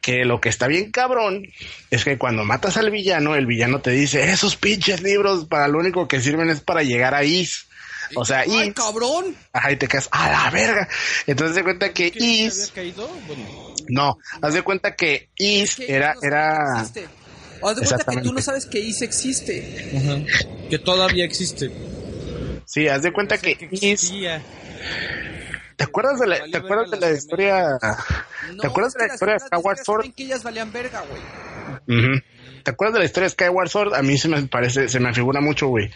[0.02, 1.46] Que lo que está bien cabrón
[1.90, 5.78] es que cuando matas al villano, el villano te dice, esos pinches libros para lo
[5.78, 7.66] único que sirven es para llegar a Is.
[8.14, 9.36] O sea, ¡Ay, Is, cabrón!
[9.52, 10.88] ajá, y te quedas, a la verga.
[11.26, 13.08] Entonces se cuenta que ¿Qué había Is, caído?
[13.26, 16.92] Bueno, no, haz de cuenta que Is Que era, no sabes era, que haz
[17.76, 19.92] de cuenta que tú no sabes que Is existe.
[19.96, 20.68] ajá.
[20.68, 21.70] Que todavía existe.
[22.66, 24.12] sí, haz de cuenta que Que Is.
[25.76, 27.78] ¿te acuerdas de la, te acuerdas de la historia?
[28.52, 29.40] No, ¿Te acuerdas de la historia de
[29.84, 30.00] Sword?
[30.00, 31.98] saben que ellas valían verga, güey.
[31.98, 32.20] Ujú.
[32.62, 33.94] ¿Te acuerdas de la historia de Skyward Sword?
[33.94, 35.90] A mí se me parece, se me afigura mucho, güey.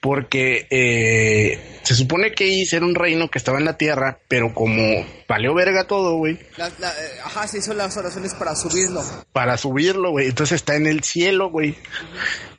[0.00, 4.54] Porque eh, se supone que Is era un reino que estaba en la tierra, pero
[4.54, 9.02] como valió verga todo, güey, eh, ajá, se hizo las oraciones para subirlo.
[9.32, 10.28] para subirlo, güey.
[10.28, 11.76] Entonces está en el cielo, güey.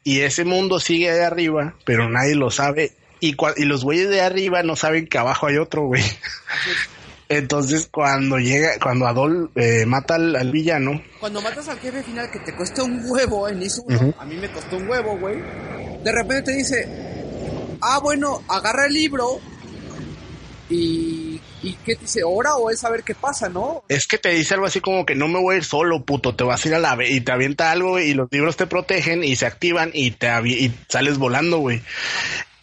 [0.04, 2.94] Y ese mundo sigue ahí arriba, pero nadie lo sabe.
[3.20, 6.04] Y, y los güeyes de arriba no saben que abajo hay otro, güey.
[7.30, 12.30] Entonces cuando llega, cuando Adol eh, mata al, al villano, Cuando matas al jefe final
[12.32, 14.14] que te cuesta un huevo en ISO, Ujú.
[14.18, 15.38] a mí me costó un huevo, güey.
[16.04, 16.88] De repente te dice,
[17.82, 19.40] ah, bueno, agarra el libro
[20.72, 22.22] y, y ¿qué te dice?
[22.24, 23.84] ¿Hora o es saber qué pasa, no?
[23.90, 26.36] es que te dice algo así como que no me voy a ir solo, puto,
[26.36, 29.24] te vas a ir a la y te avienta algo y los libros te protegen
[29.24, 31.82] y se activan y te y sales volando, güey.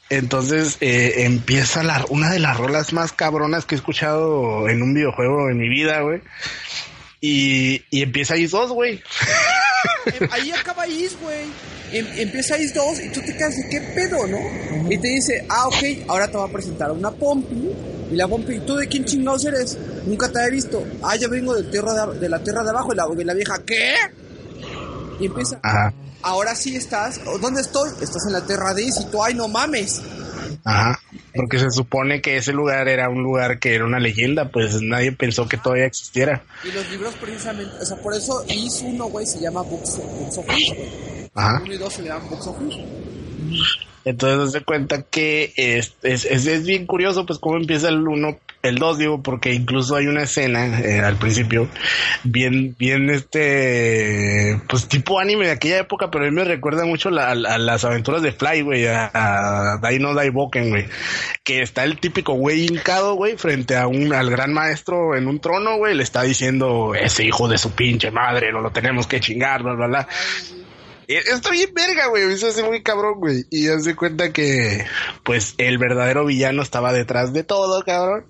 [0.09, 4.95] Entonces eh, empieza la, una de las rolas más cabronas que he escuchado en un
[4.95, 6.21] videojuego en mi vida, güey.
[7.21, 9.03] Y, y empieza Is 2, güey.
[10.07, 11.45] Em, Ahí acaba Is, güey.
[11.93, 14.39] Em- empieza Is 2 y tú te quedas de qué pedo, ¿no?
[14.91, 17.71] Y te dice, ah, ok, ahora te va a presentar una Pompi.
[18.13, 19.77] Y la Pompi, ¿tú de quién chingados eres?
[20.07, 20.87] Nunca te he visto.
[21.03, 22.93] Ah, yo vengo del tierra de, de la tierra de abajo.
[22.93, 23.95] Y la, y la vieja, ¿qué?
[25.19, 27.21] Y empieza, Ajá, ahora sí estás.
[27.41, 27.91] ¿Dónde estoy?
[28.01, 30.03] Estás en la tierra de Is y tú, ay, no mames.
[30.65, 30.99] ajá.
[31.35, 35.13] Porque se supone que ese lugar era un lugar que era una leyenda, pues nadie
[35.13, 36.43] pensó que todavía existiera.
[36.65, 40.39] Y los libros precisamente, o sea, por eso Is 1, güey, se llama Books, Books
[40.39, 41.31] of Is, güey.
[41.35, 41.61] Ajá.
[41.63, 42.57] 1 y 2 se llaman Books of.
[44.07, 48.39] Entonces se cuenta que es, es, es, es bien curioso pues cómo empieza el uno,
[48.63, 51.69] el 2 digo, porque incluso hay una escena eh, al principio
[52.25, 57.11] bien, bien este, pues tipo anime de aquella época, pero a mí me recuerda mucho
[57.11, 60.15] la- a, las aventuras de Fly, güey, a, a no
[60.71, 60.87] güey,
[61.45, 65.41] que está el típico güey hincado, güey, frente a un, al gran maestro en un
[65.41, 69.21] trono, güey, le está diciendo, ese hijo de su pinche madre, no lo tenemos que
[69.21, 70.09] chingar, bla, bla, bla.
[71.09, 72.33] Está bien verga, güey.
[72.33, 73.45] Eso hace muy cabrón, güey.
[73.51, 74.85] Y ya se cuenta que,
[75.25, 78.27] pues, el verdadero villano estaba detrás de todo, cabrón.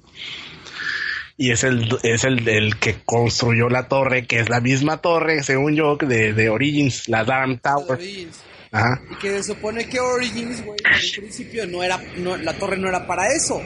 [1.39, 5.75] Y es el, es el, que construyó la torre, que es la misma torre, según
[5.75, 7.99] yo, de, de Origins, la Darm Tower.
[7.99, 8.41] Origins.
[8.73, 9.01] Ajá.
[9.11, 12.77] Y que se supone que Origins, güey, en un principio no era, no, la torre
[12.77, 13.61] no era para eso.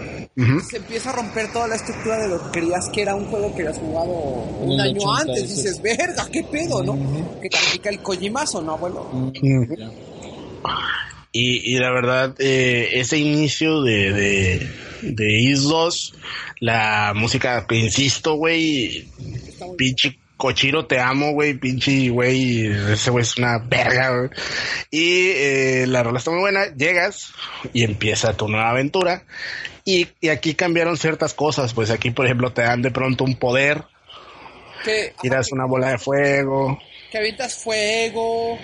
[0.69, 3.55] Se empieza a romper toda la estructura de lo que creías que era un juego
[3.55, 5.43] que habías jugado un año 80, antes.
[5.43, 5.65] dices.
[5.65, 7.41] Dices, verga, qué pedo, ¿no?
[7.41, 9.33] Que califica el Kojimazo, ¿no, abuelo?
[11.33, 14.71] Y, y la verdad, eh, ese inicio de, de,
[15.03, 16.15] de Is 2,
[16.61, 19.07] la música que insisto, güey,
[19.77, 24.31] pinche cochiro te amo, güey, pinche güey, ese güey es una verga, güey.
[24.91, 27.33] Y eh, la rola está muy buena, llegas
[27.73, 29.25] y empieza tu nueva aventura.
[29.85, 33.37] Y, y aquí cambiaron ciertas cosas, pues aquí, por ejemplo, te dan de pronto un
[33.37, 33.85] poder,
[34.85, 36.79] Que, tiras una bola de fuego,
[37.11, 38.59] que avientas fuego.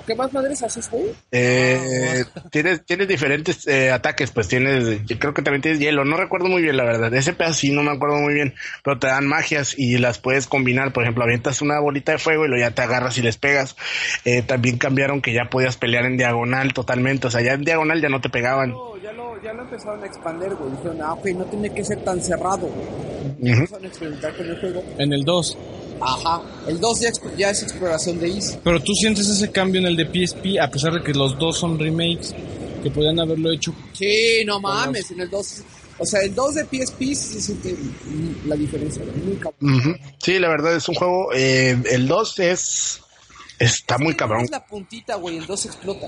[0.00, 1.12] ¿O qué más madres haces, güey?
[1.30, 6.16] Eh, tienes, tienes diferentes eh, ataques, pues tienes, yo creo que también tienes hielo, no
[6.16, 9.08] recuerdo muy bien la verdad, ese pedazo sí no me acuerdo muy bien, pero te
[9.08, 12.62] dan magias y las puedes combinar, por ejemplo, avientas una bolita de fuego y luego
[12.66, 13.76] ya te agarras y les pegas,
[14.24, 18.00] Eh, también cambiaron que ya podías pelear en diagonal totalmente, o sea, ya en diagonal
[18.00, 18.70] ya no te pegaban.
[18.70, 20.70] No, ya lo, ya lo empezaron a expandir, güey.
[20.72, 23.52] Dijeron, ah, ok, no tiene que ser tan cerrado, güey.
[23.52, 24.82] Empezaron a experimentar con el juego.
[24.98, 25.58] En el 2.
[26.00, 26.42] Ajá.
[26.66, 27.00] El 2
[27.36, 28.58] ya, es exploración de Is.
[28.62, 31.58] Pero tú sientes ese cambio en el de PSP, a pesar de que los dos
[31.58, 32.34] son remakes,
[32.82, 33.74] que podían haberlo hecho.
[33.92, 35.62] Sí, no mames, en el 2.
[35.98, 37.76] O sea, el 2 de PSP sí se siente
[38.46, 40.00] la diferencia, güey, muy cabrón.
[40.18, 43.00] Sí, la verdad es un juego, eh, el 2 es,
[43.58, 44.44] está muy cabrón.
[44.44, 46.06] Es la puntita, güey, el 2 explota.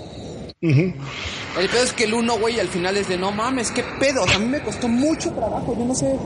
[0.62, 4.22] El pedo es que el 1, güey, al final es de no mames, qué pedo.
[4.22, 6.16] O sea, a mí me costó mucho trabajo, yo no sé.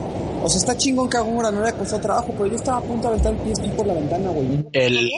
[0.43, 2.81] O sea, está chingón que a Gongora no le costó trabajo, pero yo estaba a
[2.81, 4.65] punto de aventar el PSP por la ventana, güey.
[4.73, 5.09] El,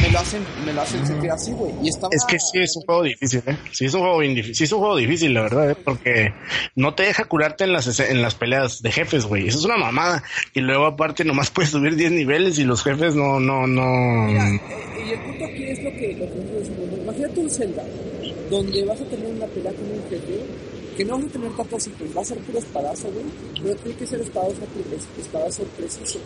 [0.00, 1.72] Me lo hacen, me lo hacen sentir así, güey.
[1.82, 2.10] Y estaba...
[2.12, 3.56] Es que sí es un juego difícil, ¿eh?
[3.72, 4.20] Sí es un juego
[4.52, 5.76] sí es un juego difícil, la verdad, ¿eh?
[5.82, 6.32] Porque
[6.76, 9.48] no te deja curarte en las, en las peleas de jefes, güey.
[9.48, 10.22] Eso es una mamada.
[10.54, 14.26] Y luego aparte nomás puedes subir 10 niveles y los jefes no, no, no...
[14.26, 14.60] Mira, eh,
[15.06, 17.02] y el punto aquí es lo que, lo que.
[17.02, 17.84] Imagínate un Zelda,
[18.50, 20.01] donde vas a tener una pelea con un
[20.96, 23.24] que no vas a tener tantos ítems, va a ser puro espadazo, güey,
[23.62, 24.62] pero tiene que ser espadazo,
[25.18, 26.18] espadazo preciso.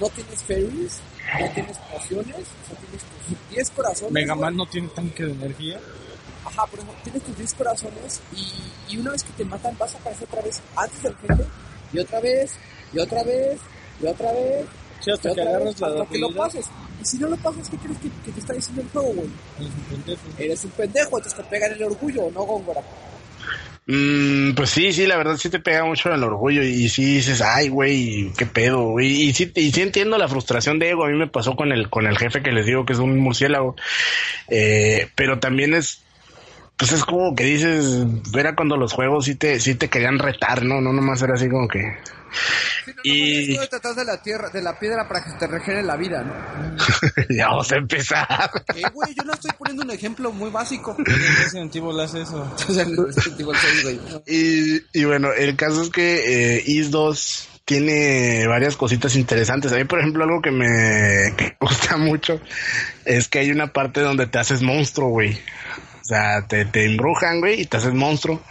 [0.00, 1.00] No tienes fairies,
[1.40, 4.12] no tienes pociones, o sea, tienes tus 10 corazones.
[4.12, 4.34] Mega.
[4.34, 5.80] Man no tiene tanque de energía.
[6.44, 9.94] Ajá, por ejemplo, tienes tus 10 corazones y, y una vez que te matan vas
[9.94, 11.44] a aparecer otra vez antes del jefe,
[11.92, 12.52] y otra vez,
[12.92, 13.58] y otra vez,
[14.02, 14.66] y otra vez.
[15.00, 16.66] Sí, hasta que agarras vez, la hasta que lo pases.
[17.00, 19.28] Y si no lo pasas, ¿qué crees que, que te está diciendo el juego, güey?
[19.58, 20.22] Es un pendejo.
[20.38, 22.82] Eres un pendejo, entonces te pegan el orgullo, ¿no, Góngora?
[23.90, 27.40] Mm, pues sí, sí, la verdad sí te pega mucho el orgullo y sí dices,
[27.40, 29.22] ay, güey, qué pedo, güey.
[29.22, 31.06] Y sí, y sí entiendo la frustración de ego.
[31.06, 33.18] A mí me pasó con el, con el jefe que les digo que es un
[33.18, 33.76] murciélago.
[34.48, 36.02] Eh, pero también es,
[36.76, 38.04] pues es como que dices,
[38.36, 40.82] era cuando los juegos sí te, sí te querían retar, ¿no?
[40.82, 41.80] No nomás era así como que,
[43.02, 45.96] Y- Esto de tratar de la tierra, de la piedra para que te regenere la
[45.96, 46.76] vida, ¿no?
[47.30, 48.50] ya vamos a empezar.
[48.74, 49.14] ¿Qué, güey?
[49.14, 50.96] Yo no estoy poniendo un ejemplo muy básico.
[50.98, 52.54] Resident Evil hace eso.
[54.10, 54.22] No.
[54.26, 59.72] Y, y bueno, el caso es que eh, Is 2 tiene varias cositas interesantes.
[59.72, 62.40] A mí, por ejemplo, algo que me gusta mucho
[63.04, 65.34] es que hay una parte donde te haces monstruo, güey.
[65.34, 68.42] O sea, te, te embrujan, güey, y te haces monstruo.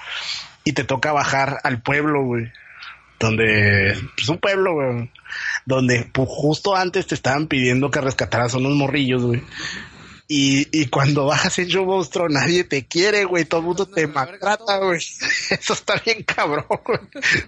[0.63, 2.51] Y te toca bajar al pueblo, güey.
[3.19, 5.11] Donde, pues un pueblo, güey.
[5.65, 9.43] Donde pues, justo antes te estaban pidiendo que rescataras a unos morrillos, güey.
[10.29, 13.45] Y, y cuando bajas hecho monstruo, nadie te quiere, güey.
[13.45, 14.99] Todo el mundo te maltrata, güey.
[15.49, 16.99] Eso está bien cabrón, güey.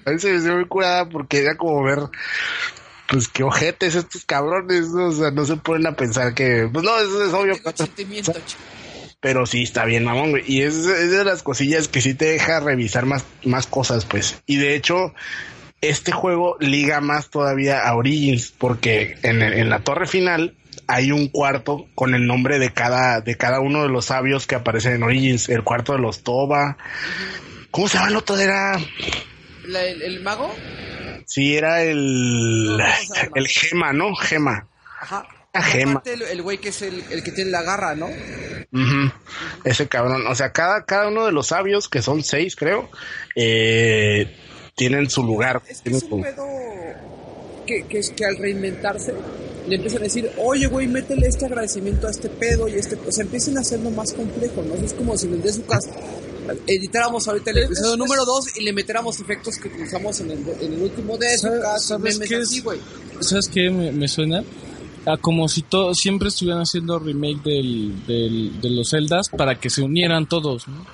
[0.06, 2.00] A mí se me hizo muy curada porque era como ver,
[3.10, 5.08] pues qué ojetes estos cabrones, ¿no?
[5.08, 7.56] O sea, no se ponen a pensar que, pues no, eso es obvio.
[9.20, 10.44] Pero sí está bien, mamón, güey.
[10.48, 14.42] Y es, es de las cosillas que sí te deja revisar más, más cosas, pues.
[14.46, 15.14] Y de hecho,
[15.82, 20.56] este juego liga más todavía a Origins, porque en, el- en la torre final
[20.88, 24.56] hay un cuarto con el nombre de cada, de cada uno de los sabios que
[24.56, 25.48] aparecen en Origins.
[25.50, 26.78] El cuarto de los Toba.
[27.72, 28.38] ¿Cómo se llama el otro?
[28.38, 28.80] Era.
[29.66, 30.54] la- el, el mago,
[31.26, 32.82] Sí, era el.
[33.36, 34.16] El Gema, ¿no?
[34.16, 34.68] Gema.
[35.00, 35.28] ajá.
[35.54, 36.04] La Y gema.
[36.06, 38.08] El, güey que es el, el que tiene la garra, ¿no?
[38.08, 39.12] Ujú.
[39.64, 40.26] Ese cabrón.
[40.28, 42.90] O sea, cada, cada uno de los sabios, que son seis, creo,
[43.36, 44.36] eh,
[44.80, 45.62] tienen su lugar.
[45.68, 46.44] Es que es un pedo
[47.68, 49.14] que, que, es que al reinventarse
[49.68, 52.98] le empiezan a decir, oye, güey, métele este agradecimiento a este pedo y este...
[53.08, 54.74] O sea, empiecen a hacerlo más complejo, ¿no?
[54.84, 55.92] Es como si en el de su casa
[56.66, 60.74] editáramos ahorita el episodio número 2 y le metiéramos efectos que utilizamos en el, en
[60.74, 62.64] el último de su ¿Sabes- casa, sabes memes qué así.
[63.20, 64.44] ¿Sabes qué me, me suena?
[65.06, 69.70] A como si todo, siempre estuvieran haciendo remake del, del, de los Zeldas para que
[69.70, 70.86] se unieran todos, ¿no?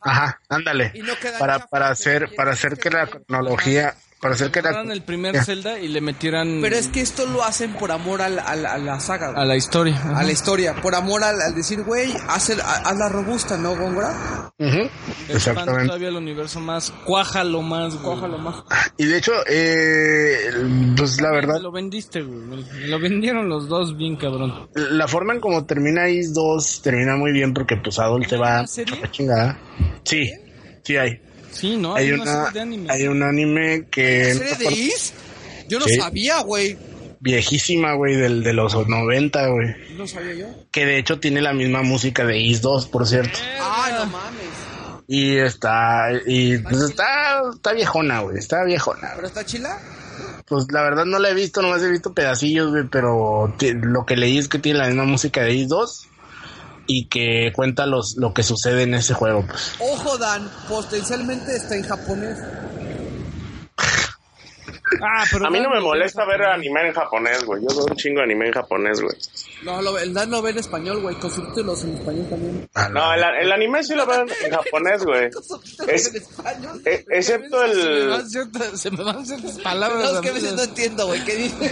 [0.00, 0.92] Ajá, ándale.
[1.02, 5.34] No Para, para hacer, para hacer que la cronología, para hacer que la, el primer
[5.34, 5.44] Ya.
[5.44, 8.76] Zelda y le metieran Pero es que esto lo hacen por amor al- al- a
[8.78, 9.98] la saga, a la historia.
[10.14, 13.74] a la historia, por amor al, al decir, güey, haz, el- ha- hazla robusta, ¿no,
[13.76, 14.52] Góngora?
[14.58, 15.86] Ujú, Expande exactamente.
[15.86, 18.04] todavía el universo más, cuájalo más, güey.
[18.14, 18.56] Cójalo más.
[18.98, 20.50] Y de hecho, eh,
[20.96, 22.62] pues la verdad, lo vendiste, güey.
[22.88, 24.68] Lo vendieron los dos bien cabrón.
[24.74, 28.58] la forma en como termina Is 2 termina muy bien porque pues Adol te va
[28.58, 28.62] a
[29.00, 29.58] la chingada.
[30.04, 30.30] Sí,
[30.84, 31.22] sí hay.
[31.52, 31.94] Sí, ¿no?
[31.94, 32.92] Hay una, una, serie de anime.
[32.92, 35.12] hay un anime que ¿La serie de Is?
[35.68, 35.96] Yo no Sí.
[35.96, 36.76] sabía, güey.
[37.20, 39.74] viejísima, güey, del de los 90, güey.
[39.96, 40.46] No sabía yo.
[40.70, 43.38] Que de hecho tiene la misma música de Is 2, por cierto.
[43.60, 44.40] Ay, no mames.
[45.06, 49.10] Y está, y pues está, está viejona, güey, está viejona.
[49.16, 49.76] ¿Pero está chila?
[50.46, 54.16] Pues la verdad no la he visto, nomás he visto pedacillos, güey, pero lo que
[54.16, 56.06] leí es que tiene la misma música de Is 2
[56.92, 59.74] y que cuenta los, lo que sucede en ese juego, pues.
[59.78, 62.38] Ojo, Dan, potencialmente está en japonés.
[65.02, 67.62] Ah, pero A mí no me molesta ver anime en japonés, güey.
[67.62, 69.14] Yo veo un chingo de anime en japonés, güey.
[69.62, 72.68] No, lo, el Dan lo ve en español, güey, con subtítulos en español también.
[72.74, 75.30] A No, la- el, el anime sí lo veo en, japonés, güey.
[75.88, 76.82] Es- en español.
[76.84, 78.78] E- excepto Se me, el...
[78.78, 80.02] se me van ciertas palabras.
[80.02, 81.70] No, es que a veces no entiendo, güey, ¿qué dice?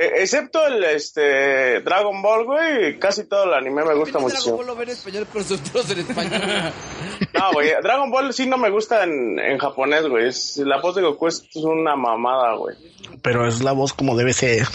[0.00, 1.80] E- Excepto el, este...
[1.82, 2.98] Dragon Ball, güey.
[2.98, 4.56] Casi todo el anime me gusta Dragon muchísimo.
[4.56, 6.40] Ball lo ve en español con subtítulos en español.
[7.32, 7.70] No, güey.
[7.82, 10.30] Dragon Ball sí no me gusta en, en japonés, güey.
[10.56, 12.76] La voz de Goku es una mamada, güey.
[13.22, 14.66] Pero es la voz como debe ser.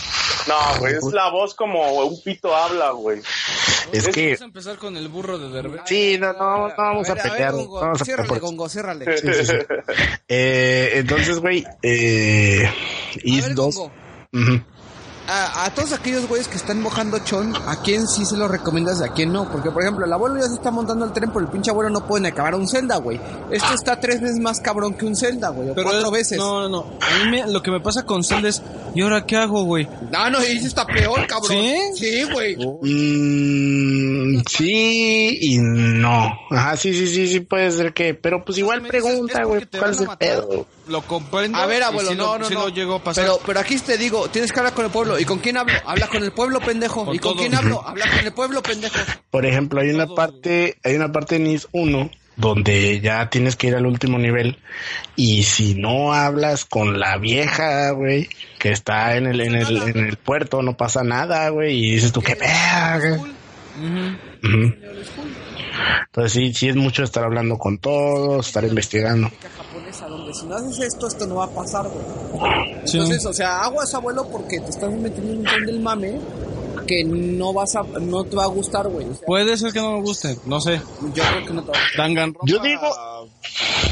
[0.48, 0.94] No, güey.
[0.96, 3.22] Es la voz como un pito habla, güey.
[3.92, 5.82] Es que, Vamos a empezar con el burro de Derbez.
[5.86, 7.52] sí, no, no, no vamos a, ver, ver, pelear.
[7.54, 8.40] no Gongo, vamos a ciérrale, por.
[8.40, 9.18] Gongo, ciérrale.
[9.18, 9.54] Sí, sí, sí.
[10.28, 12.74] Eh, entonces, güey, eh, A
[13.24, 13.92] Is ver, 2.
[15.28, 19.00] A, a todos aquellos güeyes que están mojando chon, ¿a quién sí se lo recomiendas
[19.02, 19.52] y a quién no?
[19.52, 21.90] Porque, por ejemplo, el abuelo ya se está montando el tren, pero el pinche abuelo
[21.90, 23.20] no puede acabar un Zelda, güey.
[23.50, 25.72] Este está tres veces más cabrón que un Zelda, güey.
[25.72, 26.38] O cuatro es- veces.
[26.38, 26.98] No, no, no.
[27.02, 28.62] A mí me- lo que me pasa con Zelda es,
[28.94, 29.88] ¿y ahora qué hago, güey?
[30.12, 31.58] No, no, y está peor, cabrón.
[31.58, 31.76] ¿Sí?
[31.96, 32.56] Sí, güey.
[32.58, 36.34] Mm, sí y no.
[36.52, 39.66] Ajá, sí, sí, sí, sí puede ser que, pero pues igual Me dices, pregunta, güey,
[39.78, 40.66] ¿cuál es el pedo?
[40.88, 41.58] Lo comprendo.
[41.58, 42.60] A ver, abuelo, sí no, lo, no, no.
[42.62, 43.26] lo llegó a pasar.
[43.26, 45.20] Pero, pero aquí te digo, tienes que hablar con el pueblo.
[45.20, 45.74] ¿Y con quién hablo?
[45.86, 47.06] Habla con el pueblo, pendejo.
[47.06, 47.86] Con ¿Y con quién hablo?
[47.86, 49.00] Habla con el pueblo, pendejo.
[49.30, 53.68] Por ejemplo, hay una parte, hay una parte en NIS 1 donde ya tienes que
[53.68, 54.58] ir al último nivel
[55.16, 58.28] y si no hablas con la vieja, güey,
[58.60, 62.12] que está en el, en el, en el puerto, no pasa nada, güey, y dices
[62.12, 62.38] tú, qué.
[63.78, 64.74] Ujú.
[66.06, 69.32] Entonces sí, sí es mucho estar hablando con todos, estar investigando.
[69.96, 72.76] Japonesa donde si no haces esto, esto no va a pasar, güey.
[72.86, 72.98] Sí.
[72.98, 76.20] Entonces, o sea, aguas, abuelo, porque te estás metiendo en un tren del mame
[76.88, 79.08] que no vas a, no te va a gustar, güey.
[79.10, 80.80] O sea, Puede ser que no me guste, no sé.
[81.14, 81.98] yo creo que no te va a gustar.
[81.98, 82.40] Danganronpa.
[82.46, 82.88] Yo digo,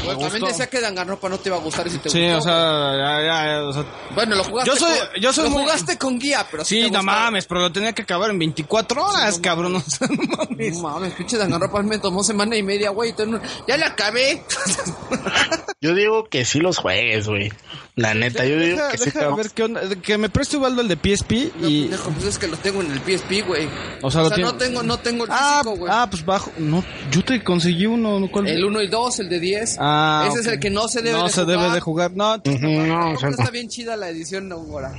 [0.04, 2.38] Güey, también decía que Danganronpa no te iba a gustar y si te Sí, gustó,
[2.38, 3.84] o sea, ya, ya, ya, o sea.
[4.14, 6.82] Bueno, lo jugaste Yo soy- con, yo soy lo muy- jugaste con guía, pero sí,
[6.84, 10.22] te no mames, pero lo tenía que acabar en 24 horas, cabrón, o sea, no
[10.36, 10.76] mames.
[10.76, 13.14] No mames, pinche Danganronpa me tomó semana y media, güey.
[13.26, 14.42] no- Ya la acabé.
[15.80, 17.52] yo digo que sí los juegues, güey.
[17.96, 20.56] La neta, yo digo Deja, que sí deja te ver qué onda, que me preste
[20.56, 21.82] Ubaldo el de PSP No, y...
[21.82, 23.68] pendejo, pues es que lo tengo en el PSP, güey.
[24.02, 25.92] O sea, lo tiene- no tengo, no tengo el Ah, físico, güey.
[25.94, 28.28] ah, pues bajo, no, yo te conseguí uno, ¿no?
[28.32, 28.48] ¿cuál?
[28.48, 29.76] El 1 y 2, el de 10.
[29.80, 30.52] Ah, Ese es ok.
[30.54, 31.58] el que no se debe no de se jugar.
[31.60, 34.92] debe de jugar, no, no, o sea, está bien chida la edición ahora.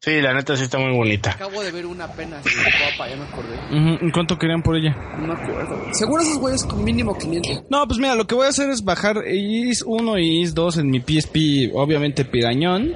[0.00, 1.30] sí, la neta sí está muy bonita.
[1.32, 2.42] Acabo de ver una apenas.
[2.44, 3.54] sí, guapa, ya me acordé.
[3.70, 4.96] Ujú, ¿en cuánto querían por ella?
[5.18, 5.78] No me acuerdo.
[5.92, 7.64] Seguro esos güeyes con mínimo 500.
[7.70, 10.78] No, pues mira, lo que voy a hacer es bajar IS 1 y IS 2
[10.78, 12.92] en mi PSP, obviamente pirañón.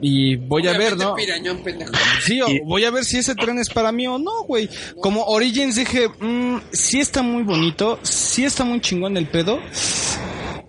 [0.00, 1.14] Y voy a ver, ¿no?
[1.14, 1.92] Pirañón, pendejo.
[2.24, 4.68] Sí, o- voy a ver si ese tren es para mí o no, güey.
[5.00, 9.58] Como Origins dije, mm, sí está muy bonito, sí está muy chingón el pedo,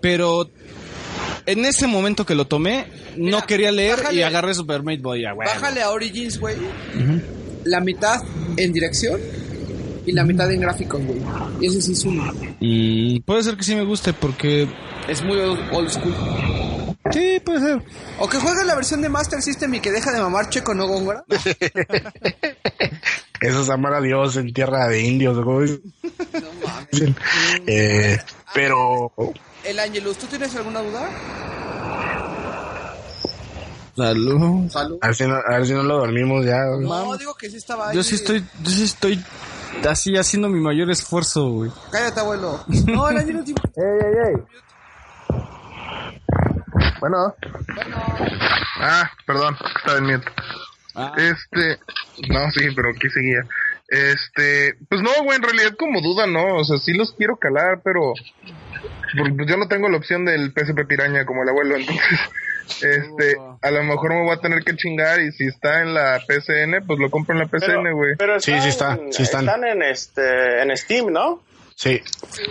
[0.00, 0.48] pero
[1.46, 2.86] en ese momento que lo tomé,
[3.16, 5.24] no quería leer y agarré Super Meat Boy.
[5.24, 5.48] ah, güey.
[5.48, 6.56] Bájale a Origins, güey.
[7.64, 8.22] La mitad
[8.56, 9.20] en dirección
[10.06, 11.20] y la mitad en gráficos, güey.
[11.60, 12.32] Y ese sí es uno.
[12.60, 14.68] Mm, puede ser que sí me guste porque...
[15.08, 16.14] Es muy old school.
[17.12, 17.82] Sí, puede ser.
[18.18, 20.86] O que juegue la versión de Master System y que deja de mamar checo, ¿no,
[20.86, 21.24] Góngora?
[23.40, 25.80] Eso es amar a Dios en tierra de indios, güey.
[26.90, 27.16] Dicen.
[27.66, 28.18] Eh,
[28.52, 29.12] pero
[29.64, 31.08] El Angelus, ¿tú tienes alguna duda?
[33.96, 34.70] Salud.
[34.70, 34.98] Salud.
[35.00, 36.64] a ver si no, a ver si no lo dormimos ya.
[36.80, 37.96] No, digo que sí estaba ahí.
[37.96, 39.24] Yo sí estoy, yo sí estoy
[39.88, 41.70] así haciendo mi mayor esfuerzo, güey.
[41.90, 42.64] Cállate, abuelo.
[42.86, 43.58] No, el Angelus dijo...
[47.00, 47.34] Bueno.
[48.80, 50.28] Ah, perdón, estaba en mute.
[50.94, 51.12] Ah.
[51.16, 51.78] Este,
[52.28, 53.42] no, sí, pero aquí seguía.
[53.88, 57.80] Este, pues no, güey, en realidad como duda no, o sea, sí los quiero calar,
[57.82, 58.12] pero
[59.16, 62.20] porque, pues, yo no tengo la opción del PSP piraña como el abuelo, entonces,
[62.82, 66.20] este, a lo mejor me voy a tener que chingar y si está en la
[66.26, 68.16] PCN, pues lo compro en la PCN, güey.
[68.18, 69.46] Pero Sí, sí está, sí están.
[69.46, 71.42] Están en este, en Steam, ¿no?
[71.80, 72.00] Sí.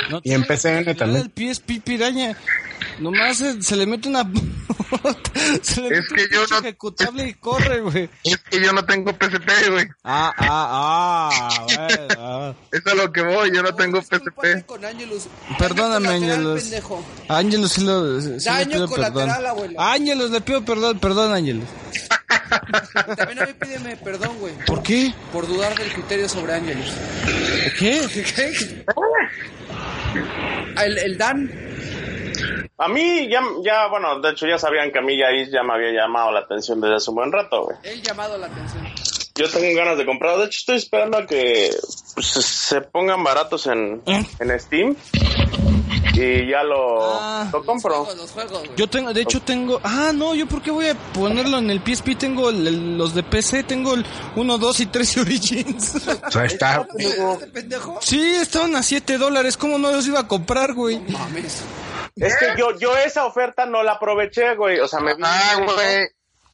[0.09, 1.30] No Y en PCN también.
[1.35, 2.38] del PSP piraña.
[2.99, 4.23] Nomás se, se le mete una.
[5.61, 8.09] se le Es mete que un yo no- ejecutable y corre, güey.
[8.23, 9.85] Es que yo no tengo PSP, güey.
[10.06, 12.53] Ah, ah, ah, bueno, ah.
[12.72, 14.65] Es a lo que voy, yo no tengo PSP.
[14.65, 15.27] con Angelus.
[15.59, 16.64] Perdóname, Ángelos.
[17.27, 19.45] Ángelos sí, lo, sí le Daño pido colateral, perdón.
[19.47, 19.81] abuelo.
[19.81, 21.65] Ángelos le pido perdón, perdón, Ángelos.
[23.17, 24.53] También a mí pídeme perdón, güey.
[24.65, 25.14] ¿Por qué?
[25.33, 26.91] Por dudar del criterio sobre Angelus.
[27.77, 28.01] ¿Qué?
[28.35, 28.85] ¿Qué?
[30.76, 31.52] Ah, El, el Dan.
[32.80, 35.74] A mí ya, ya, bueno, de hecho ya sabían que a mí ya, ya me
[35.74, 37.78] había llamado la atención desde hace un buen rato, güey.
[37.84, 38.86] Él llamado la atención.
[39.36, 40.40] Yo tengo ganas de comprarlo.
[40.42, 41.72] De hecho, estoy esperando a que
[42.16, 44.24] pues, se- se pongan baratos en, ¿Eh?
[44.40, 44.96] en Steam.
[46.14, 47.48] Y ya lo, Ah.
[47.53, 48.06] lo compro.
[48.06, 48.64] Los, los juegos.
[48.76, 51.80] Yo tengo, de hecho tengo, ah no, yo por qué voy a ponerlo en el
[51.85, 54.03] PSP, tengo el- el- los de PC, tengo el
[54.35, 55.95] 1, 2 y 3 y Origins.
[56.27, 56.88] O sea, está.
[56.98, 58.00] ¿Este pendejo?
[58.01, 61.00] sí, estaban a 7 dólares, ¿cómo no los iba a comprar, güey?
[61.09, 61.61] Mames.
[62.16, 64.80] Es que yo, yo esa oferta no la aproveché, güey.
[64.80, 66.08] O sea, me Ah, güey.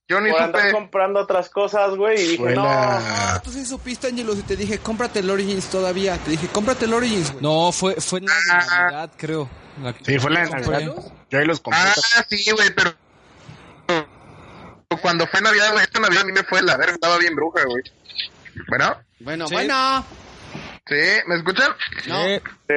[0.07, 0.73] Yo ni por andar supe.
[0.73, 2.19] comprando otras cosas, güey.
[2.21, 2.63] Y dije, no.
[2.67, 3.41] Ah, la.
[3.41, 6.17] tú sí supiste, Angelus, y te dije, cómprate el Origins todavía.
[6.17, 7.41] Te dije, cómprate el Origins, güey.
[7.43, 9.49] No, fue, fue en la de Navidad, creo.
[9.81, 10.71] La que- Sí, fue la de compré.
[10.85, 10.95] Navidad.
[11.29, 11.81] Yo ahí los compré.
[11.81, 11.93] Ah,
[12.29, 12.93] sí, güey, pero
[15.01, 17.63] cuando fue Navidad, güey, esta Navidad a mí me fue la verga, estaba bien bruja,
[17.65, 17.83] güey.
[18.67, 19.53] Bueno, Bueno, Sí.
[19.55, 20.05] bueno.
[20.85, 20.95] ¿Sí?
[21.27, 21.71] ¿Me escuchan?
[22.07, 22.23] No.
[22.25, 22.75] Sí.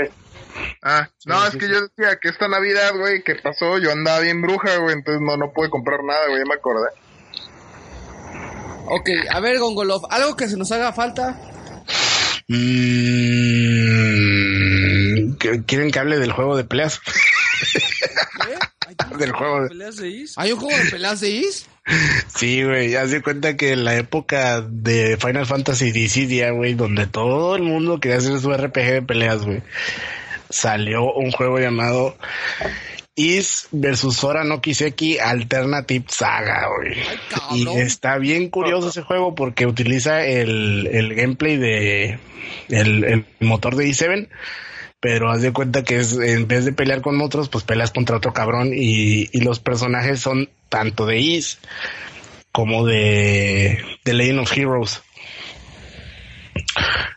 [0.83, 4.41] Ah, no, es que yo decía que esta Navidad, güey, que pasó, yo andaba bien
[4.41, 6.89] bruja, güey, entonces no, no pude comprar nada, güey, ya me acordé.
[8.89, 11.39] Ok, a ver, Gongolov, algo que se nos haga falta.
[14.07, 17.01] Mm, ¿qu- ¿Quieren que hable del juego de peleas?
[19.19, 19.69] del juego de...
[19.69, 20.35] ¿Peleas de Is?
[20.39, 21.67] ¿Hay un juego de peleas de Is?
[22.35, 27.07] Sí, güey, ya se cuenta que en la época de Final Fantasy Dissidia, güey, donde
[27.07, 29.63] todo el mundo quería hacer su RPG de peleas, güey,
[30.51, 32.17] salió un juego llamado
[33.17, 36.95] Is versus Sora no Kiseki Alternative Saga, güey.
[37.53, 42.19] Y está bien curioso ese juego porque utiliza el, el gameplay de
[42.69, 44.29] el, el motor de i7
[45.01, 48.17] pero haz de cuenta que es en vez de pelear con otros, pues peleas contra
[48.17, 51.59] otro cabrón y, y los personajes son tanto de Is
[52.51, 55.03] como de, de Legend of Heroes.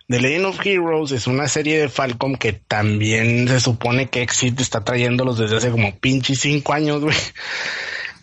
[0.08, 4.60] The Legend of Heroes es una serie de Falcom que también se supone que Exit
[4.60, 7.18] está trayéndolos desde hace como pinche cinco años, güey.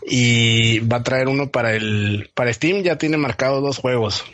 [0.08, 4.24] Y va a traer uno para el, para Steam, ya tiene marcado dos juegos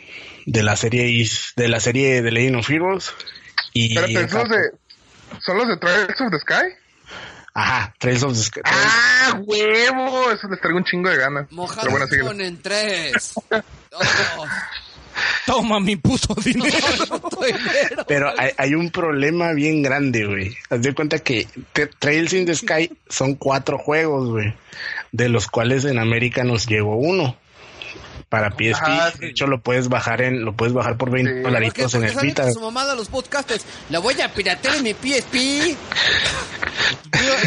[0.45, 3.13] de la serie de la serie de Legend of Heroes.
[3.73, 4.71] Y Espérate, ¿son los de,
[5.39, 6.83] ¿son los de Trials of the Sky?
[7.55, 8.61] Ajá, Trails of the Sky.
[8.63, 10.31] ¡Ah, huevo!
[10.31, 11.51] Eso les traigo un chingo de ganas.
[11.51, 13.33] Mojado Pero bueno, son en tres.
[13.91, 14.01] dos,
[15.45, 17.21] Toma mi puto dinero.
[18.07, 20.55] Pero hay, hay un problema bien grande, güey.
[20.69, 21.47] Haz de cuenta que
[21.99, 24.53] Trails in the Sky son cuatro juegos, güey.
[25.11, 27.37] De los cuales en América nos llegó uno.
[28.29, 28.83] Para PSP.
[28.83, 29.19] Ajá, sí.
[29.19, 31.39] De hecho, lo puedes bajar en, lo puedes bajar por 20 Sí.
[31.41, 32.51] Dolaritos en Porque el saben Vita.
[32.51, 33.65] su mamada los podcasters.
[33.89, 35.77] La voy a piratear en mi PSP.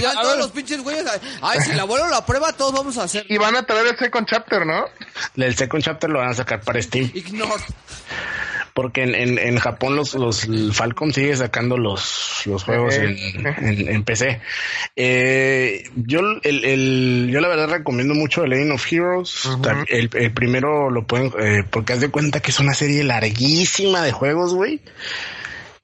[0.00, 1.05] Ya, todos los pinches güeyes.
[1.42, 3.26] Ay, si la vuelvo la prueba, todos vamos a hacer.
[3.28, 4.86] Y van a traer el second chapter, ¿no?
[5.36, 7.10] El second chapter lo van a sacar para Steam.
[7.12, 7.62] Ignore.
[8.76, 13.88] Porque en, en, en Japón los, los Falcom sigue sacando los, los juegos en, en,
[13.88, 14.42] en PC.
[14.94, 19.48] Eh, yo el, el, yo la verdad recomiendo mucho el Legend of Heroes.
[19.88, 24.02] El, el primero lo pueden, eh, porque haz de cuenta que es una serie larguísima
[24.02, 24.82] de juegos, güey.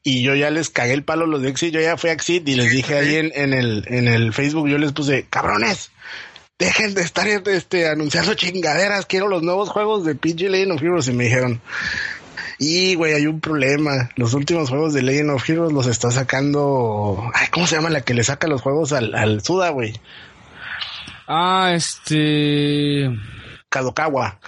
[0.02, 2.12] Y yo ya les cagué el palo a los de Exit, yo ya fui a
[2.12, 5.92] Exit y les dije ahí en, en el, en el Facebook, yo les puse, cabrones,
[6.58, 11.08] dejen de estar este, anunciando chingaderas, quiero los nuevos juegos de PG Legend of Heroes.
[11.08, 11.62] Y me dijeron,
[12.62, 14.10] y, güey, hay un problema.
[14.14, 17.18] Los últimos juegos de Legend of Heroes los está sacando.
[17.34, 19.94] Ay, ¿cómo se llama la que le saca los juegos al, al Suda, güey?
[21.26, 23.10] Ah, este.
[23.68, 24.38] Kadokawa.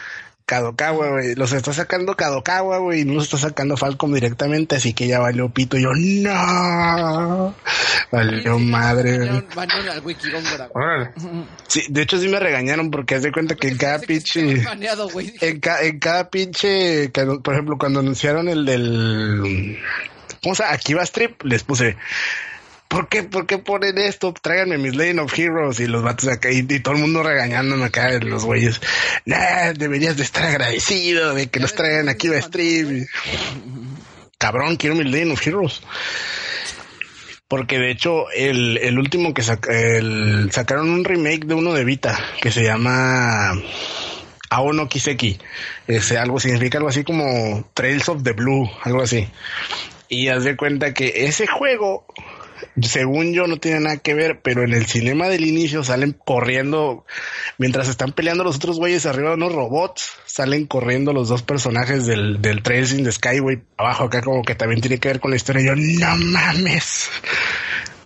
[0.46, 1.34] Kadokawa, güey.
[1.34, 3.00] Los está sacando Kadokawa, güey.
[3.00, 4.76] Y no los está sacando Falcom directamente.
[4.76, 5.76] Así que ya valió pito.
[5.78, 7.54] Y yo, no.
[8.10, 9.30] Valió madre, güey.
[11.68, 14.62] Sí, de hecho sí me regañaron porque haz de cuenta que en cada pinche.
[15.40, 17.10] En, ca- en cada pinche,
[17.42, 19.78] por ejemplo, cuando anunciaron el del,
[20.42, 20.74] ¿cómo se llama?
[20.74, 21.96] Akiva Strip, les puse,
[22.94, 24.32] ¿por qué, por qué ponen esto?
[24.32, 28.10] Tráiganme mis Legend of Heroes y los vatos acá y, todo el mundo regañándome acá,
[28.20, 28.80] los güeyes.
[29.24, 32.90] Nah, deberías de estar agradecido de que nos traigan Akiva Strip.
[32.90, 33.06] Y-
[34.38, 35.82] Cabrón, quiero mis Legend of Heroes.
[37.48, 41.84] Porque de hecho, el, el último que sac- el- sacaron un remake de uno de
[41.84, 43.52] Vita que se llama
[44.50, 45.38] Aono Kiseki.
[45.86, 49.28] Ese algo significa algo así como Trails of the Blue, algo así.
[50.08, 52.06] Y haz de cuenta que ese juego,
[52.82, 57.04] según yo, no tiene nada que ver, pero en el cinema del inicio salen corriendo,
[57.58, 62.06] mientras están peleando los otros güeyes arriba de unos robots, salen corriendo los dos personajes
[62.06, 65.20] del, del Trails in the Sky, güey, abajo acá como que también tiene que ver
[65.20, 65.62] con la historia.
[65.62, 67.10] Y yo, no mames.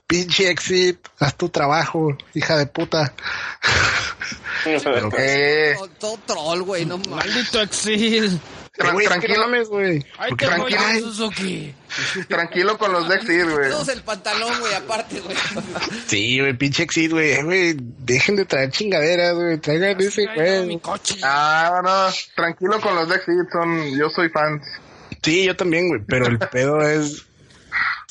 [0.06, 3.12] Pinche Exit, haz tu trabajo, hija de puta.
[4.64, 7.10] Pero, Eh, Todo, todo troll, güey, no mames.
[7.34, 8.40] Maldito Exil.
[8.78, 10.06] Tra- güey, es que no tranquilo, güey.
[10.36, 11.00] Tranquilo.
[11.00, 11.74] Suzuki.
[12.28, 13.70] tranquilo con los de Exit, güey.
[13.70, 15.36] Todos el pantalón, güey, aparte, güey.
[16.06, 20.78] Sí, güey, pinche Exit, güey, Eh, güey, dejen de traer chingaderas, güey, traigan ese güey.
[20.80, 21.16] coche.
[21.22, 24.60] Ah, no, tranquilo con los de Exit, son, yo soy fan.
[25.22, 27.24] Sí, yo también, güey, pero el pedo es,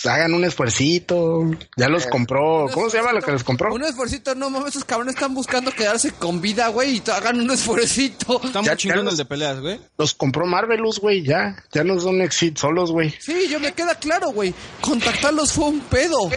[0.06, 3.74] hagan un esfuercito, ya los compró, ¿cómo se llama lo que les compró?
[3.74, 7.50] Un esfuercito, no mames, esos cabrones están buscando quedarse con vida, güey, y hagan un
[7.52, 8.40] esfuercito.
[8.44, 9.80] Está Ya- muy el de peleas, güey.
[9.98, 13.14] Los compró Marvelous, güey, ya, ya no son Exit solos, güey.
[13.20, 14.54] Sí, yo me queda claro, güey.
[14.82, 16.30] Contactarlos fue un pedo.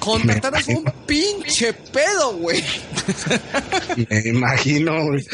[0.00, 2.64] Contactarlos fue un pinche pedo, güey.
[4.08, 5.24] Me imagino, güey.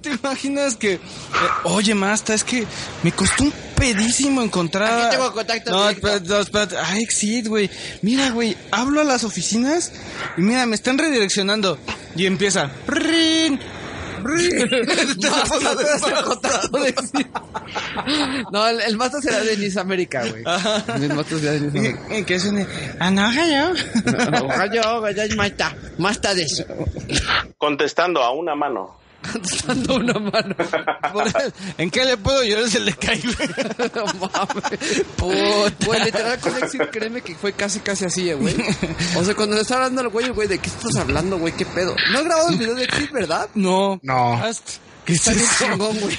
[0.00, 0.92] ¿Te imaginas que...
[0.94, 1.00] eh,
[1.64, 2.66] oye, Masta, es que
[3.02, 5.06] me costó un pedísimo encontrar...
[5.06, 6.76] Aquí tengo contacto No, espérate, no, espérate.
[6.78, 7.70] Ay, Exit, güey.
[8.02, 9.92] Mira, güey, hablo a las oficinas
[10.36, 11.78] y mira, me están redireccionando.
[12.14, 12.70] Y empieza...
[12.86, 13.58] "Rin,
[18.52, 20.42] No, el, el Masta será de Nice América, güey.
[21.02, 22.26] El Masta será de Nice América.
[22.26, 22.66] ¿Qué es un...
[22.98, 23.72] Ah, no, yo.
[24.44, 25.76] Ojalá, ojalá, Masta.
[25.98, 26.64] Masta de eso.
[27.58, 29.01] Contestando a una mano.
[29.66, 30.54] Dando una mano.
[31.12, 31.24] Por
[31.78, 32.68] ¿En qué le puedo llorar?
[32.68, 33.48] Se le cae, güey.
[33.94, 35.04] No mames.
[35.16, 35.86] Puta.
[35.86, 38.54] Güey, literal con Exit, créeme que fue casi, casi así, eh, güey.
[39.16, 41.52] O sea, cuando le estaba hablando al güey, güey, ¿de qué estás hablando, güey?
[41.54, 41.94] ¿Qué pedo?
[42.12, 43.48] No has grabado el video de Exit, ¿verdad?
[43.54, 43.98] No.
[44.02, 44.34] No.
[44.42, 44.62] Haz-
[45.04, 45.64] ¿Qué es eso?
[45.64, 46.18] chingón, güey.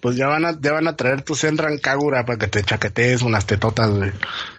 [0.00, 3.22] Pues ya van a, ya van a traer tu Senran Kagura para que te chaquetees
[3.22, 4.10] unas tetotas, güey.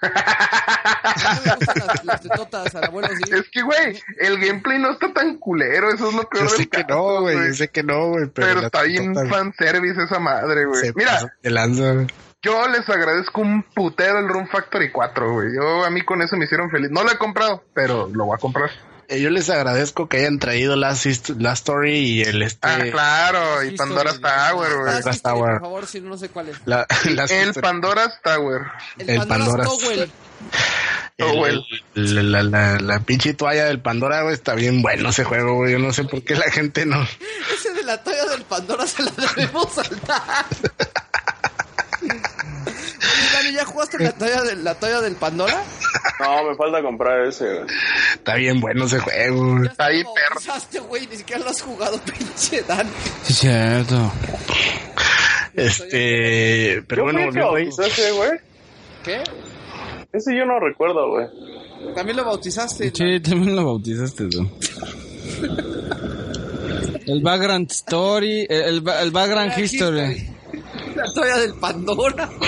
[0.02, 3.34] A mí me gustan las, las tetotas, al abuelo, sí.
[3.34, 6.68] Es que, güey, el gameplay no está tan culero, eso es lo peor Yo sé
[6.70, 7.48] que caso, no, güey.
[7.48, 8.28] Yo sé que no, güey.
[8.28, 10.94] Pero, Pero está bien fanservice esa madre, güey.
[10.96, 12.08] Mira, de lanza, güey.
[12.42, 15.48] yo les agradezco un putero el Room Factory 4, güey.
[15.54, 16.90] Yo, a mí con eso me hicieron feliz.
[16.92, 18.70] No lo he comprado, pero lo voy a comprar.
[19.10, 21.06] Eh, Yo les agradezco que hayan traído Last,
[21.38, 22.68] Last Story y el este.
[22.68, 25.14] Ah, claro, y Pandora's Tower, güey.
[25.14, 25.44] sí, bueno.
[25.46, 26.58] por favor, si no, no sé cuál es.
[26.66, 27.62] la- El History.
[27.62, 28.62] Pandora's Tower.
[28.98, 29.68] El, el Pandora's Pandora's.
[29.80, 30.00] Towel.
[30.00, 30.12] El-
[31.22, 35.54] Oh, el- la, la, la pinche toalla del Pandora, güey, está bien bueno ese juego,
[35.56, 35.72] güey.
[35.74, 37.02] Yo no sé por qué la gente no.
[37.56, 40.46] Ese de la toalla del Pandora se la debemos saltar.
[43.52, 45.64] ¿ya jugaste la toalla, de, la toalla del Pandora?
[46.20, 47.66] No, me falta comprar ese, güey.
[48.16, 49.64] Está bien bueno ese juego.
[49.64, 50.30] Ya Ahí, lo perro.
[50.36, 52.90] bautizaste, güey, ni siquiera lo has jugado, pinche Dani.
[53.24, 54.12] Sí, cierto.
[55.54, 56.84] Este.
[56.88, 58.32] Pero Yo bueno, ese, güey.
[59.04, 59.24] ¿Qué?
[60.12, 61.28] Ese yo no recuerdo, güey.
[61.96, 62.92] También lo bautizaste.
[62.94, 64.50] Sí, también lo bautizaste, tú.
[67.06, 70.33] El background story, el, el background history.
[70.96, 72.30] La toalla del Pandora.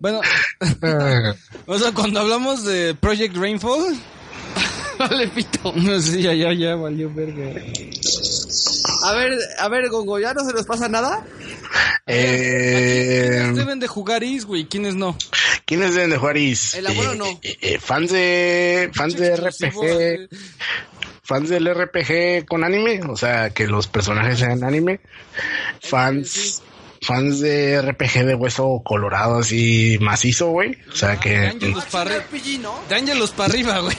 [0.00, 0.20] Bueno,
[1.66, 3.96] o sea, cuando hablamos de Project Rainfall,
[4.98, 5.72] Vale, pito.
[5.74, 7.60] no sé, ya, ya, ya valió verga.
[9.04, 11.26] A ver, a ver, Gongo, ¿ya no se nos pasa nada?
[12.06, 14.66] Eh, ¿Quiénes deben de jugar Is, güey?
[14.66, 15.16] ¿Quiénes no?
[15.64, 16.74] ¿Quiénes deben de jugar Is?
[16.74, 17.26] El abuelo Eh, no.
[17.42, 18.90] eh, eh, fans de.
[18.94, 20.28] Fans de RPG.
[21.24, 23.00] Fans del RPG con anime.
[23.08, 25.00] O sea, que los personajes sean anime.
[25.80, 26.62] Fans.
[27.04, 30.78] Fans de RPG de hueso colorado así macizo, güey.
[30.90, 31.36] O sea que.
[31.36, 32.24] Angelus para arriba.
[32.30, 32.74] RPG, ¿no?
[32.88, 33.96] De Angelus para arriba, güey.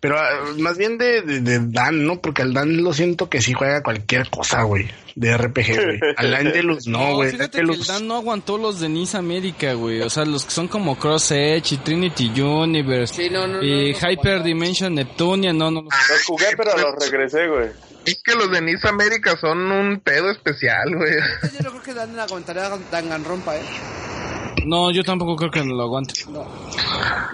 [0.00, 2.20] Pero ah, más bien de, de, de Dan, ¿no?
[2.20, 4.88] Porque al Dan lo siento que sí juega cualquier cosa, güey.
[5.14, 6.00] De RPG, güey.
[6.16, 7.30] Al Angelus no, güey.
[7.30, 10.02] fíjate que el Angelus- Dan no aguantó los de Nice América, güey.
[10.02, 13.14] O sea, los que son como Cross Edge y Trinity Universe.
[13.14, 14.44] Sí, no, no, no, y no, Hyper no.
[14.44, 15.82] Dimension Neptunia, no, no.
[15.82, 15.88] no.
[16.10, 17.68] Los jugué, pero los regresé, güey.
[18.06, 21.12] Es que los de Nice América son un pedo especial, güey.
[21.52, 23.62] Yo no creo que Dan aguantaría a Danganronpa, ¿eh?
[24.64, 26.14] No, yo tampoco creo que lo aguante.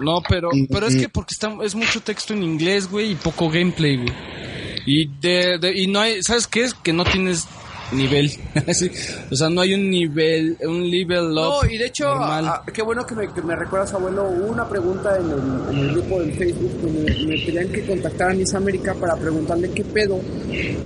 [0.01, 3.49] No, pero, pero es que porque está, es mucho texto en inglés, güey, y poco
[3.49, 4.12] gameplay, güey.
[4.85, 6.74] Y de, de- y no hay, ¿sabes qué es?
[6.74, 7.47] Que no tienes
[7.94, 8.31] nivel.
[9.31, 11.62] O sea, no hay un nivel, un level up.
[11.65, 14.25] No, y de hecho, a- a- qué bueno que me, que me recuerdas, abuelo.
[14.28, 17.83] Hubo una pregunta en el, en el grupo del Facebook que me, me pedían que
[17.87, 20.21] contactara a Nice América para preguntarle qué pedo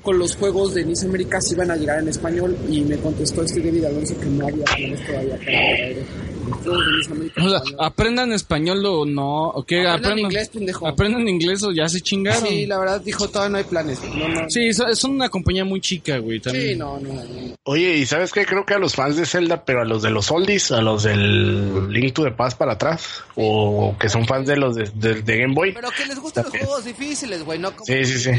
[0.03, 2.57] con los juegos de Nice América si iban a llegar en español.
[2.69, 7.61] Y me contestó este David Alonso que no había planes todavía para los O sea,
[7.81, 10.87] aprendan español o no, o qué, Aprendan aprendan inglés, pendejo.
[10.87, 12.43] Aprendan inglés o ya se chingaron.
[12.43, 14.01] Sí, Sí, la verdad dijo, todavía no hay planes.
[14.15, 14.47] No, no.
[14.73, 16.69] so- son una compañía muy chica, güey, también.
[16.71, 17.23] Sí, no, no, no.
[17.65, 18.45] Oye, ¿y sabes qué?
[18.47, 21.03] Creo que a los fans de Zelda, pero a los de los oldies, a los
[21.03, 25.23] del Link to the Past para atrás, o que son fans de los de, de-
[25.23, 25.73] de Game Boy.
[25.73, 26.67] Pero que les gustan los También.
[26.67, 28.31] juegos difíciles, güey, no como Sí, sí, sí.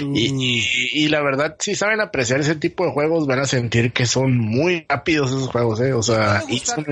[0.00, 0.64] Y, y-
[1.04, 4.36] y la verdad, si saben apreciar ese tipo de juegos, van a sentir que son
[4.38, 5.92] muy rápidos esos juegos, ¿eh?
[5.92, 6.84] O sea, y son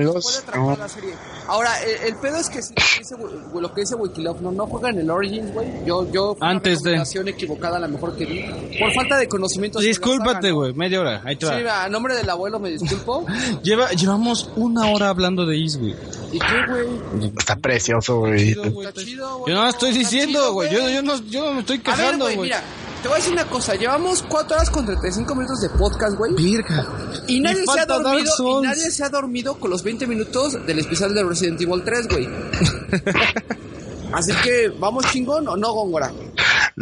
[0.55, 0.75] no.
[0.75, 1.13] la serie.
[1.47, 4.65] Ahora, el, el pedo es que si dice, güey, lo que dice Wikilove, no, no
[4.67, 5.67] juegan el Origins, güey.
[5.85, 8.43] Yo, yo fue Antes de- una equivocada, a la mejor que di.
[8.79, 9.79] Por falta de conocimiento.
[9.79, 10.55] Discúlpate, saga, ¿no?
[10.55, 11.57] güey, media hora, ahí te va.
[11.57, 13.25] Sí, a nombre del abuelo me disculpo.
[13.63, 15.95] Lleva, llevamos una hora hablando de Is, güey.
[16.31, 17.31] ¿Y qué, güey?
[17.37, 18.51] Está precioso, güey.
[18.51, 19.53] Está chido, güey.
[19.53, 20.71] Yo no estoy diciendo, güey.
[20.71, 22.49] Yo, yo no, yo no me estoy quejando, güey, güey.
[22.49, 22.63] mira.
[23.03, 26.33] Te voy a decir una cosa, llevamos 4 horas con 35 minutos de podcast, güey.
[26.35, 26.87] Virga.
[27.27, 30.79] Y nadie se ha dormido, y nadie se ha dormido con los 20 minutos del
[30.79, 32.29] especial de Resident Evil 3, güey.
[34.13, 36.13] Así que, ¿vamos chingón o no, Góngora?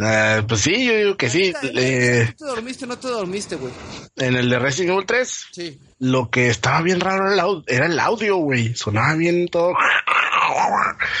[0.00, 1.52] Eh, pues sí, yo digo que sí.
[1.74, 3.72] Eh, ¿Te dormiste o no te dormiste, güey?
[4.16, 5.80] en el de Resident Evil 3, Sí.
[5.98, 8.74] lo que estaba bien raro era el audio, güey.
[8.76, 9.72] Sonaba bien todo.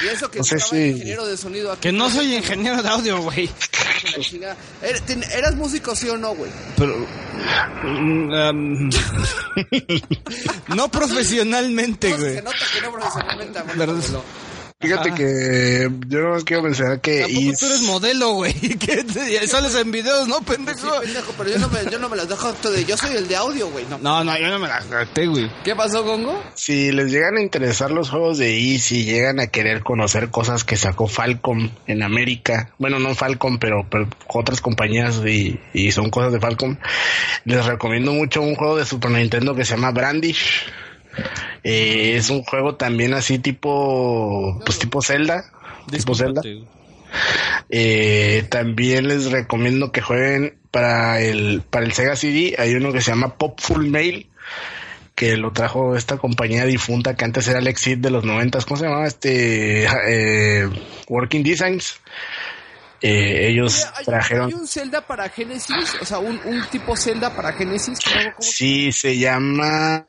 [0.04, 1.80] Y eso que No sé si- ingeniero de sonido aquí.
[1.82, 3.48] Que no soy ingeniero de audio, güey.
[4.82, 6.50] Er- ¿Eras músico sí o no, güey?
[6.76, 6.96] Pero.
[7.84, 8.90] mm, um,
[10.76, 12.34] no profesionalmente, No, güey.
[12.34, 14.24] Se nota que no profesionalmente, abuelo.
[14.82, 15.16] Fíjate Ajá.
[15.16, 18.52] que yo no quiero mencionar que Is- tú eres modelo, güey.
[18.82, 20.78] Que te- sales en videos, ¿no, pendejo?
[21.00, 22.84] Sí, pendejo, pero yo no me, yo no me las dejo acto de...
[22.84, 23.84] Yo soy el de audio, güey.
[23.88, 23.98] No.
[23.98, 25.50] No, no, yo no me la gasté, güey.
[25.64, 26.42] ¿Qué pasó, Gongo?
[26.54, 30.76] si les llegan a interesar los juegos de Easy, llegan a querer conocer cosas que
[30.76, 36.32] sacó Falcom en América, bueno, no Falcom, pero, pero otras compañías y, y son cosas
[36.32, 36.76] de Falcom,
[37.44, 40.66] les recomiendo mucho un juego de Super Nintendo que se llama Brandish.
[41.64, 45.44] Eh, es un juego también así tipo, pues tipo Zelda,
[45.90, 46.42] tipo Zelda.
[47.68, 52.54] Eh, también les recomiendo que jueguen para el, para el Sega CD.
[52.58, 54.28] Hay uno que se llama Popful Mail,
[55.14, 58.64] que lo trajo esta compañía difunta que antes era el Exit de los noventas.
[58.64, 59.06] ¿Cómo se llamaba?
[59.06, 60.68] Este, eh,
[61.08, 62.00] Working Designs.
[63.04, 64.46] Eh, ellos Hay, trajeron.
[64.46, 67.98] hay un Zelda para Genesis, o sea, un, un tipo Zelda para Genesis.
[68.00, 70.06] ¿cómo- cómo- Sí, se llama.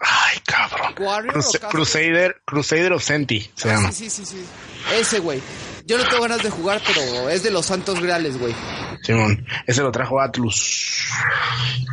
[0.00, 0.94] Ay, cabrón.
[1.34, 1.68] O?
[1.68, 3.92] Crusader, Crusader of Senti se Ah, llama.
[3.92, 4.44] Sí, sí, sí, sí.
[4.98, 5.40] Ese, güey.
[5.86, 8.54] Yo no tengo ganas de jugar, pero es de los santos reales, güey.
[9.02, 11.06] Simón, ese lo trajo Atlus.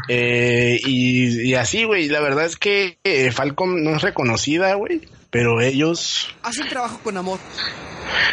[0.07, 5.01] Eh, y, y así, güey, la verdad es que eh, Falcom no es reconocida, güey,
[5.31, 6.33] pero ellos...
[6.43, 7.39] Hacen trabajo con amor.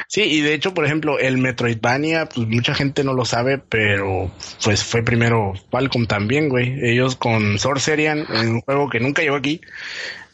[0.08, 4.30] Sí, y de hecho, por ejemplo, el Metroidvania, pues mucha gente no lo sabe, pero
[4.64, 6.74] pues fue primero Falcom también, güey.
[6.82, 9.60] Ellos con Sorcerian, un juego que nunca llegó aquí,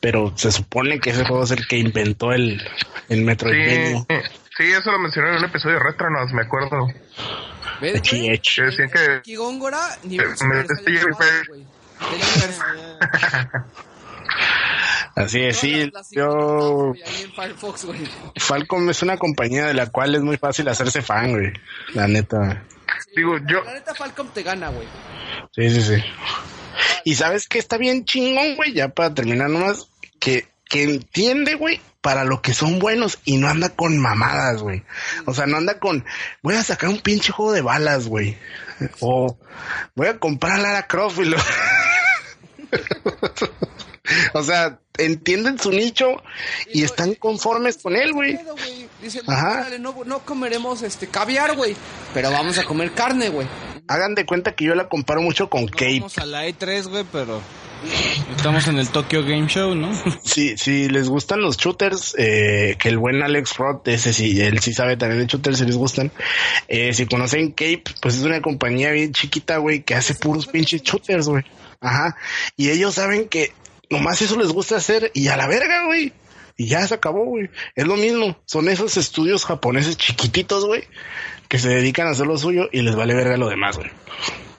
[0.00, 2.62] pero se supone que ese juego es el que inventó el,
[3.08, 4.06] el Sí, Metroidvania.
[4.56, 6.88] sí, eso lo mencioné en un episodio de Retronos, me acuerdo.
[7.80, 8.30] ¿Ves, Sí, güey?
[8.34, 8.62] hecho.
[8.62, 10.90] Decían que Aquí Góngora, nivel Me Super metiste
[15.14, 15.14] Güey.
[15.14, 15.26] güey.
[15.26, 16.88] Así es, sí, yo...
[16.88, 17.02] güey,
[17.34, 18.00] Firefox, güey.
[18.36, 21.52] Falcom es una compañía de la cual es muy fácil hacerse fan, güey.
[21.94, 22.64] La neta.
[23.16, 24.86] Digo, yo, La neta Falcom te gana, güey.
[25.52, 26.02] Sí, sí, sí.
[27.04, 31.80] Y sabes que está bien chingón, güey, ya para terminar nomás, que, que entiende, güey,
[32.00, 34.82] para lo que son buenos y no anda con mamadas, güey.
[35.26, 36.04] O sea, no anda con,
[36.42, 38.36] voy a sacar un pinche juego de balas, güey.
[39.00, 39.36] O
[39.94, 41.36] voy a comprar a Lara Croft y lo...
[44.34, 46.22] o sea, entienden su nicho
[46.72, 48.38] y están conformes con él, güey.
[49.80, 51.74] No, no comeremos este caviar, güey.
[52.12, 53.46] Pero vamos a comer carne, güey.
[53.88, 56.00] Hagan de cuenta que yo la comparo mucho con Cape.
[56.00, 57.40] Vamos a la E3, güey, pero
[58.34, 59.92] estamos en el Tokyo Game Show, ¿no?
[60.24, 64.58] Si, si les gustan los shooters, eh, que el buen Alex Roth, ese sí, él
[64.60, 66.10] sí sabe también de shooters si les gustan.
[66.68, 70.82] Eh, si conocen Cape, pues es una compañía bien chiquita, güey, que hace puros pinches
[70.82, 71.44] shooters, güey.
[71.80, 72.16] Ajá.
[72.56, 73.52] Y ellos saben que
[73.90, 76.12] nomás eso les gusta hacer y a la verga, güey.
[76.56, 77.50] Y ya se acabó, güey.
[77.74, 78.36] Es lo mismo.
[78.46, 80.84] Son esos estudios japoneses chiquititos, güey,
[81.48, 83.90] que se dedican a hacer lo suyo y les vale verga lo demás, güey.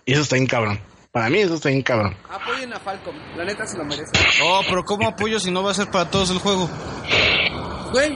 [0.05, 0.79] Y eso está bien cabrón.
[1.11, 2.17] Para mí eso está bien cabrón.
[2.29, 3.15] Apoyen a Falcom.
[3.37, 4.11] La neta se lo merece.
[4.43, 6.69] Oh, pero ¿cómo apoyo si no va a ser para todos el juego?
[7.93, 8.09] Güey,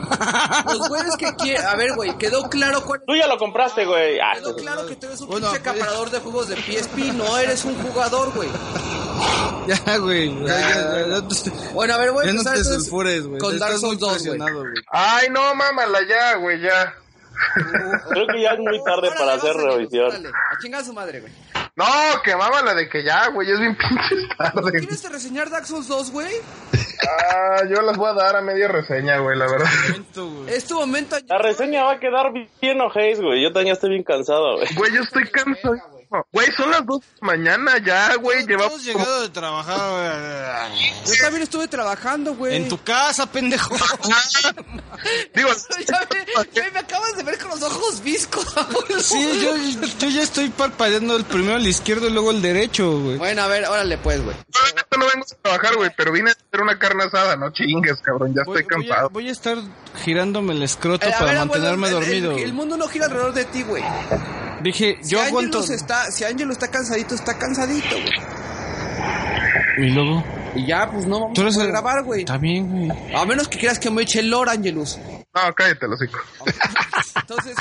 [0.66, 1.66] los güeyes que quieren...
[1.66, 3.02] A ver, güey, quedó claro cuál...
[3.08, 4.20] Tú ya lo compraste, güey.
[4.20, 7.38] Ah, Quedó claro que tú eres un Bueno, pinche acaparador de juegos de PSP, no
[7.38, 8.50] eres un jugador, güey.
[9.70, 10.30] Ya, güey.
[10.46, 13.26] Ya, ya, ya, ya te- Bueno, a ver, voy a ya no empezar te sulfures,
[13.28, 13.40] güey.
[13.40, 14.38] con Dark Souls 2, güey.
[14.40, 14.74] güey.
[14.92, 16.94] ay, no, mámala ya, güey, ya.
[18.10, 20.12] Creo que ya es muy tarde Órale, para hacer revisión.
[20.28, 21.32] A chingar a su madre, güey.
[21.76, 21.86] No,
[22.24, 24.72] que mámala de que ya, güey, es bien pinche tarde.
[24.80, 26.34] ¿Quieres reseñar Dark Souls 2, güey?
[27.08, 29.70] Ah, yo las voy a dar a media reseña, güey, la verdad.
[30.16, 30.54] Güey.
[30.54, 31.16] Es tu momento.
[31.28, 33.42] La reseña va a quedar bien ojéis, güey.
[33.42, 34.68] Yo también estoy bien cansado, güey.
[34.76, 35.76] Güey, yo estoy cansado.
[36.32, 40.90] Güey, son las dos de la mañana ya, güey, llevamos Hemos llegado de trabajar, güey.
[41.06, 42.56] Yo también estuve trabajando, güey.
[42.56, 43.76] En tu casa, pendejo.
[45.36, 45.50] Digo,
[45.88, 48.46] Ya me, ya me acabas de ver con los ojos viscos.
[49.04, 49.56] Sí, yo,
[50.00, 53.18] yo ya estoy parpadeando el primero el izquierdo y luego el derecho, güey.
[53.18, 54.36] Bueno, a ver, órale, pues, güey.
[54.52, 58.02] Solamente no vengo a trabajar, güey, pero vine a hacer una carne asada, no chingues,
[58.02, 59.58] cabrón, ya Voy, estoy voy a, voy a estar
[60.04, 62.32] girándome el escroto Eh, para ver, mantenerme abuelo, el- dormido.
[62.38, 63.84] El, el mundo no gira alrededor de ti, güey.
[64.64, 65.64] Dije, Si yo aguanto.
[65.64, 69.88] Está, si Angelo está cansadito, está cansadito, güey.
[69.88, 70.24] Y luego.
[70.56, 72.20] Y ya, pues no vamos Tú a eres poder el- grabar, güey.
[72.22, 73.16] Está bien, güey.
[73.16, 74.98] A menos que quieras que me eche el lore, Angelus.
[75.36, 76.20] No, cállate, los hocico.
[77.22, 77.56] Entonces,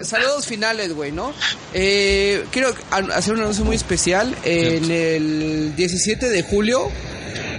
[0.00, 1.32] saludos finales, güey, ¿no?
[1.72, 2.74] Eh, quiero
[3.14, 4.34] hacer un anuncio muy especial.
[4.44, 6.90] En el 17 de julio,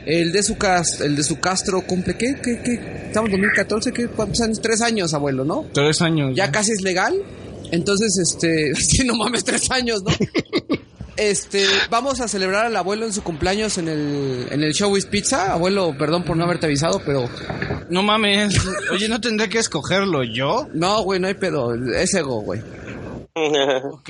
[0.05, 2.35] el de su, cas- el de su Castro cumple, ¿qué?
[2.43, 2.61] ¿Qué?
[2.61, 2.73] ¿Qué?
[3.07, 4.07] Estamos en 2014, ¿qué?
[4.07, 4.61] ¿Cuántos años?
[4.61, 5.65] Tres años, abuelo, ¿no?
[5.73, 6.35] Tres años.
[6.35, 7.15] Ya casi es legal.
[7.71, 10.11] Entonces, este, sí, no mames, tres años, ¿no?
[11.17, 14.73] Este, vamos a celebrar al abuelo en su cumpleaños en el, en el
[15.09, 15.53] Pizza.
[15.53, 17.29] Abuelo, perdón por no haberte avisado, pero
[17.89, 18.55] No mames.
[18.91, 20.67] Oye, ¿no tendré que escogerlo yo?
[20.73, 21.75] no, güey, no hay pedo.
[21.93, 22.61] Es ego, güey.
[23.91, 24.09] Ok.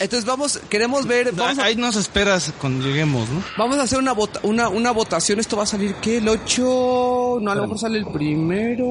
[0.00, 3.42] Entonces vamos, queremos ver, vamos a, Ahí nos esperas cuando lleguemos, ¿no?
[3.56, 5.40] vamos a hacer una, vota- una, una votación.
[5.40, 6.18] Esto va a salir, ¿qué?
[6.18, 8.84] El 8, julio, no, a lo mejor sale el primero.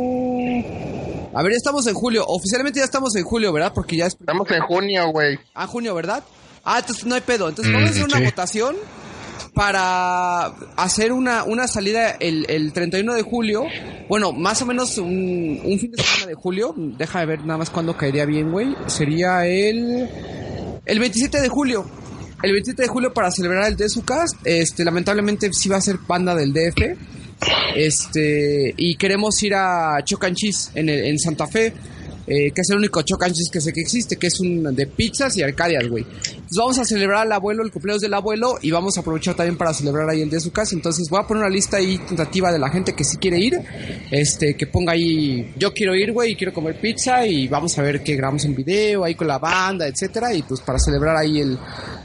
[1.33, 2.25] A ver, ya estamos en julio.
[2.27, 3.71] Oficialmente ya estamos en julio, ¿verdad?
[3.73, 4.13] Porque ya es.
[4.19, 5.37] Estamos en junio, güey.
[5.53, 6.23] Ah, junio, ¿verdad?
[6.63, 7.47] Ah, entonces no hay pedo.
[7.47, 8.75] Entonces vamos a hacer una votación
[9.57, 10.45] para
[10.77, 13.63] hacer una, una salida el, el 31 de julio.
[14.07, 16.73] Bueno, más o menos un, fin de semana de julio.
[16.77, 18.75] Deja de ver nada más cuándo caería bien, güey.
[18.85, 20.07] Sería el,
[20.85, 21.85] el 27 de julio.
[22.43, 24.35] El 27 de julio para celebrar el DSUcast.
[24.45, 26.95] Este, lamentablemente sí va a ser panda del DF.
[27.75, 31.73] Este, y queremos ir a Chocanchis en, el- en Santa Fe.
[32.27, 35.37] Eh, que es el único Chocanchis que sé que existe, que es un de pizzas
[35.37, 36.03] y arcadias, güey.
[36.03, 39.57] Entonces vamos a celebrar al abuelo, el cumpleaños del abuelo, y vamos a aprovechar también
[39.57, 40.75] para celebrar ahí el de su casa.
[40.75, 43.59] Entonces voy a poner una lista ahí tentativa de la gente que sí quiere ir.
[44.11, 47.81] Este, que ponga ahí, yo quiero ir, güey, y quiero comer pizza, y vamos a
[47.81, 51.39] ver qué grabamos en video ahí con la banda, etcétera, y pues para celebrar ahí
[51.39, 51.57] el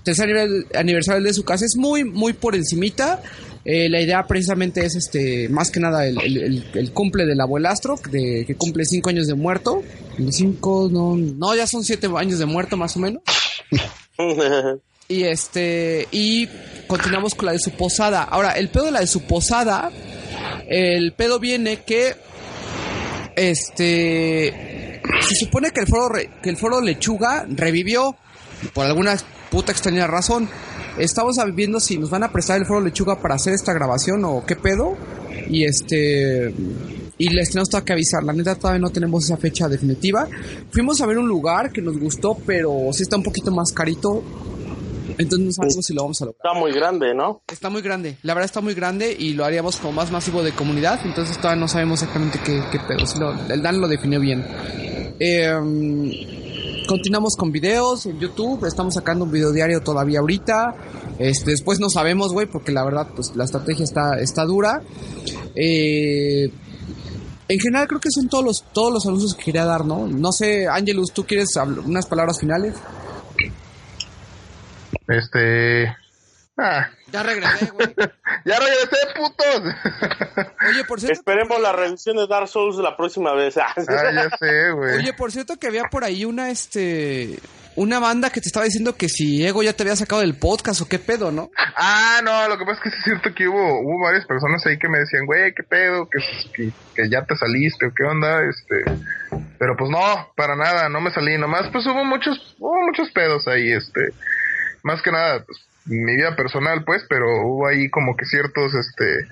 [0.05, 0.28] tercer
[0.74, 1.65] aniversario del de su casa.
[1.65, 3.21] Es muy, muy por encimita.
[3.64, 7.40] Eh, la idea precisamente es este más que nada el, el- el- el cumple del
[7.40, 9.82] abuelastro de, que cumple cinco años de muerto.
[10.30, 13.22] Cinco no no ya son siete años de muerto más o menos.
[15.08, 16.48] Y este y
[16.86, 18.22] continuamos con la de su posada.
[18.22, 19.90] Ahora el pedo de la de su posada
[20.68, 22.14] el pedo viene que
[23.36, 28.16] este se supone que el foro re- que el foro lechuga revivió
[28.72, 29.16] por alguna
[29.50, 30.48] puta extraña razón
[30.98, 34.44] estamos viendo si nos van a prestar el foro lechuga para hacer esta grabación o
[34.46, 34.96] qué pedo.
[35.48, 36.54] Y este
[37.18, 38.22] y les tenemos que avisar.
[38.24, 40.26] La neta todavía no tenemos esa fecha definitiva.
[40.70, 44.22] Fuimos a ver un lugar que nos gustó pero sí está un poquito más carito.
[45.18, 46.40] Entonces no sabemos si lo vamos a lograr.
[46.44, 47.42] Está muy grande, ¿no?
[47.52, 50.52] Está muy grande, la verdad está muy grande y lo haríamos como más masivo de
[50.52, 53.04] comunidad, entonces todavía no sabemos exactamente qué, qué pedo.
[53.04, 54.42] Sí lo- el Dan lo definió bien.
[55.20, 55.52] Eh,
[56.86, 60.74] continuamos con videos en YouTube, estamos sacando un video diario todavía ahorita.
[61.18, 64.82] Este, después no sabemos, güey, porque la verdad, pues la estrategia está, está dura.
[65.54, 66.50] Eh,
[67.48, 70.06] en general creo que son todos los, todos los anuncios que quería dar, ¿no?
[70.06, 71.50] No sé, Angelus, ¿tú quieres
[71.84, 72.74] unas palabras finales?
[75.08, 76.01] Este.
[76.58, 77.88] Ah, Ya regresé, güey.
[78.44, 79.74] ya regresé, putos.
[80.68, 81.15] Oye, por cierto...
[81.15, 83.56] Esperemos la revisión de Dark Souls la próxima vez.
[83.58, 84.99] ah, ya sé, güey.
[84.99, 87.38] Oye, por cierto que había por ahí una, este,
[87.74, 90.83] una banda que te estaba diciendo que si Ego ya te había sacado del podcast
[90.83, 91.51] o qué pedo, ¿no?
[91.74, 94.65] Ah, no, lo que pasa es que sí es cierto que hubo, hubo varias personas
[94.67, 96.18] ahí que me decían, güey, qué pedo, que,
[96.52, 98.85] que, que ya te saliste o qué onda, este.
[99.58, 103.49] Pero pues no, para nada, no me salí, nomás pues hubo muchos, hubo muchos pedos
[103.49, 104.10] ahí, este.
[104.83, 109.28] Más que nada, pues mi vida personal, pues, pero hubo ahí como que ciertos, este.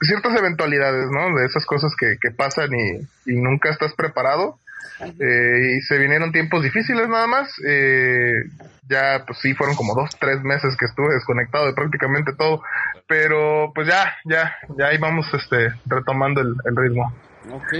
[0.00, 1.36] ciertas eventualidades, ¿no?
[1.36, 4.58] De esas cosas que, que pasan y, y nunca estás preparado.
[5.00, 7.50] Eh, y se vinieron tiempos difíciles nada más.
[7.66, 8.44] Eh,
[8.88, 12.62] ya, pues sí, fueron como dos, tres meses que estuve desconectado de prácticamente todo.
[13.06, 17.14] Pero pues ya, ya, ya ahí vamos este, retomando el, el ritmo.
[17.52, 17.72] Ok.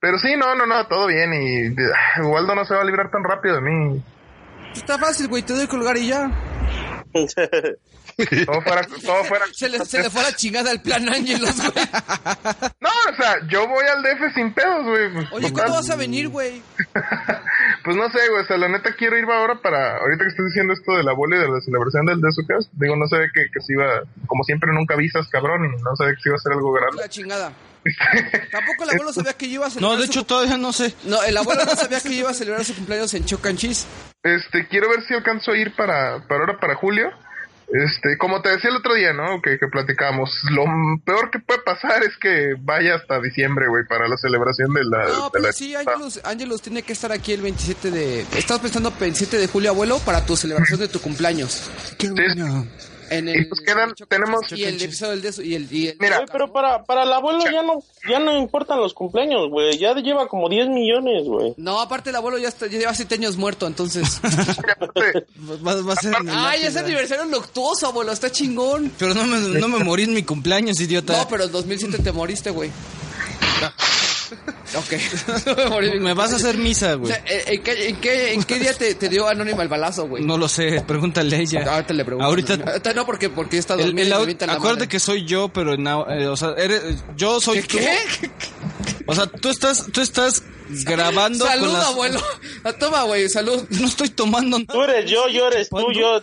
[0.00, 1.32] Pero sí, no, no, no, todo bien.
[1.34, 4.02] Y ah, Waldo no se va a librar tan rápido de mí.
[4.74, 6.30] Está fácil, güey, te doy colgar y ya.
[7.14, 7.76] 嗯呵呵呵
[8.46, 9.46] Todo fuera, todo fuera.
[9.52, 11.86] Se le, se le fue la chingada al plan Ángelos, güey.
[12.80, 15.12] No, o sea, yo voy al DF sin pedos, güey.
[15.12, 15.52] Pues, Oye.
[15.52, 16.62] ¿cuándo vas a venir, güey?
[17.84, 20.46] Pues no sé, güey, o sea, la neta quiero ir ahora para, ahorita que estás
[20.46, 23.08] diciendo esto de la bola y de la celebración del de su casa, digo, no
[23.08, 26.22] se ve que, que se iba, como siempre nunca avisas, cabrón, y no ve que
[26.22, 27.02] se iba a hacer algo grande.
[27.02, 27.52] La chingada.
[28.52, 30.72] Tampoco el abuelo sabía que yo iba a celebrar No, de su- hecho todavía no
[30.72, 30.94] sé.
[31.04, 33.86] No, el abuelo no sabía que yo iba a celebrar su cumpleaños en Chocanchis.
[34.22, 37.10] Este, quiero ver si alcanzo a ir para, para ahora, para julio.
[37.72, 39.40] Este, como te decía el otro día, ¿no?
[39.40, 40.64] Que, que platicamos, lo
[41.06, 45.04] peor que puede pasar es que vaya hasta diciembre, güey, para la celebración de la...
[45.08, 48.20] No, de pero la- sí, Ángelos, Ángelos tiene que estar aquí el 27 de...
[48.36, 51.70] Estás pensando 27 de julio, abuelo, para tu celebración de tu cumpleaños.
[51.98, 52.08] Sí,
[53.12, 56.16] En Y pues quedan- tenemos- Y el episodio del de y el, y el- Mira,
[56.18, 59.76] Güey, pero para, para el abuelo ya no, ya no importan los cumpleaños, güey.
[59.78, 61.54] Ya lleva como 10 millones, güey.
[61.56, 64.20] No, aparte el abuelo ya, está, ya lleva 7 años muerto, entonces...
[64.22, 65.26] aparte,
[65.66, 68.12] Va, va a ser en el ¡Ay, es aniversario luctuoso, abuelo!
[68.12, 68.92] Está chingón.
[68.98, 71.16] Pero no me, no me morí en mi cumpleaños, idiota.
[71.16, 72.70] No, pero el 2007 te moriste, güey.
[74.76, 76.00] Ok.
[76.00, 77.12] Me vas a hacer misa, O güey.
[77.12, 80.24] sea, ¿en qué, en qué, en qué día te, te dio Anónima el balazo, güey?
[80.24, 81.64] No lo sé, pregúntale a ella.
[81.74, 82.26] Ahorita le pregunto.
[82.26, 82.56] Ahorita
[82.94, 86.06] no, porque, porque está El- el au- la acuérdate que soy yo, pero en au-
[86.10, 86.82] eh, o sea, eres,
[87.16, 87.66] yo soy ¿Qué?
[87.68, 87.78] tú.
[87.78, 88.30] ¿Qué?
[89.06, 90.42] O sea, tú estás, tú estás
[90.84, 91.86] grabando Salud, con las...
[91.86, 92.20] abuelo.
[92.64, 93.62] Ah, Toma, güey, salud.
[93.70, 94.72] No estoy tomando nada.
[94.72, 96.20] Tú eres yo, yo eres tú, yo.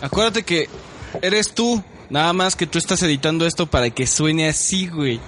[0.00, 0.68] Acuérdate que
[1.22, 1.82] eres tú.
[2.10, 5.20] Nada más que tú estás editando esto para que suene así, güey.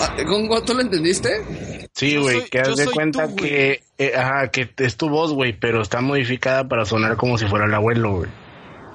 [0.00, 1.88] Ah, Gongo, ¿tú lo entendiste?
[1.94, 5.08] Sí, Yo güey, que yo haz de cuenta tú, que, eh, ajá, que es tu
[5.08, 8.30] voz, güey, pero está modificada para sonar como si fuera el abuelo, güey.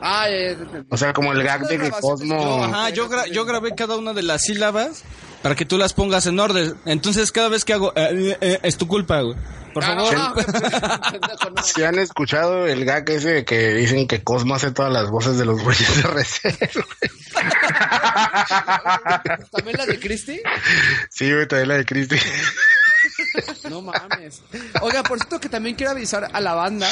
[0.03, 2.35] Ah, eh, eh, O sea, como el gag de que Cosmo...
[2.35, 5.03] No, Ajá, yo, gra- yo grabé cada una de las sílabas
[5.41, 6.75] para que tú las pongas en orden.
[6.85, 9.35] Entonces, cada vez que hago, eh, eh, eh, es tu culpa, güey.
[9.73, 10.13] Por favor.
[10.17, 10.33] Ah,
[11.11, 11.63] pendejo, no.
[11.63, 15.37] Si han escuchado el gag ese de que dicen que Cosmo hace todas las voces
[15.37, 16.85] de los güeyes de reserva.
[19.51, 20.41] ¿También la de Christy?
[21.09, 22.17] Sí, güey, también la de Cristi.
[23.69, 24.41] No mames.
[24.81, 26.89] Oiga, por cierto que también quiero avisar a la banda,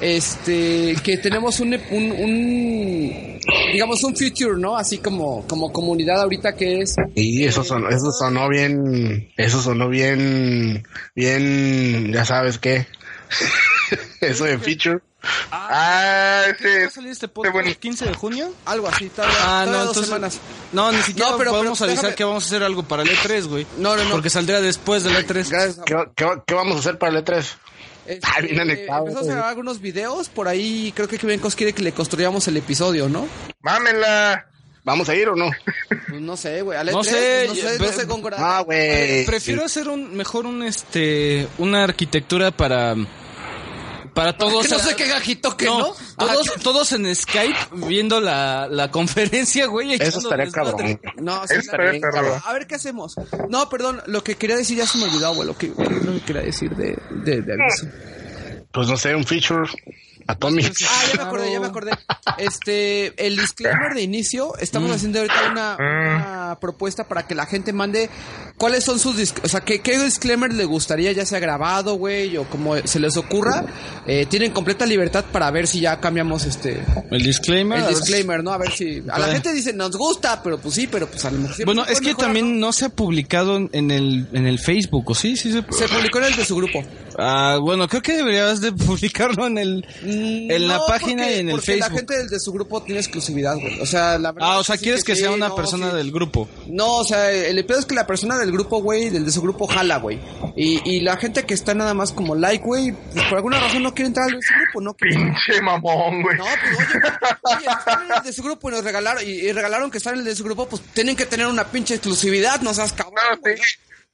[0.00, 3.40] este, que tenemos un, un, un
[3.72, 4.76] digamos un future, ¿no?
[4.76, 9.88] Así como, como comunidad ahorita que es, Y eso sonó, eso sonó bien, eso sonó
[9.88, 12.86] bien, bien, ya sabes qué.
[14.20, 15.00] eso de feature.
[15.50, 17.68] Ah, ese ¿Va a salir este podcast bueno.
[17.68, 18.52] el 15 de junio?
[18.66, 20.04] algo así, todavía, Ah, no, dos entonces.
[20.06, 20.40] semanas.
[20.72, 23.02] No, ni siquiera No, pero- podemos pero avisar déjame- que vamos a hacer algo para
[23.02, 23.66] el E3, güey.
[23.78, 24.10] No, no, no.
[24.12, 25.48] Porque saldría después del E E3.
[25.50, 25.80] Gracias.
[25.84, 27.44] ¿Qué, qué, qué vamos a hacer para el E3?
[28.06, 31.74] Este, Ah, bien anectado, empezamos a grabar algunos videos, por ahí creo que Kevencos quiere
[31.74, 33.26] que le construyamos el episodio, ¿no?
[33.60, 34.46] Mámenla.
[34.84, 35.50] ¿Vamos a ir o no?
[36.08, 39.26] Pues no sé, güey, No E3, sé, no sé, pe- no sé con Ah, güey.
[39.26, 42.94] Prefiero hacer un mejor un este una arquitectura para
[44.18, 45.94] para todos Que no sé qué gajito que no, no.
[46.16, 49.94] todos todos en Skype viendo la, la conferencia, güey.
[49.94, 51.00] Eso estaría cabrón.
[51.18, 52.10] No, sí, Eso la es neta.
[52.10, 52.42] perro.
[52.44, 53.14] A ver qué hacemos.
[53.48, 55.56] No, perdón, lo que quería decir ya se me olvidó.
[55.56, 57.86] ¿Qué, qué es lo que quería decir de, de, de aviso?
[58.72, 59.70] Pues no sé, un feature
[60.28, 60.72] atomic.
[60.88, 61.90] Ah, ya me acordé, ya me acordé.
[62.36, 67.72] Este, el disclaimer de inicio, estamos haciendo ahorita una, una propuesta para que la gente
[67.72, 68.10] mande
[68.56, 72.44] cuáles son sus, o sea, qué, qué disclaimer le gustaría, ya sea grabado, güey, o
[72.44, 73.64] como se les ocurra.
[74.06, 77.80] Eh, tienen completa libertad para ver si ya cambiamos este, El disclaimer.
[77.80, 78.52] el disclaimer, ¿no?
[78.52, 81.30] A ver si, a la gente dice, nos gusta, pero pues sí, pero pues a
[81.30, 81.64] lo mejor.
[81.64, 82.66] Bueno, es que mejorar, también ¿no?
[82.68, 85.36] no se ha publicado en el en el Facebook, ¿o sí?
[85.36, 86.84] Sí se Se publicó en el de su grupo.
[87.20, 91.48] Ah, bueno, creo que deberías de publicarlo en el en la página porque- y en
[91.48, 91.90] el porque Facebook.
[91.90, 93.80] la gente del de su grupo tiene exclusividad, güey.
[93.80, 95.96] O sea, la verdad Ah, o sea, sí quieres que sea una no, persona sí.
[95.96, 96.48] del grupo.
[96.68, 99.42] No, o sea, el pedo es que la persona del grupo, güey, del de su
[99.42, 100.20] grupo jala, güey.
[100.56, 103.82] Y, y la gente que está nada más como like, güey, pues por alguna razón
[103.82, 104.94] no quiere entrar al de su grupo, ¿no?
[104.94, 106.38] quiere- Pinche mamón, güey.
[106.38, 109.52] No, pues oye, oye, están en el de su grupo y nos regalaron, y, y
[109.52, 112.60] regalaron que están en el de su grupo, pues tienen que tener una pinche exclusividad,
[112.60, 113.14] no seas cabrón.
[113.44, 113.60] No, sí.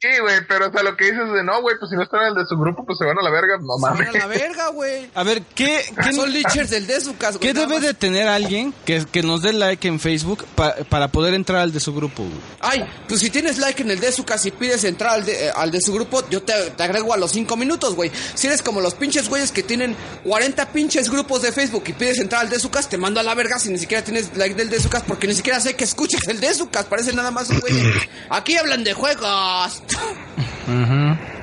[0.05, 2.21] Sí, güey, pero o sea, lo que dices de no, güey, pues si no están
[2.23, 3.57] en el de su grupo, pues se van a la verga.
[3.59, 3.75] No ¿no?
[3.77, 4.07] Se mames.
[4.13, 5.09] van a la verga, güey.
[5.15, 7.53] A ver, ¿qué qué, Son lichers del de su casa, güey.
[7.53, 11.33] qué debe de tener alguien que, que nos dé like en Facebook pa- para poder
[11.33, 12.23] entrar al de su grupo?
[12.23, 12.35] güey?
[12.61, 15.47] Ay, pues si tienes like en el de su casa y pides entrar al de,
[15.47, 18.11] eh, al de su grupo, yo te, te agrego a los 5 minutos, güey.
[18.35, 22.19] Si eres como los pinches güeyes que tienen 40 pinches grupos de Facebook y pides
[22.19, 24.55] entrar al de su casa, te mando a la verga si ni siquiera tienes like
[24.55, 26.91] del de su casa, porque ni siquiera sé que escuches el de su casa.
[26.91, 27.75] Parece nada más un güey.
[28.29, 29.83] Aquí hablan de juegos.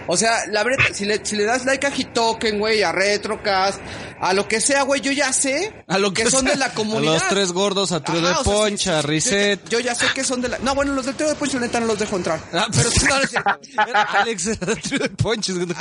[0.07, 3.79] O sea, la verdad, si le, si le das like a Hitoken, güey, a Retrocast,
[4.21, 6.51] a lo que sea, güey, yo ya sé A lo que, que son sea.
[6.51, 7.13] de la A comunidad.
[7.15, 9.63] los tres gordos, a Trio de o sea, Poncha, a sí, Reset.
[9.67, 10.59] Yo, yo ya sé que son de la.
[10.59, 12.39] No, bueno, los del trío de Poncho, neta, no los dejo entrar.
[12.53, 13.59] Ah, pero tú no eres cierto,
[14.13, 15.09] Alex era Trio de.
[15.09, 15.31] ¿cómo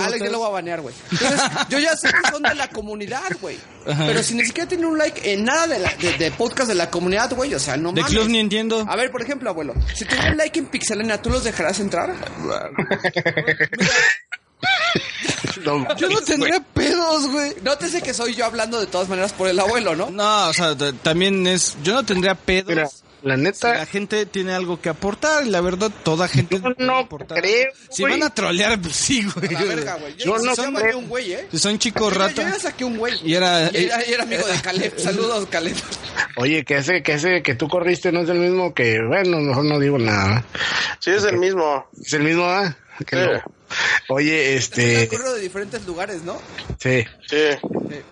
[0.07, 0.95] Alex, yo lo voy a banear, güey.
[1.13, 3.59] Entonces, yo ya sé que son de la comunidad, güey.
[3.85, 6.75] Pero si ni siquiera tienen un like en nada de, la, de, de podcast de
[6.75, 8.17] la comunidad, güey, o sea, no De mames.
[8.17, 8.87] Club ni entiendo.
[8.89, 12.15] A ver, por ejemplo, abuelo, si te un like en Pixelena, ¿tú los dejarás entrar?
[15.65, 17.53] No, Yo no tendría pedos, güey.
[17.63, 20.11] Nótese que soy yo hablando de todas maneras por el abuelo, ¿no?
[20.11, 21.77] No, o sea, también es.
[21.83, 22.69] Yo no tendría pedos.
[22.69, 22.89] Mira,
[23.23, 26.71] la si neta, la gente tiene algo que aportar, y la verdad, toda gente Yo
[26.79, 27.39] no aportar.
[27.39, 29.51] creo, Si van a trolear, pues sí, güey.
[29.51, 30.17] La verga, güey.
[30.17, 30.99] Yo si no son creo.
[30.99, 31.47] un güey, ¿eh?
[31.53, 32.43] Si son chicos rata.
[32.43, 33.21] yo ya saqué un güey.
[33.23, 34.99] Y era- Y era, y era amigo de Caleb.
[34.99, 35.77] Saludos, Caleb.
[36.37, 39.65] oye, que ese, que ese que tú corriste no es el mismo que, bueno, mejor
[39.67, 40.43] no digo nada.
[41.01, 41.87] Sí, es el mismo.
[42.03, 42.75] Es el mismo, ¿ah?
[44.09, 46.41] Oye, este, ocurrió de diferentes lugares, ¿no?
[46.79, 47.05] sí.
[47.27, 47.59] Sí.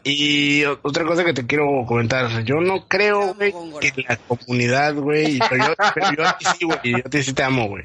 [0.04, 5.38] Y otra cosa que te quiero comentar, yo no creo, güey, que la comunidad, güey,
[5.48, 7.84] pero yo, pero yo a ti sí, güey, yo a ti sí te amo, güey.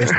[0.00, 0.12] Este,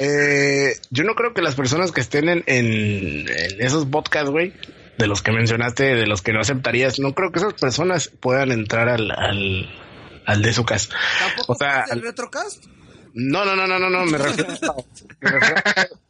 [0.00, 4.52] eh, yo no creo que las personas que estén en, en, en esos podcasts, güey,
[4.98, 8.52] de los que mencionaste, de los que no aceptarías, no creo que esas personas puedan
[8.52, 9.70] entrar al, al,
[10.26, 10.90] al de su casa.
[11.18, 12.64] ¿Tampoco O sea, es del Retrocast?
[13.14, 14.54] No, no, no, no, no, no, me refiero,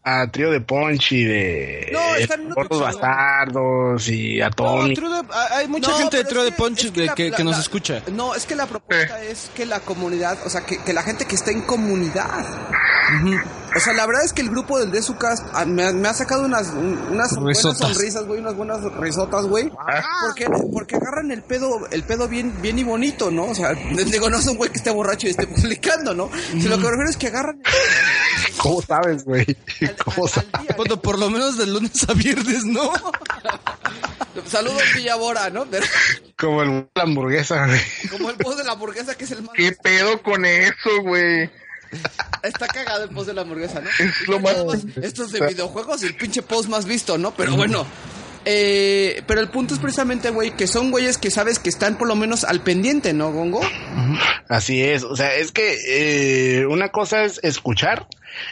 [0.05, 2.81] a Trío de Punch y de No, están en otro Gordos.
[2.81, 4.95] Bastardos y a No, Tony.
[4.95, 7.15] True de- hay- mucha No, gente de es de que- Ponches es que que, la-
[7.15, 8.03] que- la- que nos la- escucha.
[8.13, 11.25] No, es que la propuesta es que la comunidad, o sea, que, que la gente
[11.27, 12.29] que está en comunidad.
[13.75, 16.15] O sea, la verdad es que el grupo del Desucast ah, me, ha- me ha
[16.15, 19.71] sacado unas, un- unas buenas sonrisas, güey, unas buenas risotas, güey.
[20.27, 23.45] Porque, porque agarran el pedo, el pedo bien, bien y bonito, ¿no?
[23.47, 26.31] O sea, digo, no es un güey que esté borracho y esté publicando, ¿no?
[26.53, 27.63] Si lo que me refiero es que agarran
[28.59, 29.47] ¿Cómo sabes, güey?
[30.05, 30.49] ¿Cómo al- sabes?
[30.53, 30.75] al día.
[30.77, 32.93] Bueno, por lo menos de lunes a viernes, ¿no?
[34.49, 35.67] Saludos Villabora, ¿no?
[35.67, 35.87] Pero-
[36.39, 37.81] Como el la hamburguesa, güey.
[38.11, 39.53] como el post de la hamburguesa que es el más...
[39.55, 41.51] ¿Qué pedo con eso, güey?
[42.43, 43.89] Está cagado el post de la hamburguesa, ¿no?
[43.89, 44.57] Es lo más...
[45.03, 47.35] Esto es de videojuegos y el pinche post más visto, ¿no?
[47.35, 47.87] Pero bueno.
[48.45, 52.09] Eh, pero el punto es precisamente, güey, que son güeyes que sabes que están por
[52.09, 53.61] lo menos al pendiente, ¿no, Gongo?
[54.49, 58.09] Así es, o sea, es que eh, una cosa es escuchar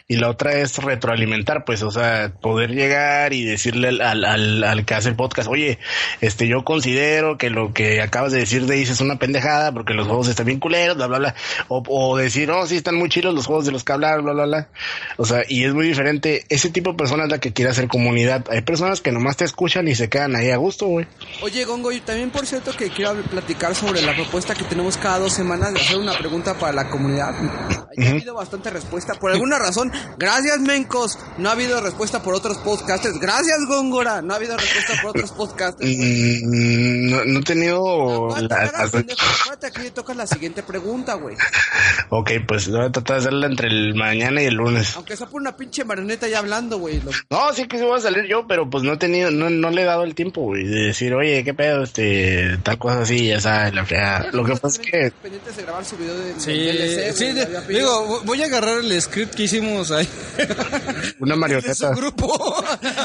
[0.09, 4.65] y la otra es retroalimentar, pues, o sea, poder llegar y decirle al, al, al,
[4.65, 5.79] al que hace el podcast, oye,
[6.21, 9.95] este, yo considero que lo que acabas de decir de Ace es una pendejada porque
[9.95, 11.35] los juegos están bien culeros, bla, bla, bla,
[11.69, 14.33] o, o decir, oh, sí, están muy chilos los juegos de los que hablar, bla,
[14.33, 14.69] bla, bla,
[15.17, 17.89] o sea, y es muy diferente, ese tipo de personas es la que quiere hacer
[17.89, 21.07] comunidad, hay personas que nomás te escuchan y se quedan ahí a gusto, güey.
[21.43, 25.19] Oye, Gongo, y también por cierto que quiero platicar sobre la propuesta que tenemos cada
[25.19, 27.35] dos semanas de hacer una pregunta para la comunidad.
[28.01, 29.15] Ha habido bastante respuesta.
[29.15, 29.70] Por alguna razón,
[30.19, 31.19] gracias, Mencos.
[31.39, 33.19] No ha habido respuesta por otros podcasters.
[33.19, 34.23] Gracias, Góngora.
[34.23, 35.91] No ha habido respuesta por otros podcasters.
[35.91, 38.85] Mm, no, no he tenido Aguanta, la-.
[38.85, 39.91] Acuérdate que
[40.27, 41.37] siguiente pregunta, güey.
[42.11, 44.95] Ok, pues voy a tratar de hacerla entre el mañana y el lunes.
[44.97, 47.01] Aunque sea por una pinche marioneta ya hablando, güey.
[47.01, 49.51] Lo- No, sí que sí voy a salir yo, pero pues no he tenido, no,
[49.51, 53.03] no le he dado el tiempo, güey, de decir, oye, qué pedo, este, tal cosa
[53.03, 54.29] así, ya sabes, la fregada.
[54.33, 58.23] Lo que pasa es que, Pendientes de grabar su video de, Sí, DLC, de- digo,
[58.25, 60.09] voy a agarrar el script que hicimos ahí.
[61.21, 61.91] una de su marioneta.
[61.91, 62.65] grupo.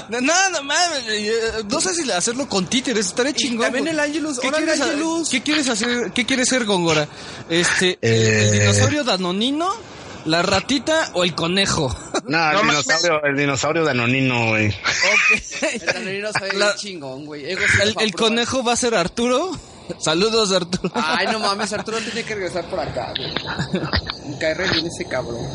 [0.09, 1.31] no, no mames, eh,
[1.69, 3.65] no sé si hacerlo con títeres, estaré chingón.
[3.65, 5.29] también el Angelus, ¿Qué quieres, Angelus.
[5.29, 6.11] ¿Qué quieres hacer?
[6.13, 7.07] ¿Qué quieres ser, Gongora?
[7.49, 8.47] Este, el- Eh.
[8.47, 9.71] el dinosaurio danonino,
[10.25, 11.95] la ratita o el conejo.
[12.27, 14.73] No, el No dinosaurio, el dinosaurio danonino, güey.
[15.73, 17.45] El danonino sabe La- chingón, güey.
[17.51, 17.59] El,
[17.99, 19.51] el conejo va a ser Arturo.
[19.99, 20.91] Saludos, Arturo.
[20.95, 23.33] Ay, no mames, Arturo tiene que regresar por acá, güey.
[24.29, 25.45] Me cae re bien ese cabrón.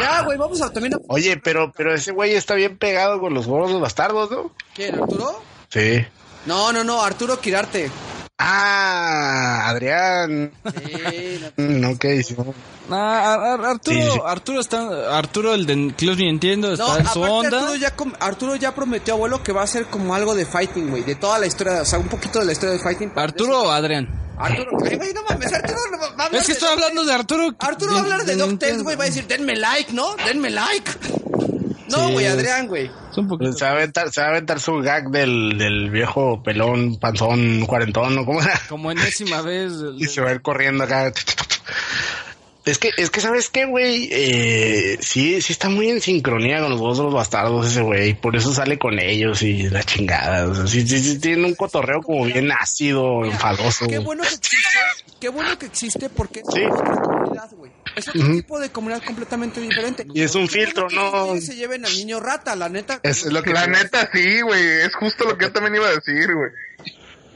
[0.00, 0.98] Ya, güey, vamos a también a...
[1.08, 4.52] Oye, pero, pero ese güey está bien pegado con los gordos bastardos, ¿no?
[4.74, 5.42] ¿Quién, Arturo?
[5.68, 6.04] Sí.
[6.46, 7.90] No, no, no, Arturo Quirarte.
[8.40, 10.52] Ah, Adrián.
[10.84, 12.36] Sí, no- ok, sí.
[12.90, 14.20] Ah, Ar- Ar- Arturo, Sí, sí.
[14.24, 17.58] Arturo está, Arturo el de Club Nintendo está No, en su onda.
[17.58, 21.02] Arturo ya, Arturo ya prometió, abuelo, que va a ser como algo de fighting, güey.
[21.02, 23.12] De toda la historia, o sea, un poquito de la historia de fighting.
[23.16, 24.08] Arturo o Adrián.
[24.38, 27.04] Arturo, ay, güey, no mames, Arturo no va a hablar Es que de estoy hablando
[27.04, 27.54] de Arturo.
[27.58, 30.14] Arturo va a hablar de DuckTales, güey, va a decir, denme like, ¿no?
[30.24, 30.90] Denme like.
[31.90, 32.12] No, Sí.
[32.12, 32.90] güey, Adrián, güey.
[33.12, 37.64] Se va a aventar, se va a aventar su gag del, del viejo pelón, panzón,
[37.66, 38.24] cuarentón, ¿no?
[38.24, 38.60] ¿Cómo era?
[38.68, 39.72] Como enésima vez.
[39.96, 41.12] Y se va a ir corriendo acá.
[42.64, 44.10] Es que, es que, ¿sabes qué, güey?
[44.12, 48.12] Eh, sí, sí está muy en sincronía con los dos de los bastardos ese güey.
[48.12, 50.46] Por eso sale con ellos y la chingada.
[50.46, 53.86] O sea, sí, sí, sí, tiene un cotorreo como bien ácido, enfadoso.
[53.86, 54.78] Qué bueno que existe,
[55.18, 56.60] qué bueno que existe porque es Sí.
[57.56, 57.72] güey.
[57.98, 60.06] Es otro tipo de comunidad completamente diferente.
[60.14, 61.26] Y es un filtro, que ¿no?
[61.26, 63.00] güeyes se lleven al niño rata, la neta.
[63.02, 64.62] Es lo que La neta, sí, güey.
[64.82, 66.50] Es justo lo que yo también iba a decir, güey.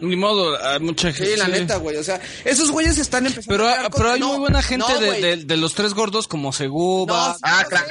[0.01, 1.31] Ni modo, hay mucha gente.
[1.33, 1.97] Sí, la neta, güey.
[1.97, 4.99] O sea, esos güeyes están empezando Pero, a crear pero hay muy buena gente no,
[4.99, 5.21] de, güey.
[5.23, 7.29] de, de los tres gordos como Seguba.
[7.29, 7.87] No, sí, Ah, claro.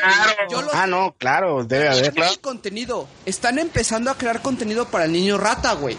[0.74, 2.34] Ah, no, claro, debe haber, claro.
[2.42, 3.08] contenido.
[3.26, 5.96] Están empezando a crear contenido para el niño rata, güey.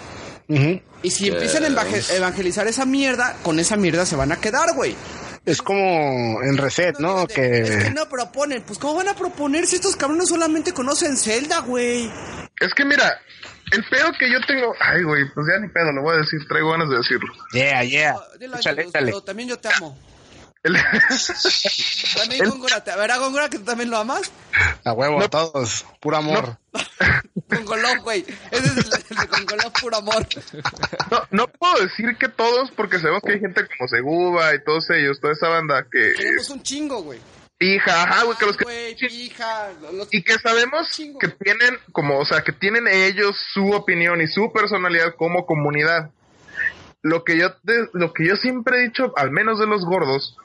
[1.02, 4.74] Y si empiezan a evangel- evangelizar esa mierda, con esa mierda se van a quedar,
[4.74, 4.94] güey.
[5.44, 7.26] Es como en Reset, ¿no?
[7.26, 7.90] de, Es que Que...
[7.90, 8.62] no proponen.
[8.62, 12.08] Pues, ¿cómo van a proponer si estos cabrones solamente conocen Zelda, güey?
[12.60, 13.20] Es que mira,
[13.72, 14.72] el pedo que yo tengo.
[14.80, 16.38] Ay, güey, pues ya ni pedo, lo voy a decir.
[16.48, 17.32] Traigo ganas de decirlo.
[17.52, 18.16] Yeah, yeah.
[18.38, 19.06] Dilo, Échale, échale.
[19.06, 19.98] pero también yo te amo.
[20.62, 20.76] El-
[22.16, 24.30] También Góngora, te- ¿verdad, Góngora, que tú también lo amas?
[24.84, 25.84] A huevo, a todos.
[26.00, 26.56] Puro amor.
[27.48, 28.24] Gongolov, güey.
[28.50, 28.78] Ese es el,
[29.10, 30.26] el de Gongolov, puro amor.
[31.10, 34.88] no, no puedo decir que todos, porque sabemos que hay gente como Seguba y todos
[34.90, 36.12] ellos, toda esa banda que.
[36.16, 37.18] Queremos un chingo, güey.
[37.60, 38.96] Hija, ajá, güey, que los que.
[38.98, 39.70] Pija.
[39.92, 41.18] los- Y que sabemos Chingo.
[41.18, 46.10] que tienen, como, o sea, que tienen ellos su opinión y su personalidad como comunidad.
[47.02, 47.48] Lo que yo,
[47.92, 50.36] lo que yo siempre he dicho, al menos de los gordos,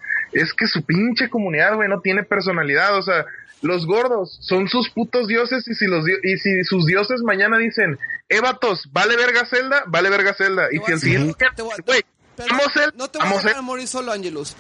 [0.41, 2.97] es que su pinche comunidad, güey, no tiene personalidad.
[2.97, 3.25] O sea,
[3.61, 7.57] los gordos son sus putos dioses y si los di- y si sus dioses mañana
[7.57, 7.97] dicen,
[8.29, 10.67] eh, vatos, vale verga Zelda, vale verga Zelda.
[10.71, 12.03] Y si a el siguiente, te voy a- güey,
[12.35, 13.61] pero vamos No te voy a vamos dejar Zelda.
[13.61, 14.55] morir solo, Angelus.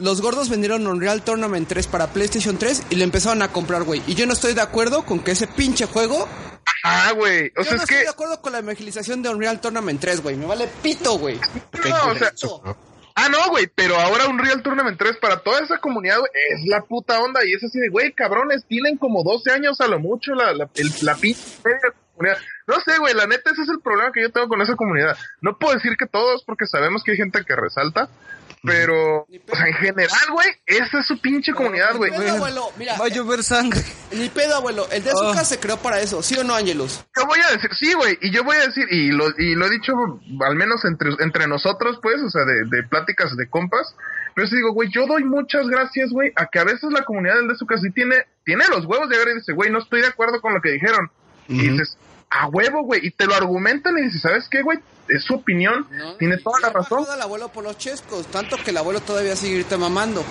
[0.00, 4.02] Los gordos vendieron Unreal Tournament 3 para PlayStation 3 y lo empezaron a comprar, güey.
[4.08, 6.26] Y yo no estoy de acuerdo con que ese pinche juego.
[6.82, 9.28] ah, güey, o yo sea, no es estoy que, de acuerdo con la evangelización de
[9.28, 10.34] Unreal Tournament 3, güey.
[10.34, 11.38] Me vale pito, güey.
[11.88, 12.32] no, o sea,
[13.14, 16.18] Ah, no, güey, pero ahora un Real Tournament 3 para toda esa comunidad,
[16.50, 17.44] es la puta onda.
[17.44, 20.68] Y es así de, güey, cabrones, tienen como 12 años a lo mucho la, la,
[20.74, 22.38] el- la comunidad.
[22.66, 25.16] No sé, güey, la neta, ese es el problema que yo tengo con esa comunidad.
[25.40, 28.08] No puedo decir que todos, porque sabemos que hay gente que resalta,
[28.64, 32.12] Pero, o sea, en general, güey, esa es su pinche comunidad, güey.
[32.12, 32.68] Ni pedo, abuelo.
[32.78, 33.82] Mira, Va a llover sangre.
[34.12, 34.86] ni pedo, abuelo.
[34.92, 35.30] El de Oh.
[35.30, 37.04] Azuka se creó para eso, ¿sí o no, Angelus?
[37.16, 39.66] Yo voy a decir, sí, güey, y yo voy a decir, y lo, y lo
[39.66, 39.92] he dicho
[40.46, 43.96] al menos entre, entre nosotros, pues, o sea, de, de pláticas de compas,
[44.36, 47.34] pero sí digo, güey, yo doy muchas gracias, güey, a que a veces la comunidad
[47.34, 49.80] del de su casa sí tiene, tiene los huevos de agarrar y dice, güey, no
[49.80, 51.10] estoy de acuerdo con lo que dijeron.
[51.48, 51.98] Y dices,
[52.32, 54.78] a huevo, güey, y te lo argumentan y dices, ¿sabes qué, güey?
[55.08, 55.86] Es su opinión,
[56.18, 57.04] tiene toda la razón.
[57.10, 60.24] al abuelo por los chescos, tanto que el abuelo todavía sigue ahorita mamando.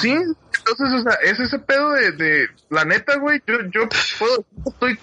[0.00, 4.44] Sí, entonces, o sea, es ese pedo de, de la neta, güey, yo, yo puedo,
[4.66, 4.98] estoy,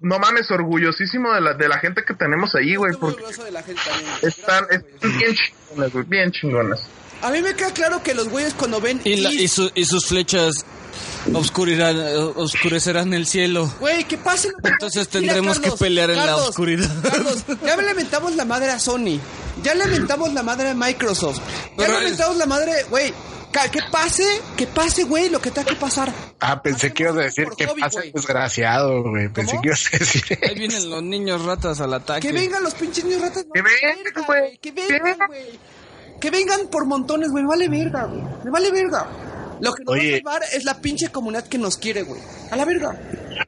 [0.00, 3.62] no mames, orgullosísimo de la, de la gente que tenemos ahí, güey, porque de la
[3.62, 4.10] gente también.
[4.22, 6.88] están, están bien chingonas, güey, bien chingonas.
[7.22, 9.70] A mí me queda claro que los güeyes cuando ven Y, la- Is- y, su-
[9.74, 10.64] y sus flechas
[11.34, 11.96] obscurirán,
[12.36, 13.72] oscurecerán el cielo.
[13.80, 15.20] Güey, pase lo que Entonces pase.
[15.20, 16.90] Mira, tendremos que pelear en la oscuridad.
[17.02, 19.18] Carlos, ya lamentamos la madre a Sony.
[19.62, 21.38] Ya lamentamos la madre a Microsoft.
[21.38, 21.44] Ya
[21.76, 23.12] Pero le es- lamentamos la madre, güey.
[23.72, 24.24] Que pase,
[24.56, 26.12] que pase, güey, lo que tenga que pasar.
[26.38, 28.12] Ah, pensé que ibas a decir que hobby, pasa güey.
[28.12, 29.28] desgraciado, güey.
[29.30, 29.62] Pensé ¿Cómo?
[29.62, 32.28] que ibas a decir Ahí vienen los niños ratas al ataque.
[32.28, 33.46] Que vengan los pinches niños ratas.
[33.46, 34.58] no Que vengan, güey.
[34.58, 35.58] Que vengan, güey.
[36.20, 37.44] Que vengan por montones, güey.
[37.44, 38.22] Me vale verga, güey.
[38.44, 39.06] Me vale verga.
[39.60, 40.10] Lo que nos Oye.
[40.22, 42.20] va a salvar es la pinche comunidad que nos quiere, güey.
[42.50, 42.98] A la verga.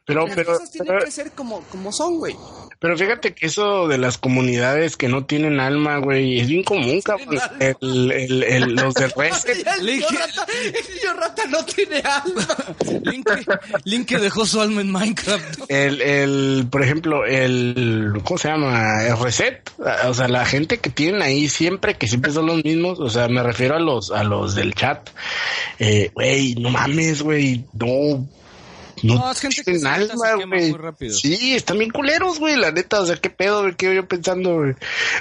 [0.05, 2.37] Pero, Las pero, cosas tienen pero, que ser como, como son, güey.
[2.81, 7.03] Pero fíjate que eso de las comunidades que no tienen alma, güey, es bien común,
[7.03, 7.39] cabrón.
[7.61, 9.67] El, el, el, los de Reset.
[9.79, 12.49] El niño rata, el niño rata no tiene alma.
[13.03, 13.29] Link,
[13.85, 15.61] Link que dejó su alma en Minecraft.
[15.69, 19.05] El, el, por ejemplo, el, ¿cómo se llama?
[19.05, 19.71] El reset.
[20.07, 22.99] O sea, la gente que tienen ahí siempre, que siempre son los mismos.
[22.99, 25.11] O sea, me refiero a los, a los del chat.
[25.79, 28.27] Eh, güey, no mames, güey, no.
[29.03, 30.71] No, No, es gente que se alma, quema güey.
[30.71, 31.15] muy rápido.
[31.15, 33.01] Sí, están bien culeros, güey, la neta.
[33.01, 34.75] O sea, qué pedo, güey, qué yo pensando, güey.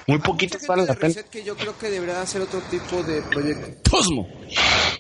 [0.07, 1.13] Muy poquitos gente la pena.
[1.31, 3.89] Que yo creo que debería hacer otro tipo de proyecto.
[3.89, 4.27] Cosmo.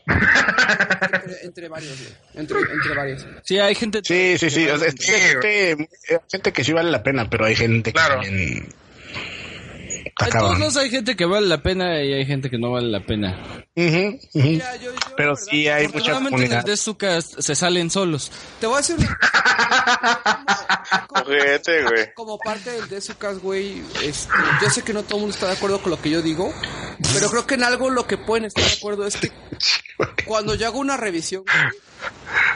[0.05, 2.11] Entre, entre varios, güey.
[2.35, 3.25] Entre, entre varios.
[3.43, 4.01] Sí, hay gente.
[4.03, 4.67] Sí, sí, sí.
[4.69, 5.71] O sea, gente,
[6.09, 8.19] hay gente que sí vale la pena, pero hay gente Claro.
[8.21, 8.69] que también
[10.25, 10.59] En todos cabrón.
[10.59, 13.65] lados hay gente que vale la pena y hay gente que no vale la pena.
[13.75, 14.47] Ujú, ujú.
[14.47, 16.65] Mira, yo- yo, Pero verdad, sí hay mucha Afortunadamente en el comunidad.
[16.65, 16.71] de
[17.39, 18.31] se salen solos.
[18.59, 19.17] Te voy a decir una.
[21.07, 22.13] Como- como- Ojete, güey.
[22.15, 25.53] como parte del Desucas, güey, este, yo sé que no todo el mundo está de
[25.53, 26.53] acuerdo con lo que yo digo,
[27.13, 29.31] pero creo que en algo lo que pueden estar de acuerdo es que
[30.25, 31.73] cuando yo hago una revisión, güey,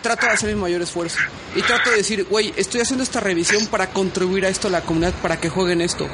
[0.02, 1.18] trato de hacer mi mayor esfuerzo.
[1.56, 4.82] Y trato de decir, güey, estoy haciendo esta revisión para contribuir a esto a la
[4.82, 6.08] comunidad, para que jueguen esto.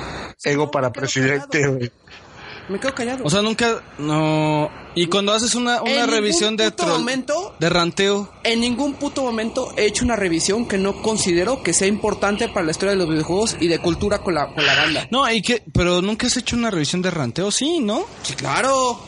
[0.43, 1.91] Ego para presidente, güey.
[2.69, 3.23] Me quedo callado.
[3.25, 3.81] O sea, nunca.
[3.97, 4.69] No.
[4.93, 6.99] Y cuando haces una, una En revisión ningún de puto troll.
[6.99, 8.31] momento- De ranteo.
[8.43, 12.65] en ningún puto momento he hecho una revisión que no considero que sea importante para
[12.65, 15.07] la historia de los videojuegos y de cultura con la, con la banda.
[15.09, 15.63] No, y que.
[15.73, 18.05] Pero nunca has hecho una revisión de ranteo, sí, ¿no?
[18.21, 18.99] Sí, claro.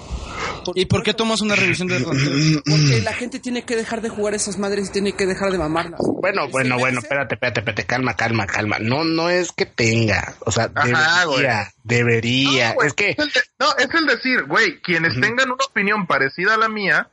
[0.76, 2.00] ¿Y por qué tomas una revisión de?
[2.66, 5.58] Porque la gente tiene que dejar de jugar esas madres y tiene que dejar de
[5.58, 6.00] mamarlas.
[6.22, 8.78] Bueno, bueno, bueno, espérate, espérate, espérate, calma, calma, calma.
[8.80, 12.70] No, no es que tenga, o sea, Ajá, debería, debería.
[12.70, 16.06] No, güey, es que, el de- no, es el decir, güey, quienes tengan una opinión
[16.08, 17.08] parecida a la mía,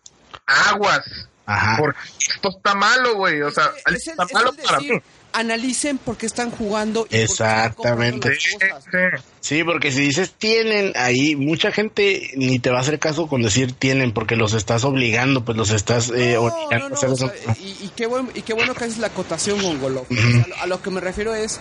[0.47, 1.28] aguas.
[1.47, 1.77] ajá.
[1.78, 1.99] Porque
[2.35, 3.41] esto está malo, güey.
[3.43, 4.91] O sea, Es el- está es malo el para mí.
[5.33, 7.01] Analicen por qué están jugando.
[7.01, 8.31] y por qué están Exactamente.
[8.31, 9.25] comprando las cosas.
[9.41, 9.65] Sí.
[9.65, 13.73] Porque si dices tienen ahí, mucha gente ni te va a hacer caso con decir
[13.73, 17.15] tienen, porque los estás obligando, pues los estás eh, No, obligando no, a hacer no,
[17.15, 17.27] eso.
[17.27, 20.07] o sea, y, y qué bueno, y qué bueno que haces la acotación, Gongolo.
[20.11, 21.61] O sea, a, lo, que me refiero es,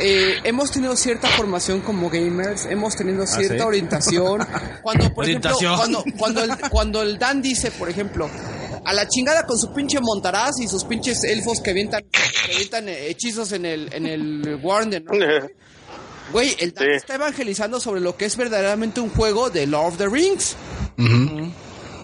[0.00, 3.60] eh, hemos tenido cierta formación como gamers, hemos tenido cierta ¿sí?
[3.64, 4.46] orientación.
[4.82, 5.74] Cuando, por Orientación.
[5.74, 8.30] ejemplo, cuando, cuando, el, cuando el Dan dice, por ejemplo,
[8.86, 12.88] a la chingada con su pinche montaraz y sus pinches elfos que avientan, que avientan
[12.88, 15.12] hechizos en el, en el Warden, ¿no?
[16.32, 16.90] Güey, el Dan Sí.
[16.96, 20.56] está evangelizando sobre lo que es verdaderamente un juego de Lord of the Rings.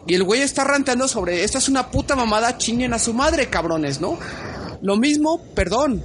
[0.07, 3.49] Y el güey está ranteando sobre esta es una puta mamada, chinguen a su madre,
[3.49, 4.19] cabrones, ¿no?
[4.81, 6.03] Lo mismo, perdón.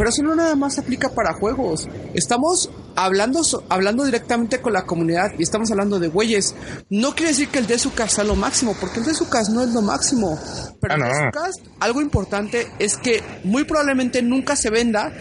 [0.00, 1.86] Pero eso no nada más aplica para juegos.
[2.14, 6.54] Estamos hablando, hablando directamente con la comunidad y estamos hablando de güeyes.
[6.88, 9.52] No quiere decir que el de su casa lo máximo, porque el de su casa
[9.52, 10.40] no es lo máximo.
[10.80, 11.40] Pero Ah, no.
[11.80, 15.12] algo importante es que muy probablemente nunca se venda.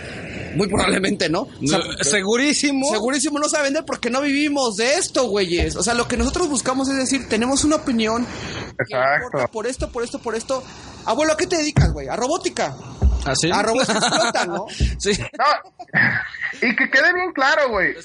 [0.56, 1.42] Muy probablemente, ¿no?
[1.42, 2.90] O sea, segurísimo.
[2.90, 5.76] Segurísimo no se va a vender porque no vivimos de esto, güeyes.
[5.76, 8.26] O sea, lo que nosotros buscamos es decir, tenemos una opinión.
[8.80, 9.46] Exacto.
[9.52, 10.64] Por esto, por esto, por esto.
[11.04, 12.08] Abuelo, ¿a qué te dedicas, güey?
[12.08, 12.74] A robótica.
[13.26, 13.52] ¿Así?
[13.52, 14.66] A robots que explotan, ¿no?
[14.98, 15.12] Sí.
[15.38, 16.00] No.
[16.62, 17.96] Y que quede bien claro, güey.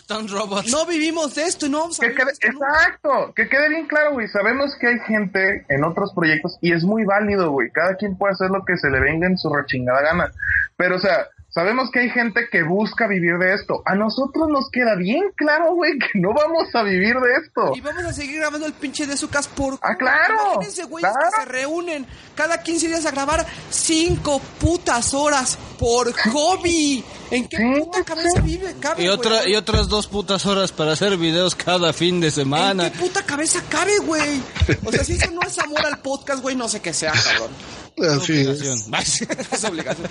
[0.70, 3.86] No vivimos de esto y no vamos a Que quede, esto exacto, que quede bien
[3.86, 4.28] claro, güey.
[4.28, 7.70] Sabemos que hay gente en otros proyectos y es muy válido, güey.
[7.70, 10.32] Cada quien puede hacer lo que se le venga en su rechingada gana.
[10.76, 13.80] Pero, o sea, Sabemos que hay gente que busca vivir de esto.
[13.86, 17.72] A nosotros nos queda bien claro, güey, que no vamos a vivir de esto.
[17.76, 19.78] Y vamos a seguir grabando el pinche de su casa por...
[19.80, 21.30] Ah, claro, Imagínense, güeyes, claro.
[21.32, 27.04] que se reúnen cada 15 días a grabar cinco putas horas por hobby.
[27.34, 28.74] ¿En qué puta cabeza vive?
[28.80, 29.52] Cabe, Y, otra, güey?
[29.52, 32.86] y otras dos putas horas para hacer videos cada fin de semana.
[32.86, 34.40] ¿En qué puta cabeza cabe, güey?
[34.84, 37.50] O sea, si eso no es amor al podcast, güey, no sé qué sea, cabrón.
[37.96, 38.48] Así es.
[38.48, 38.94] Obligación.
[39.52, 40.10] Es obligación.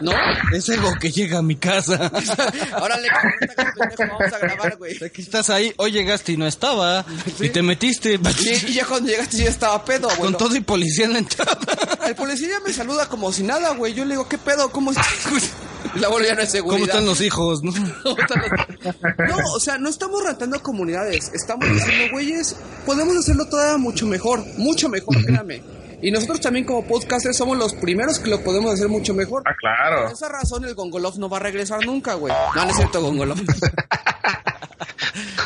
[0.00, 0.12] ¿No?
[0.54, 1.94] Es algo que llega a mi casa.
[2.80, 3.32] Órale, cabrón,
[3.76, 5.04] pendejo, vamos a grabar, güey.
[5.04, 7.04] Aquí estás ahí, hoy llegaste y no estaba.
[7.40, 10.20] Y te metiste Y, y ya cuando llegaste ya estaba pedo, güey.
[10.20, 11.58] con todo y policía en la entrada.
[12.06, 13.92] El policía me saluda como si nada, güey.
[13.92, 14.70] Yo le digo, ¿qué pedo?
[14.70, 15.06] ¿Cómo estás?
[15.94, 16.76] Y la ya no es seguridad.
[16.78, 17.62] ¿Cómo están los hijos?
[17.62, 17.72] no?
[18.02, 21.30] ¿Cómo están los- No, o sea, no estamos rentando comunidades.
[21.34, 24.44] Estamos diciendo, güeyes, podemos hacerlo todavía mucho mejor.
[24.58, 25.62] Mucho mejor, créanme.
[26.02, 29.42] Y nosotros también como podcasters somos los primeros que lo podemos hacer mucho mejor.
[29.46, 30.02] Ah, claro.
[30.04, 32.34] Por esa razón el Gongolov no va a regresar nunca, güey.
[32.54, 33.38] No, no es cierto, Gongolov.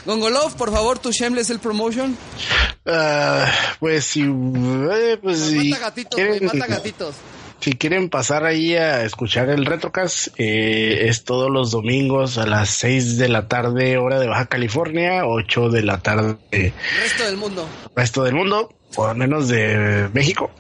[0.07, 2.17] Gongolov, por favor, tu shameless el promotion.
[2.87, 3.47] Ah,
[3.79, 7.15] pues si, eh, pues si Mata gatitos, güey, quieren, mata gatitos.
[7.61, 12.71] Si quieren pasar ahí a escuchar el Retrocast, eh, es todos los domingos a las
[12.71, 17.69] 6 de la tarde, hora de Baja California, 8 de la tarde, Resto del mundo.
[17.95, 20.51] resto del mundo, o al menos de México.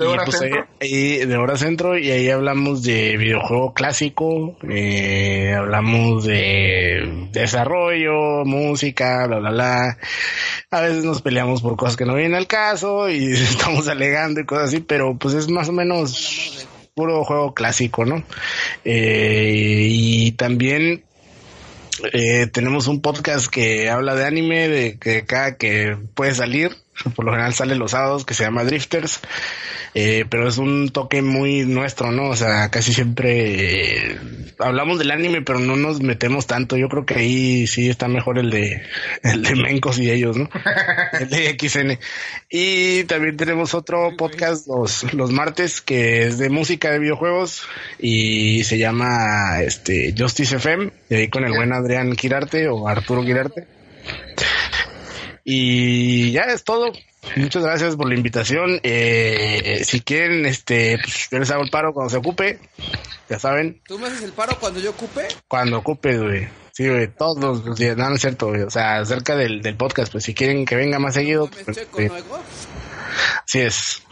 [0.00, 0.66] De hora pues, centro.
[0.80, 8.44] ahí- ahí de hora centro y ahí hablamos de videojuego clásico, eh, hablamos de desarrollo,
[8.44, 9.98] música, bla, bla, bla.
[10.70, 14.46] A veces nos peleamos por cosas que no vienen al caso y estamos alegando y
[14.46, 18.22] cosas así, pero pues es más o menos puro juego clásico, ¿no?
[18.84, 21.04] Eh, y también
[22.12, 26.70] eh, tenemos un podcast que habla de anime, de que cada que puede salir,
[27.14, 29.20] por lo general sale los sábados, que se llama Drifters,
[29.94, 32.28] eh, pero es un toque muy nuestro, ¿no?
[32.28, 34.18] O sea, casi siempre eh,
[34.58, 36.76] hablamos del anime, pero no nos metemos tanto.
[36.76, 38.82] Yo creo que ahí sí está mejor el de
[39.22, 40.48] el de Mencos y ellos, ¿no?
[41.20, 41.98] el de XN.
[42.48, 47.62] Y también tenemos otro podcast los, los martes que es de música de videojuegos
[47.98, 53.22] y se llama este Justice FM, y ahí con el buen Adrián Quirarte o Arturo
[53.22, 53.66] Quirarte.
[55.52, 56.92] Y ya es todo.
[57.34, 58.78] Muchas gracias por la invitación.
[58.84, 62.60] Eh, si quieren, este, pues, yo les hago el paro cuando se ocupe.
[63.28, 65.26] Ya saben, ¿Tú me haces el paro cuando yo ocupe?
[65.48, 66.48] cuando ocupe, güey.
[66.72, 67.96] Sí, güey, todos los días.
[67.96, 68.62] No, no es cierto, güey.
[68.62, 71.76] O sea, acerca del, del podcast, pues si quieren que venga más seguido, ¿Me pues,
[71.76, 72.14] checo, no,
[73.44, 74.02] así es.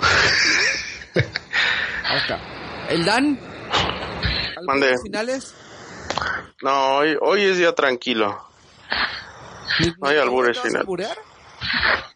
[2.04, 2.40] Acá.
[2.90, 3.38] ¿El Dan?
[4.56, 4.94] ¿Algunos Mande.
[5.04, 5.54] finales?
[6.62, 8.44] No, hoy, hoy es día tranquilo.
[10.01, 10.71] No hay albures ¿Te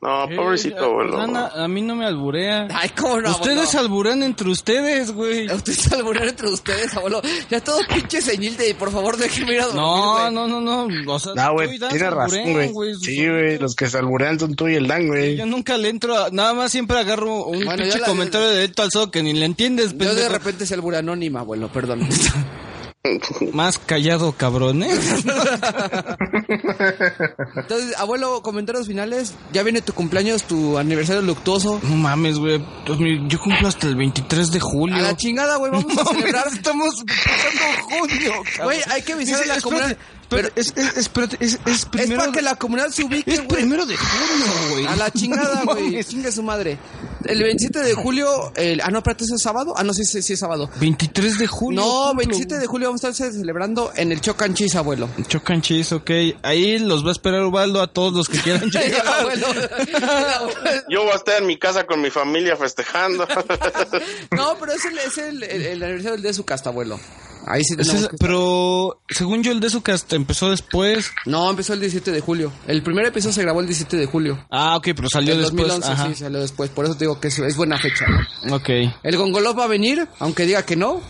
[0.00, 1.20] No, pobrecito, abuelo.
[1.20, 2.66] A mí no me alburea.
[2.74, 3.80] Ay, cómo no, ustedes abuelo?
[3.80, 5.46] alburean entre ustedes, güey.
[5.48, 7.22] Ustedes alburean entre ustedes, abuelo.
[7.48, 11.12] Ya todo pinche señil de, por favor, déjenme ir a dormir, No, no, no, no.
[11.12, 12.94] O sea, No, tú güey, y Dan tienes se razón, alburean, güey.
[12.96, 15.36] Sí, güey, los que se alburean son tú y el Dan, güey.
[15.36, 16.30] Yo nunca le entro a...
[16.30, 19.32] Nada más siempre agarro un Bueno, pinche la- comentario de Eto al Zo que ni
[19.34, 20.28] le entiendes, Yo de pendejo.
[20.32, 22.00] repente se albure anónima, abuelo, perdón.
[23.52, 24.90] Más callado, cabrón, ¿eh?
[27.56, 29.34] Entonces, abuelo, comentarios finales.
[29.52, 31.80] Ya viene tu cumpleaños, tu aniversario luctuoso.
[31.82, 32.64] No mames, güey.
[33.26, 34.96] Yo cumplo hasta el 23 de julio.
[34.96, 36.46] A la chingada, güey, vamos a celebrar.
[36.52, 38.64] estamos empezando junio, cabrón.
[38.66, 39.96] Güey, hay que avisar a la comunidad.
[40.36, 42.20] Pero es, es, es, es Es primero...
[42.20, 43.48] para que la comunidad se ubique, Es güey.
[43.48, 44.86] primero de junio, güey.
[44.86, 45.84] A la chingada, No güey.
[45.84, 46.08] mames.
[46.08, 46.78] Chingue su madre.
[47.24, 48.52] El 27 de julio.
[48.56, 48.80] El...
[48.80, 49.74] Ah, no, espérate, ¿eso es sábado?
[49.76, 50.68] Ah, no, sí, sí, sí es sábado.
[50.80, 51.80] 23 de julio.
[51.80, 52.14] No, cumplo.
[52.18, 55.08] 27 de julio vamos a estar celebrando en el Chocanchis, abuelo.
[55.28, 56.10] Chocan chis, ok.
[56.42, 59.06] Ahí los va a esperar Ubaldo a todos los que quieran El llegar.
[59.06, 59.46] abuelo.
[59.52, 60.82] El abuelo.
[60.88, 63.26] Yo voy a estar en mi casa con mi familia festejando.
[64.32, 66.98] No, pero es el, es el, el- el aniversario del de su casta, abuelo.
[67.46, 71.10] Ahí sí tenemos es- que- pero según yo el de su cast empezó después.
[71.26, 72.52] No, empezó el 17 de julio.
[72.66, 74.44] El primer episodio se grabó el 17 de julio.
[74.50, 75.68] Ah, ok, pero salió El después.
[75.68, 76.08] 2011 Ajá.
[76.08, 76.70] sí salió después.
[76.70, 78.06] Por eso te digo que es, es buena fecha.
[78.44, 78.56] ¿no?
[78.56, 78.68] Ok.
[79.02, 81.00] El Gongolov va a venir, aunque diga que no.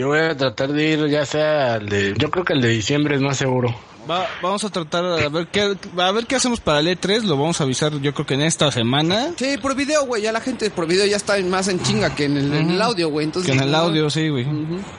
[0.00, 2.14] Yo voy a tratar de ir ya sea al de...
[2.16, 3.74] Yo creo que el de diciembre es más seguro.
[4.10, 7.36] Va- vamos a tratar a ver qué a ver qué hacemos para el E3, lo
[7.36, 9.32] vamos a avisar yo creo que en esta semana.
[9.36, 10.22] Sí, por video, güey.
[10.22, 12.80] Ya la gente por video ya está más en chinga que en el, en el
[12.82, 13.26] audio, güey.
[13.26, 14.46] Entonces, Que en el no- audio, sí, güey.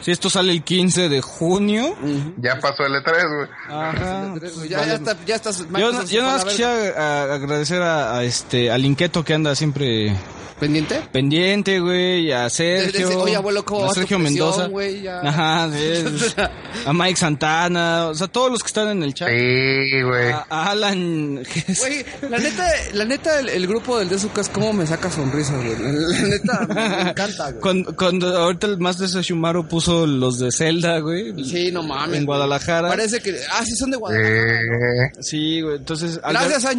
[0.01, 1.95] Si esto sale el 15 de junio.
[2.37, 3.49] Ya pasó el E3, güey.
[3.69, 4.35] Ajá.
[4.69, 5.57] Ya, ya está, ya estás.
[5.57, 9.55] Yo, Microsoft yo nada más quisiera a- agradecer a, a este al Inquieto que anda
[9.55, 10.15] siempre
[10.59, 11.01] ¿Pendiente?
[11.11, 14.67] pendiente, güey, y a Sergio, Desde- oye, abuelo, ¿cómo a Sergio presión, Mendoza.
[14.67, 14.90] güey?
[14.91, 15.01] Güey.
[15.03, 15.19] ya.
[15.21, 16.03] Ajá, sí,
[16.85, 19.29] a Mike Santana, o sea, todos los que están en el chat.
[19.29, 20.29] Sí, güey.
[20.31, 21.35] A, a Alan,
[21.79, 25.77] Güey, la neta, la neta, el, el grupo del Dezucas, cómo me saca sonrisas, güey.
[25.79, 27.61] La, la neta, me, me encanta, güey.
[27.61, 31.43] cuando, cuando ahorita el Master Shumaro puso los de Zelda, güey.
[31.45, 32.17] Sí, no mames.
[32.19, 32.37] En güey.
[32.37, 32.87] Guadalajara.
[32.89, 33.35] Parece que.
[33.51, 35.05] Ah, sí, son de Guadalajara.
[35.05, 36.19] Eh, Sí, güey, entonces...
[36.23, 36.75] Albert- Gracias.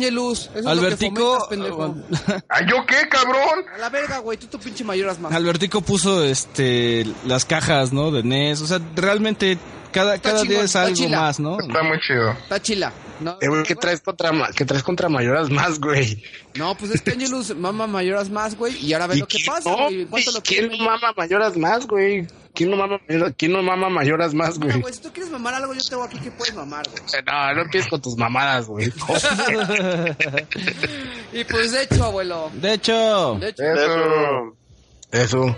[0.54, 1.38] Eso Albertico...
[1.48, 1.96] Fomentas, pendejo.
[2.48, 3.64] ¿Ah, yo qué, cabrón?
[3.74, 4.38] A la verga, güey.
[4.38, 5.32] Tú tu pinche mayoras más.
[5.32, 8.01] Albertico puso este las cajas, ¿no?
[8.10, 8.60] De NES.
[8.62, 9.58] O sea, realmente
[9.92, 11.20] cada, cada chingón, día es algo chila.
[11.20, 11.60] más, ¿no?
[11.60, 12.30] Está muy chido.
[12.32, 12.92] Está chila.
[13.20, 16.22] No, Eh, güey, ¿qué traes contra, qué traes contra mayoras más, güey?
[16.54, 18.76] no, pues es que Angelus mama mayoras más, güey.
[18.84, 19.76] Y ahora ve lo que pasa, no?
[19.84, 20.06] güey.
[20.06, 22.26] ¿Cuánto lo ¿Quién no mama mayoras más, güey?
[22.54, 23.00] ¿Quién no mama,
[23.38, 24.82] quién no mama mayoras más, Mira, güey?
[24.82, 27.02] güey, si tú quieres mamar algo, yo tengo aquí que puedes mamar, güey.
[27.24, 28.92] No, no empieces con tus mamadas, güey.
[31.32, 32.50] Y pues de hecho, abuelo.
[32.54, 33.62] De hecho, De hecho.
[33.64, 34.56] Eso.
[35.12, 35.56] Eso.